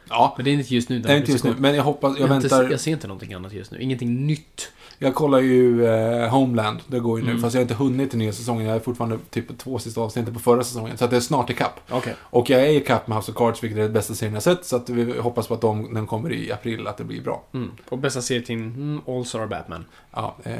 Ja, 0.10 0.34
Men 0.38 0.46
det 0.46 0.52
är 0.52 0.54
inte 0.54 0.76
just 0.76 0.90
nu. 0.90 1.00
det 1.00 1.14
är 1.14 1.18
inte 1.18 1.32
just 1.32 1.44
nu. 1.44 1.56
Men 1.58 1.76
jag 1.76 1.84
hoppas, 1.84 2.20
jag 2.20 2.30
Jag, 2.30 2.36
inte, 2.38 2.48
väntar. 2.48 2.72
jag 2.72 2.80
ser 2.80 2.92
inte 2.92 3.08
någonting 3.08 3.34
annat 3.34 3.54
just 3.54 3.72
nu. 3.72 3.82
Ingenting 3.82 4.28
nytt. 4.28 4.72
Jag 4.98 5.16
kollar 5.16 5.40
ju 5.40 5.86
eh, 5.86 6.30
Homeland, 6.30 6.80
det 6.88 7.00
går 7.00 7.20
ju 7.20 7.26
nu. 7.26 7.32
Mm. 7.32 7.42
Fast 7.42 7.54
jag 7.54 7.60
har 7.60 7.64
inte 7.64 7.74
hunnit 7.74 8.10
till 8.10 8.20
nya 8.20 8.34
säsongen. 8.34 8.66
Jag 8.66 8.76
är 8.76 8.80
fortfarande 8.80 9.18
typ 9.30 9.48
på 9.48 9.54
två 9.54 9.80
sista 9.80 10.02
avsnitten 10.02 10.34
på 10.34 10.40
förra 10.40 10.64
säsongen. 10.64 10.98
Så 10.98 11.06
att 11.06 11.12
det 11.12 11.18
är 11.18 11.22
snart 11.22 11.50
ikapp. 11.50 11.80
Okej. 11.90 12.16
Och 12.20 12.50
jag 12.50 12.62
är 12.62 12.70
ikapp 12.70 13.08
med 13.08 13.18
House 13.18 13.32
of 13.32 13.38
Cards, 13.38 13.64
vilket 13.64 13.80
är 13.80 13.84
den 13.84 13.94
bästa 13.94 14.14
serien 14.14 14.34
jag 14.34 14.44
sett. 14.44 14.66
Så 14.66 14.76
att 14.76 14.90
vi 14.90 15.20
hoppas 15.20 15.48
på 15.48 15.54
att 15.54 15.62
de, 15.62 15.94
den 15.94 16.08
kommer 16.08 16.32
i 16.32 16.52
april, 16.52 16.88
att 16.88 16.98
det 16.98 17.04
blir 17.04 17.22
bra. 17.22 17.44
Mm. 17.54 17.72
Och 17.90 17.98
bästa 17.98 18.22
serietidning, 18.22 18.68
mm, 18.68 19.02
All 19.08 19.26
Star 19.26 19.48
Batman. 19.48 19.86
Ja, 20.12 20.36
eh, 20.44 20.54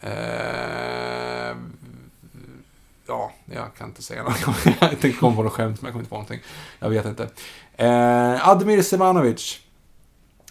eh, 0.00 1.56
ja, 3.06 3.32
jag 3.44 3.74
kan 3.78 3.88
inte 3.88 4.02
säga 4.02 4.22
något. 4.22 4.40
jag 4.80 4.90
tänkte 4.90 5.12
komma 5.12 5.36
på 5.36 5.42
något 5.42 5.52
skämt, 5.52 5.82
men 5.82 5.86
jag 5.88 5.92
kommer 5.92 6.02
inte 6.02 6.10
på 6.10 6.14
någonting. 6.16 6.40
Jag 6.78 6.90
vet 6.90 7.06
inte. 7.06 7.28
Eh, 7.76 8.48
Admir 8.48 8.82
Sevanovic. 8.82 9.60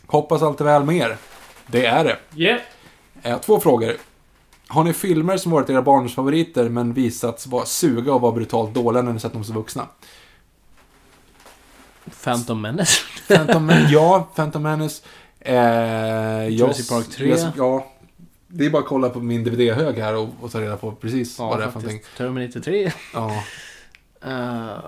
Hoppas 0.05 0.41
allt 0.41 0.61
är 0.61 0.65
väl 0.65 0.83
med 0.83 0.95
er. 0.97 1.17
Det 1.67 1.85
är 1.85 2.03
det. 2.03 2.17
Yeah. 2.35 2.61
Eh, 3.23 3.39
två 3.39 3.59
frågor. 3.59 3.93
Har 4.67 4.83
ni 4.83 4.93
filmer 4.93 5.37
som 5.37 5.51
varit 5.51 5.69
era 5.69 5.81
barndomsfavoriter 5.81 6.69
men 6.69 6.93
visats 6.93 7.47
vara 7.47 7.65
suga 7.65 8.13
och 8.13 8.21
vara 8.21 8.31
brutalt 8.31 8.73
dåliga 8.73 9.01
när 9.01 9.13
ni 9.13 9.19
sett 9.19 9.33
dem 9.33 9.43
som 9.43 9.55
vuxna? 9.55 9.87
Phantom 12.23 12.61
Menace. 12.61 13.01
Phantom 13.27 13.65
Menace, 13.65 13.87
ja, 13.93 14.27
Phantom 14.35 14.63
Menace. 14.63 15.03
Eh, 15.39 16.47
Jurassic 16.47 16.91
jag- 16.91 16.97
Park 17.03 17.09
3. 17.15 17.29
jag- 17.29 17.51
Ja, 17.57 17.85
det 18.51 18.65
är 18.65 18.69
bara 18.69 18.81
att 18.81 18.87
kolla 18.87 19.09
på 19.09 19.19
min 19.19 19.43
DVD-hög 19.43 19.95
här 19.95 20.15
och, 20.17 20.29
och 20.41 20.51
ta 20.51 20.61
reda 20.61 20.77
på 20.77 20.91
precis 20.91 21.39
vad 21.39 21.59
det 21.59 21.63
är 21.63 21.71
för 21.71 21.79
någonting. 21.79 22.01
Terminator 22.17 22.59
3. 22.59 22.91
Ja, 23.13 23.43
Uh, 24.25 24.31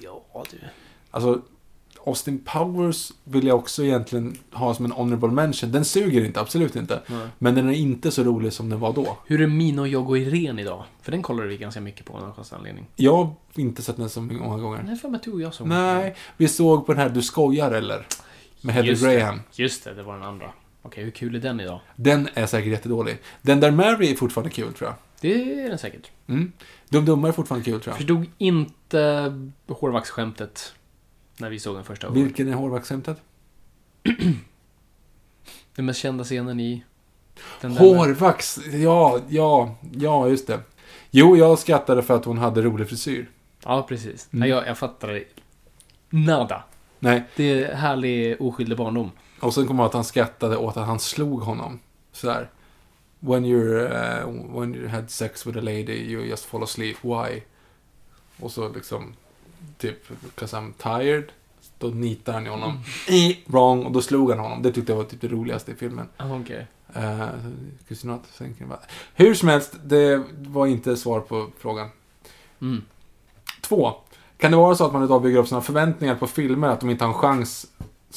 ja, 0.00 0.44
du. 0.50 0.58
alltså 1.10 1.42
Austin 2.06 2.38
Powers 2.44 3.12
vill 3.24 3.46
jag 3.46 3.56
också 3.56 3.84
egentligen 3.84 4.36
ha 4.52 4.74
som 4.74 4.84
en 4.84 4.92
honorable 4.92 5.28
mention. 5.28 5.72
Den 5.72 5.84
suger 5.84 6.24
inte, 6.24 6.40
absolut 6.40 6.76
inte. 6.76 7.02
Nej. 7.06 7.28
Men 7.38 7.54
den 7.54 7.68
är 7.68 7.72
inte 7.72 8.10
så 8.10 8.24
rolig 8.24 8.52
som 8.52 8.68
den 8.68 8.80
var 8.80 8.92
då. 8.92 9.18
Hur 9.26 9.40
är 9.40 9.46
Mina 9.46 9.82
och 9.82 9.88
jag 9.88 10.10
och 10.10 10.18
Irene 10.18 10.62
idag? 10.62 10.84
För 11.02 11.12
den 11.12 11.22
kollade 11.22 11.48
vi 11.48 11.56
ganska 11.56 11.80
mycket 11.80 12.06
på 12.06 12.12
av 12.12 12.20
någon 12.20 12.32
konstig 12.32 12.56
anledning. 12.56 12.86
Jag 12.96 13.16
har 13.16 13.34
inte 13.54 13.82
sett 13.82 13.96
den 13.96 14.08
så 14.08 14.20
många 14.20 14.58
gånger. 14.62 14.82
Nej, 14.82 14.96
för 14.96 15.08
mig 15.08 15.20
tror 15.20 15.42
jag 15.42 15.54
såg 15.54 15.66
Nej, 15.66 16.16
vi 16.36 16.48
såg 16.48 16.86
på 16.86 16.92
den 16.92 17.02
här 17.02 17.08
Du 17.08 17.22
skojar 17.22 17.70
eller? 17.70 18.06
Med 18.60 18.74
Heather 18.74 19.18
Graham. 19.18 19.36
Det. 19.36 19.62
Just 19.62 19.84
det, 19.84 19.94
det 19.94 20.02
var 20.02 20.14
den 20.14 20.22
andra. 20.22 20.52
Okej, 20.82 21.04
hur 21.04 21.10
kul 21.10 21.34
är 21.34 21.40
den 21.40 21.60
idag? 21.60 21.80
Den 21.96 22.28
är 22.34 22.46
säkert 22.46 22.70
jättedålig. 22.72 23.18
Den 23.42 23.60
där 23.60 23.70
Mary 23.70 24.10
är 24.12 24.14
fortfarande 24.16 24.50
kul 24.50 24.72
tror 24.72 24.90
jag. 24.90 24.96
Det 25.20 25.60
är 25.64 25.68
den 25.68 25.78
säkert. 25.78 26.10
Mm. 26.26 26.52
Dum 26.88 27.04
Dumma 27.04 27.28
är 27.28 27.32
fortfarande 27.32 27.64
kul 27.64 27.80
tror 27.80 27.90
jag. 27.92 27.96
Förstod 27.96 28.26
inte 28.38 29.32
hårvaxskämtet 29.68 30.74
när 31.36 31.50
vi 31.50 31.58
såg 31.58 31.74
den 31.76 31.84
första 31.84 32.08
gången. 32.08 32.24
Vilken 32.24 32.48
är 32.48 32.52
hårvaxskämtet? 32.52 33.20
Den 35.74 35.84
mest 35.86 36.00
kända 36.00 36.24
scenen 36.24 36.60
i... 36.60 36.84
Den 37.60 37.74
där- 37.74 37.80
Hårvax! 37.80 38.58
Ja, 38.72 39.20
ja, 39.28 39.74
ja, 39.94 40.28
just 40.28 40.46
det. 40.46 40.60
Jo, 41.10 41.36
jag 41.36 41.58
skrattade 41.58 42.02
för 42.02 42.14
att 42.16 42.24
hon 42.24 42.38
hade 42.38 42.62
rolig 42.62 42.88
frisyr. 42.88 43.30
Ja, 43.64 43.82
precis. 43.88 44.28
Mm. 44.32 44.40
Nej, 44.40 44.48
jag, 44.50 44.66
jag 44.66 44.78
fattar 44.78 45.24
nada. 46.10 46.64
Nej, 46.98 47.22
Det 47.36 47.44
är 47.64 47.74
härlig 47.74 48.36
oskyldig 48.42 48.78
barndom. 48.78 49.10
Och 49.40 49.54
sen 49.54 49.66
kom 49.66 49.78
jag 49.78 49.86
att 49.86 49.92
han 49.94 50.04
skrattade 50.04 50.56
åt 50.56 50.76
att 50.76 50.86
han 50.86 50.98
slog 50.98 51.40
honom. 51.42 51.78
Sådär. 52.12 52.50
When 53.20 53.44
you're, 53.44 54.24
uh, 54.24 54.60
when 54.60 54.74
you 54.74 54.88
had 54.88 55.10
sex 55.10 55.46
with 55.46 55.58
a 55.58 55.60
lady, 55.60 55.92
you 56.12 56.24
just 56.24 56.44
fall 56.44 56.62
asleep. 56.62 56.96
Why? 57.02 57.42
Och 58.40 58.50
så 58.50 58.68
liksom, 58.68 59.14
typ, 59.78 60.08
'cause 60.36 60.56
I'm 60.56 60.72
tired. 60.72 61.24
Då 61.78 61.86
nitar 61.86 62.32
han 62.32 62.46
i 62.46 62.48
honom. 62.48 62.80
Mm. 63.08 63.32
Wrong. 63.46 63.84
Och 63.84 63.92
då 63.92 64.02
slog 64.02 64.30
han 64.30 64.38
honom. 64.38 64.62
Det 64.62 64.72
tyckte 64.72 64.92
jag 64.92 64.96
var 64.96 65.04
typ 65.04 65.20
det 65.20 65.28
roligaste 65.28 65.72
i 65.72 65.74
filmen. 65.74 66.08
Ah, 66.16 66.36
Okej. 66.40 66.66
Uh, 66.96 67.28
not 68.02 68.22
thinking 68.38 68.66
about... 68.66 68.80
Hur 69.14 69.34
som 69.34 69.48
helst, 69.48 69.74
det 69.84 70.22
var 70.38 70.66
inte 70.66 70.96
svar 70.96 71.20
på 71.20 71.46
frågan. 71.58 71.88
Mm. 72.60 72.82
Två. 73.60 73.92
Kan 74.38 74.50
det 74.50 74.56
vara 74.56 74.74
så 74.74 74.86
att 74.86 74.92
man 74.92 75.04
idag 75.04 75.22
bygger 75.22 75.38
upp 75.38 75.48
sina 75.48 75.60
förväntningar 75.60 76.14
på 76.14 76.26
filmer, 76.26 76.68
att 76.68 76.80
de 76.80 76.90
inte 76.90 77.04
har 77.04 77.12
en 77.12 77.18
chans 77.18 77.66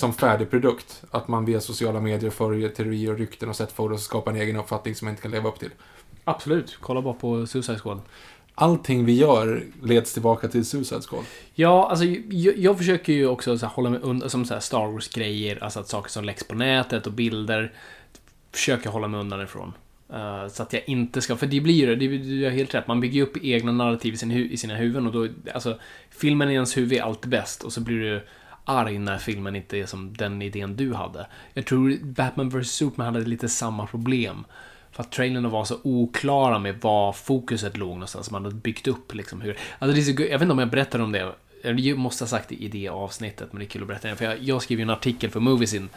som 0.01 0.13
färdig 0.13 0.49
produkt? 0.49 1.03
Att 1.11 1.27
man 1.27 1.45
via 1.45 1.61
sociala 1.61 2.01
medier 2.01 2.29
följer 2.31 2.69
teorier 2.69 3.11
och 3.11 3.17
rykten 3.17 3.49
och 3.49 3.55
sett 3.55 3.71
fotos 3.71 3.95
och 3.97 4.01
skapar 4.03 4.31
en 4.31 4.37
egen 4.37 4.55
uppfattning 4.55 4.95
som 4.95 5.05
man 5.05 5.11
inte 5.13 5.21
kan 5.21 5.31
leva 5.31 5.49
upp 5.49 5.59
till? 5.59 5.69
Absolut. 6.23 6.77
Kolla 6.81 7.01
bara 7.01 7.13
på 7.13 7.47
Suicide 7.47 7.79
Squad. 7.79 8.01
Allting 8.55 9.05
vi 9.05 9.13
gör 9.13 9.63
leds 9.83 10.13
tillbaka 10.13 10.47
till 10.47 10.65
Suicide 10.65 11.01
Squad. 11.01 11.23
Ja, 11.53 11.89
alltså 11.89 12.05
jag, 12.05 12.57
jag 12.57 12.77
försöker 12.77 13.13
ju 13.13 13.27
också 13.27 13.57
så 13.57 13.65
här, 13.65 13.73
hålla 13.73 13.89
mig 13.89 13.99
undan, 14.03 14.29
som 14.29 14.45
så 14.45 14.53
här 14.53 14.61
Star 14.61 14.87
Wars-grejer, 14.91 15.63
alltså 15.63 15.79
att 15.79 15.87
saker 15.87 16.09
som 16.09 16.23
läggs 16.25 16.43
på 16.43 16.55
nätet 16.55 17.07
och 17.07 17.13
bilder, 17.13 17.71
försöker 18.51 18.89
hålla 18.89 19.07
mig 19.07 19.19
undan 19.19 19.41
ifrån. 19.41 19.73
Eh, 20.13 20.47
så 20.47 20.63
att 20.63 20.73
jag 20.73 20.81
inte 20.89 21.21
ska, 21.21 21.35
för 21.35 21.47
det 21.47 21.61
blir 21.61 21.73
ju 21.73 21.95
det, 21.95 22.07
det- 22.07 22.17
du 22.17 22.43
har 22.43 22.51
helt 22.51 22.73
rätt, 22.75 22.87
man 22.87 22.99
bygger 23.01 23.15
ju 23.15 23.23
upp 23.23 23.37
egna 23.43 23.71
narrativ 23.71 24.13
i, 24.13 24.17
sin, 24.17 24.31
i 24.31 24.57
sina 24.57 24.75
huvuden 24.75 25.07
och 25.07 25.13
då, 25.13 25.27
alltså, 25.53 25.77
filmen 26.09 26.49
i 26.49 26.53
ens 26.53 26.77
huvud 26.77 26.93
är 26.97 27.01
alltid 27.03 27.31
bäst 27.31 27.63
och 27.63 27.73
så 27.73 27.81
blir 27.81 27.99
du 27.99 28.23
arg 28.71 28.99
när 28.99 29.17
filmen 29.17 29.55
inte 29.55 29.77
är 29.77 29.85
som 29.85 30.13
den 30.13 30.41
idén 30.41 30.75
du 30.75 30.93
hade. 30.93 31.27
Jag 31.53 31.65
tror 31.65 31.97
Batman 32.03 32.49
vs 32.49 32.71
Superman 32.71 33.13
hade 33.15 33.25
lite 33.25 33.49
samma 33.49 33.87
problem. 33.87 34.45
För 34.91 35.03
att 35.03 35.11
trailern 35.11 35.49
var 35.49 35.65
så 35.65 35.77
oklara 35.83 36.59
med 36.59 36.81
var 36.81 37.13
fokuset 37.13 37.77
låg 37.77 37.89
någonstans. 37.89 38.31
Man 38.31 38.43
hade 38.43 38.55
byggt 38.55 38.87
upp 38.87 39.15
liksom 39.15 39.41
hur... 39.41 39.57
Alltså 39.79 39.95
det 39.95 40.01
är 40.01 40.15
så, 40.15 40.21
jag 40.21 40.29
vet 40.29 40.41
inte 40.41 40.51
om 40.51 40.59
jag 40.59 40.69
berättade 40.69 41.03
om 41.03 41.11
det. 41.11 41.31
Jag 41.63 41.97
måste 41.97 42.23
ha 42.23 42.29
sagt 42.29 42.49
det 42.49 42.55
i 42.55 42.67
det 42.67 42.89
avsnittet, 42.89 43.47
men 43.51 43.59
det 43.59 43.65
är 43.65 43.69
kul 43.69 43.81
att 43.81 43.87
berätta 43.87 44.07
det. 44.07 44.15
För 44.15 44.25
jag, 44.25 44.39
jag 44.39 44.61
skrev 44.61 44.79
ju 44.79 44.83
en 44.83 44.89
artikel 44.89 45.29
för 45.29 45.39
Moviesin. 45.39 45.89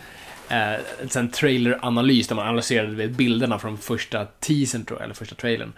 Eh, 0.48 1.16
en 1.16 1.30
traileranalys 1.30 2.28
där 2.28 2.36
man 2.36 2.46
analyserade 2.46 2.94
vet, 2.94 3.10
bilderna 3.10 3.58
från 3.58 3.78
första 3.78 4.24
teasern, 4.24 4.84
tror 4.84 4.98
jag, 4.98 5.04
eller 5.04 5.14
första 5.14 5.34
trailern. 5.34 5.72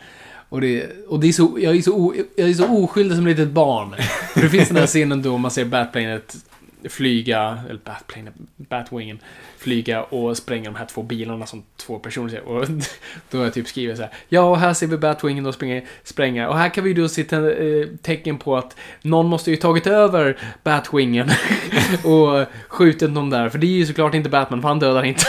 Och 0.48 0.60
det, 0.60 0.90
och 1.09 1.20
det 1.20 1.28
är 1.28 1.32
så, 1.32 1.59
jag 1.60 1.77
är 1.77 1.82
så, 1.82 1.93
o, 1.93 2.14
jag 2.36 2.48
är 2.51 2.55
så 2.55 2.85
oskyldig 2.85 3.16
som 3.16 3.27
ett 3.27 3.39
litet 3.39 3.52
barn. 3.52 3.94
För 4.35 4.40
det 4.40 4.48
finns 4.48 4.68
den 4.68 4.77
här 4.77 4.86
scenen 4.86 5.23
då 5.23 5.39
man 5.39 5.51
ser 5.51 5.64
Batplanet 5.64 6.36
flyga, 6.85 7.59
eller 7.69 7.81
Batplanet, 7.85 8.35
Batwingen, 8.57 9.19
flyga 9.59 10.03
och 10.03 10.36
spränga 10.36 10.70
de 10.70 10.77
här 10.77 10.86
två 10.86 11.03
bilarna 11.03 11.47
som 11.47 11.62
två 11.77 11.98
personer 11.98 12.28
ser. 12.28 12.40
Och 12.40 12.66
då 13.31 13.39
har 13.39 13.44
jag 13.44 13.55
typ 13.55 13.69
skrivit 13.69 13.97
så 13.97 14.03
här. 14.03 14.12
Ja, 14.28 14.43
och 14.43 14.59
här 14.59 14.74
ser 14.74 14.86
vi 14.86 14.98
Batwingen 14.98 15.44
då 15.44 15.53
springa, 15.53 15.82
spränga. 16.05 16.48
Och 16.48 16.59
här 16.59 16.69
kan 16.69 16.85
vi 16.85 16.94
då 16.94 17.09
se 17.09 17.24
te- 17.24 17.36
eh, 17.36 17.86
tecken 18.03 18.39
på 18.39 18.57
att 18.57 18.77
någon 19.03 19.27
måste 19.27 19.51
ju 19.51 19.57
tagit 19.57 19.86
över 19.86 20.39
Batwingen 20.62 21.31
och 22.05 22.47
skjutit 22.69 23.11
någon 23.11 23.31
där. 23.31 23.48
För 23.48 23.59
det 23.59 23.66
är 23.66 23.78
ju 23.78 23.86
såklart 23.86 24.15
inte 24.15 24.28
Batman, 24.28 24.62
för 24.62 24.69
han 24.69 24.78
dödar 24.78 25.03
inte. 25.05 25.24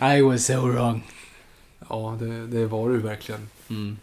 I 0.16 0.22
was 0.22 0.46
so 0.46 0.68
wrong. 0.68 1.02
Ja, 1.88 2.16
det, 2.20 2.46
det 2.46 2.66
var 2.66 2.88
du 2.88 2.98
verkligen. 2.98 3.48
Mm. 3.70 3.96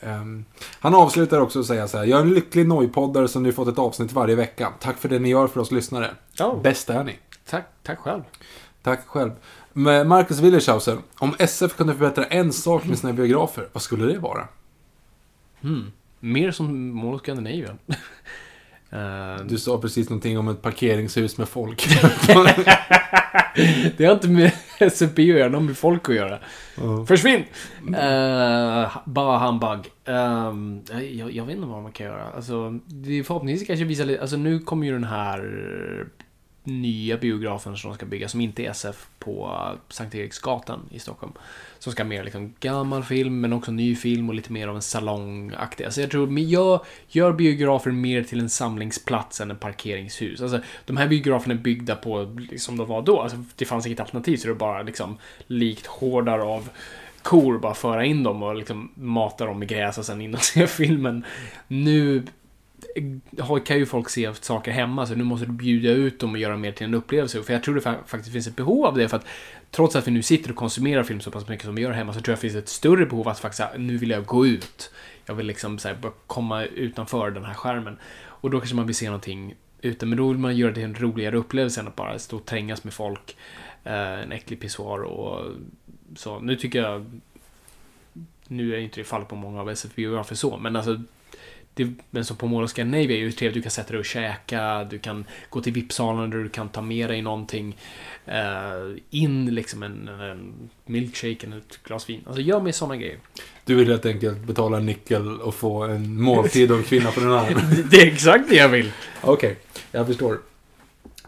Ehm, 0.00 0.44
han 0.80 0.94
avslutar 0.94 1.40
också 1.40 1.60
att 1.60 1.66
säga 1.66 1.88
så 1.88 1.98
här. 1.98 2.04
Jag 2.04 2.18
är 2.18 2.22
en 2.22 2.34
lycklig 2.34 2.68
nojpoddare 2.68 3.28
som 3.28 3.42
nu 3.42 3.52
fått 3.52 3.68
ett 3.68 3.78
avsnitt 3.78 4.12
varje 4.12 4.34
vecka. 4.34 4.72
Tack 4.80 4.98
för 4.98 5.08
det 5.08 5.18
ni 5.18 5.28
gör 5.28 5.46
för 5.46 5.60
oss 5.60 5.70
lyssnare. 5.70 6.10
Ja. 6.32 6.60
Bäst 6.62 6.90
är 6.90 7.04
ni. 7.04 7.18
Tack, 7.50 7.68
tack 7.82 7.98
själv. 7.98 8.22
Tack 8.82 9.06
själv. 9.06 9.30
Med 9.72 10.06
Marcus 10.06 10.40
Willershausen. 10.40 10.98
Om 11.18 11.34
SF 11.38 11.76
kunde 11.76 11.92
förbättra 11.92 12.24
en 12.24 12.52
sak 12.52 12.84
med 12.84 12.98
sina 12.98 13.12
biografer, 13.12 13.68
vad 13.72 13.82
skulle 13.82 14.12
det 14.12 14.18
vara? 14.18 14.48
Mm. 15.64 15.92
Mer 16.20 16.50
som 16.50 16.96
Mall 16.96 17.14
of 17.14 17.20
Scandinavia. 17.20 17.76
Du 19.44 19.58
sa 19.58 19.78
precis 19.78 20.08
någonting 20.08 20.38
om 20.38 20.48
ett 20.48 20.62
parkeringshus 20.62 21.38
med 21.38 21.48
folk. 21.48 21.88
det 23.96 24.04
har 24.04 24.14
inte 24.14 24.28
med 24.28 24.52
SCP 24.78 25.22
att 25.22 25.38
göra, 25.38 25.48
det 25.48 25.56
har 25.56 25.62
med 25.62 25.76
folk 25.76 26.08
att 26.08 26.14
göra. 26.14 26.38
Försvinn! 27.06 27.44
Uh, 27.88 28.96
bara 29.04 29.38
humbug. 29.38 29.92
Ehm, 30.04 30.80
jag, 31.12 31.32
jag 31.32 31.44
vet 31.44 31.56
inte 31.56 31.68
vad 31.68 31.82
man 31.82 31.92
kan 31.92 32.06
göra. 32.06 32.24
Alltså, 32.36 32.78
det 32.86 33.24
förhoppningsvis 33.24 33.66
kanske 33.66 33.84
visa 33.84 34.04
lite... 34.04 34.20
Alltså 34.20 34.36
nu 34.36 34.58
kommer 34.58 34.86
ju 34.86 34.92
den 34.92 35.04
här 35.04 35.38
nya 36.68 37.16
biografen 37.16 37.76
som 37.76 37.90
de 37.90 37.96
ska 37.96 38.06
bygga, 38.06 38.28
som 38.28 38.40
inte 38.40 38.62
är 38.62 38.70
SF, 38.70 39.06
på 39.18 39.58
Sankt 39.88 40.14
Eriksgatan 40.14 40.80
i 40.90 40.98
Stockholm. 40.98 41.32
Som 41.78 41.92
ska 41.92 42.02
ha 42.02 42.08
mer 42.08 42.24
liksom 42.24 42.54
gammal 42.60 43.04
film, 43.04 43.40
men 43.40 43.52
också 43.52 43.70
ny 43.70 43.96
film 43.96 44.28
och 44.28 44.34
lite 44.34 44.52
mer 44.52 44.68
av 44.68 44.76
en 44.76 44.82
salongaktig. 44.82 45.84
Alltså 45.84 46.00
jag 46.00 46.10
tror, 46.10 46.26
men 46.26 46.50
jag 46.50 46.84
gör 47.08 47.32
biografer 47.32 47.90
mer 47.90 48.22
till 48.22 48.40
en 48.40 48.48
samlingsplats 48.48 49.40
än 49.40 49.50
en 49.50 49.56
parkeringshus. 49.56 50.40
Alltså, 50.40 50.60
de 50.86 50.96
här 50.96 51.08
biograferna 51.08 51.54
är 51.54 51.58
byggda 51.58 51.96
på, 51.96 52.38
som 52.56 52.76
de 52.76 52.88
var 52.88 53.02
då. 53.02 53.20
Alltså, 53.20 53.44
det 53.56 53.64
fanns 53.64 53.86
inget 53.86 54.00
alternativ, 54.00 54.36
så 54.36 54.46
det 54.46 54.52
var 54.52 54.60
bara 54.60 54.82
liksom 54.82 55.18
likt 55.46 55.86
hårdar 55.86 56.38
av 56.38 56.68
kor, 57.22 57.58
bara 57.58 57.74
föra 57.74 58.04
in 58.04 58.22
dem 58.22 58.42
och 58.42 58.56
liksom 58.56 58.92
mata 58.94 59.44
dem 59.44 59.58
med 59.58 59.68
gräs 59.68 59.98
och 59.98 60.06
sen 60.06 60.20
in 60.20 60.34
och 60.34 60.42
se 60.42 60.66
filmen. 60.66 61.24
Nu 61.68 62.22
kan 63.64 63.78
ju 63.78 63.86
folk 63.86 64.08
se 64.08 64.34
saker 64.34 64.72
hemma, 64.72 65.06
så 65.06 65.14
nu 65.14 65.24
måste 65.24 65.46
du 65.46 65.52
bjuda 65.52 65.90
ut 65.90 66.20
dem 66.20 66.32
och 66.32 66.38
göra 66.38 66.56
mer 66.56 66.72
till 66.72 66.86
en 66.86 66.94
upplevelse. 66.94 67.42
För 67.42 67.52
jag 67.52 67.62
tror 67.62 67.74
det 67.74 67.80
faktiskt 67.80 68.32
finns 68.32 68.46
ett 68.46 68.56
behov 68.56 68.86
av 68.86 68.94
det, 68.96 69.08
för 69.08 69.16
att 69.16 69.26
trots 69.70 69.96
att 69.96 70.06
vi 70.06 70.10
nu 70.10 70.22
sitter 70.22 70.50
och 70.50 70.56
konsumerar 70.56 71.02
film 71.02 71.20
så 71.20 71.30
pass 71.30 71.48
mycket 71.48 71.66
som 71.66 71.74
vi 71.74 71.82
gör 71.82 71.92
hemma, 71.92 72.12
så 72.12 72.20
tror 72.20 72.32
jag 72.32 72.38
det 72.38 72.40
finns 72.40 72.54
ett 72.54 72.68
större 72.68 73.06
behov 73.06 73.28
att 73.28 73.38
faktiskt 73.38 73.68
nu 73.76 73.96
vill 73.96 74.10
jag 74.10 74.26
gå 74.26 74.46
ut. 74.46 74.90
Jag 75.26 75.34
vill 75.34 75.46
liksom 75.46 75.78
så 75.78 75.88
här, 75.88 75.96
komma 76.26 76.64
utanför 76.64 77.30
den 77.30 77.44
här 77.44 77.54
skärmen. 77.54 77.98
Och 78.24 78.50
då 78.50 78.60
kanske 78.60 78.76
man 78.76 78.86
vill 78.86 78.96
se 78.96 79.06
någonting 79.06 79.54
ute. 79.80 80.06
Men 80.06 80.18
då 80.18 80.28
vill 80.28 80.38
man 80.38 80.56
göra 80.56 80.70
det 80.70 80.74
till 80.74 80.84
en 80.84 80.94
roligare 80.94 81.36
upplevelse 81.36 81.80
än 81.80 81.88
att 81.88 81.96
bara 81.96 82.18
stå 82.18 82.36
och 82.36 82.44
trängas 82.44 82.84
med 82.84 82.92
folk. 82.92 83.36
Eh, 83.84 84.22
en 84.22 84.32
äcklig 84.32 84.60
pissoar 84.60 85.02
och 85.02 85.46
så. 86.16 86.40
Nu 86.40 86.56
tycker 86.56 86.82
jag... 86.82 87.20
Nu 88.50 88.74
är 88.74 88.78
inte 88.78 89.00
det 89.00 89.04
fallet 89.04 89.28
på 89.28 89.36
många 89.36 89.60
av 89.60 89.70
SF-biografer 89.70 90.34
så, 90.34 90.56
men 90.56 90.76
alltså 90.76 91.02
det, 91.78 91.94
men 92.10 92.24
som 92.24 92.36
på 92.36 92.46
Mall 92.46 92.64
of 92.64 92.70
Scandinavia 92.70 93.16
är 93.16 93.20
ju 93.20 93.32
trevligt. 93.32 93.54
Du 93.54 93.62
kan 93.62 93.70
sätta 93.70 93.90
dig 93.90 93.98
och 93.98 94.04
käka, 94.04 94.84
du 94.84 94.98
kan 94.98 95.24
gå 95.50 95.60
till 95.60 95.72
VIP-salen 95.72 96.30
där 96.30 96.38
du 96.38 96.48
kan 96.48 96.68
ta 96.68 96.82
med 96.82 97.10
dig 97.10 97.22
någonting. 97.22 97.76
eh, 98.26 98.96
in 99.10 99.54
liksom 99.54 99.82
en, 99.82 100.08
en 100.08 100.54
milkshake 100.86 101.46
eller 101.46 101.56
ett 101.58 101.78
glas 101.84 102.08
vin. 102.10 102.20
Alltså 102.26 102.42
gör 102.42 102.60
mig 102.60 102.72
sådana 102.72 102.96
grejer. 102.96 103.18
Du 103.64 103.74
vill 103.74 103.88
helt 103.88 104.06
enkelt 104.06 104.38
betala 104.38 104.76
en 104.76 104.86
nickel 104.86 105.40
och 105.40 105.54
få 105.54 105.82
en 105.82 106.22
måltid 106.22 106.70
och 106.70 106.78
en 106.78 106.84
kvinna 106.84 107.10
på 107.10 107.20
den 107.20 107.32
arm. 107.32 107.60
Det 107.90 107.96
är 107.96 108.06
exakt 108.06 108.48
det 108.48 108.56
jag 108.56 108.68
vill. 108.68 108.92
Okej, 109.20 109.56
jag 109.92 110.06
förstår. 110.06 110.38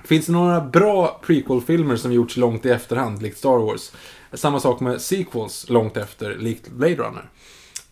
Finns 0.05 0.27
det 0.27 0.33
några 0.33 0.61
bra 0.61 1.21
prequel-filmer 1.27 1.97
som 1.97 2.13
gjorts 2.13 2.37
långt 2.37 2.67
i 2.67 2.71
efterhand, 2.71 3.23
likt 3.23 3.39
Star 3.39 3.59
Wars? 3.59 3.93
Samma 4.33 4.61
sak 4.61 4.81
med 4.81 5.01
sequels 5.01 5.69
långt 5.69 5.97
efter, 5.97 6.37
likt 6.37 6.69
Blade 6.69 6.95
Runner. 6.95 7.25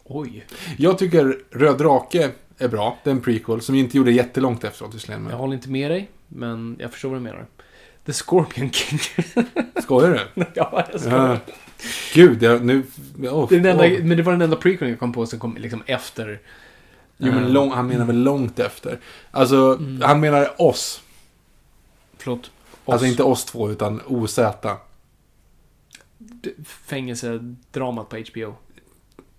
Oj. 0.04 0.46
Jag 0.76 0.98
tycker 0.98 1.38
Röd 1.50 1.78
Drake 1.78 2.30
är 2.58 2.68
bra. 2.68 2.98
Det 3.04 3.10
är 3.10 3.14
en 3.14 3.20
prequel 3.20 3.60
som 3.60 3.74
inte 3.74 3.96
gjorde 3.96 4.12
jättelångt 4.12 4.64
efteråt 4.64 4.94
visserligen. 4.94 5.22
Jag 5.22 5.30
Men... 5.30 5.38
håller 5.38 5.54
inte 5.54 5.70
med 5.70 5.90
dig, 5.90 6.10
men 6.28 6.76
jag 6.78 6.92
förstår 6.92 7.08
vad 7.08 7.18
du 7.18 7.22
menar. 7.22 7.46
The 8.06 8.12
Scorpion 8.12 8.70
King. 8.70 8.98
Skojar 9.82 10.10
du? 10.34 10.44
ja, 10.54 10.84
jag 10.92 11.00
skojar. 11.00 11.40
Ja. 11.46 11.52
Gud, 12.14 12.42
jag, 12.42 12.64
nu... 12.64 12.82
Oh, 13.18 13.48
den 13.48 13.66
oh. 13.66 13.70
enda, 13.70 14.04
men 14.04 14.16
det 14.16 14.22
var 14.22 14.32
den 14.32 14.42
enda 14.42 14.56
prequel 14.56 14.88
jag 14.88 14.98
kom 14.98 15.12
på 15.12 15.26
som 15.26 15.38
kom 15.38 15.56
liksom 15.56 15.82
efter. 15.86 16.40
Jo, 17.16 17.32
men 17.32 17.44
Eh, 17.44 17.50
lång, 17.50 17.70
han 17.70 17.86
menar 17.86 18.04
väl 18.04 18.22
långt 18.22 18.58
efter. 18.58 18.98
Alltså, 19.30 19.80
han 20.02 20.20
menar 20.20 20.62
oss. 20.62 21.02
Förlåt. 22.18 22.50
Alltså 22.84 23.06
Oss. 23.06 23.10
inte 23.10 23.22
oss 23.22 23.44
två, 23.44 23.70
utan 23.70 24.00
OZ. 24.06 24.38
Fängelsedramat 26.64 28.08
på 28.08 28.16
HBO. 28.16 28.54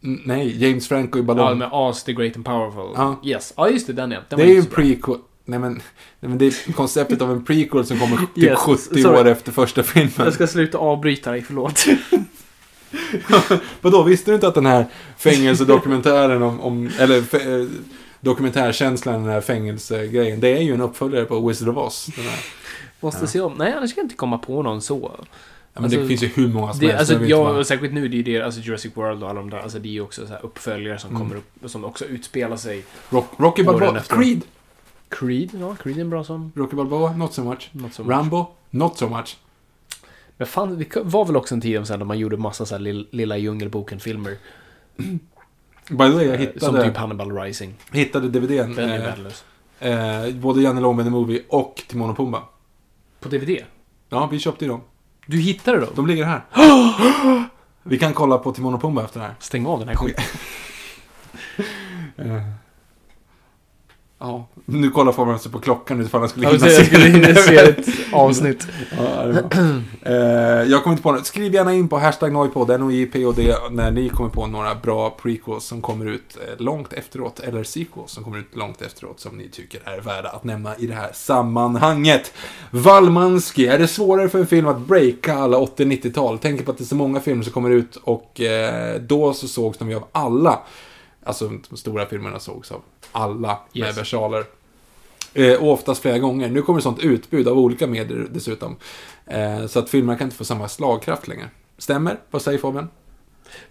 Nej, 0.01 0.63
James 0.63 0.87
Franco 0.87 1.17
i 1.17 1.21
Ja, 1.21 1.25
ballong. 1.25 1.57
med 1.57 1.69
Oz, 1.71 2.03
The 2.03 2.13
Great 2.13 2.35
and 2.35 2.45
Powerful. 2.45 2.93
Ja. 2.95 3.19
Yes. 3.23 3.53
Ja, 3.57 3.69
just 3.69 3.87
det, 3.87 3.93
den 3.93 4.11
ja. 4.11 4.19
Den 4.29 4.39
det 4.39 4.45
är 4.45 4.49
ju 4.49 4.57
en 4.59 4.65
prequel. 4.65 5.17
Nej 5.45 5.59
men, 5.59 5.73
nej 6.19 6.29
men 6.29 6.37
det 6.37 6.45
är 6.45 6.73
konceptet 6.73 7.21
av 7.21 7.31
en 7.31 7.45
prequel 7.45 7.85
som 7.85 7.99
kommer 7.99 8.17
typ 8.35 8.43
Yes, 8.43 8.59
70 8.59 9.01
sorry. 9.01 9.19
år 9.19 9.27
efter 9.27 9.51
första 9.51 9.83
filmen. 9.83 10.11
Jag 10.17 10.33
ska 10.33 10.47
sluta 10.47 10.77
avbryta 10.77 11.31
dig, 11.31 11.41
förlåt. 11.41 11.85
Vadå, 13.81 14.03
visste 14.03 14.31
du 14.31 14.35
inte 14.35 14.47
att 14.47 14.55
den 14.55 14.65
här 14.65 14.85
fängelsedokumentären 15.17 16.41
om, 16.43 16.59
om 16.61 16.89
eller 16.99 17.21
fe, 17.21 17.37
eh, 17.61 17.65
dokumentärkänslan, 18.21 19.23
den 19.23 19.31
här 19.33 19.41
fängelsegrejen, 19.41 20.39
det 20.39 20.47
är 20.57 20.61
ju 20.61 20.73
en 20.73 20.81
uppföljare 20.81 21.25
på 21.25 21.47
Wizard 21.47 21.69
of 21.69 21.77
Oz. 21.77 22.07
Måste 22.99 23.27
se 23.27 23.41
om. 23.41 23.53
Nej, 23.57 23.73
annars 23.73 23.95
kan 23.95 24.01
jag 24.01 24.05
inte 24.05 24.15
komma 24.15 24.37
på 24.37 24.63
någon 24.63 24.81
så. 24.81 25.11
Men 25.73 25.89
det 25.89 25.95
Alltså, 25.97 26.07
finns 26.07 26.23
ju 26.23 26.27
hur 26.27 26.47
många 26.47 26.73
som 26.73 26.79
Det, 26.79 26.91
helst. 26.93 27.11
alltså, 27.11 27.25
jag 27.25 27.57
och 27.57 27.67
särskilt 27.67 27.93
nu, 27.93 28.07
det 28.07 28.15
är 28.15 28.17
ju 28.17 28.23
det, 28.23 28.41
alltså 28.41 28.61
Jurassic 28.61 28.97
World 28.97 29.23
och 29.23 29.29
alla 29.29 29.39
de 29.39 29.49
där, 29.49 29.57
alltså 29.59 29.79
det 29.79 29.87
är 29.89 29.91
ju 29.91 30.01
också 30.01 30.27
så 30.27 30.35
uppföljare 30.35 30.99
som 30.99 31.09
Mm. 31.09 31.21
kommer 31.21 31.35
upp, 31.35 31.69
som 31.71 31.85
också 31.85 32.05
utspelar 32.05 32.57
sig. 32.57 32.83
Rock, 33.09 33.25
Rocky 33.37 33.63
Balboa, 33.63 33.97
efter. 33.97 34.15
Creed, 34.15 34.41
Creed, 35.09 35.49
ja, 35.59 35.75
Creed 35.75 35.97
är 35.97 36.01
en 36.01 36.09
bra 36.09 36.23
sån. 36.23 36.51
Rocky 36.55 36.75
Balboa, 36.75 37.11
not 37.15 37.33
so 37.33 37.43
much. 37.43 37.69
Not 37.71 37.93
so 37.93 38.03
much. 38.03 38.11
Rambo, 38.11 38.45
not 38.69 38.97
so 38.97 39.09
much. 39.09 39.37
Men 40.37 40.47
fan, 40.47 40.77
det 40.79 40.95
var 41.03 41.25
väl 41.25 41.35
också 41.37 41.55
en 41.55 41.61
tid 41.61 41.87
sen 41.87 41.99
när 41.99 42.05
man 42.05 42.19
gjorde 42.19 42.37
massa 42.37 42.65
så 42.65 42.75
här 42.75 42.79
lill, 42.79 43.07
Lilla 43.11 43.37
Djungelboken-filmer. 43.37 44.37
By 44.97 45.97
the 45.97 46.09
way, 46.09 46.25
jag 46.25 46.33
eh, 46.33 46.39
hittade, 46.39 46.59
Som 46.59 46.75
typ 46.75 46.97
Hannibal 46.97 47.31
Rising. 47.41 47.73
hittade 47.91 48.29
DVDn. 48.29 48.75
Den 48.75 48.89
är 48.89 48.99
Eh, 48.99 49.03
värdelös. 49.05 49.43
eh, 49.79 50.35
både 50.35 50.61
Janne 50.61 50.81
Långben 50.81 51.05
the 51.05 51.09
Movie 51.11 51.41
och 51.49 51.81
Timon 51.87 52.09
och 52.09 52.17
Pumba. 52.17 52.43
På 53.19 53.29
DVD? 53.29 53.57
Ja, 54.09 54.27
vi 54.31 54.39
köpte 54.39 54.65
ju 54.65 54.71
dem. 54.71 54.81
Du 55.29 55.39
hittade 55.39 55.79
dem? 55.79 55.89
De 55.95 56.07
ligger 56.07 56.25
här. 56.25 56.41
vi 57.83 57.97
kan 57.99 58.13
kolla 58.13 58.37
på 58.37 58.51
Timon 58.51 58.73
och 58.73 58.81
Pumba 58.81 59.03
efter 59.03 59.19
det 59.19 59.25
här. 59.25 59.35
Stäng 59.39 59.65
av 59.65 59.79
den 59.79 59.87
här 59.87 59.95
skiten. 59.95 60.23
Ja, 64.21 64.47
nu 64.65 64.89
kollar 64.89 65.11
Fabian 65.11 65.39
sig 65.39 65.51
på 65.51 65.59
klockan 65.59 66.01
ifall 66.01 66.19
han 66.19 66.29
skulle 66.29 66.47
hinna 66.47 66.67
jag 66.67 66.85
skulle 66.85 67.05
hinna 67.05 67.35
se 67.35 67.55
ett 67.55 67.87
avsnitt. 68.13 68.67
Ja. 68.97 69.33
Eh, 70.01 70.15
jag 70.71 70.83
kommer 70.83 70.93
inte 70.93 71.03
på 71.03 71.11
något. 71.11 71.25
Skriv 71.25 71.53
gärna 71.53 71.73
in 71.73 71.89
på 71.89 71.97
hashtag 71.97 72.31
Noipod, 72.33 72.79
NOIPOD, 72.79 73.39
när 73.71 73.91
ni 73.91 74.09
kommer 74.09 74.29
på 74.29 74.47
några 74.47 74.75
bra 74.75 75.09
prequels 75.09 75.63
som 75.63 75.81
kommer 75.81 76.05
ut 76.05 76.37
eh, 76.47 76.63
långt 76.63 76.93
efteråt, 76.93 77.39
eller 77.39 77.63
sequels 77.63 78.11
som 78.11 78.23
kommer 78.23 78.37
ut 78.37 78.55
långt 78.55 78.81
efteråt, 78.81 79.19
som 79.19 79.37
ni 79.37 79.49
tycker 79.49 79.81
är 79.85 80.01
värda 80.01 80.29
att 80.29 80.43
nämna 80.43 80.75
i 80.77 80.87
det 80.87 80.93
här 80.93 81.09
sammanhanget. 81.13 82.33
Wallmanski, 82.71 83.67
är 83.67 83.79
det 83.79 83.87
svårare 83.87 84.29
för 84.29 84.39
en 84.39 84.47
film 84.47 84.67
att 84.67 84.79
breaka 84.79 85.35
alla 85.35 85.57
80-90-tal? 85.57 86.37
Tänk 86.41 86.65
på 86.65 86.71
att 86.71 86.77
det 86.77 86.83
är 86.83 86.85
så 86.85 86.95
många 86.95 87.19
filmer 87.19 87.43
som 87.43 87.53
kommer 87.53 87.69
ut 87.69 87.95
och 87.95 88.41
eh, 88.41 89.01
då 89.01 89.33
så 89.33 89.47
sågs 89.47 89.77
de 89.77 89.89
ju 89.89 89.95
av 89.95 90.07
alla. 90.11 90.59
Alltså, 91.23 91.51
de 91.69 91.77
stora 91.77 92.05
filmerna 92.05 92.39
sågs 92.39 92.71
av 92.71 92.81
alla 93.11 93.59
med 93.73 93.85
Yes. 93.87 93.97
versaler. 93.97 94.43
Eh, 95.33 95.53
och 95.53 95.71
oftast 95.73 96.01
flera 96.01 96.17
gånger. 96.19 96.49
Nu 96.49 96.61
kommer 96.61 96.79
sånt 96.79 96.99
utbud 96.99 97.47
av 97.47 97.57
olika 97.59 97.87
medier 97.87 98.27
dessutom. 98.31 98.75
Eh, 99.25 99.65
så 99.67 99.79
att 99.79 99.89
filmerna 99.89 100.17
kan 100.17 100.27
inte 100.27 100.37
få 100.37 100.45
samma 100.45 100.67
slagkraft 100.67 101.27
längre. 101.27 101.49
Stämmer? 101.77 102.19
Vad 102.31 102.41
säger 102.41 102.57
Fabian? 102.59 102.89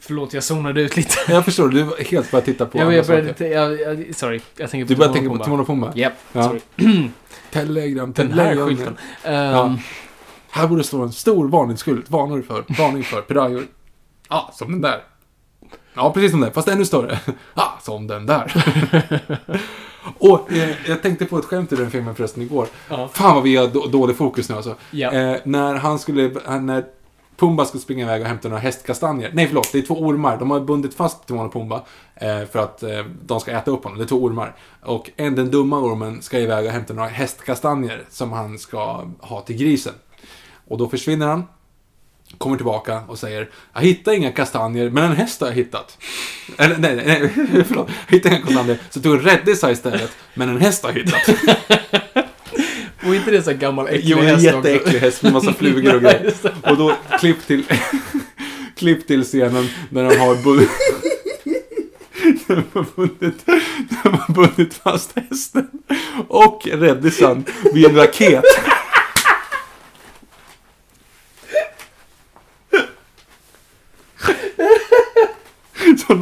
Förlåt, 0.01 0.33
jag 0.35 0.45
zonade 0.45 0.81
ut 0.83 0.97
lite. 0.97 1.15
Jag 1.29 1.45
förstår, 1.45 1.69
du 1.69 2.05
helt 2.05 2.31
börjat 2.31 2.45
titta 2.45 2.67
på 2.67 2.79
Jag, 2.79 2.83
andra 2.85 2.97
jag 2.97 3.07
började, 3.07 3.49
jag, 3.49 3.81
jag, 3.81 4.15
sorry, 4.17 4.41
jag 4.57 4.71
tänker 4.71 4.85
på 4.87 4.89
Du 4.89 4.95
Timon 4.95 5.13
tänka 5.15 5.39
på 5.39 5.45
Timon 5.45 5.61
och 5.61 5.67
Pumba? 5.67 5.93
Japp, 5.95 6.13
Ja. 6.33 6.43
sorry. 6.43 6.61
Telegram, 7.53 8.13
Den 8.13 8.33
här 8.33 8.45
telegram. 8.45 8.69
skylten. 8.69 8.89
Um, 9.25 9.33
Ja. 9.33 9.77
Här 10.51 10.67
borde 10.67 10.85
stå 10.85 11.03
en 11.03 11.13
stor 11.13 11.49
varningsskylt. 11.49 12.11
Varning 12.11 12.43
för, 12.43 12.65
varning 12.79 13.03
för 13.03 13.21
pirayor. 13.23 13.67
Ja, 14.29 14.51
som 14.55 14.73
den 14.73 14.81
där. 14.81 15.01
Ja, 15.99 16.13
precis 16.13 16.31
som 16.31 16.41
den, 16.41 16.53
fast 16.53 16.69
ännu 16.69 16.85
större. 16.85 17.19
Ja, 17.55 17.79
som 17.83 18.07
den 18.07 18.27
där. 18.27 18.65
Och 20.19 20.53
eh, 20.53 20.71
jag 20.89 21.03
tänkte 21.03 21.25
på 21.25 21.39
ett 21.39 21.45
skämt 21.45 21.73
i 21.73 21.77
den 21.77 21.91
filmen 21.91 22.15
förresten 22.15 22.43
igår. 22.43 22.67
Ja. 22.89 23.09
Fan 23.13 23.35
vad 23.35 23.43
vi 23.43 23.57
har 23.57 23.67
då, 23.67 23.87
dålig 23.87 24.17
fokus 24.17 24.49
nu 24.49 24.55
alltså. 24.55 24.75
Ja. 24.91 25.13
Eh, 25.13 25.37
när 25.45 25.75
han 25.75 25.99
skulle, 25.99 26.29
när 26.61 26.85
Pumba 27.37 27.65
ska 27.65 27.79
springa 27.79 28.05
iväg 28.05 28.23
och 28.23 28.29
hämta 28.29 28.49
några 28.49 28.61
hästkastanjer. 28.61 29.31
Nej, 29.35 29.47
förlåt, 29.47 29.73
det 29.73 29.79
är 29.79 29.83
två 29.83 29.95
ormar. 29.95 30.37
De 30.37 30.51
har 30.51 30.61
bundit 30.61 30.95
fast 30.95 31.27
Timon 31.27 31.47
och 31.47 31.53
Pumba 31.53 31.85
eh, 32.15 32.45
för 32.45 32.59
att 32.59 32.83
eh, 32.83 33.05
de 33.23 33.41
ska 33.41 33.51
äta 33.51 33.71
upp 33.71 33.85
honom. 33.85 33.99
Det 33.99 34.05
är 34.05 34.09
två 34.09 34.17
ormar. 34.25 34.57
Och 34.83 35.11
en, 35.17 35.35
den 35.35 35.51
dumma 35.51 35.79
ormen 35.79 36.23
ska 36.23 36.39
iväg 36.39 36.67
och 36.67 36.73
hämta 36.73 36.95
några 36.95 37.09
hästkastanjer 37.09 38.05
som 38.11 38.33
han 38.33 38.59
ska 38.59 39.05
ha 39.21 39.41
till 39.41 39.57
grisen. 39.57 39.95
Och 40.69 40.79
då 40.79 40.89
försvinner 40.89 41.27
han. 41.27 41.45
Kommer 42.39 42.57
tillbaka 42.57 43.01
och 43.09 43.19
säger 43.19 43.49
Jag 43.73 43.81
hittar 43.81 44.13
inga 44.13 44.33
kastanjer, 44.33 44.91
men 44.91 45.05
en 45.05 45.17
häst 45.17 45.41
har 45.41 45.49
jag 45.49 45.55
hittat. 45.55 45.99
Eller 46.59 46.77
nej, 46.79 47.03
nej, 47.07 47.31
förlåt. 47.69 47.89
Jag 48.07 48.17
hittade 48.17 48.35
inga 48.37 48.47
kastanjer, 48.47 48.79
så 48.91 49.01
tog 49.01 49.15
en 49.15 49.21
räddisa 49.21 49.71
istället. 49.71 50.11
Men 50.35 50.49
en 50.49 50.61
häst 50.61 50.83
har 50.83 50.91
jag 50.91 50.99
hittat. 50.99 51.29
och 53.07 53.15
inte 53.15 53.31
det 53.31 53.43
så 53.43 53.53
gammal 53.53 53.87
äcklig 53.87 54.03
Jo, 54.05 54.19
en 54.19 54.27
häst 54.27 54.43
jätteäcklig 54.45 55.01
häst 55.01 55.23
med 55.23 55.33
massa 55.33 55.53
flugor 55.53 55.95
och 55.95 56.01
grejer. 56.03 56.35
Och 56.63 56.77
då 56.77 56.95
klipp 57.21 57.47
till, 57.47 57.65
klipp 58.77 59.07
till 59.07 59.25
scenen 59.25 59.69
när 59.91 60.09
de 60.09 60.17
har 60.17 60.35
bundit, 60.35 60.71
när 62.47 62.57
de 62.57 62.65
har 62.73 62.87
bundit, 62.97 63.47
när 63.47 64.03
de 64.03 64.19
har 64.19 64.35
bundit 64.35 64.75
fast 64.75 65.13
hästen 65.19 65.69
och 66.29 66.69
räddisan 66.73 67.45
vid 67.75 67.87
en 67.87 67.97
raket. 67.97 68.45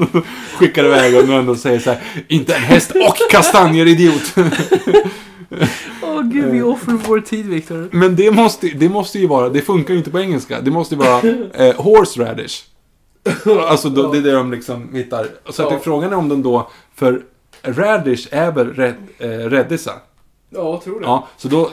skickar 0.59 0.85
iväg 0.85 1.16
och 1.16 1.23
ändå 1.35 1.56
säger 1.56 1.78
så 1.78 1.90
här, 1.90 2.01
inte 2.28 2.55
en 2.55 2.62
häst 2.62 2.90
och 2.90 3.31
kastanjer 3.31 3.86
idiot. 3.86 4.35
Åh 6.02 6.23
gud, 6.23 6.44
vi 6.52 6.62
offrar 6.62 6.94
vår 7.09 7.20
tid, 7.20 7.47
Viktor. 7.47 7.89
Men 7.93 8.16
det 8.16 8.31
måste, 8.31 8.66
det 8.68 8.89
måste 8.89 9.18
ju 9.18 9.27
vara, 9.27 9.48
det 9.48 9.60
funkar 9.60 9.94
ju 9.94 9.98
inte 9.98 10.10
på 10.10 10.20
engelska. 10.20 10.60
Det 10.60 10.70
måste 10.70 10.94
ju 10.94 10.98
vara 11.01 11.20
eh, 11.55 11.74
horseradish. 11.77 12.64
Alltså 13.68 13.89
då, 13.90 14.12
det 14.12 14.18
är 14.18 14.23
det 14.23 14.32
de 14.32 14.51
liksom 14.52 14.94
hittar. 14.94 15.27
Så 15.51 15.66
att 15.66 15.73
Ja. 15.73 15.78
frågan 15.85 16.12
är 16.12 16.16
om 16.16 16.28
de 16.28 16.43
då, 16.43 16.70
för 16.94 17.23
radish 17.64 18.28
är 18.31 18.52
väl 18.52 18.74
red, 18.74 18.94
eh, 19.18 19.28
räddisa? 19.28 19.93
Ja, 20.56 20.80
tror 20.84 21.00
det. 21.00 21.06
Ja, 21.06 21.28
så 21.36 21.48
då, 21.48 21.70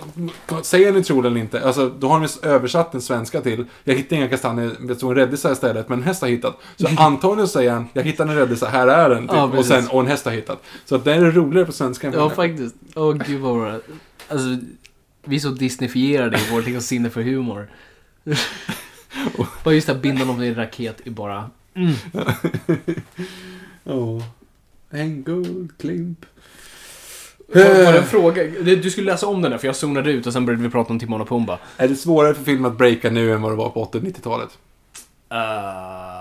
säger 0.62 0.92
ni 0.92 1.02
det 1.02 1.28
eller 1.28 1.38
inte, 1.38 1.66
alltså 1.66 1.90
då 1.90 2.08
har 2.08 2.20
de 2.20 2.48
översatt 2.48 2.92
den 2.92 3.02
svenska 3.02 3.42
till, 3.42 3.66
jag 3.84 3.96
hittade 3.96 4.16
inga 4.16 4.30
kastanjer, 4.30 4.72
det 4.88 4.96
stod 4.96 5.12
en 5.12 5.16
räddisa 5.16 5.52
istället, 5.52 5.90
men 5.90 6.00
en 6.00 6.04
häst 6.04 6.22
har 6.22 6.30
hittat. 6.30 6.58
Så 6.76 6.88
antagligen 6.98 7.48
säger 7.48 7.72
han, 7.72 7.88
jag 7.94 8.04
hittade 8.04 8.32
en 8.32 8.38
räddisa, 8.38 8.68
här 8.68 8.88
är 8.88 9.10
den, 9.10 9.28
typ, 9.28 9.36
Ja, 9.36 9.44
och 9.44 9.66
sen, 9.66 9.88
och 9.88 10.00
en 10.00 10.08
häst 10.08 10.26
har 10.26 10.32
hittat. 10.32 10.64
Så 10.86 10.96
att 10.96 11.06
det 11.06 11.14
är 11.14 11.22
roligare 11.22 11.66
på 11.66 11.72
svenska 11.72 12.08
än 12.08 12.14
på 12.14 12.20
Ja, 12.20 12.30
faktiskt. 12.30 12.76
Åh 12.96 13.14
gud 13.14 13.42
vad 13.42 13.60
bra. 13.60 13.80
Alltså, 14.28 14.48
vi 15.24 15.36
är 15.36 15.40
så 15.40 15.50
Disneyfierade 15.50 16.38
i 16.38 16.52
vårt 16.52 16.66
liksom, 16.66 16.82
sinne 16.82 17.10
för 17.10 17.22
humor. 17.22 17.68
Och 19.64 19.74
just 19.74 19.88
det 19.88 19.94
här, 19.94 20.00
binda 20.02 20.26
någon 20.26 20.44
i 20.44 20.48
en 20.48 20.56
raket 20.56 21.02
är 21.06 21.12
bara... 21.12 21.50
Ja. 23.84 24.22
En 24.90 25.24
guldklimp. 25.24 26.26
Var, 27.54 27.86
var 27.86 27.94
det 27.94 27.98
en 27.98 28.06
fråga? 28.06 28.44
Du 28.62 28.92
skulle 28.92 29.12
läsa 29.12 29.28
om 29.28 29.42
den 29.42 29.52
där 29.52 29.58
för 29.58 29.68
jag 29.68 29.76
zonade 29.76 30.12
ut 30.12 30.28
och 30.28 30.34
sen 30.34 30.46
började 30.46 30.64
vi 30.64 30.70
prata 30.70 30.94
om 30.94 31.00
Timon 31.00 31.22
och 31.22 31.30
Pumba. 31.30 31.60
Är 31.78 31.88
det 31.88 31.96
svårare 31.96 32.34
för 32.34 32.44
film 32.44 32.66
att 32.66 32.78
breaka 32.78 33.10
nu 33.10 33.34
än 33.34 33.42
vad 33.42 33.52
det 33.52 33.56
var 33.56 33.70
på 33.70 33.86
80-90-talet? 33.86 34.50
Uh, 35.34 35.38
ja, 35.38 36.13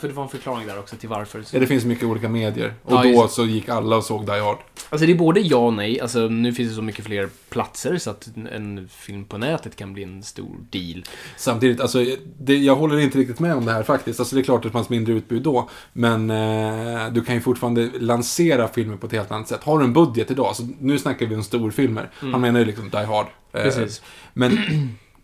för 0.00 0.08
det 0.08 0.14
var 0.14 0.22
en 0.22 0.28
förklaring 0.28 0.66
där 0.66 0.78
också 0.78 0.96
till 0.96 1.08
varför. 1.08 1.44
Ja, 1.52 1.60
det 1.60 1.66
finns 1.66 1.84
mycket 1.84 2.04
olika 2.04 2.28
medier. 2.28 2.74
Och 2.82 2.92
Ja, 2.92 3.02
då 3.02 3.28
så 3.28 3.46
gick 3.46 3.68
alla 3.68 3.96
och 3.96 4.04
såg 4.04 4.26
Die 4.26 4.32
Hard. 4.40 4.58
Alltså 4.90 5.06
det 5.06 5.12
är 5.12 5.16
både 5.18 5.40
ja 5.40 5.56
och 5.56 5.72
nej. 5.72 6.00
Alltså 6.00 6.18
nu 6.28 6.52
finns 6.52 6.68
det 6.70 6.74
så 6.76 6.82
mycket 6.82 7.04
fler 7.04 7.28
platser 7.48 7.98
så 7.98 8.10
att 8.10 8.28
en 8.52 8.88
film 8.92 9.24
på 9.24 9.38
nätet 9.38 9.76
kan 9.76 9.92
bli 9.92 10.02
en 10.02 10.22
stor 10.22 10.56
deal. 10.70 11.04
Samtidigt, 11.36 11.80
alltså, 11.80 12.04
det, 12.38 12.56
jag 12.56 12.76
håller 12.76 12.98
inte 12.98 13.18
riktigt 13.18 13.40
med 13.40 13.54
om 13.54 13.64
det 13.64 13.72
här 13.72 13.82
faktiskt. 13.82 14.20
Alltså, 14.20 14.34
det 14.36 14.40
är 14.42 14.44
klart 14.44 14.56
att 14.56 14.62
det 14.62 14.70
fanns 14.70 14.88
mindre 14.88 15.14
utbud 15.14 15.42
då. 15.42 15.68
Men 15.92 16.30
eh, 16.30 17.12
du 17.12 17.24
kan 17.24 17.34
ju 17.34 17.40
fortfarande 17.40 17.90
lansera 18.00 18.68
filmer 18.68 18.96
på 18.96 19.06
ett 19.06 19.12
helt 19.12 19.30
annat 19.30 19.48
sätt. 19.48 19.64
Har 19.64 19.78
du 19.78 19.84
en 19.84 19.92
budget 19.92 20.30
idag, 20.30 20.56
så 20.56 20.68
nu 20.80 20.98
snackar 20.98 21.26
vi 21.26 21.34
om 21.34 21.42
storfilmer. 21.42 22.10
Han 22.20 22.40
menar 22.40 22.60
ju 22.60 22.66
liksom 22.66 22.90
Die 22.90 22.96
Hard. 23.04 23.26
Eh, 23.52 23.62
Precis. 23.62 24.02
Men 24.32 24.58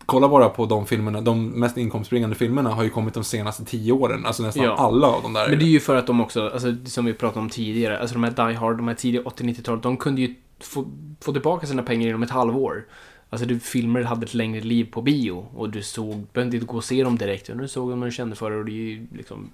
kolla 0.06 0.28
bara 0.28 0.48
på 0.48 0.66
de 0.66 0.86
filmerna. 0.86 1.20
De 1.20 1.46
mest 1.60 1.76
inkomstbringande 1.76 2.36
filmerna 2.36 2.70
har 2.70 2.82
ju 2.84 2.90
kommit 2.90 3.14
de 3.14 3.24
senaste 3.24 3.64
tio 3.64 3.92
åren. 3.92 4.26
Alltså 4.26 4.42
nästan 4.42 4.64
Ja. 4.64 4.74
alla 4.76 5.06
av 5.06 5.22
de 5.22 5.32
där. 5.32 5.48
Men 5.48 5.58
det 5.58 5.64
är 5.64 5.68
ju 5.68 5.80
för 5.80 5.96
att 5.96 6.06
de 6.06 6.20
också, 6.20 6.48
alltså, 6.48 6.74
som 6.84 7.04
vi 7.04 7.14
pratade 7.14 7.40
om 7.40 7.50
tidigare, 7.50 7.98
alltså 7.98 8.14
de 8.14 8.24
här 8.24 8.48
Die 8.48 8.54
Hard, 8.56 8.76
de 8.76 8.88
här 8.88 8.94
tidiga 8.94 9.22
80-90-talet, 9.22 9.82
de 9.82 9.96
kunde 9.96 10.20
ju 10.20 10.34
få, 10.60 10.84
få 11.20 11.32
tillbaka 11.32 11.66
sina 11.66 11.82
pengar 11.82 12.08
inom 12.08 12.22
ett 12.22 12.30
halvår. 12.30 12.84
Alltså 13.30 13.46
du, 13.46 13.60
filmer 13.60 14.02
hade 14.02 14.24
ett 14.26 14.34
längre 14.34 14.60
liv 14.60 14.88
på 14.92 15.02
bio 15.02 15.46
och 15.54 15.70
du 15.70 15.82
såg, 15.82 16.26
behövde 16.32 16.56
inte 16.56 16.66
gå 16.66 16.76
och 16.76 16.84
se 16.84 17.04
dem 17.04 17.18
direkt, 17.18 17.50
du 17.58 17.68
såg 17.68 17.90
dem 17.90 18.00
när 18.00 18.06
du 18.06 18.12
kände 18.12 18.36
för 18.36 18.50
det 18.50 18.56
och 18.56 18.64
det 18.64 18.72
ju 18.72 19.06
liksom, 19.16 19.50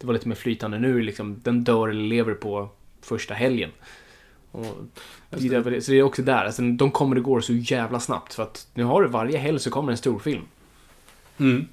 det 0.00 0.06
var 0.06 0.14
lite 0.14 0.28
mer 0.28 0.36
flytande 0.36 0.78
nu 0.78 1.02
liksom, 1.02 1.40
den 1.42 1.64
dör 1.64 1.88
eller 1.88 2.02
lever 2.02 2.34
på 2.34 2.68
första 3.02 3.34
helgen. 3.34 3.70
Det 5.30 5.48
därför- 5.48 5.80
så 5.80 5.90
det 5.92 5.98
är 5.98 6.02
också 6.02 6.22
där, 6.22 6.44
alltså, 6.44 6.62
de 6.62 6.90
kommer 6.90 7.16
och 7.16 7.22
går 7.22 7.40
så 7.40 7.52
jävla 7.52 8.00
snabbt 8.00 8.34
för 8.34 8.42
att 8.42 8.66
nu 8.74 8.84
har 8.84 9.02
du 9.02 9.08
varje 9.08 9.38
helg 9.38 9.58
så 9.58 9.70
kommer 9.70 9.92
en 9.92 9.98
stor 9.98 10.18
film. 10.18 10.42
Mm. 11.38 11.66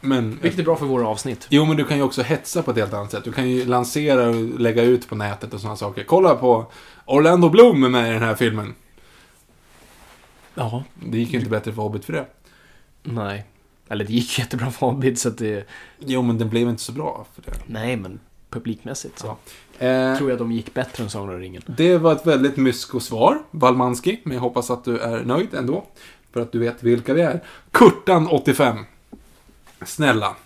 Men, 0.00 0.38
Vilket 0.42 0.60
är 0.60 0.64
bra 0.64 0.76
för 0.76 0.86
våra 0.86 1.08
avsnitt. 1.08 1.46
Jo, 1.50 1.64
men 1.64 1.76
du 1.76 1.84
kan 1.84 1.96
ju 1.96 2.02
också 2.02 2.22
hetsa 2.22 2.62
på 2.62 2.70
ett 2.70 2.76
helt 2.76 2.92
annat 2.94 3.10
sätt. 3.10 3.24
Du 3.24 3.32
kan 3.32 3.50
ju 3.50 3.64
lansera 3.64 4.28
och 4.28 4.60
lägga 4.60 4.82
ut 4.82 5.08
på 5.08 5.14
nätet 5.14 5.54
och 5.54 5.60
sådana 5.60 5.76
saker. 5.76 6.04
Kolla 6.04 6.34
på 6.36 6.66
Orlando 7.06 7.48
Bloom 7.48 7.84
är 7.84 7.88
med 7.88 8.10
i 8.10 8.12
den 8.12 8.22
här 8.22 8.34
filmen. 8.34 8.74
Ja. 10.54 10.84
Det 11.06 11.18
gick 11.18 11.32
ju 11.32 11.38
inte 11.38 11.50
bättre 11.50 11.72
för 11.72 11.82
Hobbit 11.82 12.04
för 12.04 12.12
det. 12.12 12.26
Nej. 13.02 13.44
Eller 13.88 14.04
det 14.04 14.12
gick 14.12 14.38
jättebra 14.38 14.70
för 14.70 14.86
Hobbit 14.86 15.18
så 15.18 15.28
att 15.28 15.38
det... 15.38 15.66
Jo, 15.98 16.22
men 16.22 16.38
den 16.38 16.48
blev 16.48 16.68
inte 16.68 16.82
så 16.82 16.92
bra 16.92 17.26
för 17.34 17.42
det. 17.42 17.58
Nej, 17.66 17.96
men 17.96 18.20
publikmässigt 18.50 19.18
så 19.18 19.36
Eh, 19.80 20.16
tror 20.16 20.30
jag 20.30 20.38
de 20.38 20.52
gick 20.52 20.74
bättre 20.74 21.04
än 21.04 21.10
Sagan 21.10 21.28
om 21.28 21.40
ringen. 21.40 21.62
det 21.66 21.98
var 21.98 22.12
ett 22.12 22.26
väldigt 22.26 22.56
mysko-svar, 22.56 23.38
Valmanski. 23.50 24.20
Men 24.24 24.34
jag 24.34 24.40
hoppas 24.40 24.70
att 24.70 24.84
du 24.84 24.98
är 24.98 25.24
nöjd 25.24 25.54
ändå. 25.54 25.84
För 26.32 26.40
att 26.40 26.52
du 26.52 26.58
vet 26.58 26.82
vilka 26.82 27.14
vi 27.14 27.22
är. 27.22 27.40
Kurtan, 27.70 28.26
85. 28.28 28.76
Snälla. 29.84 30.36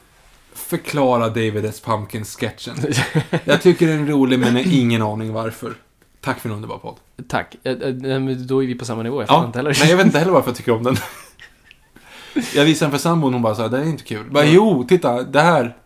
Förklara 0.53 1.29
David 1.29 1.65
S. 1.65 1.83
Pumpkins-sketchen. 1.85 2.75
Jag 3.45 3.63
tycker 3.63 3.87
den 3.87 4.01
är 4.03 4.07
rolig, 4.07 4.39
men 4.39 4.55
har 4.57 4.63
ingen 4.75 5.03
aning 5.03 5.33
varför. 5.33 5.75
Tack 6.21 6.41
för 6.41 6.49
en 6.49 6.55
underbar 6.55 6.79
podd. 6.79 6.97
Tack. 7.29 7.57
Eh, 7.63 7.73
eh, 7.73 8.21
Då 8.37 8.63
är 8.63 8.67
vi 8.67 8.75
på 8.75 8.85
samma 8.85 9.03
nivå. 9.03 9.21
Jag 9.23 9.31
Ja, 9.31 9.47
inte 9.47 9.59
heller. 9.59 9.77
nej 9.81 9.91
jag 9.91 9.97
vet 9.97 10.07
inte 10.07 10.19
heller 10.19 10.33
varför 10.33 10.49
jag 10.49 10.57
tycker 10.57 10.73
om 10.73 10.83
den. 10.83 10.97
Jag 12.55 12.65
visade 12.65 12.87
den 12.87 12.99
för 12.99 13.03
sambon 13.03 13.29
och 13.29 13.33
hon 13.33 13.43
bara 13.43 13.55
här, 13.55 13.69
det 13.69 13.79
är 13.79 13.85
inte 13.85 14.05
kul. 14.05 14.31
Bara, 14.31 14.45
jo, 14.45 14.85
titta, 14.89 15.23
det 15.23 15.41
här. 15.41 15.77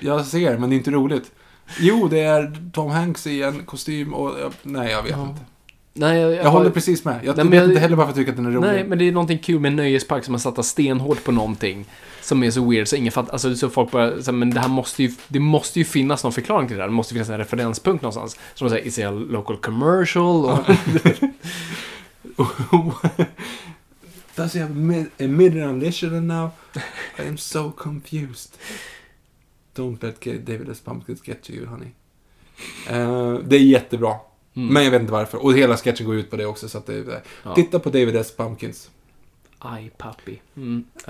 Jag 0.00 0.26
ser, 0.26 0.58
men 0.58 0.70
det 0.70 0.74
är 0.74 0.78
inte 0.78 0.90
roligt. 0.90 1.30
Jo, 1.80 2.08
det 2.08 2.20
är 2.20 2.70
Tom 2.72 2.90
Hanks 2.90 3.26
i 3.26 3.42
en 3.42 3.64
kostym 3.64 4.14
och... 4.14 4.40
jag- 4.40 4.52
Nej, 4.62 4.90
jag 4.90 5.02
vet 5.02 5.16
inte. 5.18 5.40
Nej, 5.96 6.20
jag, 6.20 6.32
Jag 6.34 6.50
håller 6.50 6.70
precis 6.70 7.04
med. 7.04 7.20
Jag 7.24 7.36
Nej, 7.36 7.46
vet 7.46 7.54
jag- 7.60 7.68
inte 7.68 7.80
heller 7.80 7.96
varför 7.96 8.08
jag 8.10 8.16
tycker 8.16 8.30
att 8.32 8.36
den 8.36 8.46
är 8.46 8.50
rolig. 8.50 8.68
Nej, 8.68 8.84
men 8.84 8.98
det 8.98 9.08
är 9.08 9.12
någonting 9.12 9.38
kul 9.38 9.60
med 9.60 9.68
en 9.68 9.76
nöjespark 9.76 10.24
som 10.24 10.34
har 10.34 10.38
satt 10.38 10.64
stenhårt 10.66 11.24
på 11.24 11.32
någonting. 11.32 11.84
Som 12.22 12.42
är 12.44 12.50
så 12.50 12.70
weird 12.70 12.88
så 12.88 12.96
ingen 12.96 13.12
fattar. 13.12 13.32
Alltså 13.32 13.56
så 13.56 13.70
folk 13.70 13.90
bara, 13.90 14.22
så, 14.22 14.30
här, 14.30 14.38
men 14.38 14.50
det 14.50 14.60
här 14.60 14.68
måste 14.68 15.02
ju, 15.02 15.12
det 15.28 15.40
måste 15.40 15.78
ju 15.78 15.84
finnas 15.84 16.24
någon 16.24 16.32
förklaring 16.32 16.68
till 16.68 16.76
det 16.76 16.82
här. 16.82 16.88
Det 16.88 16.94
måste 16.94 17.14
finnas 17.14 17.28
en 17.28 17.38
referenspunkt 17.38 18.02
någonstans. 18.02 18.36
Som 18.54 18.70
säger, 18.70 18.86
is 18.86 18.98
it 18.98 19.04
a 19.04 19.10
local 19.10 19.56
commercial? 19.56 20.44
Och, 20.44 20.58
Does 24.36 24.54
he 24.54 24.60
have 24.60 24.72
a 24.72 24.74
mid- 24.74 25.10
a 25.20 25.28
midnight 25.28 25.66
audition 25.68 26.26
now? 26.26 26.50
I 27.18 27.22
am 27.28 27.38
so 27.38 27.70
confused. 27.76 28.50
Don't 29.74 30.02
let 30.02 30.20
David 30.46 30.68
S. 30.68 30.80
Pumpkins 30.84 31.28
get 31.28 31.42
to 31.42 31.52
you, 31.52 31.66
honey. 31.66 31.88
Eh, 32.88 33.34
det 33.44 33.56
är 33.56 33.60
jättebra. 33.60 34.14
Men 34.52 34.84
jag 34.84 34.90
vet 34.90 35.00
inte 35.00 35.12
varför. 35.12 35.38
Och 35.44 35.54
hela 35.54 35.76
sketchen 35.76 36.06
går 36.06 36.16
ut 36.16 36.30
på 36.30 36.36
det 36.36 36.46
också. 36.46 36.68
Så 36.68 36.78
att 36.78 36.86
det, 36.86 36.94
är- 36.94 37.22
Ja. 37.42 37.54
Titta 37.54 37.78
på 37.78 37.90
David 37.90 38.16
S. 38.16 38.34
Pumpkins. 38.36 38.90
Aj, 39.58 39.90
pappi. 39.98 40.40
Mm. 40.56 40.84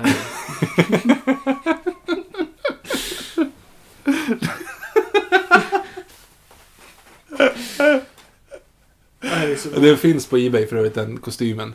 aj. 9.20 9.56
Det 9.80 9.96
finns 9.96 10.26
på 10.26 10.36
Ebay 10.38 10.66
för 10.66 10.76
övrigt, 10.76 10.94
den 10.94 11.16
kostymen. 11.18 11.74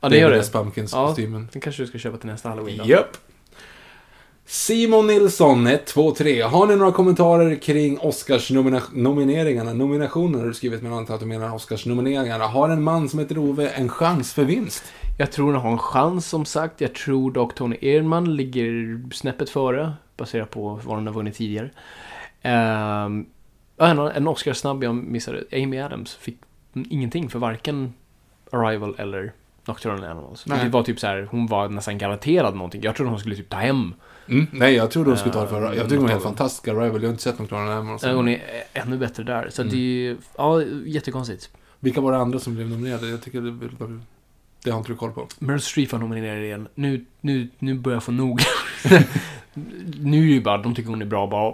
Ja, 0.00 0.08
det 0.08 0.16
gör 0.16 0.22
David 0.24 0.38
det. 0.38 0.42
S. 0.44 0.52
Pumpkins-kostymen. 0.52 1.48
Den 1.52 1.60
kanske 1.62 1.82
du 1.82 1.86
ska 1.86 1.98
köpa 1.98 2.16
till 2.16 2.28
nästa 2.28 2.48
halloween 2.48 2.78
då. 2.78 2.84
Japp. 2.86 3.16
Simon 4.50 5.06
Nilsson, 5.06 5.66
1, 5.66 5.86
2, 5.86 6.14
3. 6.14 6.42
Har 6.42 6.66
ni 6.66 6.76
några 6.76 6.92
kommentarer 6.92 7.54
kring 7.54 7.98
Oscars-nomineringarna? 7.98 9.72
Nominationer 9.72 10.38
har 10.38 10.46
du 10.46 10.54
skrivit, 10.54 10.82
jag 10.82 10.92
antar 10.92 11.14
att 11.14 11.20
du 11.20 11.26
menar 11.26 11.54
Oscars-nomineringarna. 11.54 12.46
Har 12.46 12.68
en 12.68 12.82
man 12.82 13.08
som 13.08 13.18
heter 13.18 13.38
Ove 13.38 13.68
en 13.68 13.88
chans 13.88 14.34
för 14.34 14.44
vinst? 14.44 14.84
Jag 15.18 15.32
tror 15.32 15.52
han 15.52 15.62
har 15.62 15.72
en 15.72 15.78
chans 15.78 16.26
som 16.26 16.44
sagt. 16.44 16.80
Jag 16.80 16.94
tror 16.94 17.30
dock 17.30 17.54
Tony 17.54 17.76
Erdman 17.80 18.36
ligger 18.36 19.00
snäppet 19.14 19.50
före. 19.50 19.92
Baserat 20.16 20.50
på 20.50 20.80
vad 20.84 20.96
han 20.96 21.06
har 21.06 21.14
vunnit 21.14 21.34
tidigare. 21.34 21.70
Um, 23.04 23.26
en, 23.78 23.98
en 23.98 24.28
Oscar-snabb 24.28 24.84
jag 24.84 24.94
missade. 24.94 25.44
Amy 25.52 25.78
Adams 25.78 26.14
fick 26.14 26.38
ingenting 26.74 27.28
för 27.28 27.38
varken 27.38 27.94
Arrival 28.52 28.94
eller 28.98 29.32
Nocturnal 29.64 30.04
Animals. 30.04 30.46
Nej. 30.46 30.64
Det 30.64 30.70
var 30.70 30.82
typ 30.82 31.00
så 31.00 31.06
här, 31.06 31.28
hon 31.30 31.46
var 31.46 31.68
nästan 31.68 31.98
garanterad 31.98 32.54
någonting. 32.54 32.82
Jag 32.82 32.96
trodde 32.96 33.10
hon 33.10 33.20
skulle 33.20 33.36
typ 33.36 33.50
ta 33.50 33.56
hem. 33.56 33.94
Mm. 34.28 34.46
Nej, 34.52 34.74
jag 34.74 34.90
trodde 34.90 35.10
hon 35.10 35.18
skulle 35.18 35.32
ta 35.34 35.42
det 35.42 35.48
förra. 35.48 35.74
Jag 35.74 35.84
tycker 35.84 35.96
hon 35.96 36.06
är 36.06 36.10
helt 36.12 36.24
Mm. 36.24 36.36
fantastisk. 36.36 36.68
Arrival, 36.68 37.02
jag 37.02 37.08
har 37.08 37.10
inte 37.12 37.22
sett 37.22 37.38
någon 37.38 37.48
klara 37.48 37.64
närmare. 37.64 38.10
Eh, 38.10 38.16
Hon 38.16 38.28
är 38.28 38.42
ännu 38.72 38.98
bättre 38.98 39.22
där. 39.22 39.48
Så 39.50 39.62
det 39.62 39.76
är 39.76 39.80
ju, 39.80 40.16
ja, 40.36 40.62
jättekonstigt. 40.86 41.50
Vilka 41.80 42.00
var 42.00 42.12
det 42.12 42.18
andra 42.18 42.38
som 42.38 42.54
blev 42.54 42.68
nominerade? 42.68 43.08
Jag 43.08 43.22
tycker 43.22 43.40
det, 43.40 44.00
det 44.64 44.70
har 44.70 44.78
inte 44.78 44.92
du 44.92 44.96
koll 44.96 45.12
på. 45.12 45.28
Meryl 45.38 45.60
Streep 45.60 45.92
var 45.92 45.98
nominerad 45.98 46.42
igen. 46.44 46.68
Nu, 46.74 47.04
nu, 47.20 47.48
nu 47.58 47.74
börjar 47.74 47.96
jag 47.96 48.02
få 48.02 48.12
nog. 48.12 48.40
nu 50.00 50.18
är 50.18 50.22
det 50.26 50.32
ju 50.32 50.40
bara, 50.42 50.58
de 50.58 50.74
tycker 50.74 50.90
hon 50.90 51.02
är 51.02 51.06
bra 51.06 51.26
bara 51.26 51.52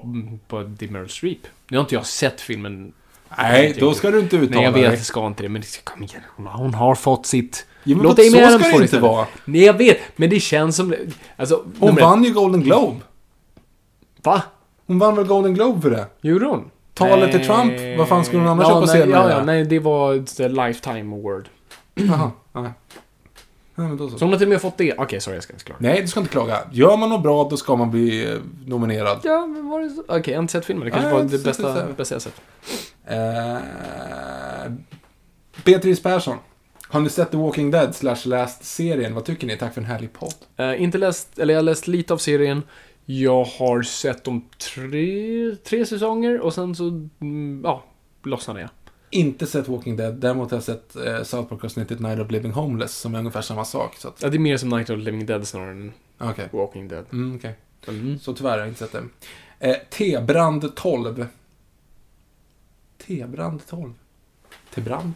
på 0.48 0.62
det 0.62 0.86
är 0.86 0.90
Meryl 0.90 1.08
Streep. 1.08 1.38
Nu 1.68 1.76
har 1.76 1.82
inte 1.84 1.94
jag 1.94 2.06
sett 2.06 2.40
filmen. 2.40 2.92
Nej, 3.38 3.76
då 3.80 3.94
ska 3.94 4.10
du 4.10 4.20
inte 4.20 4.36
uttala 4.36 4.54
Nej, 4.56 4.64
jag 4.64 4.72
vet 4.72 4.82
dig. 4.82 4.86
att 4.92 4.98
det 4.98 5.04
ska 5.04 5.26
inte 5.26 5.42
det, 5.42 5.48
men 5.48 5.62
kom 5.84 6.02
igen. 6.02 6.22
Har, 6.36 6.58
hon 6.58 6.74
har 6.74 6.94
fått 6.94 7.26
sitt... 7.26 7.66
Ja, 7.84 7.96
men 7.96 8.04
Låt 8.06 8.18
Amy 8.18 8.30
så 8.30 8.38
Adams 8.38 8.66
ska 8.66 8.76
det 8.76 8.82
inte 8.82 8.98
vara. 8.98 9.26
Nej, 9.44 9.64
jag 9.64 9.78
vet, 9.78 9.98
men 10.16 10.30
det 10.30 10.40
känns 10.40 10.76
som... 10.76 10.94
Alltså, 11.36 11.64
Hon 11.78 11.94
vann 11.94 12.24
ju 12.24 12.32
Golden 12.32 12.60
Globe. 12.62 13.00
Va? 14.22 14.42
Hon 14.86 14.98
vann 14.98 15.16
väl 15.16 15.26
Golden 15.26 15.54
Globe 15.54 15.80
för 15.80 15.90
det? 15.90 16.06
Gjorde 16.20 16.46
hon? 16.46 16.70
Talet 16.94 17.32
till 17.32 17.46
Trump, 17.46 17.98
vad 17.98 18.08
fan 18.08 18.24
skulle 18.24 18.42
hon 18.42 18.48
annars 18.48 18.66
ja, 18.68 18.74
ha 18.74 18.80
på 18.80 18.86
scenen 18.86 19.10
Ja, 19.10 19.30
ja, 19.30 19.44
nej, 19.44 19.64
det 19.64 19.78
var 19.78 20.14
ett 20.14 20.40
eh, 20.40 20.48
Lifetime 20.48 21.16
Award. 21.16 21.48
Jaha, 21.94 22.30
nej. 22.52 22.70
Men 23.74 23.96
då 23.96 24.10
så. 24.10 24.18
Så 24.18 24.24
hon 24.24 24.32
har 24.32 24.38
till 24.38 24.46
och 24.46 24.52
med 24.52 24.60
fått 24.60 24.78
det. 24.78 24.94
Okej, 24.98 25.20
sorry, 25.20 25.36
jag 25.36 25.42
ska 25.44 25.52
inte 25.52 25.64
klara. 25.64 25.78
Nej, 25.80 26.02
du 26.02 26.08
ska 26.08 26.20
inte 26.20 26.32
klaga. 26.32 26.58
Gör 26.72 26.96
man 26.96 27.08
något 27.08 27.22
bra, 27.22 27.48
då 27.50 27.56
ska 27.56 27.76
man 27.76 27.90
bli 27.90 28.32
eh, 28.32 28.38
nominerad. 28.66 29.20
Ja, 29.22 29.46
men 29.46 29.68
var 29.68 29.80
det 29.80 29.90
så? 29.90 30.02
Okej, 30.08 30.22
jag 30.26 30.34
har 30.34 30.42
inte 30.42 30.52
sett 30.52 30.64
filmen. 30.64 30.84
Det 30.84 30.90
kanske 30.90 31.08
Nej, 31.08 31.22
var 31.22 31.30
det 31.30 31.44
bästa, 31.44 31.86
bästa 31.96 32.14
jag 32.14 32.22
sett. 32.22 32.40
Eh, 33.06 34.72
Beatrice 35.64 36.02
Persson. 36.02 36.36
Har 36.94 37.00
ni 37.00 37.10
sett 37.10 37.30
The 37.30 37.36
Walking 37.36 37.70
Dead 37.70 37.94
slash 37.94 38.16
Last-serien? 38.24 39.14
Vad 39.14 39.24
tycker 39.24 39.46
ni? 39.46 39.56
Tack 39.56 39.74
för 39.74 39.80
en 39.80 39.86
härlig 39.86 40.12
podd. 40.12 40.34
Eh, 40.56 40.82
inte 40.82 40.98
läst, 40.98 41.38
eller 41.38 41.54
jag 41.54 41.58
har 41.58 41.64
läst 41.64 41.86
lite 41.86 42.14
av 42.14 42.18
serien. 42.18 42.62
Jag 43.04 43.44
har 43.44 43.82
sett 43.82 44.24
de 44.24 44.44
tre, 44.74 45.56
tre 45.64 45.86
säsonger 45.86 46.40
och 46.40 46.54
sen 46.54 46.74
så, 46.74 47.08
mm, 47.20 47.60
ja, 47.64 47.84
lossnade 48.22 48.60
jag. 48.60 48.70
Inte 49.10 49.46
sett 49.46 49.68
Walking 49.68 49.96
Dead, 49.96 50.14
däremot 50.14 50.50
har 50.50 50.56
jag 50.56 50.64
sett 50.64 50.96
eh, 50.96 51.22
South 51.22 51.48
Park-avsnittet 51.48 52.00
Night 52.00 52.20
of 52.20 52.30
Living 52.30 52.52
Homeless, 52.52 52.96
som 52.96 53.14
är 53.14 53.18
ungefär 53.18 53.42
samma 53.42 53.64
sak. 53.64 53.96
Så 53.96 54.08
att, 54.08 54.22
Ja, 54.22 54.28
det 54.28 54.36
är 54.36 54.38
mer 54.38 54.56
som 54.56 54.68
Night 54.68 54.90
of 54.90 54.98
Living 54.98 55.26
Dead 55.26 55.48
snarare 55.48 55.70
än 55.70 55.92
okej. 56.18 56.48
Walking 56.52 56.88
Dead. 56.88 57.04
Mm, 57.12 57.36
okej. 57.36 57.54
Mm. 57.88 58.18
Så 58.18 58.34
tyvärr 58.34 58.50
har 58.50 58.58
jag 58.58 58.68
inte 58.68 58.78
sett 58.78 58.92
det. 58.92 59.68
Eh, 59.68 59.76
T-brand 59.90 60.74
12. 60.74 61.26
T-brand 63.06 63.66
12. 63.66 63.92
T-brand? 64.74 65.12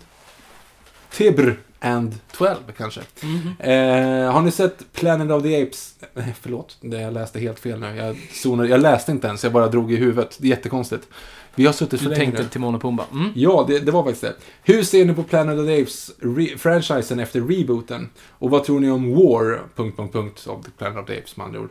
Tebr 1.11 1.57
and 1.81 2.15
12 2.37 2.55
kanske. 2.77 3.01
Mhm. 3.23 3.55
Eh, 3.59 4.33
har 4.33 4.43
ni 4.43 4.51
sett 4.51 4.93
Planet 4.93 5.31
of 5.31 5.43
the 5.43 5.63
Apes? 5.63 5.95
Nej, 6.15 6.35
förlåt. 6.41 6.77
Det, 6.81 7.01
jag 7.01 7.13
läste 7.13 7.41
helt 7.41 7.59
fel 7.61 7.81
nu. 7.81 7.97
Jag, 7.97 8.17
zonade, 8.33 8.69
jag 8.69 8.81
läste 8.81 9.13
inte 9.13 9.27
ens, 9.27 9.45
jag 9.45 9.53
bara 9.53 9.69
drog 9.69 9.93
i 9.93 9.97
huvudet. 9.97 10.37
Det 10.41 10.47
är 10.47 10.51
jättekonstigt. 10.51 11.09
Vi 11.55 11.67
har 11.67 11.73
suttit 11.73 12.01
för 12.01 12.09
Du 12.09 12.15
länge 12.15 12.25
tänkte 12.25 12.43
nu. 12.43 12.49
Timon 12.49 12.75
och 12.75 12.83
Pumba. 12.83 13.05
Mm. 13.13 13.31
Ja, 13.35 13.65
det, 13.69 13.79
det 13.79 13.91
var 13.93 14.03
faktiskt 14.05 14.23
det. 14.23 14.35
Hur 14.63 14.83
ser 14.83 15.05
ni 15.05 15.15
på 15.15 15.23
Planet 15.23 15.59
of 15.59 15.67
the 15.67 15.83
Apes 15.83 16.11
re- 16.21 16.57
franchisen 16.59 17.21
efter 17.21 17.41
rebooten? 17.41 18.11
Och 18.31 18.51
vad 18.51 18.65
tror 18.65 18.81
ni 18.81 18.91
om 18.91 19.15
War... 19.15 19.61
Punkt, 19.77 19.97
punkt, 19.97 20.13
punkt, 20.13 20.47
av 20.49 20.67
Planet 20.79 20.99
of 20.99 21.07
the 21.07 21.19
Apes 21.19 21.37
med 21.37 21.47
andra 21.47 21.61
ord. 21.61 21.69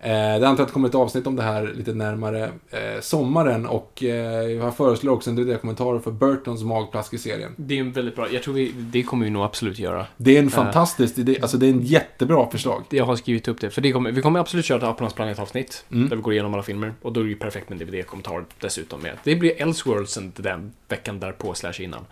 Eh, 0.00 0.10
det 0.10 0.48
antar 0.48 0.62
att 0.62 0.68
det 0.68 0.72
kommer 0.72 0.88
ett 0.88 0.94
avsnitt 0.94 1.26
om 1.26 1.36
det 1.36 1.42
här 1.42 1.72
lite 1.76 1.92
närmare 1.92 2.50
eh, 2.70 3.00
sommaren 3.00 3.66
och 3.66 4.04
eh, 4.04 4.50
jag 4.50 4.76
föreslår 4.76 5.12
också 5.12 5.30
en 5.30 5.36
del 5.36 5.58
kommentarer 5.58 5.98
för 5.98 6.10
Burtons 6.10 6.62
magplask 6.62 7.14
i 7.14 7.18
serien. 7.18 7.54
Det 7.56 7.74
är 7.74 7.80
en 7.80 7.92
väldigt 7.92 8.16
bra. 8.16 8.30
Jag 8.30 8.42
tror 8.42 8.54
vi, 8.54 8.72
det 8.76 9.02
kommer 9.02 9.24
vi 9.24 9.30
nog 9.30 9.42
absolut 9.42 9.78
göra. 9.78 10.06
Det 10.16 10.36
är 10.36 10.42
en 10.42 10.50
fantastisk 10.50 11.18
idé, 11.18 11.38
alltså 11.42 11.56
det 11.56 11.66
är 11.66 11.70
en 11.70 11.82
jättebra 11.82 12.50
förslag. 12.50 12.84
Jag 12.90 13.04
har 13.04 13.16
skrivit 13.16 13.48
upp 13.48 13.60
det. 13.60 13.70
För 13.70 13.80
det 13.80 13.92
kommer, 13.92 14.12
vi 14.12 14.22
kommer 14.22 14.40
absolut 14.40 14.64
köra 14.64 14.78
ett 14.78 14.84
Apornas 14.84 15.14
planet-avsnitt. 15.14 15.84
Mm. 15.92 16.08
Där 16.08 16.16
vi 16.16 16.22
går 16.22 16.32
igenom 16.32 16.54
alla 16.54 16.62
filmer. 16.62 16.94
Och 17.02 17.12
då 17.12 17.20
är 17.20 17.24
det 17.24 17.30
ju 17.30 17.36
perfekt 17.36 17.68
med 17.68 17.78
DVD-kommentar 17.78 18.44
dessutom 18.60 19.00
med. 19.00 19.12
Det 19.24 19.36
blir 19.36 19.62
Elseworldsen 19.62 20.32
den 20.36 20.72
veckan 20.88 21.20
därpå 21.20 21.54
slash 21.54 21.72
innan. 21.78 22.04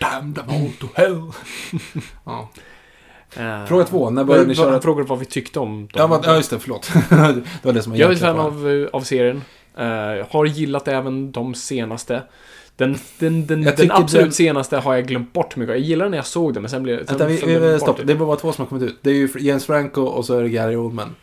Damn 0.00 0.34
them 0.34 0.44
all 0.48 0.72
to 0.80 0.86
hell. 0.94 1.32
ja. 2.24 2.48
Eh, 3.36 3.64
Fråga 3.66 3.84
två, 3.84 4.10
när 4.10 4.24
började 4.24 4.48
ni 4.48 4.54
köra... 4.54 4.80
Frågade 4.80 5.08
vad 5.08 5.18
vi 5.18 5.24
tyckte 5.24 5.60
om 5.60 5.80
dem. 5.80 5.88
Ja, 5.94 6.06
vad- 6.06 6.26
ja, 6.26 6.36
just 6.36 6.50
det, 6.50 6.58
förlåt. 6.58 6.90
det 7.10 7.42
var 7.62 7.72
det 7.72 7.82
som 7.82 7.92
var 7.92 7.98
Jag 7.98 8.10
är 8.10 8.14
ett 8.14 8.20
fan 8.20 8.38
av, 8.40 8.88
av 8.92 9.00
serien. 9.00 9.42
Eh, 9.76 10.26
har 10.30 10.46
gillat 10.46 10.88
även 10.88 11.32
de 11.32 11.54
senaste. 11.54 12.22
Den, 12.76 12.96
den, 13.18 13.46
den, 13.46 13.62
den 13.62 13.90
absolut 13.90 14.26
det- 14.26 14.32
senaste 14.32 14.76
har 14.76 14.94
jag 14.94 15.06
glömt 15.06 15.32
bort 15.32 15.56
mycket. 15.56 15.74
Jag 15.74 15.84
gillade 15.84 16.10
när 16.10 16.18
jag 16.18 16.26
såg 16.26 16.54
den, 16.54 16.62
men 16.62 16.70
sen 16.70 16.82
blev 16.82 17.06
sen 17.06 17.28
vi, 17.28 17.36
den 17.36 17.62
vi, 17.62 17.70
bort 17.72 17.80
stopp. 17.80 17.96
typ. 17.96 18.06
Det 18.06 18.12
är 18.12 18.16
bara 18.16 18.36
två 18.36 18.52
som 18.52 18.62
har 18.62 18.68
kommit 18.68 18.84
ut. 18.84 18.98
Det 19.02 19.10
är 19.10 19.14
ju 19.14 19.28
James 19.38 19.66
Franco 19.66 20.02
och 20.02 20.24
så 20.24 20.34
är 20.38 20.42
det 20.42 20.48
Gary 20.48 20.76
Oldman. 20.76 21.14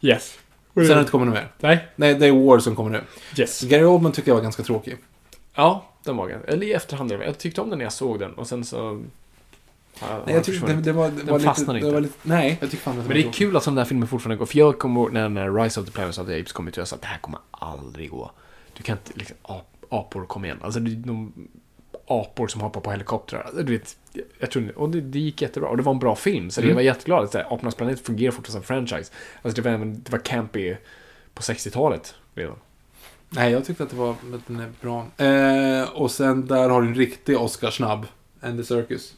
Yes. 0.00 0.38
Sen 0.74 0.88
har 0.88 0.94
det 0.94 1.00
inte 1.00 1.10
kommit 1.12 1.26
något 1.28 1.34
mer. 1.34 1.48
Nej. 1.60 1.88
Nej, 1.96 2.14
det 2.14 2.26
är 2.26 2.32
War 2.32 2.58
som 2.58 2.76
kommer 2.76 2.90
nu. 2.90 3.00
Yes. 3.38 3.60
Gary 3.62 3.84
Oldman 3.84 4.12
tycker 4.12 4.28
jag 4.30 4.34
var 4.36 4.42
ganska 4.42 4.62
tråkig. 4.62 4.96
Ja, 5.54 5.84
den 6.04 6.16
var 6.16 6.28
ganska... 6.28 6.52
Eller 6.52 6.66
i 6.66 6.72
efterhand. 6.72 7.12
Jag 7.12 7.38
tyckte 7.38 7.60
om 7.60 7.70
den 7.70 7.78
när 7.78 7.84
jag 7.84 7.92
såg 7.92 8.18
den 8.18 8.32
och 8.34 8.46
sen 8.46 8.64
så... 8.64 9.02
Ja, 10.00 10.22
Nej, 10.26 10.34
jag 10.34 10.44
tyckte 10.44 10.66
det, 10.66 10.80
det 10.82 10.92
var, 10.92 11.10
det 11.10 11.22
var 11.32 11.38
lite... 11.38 11.44
fastnar 11.50 11.74
Det 11.74 11.80
inte. 11.80 11.92
var 11.92 12.00
lite, 12.00 12.14
nej, 12.22 12.58
jag 12.60 12.70
tycker 12.70 12.82
fan 12.82 12.98
att 13.00 13.06
Men 13.06 13.16
det 13.16 13.24
är 13.28 13.32
kul 13.32 13.56
att 13.56 13.62
sådana 13.64 13.80
där 13.80 13.84
filmer 13.88 14.06
fortfarande 14.06 14.36
går. 14.38 14.46
För 14.46 14.58
jag 14.58 14.78
kommer 14.78 15.08
när, 15.08 15.28
när 15.28 15.62
Rise 15.62 15.80
of 15.80 15.86
the 15.86 15.92
Planet 15.92 16.18
of 16.18 16.26
the 16.26 16.40
Apes 16.40 16.52
kom 16.52 16.68
ut 16.68 16.76
och 16.76 16.80
jag 16.80 16.88
sa 16.88 16.96
att 16.96 17.02
det 17.02 17.08
här 17.08 17.18
kommer 17.18 17.40
aldrig 17.50 18.10
gå. 18.10 18.30
Du 18.76 18.82
kan 18.82 18.96
inte 18.96 19.18
liksom... 19.18 19.36
Ap, 19.42 19.66
apor, 19.88 20.26
kom 20.26 20.44
igen. 20.44 20.58
Alltså, 20.62 20.80
det 20.80 20.90
är 20.90 20.94
de 20.96 21.32
apor 22.06 22.48
som 22.48 22.60
hoppar 22.60 22.80
på 22.80 22.90
helikoptrar. 22.90 23.42
Alltså, 23.42 23.62
du 23.62 23.72
vet, 23.78 23.96
jag 24.38 24.50
tror, 24.50 24.78
och 24.78 24.88
det, 24.90 25.00
det 25.00 25.18
gick 25.18 25.42
jättebra. 25.42 25.68
Och 25.68 25.76
det 25.76 25.82
var 25.82 25.92
en 25.92 25.98
bra 25.98 26.16
film. 26.16 26.50
Så 26.50 26.60
Mm. 26.60 26.68
jag 26.68 26.74
var 26.74 26.82
jätteglad 26.82 27.24
att 27.24 27.32
så 27.32 27.38
här, 27.38 27.54
Apornas 27.54 27.74
planet 27.74 28.00
fungerar 28.06 28.32
fortfarande 28.32 28.66
som 28.66 28.76
franchise. 28.76 29.12
Alltså, 29.42 29.62
det 29.62 29.70
var, 29.70 29.84
det 29.84 30.10
var 30.12 30.18
campy 30.18 30.76
på 31.34 31.42
60-talet 31.42 32.14
redan. 32.34 32.56
Nej, 33.30 33.52
jag 33.52 33.64
tyckte 33.64 33.82
att 33.82 33.90
det 33.90 33.96
var 33.96 34.10
att 34.10 34.46
den 34.46 34.60
är 34.60 34.72
bra. 34.80 35.06
Eh, 35.26 35.90
och 35.90 36.10
sen 36.10 36.46
där 36.46 36.68
har 36.68 36.82
du 36.82 36.88
en 36.88 36.94
riktig 36.94 37.38
Oscar-snabb. 37.38 38.06
And 38.40 38.58
the 38.58 38.64
Circus. 38.64 39.14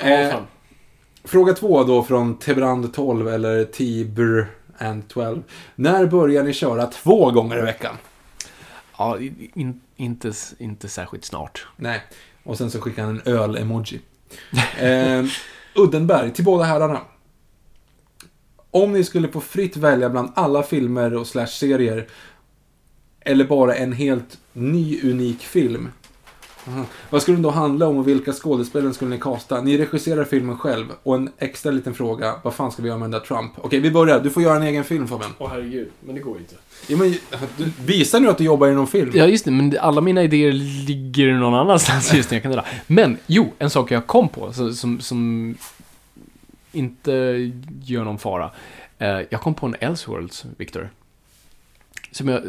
Eh, 0.00 0.40
fråga 1.24 1.52
två 1.52 1.84
då 1.84 2.02
från 2.02 2.38
Tebrand 2.38 2.94
12 2.94 3.28
eller 3.28 3.64
Tibr 3.64 4.46
and 4.78 5.08
12. 5.08 5.42
När 5.74 6.06
börjar 6.06 6.42
ni 6.42 6.52
köra 6.52 6.86
två 6.86 7.30
gånger 7.30 7.58
i 7.58 7.62
veckan? 7.62 7.96
Ja, 8.98 9.18
in, 9.54 9.80
inte, 9.96 10.32
inte 10.58 10.88
särskilt 10.88 11.24
snart. 11.24 11.66
Nej. 11.76 12.02
Och 12.42 12.58
sen 12.58 12.70
så 12.70 12.80
skickar 12.80 13.02
han 13.04 13.20
en 13.26 13.34
öl-emoji. 13.34 14.00
Eh, 14.78 15.24
Uddenberg, 15.74 16.30
till 16.32 16.44
båda 16.44 16.64
herrarna. 16.64 17.00
Om 18.70 18.92
ni 18.92 19.04
skulle 19.04 19.28
få 19.28 19.40
fritt 19.40 19.76
välja 19.76 20.10
bland 20.10 20.32
alla 20.34 20.62
filmer 20.62 21.14
och 21.14 21.26
slash 21.26 21.46
serier 21.46 22.08
eller 23.20 23.44
bara 23.44 23.74
en 23.74 23.92
helt 23.92 24.38
ny 24.52 25.00
unik 25.10 25.40
film. 25.42 25.88
Aha. 26.68 26.84
Vad 27.10 27.22
skulle 27.22 27.36
den 27.36 27.42
då 27.42 27.50
handla 27.50 27.86
om 27.86 27.96
och 27.96 28.08
vilka 28.08 28.32
skådespelare 28.32 28.94
skulle 28.94 29.10
ni 29.10 29.20
kasta? 29.20 29.60
Ni 29.60 29.78
regisserar 29.78 30.24
filmen 30.24 30.58
själv. 30.58 30.86
Och 31.02 31.14
en 31.14 31.30
extra 31.38 31.72
liten 31.72 31.94
fråga. 31.94 32.34
Vad 32.42 32.54
fan 32.54 32.72
ska 32.72 32.82
vi 32.82 32.88
göra 32.88 32.98
med 32.98 33.04
den 33.04 33.20
där 33.20 33.26
Trump? 33.26 33.52
Okej, 33.56 33.80
vi 33.80 33.90
börjar. 33.90 34.20
Du 34.20 34.30
får 34.30 34.42
göra 34.42 34.56
en 34.56 34.62
egen 34.62 34.84
film 34.84 35.08
Fabian. 35.08 35.30
Åh 35.38 35.50
herregud, 35.50 35.88
men 36.00 36.14
det 36.14 36.20
går 36.20 36.38
inte. 36.38 36.54
Ja, 36.86 36.96
men, 36.96 37.14
du, 37.56 37.70
visar 37.86 38.20
nu 38.20 38.28
att 38.28 38.38
du 38.38 38.44
jobbar 38.44 38.68
i 38.68 38.74
någon 38.74 38.86
film? 38.86 39.10
Ja, 39.14 39.26
just 39.26 39.44
det, 39.44 39.50
men 39.50 39.76
alla 39.80 40.00
mina 40.00 40.22
idéer 40.22 40.52
ligger 40.86 41.32
någon 41.32 41.54
annanstans 41.54 42.14
just 42.14 42.30
nu. 42.30 42.36
Jag 42.36 42.42
kan 42.42 42.52
dra. 42.52 42.64
Men, 42.86 43.18
jo, 43.26 43.52
en 43.58 43.70
sak 43.70 43.90
jag 43.90 44.06
kom 44.06 44.28
på 44.28 44.52
så, 44.52 44.72
som, 44.72 45.00
som 45.00 45.54
inte 46.72 47.12
gör 47.84 48.04
någon 48.04 48.18
fara. 48.18 48.50
Eh, 48.98 49.20
jag 49.30 49.40
kom 49.40 49.54
på 49.54 49.66
en 49.66 49.76
Elseworlds, 49.80 50.44
Victor. 50.56 50.90
Som 52.10 52.28
jag, 52.28 52.42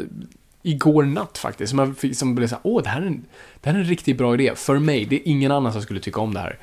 igår 0.66 1.02
natt 1.02 1.38
faktiskt, 1.38 1.70
som, 1.70 1.78
jag 1.78 1.96
fick, 1.96 2.16
som 2.16 2.34
blev 2.34 2.46
såhär, 2.46 2.60
åh, 2.64 2.82
det 2.82 2.88
här, 2.88 3.02
är 3.02 3.06
en, 3.06 3.26
det 3.60 3.70
här 3.70 3.76
är 3.76 3.80
en 3.80 3.86
riktigt 3.86 4.18
bra 4.18 4.34
idé. 4.34 4.52
För 4.54 4.78
mig, 4.78 5.04
det 5.04 5.16
är 5.16 5.22
ingen 5.24 5.52
annan 5.52 5.72
som 5.72 5.82
skulle 5.82 6.00
tycka 6.00 6.20
om 6.20 6.34
det 6.34 6.40
här. 6.40 6.58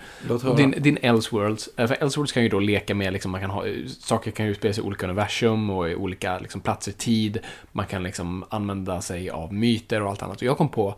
Din, 0.58 0.76
din 0.78 0.98
Elseworlds, 1.02 1.70
eh, 1.78 1.88
för 1.88 2.04
Elseworlds 2.04 2.32
kan 2.32 2.44
ju 2.44 2.50
då 2.50 2.60
leka 2.60 2.96
med, 2.96 3.14
liksom, 3.14 3.32
man 3.32 3.42
kan 3.42 3.50
ha, 3.50 3.66
saker 4.00 4.32
kan 4.32 4.46
utspela 4.46 4.74
sig 4.74 4.84
i 4.84 4.88
olika 4.88 5.06
universum 5.06 5.70
och 5.70 5.90
i 5.90 5.96
olika 5.96 6.40
liksom, 6.40 6.62
platser 6.62 6.92
tid. 6.92 7.40
Man 7.72 7.88
kan 7.88 8.04
liksom 8.04 8.46
använda 8.50 9.02
sig 9.02 9.30
av 9.30 9.54
myter 9.54 10.02
och 10.02 10.10
allt 10.10 10.24
annat. 10.24 10.38
Och 10.38 10.44
jag 10.44 10.58
kom 10.58 10.70
på, 10.70 10.96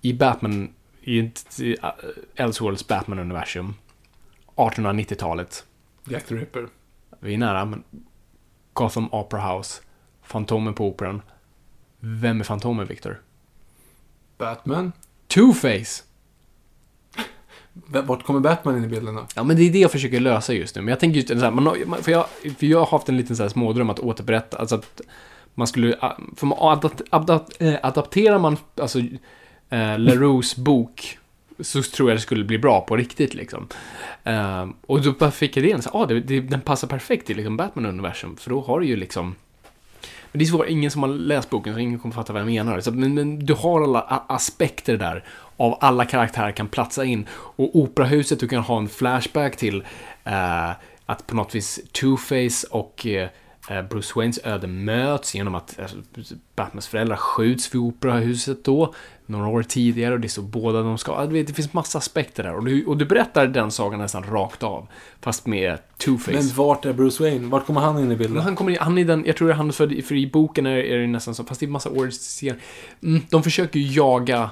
i 0.00 0.12
Batman, 0.12 0.68
i 1.02 1.18
i, 1.58 1.76
uh, 1.76 1.88
Elseworlds 2.34 2.88
Batman-universum, 2.88 3.74
1890-talet, 4.56 5.64
Jack 6.08 6.24
the 6.24 6.34
Ripper. 6.34 6.68
vi 7.20 7.34
är 7.34 7.38
nära, 7.38 7.64
men 7.64 7.82
Gotham 8.72 9.08
Opera 9.12 9.56
House, 9.56 9.82
Fantomen 10.22 10.74
på 10.74 10.88
Operan. 10.88 11.22
Vem 12.06 12.40
är 12.40 12.44
Fantomen, 12.44 12.86
Victor? 12.86 13.20
Batman. 14.38 14.92
Two-Face! 15.28 16.02
Vart 17.86 18.22
kommer 18.22 18.40
Batman 18.40 18.76
in 18.76 18.84
i 18.84 18.88
bilden 18.88 19.14
då? 19.14 19.26
Ja, 19.34 19.44
men 19.44 19.56
det 19.56 19.62
är 19.62 19.72
det 19.72 19.78
jag 19.78 19.92
försöker 19.92 20.20
lösa 20.20 20.52
just 20.52 20.76
nu. 20.76 20.82
Men 20.82 20.88
jag 20.88 21.00
tänker 21.00 21.16
just 21.16 21.28
så 21.28 21.38
här, 21.38 21.50
man, 21.50 21.96
för, 22.02 22.12
jag, 22.12 22.26
för 22.58 22.66
jag 22.66 22.78
har 22.78 22.86
haft 22.86 23.08
en 23.08 23.16
liten 23.16 23.36
så 23.36 23.42
här 23.42 23.50
smådröm 23.50 23.90
att 23.90 24.00
återberätta, 24.00 24.58
alltså 24.58 24.74
att 24.74 25.00
man 25.54 25.66
skulle, 25.66 25.96
för 26.36 26.46
man 26.46 26.58
adapt, 26.60 27.02
adapt, 27.10 27.62
eh, 27.62 27.74
adapterar 27.82 28.38
man, 28.38 28.56
alltså, 28.80 28.98
eh, 29.68 29.98
LaRues 29.98 30.56
bok, 30.56 31.18
så 31.60 31.82
tror 31.82 32.10
jag 32.10 32.16
det 32.16 32.22
skulle 32.22 32.44
bli 32.44 32.58
bra 32.58 32.80
på 32.80 32.96
riktigt 32.96 33.34
liksom. 33.34 33.68
Eh, 34.24 34.68
och 34.86 35.02
då 35.02 35.30
fick 35.30 35.56
jag 35.56 35.64
idén, 35.64 35.82
så 35.82 35.90
ah, 35.92 36.06
det, 36.06 36.20
det, 36.20 36.40
den 36.40 36.60
passar 36.60 36.88
perfekt 36.88 37.30
i 37.30 37.34
liksom 37.34 37.56
Batman-universum, 37.56 38.36
för 38.36 38.50
då 38.50 38.60
har 38.60 38.80
du 38.80 38.86
ju 38.86 38.96
liksom 38.96 39.34
men 40.34 40.38
det 40.38 40.44
är 40.44 40.46
svårt, 40.46 40.68
ingen 40.68 40.90
som 40.90 41.02
har 41.02 41.08
läst 41.08 41.50
boken 41.50 41.74
så 41.74 41.80
ingen 41.80 41.98
kommer 41.98 42.14
fatta 42.14 42.32
vad 42.32 42.42
jag 42.42 42.46
menar. 42.46 42.80
Så, 42.80 42.92
men, 42.92 43.14
men 43.14 43.46
du 43.46 43.54
har 43.54 43.82
alla 43.82 44.00
aspekter 44.28 44.96
där 44.96 45.24
av 45.56 45.78
alla 45.80 46.04
karaktärer 46.04 46.52
kan 46.52 46.68
platsa 46.68 47.04
in. 47.04 47.26
Och 47.32 47.76
operahuset, 47.76 48.40
du 48.40 48.48
kan 48.48 48.62
ha 48.62 48.78
en 48.78 48.88
flashback 48.88 49.56
till 49.56 49.84
eh, 50.24 50.70
att 51.06 51.26
på 51.26 51.36
något 51.36 51.54
vis 51.54 51.80
Two-Face 51.92 52.66
och 52.70 53.06
eh, 53.06 53.28
Bruce 53.90 54.12
Waynes 54.16 54.40
öde 54.44 54.66
möts 54.66 55.34
genom 55.34 55.54
att 55.54 55.78
eh, 55.78 55.86
Batmans 56.56 56.88
föräldrar 56.88 57.16
skjuts 57.16 57.74
vid 57.74 57.80
operahuset 57.80 58.64
då, 58.64 58.94
några 59.26 59.46
år 59.46 59.62
tidigare 59.62 60.14
och 60.14 60.20
det 60.20 60.26
är 60.26 60.28
så 60.28 60.42
båda 60.42 60.82
de 60.82 60.98
ska... 60.98 61.26
Det 61.26 61.56
finns 61.56 61.72
massa 61.72 61.98
aspekter 61.98 62.42
där 62.42 62.54
och 62.54 62.64
du, 62.64 62.86
och 62.86 62.96
du 62.96 63.04
berättar 63.04 63.46
den 63.46 63.70
sagan 63.70 64.00
nästan 64.00 64.22
rakt 64.22 64.62
av, 64.62 64.86
fast 65.20 65.46
med 65.46 65.78
Two-Face. 65.98 66.32
Men 66.32 66.48
vart 66.48 66.84
är 66.84 66.92
Bruce 66.92 67.22
Wayne? 67.22 67.48
Vart 67.48 67.66
kommer 67.66 67.80
han 67.80 67.98
in 67.98 68.12
i 68.12 68.16
bilden? 68.16 68.34
Men 68.34 68.42
han 68.42 68.56
kommer 68.56 68.72
in, 68.72 68.78
han 68.80 68.98
är 68.98 69.04
den, 69.04 69.24
jag 69.26 69.36
tror 69.36 69.52
han 69.52 69.72
för, 69.72 70.02
för 70.02 70.14
i 70.14 70.30
boken 70.30 70.66
är, 70.66 70.76
är 70.76 70.98
det 70.98 71.06
nästan 71.06 71.34
så, 71.34 71.44
fast 71.44 71.60
det 71.60 71.66
är 71.66 71.70
massa 71.70 71.90
år 71.90 72.10
sen. 72.10 72.56
Mm, 73.02 73.22
de 73.30 73.42
försöker 73.42 73.78
ju 73.80 73.92
jaga 73.92 74.50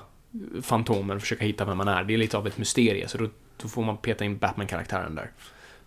Fantomen, 0.63 1.21
försöka 1.21 1.45
hitta 1.45 1.65
vem 1.65 1.79
man 1.79 1.89
är. 1.89 2.05
Det 2.05 2.15
är 2.15 2.19
lite 2.19 2.37
av 2.37 2.47
ett 2.47 2.59
mysterie, 2.59 3.09
så 3.09 3.19
då, 3.19 3.29
då 3.63 3.69
får 3.69 3.83
man 3.83 3.97
peta 3.97 4.25
in 4.25 4.39
Batman-karaktären 4.39 5.15
där. 5.15 5.31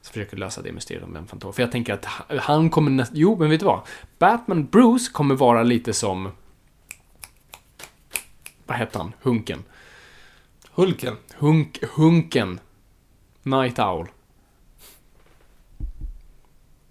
Så 0.06 0.12
försöker 0.14 0.38
lösa 0.38 0.62
det 0.62 0.72
mysteriet 0.72 1.04
om 1.04 1.14
vem 1.14 1.28
Fantomen 1.28 1.54
För 1.54 1.62
jag 1.64 1.72
tänker 1.72 1.94
att 1.94 2.06
han- 2.40 2.70
kommer 2.70 2.92
nästan, 2.92 3.18
jo 3.18 3.36
men 3.40 3.50
vet 3.50 3.60
du 3.60 3.66
vad? 3.66 3.82
Batman 4.20 4.66
Bruce 4.66 5.12
kommer 5.12 5.36
vara 5.36 5.64
lite 5.64 5.94
som, 5.94 6.32
vad 8.66 8.78
hette 8.78 8.98
han? 8.98 9.14
Hunken. 9.22 9.64
Hulken. 10.72 11.18
Hunk, 11.38 11.80
Hunken. 11.96 12.60
Night 13.44 13.80
Owl. 13.80 14.08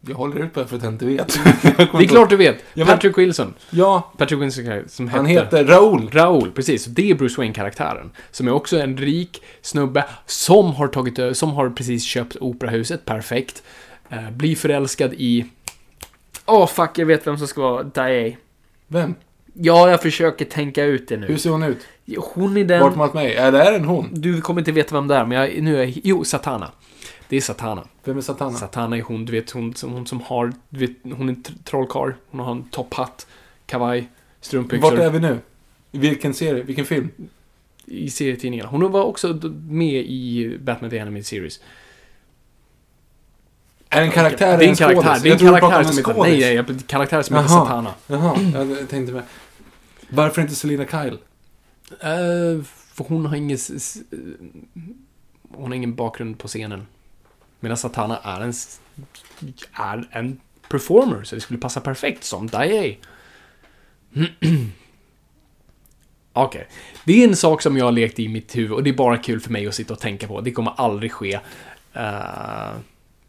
Jag 0.08 0.14
håller 0.16 0.40
ut 0.44 0.52
på 0.54 0.60
det 0.60 0.66
för 0.66 0.76
att 0.76 0.82
jag 0.82 0.92
inte 0.92 1.06
vet. 1.06 1.38
Det 1.62 2.04
är 2.04 2.08
klart 2.08 2.30
du 2.30 2.36
vet! 2.36 2.56
Ja, 2.74 2.84
men- 2.84 2.86
Patrick 2.94 3.18
Wilson. 3.18 3.54
Ja, 3.70 4.12
Patrick 4.18 4.40
Wilson 4.40 4.64
som 4.86 5.08
han 5.08 5.26
hette... 5.26 5.44
heter 5.56 5.64
Raoul. 5.64 6.10
Raoul, 6.12 6.50
precis. 6.52 6.84
Det 6.84 7.10
är 7.10 7.14
Bruce 7.14 7.34
Wayne-karaktären. 7.40 8.10
Som 8.30 8.48
är 8.48 8.52
också 8.52 8.80
en 8.80 8.96
rik 8.96 9.42
snubbe 9.62 10.04
som 10.26 10.72
har 10.72 10.88
tagit 10.88 11.36
som 11.36 11.50
har 11.50 11.70
precis 11.70 12.04
köpt 12.04 12.36
operahuset, 12.40 13.04
perfekt. 13.04 13.62
Eh, 14.08 14.30
blir 14.30 14.56
förälskad 14.56 15.14
i... 15.14 15.44
Åh, 16.46 16.66
fuck, 16.66 16.90
jag 16.98 17.06
vet 17.06 17.26
vem 17.26 17.38
som 17.38 17.46
ska 17.48 17.60
vara 17.60 17.82
Dae. 17.82 18.36
Vem? 18.88 19.14
Ja, 19.52 19.90
jag 19.90 20.02
försöker 20.02 20.44
tänka 20.44 20.84
ut 20.84 21.08
det 21.08 21.16
Hur 21.16 21.28
nu. 21.28 21.38
ser 21.38 21.50
hon 21.50 21.62
ut? 21.62 21.78
Hon 22.34 22.56
är 22.56 22.64
den... 22.64 22.80
Vart 22.80 22.96
man 22.96 23.10
mig? 23.14 23.34
Är 23.34 23.52
det 23.52 23.76
en 23.76 23.84
hon? 23.84 24.08
Du 24.12 24.40
kommer 24.40 24.60
inte 24.60 24.72
veta 24.72 24.94
vem 24.94 25.08
det 25.08 25.14
är, 25.14 25.24
men 25.26 25.38
jag, 25.38 25.62
nu 25.62 25.82
är. 25.82 25.92
Jo, 26.04 26.24
Satana. 26.24 26.70
Det 27.28 27.36
är 27.36 27.40
Satana. 27.40 27.86
Vem 28.04 28.16
är 28.16 28.20
Satana? 28.20 28.58
Satana 28.58 28.96
är 28.96 29.02
hon, 29.02 29.24
du 29.24 29.32
vet, 29.32 29.50
hon, 29.50 29.74
hon 29.82 30.06
som 30.06 30.20
har... 30.20 30.52
Du 30.68 30.78
vet, 30.86 30.90
hon 31.02 31.28
är 31.28 31.32
en 31.32 31.42
tr- 31.42 31.64
trollkarl. 31.64 32.12
Hon 32.30 32.40
har 32.40 32.52
en 32.52 32.64
topphatt, 32.64 33.26
kavaj, 33.66 34.08
strumpbyxor. 34.40 34.90
Vart 34.90 35.00
är 35.00 35.10
vi 35.10 35.20
nu? 35.20 35.38
I 35.92 35.98
vilken 35.98 36.34
serie? 36.34 36.62
Vilken 36.62 36.84
film? 36.84 37.10
I 37.84 38.10
serietidningarna. 38.10 38.70
Hon 38.70 38.92
var 38.92 39.02
också 39.02 39.40
med 39.68 40.04
i 40.04 40.58
Batman 40.60 40.90
The 40.90 40.98
Animated 40.98 41.26
Series. 41.26 41.60
Är 43.88 44.00
det 44.00 44.06
en 44.06 44.12
karaktär 44.12 44.54
eller 44.54 44.68
en 44.68 44.76
skådis? 44.76 45.22
Det 45.22 45.28
är 45.28 45.32
en 45.32 45.38
karaktär 45.38 45.78
om 45.78 45.84
som 45.84 45.96
heter... 45.96 46.22
Nej, 46.22 46.40
nej, 46.40 46.56
en 46.56 46.78
karaktär 46.78 47.22
som 47.22 47.36
heter 47.36 47.48
Jaha. 47.48 47.64
Satana. 47.66 47.94
Jaha, 48.06 48.40
jag 48.54 48.88
tänkte 48.88 49.12
med. 49.12 49.22
Varför 50.08 50.42
inte 50.42 50.54
Selina 50.54 50.86
Kyle? 50.86 51.18
Eh, 51.90 52.64
för 52.64 53.04
hon 53.04 53.26
har 53.26 53.36
ingen... 53.36 53.58
Hon 55.50 55.70
har 55.70 55.74
ingen 55.74 55.94
bakgrund 55.94 56.38
på 56.38 56.48
scenen. 56.48 56.86
Medan 57.64 57.76
Satana 57.76 58.18
är 58.18 58.40
en... 58.40 58.52
Är 59.72 60.08
en 60.10 60.40
performer, 60.68 61.24
så 61.24 61.34
det 61.34 61.40
skulle 61.40 61.58
passa 61.58 61.80
perfekt 61.80 62.24
som 62.24 62.46
Daye. 62.46 62.96
Okej. 66.32 66.68
Det 67.04 67.22
är 67.22 67.28
en 67.28 67.36
sak 67.36 67.62
som 67.62 67.76
jag 67.76 67.84
har 67.84 67.92
lekt 67.92 68.18
i 68.18 68.28
mitt 68.28 68.56
huvud 68.56 68.72
och 68.72 68.82
det 68.82 68.90
är 68.90 68.94
bara 68.94 69.18
kul 69.18 69.40
för 69.40 69.50
mig 69.50 69.66
att 69.66 69.74
sitta 69.74 69.94
och 69.94 70.00
tänka 70.00 70.28
på. 70.28 70.40
Det 70.40 70.52
kommer 70.52 70.72
aldrig 70.76 71.12
ske. 71.12 71.34
Uh, 71.36 71.40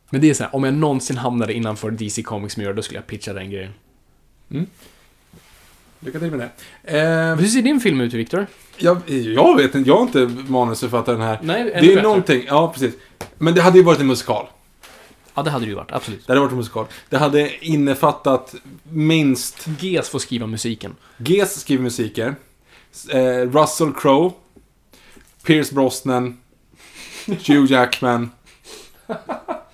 men 0.09 0.21
det 0.21 0.29
är 0.29 0.33
så 0.33 0.43
här, 0.43 0.55
om 0.55 0.63
jag 0.63 0.73
någonsin 0.73 1.17
hamnade 1.17 1.53
innanför 1.53 1.91
DC 1.91 2.23
Comics 2.23 2.57
murar 2.57 2.73
då 2.73 2.81
skulle 2.81 2.97
jag 2.97 3.07
pitcha 3.07 3.33
den 3.33 3.51
grejen. 3.51 3.73
Mm. 4.51 4.65
Lycka 6.05 6.19
till 6.19 6.31
med 6.31 6.49
det. 6.83 6.99
Eh, 6.99 7.35
Hur 7.35 7.47
ser 7.47 7.61
din 7.61 7.79
film 7.79 8.01
ut, 8.01 8.13
Viktor? 8.13 8.47
jag, 8.77 8.97
jag 9.07 9.57
vet 9.57 9.75
inte, 9.75 9.89
jag 9.89 9.95
har 9.95 10.01
inte 10.01 10.19
manusförfattaren 10.47 11.21
här. 11.21 11.39
Nej, 11.41 11.61
ännu 11.61 11.71
det 11.71 11.77
är 11.77 11.81
bättre. 11.81 12.01
någonting, 12.01 12.43
ja 12.47 12.71
precis. 12.73 12.93
Men 13.37 13.53
det 13.55 13.61
hade 13.61 13.77
ju 13.77 13.83
varit 13.83 13.99
en 13.99 14.07
musikal. 14.07 14.45
Ja, 15.33 15.43
det 15.43 15.49
hade 15.49 15.65
det 15.65 15.69
ju 15.69 15.75
varit, 15.75 15.91
absolut. 15.91 16.27
Det 16.27 16.31
hade 16.31 16.39
varit 16.39 16.51
en 16.51 16.57
musikal. 16.57 16.85
Det 17.09 17.17
hade 17.17 17.65
innefattat 17.65 18.55
minst 18.83 19.67
GES 19.79 20.09
får 20.09 20.19
skriva 20.19 20.47
musiken. 20.47 20.95
Ges 21.17 21.59
skriver 21.61 21.83
musiker. 21.83 22.35
Eh, 23.09 23.19
Russell 23.51 23.93
Crowe. 23.93 24.31
Pierce 25.45 25.71
Brosnan. 25.71 26.37
Hugh 27.25 27.71
Jackman. 27.71 28.31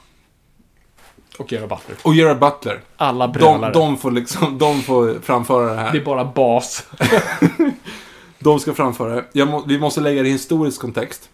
Och 1.42 1.52
göra 1.52 1.68
Butler. 1.68 1.96
Och 2.02 2.16
Gerard 2.16 2.40
Butler. 2.40 2.80
Alla 2.98 3.28
De, 3.28 3.34
brölare. 3.40 3.74
de, 3.74 3.98
får 3.98 4.12
liksom, 4.12 4.58
de 4.58 4.82
får 4.82 5.20
framföra 5.24 5.66
det 5.70 5.76
Det 5.76 5.82
är 5.82 5.92
här. 5.92 6.06
bara 6.06 6.26
bas. 6.26 6.86
De 8.40 8.60
ska 8.60 8.74
framföra 8.74 9.16
det. 9.16 9.26
Jag 9.34 9.48
må, 9.48 9.64
vi 9.68 9.80
måste 9.80 10.02
lägga 10.02 10.24
det 10.24 10.30
i 10.30 10.32
historisk 10.32 10.82
kontext. 10.82 11.30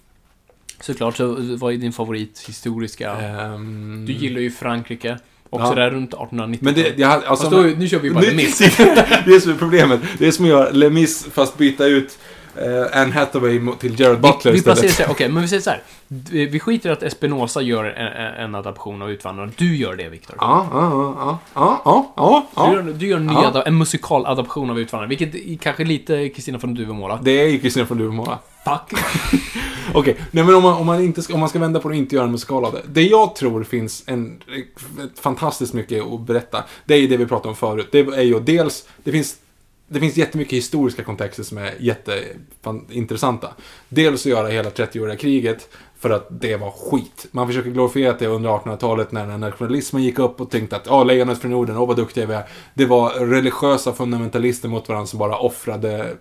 Såklart, 0.80 1.16
så 1.18 1.36
vad 1.60 1.74
är 1.74 1.78
din 1.78 1.94
favorit 1.94 2.44
historiska? 2.48 3.12
Ehm, 3.12 4.06
Du 4.08 4.14
gillar 4.14 4.42
ju 4.42 4.52
Frankrike. 4.52 5.18
Också 5.50 5.68
Ja. 5.68 5.76
där 5.76 5.92
runt 5.92 6.10
1890 6.10 6.60
Men 6.62 6.74
det, 6.74 6.98
jag, 6.98 7.26
alltså, 7.26 7.50
då, 7.50 7.58
nu 7.62 7.88
kör 7.88 8.00
vi 8.00 8.12
bara 8.12 8.32
miss. 8.34 8.58
det 9.26 9.36
är 9.36 9.40
som 9.40 9.52
är 9.52 9.56
problemet. 9.56 10.00
Det 10.18 10.28
är 10.28 10.32
som 10.32 10.46
att 10.46 10.50
göra 10.50 10.70
Les 10.70 10.92
Mis 10.94 11.26
fast 11.34 11.58
byta 11.58 11.86
ut 11.86 12.18
eh, 12.62 13.02
Anne 13.02 13.12
Hathaway 13.12 13.62
till 13.80 14.00
Gerard 14.00 14.20
Butler 14.20 14.52
vi 14.52 14.62
placerar 14.62 14.90
istället. 14.90 15.12
okej, 15.12 15.30
men 15.34 15.42
vi 15.42 15.48
säger 15.48 15.62
så 15.62 15.70
här. 15.70 15.82
Vi 16.08 16.46
vi 16.46 16.60
skiter 16.60 16.90
i 16.90 16.94
att 16.94 17.04
Espinosa 17.04 17.62
gör 17.62 17.84
en, 17.84 18.44
en 18.46 18.56
adaption 18.56 19.02
av 19.02 19.12
Utvandrarna. 19.12 19.52
Du 19.58 19.76
gör 19.76 19.96
det, 19.96 20.10
Viktor. 20.10 20.36
Ja, 20.40 20.68
ja, 20.72 20.92
ja, 20.92 21.40
ja, 21.54 21.82
ja, 21.86 22.14
ja, 22.16 22.48
Du 22.56 22.62
ja. 22.62 22.74
gör, 22.74 22.94
du 22.94 23.08
gör 23.08 23.18
en, 23.18 23.28
ny 23.28 23.34
Ja. 23.34 23.64
en 23.66 23.78
musikaladaption 23.78 24.70
av 24.70 24.80
Utvandrarna, 24.80 25.10
vilket 25.10 25.36
är 25.36 25.58
kanske 25.58 25.84
lite 25.84 26.30
Kristina 26.30 26.60
från 26.60 26.74
Duvemåla. 26.74 27.20
Det 27.24 27.32
är 27.32 27.48
ju 27.48 27.60
Kristina 27.60 27.86
från 27.86 27.98
Duvemåla. 27.98 28.40
Fuck. 28.66 29.00
Okej, 29.94 30.16
nej 30.32 30.44
men 30.44 30.56
om 30.56 30.64
man, 30.64 30.74
om, 30.74 30.86
man 30.86 31.04
inte 31.04 31.22
ska, 31.22 31.34
om 31.34 31.40
man 31.40 31.50
ska 31.50 31.60
vända 31.60 31.80
på 31.80 31.90
det 31.90 31.94
och 31.94 31.98
inte 31.98 32.16
göra 32.16 32.26
en 32.26 32.32
musikal 32.32 32.66
av 32.66 32.74
det. 32.74 32.82
Det 32.88 33.02
jag 33.02 33.36
tror 33.36 33.64
finns 33.64 34.04
en, 34.08 34.42
fantastiskt 35.22 35.74
mycket 35.74 36.04
att 36.04 36.22
berätta, 36.22 36.64
det 36.86 36.94
är 36.94 36.98
ju 37.00 37.08
det 37.08 37.18
vi 37.18 37.26
pratade 37.26 37.50
om 37.50 37.56
förut. 37.56 37.90
Det 37.92 38.00
är 38.00 38.22
ju 38.22 38.40
dels, 38.40 38.88
det 39.04 39.12
finns, 39.12 39.36
det 39.88 40.00
finns 40.00 40.18
jättemycket 40.18 40.54
historiska 40.54 41.04
kontexter 41.04 41.44
som 41.44 41.58
är 41.58 41.74
jätteintressanta. 41.80 43.54
Dels 43.90 44.26
att 44.26 44.32
göra 44.32 44.48
hela 44.48 44.70
30-åriga 44.70 45.16
kriget, 45.16 45.70
för 46.00 46.10
att 46.10 46.28
det 46.30 46.56
var 46.56 46.72
skit. 46.72 47.28
Man 47.32 47.48
försöker 47.48 47.70
glorifiera 47.70 48.16
det 48.20 48.28
under 48.28 48.50
1800-talet 48.50 49.12
när 49.12 49.38
nationalismen 49.38 50.04
gick 50.04 50.20
upp 50.20 50.42
och 50.42 50.52
tänkte 50.52 50.76
att 50.76 50.86
ja, 50.86 51.04
lejonet 51.04 51.42
från 51.42 51.52
Norden, 51.52 51.78
åh 51.78 51.88
vad 51.88 51.96
duktiga 51.96 52.26
vi 52.26 52.34
är. 52.34 52.44
Det 52.74 52.86
var 52.86 53.10
religiösa 53.10 53.94
fundamentalister 53.94 54.70
mot 54.70 54.90
varandra 54.90 55.08
som 55.08 55.20
bara 55.20 55.38
offrade 55.38 56.16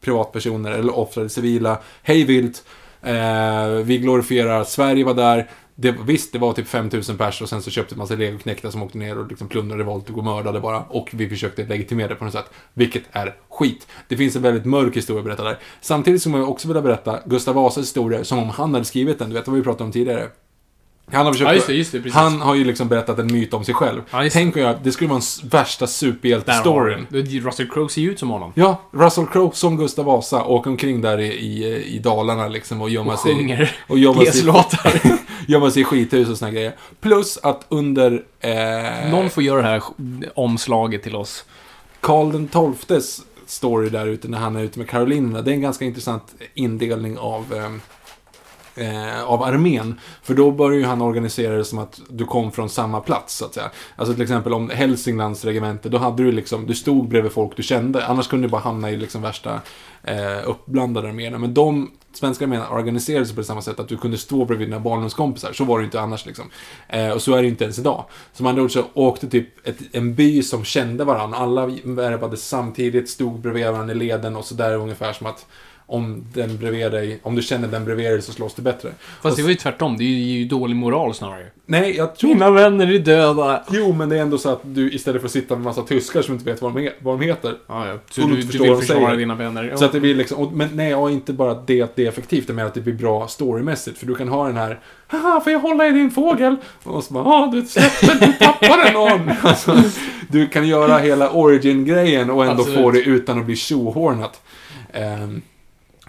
privatpersoner 0.00 0.70
eller 0.70 0.98
offrade 0.98 1.28
civila 1.28 1.78
hej 2.02 2.24
vilt. 2.24 2.64
Eh, 3.02 3.68
vi 3.84 3.98
glorifierar, 3.98 4.60
att 4.60 4.68
Sverige 4.68 5.04
var 5.04 5.14
där. 5.14 5.50
Det, 5.74 5.92
visst, 6.06 6.32
det 6.32 6.38
var 6.38 6.52
typ 6.52 6.68
5000 6.68 7.16
pers 7.16 7.42
och 7.42 7.48
sen 7.48 7.62
så 7.62 7.70
köpte 7.70 7.96
man 7.96 8.06
sig 8.06 8.16
legoknektar 8.16 8.70
som 8.70 8.82
åkte 8.82 8.98
ner 8.98 9.18
och 9.18 9.28
liksom 9.28 9.48
plundrade 9.48 9.84
våldtog 9.84 10.18
och 10.18 10.24
mördade 10.24 10.60
bara. 10.60 10.80
Och 10.80 11.10
vi 11.12 11.28
försökte 11.28 11.66
legitimera 11.66 12.08
det 12.08 12.14
på 12.14 12.24
något 12.24 12.32
sätt. 12.32 12.50
Vilket 12.74 13.02
är 13.12 13.34
skit. 13.48 13.86
Det 14.08 14.16
finns 14.16 14.36
en 14.36 14.42
väldigt 14.42 14.64
mörk 14.64 14.96
historia 14.96 15.20
att 15.20 15.24
berätta 15.24 15.44
där. 15.44 15.58
Samtidigt 15.80 16.22
som 16.22 16.34
jag 16.34 16.48
också 16.48 16.68
vilja 16.68 16.82
berätta 16.82 17.20
Gustav 17.26 17.54
Vasas 17.54 17.84
historia 17.84 18.24
som 18.24 18.38
om 18.38 18.48
han 18.48 18.74
hade 18.74 18.84
skrivit 18.84 19.18
den. 19.18 19.28
Du 19.28 19.34
vet 19.34 19.46
vad 19.46 19.56
vi 19.56 19.62
pratade 19.62 19.84
om 19.84 19.92
tidigare. 19.92 20.28
Han 21.10 21.26
har 21.26 21.32
försökt... 21.32 21.48
Ja, 21.48 21.54
just 21.54 21.66
det, 21.66 21.74
just 21.74 21.92
det, 21.92 22.10
han 22.10 22.40
har 22.40 22.54
ju 22.54 22.64
liksom 22.64 22.88
berättat 22.88 23.18
en 23.18 23.32
myt 23.32 23.54
om 23.54 23.64
sig 23.64 23.74
själv. 23.74 24.02
Ja. 24.10 24.28
Tänk 24.32 24.56
jag, 24.56 24.76
det 24.82 24.92
skulle 24.92 25.10
vara 25.10 25.20
en 25.42 25.48
värsta 25.48 25.86
superhjälte-storyn. 25.86 27.06
Russell 27.44 27.70
Crowe 27.70 27.88
ser 27.88 28.00
ju 28.00 28.10
ut 28.10 28.18
som 28.18 28.30
honom. 28.30 28.52
Ja, 28.54 28.80
Russell 28.90 29.26
Crowe 29.26 29.50
som 29.54 29.76
Gustav 29.76 30.04
Vasa 30.04 30.44
åker 30.44 30.70
omkring 30.70 31.00
där 31.00 31.18
i, 31.18 31.26
i, 31.26 31.84
i 31.84 31.98
Dalarna 31.98 32.48
liksom 32.48 32.82
och 32.82 32.90
gömmer 32.90 33.12
Och 33.12 33.18
sig... 33.18 33.34
sjunger 33.34 33.76
och 33.88 33.98
gömmer 33.98 34.24
sig, 34.24 35.18
gömmer 35.48 35.70
sig 35.70 35.82
i 35.82 35.84
skithus 35.84 36.28
och 36.28 36.38
såna 36.38 36.50
grejer. 36.50 36.76
Plus 37.00 37.38
att 37.42 37.66
under... 37.68 38.22
Eh, 38.40 39.10
Någon 39.10 39.30
får 39.30 39.42
göra 39.42 39.62
det 39.62 39.68
här 39.68 39.82
omslaget 40.34 41.02
till 41.02 41.16
oss. 41.16 41.44
Karl 42.00 42.32
den 42.32 42.74
XIIs 42.74 43.22
story 43.46 43.88
där 43.88 44.06
ute 44.06 44.28
när 44.28 44.38
han 44.38 44.56
är 44.56 44.62
ute 44.62 44.78
med 44.78 44.88
Karolinerna. 44.88 45.42
Det 45.42 45.50
är 45.50 45.54
en 45.54 45.60
ganska 45.60 45.84
intressant 45.84 46.34
indelning 46.54 47.18
av, 47.18 47.54
eh, 47.54 47.70
eh, 48.76 49.24
av 49.24 49.42
armén. 49.42 50.00
För 50.22 50.34
då 50.34 50.50
börjar 50.50 50.78
ju 50.78 50.84
han 50.84 51.02
organisera 51.02 51.56
det 51.56 51.64
som 51.64 51.78
att 51.78 52.00
du 52.08 52.24
kom 52.24 52.52
från 52.52 52.68
samma 52.68 53.00
plats, 53.00 53.36
så 53.36 53.44
att 53.44 53.54
säga. 53.54 53.70
Alltså 53.96 54.14
till 54.14 54.22
exempel 54.22 54.54
om 54.54 54.70
Hälsinglands 54.70 55.44
regemente, 55.44 55.88
då 55.88 55.98
hade 55.98 56.22
du 56.22 56.32
liksom, 56.32 56.66
du 56.66 56.74
stod 56.74 57.08
bredvid 57.08 57.32
folk 57.32 57.56
du 57.56 57.62
kände. 57.62 58.06
Annars 58.06 58.28
kunde 58.28 58.46
du 58.46 58.50
bara 58.50 58.60
hamna 58.60 58.90
i 58.90 58.96
liksom 58.96 59.22
värsta 59.22 59.60
eh, 60.02 60.48
uppblandade 60.48 61.08
arméerna. 61.08 61.38
Men 61.38 61.54
de 61.54 61.90
svenska 62.12 62.44
arméerna 62.44 62.68
organiserade 62.68 63.26
sig 63.26 63.36
på 63.36 63.44
samma 63.44 63.62
sätt 63.62 63.80
att 63.80 63.88
du 63.88 63.96
kunde 63.96 64.18
stå 64.18 64.44
bredvid 64.44 64.68
dina 64.68 64.80
barndomskompisar. 64.80 65.52
Så 65.52 65.64
var 65.64 65.78
det 65.78 65.84
inte 65.84 66.00
annars 66.00 66.26
liksom. 66.26 66.50
Eh, 66.88 67.10
och 67.10 67.22
så 67.22 67.34
är 67.34 67.42
det 67.42 67.48
inte 67.48 67.64
ens 67.64 67.78
idag. 67.78 68.04
Som 68.32 68.46
andra 68.46 68.62
ord 68.62 68.72
så 68.72 68.84
åkte 68.94 69.28
typ 69.28 69.68
ett, 69.68 69.78
en 69.92 70.14
by 70.14 70.42
som 70.42 70.64
kände 70.64 71.04
varandra. 71.04 71.38
Alla 71.38 71.66
värvade 71.84 72.36
samtidigt, 72.36 73.10
stod 73.10 73.40
bredvid 73.40 73.66
varandra 73.66 73.94
i 73.94 73.96
leden 73.96 74.36
och 74.36 74.44
så 74.44 74.54
där 74.54 74.76
ungefär 74.76 75.12
som 75.12 75.26
att 75.26 75.46
om 75.86 76.24
den 76.34 76.56
bredvid 76.56 76.92
dig, 76.92 77.20
om 77.22 77.34
du 77.34 77.42
känner 77.42 77.68
den 77.68 77.84
bredvid 77.84 78.06
dig 78.06 78.22
så 78.22 78.32
slåss 78.32 78.54
det 78.54 78.62
bättre. 78.62 78.90
Fast 79.22 79.32
Och 79.32 79.36
det 79.36 79.42
var 79.42 79.50
ju 79.50 79.56
tvärtom. 79.56 79.96
Det 79.96 80.04
är 80.04 80.08
ju 80.08 80.44
dålig 80.44 80.76
moral 80.76 81.14
snarare. 81.14 81.46
Nej, 81.66 81.96
jag 81.96 82.16
tror... 82.16 82.30
Mina 82.34 82.50
vänner 82.50 82.92
är 82.94 82.98
döda. 82.98 83.62
Jo, 83.70 83.92
men 83.92 84.08
det 84.08 84.16
är 84.16 84.22
ändå 84.22 84.38
så 84.38 84.48
att 84.52 84.60
du 84.62 84.92
istället 84.92 85.20
för 85.22 85.26
att 85.28 85.32
sitta 85.32 85.54
med 85.54 85.64
massa 85.64 85.82
tyskar 85.82 86.22
som 86.22 86.34
inte 86.34 86.44
vet 86.50 86.62
vad 86.62 86.74
de, 86.74 86.80
he- 86.80 86.92
vad 86.98 87.18
de 87.20 87.24
heter. 87.26 87.54
Ja, 87.66 87.86
ja. 87.88 87.98
Så 88.10 88.20
du 88.20 88.26
du, 88.26 88.42
du 88.42 88.58
vill 88.58 88.76
försvara 88.76 88.80
säger. 89.06 89.16
dina 89.16 89.34
vänner. 89.34 89.64
Ja. 89.64 89.76
Så 89.76 89.84
att 89.84 89.92
det 89.92 90.00
blir 90.00 90.14
liksom, 90.14 90.38
och, 90.38 90.52
men 90.52 90.68
nej, 90.74 90.90
ja, 90.90 91.10
inte 91.10 91.32
bara 91.32 91.54
det 91.66 91.82
att 91.82 91.96
det 91.96 92.04
är 92.04 92.08
effektivt, 92.08 92.48
men 92.48 92.66
att 92.66 92.74
det 92.74 92.80
blir 92.80 92.94
bra 92.94 93.28
storymässigt. 93.28 93.98
För 93.98 94.06
du 94.06 94.14
kan 94.14 94.28
ha 94.28 94.46
den 94.46 94.56
här, 94.56 94.80
haha, 95.06 95.40
får 95.40 95.52
jag 95.52 95.60
hålla 95.60 95.86
i 95.88 95.90
din 95.90 96.10
fågel? 96.10 96.56
Och 96.82 97.04
så 97.04 97.14
bara, 97.14 97.24
ja, 97.24 97.50
du 97.52 97.62
släpper, 97.62 98.26
du 98.26 98.32
tappade 98.32 98.92
någon. 98.92 99.30
Alltså, 99.42 99.82
du 100.28 100.46
kan 100.48 100.68
göra 100.68 100.98
hela 100.98 101.30
origin-grejen 101.30 102.30
och 102.30 102.44
ändå 102.44 102.62
Absolut. 102.62 102.80
få 102.82 102.90
det 102.90 103.00
utan 103.02 103.38
att 103.38 103.46
bli 103.46 103.56
tjohornat. 103.56 104.40
Ehm, 104.92 105.42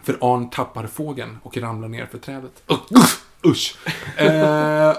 för 0.03 0.17
Arn 0.21 0.49
tappar 0.49 0.87
fågeln 0.87 1.37
och 1.43 1.57
ramlar 1.57 1.87
ner 1.87 2.05
för 2.05 2.17
trädet. 2.17 2.63
Usch! 2.97 3.23
usch. 3.45 3.77
Eh, 4.17 4.93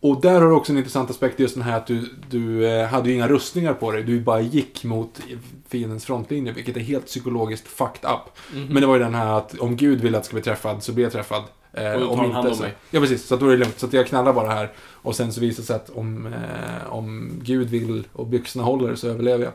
och 0.00 0.20
där 0.20 0.40
har 0.40 0.48
du 0.48 0.52
också 0.52 0.72
en 0.72 0.78
intressant 0.78 1.10
aspekt, 1.10 1.40
just 1.40 1.54
den 1.54 1.64
här 1.64 1.76
att 1.76 1.86
du, 1.86 2.14
du 2.30 2.66
eh, 2.66 2.86
hade 2.86 3.08
ju 3.08 3.14
inga 3.14 3.28
rustningar 3.28 3.74
på 3.74 3.92
dig. 3.92 4.02
Du 4.02 4.20
bara 4.20 4.40
gick 4.40 4.84
mot 4.84 5.20
fiendens 5.68 6.04
frontlinje, 6.04 6.52
vilket 6.52 6.76
är 6.76 6.80
helt 6.80 7.06
psykologiskt 7.06 7.68
fucked 7.68 8.10
up. 8.10 8.38
Mhm. 8.54 8.66
Men 8.66 8.80
det 8.80 8.86
var 8.86 8.94
ju 8.96 9.02
den 9.02 9.14
här 9.14 9.38
att 9.38 9.58
om 9.58 9.76
Gud 9.76 10.00
vill 10.00 10.14
att 10.14 10.18
jag 10.18 10.24
ska 10.24 10.34
bli 10.34 10.42
träffad, 10.42 10.82
så 10.82 10.92
blir 10.92 11.04
jag 11.04 11.12
träffad. 11.12 11.42
Eh, 11.72 11.92
Och 11.92 12.00
då 12.00 12.08
tar 12.08 12.16
han 12.16 12.32
hand 12.32 12.48
om 12.48 12.54
så, 12.54 12.62
mig. 12.62 12.74
Ja, 12.90 13.00
precis. 13.00 13.26
Så 13.26 13.36
då 13.36 13.46
är 13.46 13.50
det 13.50 13.56
lugnt. 13.56 13.78
Så 13.80 13.86
att 13.86 13.92
jag 13.92 14.06
knallar 14.06 14.32
bara 14.32 14.50
här. 14.50 14.70
Och 15.02 15.16
sen 15.16 15.32
så 15.32 15.40
visar 15.40 15.62
det 15.62 15.66
sig 15.66 15.76
att 15.76 15.90
om, 15.90 16.26
eh, 16.26 16.92
om 16.92 17.30
Gud 17.42 17.68
vill 17.70 18.06
och 18.12 18.26
byxorna 18.26 18.64
håller 18.64 18.94
så 18.94 19.08
överlever 19.08 19.44
jag. 19.44 19.52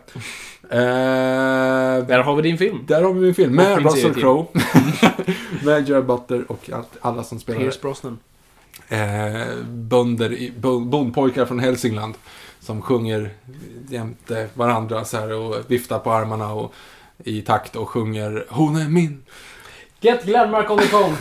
Eh, 0.80 2.06
Där 2.08 2.20
har 2.24 2.36
vi 2.36 2.42
din 2.42 2.58
film. 2.58 2.80
där 2.88 3.02
har 3.04 3.14
vi 3.14 3.20
min 3.22 3.36
film. 3.36 3.56
Med 3.56 3.78
min 3.78 3.86
Russell. 3.88 4.14
Crowe. 4.16 4.46
med 5.64 5.90
Gerard 5.90 6.06
Butler 6.06 6.52
och 6.52 6.70
alla 7.02 7.24
som 7.24 7.40
spelar 7.40 7.60
Pierce 7.60 7.82
Brosnan. 7.82 8.20
eh, 8.90 9.56
bönder, 9.68 10.52
bondpojkar 10.80 11.46
från 11.46 11.60
Hälsingland. 11.60 12.14
som 12.60 12.82
sjunger 12.82 13.30
jämte 13.90 14.48
varandra 14.54 15.06
så 15.06 15.18
här 15.18 15.34
och 15.34 15.56
viftar 15.68 16.00
på 16.00 16.12
armarna 16.12 16.54
och 16.54 16.74
i 17.24 17.42
takt 17.42 17.76
och 17.76 17.90
sjunger 17.90 18.46
Hon 18.50 18.76
är 18.76 18.90
min. 18.90 19.24
Get 20.02 20.26
Glenmark 20.26 20.72
on 20.72 20.78
the 20.80 20.86
phone! 20.88 21.16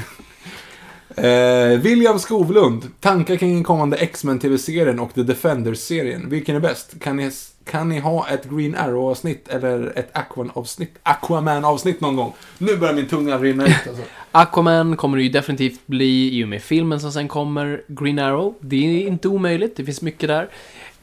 Eh, 1.16 1.80
William 1.80 2.18
Skovlund. 2.18 2.82
Tankar 3.00 3.36
kring 3.36 3.54
den 3.54 3.64
kommande 3.64 3.96
X-Men 3.96 4.38
TV-serien 4.38 5.00
och 5.00 5.14
The 5.14 5.22
Defenders-serien. 5.22 6.28
Vilken 6.28 6.56
är 6.56 6.60
bäst? 6.60 7.00
Kan 7.00 7.16
ni, 7.16 7.30
kan 7.64 7.88
ni 7.88 7.98
ha 7.98 8.28
ett 8.28 8.50
Green 8.50 8.74
Arrow-avsnitt 8.74 9.48
eller 9.48 9.98
ett 9.98 10.10
Aquaman-avsnitt 10.12 10.98
Aquaman 11.02 11.62
någon 11.98 12.16
gång? 12.16 12.32
Nu 12.58 12.76
börjar 12.76 12.94
min 12.94 13.08
tunga 13.08 13.38
rinna 13.38 13.66
ut 13.66 13.88
alltså. 13.88 14.02
Aquaman 14.32 14.96
kommer 14.96 15.16
det 15.16 15.22
ju 15.22 15.28
definitivt 15.28 15.80
bli 15.86 16.38
i 16.38 16.44
och 16.44 16.48
med 16.48 16.62
filmen 16.62 17.00
som 17.00 17.12
sen 17.12 17.28
kommer. 17.28 17.82
Green 17.86 18.18
Arrow, 18.18 18.54
det 18.60 18.76
är 18.76 19.06
inte 19.06 19.28
omöjligt. 19.28 19.76
Det 19.76 19.84
finns 19.84 20.02
mycket 20.02 20.28
där. 20.28 20.48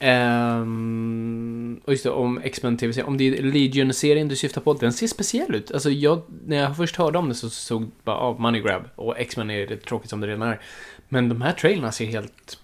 Um, 0.02 1.82
och 1.86 1.94
just 1.94 2.04
det, 2.04 2.10
om 2.10 2.42
X-Men 2.44 2.78
TV-serien. 2.78 3.08
Om 3.08 3.18
det 3.18 3.28
är 3.28 3.44
Legion-serien 3.44 4.28
du 4.28 4.36
syftar 4.36 4.62
på, 4.62 4.74
den 4.74 4.94
ser 4.94 5.08
speciell 5.08 5.56
ut. 5.56 5.72
Alltså 5.72 5.90
jag, 5.90 6.22
när 6.46 6.58
jag 6.58 6.78
först 6.78 6.96
hörde 6.96 7.18
om 7.18 7.30
det 7.30 7.36
så 7.36 7.50
såg 7.50 7.92
bara 8.04 8.16
av 8.16 8.42
money 8.42 8.62
grab. 8.62 8.84
Och 8.96 9.20
X-Men 9.20 9.50
är 9.50 9.68
det 9.68 9.78
tråkigt 9.78 10.10
som 10.10 10.22
det 10.22 10.28
redan 10.28 10.42
är. 10.42 10.62
Men 11.10 11.30
de 11.30 11.42
här 11.42 11.54
trailerna 11.54 11.92
ser 11.92 12.06
helt 12.06 12.60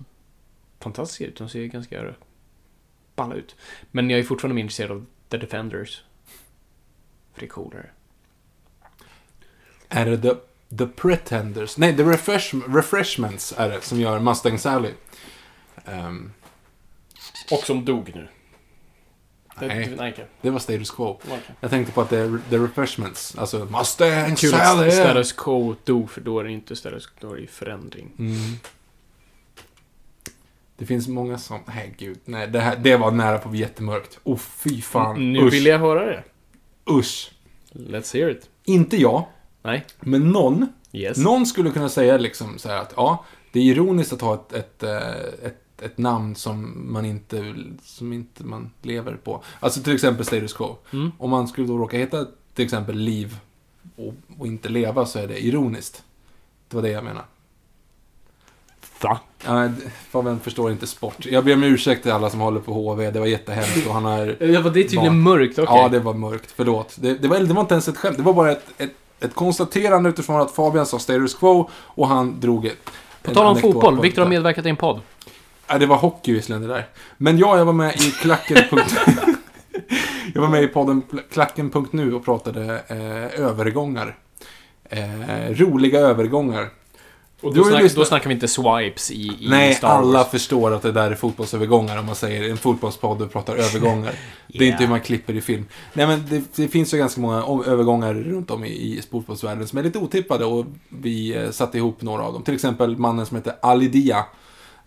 fantastiska 0.80 1.26
ut. 1.26 1.38
De 1.38 1.50
ser 1.50 1.66
ganska 1.66 2.14
balla 3.16 3.36
ut. 3.36 3.56
Men 3.92 4.10
jag 4.10 4.20
är 4.20 4.24
fortfarande 4.24 4.56
mer 4.56 4.62
intresserad 4.62 4.92
av 4.92 5.06
The 5.30 5.38
Defenders. 5.38 6.04
För 7.34 7.40
det 7.40 7.46
är 7.46 7.50
coolare. 7.50 7.90
Är 9.90 10.06
det 10.06 10.18
The, 10.18 10.36
the 10.78 10.88
Pretenders? 10.88 11.78
Nej, 11.78 11.98
The 11.98 12.04
refresh, 12.04 12.56
Refreshments 12.68 13.54
är 13.58 13.70
det 13.70 13.82
som 13.82 14.00
gör 14.00 14.20
Mustang 14.20 14.60
Sally. 14.60 14.92
Um, 15.86 16.34
och 17.52 17.60
som 17.60 17.86
dog 17.86 18.12
nu. 18.16 18.28
Nej. 19.62 20.26
det 20.42 20.50
var 20.50 20.60
Status 20.60 20.92
Quo. 20.92 21.06
Okej. 21.06 21.40
Jag 21.60 21.70
tänkte 21.70 21.94
på 21.94 22.02
att 22.02 22.10
det 22.10 22.18
är 22.18 22.40
The 22.50 22.58
Refreshments. 22.58 23.38
Alltså 23.38 23.66
Mustang 23.66 24.36
Kul 24.36 24.54
att 24.54 24.62
Sally! 24.62 24.92
status 24.92 25.34
quo 25.34 25.76
dog, 25.84 26.12
för 26.12 26.22
då 26.22 26.40
är 26.40 26.44
det 26.44 26.52
inte 26.52 26.76
status 26.76 27.10
då 27.20 27.34
är 27.34 27.42
det 27.42 27.48
förändring. 27.48 28.12
Mm. 28.20 28.36
Det 30.78 30.86
finns 30.86 31.08
många 31.08 31.38
som... 31.38 31.60
Nej, 31.68 31.94
gud. 31.98 32.20
Nej, 32.26 32.48
det, 32.48 32.60
här, 32.60 32.76
det 32.76 32.98
var 32.98 33.12
nära 33.12 33.38
på 33.38 33.48
att 33.48 33.52
bli 33.52 33.60
jättemörkt. 33.60 34.20
Oh, 34.24 34.38
fy 34.38 34.82
fan. 34.82 35.34
nu 35.34 35.40
Usch. 35.40 35.54
vill 35.54 35.66
jag 35.66 35.80
höra 35.80 36.06
det. 36.06 36.24
Usch. 36.90 37.32
Let's 37.72 38.18
hear 38.18 38.30
it. 38.30 38.50
Inte 38.64 38.98
jag, 38.98 39.26
Nej. 39.64 39.86
men 40.00 40.32
någon. 40.32 40.68
Yes. 40.92 41.18
Någon 41.18 41.46
skulle 41.46 41.72
kunna 41.72 41.90
säga 41.90 42.18
liksom 42.18 42.60
så 42.60 42.70
här 42.70 42.82
att 42.82 42.94
ja, 42.96 43.26
det 43.52 43.60
är 43.60 43.64
ironiskt 43.64 44.14
att 44.14 44.22
ha 44.22 44.34
ett, 44.34 44.54
ett, 44.54 44.84
eh, 44.84 45.48
ett, 45.48 45.62
ett 45.82 45.98
namn 45.98 46.36
som 46.36 46.84
man 46.94 47.06
inte, 47.06 47.56
som 47.84 48.14
inte 48.14 48.44
man 48.44 48.72
lever 48.82 49.14
på. 49.14 49.44
Alltså 49.60 49.82
till 49.82 49.94
exempel 49.96 50.26
Status 50.26 50.54
Quo. 50.54 50.78
Mm. 50.94 51.12
Om 51.18 51.30
man 51.30 51.48
skulle 51.48 51.68
då 51.68 51.78
råka 51.78 51.98
heta 51.98 52.26
till 52.54 52.66
exempel 52.66 52.96
Liv 52.96 53.38
och, 53.96 54.14
och 54.38 54.48
inte 54.48 54.70
leva 54.70 55.06
så 55.06 55.20
är 55.20 55.28
det 55.28 55.46
ironiskt. 55.46 56.04
Det 56.70 56.76
var 56.76 56.84
det 56.84 56.90
jag 56.90 57.04
menade. 57.04 57.26
Va? 59.02 59.20
Ja, 59.46 59.70
Fabian 60.10 60.40
förstår 60.40 60.72
inte 60.72 60.88
sport. 60.88 61.26
Jag 61.26 61.46
ber 61.46 61.54
om 61.54 61.64
ursäkt 61.64 62.04
till 62.04 62.12
alla 62.12 62.30
som 62.30 62.40
håller 62.40 62.60
på 62.60 62.74
HV. 62.74 63.12
Det 63.12 63.20
var 63.20 63.28
jättehemskt 63.28 63.88
och 63.88 63.94
han 63.94 64.06
har... 64.06 64.26
Ja, 64.40 64.62
det 64.62 64.70
är 64.70 64.72
tydligen 64.72 65.06
Barn. 65.06 65.22
mörkt, 65.22 65.60
okej. 65.60 65.76
Ja, 65.76 65.90
det 65.90 66.00
var 66.00 66.14
mörkt. 66.14 66.54
Förlåt. 66.56 66.96
Det, 67.00 67.14
det, 67.14 67.28
var, 67.28 67.40
det 67.40 67.54
var 67.54 67.62
inte 67.62 67.74
ens 67.74 67.88
ett 67.88 67.98
skämt. 67.98 68.18
Det 68.18 68.24
var 68.24 68.34
bara 68.34 68.52
ett, 68.52 68.66
ett, 68.78 68.92
ett 69.20 69.36
konstaterande 69.36 70.10
utifrån 70.10 70.42
att 70.42 70.52
Fabian 70.52 70.86
sa 70.86 71.00
status 71.00 71.34
quo 71.34 71.70
och 71.74 72.08
han 72.08 72.40
drog 72.40 72.66
ett, 72.66 72.90
På 73.22 73.34
tal 73.34 73.46
om 73.46 73.58
fotboll, 73.58 74.02
Viktor 74.02 74.22
har 74.22 74.30
medverkat 74.30 74.66
i 74.66 74.70
en 74.70 74.76
podd. 74.76 75.02
Ja, 75.68 75.78
det 75.78 75.86
var 75.86 75.98
hockey 75.98 76.34
visserligen 76.34 76.62
det 76.62 76.68
där. 76.74 76.88
Men 77.18 77.38
ja, 77.38 77.58
jag 77.58 77.66
var 77.66 77.74
med 77.74 77.96
i 77.96 78.12
klacken. 78.12 78.58
jag 80.34 80.42
var 80.42 80.48
med 80.50 80.64
i 80.64 80.68
podden 80.68 81.02
klacken.nu 81.32 82.14
och 82.14 82.26
pratade 82.26 82.82
eh, 82.88 83.42
övergångar. 83.46 84.16
Eh, 84.90 85.50
roliga 85.50 86.00
övergångar. 86.00 86.70
Och 87.42 87.54
då, 87.54 87.64
snack, 87.64 87.96
då 87.96 88.06
snackar 88.06 88.28
vi 88.28 88.34
inte 88.34 88.48
swipes 88.48 89.12
i, 89.12 89.16
i 89.16 89.48
Nej, 89.50 89.74
Star 89.74 89.88
Wars. 89.88 89.98
alla 89.98 90.24
förstår 90.26 90.74
att 90.74 90.82
det 90.82 90.92
där 90.92 91.12
är 91.12 91.16
fotbollsövergångar 91.16 91.98
om 92.00 92.06
man 92.06 92.16
säger 92.16 92.50
en 92.50 92.58
fotbollspodd 92.58 93.22
och 93.22 93.32
pratar 93.32 93.56
övergångar. 93.56 94.12
Det 94.48 94.58
är 94.58 94.62
Yeah. 94.64 94.72
inte 94.74 94.84
hur 94.84 94.90
man 94.90 95.02
klipper 95.02 95.34
i 95.34 95.42
film. 95.42 95.66
Nej, 95.94 96.08
men 96.08 96.26
det, 96.30 96.44
det 96.56 96.68
finns 96.68 96.94
ju 96.94 96.98
ganska 96.98 97.22
många 97.22 97.64
övergångar 97.66 98.14
runt 98.14 98.52
om 98.52 98.66
i, 98.66 98.68
i 98.70 99.02
fotbollsvärlden 99.12 99.68
som 99.68 99.80
är 99.80 99.84
lite 99.84 100.00
otippade 100.00 100.46
och 100.46 100.66
vi 100.90 101.36
eh, 101.36 101.50
satte 101.52 101.78
ihop 101.78 102.02
några 102.02 102.24
av 102.24 102.34
dem. 102.34 102.44
Till 102.44 102.54
exempel 102.54 102.98
mannen 102.98 103.26
som 103.26 103.38
heter 103.38 103.54
Ali 103.62 103.88
Dia, 103.88 104.26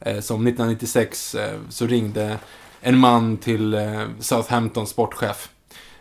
Eh, 0.01 0.21
som 0.21 0.47
1996 0.47 1.35
eh, 1.35 1.59
så 1.69 1.87
ringde 1.87 2.39
en 2.81 2.99
man 2.99 3.37
till 3.37 3.75
eh, 3.75 4.03
Southamptons 4.19 4.91
sportchef 4.91 5.49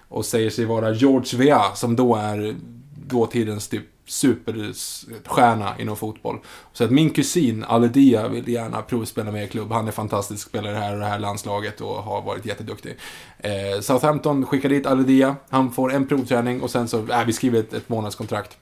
och 0.07 0.25
säger 0.25 0.49
sig 0.49 0.65
vara 0.65 0.91
George 0.91 1.39
Weah, 1.39 1.73
som 1.73 1.95
då 1.95 2.15
är 2.15 2.55
dåtidens 2.95 3.67
typ 3.67 3.85
superstjärna 4.09 5.79
inom 5.79 5.95
fotboll. 5.95 6.39
Så 6.73 6.83
att 6.83 6.91
min 6.91 7.09
kusin 7.09 7.63
Aledia 7.63 8.27
vill 8.27 8.49
gärna 8.49 8.81
provspela 8.81 9.31
med 9.31 9.43
i 9.43 9.47
klubb. 9.47 9.71
Han 9.71 9.87
är 9.87 9.91
fantastisk, 9.91 10.47
spelar 10.47 10.69
i 10.69 10.73
det 10.73 10.79
här 10.79 10.93
och 10.93 10.99
det 10.99 11.05
här 11.05 11.19
landslaget 11.19 11.81
och 11.81 12.03
har 12.03 12.21
varit 12.21 12.45
jätteduktig. 12.45 12.97
Eh, 13.37 13.81
Southampton 13.81 14.45
skickar 14.45 14.69
dit 14.69 14.85
Aledia. 14.85 15.35
Han 15.49 15.71
får 15.71 15.93
en 15.93 16.07
provträning 16.07 16.61
och 16.61 16.71
sen 16.71 16.87
så, 16.87 17.07
äh, 17.07 17.25
vi 17.25 17.33
skriver 17.33 17.59
ett, 17.59 17.73
ett 17.73 17.89
månadskontrakt. 17.89 18.57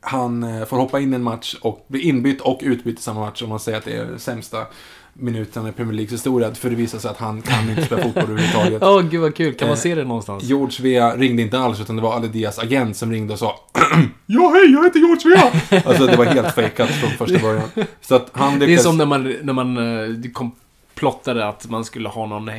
Han 0.00 0.42
eh, 0.42 0.64
får 0.64 0.76
hoppa 0.76 1.00
in 1.00 1.12
i 1.12 1.16
en 1.16 1.22
match 1.22 1.56
och 1.60 1.84
bli 1.88 2.00
inbytt 2.00 2.40
och 2.40 2.60
utbytt 2.62 2.98
i 2.98 3.02
samma 3.02 3.20
match 3.20 3.42
om 3.42 3.48
man 3.48 3.60
säger 3.60 3.78
att 3.78 3.84
det 3.84 3.96
är 3.96 4.18
sämsta 4.18 4.66
minuten 5.12 5.66
i 5.66 5.72
Premier 5.72 5.92
Leagues 5.94 6.12
historia. 6.12 6.54
För 6.54 6.70
det 6.70 6.76
visar 6.76 6.98
sig 6.98 7.10
att 7.10 7.16
han 7.16 7.42
kan 7.42 7.70
inte 7.70 7.84
spela 7.84 8.02
fotboll 8.02 8.22
överhuvudtaget. 8.24 8.82
Åh, 8.86 9.02
gud 9.02 9.20
vad 9.20 9.34
kul. 9.34 9.54
Kan 9.54 9.68
man 9.68 9.76
Eh, 9.76 9.80
se 9.80 9.94
det 9.94 10.04
någonstans? 10.04 10.44
George 10.44 10.76
Vea 10.82 11.16
ringde 11.16 11.42
inte 11.42 11.58
alls, 11.58 11.80
utan 11.80 11.96
det 11.96 12.02
var 12.02 12.14
Aledias 12.16 12.58
agent 12.58 12.96
som 12.96 13.12
ringde 13.12 13.32
och 13.32 13.38
sa 13.38 13.60
Ja, 14.26 14.50
hej, 14.54 14.72
jag 14.72 14.84
heter 14.84 14.98
George 15.00 15.30
Vea! 15.70 15.82
alltså, 15.86 16.06
det 16.06 16.16
var 16.16 16.24
helt 16.24 16.54
fejkat 16.54 16.88
från 16.90 17.10
första 17.10 17.38
början. 17.46 17.68
Så 18.00 18.14
att 18.14 18.28
han 18.32 18.58
Det 18.58 18.64
är 18.64 18.68
lyckades... 18.68 18.84
som 18.84 18.98
när 18.98 19.06
man, 19.06 19.34
när 19.42 19.52
man 19.52 19.76
eh, 20.24 20.30
kom, 20.32 20.52
plottade 20.94 21.48
att 21.48 21.70
man 21.70 21.84
skulle 21.84 22.08
ha 22.08 22.26
någon 22.26 22.50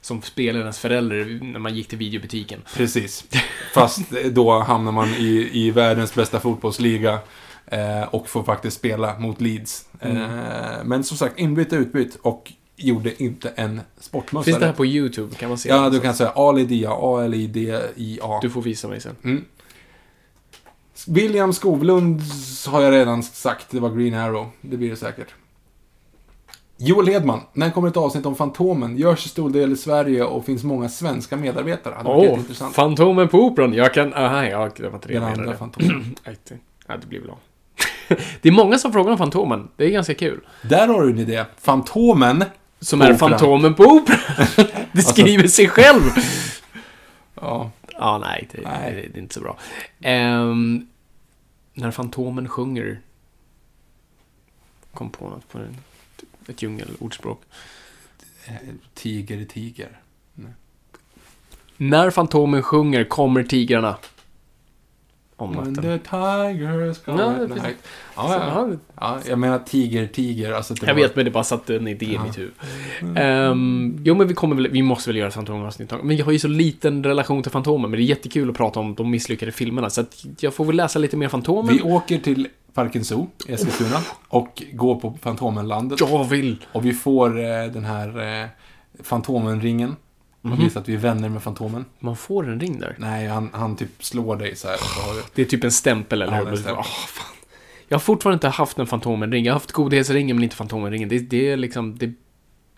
som 0.00 0.22
spelade 0.22 0.60
ens 0.60 0.78
förälder 0.78 1.38
när 1.42 1.58
man 1.58 1.74
gick 1.74 1.88
till 1.88 1.98
videobutiken. 1.98 2.62
Precis. 2.76 3.24
Fast 3.74 4.00
då 4.30 4.58
hamnar 4.58 4.92
man 4.92 5.08
i, 5.08 5.50
i 5.52 5.70
världens 5.70 6.14
bästa 6.14 6.40
fotbollsliga 6.40 7.18
eh, 7.66 8.02
och 8.02 8.28
får 8.28 8.42
faktiskt 8.42 8.76
spela 8.76 9.18
mot 9.18 9.40
Leeds. 9.40 9.88
Mm. 10.00 10.16
Eh, 10.16 10.84
men 10.84 11.04
som 11.04 11.16
sagt, 11.16 11.38
inbytt 11.38 11.72
och 11.72 11.78
utbytt 11.78 12.18
och 12.22 12.52
gjorde 12.76 13.22
inte 13.22 13.48
en 13.48 13.80
sportmössa. 14.00 14.44
Finns 14.44 14.58
det 14.58 14.66
här 14.66 14.72
på 14.72 14.86
YouTube? 14.86 15.34
Kan 15.34 15.48
man 15.48 15.58
se 15.58 15.68
Ja, 15.68 15.90
du 15.90 16.00
kan 16.00 16.14
säga 16.14 16.30
Alidia, 16.30 16.90
A-L-I-D-I-A. 16.92 18.38
Du 18.42 18.50
får 18.50 18.62
visa 18.62 18.88
mig 18.88 19.00
sen. 19.00 19.16
Mm. 19.24 19.44
William 21.06 21.52
Skovlund 21.52 22.22
har 22.66 22.82
jag 22.82 22.92
redan 22.92 23.22
sagt, 23.22 23.66
det 23.70 23.80
var 23.80 23.90
Green 23.90 24.14
Arrow. 24.14 24.50
Det 24.60 24.76
blir 24.76 24.90
det 24.90 24.96
säkert. 24.96 25.34
Joel 26.80 27.06
Hedman, 27.06 27.40
när 27.52 27.70
kommer 27.70 27.88
ett 27.88 27.96
avsnitt 27.96 28.26
om 28.26 28.36
Fantomen? 28.36 28.96
Görs 28.96 29.26
i 29.26 29.28
stor 29.28 29.50
del 29.50 29.72
i 29.72 29.76
Sverige 29.76 30.24
och 30.24 30.44
finns 30.44 30.64
många 30.64 30.88
svenska 30.88 31.36
medarbetare. 31.36 31.92
Det 31.92 31.96
hade 31.96 32.08
varit 32.08 32.18
Åh, 32.18 32.24
jätteintressant. 32.24 32.74
Fantomen 32.74 33.28
på 33.28 33.38
Operan. 33.38 33.74
Jag 33.74 33.94
kan... 33.94 34.14
Aha, 34.14 34.44
ja, 34.44 34.70
det 34.76 34.82
var 34.88 34.94
inte 34.94 35.08
det 35.08 35.14
Den 35.14 35.22
jag 35.22 35.30
andra 35.30 35.40
menade. 35.42 35.58
Fantomen. 35.58 36.14
Ja, 36.90 36.96
det 36.96 37.06
blir 37.06 37.20
väl 37.20 37.30
av. 37.30 37.38
Det 38.42 38.48
är 38.48 38.52
många 38.52 38.78
som 38.78 38.92
frågar 38.92 39.12
om 39.12 39.18
Fantomen. 39.18 39.68
Det 39.76 39.84
är 39.84 39.90
ganska 39.90 40.14
kul. 40.14 40.40
Där 40.62 40.88
har 40.88 41.02
du 41.02 41.10
en 41.10 41.18
idé. 41.18 41.44
Fantomen. 41.58 42.44
Som 42.80 43.00
är 43.00 43.04
Operan. 43.14 43.18
Fantomen 43.30 43.74
på 43.74 43.82
Operan. 43.84 44.20
Det 44.92 45.02
skriver 45.02 45.48
sig 45.48 45.68
själv. 45.68 46.02
Ja, 47.40 47.70
Ja, 47.98 48.18
nej, 48.18 48.48
det, 48.52 48.60
Nej. 48.62 48.94
Det, 48.94 49.08
det 49.12 49.18
är 49.18 49.22
inte 49.22 49.34
så 49.34 49.40
bra. 49.40 49.58
Ehm, 50.00 50.86
när 51.74 51.90
Fantomen 51.90 52.48
sjunger. 52.48 53.00
Kom 54.94 55.10
på 55.10 55.28
något 55.28 55.48
på 55.48 55.58
en, 55.58 55.76
ett 56.48 56.62
djungelordspråk. 56.62 57.42
tiger, 58.94 59.44
tiger. 59.44 60.00
När 61.76 62.10
Fantomen 62.10 62.62
sjunger 62.62 63.04
kommer 63.04 63.42
tigrarna. 63.42 63.96
Om 65.40 65.50
When 65.56 65.58
natten. 65.72 65.74
the 65.84 65.98
tigers 65.98 66.98
come 67.04 67.22
Ja, 67.22 67.30
at 67.30 67.38
precis. 67.48 67.62
night. 67.62 67.76
Ja, 68.16 68.34
ja. 68.34 68.68
ja, 69.00 69.18
jag 69.28 69.38
menar 69.38 69.58
tiger, 69.58 70.06
tiger. 70.06 70.52
Alltså, 70.52 70.74
det 70.74 70.86
Jag 70.86 70.94
var- 70.94 71.02
vet, 71.02 71.16
men 71.16 71.24
det 71.24 71.30
bara 71.30 71.44
satte 71.44 71.76
en 71.76 71.88
idé 71.88 72.06
i 72.06 72.18
mitt 72.18 72.38
huvud. 72.38 72.52
Ehm, 73.16 74.00
jo, 74.04 74.14
men 74.14 74.28
vi 74.28 74.34
kommer 74.34 74.56
väl, 74.56 74.68
vi 74.68 74.82
måste 74.82 75.10
väl 75.10 75.16
göra 75.16 75.30
Fantomen-avsnitt. 75.30 75.92
Men 76.02 76.16
jag 76.16 76.24
har 76.24 76.32
ju 76.32 76.38
så 76.38 76.48
liten 76.48 77.04
relation 77.04 77.42
till 77.42 77.52
Fantomen, 77.52 77.90
men 77.90 77.98
det 77.98 78.04
är 78.04 78.06
jättekul 78.06 78.50
att 78.50 78.56
prata 78.56 78.80
om 78.80 78.94
de 78.94 79.10
misslyckade 79.10 79.52
filmerna. 79.52 79.90
Så 79.90 80.00
att 80.00 80.24
jag 80.40 80.54
får 80.54 80.64
väl 80.64 80.76
läsa 80.76 80.98
lite 80.98 81.16
mer 81.16 81.28
Fantomen. 81.28 81.74
Vi 81.76 81.82
åker 81.82 82.18
till 82.18 82.48
Parken 82.74 83.04
Zoo 83.04 83.28
i 83.48 83.52
Eskilstuna 83.52 83.98
och 84.28 84.62
går 84.72 84.94
på 84.94 85.18
Fantomenlandet. 85.22 86.00
Jag 86.00 86.24
vill! 86.24 86.64
Och 86.72 86.84
vi 86.84 86.92
får 86.92 87.38
eh, 87.40 87.64
den 87.72 87.84
här 87.84 88.40
eh, 88.42 88.48
Fantomenringen. 89.02 89.96
Man 90.48 90.58
Mhm. 90.58 90.64
visar 90.66 90.80
att 90.80 90.88
vi 90.88 90.94
är 90.94 90.98
vänner 90.98 91.28
med 91.28 91.42
Fantomen. 91.42 91.84
Man 91.98 92.16
får 92.16 92.48
en 92.48 92.60
ring 92.60 92.80
där. 92.80 92.96
Nej, 92.98 93.26
han, 93.28 93.50
han 93.52 93.76
typ 93.76 94.04
slår 94.04 94.36
dig 94.36 94.56
så 94.56 94.68
här. 94.68 94.76
Det 95.34 95.42
är 95.42 95.46
typ 95.46 95.64
en 95.64 95.72
stämpel, 95.72 96.22
eller 96.22 96.32
Ja, 96.32 96.38
hur? 96.38 96.48
en 96.48 96.56
stämpel. 96.56 96.76
Åh, 96.78 97.06
fan. 97.06 97.26
Jag 97.88 97.96
har 97.98 98.00
fortfarande 98.00 98.34
inte 98.34 98.48
haft 98.48 98.78
en 98.78 98.86
Fantomen-ring. 98.86 99.44
Jag 99.44 99.52
har 99.52 99.56
haft 99.60 99.72
Godhetsringen, 99.72 100.36
men 100.36 100.42
inte 100.44 100.56
Fantomen-ringen. 100.56 101.08
Det, 101.08 101.18
det 101.18 101.50
är 101.50 101.56
liksom... 101.56 101.98
Det, 101.98 102.12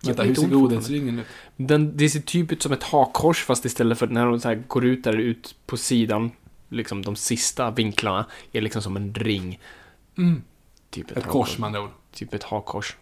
Vänta, 0.03 0.23
hur 0.23 0.35
ser 0.35 0.47
godhetsringen 0.47 1.19
ut? 1.19 1.25
Den, 1.57 1.97
det 1.97 2.09
ser 2.09 2.19
typ 2.19 2.51
ut 2.51 2.61
som 2.61 2.71
ett 2.71 2.83
hakkors 2.83 3.43
fast 3.43 3.65
istället 3.65 3.97
för 3.99 4.07
när 4.07 4.25
de 4.25 4.39
så 4.39 4.47
här 4.47 4.63
går 4.67 4.85
ut 4.85 5.03
där 5.03 5.13
ut 5.17 5.55
på 5.65 5.77
sidan, 5.77 6.31
liksom 6.69 7.01
de 7.01 7.15
sista 7.15 7.71
vinklarna, 7.71 8.25
är 8.51 8.61
liksom 8.61 8.81
som 8.81 8.95
en 8.95 9.13
ring. 9.13 9.59
Typ 10.89 11.11
Ett 11.11 11.15
hakkors. 11.17 11.31
kors 11.31 11.57
med 11.57 11.67
andra 11.67 11.81
ord. 11.81 11.89
Typ 12.13 12.33
ett 12.33 12.43
hakkors. 12.43 12.95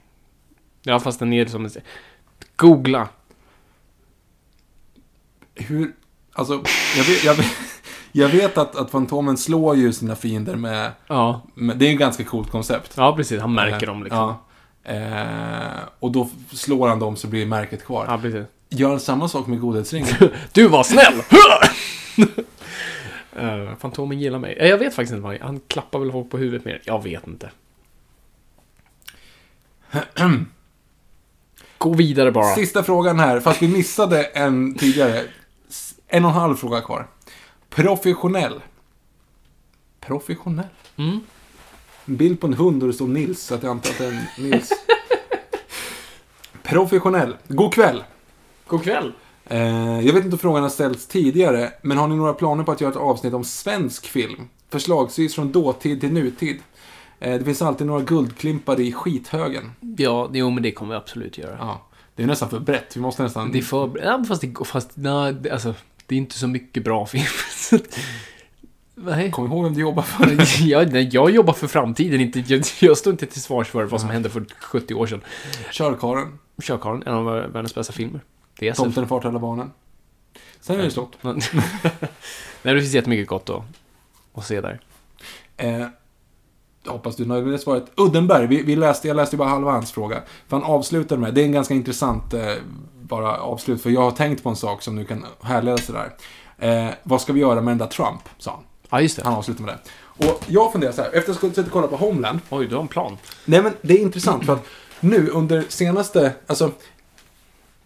Ja, 0.83 0.99
fast 0.99 1.19
den 1.19 1.33
är 1.33 1.45
som 1.45 1.65
en... 1.65 1.71
Googla. 2.55 3.09
Hur, 5.67 5.91
alltså, 6.33 6.53
jag 6.97 7.03
vet, 7.03 7.23
jag 7.23 7.33
vet, 7.35 7.45
jag 8.11 8.29
vet 8.29 8.57
att, 8.57 8.75
att 8.75 8.91
Fantomen 8.91 9.37
slår 9.37 9.75
ju 9.75 9.93
sina 9.93 10.15
fiender 10.15 10.55
med, 10.55 10.91
Ja, 11.07 11.41
med 11.55 11.77
det 11.77 11.87
är 11.89 11.93
ett 11.93 11.99
ganska 11.99 12.23
coolt 12.23 12.51
koncept. 12.51 12.93
ja 12.97 13.15
precis. 13.15 13.41
Han 13.41 13.53
märker 13.53 13.87
Eh, 13.87 13.93
dem 13.93 14.03
liksom. 14.03 14.19
Ja. 14.83 14.93
Eh, 14.93 15.79
och 15.99 16.11
då 16.11 16.29
slår 16.51 16.87
han 16.87 16.99
dem 16.99 17.15
så 17.15 17.27
blir 17.27 17.45
märket 17.45 17.85
kvar. 17.85 18.05
Ja, 18.09 18.17
precis. 18.17 18.45
Gör 18.69 18.89
han 18.89 18.99
samma 18.99 19.27
sak 19.27 19.47
med 19.47 19.59
godhetsringen? 19.59 20.09
Du 20.51 20.67
var 20.67 20.83
snäll! 20.83 21.21
uh, 23.39 23.75
Fantomen 23.79 24.19
gillar 24.19 24.39
mig. 24.39 24.53
Eh, 24.59 24.67
Jag 24.69 24.77
vet 24.77 24.95
faktiskt 24.95 25.11
inte 25.13 25.23
vad 25.23 25.31
han 25.39 25.41
Han 25.47 25.59
klappar 25.67 25.99
väl 25.99 26.11
folk 26.11 26.29
på 26.29 26.37
huvudet 26.37 26.65
mer. 26.65 26.81
Jag 26.85 27.03
vet 27.03 27.27
inte. 27.27 27.49
Gå 31.77 31.93
vidare 31.93 32.31
bara. 32.31 32.55
Sista 32.55 32.83
frågan 32.83 33.19
här, 33.19 33.39
fast 33.39 33.61
vi 33.61 33.67
missade 33.67 34.23
en 34.23 34.75
tidigare. 34.75 35.23
En 36.11 36.25
och 36.25 36.31
en 36.31 36.37
halv 36.37 36.55
fråga 36.55 36.81
kvar. 36.81 37.07
Professionell. 37.69 38.61
Professionell? 39.99 40.67
Mm. 40.95 41.19
En 42.05 42.15
bild 42.15 42.41
på 42.41 42.47
en 42.47 42.53
hund 42.53 42.83
och 42.83 42.87
det 42.87 42.93
står 42.93 43.07
Nils, 43.07 43.41
så 43.41 43.55
att 43.55 43.63
jag 43.63 43.69
antar 43.71 43.89
att 43.89 43.97
det 43.97 44.05
är 44.05 44.11
en 44.11 44.49
Nils. 44.49 44.69
Professionell. 46.63 47.35
God 47.47 47.73
kväll. 47.73 48.03
God 48.67 48.83
kväll. 48.83 49.13
Eh, 49.45 49.99
jag 49.99 50.13
vet 50.13 50.23
inte 50.23 50.35
om 50.35 50.39
frågan 50.39 50.63
har 50.63 50.69
ställts 50.69 51.07
tidigare, 51.07 51.71
men 51.81 51.97
har 51.97 52.07
ni 52.07 52.15
några 52.15 52.33
planer 52.33 52.63
på 52.63 52.71
att 52.71 52.81
göra 52.81 52.91
ett 52.91 52.97
avsnitt 52.97 53.33
om 53.33 53.43
svensk 53.43 54.05
film? 54.05 54.49
Förslagsvis 54.69 55.35
från 55.35 55.51
dåtid 55.51 56.01
till 56.01 56.13
nutid. 56.13 56.59
Eh, 57.19 57.39
det 57.39 57.45
finns 57.45 57.61
alltid 57.61 57.87
några 57.87 58.01
guldklimpar 58.01 58.79
i 58.79 58.93
skithögen. 58.93 59.71
Ja, 59.97 60.29
jo, 60.33 60.49
men 60.49 60.63
det 60.63 60.71
kommer 60.71 60.93
vi 60.93 60.97
absolut 60.97 61.37
göra. 61.37 61.57
Ja, 61.59 61.81
det 62.15 62.23
är 62.23 62.27
nästan 62.27 62.49
för 62.49 62.59
brett. 62.59 62.97
Vi 62.97 63.01
måste 63.01 63.23
nästan... 63.23 63.51
Det 63.51 63.57
är 63.57 63.61
för... 63.61 64.01
Ja, 64.03 64.23
fast 64.27 64.41
det 64.41 64.47
går... 64.47 64.65
Fast, 64.65 64.91
nej, 64.93 65.49
alltså, 65.51 65.73
det 66.09 66.15
är 66.15 66.17
inte 66.17 66.37
så 66.37 66.47
mycket 66.47 66.83
bra 66.83 67.05
film. 67.05 67.25
Nej. 68.95 69.31
Kom 69.31 69.45
ihåg 69.45 69.63
vem 69.63 69.73
du 69.73 69.81
jobbar 69.81 70.03
för. 70.03 70.63
jag, 70.67 70.93
nej, 70.93 71.09
jag 71.11 71.31
jobbar 71.31 71.53
för 71.53 71.67
framtiden, 71.67 72.21
inte, 72.21 72.39
jag, 72.39 72.63
jag 72.79 72.97
står 72.97 73.11
inte 73.11 73.25
till 73.25 73.41
svars 73.41 73.67
för 73.67 73.83
vad 73.83 74.01
som 74.01 74.09
hände 74.09 74.29
för 74.29 74.45
70 74.59 74.93
år 74.93 75.07
sedan. 75.07 75.21
Körkaren. 75.71 76.39
Körkarlen, 76.61 77.03
en 77.05 77.13
av 77.13 77.25
världens 77.25 77.75
bästa 77.75 77.93
filmer. 77.93 78.21
Det 78.59 78.67
är. 78.67 78.73
Tomten 78.73 79.07
far 79.07 79.19
till 79.19 79.29
alla 79.29 79.39
barnen. 79.39 79.71
Sen 80.59 80.79
är 80.79 80.83
det 80.83 80.91
slut. 80.91 81.17
Nej, 81.21 82.73
det 82.73 82.79
finns 82.81 82.93
jättemycket 82.93 83.27
gott 83.27 83.49
att, 83.49 83.63
att 84.33 84.45
se 84.45 84.61
där. 84.61 84.79
Eh, 85.57 85.87
hoppas 86.87 87.15
du 87.15 87.23
är 87.23 87.27
nöjd 87.27 87.43
med 87.43 87.53
det 87.53 87.59
svaret. 87.59 87.85
Uddenberg, 87.95 88.47
vi, 88.47 88.63
vi 88.63 88.75
läste, 88.75 89.07
jag 89.07 89.17
läste 89.17 89.37
bara 89.37 89.49
halva 89.49 89.71
hans 89.71 89.91
fråga. 89.91 90.21
För 90.47 90.57
han 90.57 90.65
avslutade 90.65 91.21
med, 91.21 91.33
det 91.33 91.41
är 91.41 91.45
en 91.45 91.51
ganska 91.51 91.73
intressant 91.73 92.33
eh, 92.33 92.53
bara 93.01 93.37
avslut, 93.37 93.81
för 93.81 93.89
jag 93.89 94.01
har 94.01 94.11
tänkt 94.11 94.43
på 94.43 94.49
en 94.49 94.55
sak 94.55 94.81
som 94.81 94.95
nu 94.95 95.05
kan 95.05 95.25
härleda 95.41 95.77
sig 95.77 95.95
där. 95.95 96.11
Eh, 96.57 96.93
vad 97.03 97.21
ska 97.21 97.33
vi 97.33 97.39
göra 97.39 97.61
med 97.61 97.71
den 97.71 97.77
där 97.77 97.87
Trump, 97.87 98.21
sa 98.37 98.51
han. 98.51 98.63
Ja, 98.89 99.01
just 99.01 99.15
det. 99.15 99.23
Han 99.23 99.33
avslutade 99.33 99.65
med 99.65 99.75
det. 99.75 100.27
Och 100.27 100.43
jag 100.47 100.71
funderar 100.71 100.91
så 100.91 101.01
här, 101.01 101.07
efter 101.07 101.19
att 101.19 101.27
jag 101.27 101.51
suttit 101.51 101.65
och 101.65 101.71
kollat 101.71 101.89
på 101.89 101.97
Homeland. 101.97 102.39
Oj, 102.49 102.67
du 102.67 102.75
har 102.75 102.81
en 102.81 102.87
plan. 102.87 103.17
Nej 103.45 103.61
men 103.61 103.73
det 103.81 103.93
är 103.93 104.01
intressant 104.01 104.45
för 104.45 104.53
att 104.53 104.65
nu 104.99 105.29
under 105.29 105.65
senaste, 105.69 106.33
alltså 106.47 106.71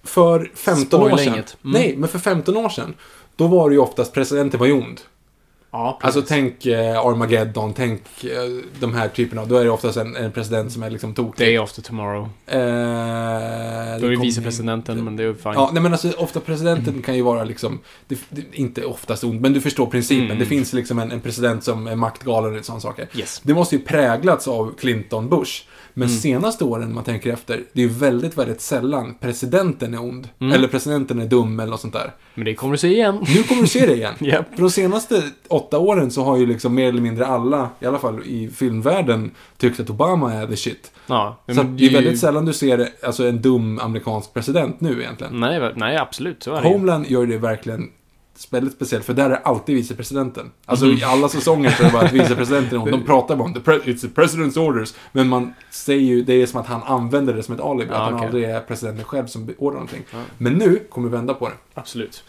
för 0.04 0.52
15 0.56 1.02
år 1.02 1.06
Spoila 1.08 1.24
sedan. 1.24 1.34
Mm. 1.34 1.46
Nej, 1.62 1.96
men 1.98 2.10
för 2.10 2.20
15 2.20 2.58
år 2.58 2.70
sedan. 2.70 2.94
Då 3.36 3.48
var 3.48 3.70
det 3.70 3.74
ju 3.74 3.80
oftast 3.80 4.14
presidenten 4.14 4.60
var 4.60 4.68
ju 4.68 4.74
ond. 4.74 5.02
Ja, 5.74 6.00
Alltså 6.02 6.22
tänk 6.22 6.66
eh, 6.66 7.00
Armageddon, 7.00 7.74
tänk 7.74 8.02
eh, 8.24 8.30
de 8.80 8.94
här 8.94 9.08
typerna 9.08 9.46
då 9.46 9.58
är 9.58 9.64
det 9.64 9.70
oftast 9.70 9.98
en, 9.98 10.16
en 10.16 10.32
president 10.32 10.72
som 10.72 10.84
är 10.84 10.90
liksom 10.90 11.14
tokig. 11.14 11.48
Day 11.48 11.58
after 11.58 11.82
tomorrow. 11.82 12.30
Eh, 12.48 12.58
Då 14.00 14.08
är 14.08 14.10
det 14.10 14.22
vicepresidenten, 14.22 15.04
men 15.04 15.16
det 15.16 15.24
är 15.24 15.34
fine. 15.34 15.54
Ja, 15.54 15.70
nej 15.74 15.84
men 15.84 15.92
alltså 15.92 16.12
ofta 16.18 16.40
presidenten 16.40 17.02
kan 17.02 17.16
ju 17.16 17.22
vara 17.22 17.44
liksom, 17.44 17.80
det, 18.08 18.20
det, 18.30 18.42
inte 18.52 18.86
oftast 18.86 19.24
ond, 19.24 19.42
men 19.42 19.54
du 19.54 19.62
förstår 19.62 19.86
principen. 19.86 20.26
Mm. 20.26 20.40
Det 20.40 20.46
finns 20.46 20.74
liksom 20.74 21.00
en, 21.00 21.12
en 21.12 21.22
president 21.22 21.64
som 21.64 21.88
är 21.88 21.96
maktgalen 21.96 22.60
och 22.60 22.66
sådana 22.66 22.82
saker. 22.82 23.08
Yes. 23.16 23.42
Det 23.44 23.54
måste 23.54 23.76
ju 23.76 23.82
präglats 23.82 24.48
av 24.48 24.74
Clinton, 24.80 25.30
Bush. 25.30 25.64
Men 25.96 26.08
Mm. 26.08 26.20
senaste 26.20 26.64
åren, 26.64 26.94
man 26.94 27.04
tänker 27.04 27.34
efter, 27.34 27.64
det 27.74 27.84
är 27.84 27.88
väldigt, 27.88 28.38
väldigt 28.38 28.62
sällan 28.62 29.16
presidenten 29.20 29.94
är 29.94 30.02
ond. 30.02 30.30
Mm. 30.40 30.54
Eller 30.54 30.68
presidenten 30.68 31.20
är 31.20 31.26
dum 31.26 31.60
eller 31.60 31.72
något 31.72 31.80
sånt 31.82 31.94
där. 31.94 32.12
Men 32.36 32.46
det 32.46 32.54
kommer 32.56 32.72
du 32.72 32.78
se 32.78 32.88
igen. 32.88 33.26
Nu 33.36 33.44
kommer 33.44 33.62
du 33.62 33.68
se 33.68 33.86
det 33.86 33.94
igen. 33.96 34.14
Japp. 34.20 34.46
För 34.56 34.62
de 34.62 34.70
senaste 34.72 35.24
åtta 35.48 35.80
åren 35.80 36.12
så 36.12 36.24
har 36.24 36.38
ju 36.38 36.46
liksom 36.46 36.76
mer 36.76 36.88
eller 36.90 37.02
mindre 37.02 37.26
alla, 37.26 37.70
i 37.80 37.86
alla 37.86 38.00
fall 38.00 38.22
i 38.26 38.48
filmvärlden, 38.56 39.32
tyckt 39.58 39.80
att 39.80 39.90
Obama 39.90 40.34
är 40.34 40.48
the 40.48 40.56
shit. 40.56 40.92
Ja, 41.08 41.44
Så 41.48 41.54
det 41.54 41.86
är 41.86 41.90
ju- 41.90 41.96
väldigt 41.96 42.20
sällan 42.20 42.46
du 42.46 42.54
ser 42.54 42.90
alltså, 43.04 43.28
en 43.28 43.42
dum 43.42 43.80
amerikansk 43.80 44.34
president 44.34 44.82
nu 44.82 45.02
egentligen. 45.02 45.40
Nej, 45.40 45.74
nej, 45.76 45.98
absolut. 45.98 46.44
Så 46.44 46.54
är 46.56 46.62
det. 46.62 46.68
Homeland 46.68 47.06
gör 47.08 47.26
det 47.26 47.38
verkligen 47.38 47.90
väldigt 48.50 48.74
speciellt, 48.74 49.06
för 49.06 49.14
där 49.14 49.30
är 49.30 49.36
alltid 49.36 49.76
vicepresidenten. 49.76 50.52
Alltså 50.66 50.86
Mhm. 50.86 50.98
i 50.98 51.04
alla 51.04 51.30
säsäsonger 51.30 51.70
så 51.72 51.84
är 51.84 51.88
det 51.88 51.94
bara 51.94 52.06
att 52.06 52.14
vicepresidenten. 52.14 52.86
De 52.92 53.04
pratar 53.06 53.36
bara 53.36 53.44
om 53.44 53.54
the 53.54 53.60
pre- 53.60 53.82
it's 53.84 54.02
the 54.02 54.08
president's 54.22 54.60
orders. 54.60 54.94
Men 55.12 55.28
man 55.30 55.54
säger 55.70 56.02
ju, 56.02 56.24
det 56.24 56.34
är 56.34 56.46
som 56.46 56.60
att 56.60 56.68
han 56.68 56.84
använder 56.84 57.34
det 57.34 57.44
som 57.44 57.56
ett 57.56 57.62
alibi. 57.62 57.90
Ja, 57.92 57.98
att 57.98 58.12
han 58.14 58.24
aldrig 58.24 58.44
är 58.44 58.60
presidenten 58.60 59.06
själv 59.06 59.28
som 59.28 59.46
beordrar 59.46 59.74
någonting. 59.74 60.04
Men 60.38 60.54
nu 60.54 60.80
kommer 60.90 61.10
vi 61.10 61.16
vända 61.16 61.34
på 61.34 61.50
det. 61.50 61.56
Absolut. 61.74 62.24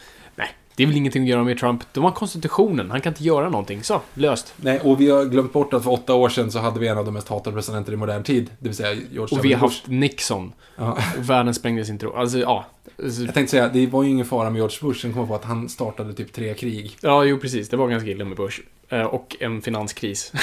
Det 0.76 0.82
är 0.82 0.86
väl 0.86 0.96
ingenting 0.96 1.22
att 1.22 1.28
göra 1.28 1.44
med 1.44 1.58
Trump. 1.58 1.82
De 1.92 2.04
har 2.04 2.10
konstitutionen. 2.10 2.90
Han 2.90 3.00
kan 3.00 3.12
inte 3.12 3.24
göra 3.24 3.48
någonting. 3.48 3.82
Så, 3.82 4.00
löst. 4.14 4.54
Nej, 4.56 4.80
och 4.80 5.00
vi 5.00 5.10
har 5.10 5.24
glömt 5.24 5.52
bort 5.52 5.74
att 5.74 5.82
för 5.84 5.90
åtta 5.90 6.14
år 6.14 6.28
sedan 6.28 6.50
så 6.50 6.58
hade 6.58 6.80
vi 6.80 6.88
en 6.88 6.98
av 6.98 7.04
de 7.04 7.14
mest 7.14 7.28
hatade 7.28 7.56
presidenter 7.56 7.92
i 7.92 7.96
modern 7.96 8.22
tid. 8.22 8.50
Det 8.58 8.68
vill 8.68 8.76
säga 8.76 8.92
George 9.12 9.38
Och 9.38 9.44
vi 9.44 9.52
har 9.52 9.60
Bush. 9.60 9.74
haft 9.76 9.86
Nixon. 9.86 10.52
Ja. 10.76 10.98
Världen 11.18 11.54
sprängdes 11.54 11.90
inte 11.90 12.06
då. 12.06 12.12
Alltså, 12.16 12.38
ja. 12.38 12.64
Alltså, 13.02 13.22
Jag 13.22 13.34
tänkte 13.34 13.50
säga, 13.50 13.68
det 13.68 13.86
var 13.86 14.02
ju 14.02 14.10
ingen 14.10 14.26
fara 14.26 14.50
med 14.50 14.58
George 14.58 14.76
Bush. 14.82 15.00
Sen 15.00 15.12
kom 15.12 15.20
jag 15.20 15.28
på 15.28 15.34
att 15.34 15.44
han 15.44 15.68
startade 15.68 16.12
typ 16.14 16.32
tre 16.32 16.54
krig. 16.54 16.96
Ja, 17.00 17.24
jo 17.24 17.38
precis. 17.38 17.68
Det 17.68 17.76
var 17.76 17.88
ganska 17.88 18.10
illa 18.10 18.24
med 18.24 18.36
Bush. 18.36 18.60
Eh, 18.88 19.02
Och 19.02 19.36
en 19.40 19.62
finanskris. 19.62 20.32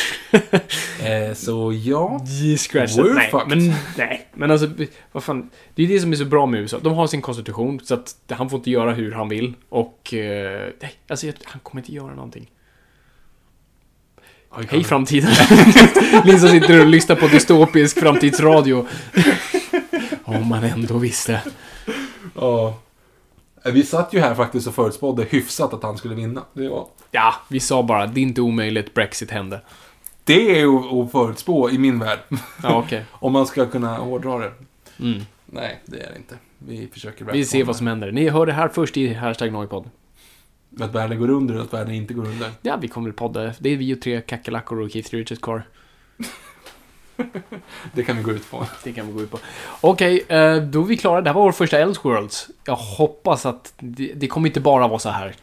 Eh, 1.04 1.34
så 1.34 1.74
ja. 1.74 2.20
Scratch 2.58 2.98
We're 2.98 3.14
nej, 3.14 3.30
fucked. 3.32 3.48
men 3.58 3.74
nej. 3.98 4.28
Men 4.34 4.52
alltså, 4.52 4.68
vad 5.12 5.24
fan. 5.24 5.50
Det 5.76 5.84
är 5.84 5.88
det 5.88 6.00
som 6.00 6.12
är 6.12 6.16
så 6.16 6.26
bra 6.26 6.46
med 6.46 6.60
USA. 6.62 6.80
De 6.82 6.94
har 6.94 7.08
sin 7.08 7.22
konstitution, 7.22 7.80
så 7.84 7.94
att 7.94 8.16
han 8.30 8.50
får 8.50 8.58
inte 8.60 8.72
göra 8.72 8.94
hur 8.94 9.12
han 9.12 9.30
vill. 9.30 9.54
Och, 9.70 10.14
nej, 10.82 10.94
alltså 11.08 11.26
jag- 11.26 11.36
han 11.44 11.60
kommer 11.60 11.82
inte 11.82 11.94
göra 11.94 12.14
någonting. 12.16 12.52
Hej 14.70 14.84
framtiden. 14.84 15.30
Lisa 16.26 16.48
sitter 16.48 16.80
och 16.82 16.86
lyssnar 16.88 17.16
på 17.16 17.28
dystopisk 17.28 18.00
framtidsradio. 18.00 18.88
Om 20.24 20.48
man 20.48 20.64
ändå 20.64 20.98
visste. 20.98 21.42
Ja. 22.36 22.80
Eh, 23.66 23.72
Vi 23.72 23.84
satt 23.84 24.14
ju 24.14 24.20
här 24.20 24.36
faktiskt 24.36 24.68
och 24.68 24.76
förutspådde 24.76 25.24
hyfsat 25.24 25.74
att 25.74 25.84
han 25.84 25.98
skulle 25.98 26.16
vinna. 26.16 26.44
Det, 26.54 26.70
var... 26.70 26.88
Ja, 27.12 27.36
vi 27.48 27.60
sa 27.60 27.84
bara, 27.84 28.08
det 28.08 28.20
är 28.20 28.24
inte 28.24 28.42
omöjligt, 28.42 28.94
Brexit 28.94 29.32
hände. 29.32 29.62
det 30.24 30.52
är 30.52 30.60
ju 30.60 30.78
att 30.78 31.12
förutspå 31.12 31.70
i 31.70 31.78
min 31.78 32.00
värld. 32.00 32.20
Ja, 32.64 32.76
okej. 32.86 33.06
Om 33.12 33.34
man 33.34 33.46
ska 33.46 33.66
kunna 33.66 33.98
hårdra 33.98 34.38
det. 34.38 34.52
Mm. 35.00 35.22
Nej, 35.46 35.82
det 35.86 36.00
är 36.00 36.10
det 36.12 36.18
inte. 36.18 36.36
Vi 36.58 36.88
försöker 36.94 37.26
Vi 37.26 37.46
ser 37.46 37.64
vad 37.64 37.76
som 37.76 37.88
händer. 37.88 38.12
Ni 38.12 38.30
hör 38.30 38.46
det 38.46 38.54
här 38.54 38.68
först 38.68 38.98
i 38.98 39.14
hashtag 39.14 39.52
Noipod. 39.52 39.90
Att 40.80 40.96
världen 40.96 41.20
går 41.20 41.30
under 41.30 41.56
och 41.56 41.62
att 41.62 41.74
världen 41.74 41.96
inte 41.96 42.14
går 42.14 42.26
under. 42.26 42.52
Ja, 42.62 42.78
vi 42.82 42.88
kommer 42.88 43.08
väl 43.10 43.14
podda. 43.18 43.54
Det 43.60 43.70
är 43.70 43.78
vi 43.78 43.94
och 43.96 44.02
tre 44.02 44.22
kackerlackor 44.22 44.82
och 44.82 44.92
Keith 44.92 45.12
Richards 45.16 45.42
kvar. 45.42 45.64
Det 47.94 48.04
kan 48.04 48.18
vi 48.18 48.24
gå 48.24 48.32
ut 48.32 48.52
på. 48.52 48.66
Det 48.84 48.92
kan 48.92 49.08
vi 49.08 49.14
gå 49.14 49.22
ut 49.22 49.32
på. 49.32 49.40
Okej, 49.82 50.24
eh, 50.28 50.56
då 50.56 50.82
är 50.82 50.86
vi 50.86 50.98
klara. 50.98 51.22
Det 51.22 51.30
här 51.30 51.36
var 51.36 51.44
vår 51.44 51.52
första 51.52 51.80
Elseworlds. 51.80 52.48
Jag 52.66 52.76
hoppas 52.76 53.46
att 53.46 53.74
det, 53.80 54.12
det 54.16 54.28
kommer 54.28 54.48
inte 54.50 54.60
bara 54.60 54.88
vara 54.88 55.00
så 55.00 55.10
här. 55.10 55.36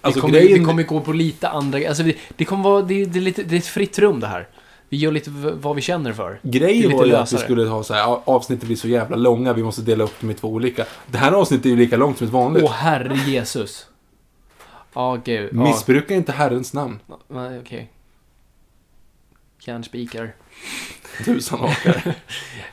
Alltså, 0.00 0.18
det, 0.18 0.20
kommer, 0.20 0.40
grejen- 0.40 0.58
det 0.58 0.64
kommer 0.64 0.82
gå 0.82 1.00
på 1.00 1.12
lite 1.12 1.48
andra... 1.48 1.88
Alltså 1.88 2.02
det, 2.02 2.16
det 2.36 2.44
kommer 2.44 2.64
vara... 2.64 2.82
Det, 2.82 3.04
det, 3.04 3.18
är 3.18 3.22
lite, 3.22 3.42
det 3.42 3.54
är 3.54 3.58
ett 3.58 3.66
fritt 3.66 3.98
rum 3.98 4.20
det 4.20 4.26
här. 4.26 4.48
Vi 4.88 4.96
gör 4.96 5.12
lite 5.12 5.30
vad 5.60 5.76
vi 5.76 5.82
känner 5.82 6.12
för. 6.12 6.40
Grejen 6.42 6.92
var 6.96 7.06
ju 7.06 7.14
att 7.16 7.32
vi 7.32 7.36
skulle 7.38 7.64
ha 7.68 7.82
så 7.82 7.94
här, 7.94 8.18
avsnittet 8.24 8.66
blir 8.66 8.76
så 8.76 8.88
jävla 8.88 9.16
långa, 9.16 9.52
vi 9.52 9.62
måste 9.62 9.82
dela 9.82 10.04
upp 10.04 10.20
dem 10.20 10.30
i 10.30 10.34
två 10.34 10.48
olika. 10.48 10.84
Det 11.06 11.18
här 11.18 11.32
avsnittet 11.32 11.66
är 11.66 11.70
ju 11.70 11.76
lika 11.76 11.96
långt 11.96 12.18
som 12.18 12.26
ett 12.26 12.32
vanligt. 12.32 12.62
Åh, 12.62 12.72
herre 12.72 13.16
Jesus. 13.30 13.86
Ja, 14.94 15.20
gud. 15.24 15.50
Ja. 15.52 15.62
Missbruka 15.62 16.14
inte 16.14 16.32
Herrens 16.32 16.74
namn. 16.74 16.98
Nej, 17.28 17.58
okej. 17.58 17.90
Järnspikar. 19.60 20.32
Tusan 21.24 21.58
hakar. 21.58 22.14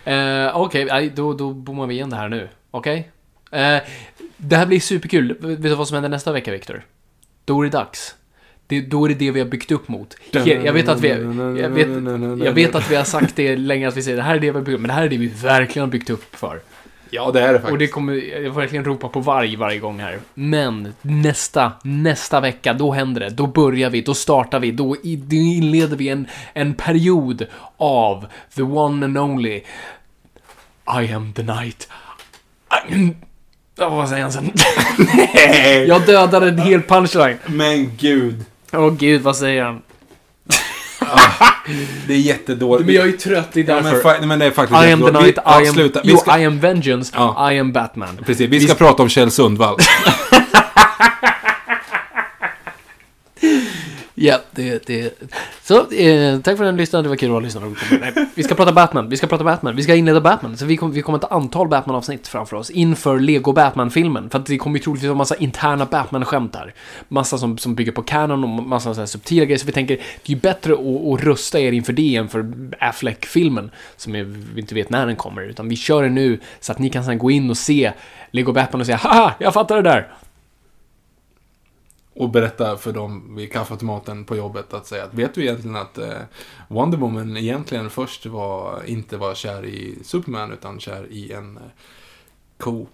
Eh, 0.04 0.58
Okej, 0.58 0.86
nej, 0.86 1.12
då, 1.16 1.34
då 1.34 1.54
bommar 1.54 1.88
vi 1.88 1.94
igen 1.94 2.10
det 2.10 2.16
här 2.16 2.30
nu. 2.30 2.50
Okej? 2.72 3.12
Eh, 3.52 3.78
det 4.38 4.56
här 4.56 4.66
blir 4.66 4.80
superkul. 4.80 5.38
Vet 5.40 5.62
du 5.64 5.76
vad 5.76 5.88
som 5.88 5.96
händer 5.96 6.10
nästa 6.10 6.32
vecka, 6.32 6.52
Viktor? 6.52 6.86
Då 7.46 7.62
är 7.62 7.66
det 7.66 7.70
dags. 7.78 8.16
Det, 8.68 8.82
då 8.82 9.06
är 9.06 9.10
det 9.10 9.16
det 9.16 9.32
vi 9.32 9.40
har 9.40 9.48
byggt 9.48 9.72
upp 9.72 9.88
mot. 9.88 10.16
Jag 10.32 10.74
vet 10.74 10.90
att 10.90 11.02
vi, 11.02 11.10
jag 11.62 11.70
vet, 11.70 11.88
jag 12.46 12.52
vet 12.54 12.76
att 12.76 12.92
vi 12.92 12.96
har 12.96 13.04
sagt 13.04 13.36
det 13.36 13.56
länge, 13.56 13.88
att 13.88 13.98
vi 13.98 14.04
säger 14.04 14.18
det 14.18 14.24
här 14.24 14.36
är 14.36 14.40
det 14.40 14.52
vi 14.52 14.58
har 14.58 14.66
byggt 14.66 14.76
upp, 14.76 14.82
men 14.82 14.88
det 14.88 14.94
här 14.94 15.04
är 15.04 15.10
det 15.10 15.18
vi 15.18 15.28
verkligen 15.28 15.84
har 15.84 15.92
byggt 15.92 16.10
upp 16.10 16.36
för. 16.36 16.62
Ja, 17.10 17.32
det 17.32 17.42
är 17.42 17.54
det 17.54 17.60
faktiskt. 17.60 17.72
Och 17.72 17.78
det 17.78 17.88
kommer, 17.88 18.14
jag 18.14 18.54
får 18.54 18.62
verkligen 18.62 18.86
ropa 18.86 19.08
på 19.08 19.20
varg 19.20 19.56
varje 19.56 19.80
gång 19.80 20.00
här. 20.00 20.20
Men 20.34 20.94
nästa, 21.02 21.72
nästa 21.84 22.40
vecka, 22.40 22.74
då 22.74 22.92
händer 22.92 23.22
det. 23.22 23.30
Då 23.30 23.48
börjar 23.48 23.90
vi, 23.90 24.02
då 24.02 24.14
startar 24.14 24.60
vi, 24.60 24.72
då, 24.72 24.96
inleder 25.32 25.98
vi 25.98 26.10
en, 26.10 26.28
en 26.54 26.74
period 26.74 27.46
av 27.78 28.26
the 28.56 28.62
one 28.62 29.06
and 29.06 29.18
only 29.18 29.64
I 31.02 31.14
am 31.14 31.34
the 31.34 31.44
night. 31.44 31.88
Ja, 33.76 33.90
vad 33.90 34.10
säger 34.10 34.24
han 34.24 34.32
sen? 34.32 34.52
jag 35.88 36.06
dödade 36.06 36.48
en 36.50 36.58
hel 36.60 36.82
punchline. 36.82 37.38
Men 37.46 37.92
gud. 37.98 38.46
Åh 38.74 38.94
gud, 38.94 39.22
vad 39.22 39.38
säger 39.38 39.64
han? 39.64 39.82
Det 42.08 42.14
är 42.14 42.18
jättedåligt. 42.18 42.86
Men 42.86 42.96
jag 42.96 43.08
är 43.08 43.12
trött, 43.12 43.50
det 43.54 43.60
är 43.60 43.70
Ja, 43.70 43.76
därför. 43.76 43.92
men, 43.92 44.02
fa- 44.24 44.26
men 44.26 44.40
det 44.40 44.46
är 44.46 44.52
faktiskt 44.52 44.84
I 44.84 44.92
am 44.92 45.02
the 45.02 45.12
night, 45.12 45.26
Vi- 45.38 45.42
ja, 45.46 45.62
I 45.62 45.68
am... 45.68 45.74
sluta. 45.74 46.02
Vi 46.04 46.12
Jo, 46.12 46.18
ska, 46.18 46.38
I 46.40 46.46
am 46.46 46.60
vengeance, 46.60 47.12
Ja. 47.16 47.52
I 47.52 47.60
am 47.60 47.72
Batman. 47.72 48.20
precis, 48.26 48.50
vi 48.50 48.60
ska 48.68 48.74
prata 48.76 49.04
om 49.04 49.10
Kjell 49.10 49.32
Sundvall. 49.32 49.76
Ja, 54.22 54.40
det, 54.52 54.88
det... 54.88 55.22
Så, 55.64 55.92
eh, 55.92 56.40
tack 56.40 56.58
för 56.58 56.64
den 56.64 56.78
lyssnade. 56.78 57.04
Det 57.04 57.10
var 57.10 57.16
kul 57.16 57.38
att 57.38 57.44
lyssna. 57.44 57.62
Nej, 58.02 58.14
vi 58.36 58.44
ska 58.44 58.56
prata 58.56 58.72
Batman. 58.72 59.10
Vi 59.10 59.18
ska 59.18 59.28
prata 59.28 59.44
Batman. 59.44 59.76
Vi 59.76 59.84
ska 59.84 59.96
inleda 59.96 60.22
Batman. 60.22 60.58
Så 60.58 60.66
vi, 60.66 60.78
kom, 60.78 60.92
vi 60.92 61.02
kommer 61.02 61.18
ett 61.18 61.32
antal 61.32 61.68
Batman-avsnitt 61.68 62.28
framför 62.28 62.58
oss 62.58 62.70
inför 62.70 63.20
Lego 63.20 63.54
Batman-filmen. 63.54 64.30
För 64.30 64.40
att 64.40 64.46
det 64.46 64.58
kommer 64.58 64.78
ju 64.78 64.84
troligtvis 64.84 65.08
vara 65.08 65.18
massa 65.18 65.36
interna 65.36 65.86
Batman-skämt 65.86 66.54
där. 66.54 66.74
Massa 67.08 67.38
som, 67.38 67.58
som 67.58 67.76
bygger 67.76 67.92
på 67.92 68.04
canon 68.04 68.44
och 68.44 68.50
massa 68.50 68.94
så 68.94 69.02
här 69.02 69.06
subtila 69.06 69.46
grejer. 69.46 69.60
Så 69.60 69.66
vi 69.66 69.72
tänker, 69.72 69.96
det 69.96 70.32
är 70.32 70.36
ju 70.36 70.42
bättre 70.42 70.74
att, 70.74 71.14
att 71.14 71.24
rusta 71.24 71.60
er 71.60 71.72
inför 71.72 71.94
det 71.94 72.16
än 72.16 72.28
för 72.28 72.52
Affleck-filmen. 72.80 73.72
Som 73.98 74.16
är, 74.16 74.24
vi 74.54 74.62
inte 74.62 74.76
vet 74.76 74.90
när 74.90 75.06
den 75.06 75.16
kommer. 75.16 75.42
Utan 75.42 75.70
vi 75.70 75.76
kör 75.76 76.04
den 76.04 76.16
nu 76.16 76.40
så 76.60 76.72
att 76.72 76.80
ni 76.80 76.90
kan 76.90 77.06
sen 77.06 77.18
gå 77.18 77.32
in 77.32 77.50
och 77.50 77.58
se 77.58 77.92
Lego 78.32 78.54
Batman 78.54 78.80
och 78.80 78.86
säga 78.86 78.98
Haha, 78.98 79.34
jag 79.40 79.54
fattar 79.54 79.76
det 79.76 79.90
där 79.90 80.08
och 82.20 82.30
berätta 82.30 82.78
för 82.78 82.92
dem 82.92 83.36
vid 83.36 83.52
kaffeautomaten 83.52 84.26
på 84.26 84.36
jobbet 84.36 84.74
att 84.74 84.88
säga 84.88 85.04
att 85.04 85.14
vet 85.14 85.34
du 85.34 85.42
egentligen 85.42 85.76
att 85.76 85.98
eh, 85.98 86.14
Wonder 86.68 86.98
Woman 86.98 87.38
egentligen 87.38 87.90
först 87.90 88.26
var, 88.26 88.82
inte 88.86 89.18
var 89.18 89.36
kär 89.36 89.66
i 89.66 89.98
Superman 90.04 90.52
utan 90.52 90.80
kär 90.80 91.08
i 91.12 91.32
en 91.32 91.58
eh, 91.58 91.64
ko. 92.58 92.88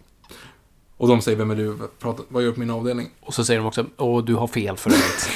Och 0.98 1.08
de 1.08 1.22
säger, 1.22 1.38
vem 1.38 1.52
är 1.52 1.56
du? 1.56 1.78
Prata, 2.00 2.24
vad 2.28 2.44
gör 2.44 2.50
du 2.50 2.54
på 2.54 2.60
min 2.60 2.70
avdelning? 2.70 3.10
Och 3.22 3.34
så 3.34 3.46
säger 3.46 3.60
de 3.60 3.68
också, 3.68 3.86
åh 3.98 4.24
du 4.24 4.36
har 4.36 4.48
fel 4.48 4.78
för 4.78 4.90
övrigt. 4.90 5.30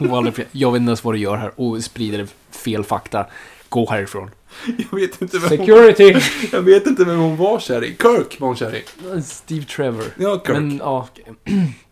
Jag 0.52 0.72
vet 0.72 0.80
inte 0.80 0.88
ens 0.88 1.04
vad 1.04 1.14
du 1.14 1.18
gör 1.18 1.36
här 1.36 1.52
och 1.60 1.84
sprider 1.84 2.28
fel 2.50 2.84
fakta. 2.84 3.26
Gå 3.68 3.90
härifrån. 3.90 4.30
Jag 4.90 4.98
vet 4.98 5.22
inte 5.22 5.38
vem 5.38 5.48
Security! 5.48 6.12
hon, 6.12 6.22
jag 6.52 6.62
vet 6.62 6.86
inte 6.86 7.04
vem 7.04 7.18
hon 7.18 7.36
var 7.36 7.60
kär 7.60 7.84
i. 7.84 7.96
Kirk 8.02 8.40
var 8.40 8.48
hon 8.48 8.56
kär 8.56 8.74
i. 8.74 9.22
Steve 9.22 9.64
Trevor. 9.64 10.04
Ja, 10.16 10.42
Kirk. 10.46 10.56
Men 10.56 10.78
ja, 10.78 11.08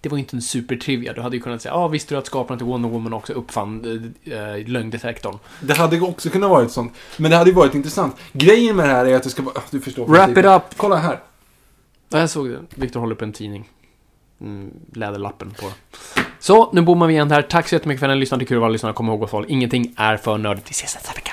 det 0.00 0.08
var 0.08 0.16
ju 0.16 0.20
inte 0.22 0.36
en 0.36 0.42
supertrivia. 0.42 1.12
Du 1.12 1.20
hade 1.20 1.36
ju 1.36 1.42
kunnat 1.42 1.62
säga, 1.62 1.74
ja 1.74 1.88
visste 1.88 2.14
du 2.14 2.18
att 2.18 2.26
skaparen 2.26 2.58
till 2.58 2.66
Wonder 2.66 2.88
Woman 2.88 3.12
också 3.12 3.32
uppfann 3.32 4.14
äh, 4.24 4.66
lögndetektorn? 4.68 5.38
Det 5.60 5.74
hade 5.74 6.00
också 6.00 6.30
kunnat 6.30 6.50
vara 6.50 6.64
ett 6.64 6.70
sånt. 6.70 6.92
Men 7.16 7.30
det 7.30 7.36
hade 7.36 7.50
ju 7.50 7.56
varit 7.56 7.74
intressant. 7.74 8.16
Grejen 8.32 8.76
med 8.76 8.88
det 8.88 8.92
här 8.92 9.06
är 9.06 9.16
att 9.16 9.22
det 9.22 9.30
ska 9.30 9.42
vara... 9.42 9.58
ah, 9.58 9.62
Du 9.70 9.80
förstår. 9.80 10.06
Wrap 10.06 10.30
it 10.38 10.44
up! 10.44 10.62
Kolla 10.76 10.96
här. 10.96 11.20
Ja, 12.08 12.18
jag 12.18 12.30
såg 12.30 12.48
det. 12.48 12.58
Viktor 12.74 13.00
håller 13.00 13.14
upp 13.14 13.22
en 13.22 13.32
tidning. 13.32 13.68
Mm, 14.40 14.70
läderlappen 14.94 15.50
på. 15.50 15.66
Så, 16.40 16.72
nu 16.72 16.82
bommar 16.82 17.06
vi 17.06 17.12
igen 17.14 17.30
här. 17.30 17.42
Tack 17.42 17.68
så 17.68 17.74
jättemycket 17.74 18.00
för 18.00 18.08
att 18.08 18.14
ni 18.14 18.20
lyssnade. 18.20 18.44
Kul 18.44 18.56
att 18.56 18.60
vara 18.60 18.70
lyssnare. 18.70 18.92
Kom 18.92 19.08
ihåg 19.08 19.20
vad 19.20 19.30
folk, 19.30 19.48
ingenting 19.50 19.94
är 19.96 20.16
för 20.16 20.38
nördigt. 20.38 20.68
Vi 20.68 20.72
ses 20.72 20.94
nästa 20.94 21.12
vecka. 21.14 21.32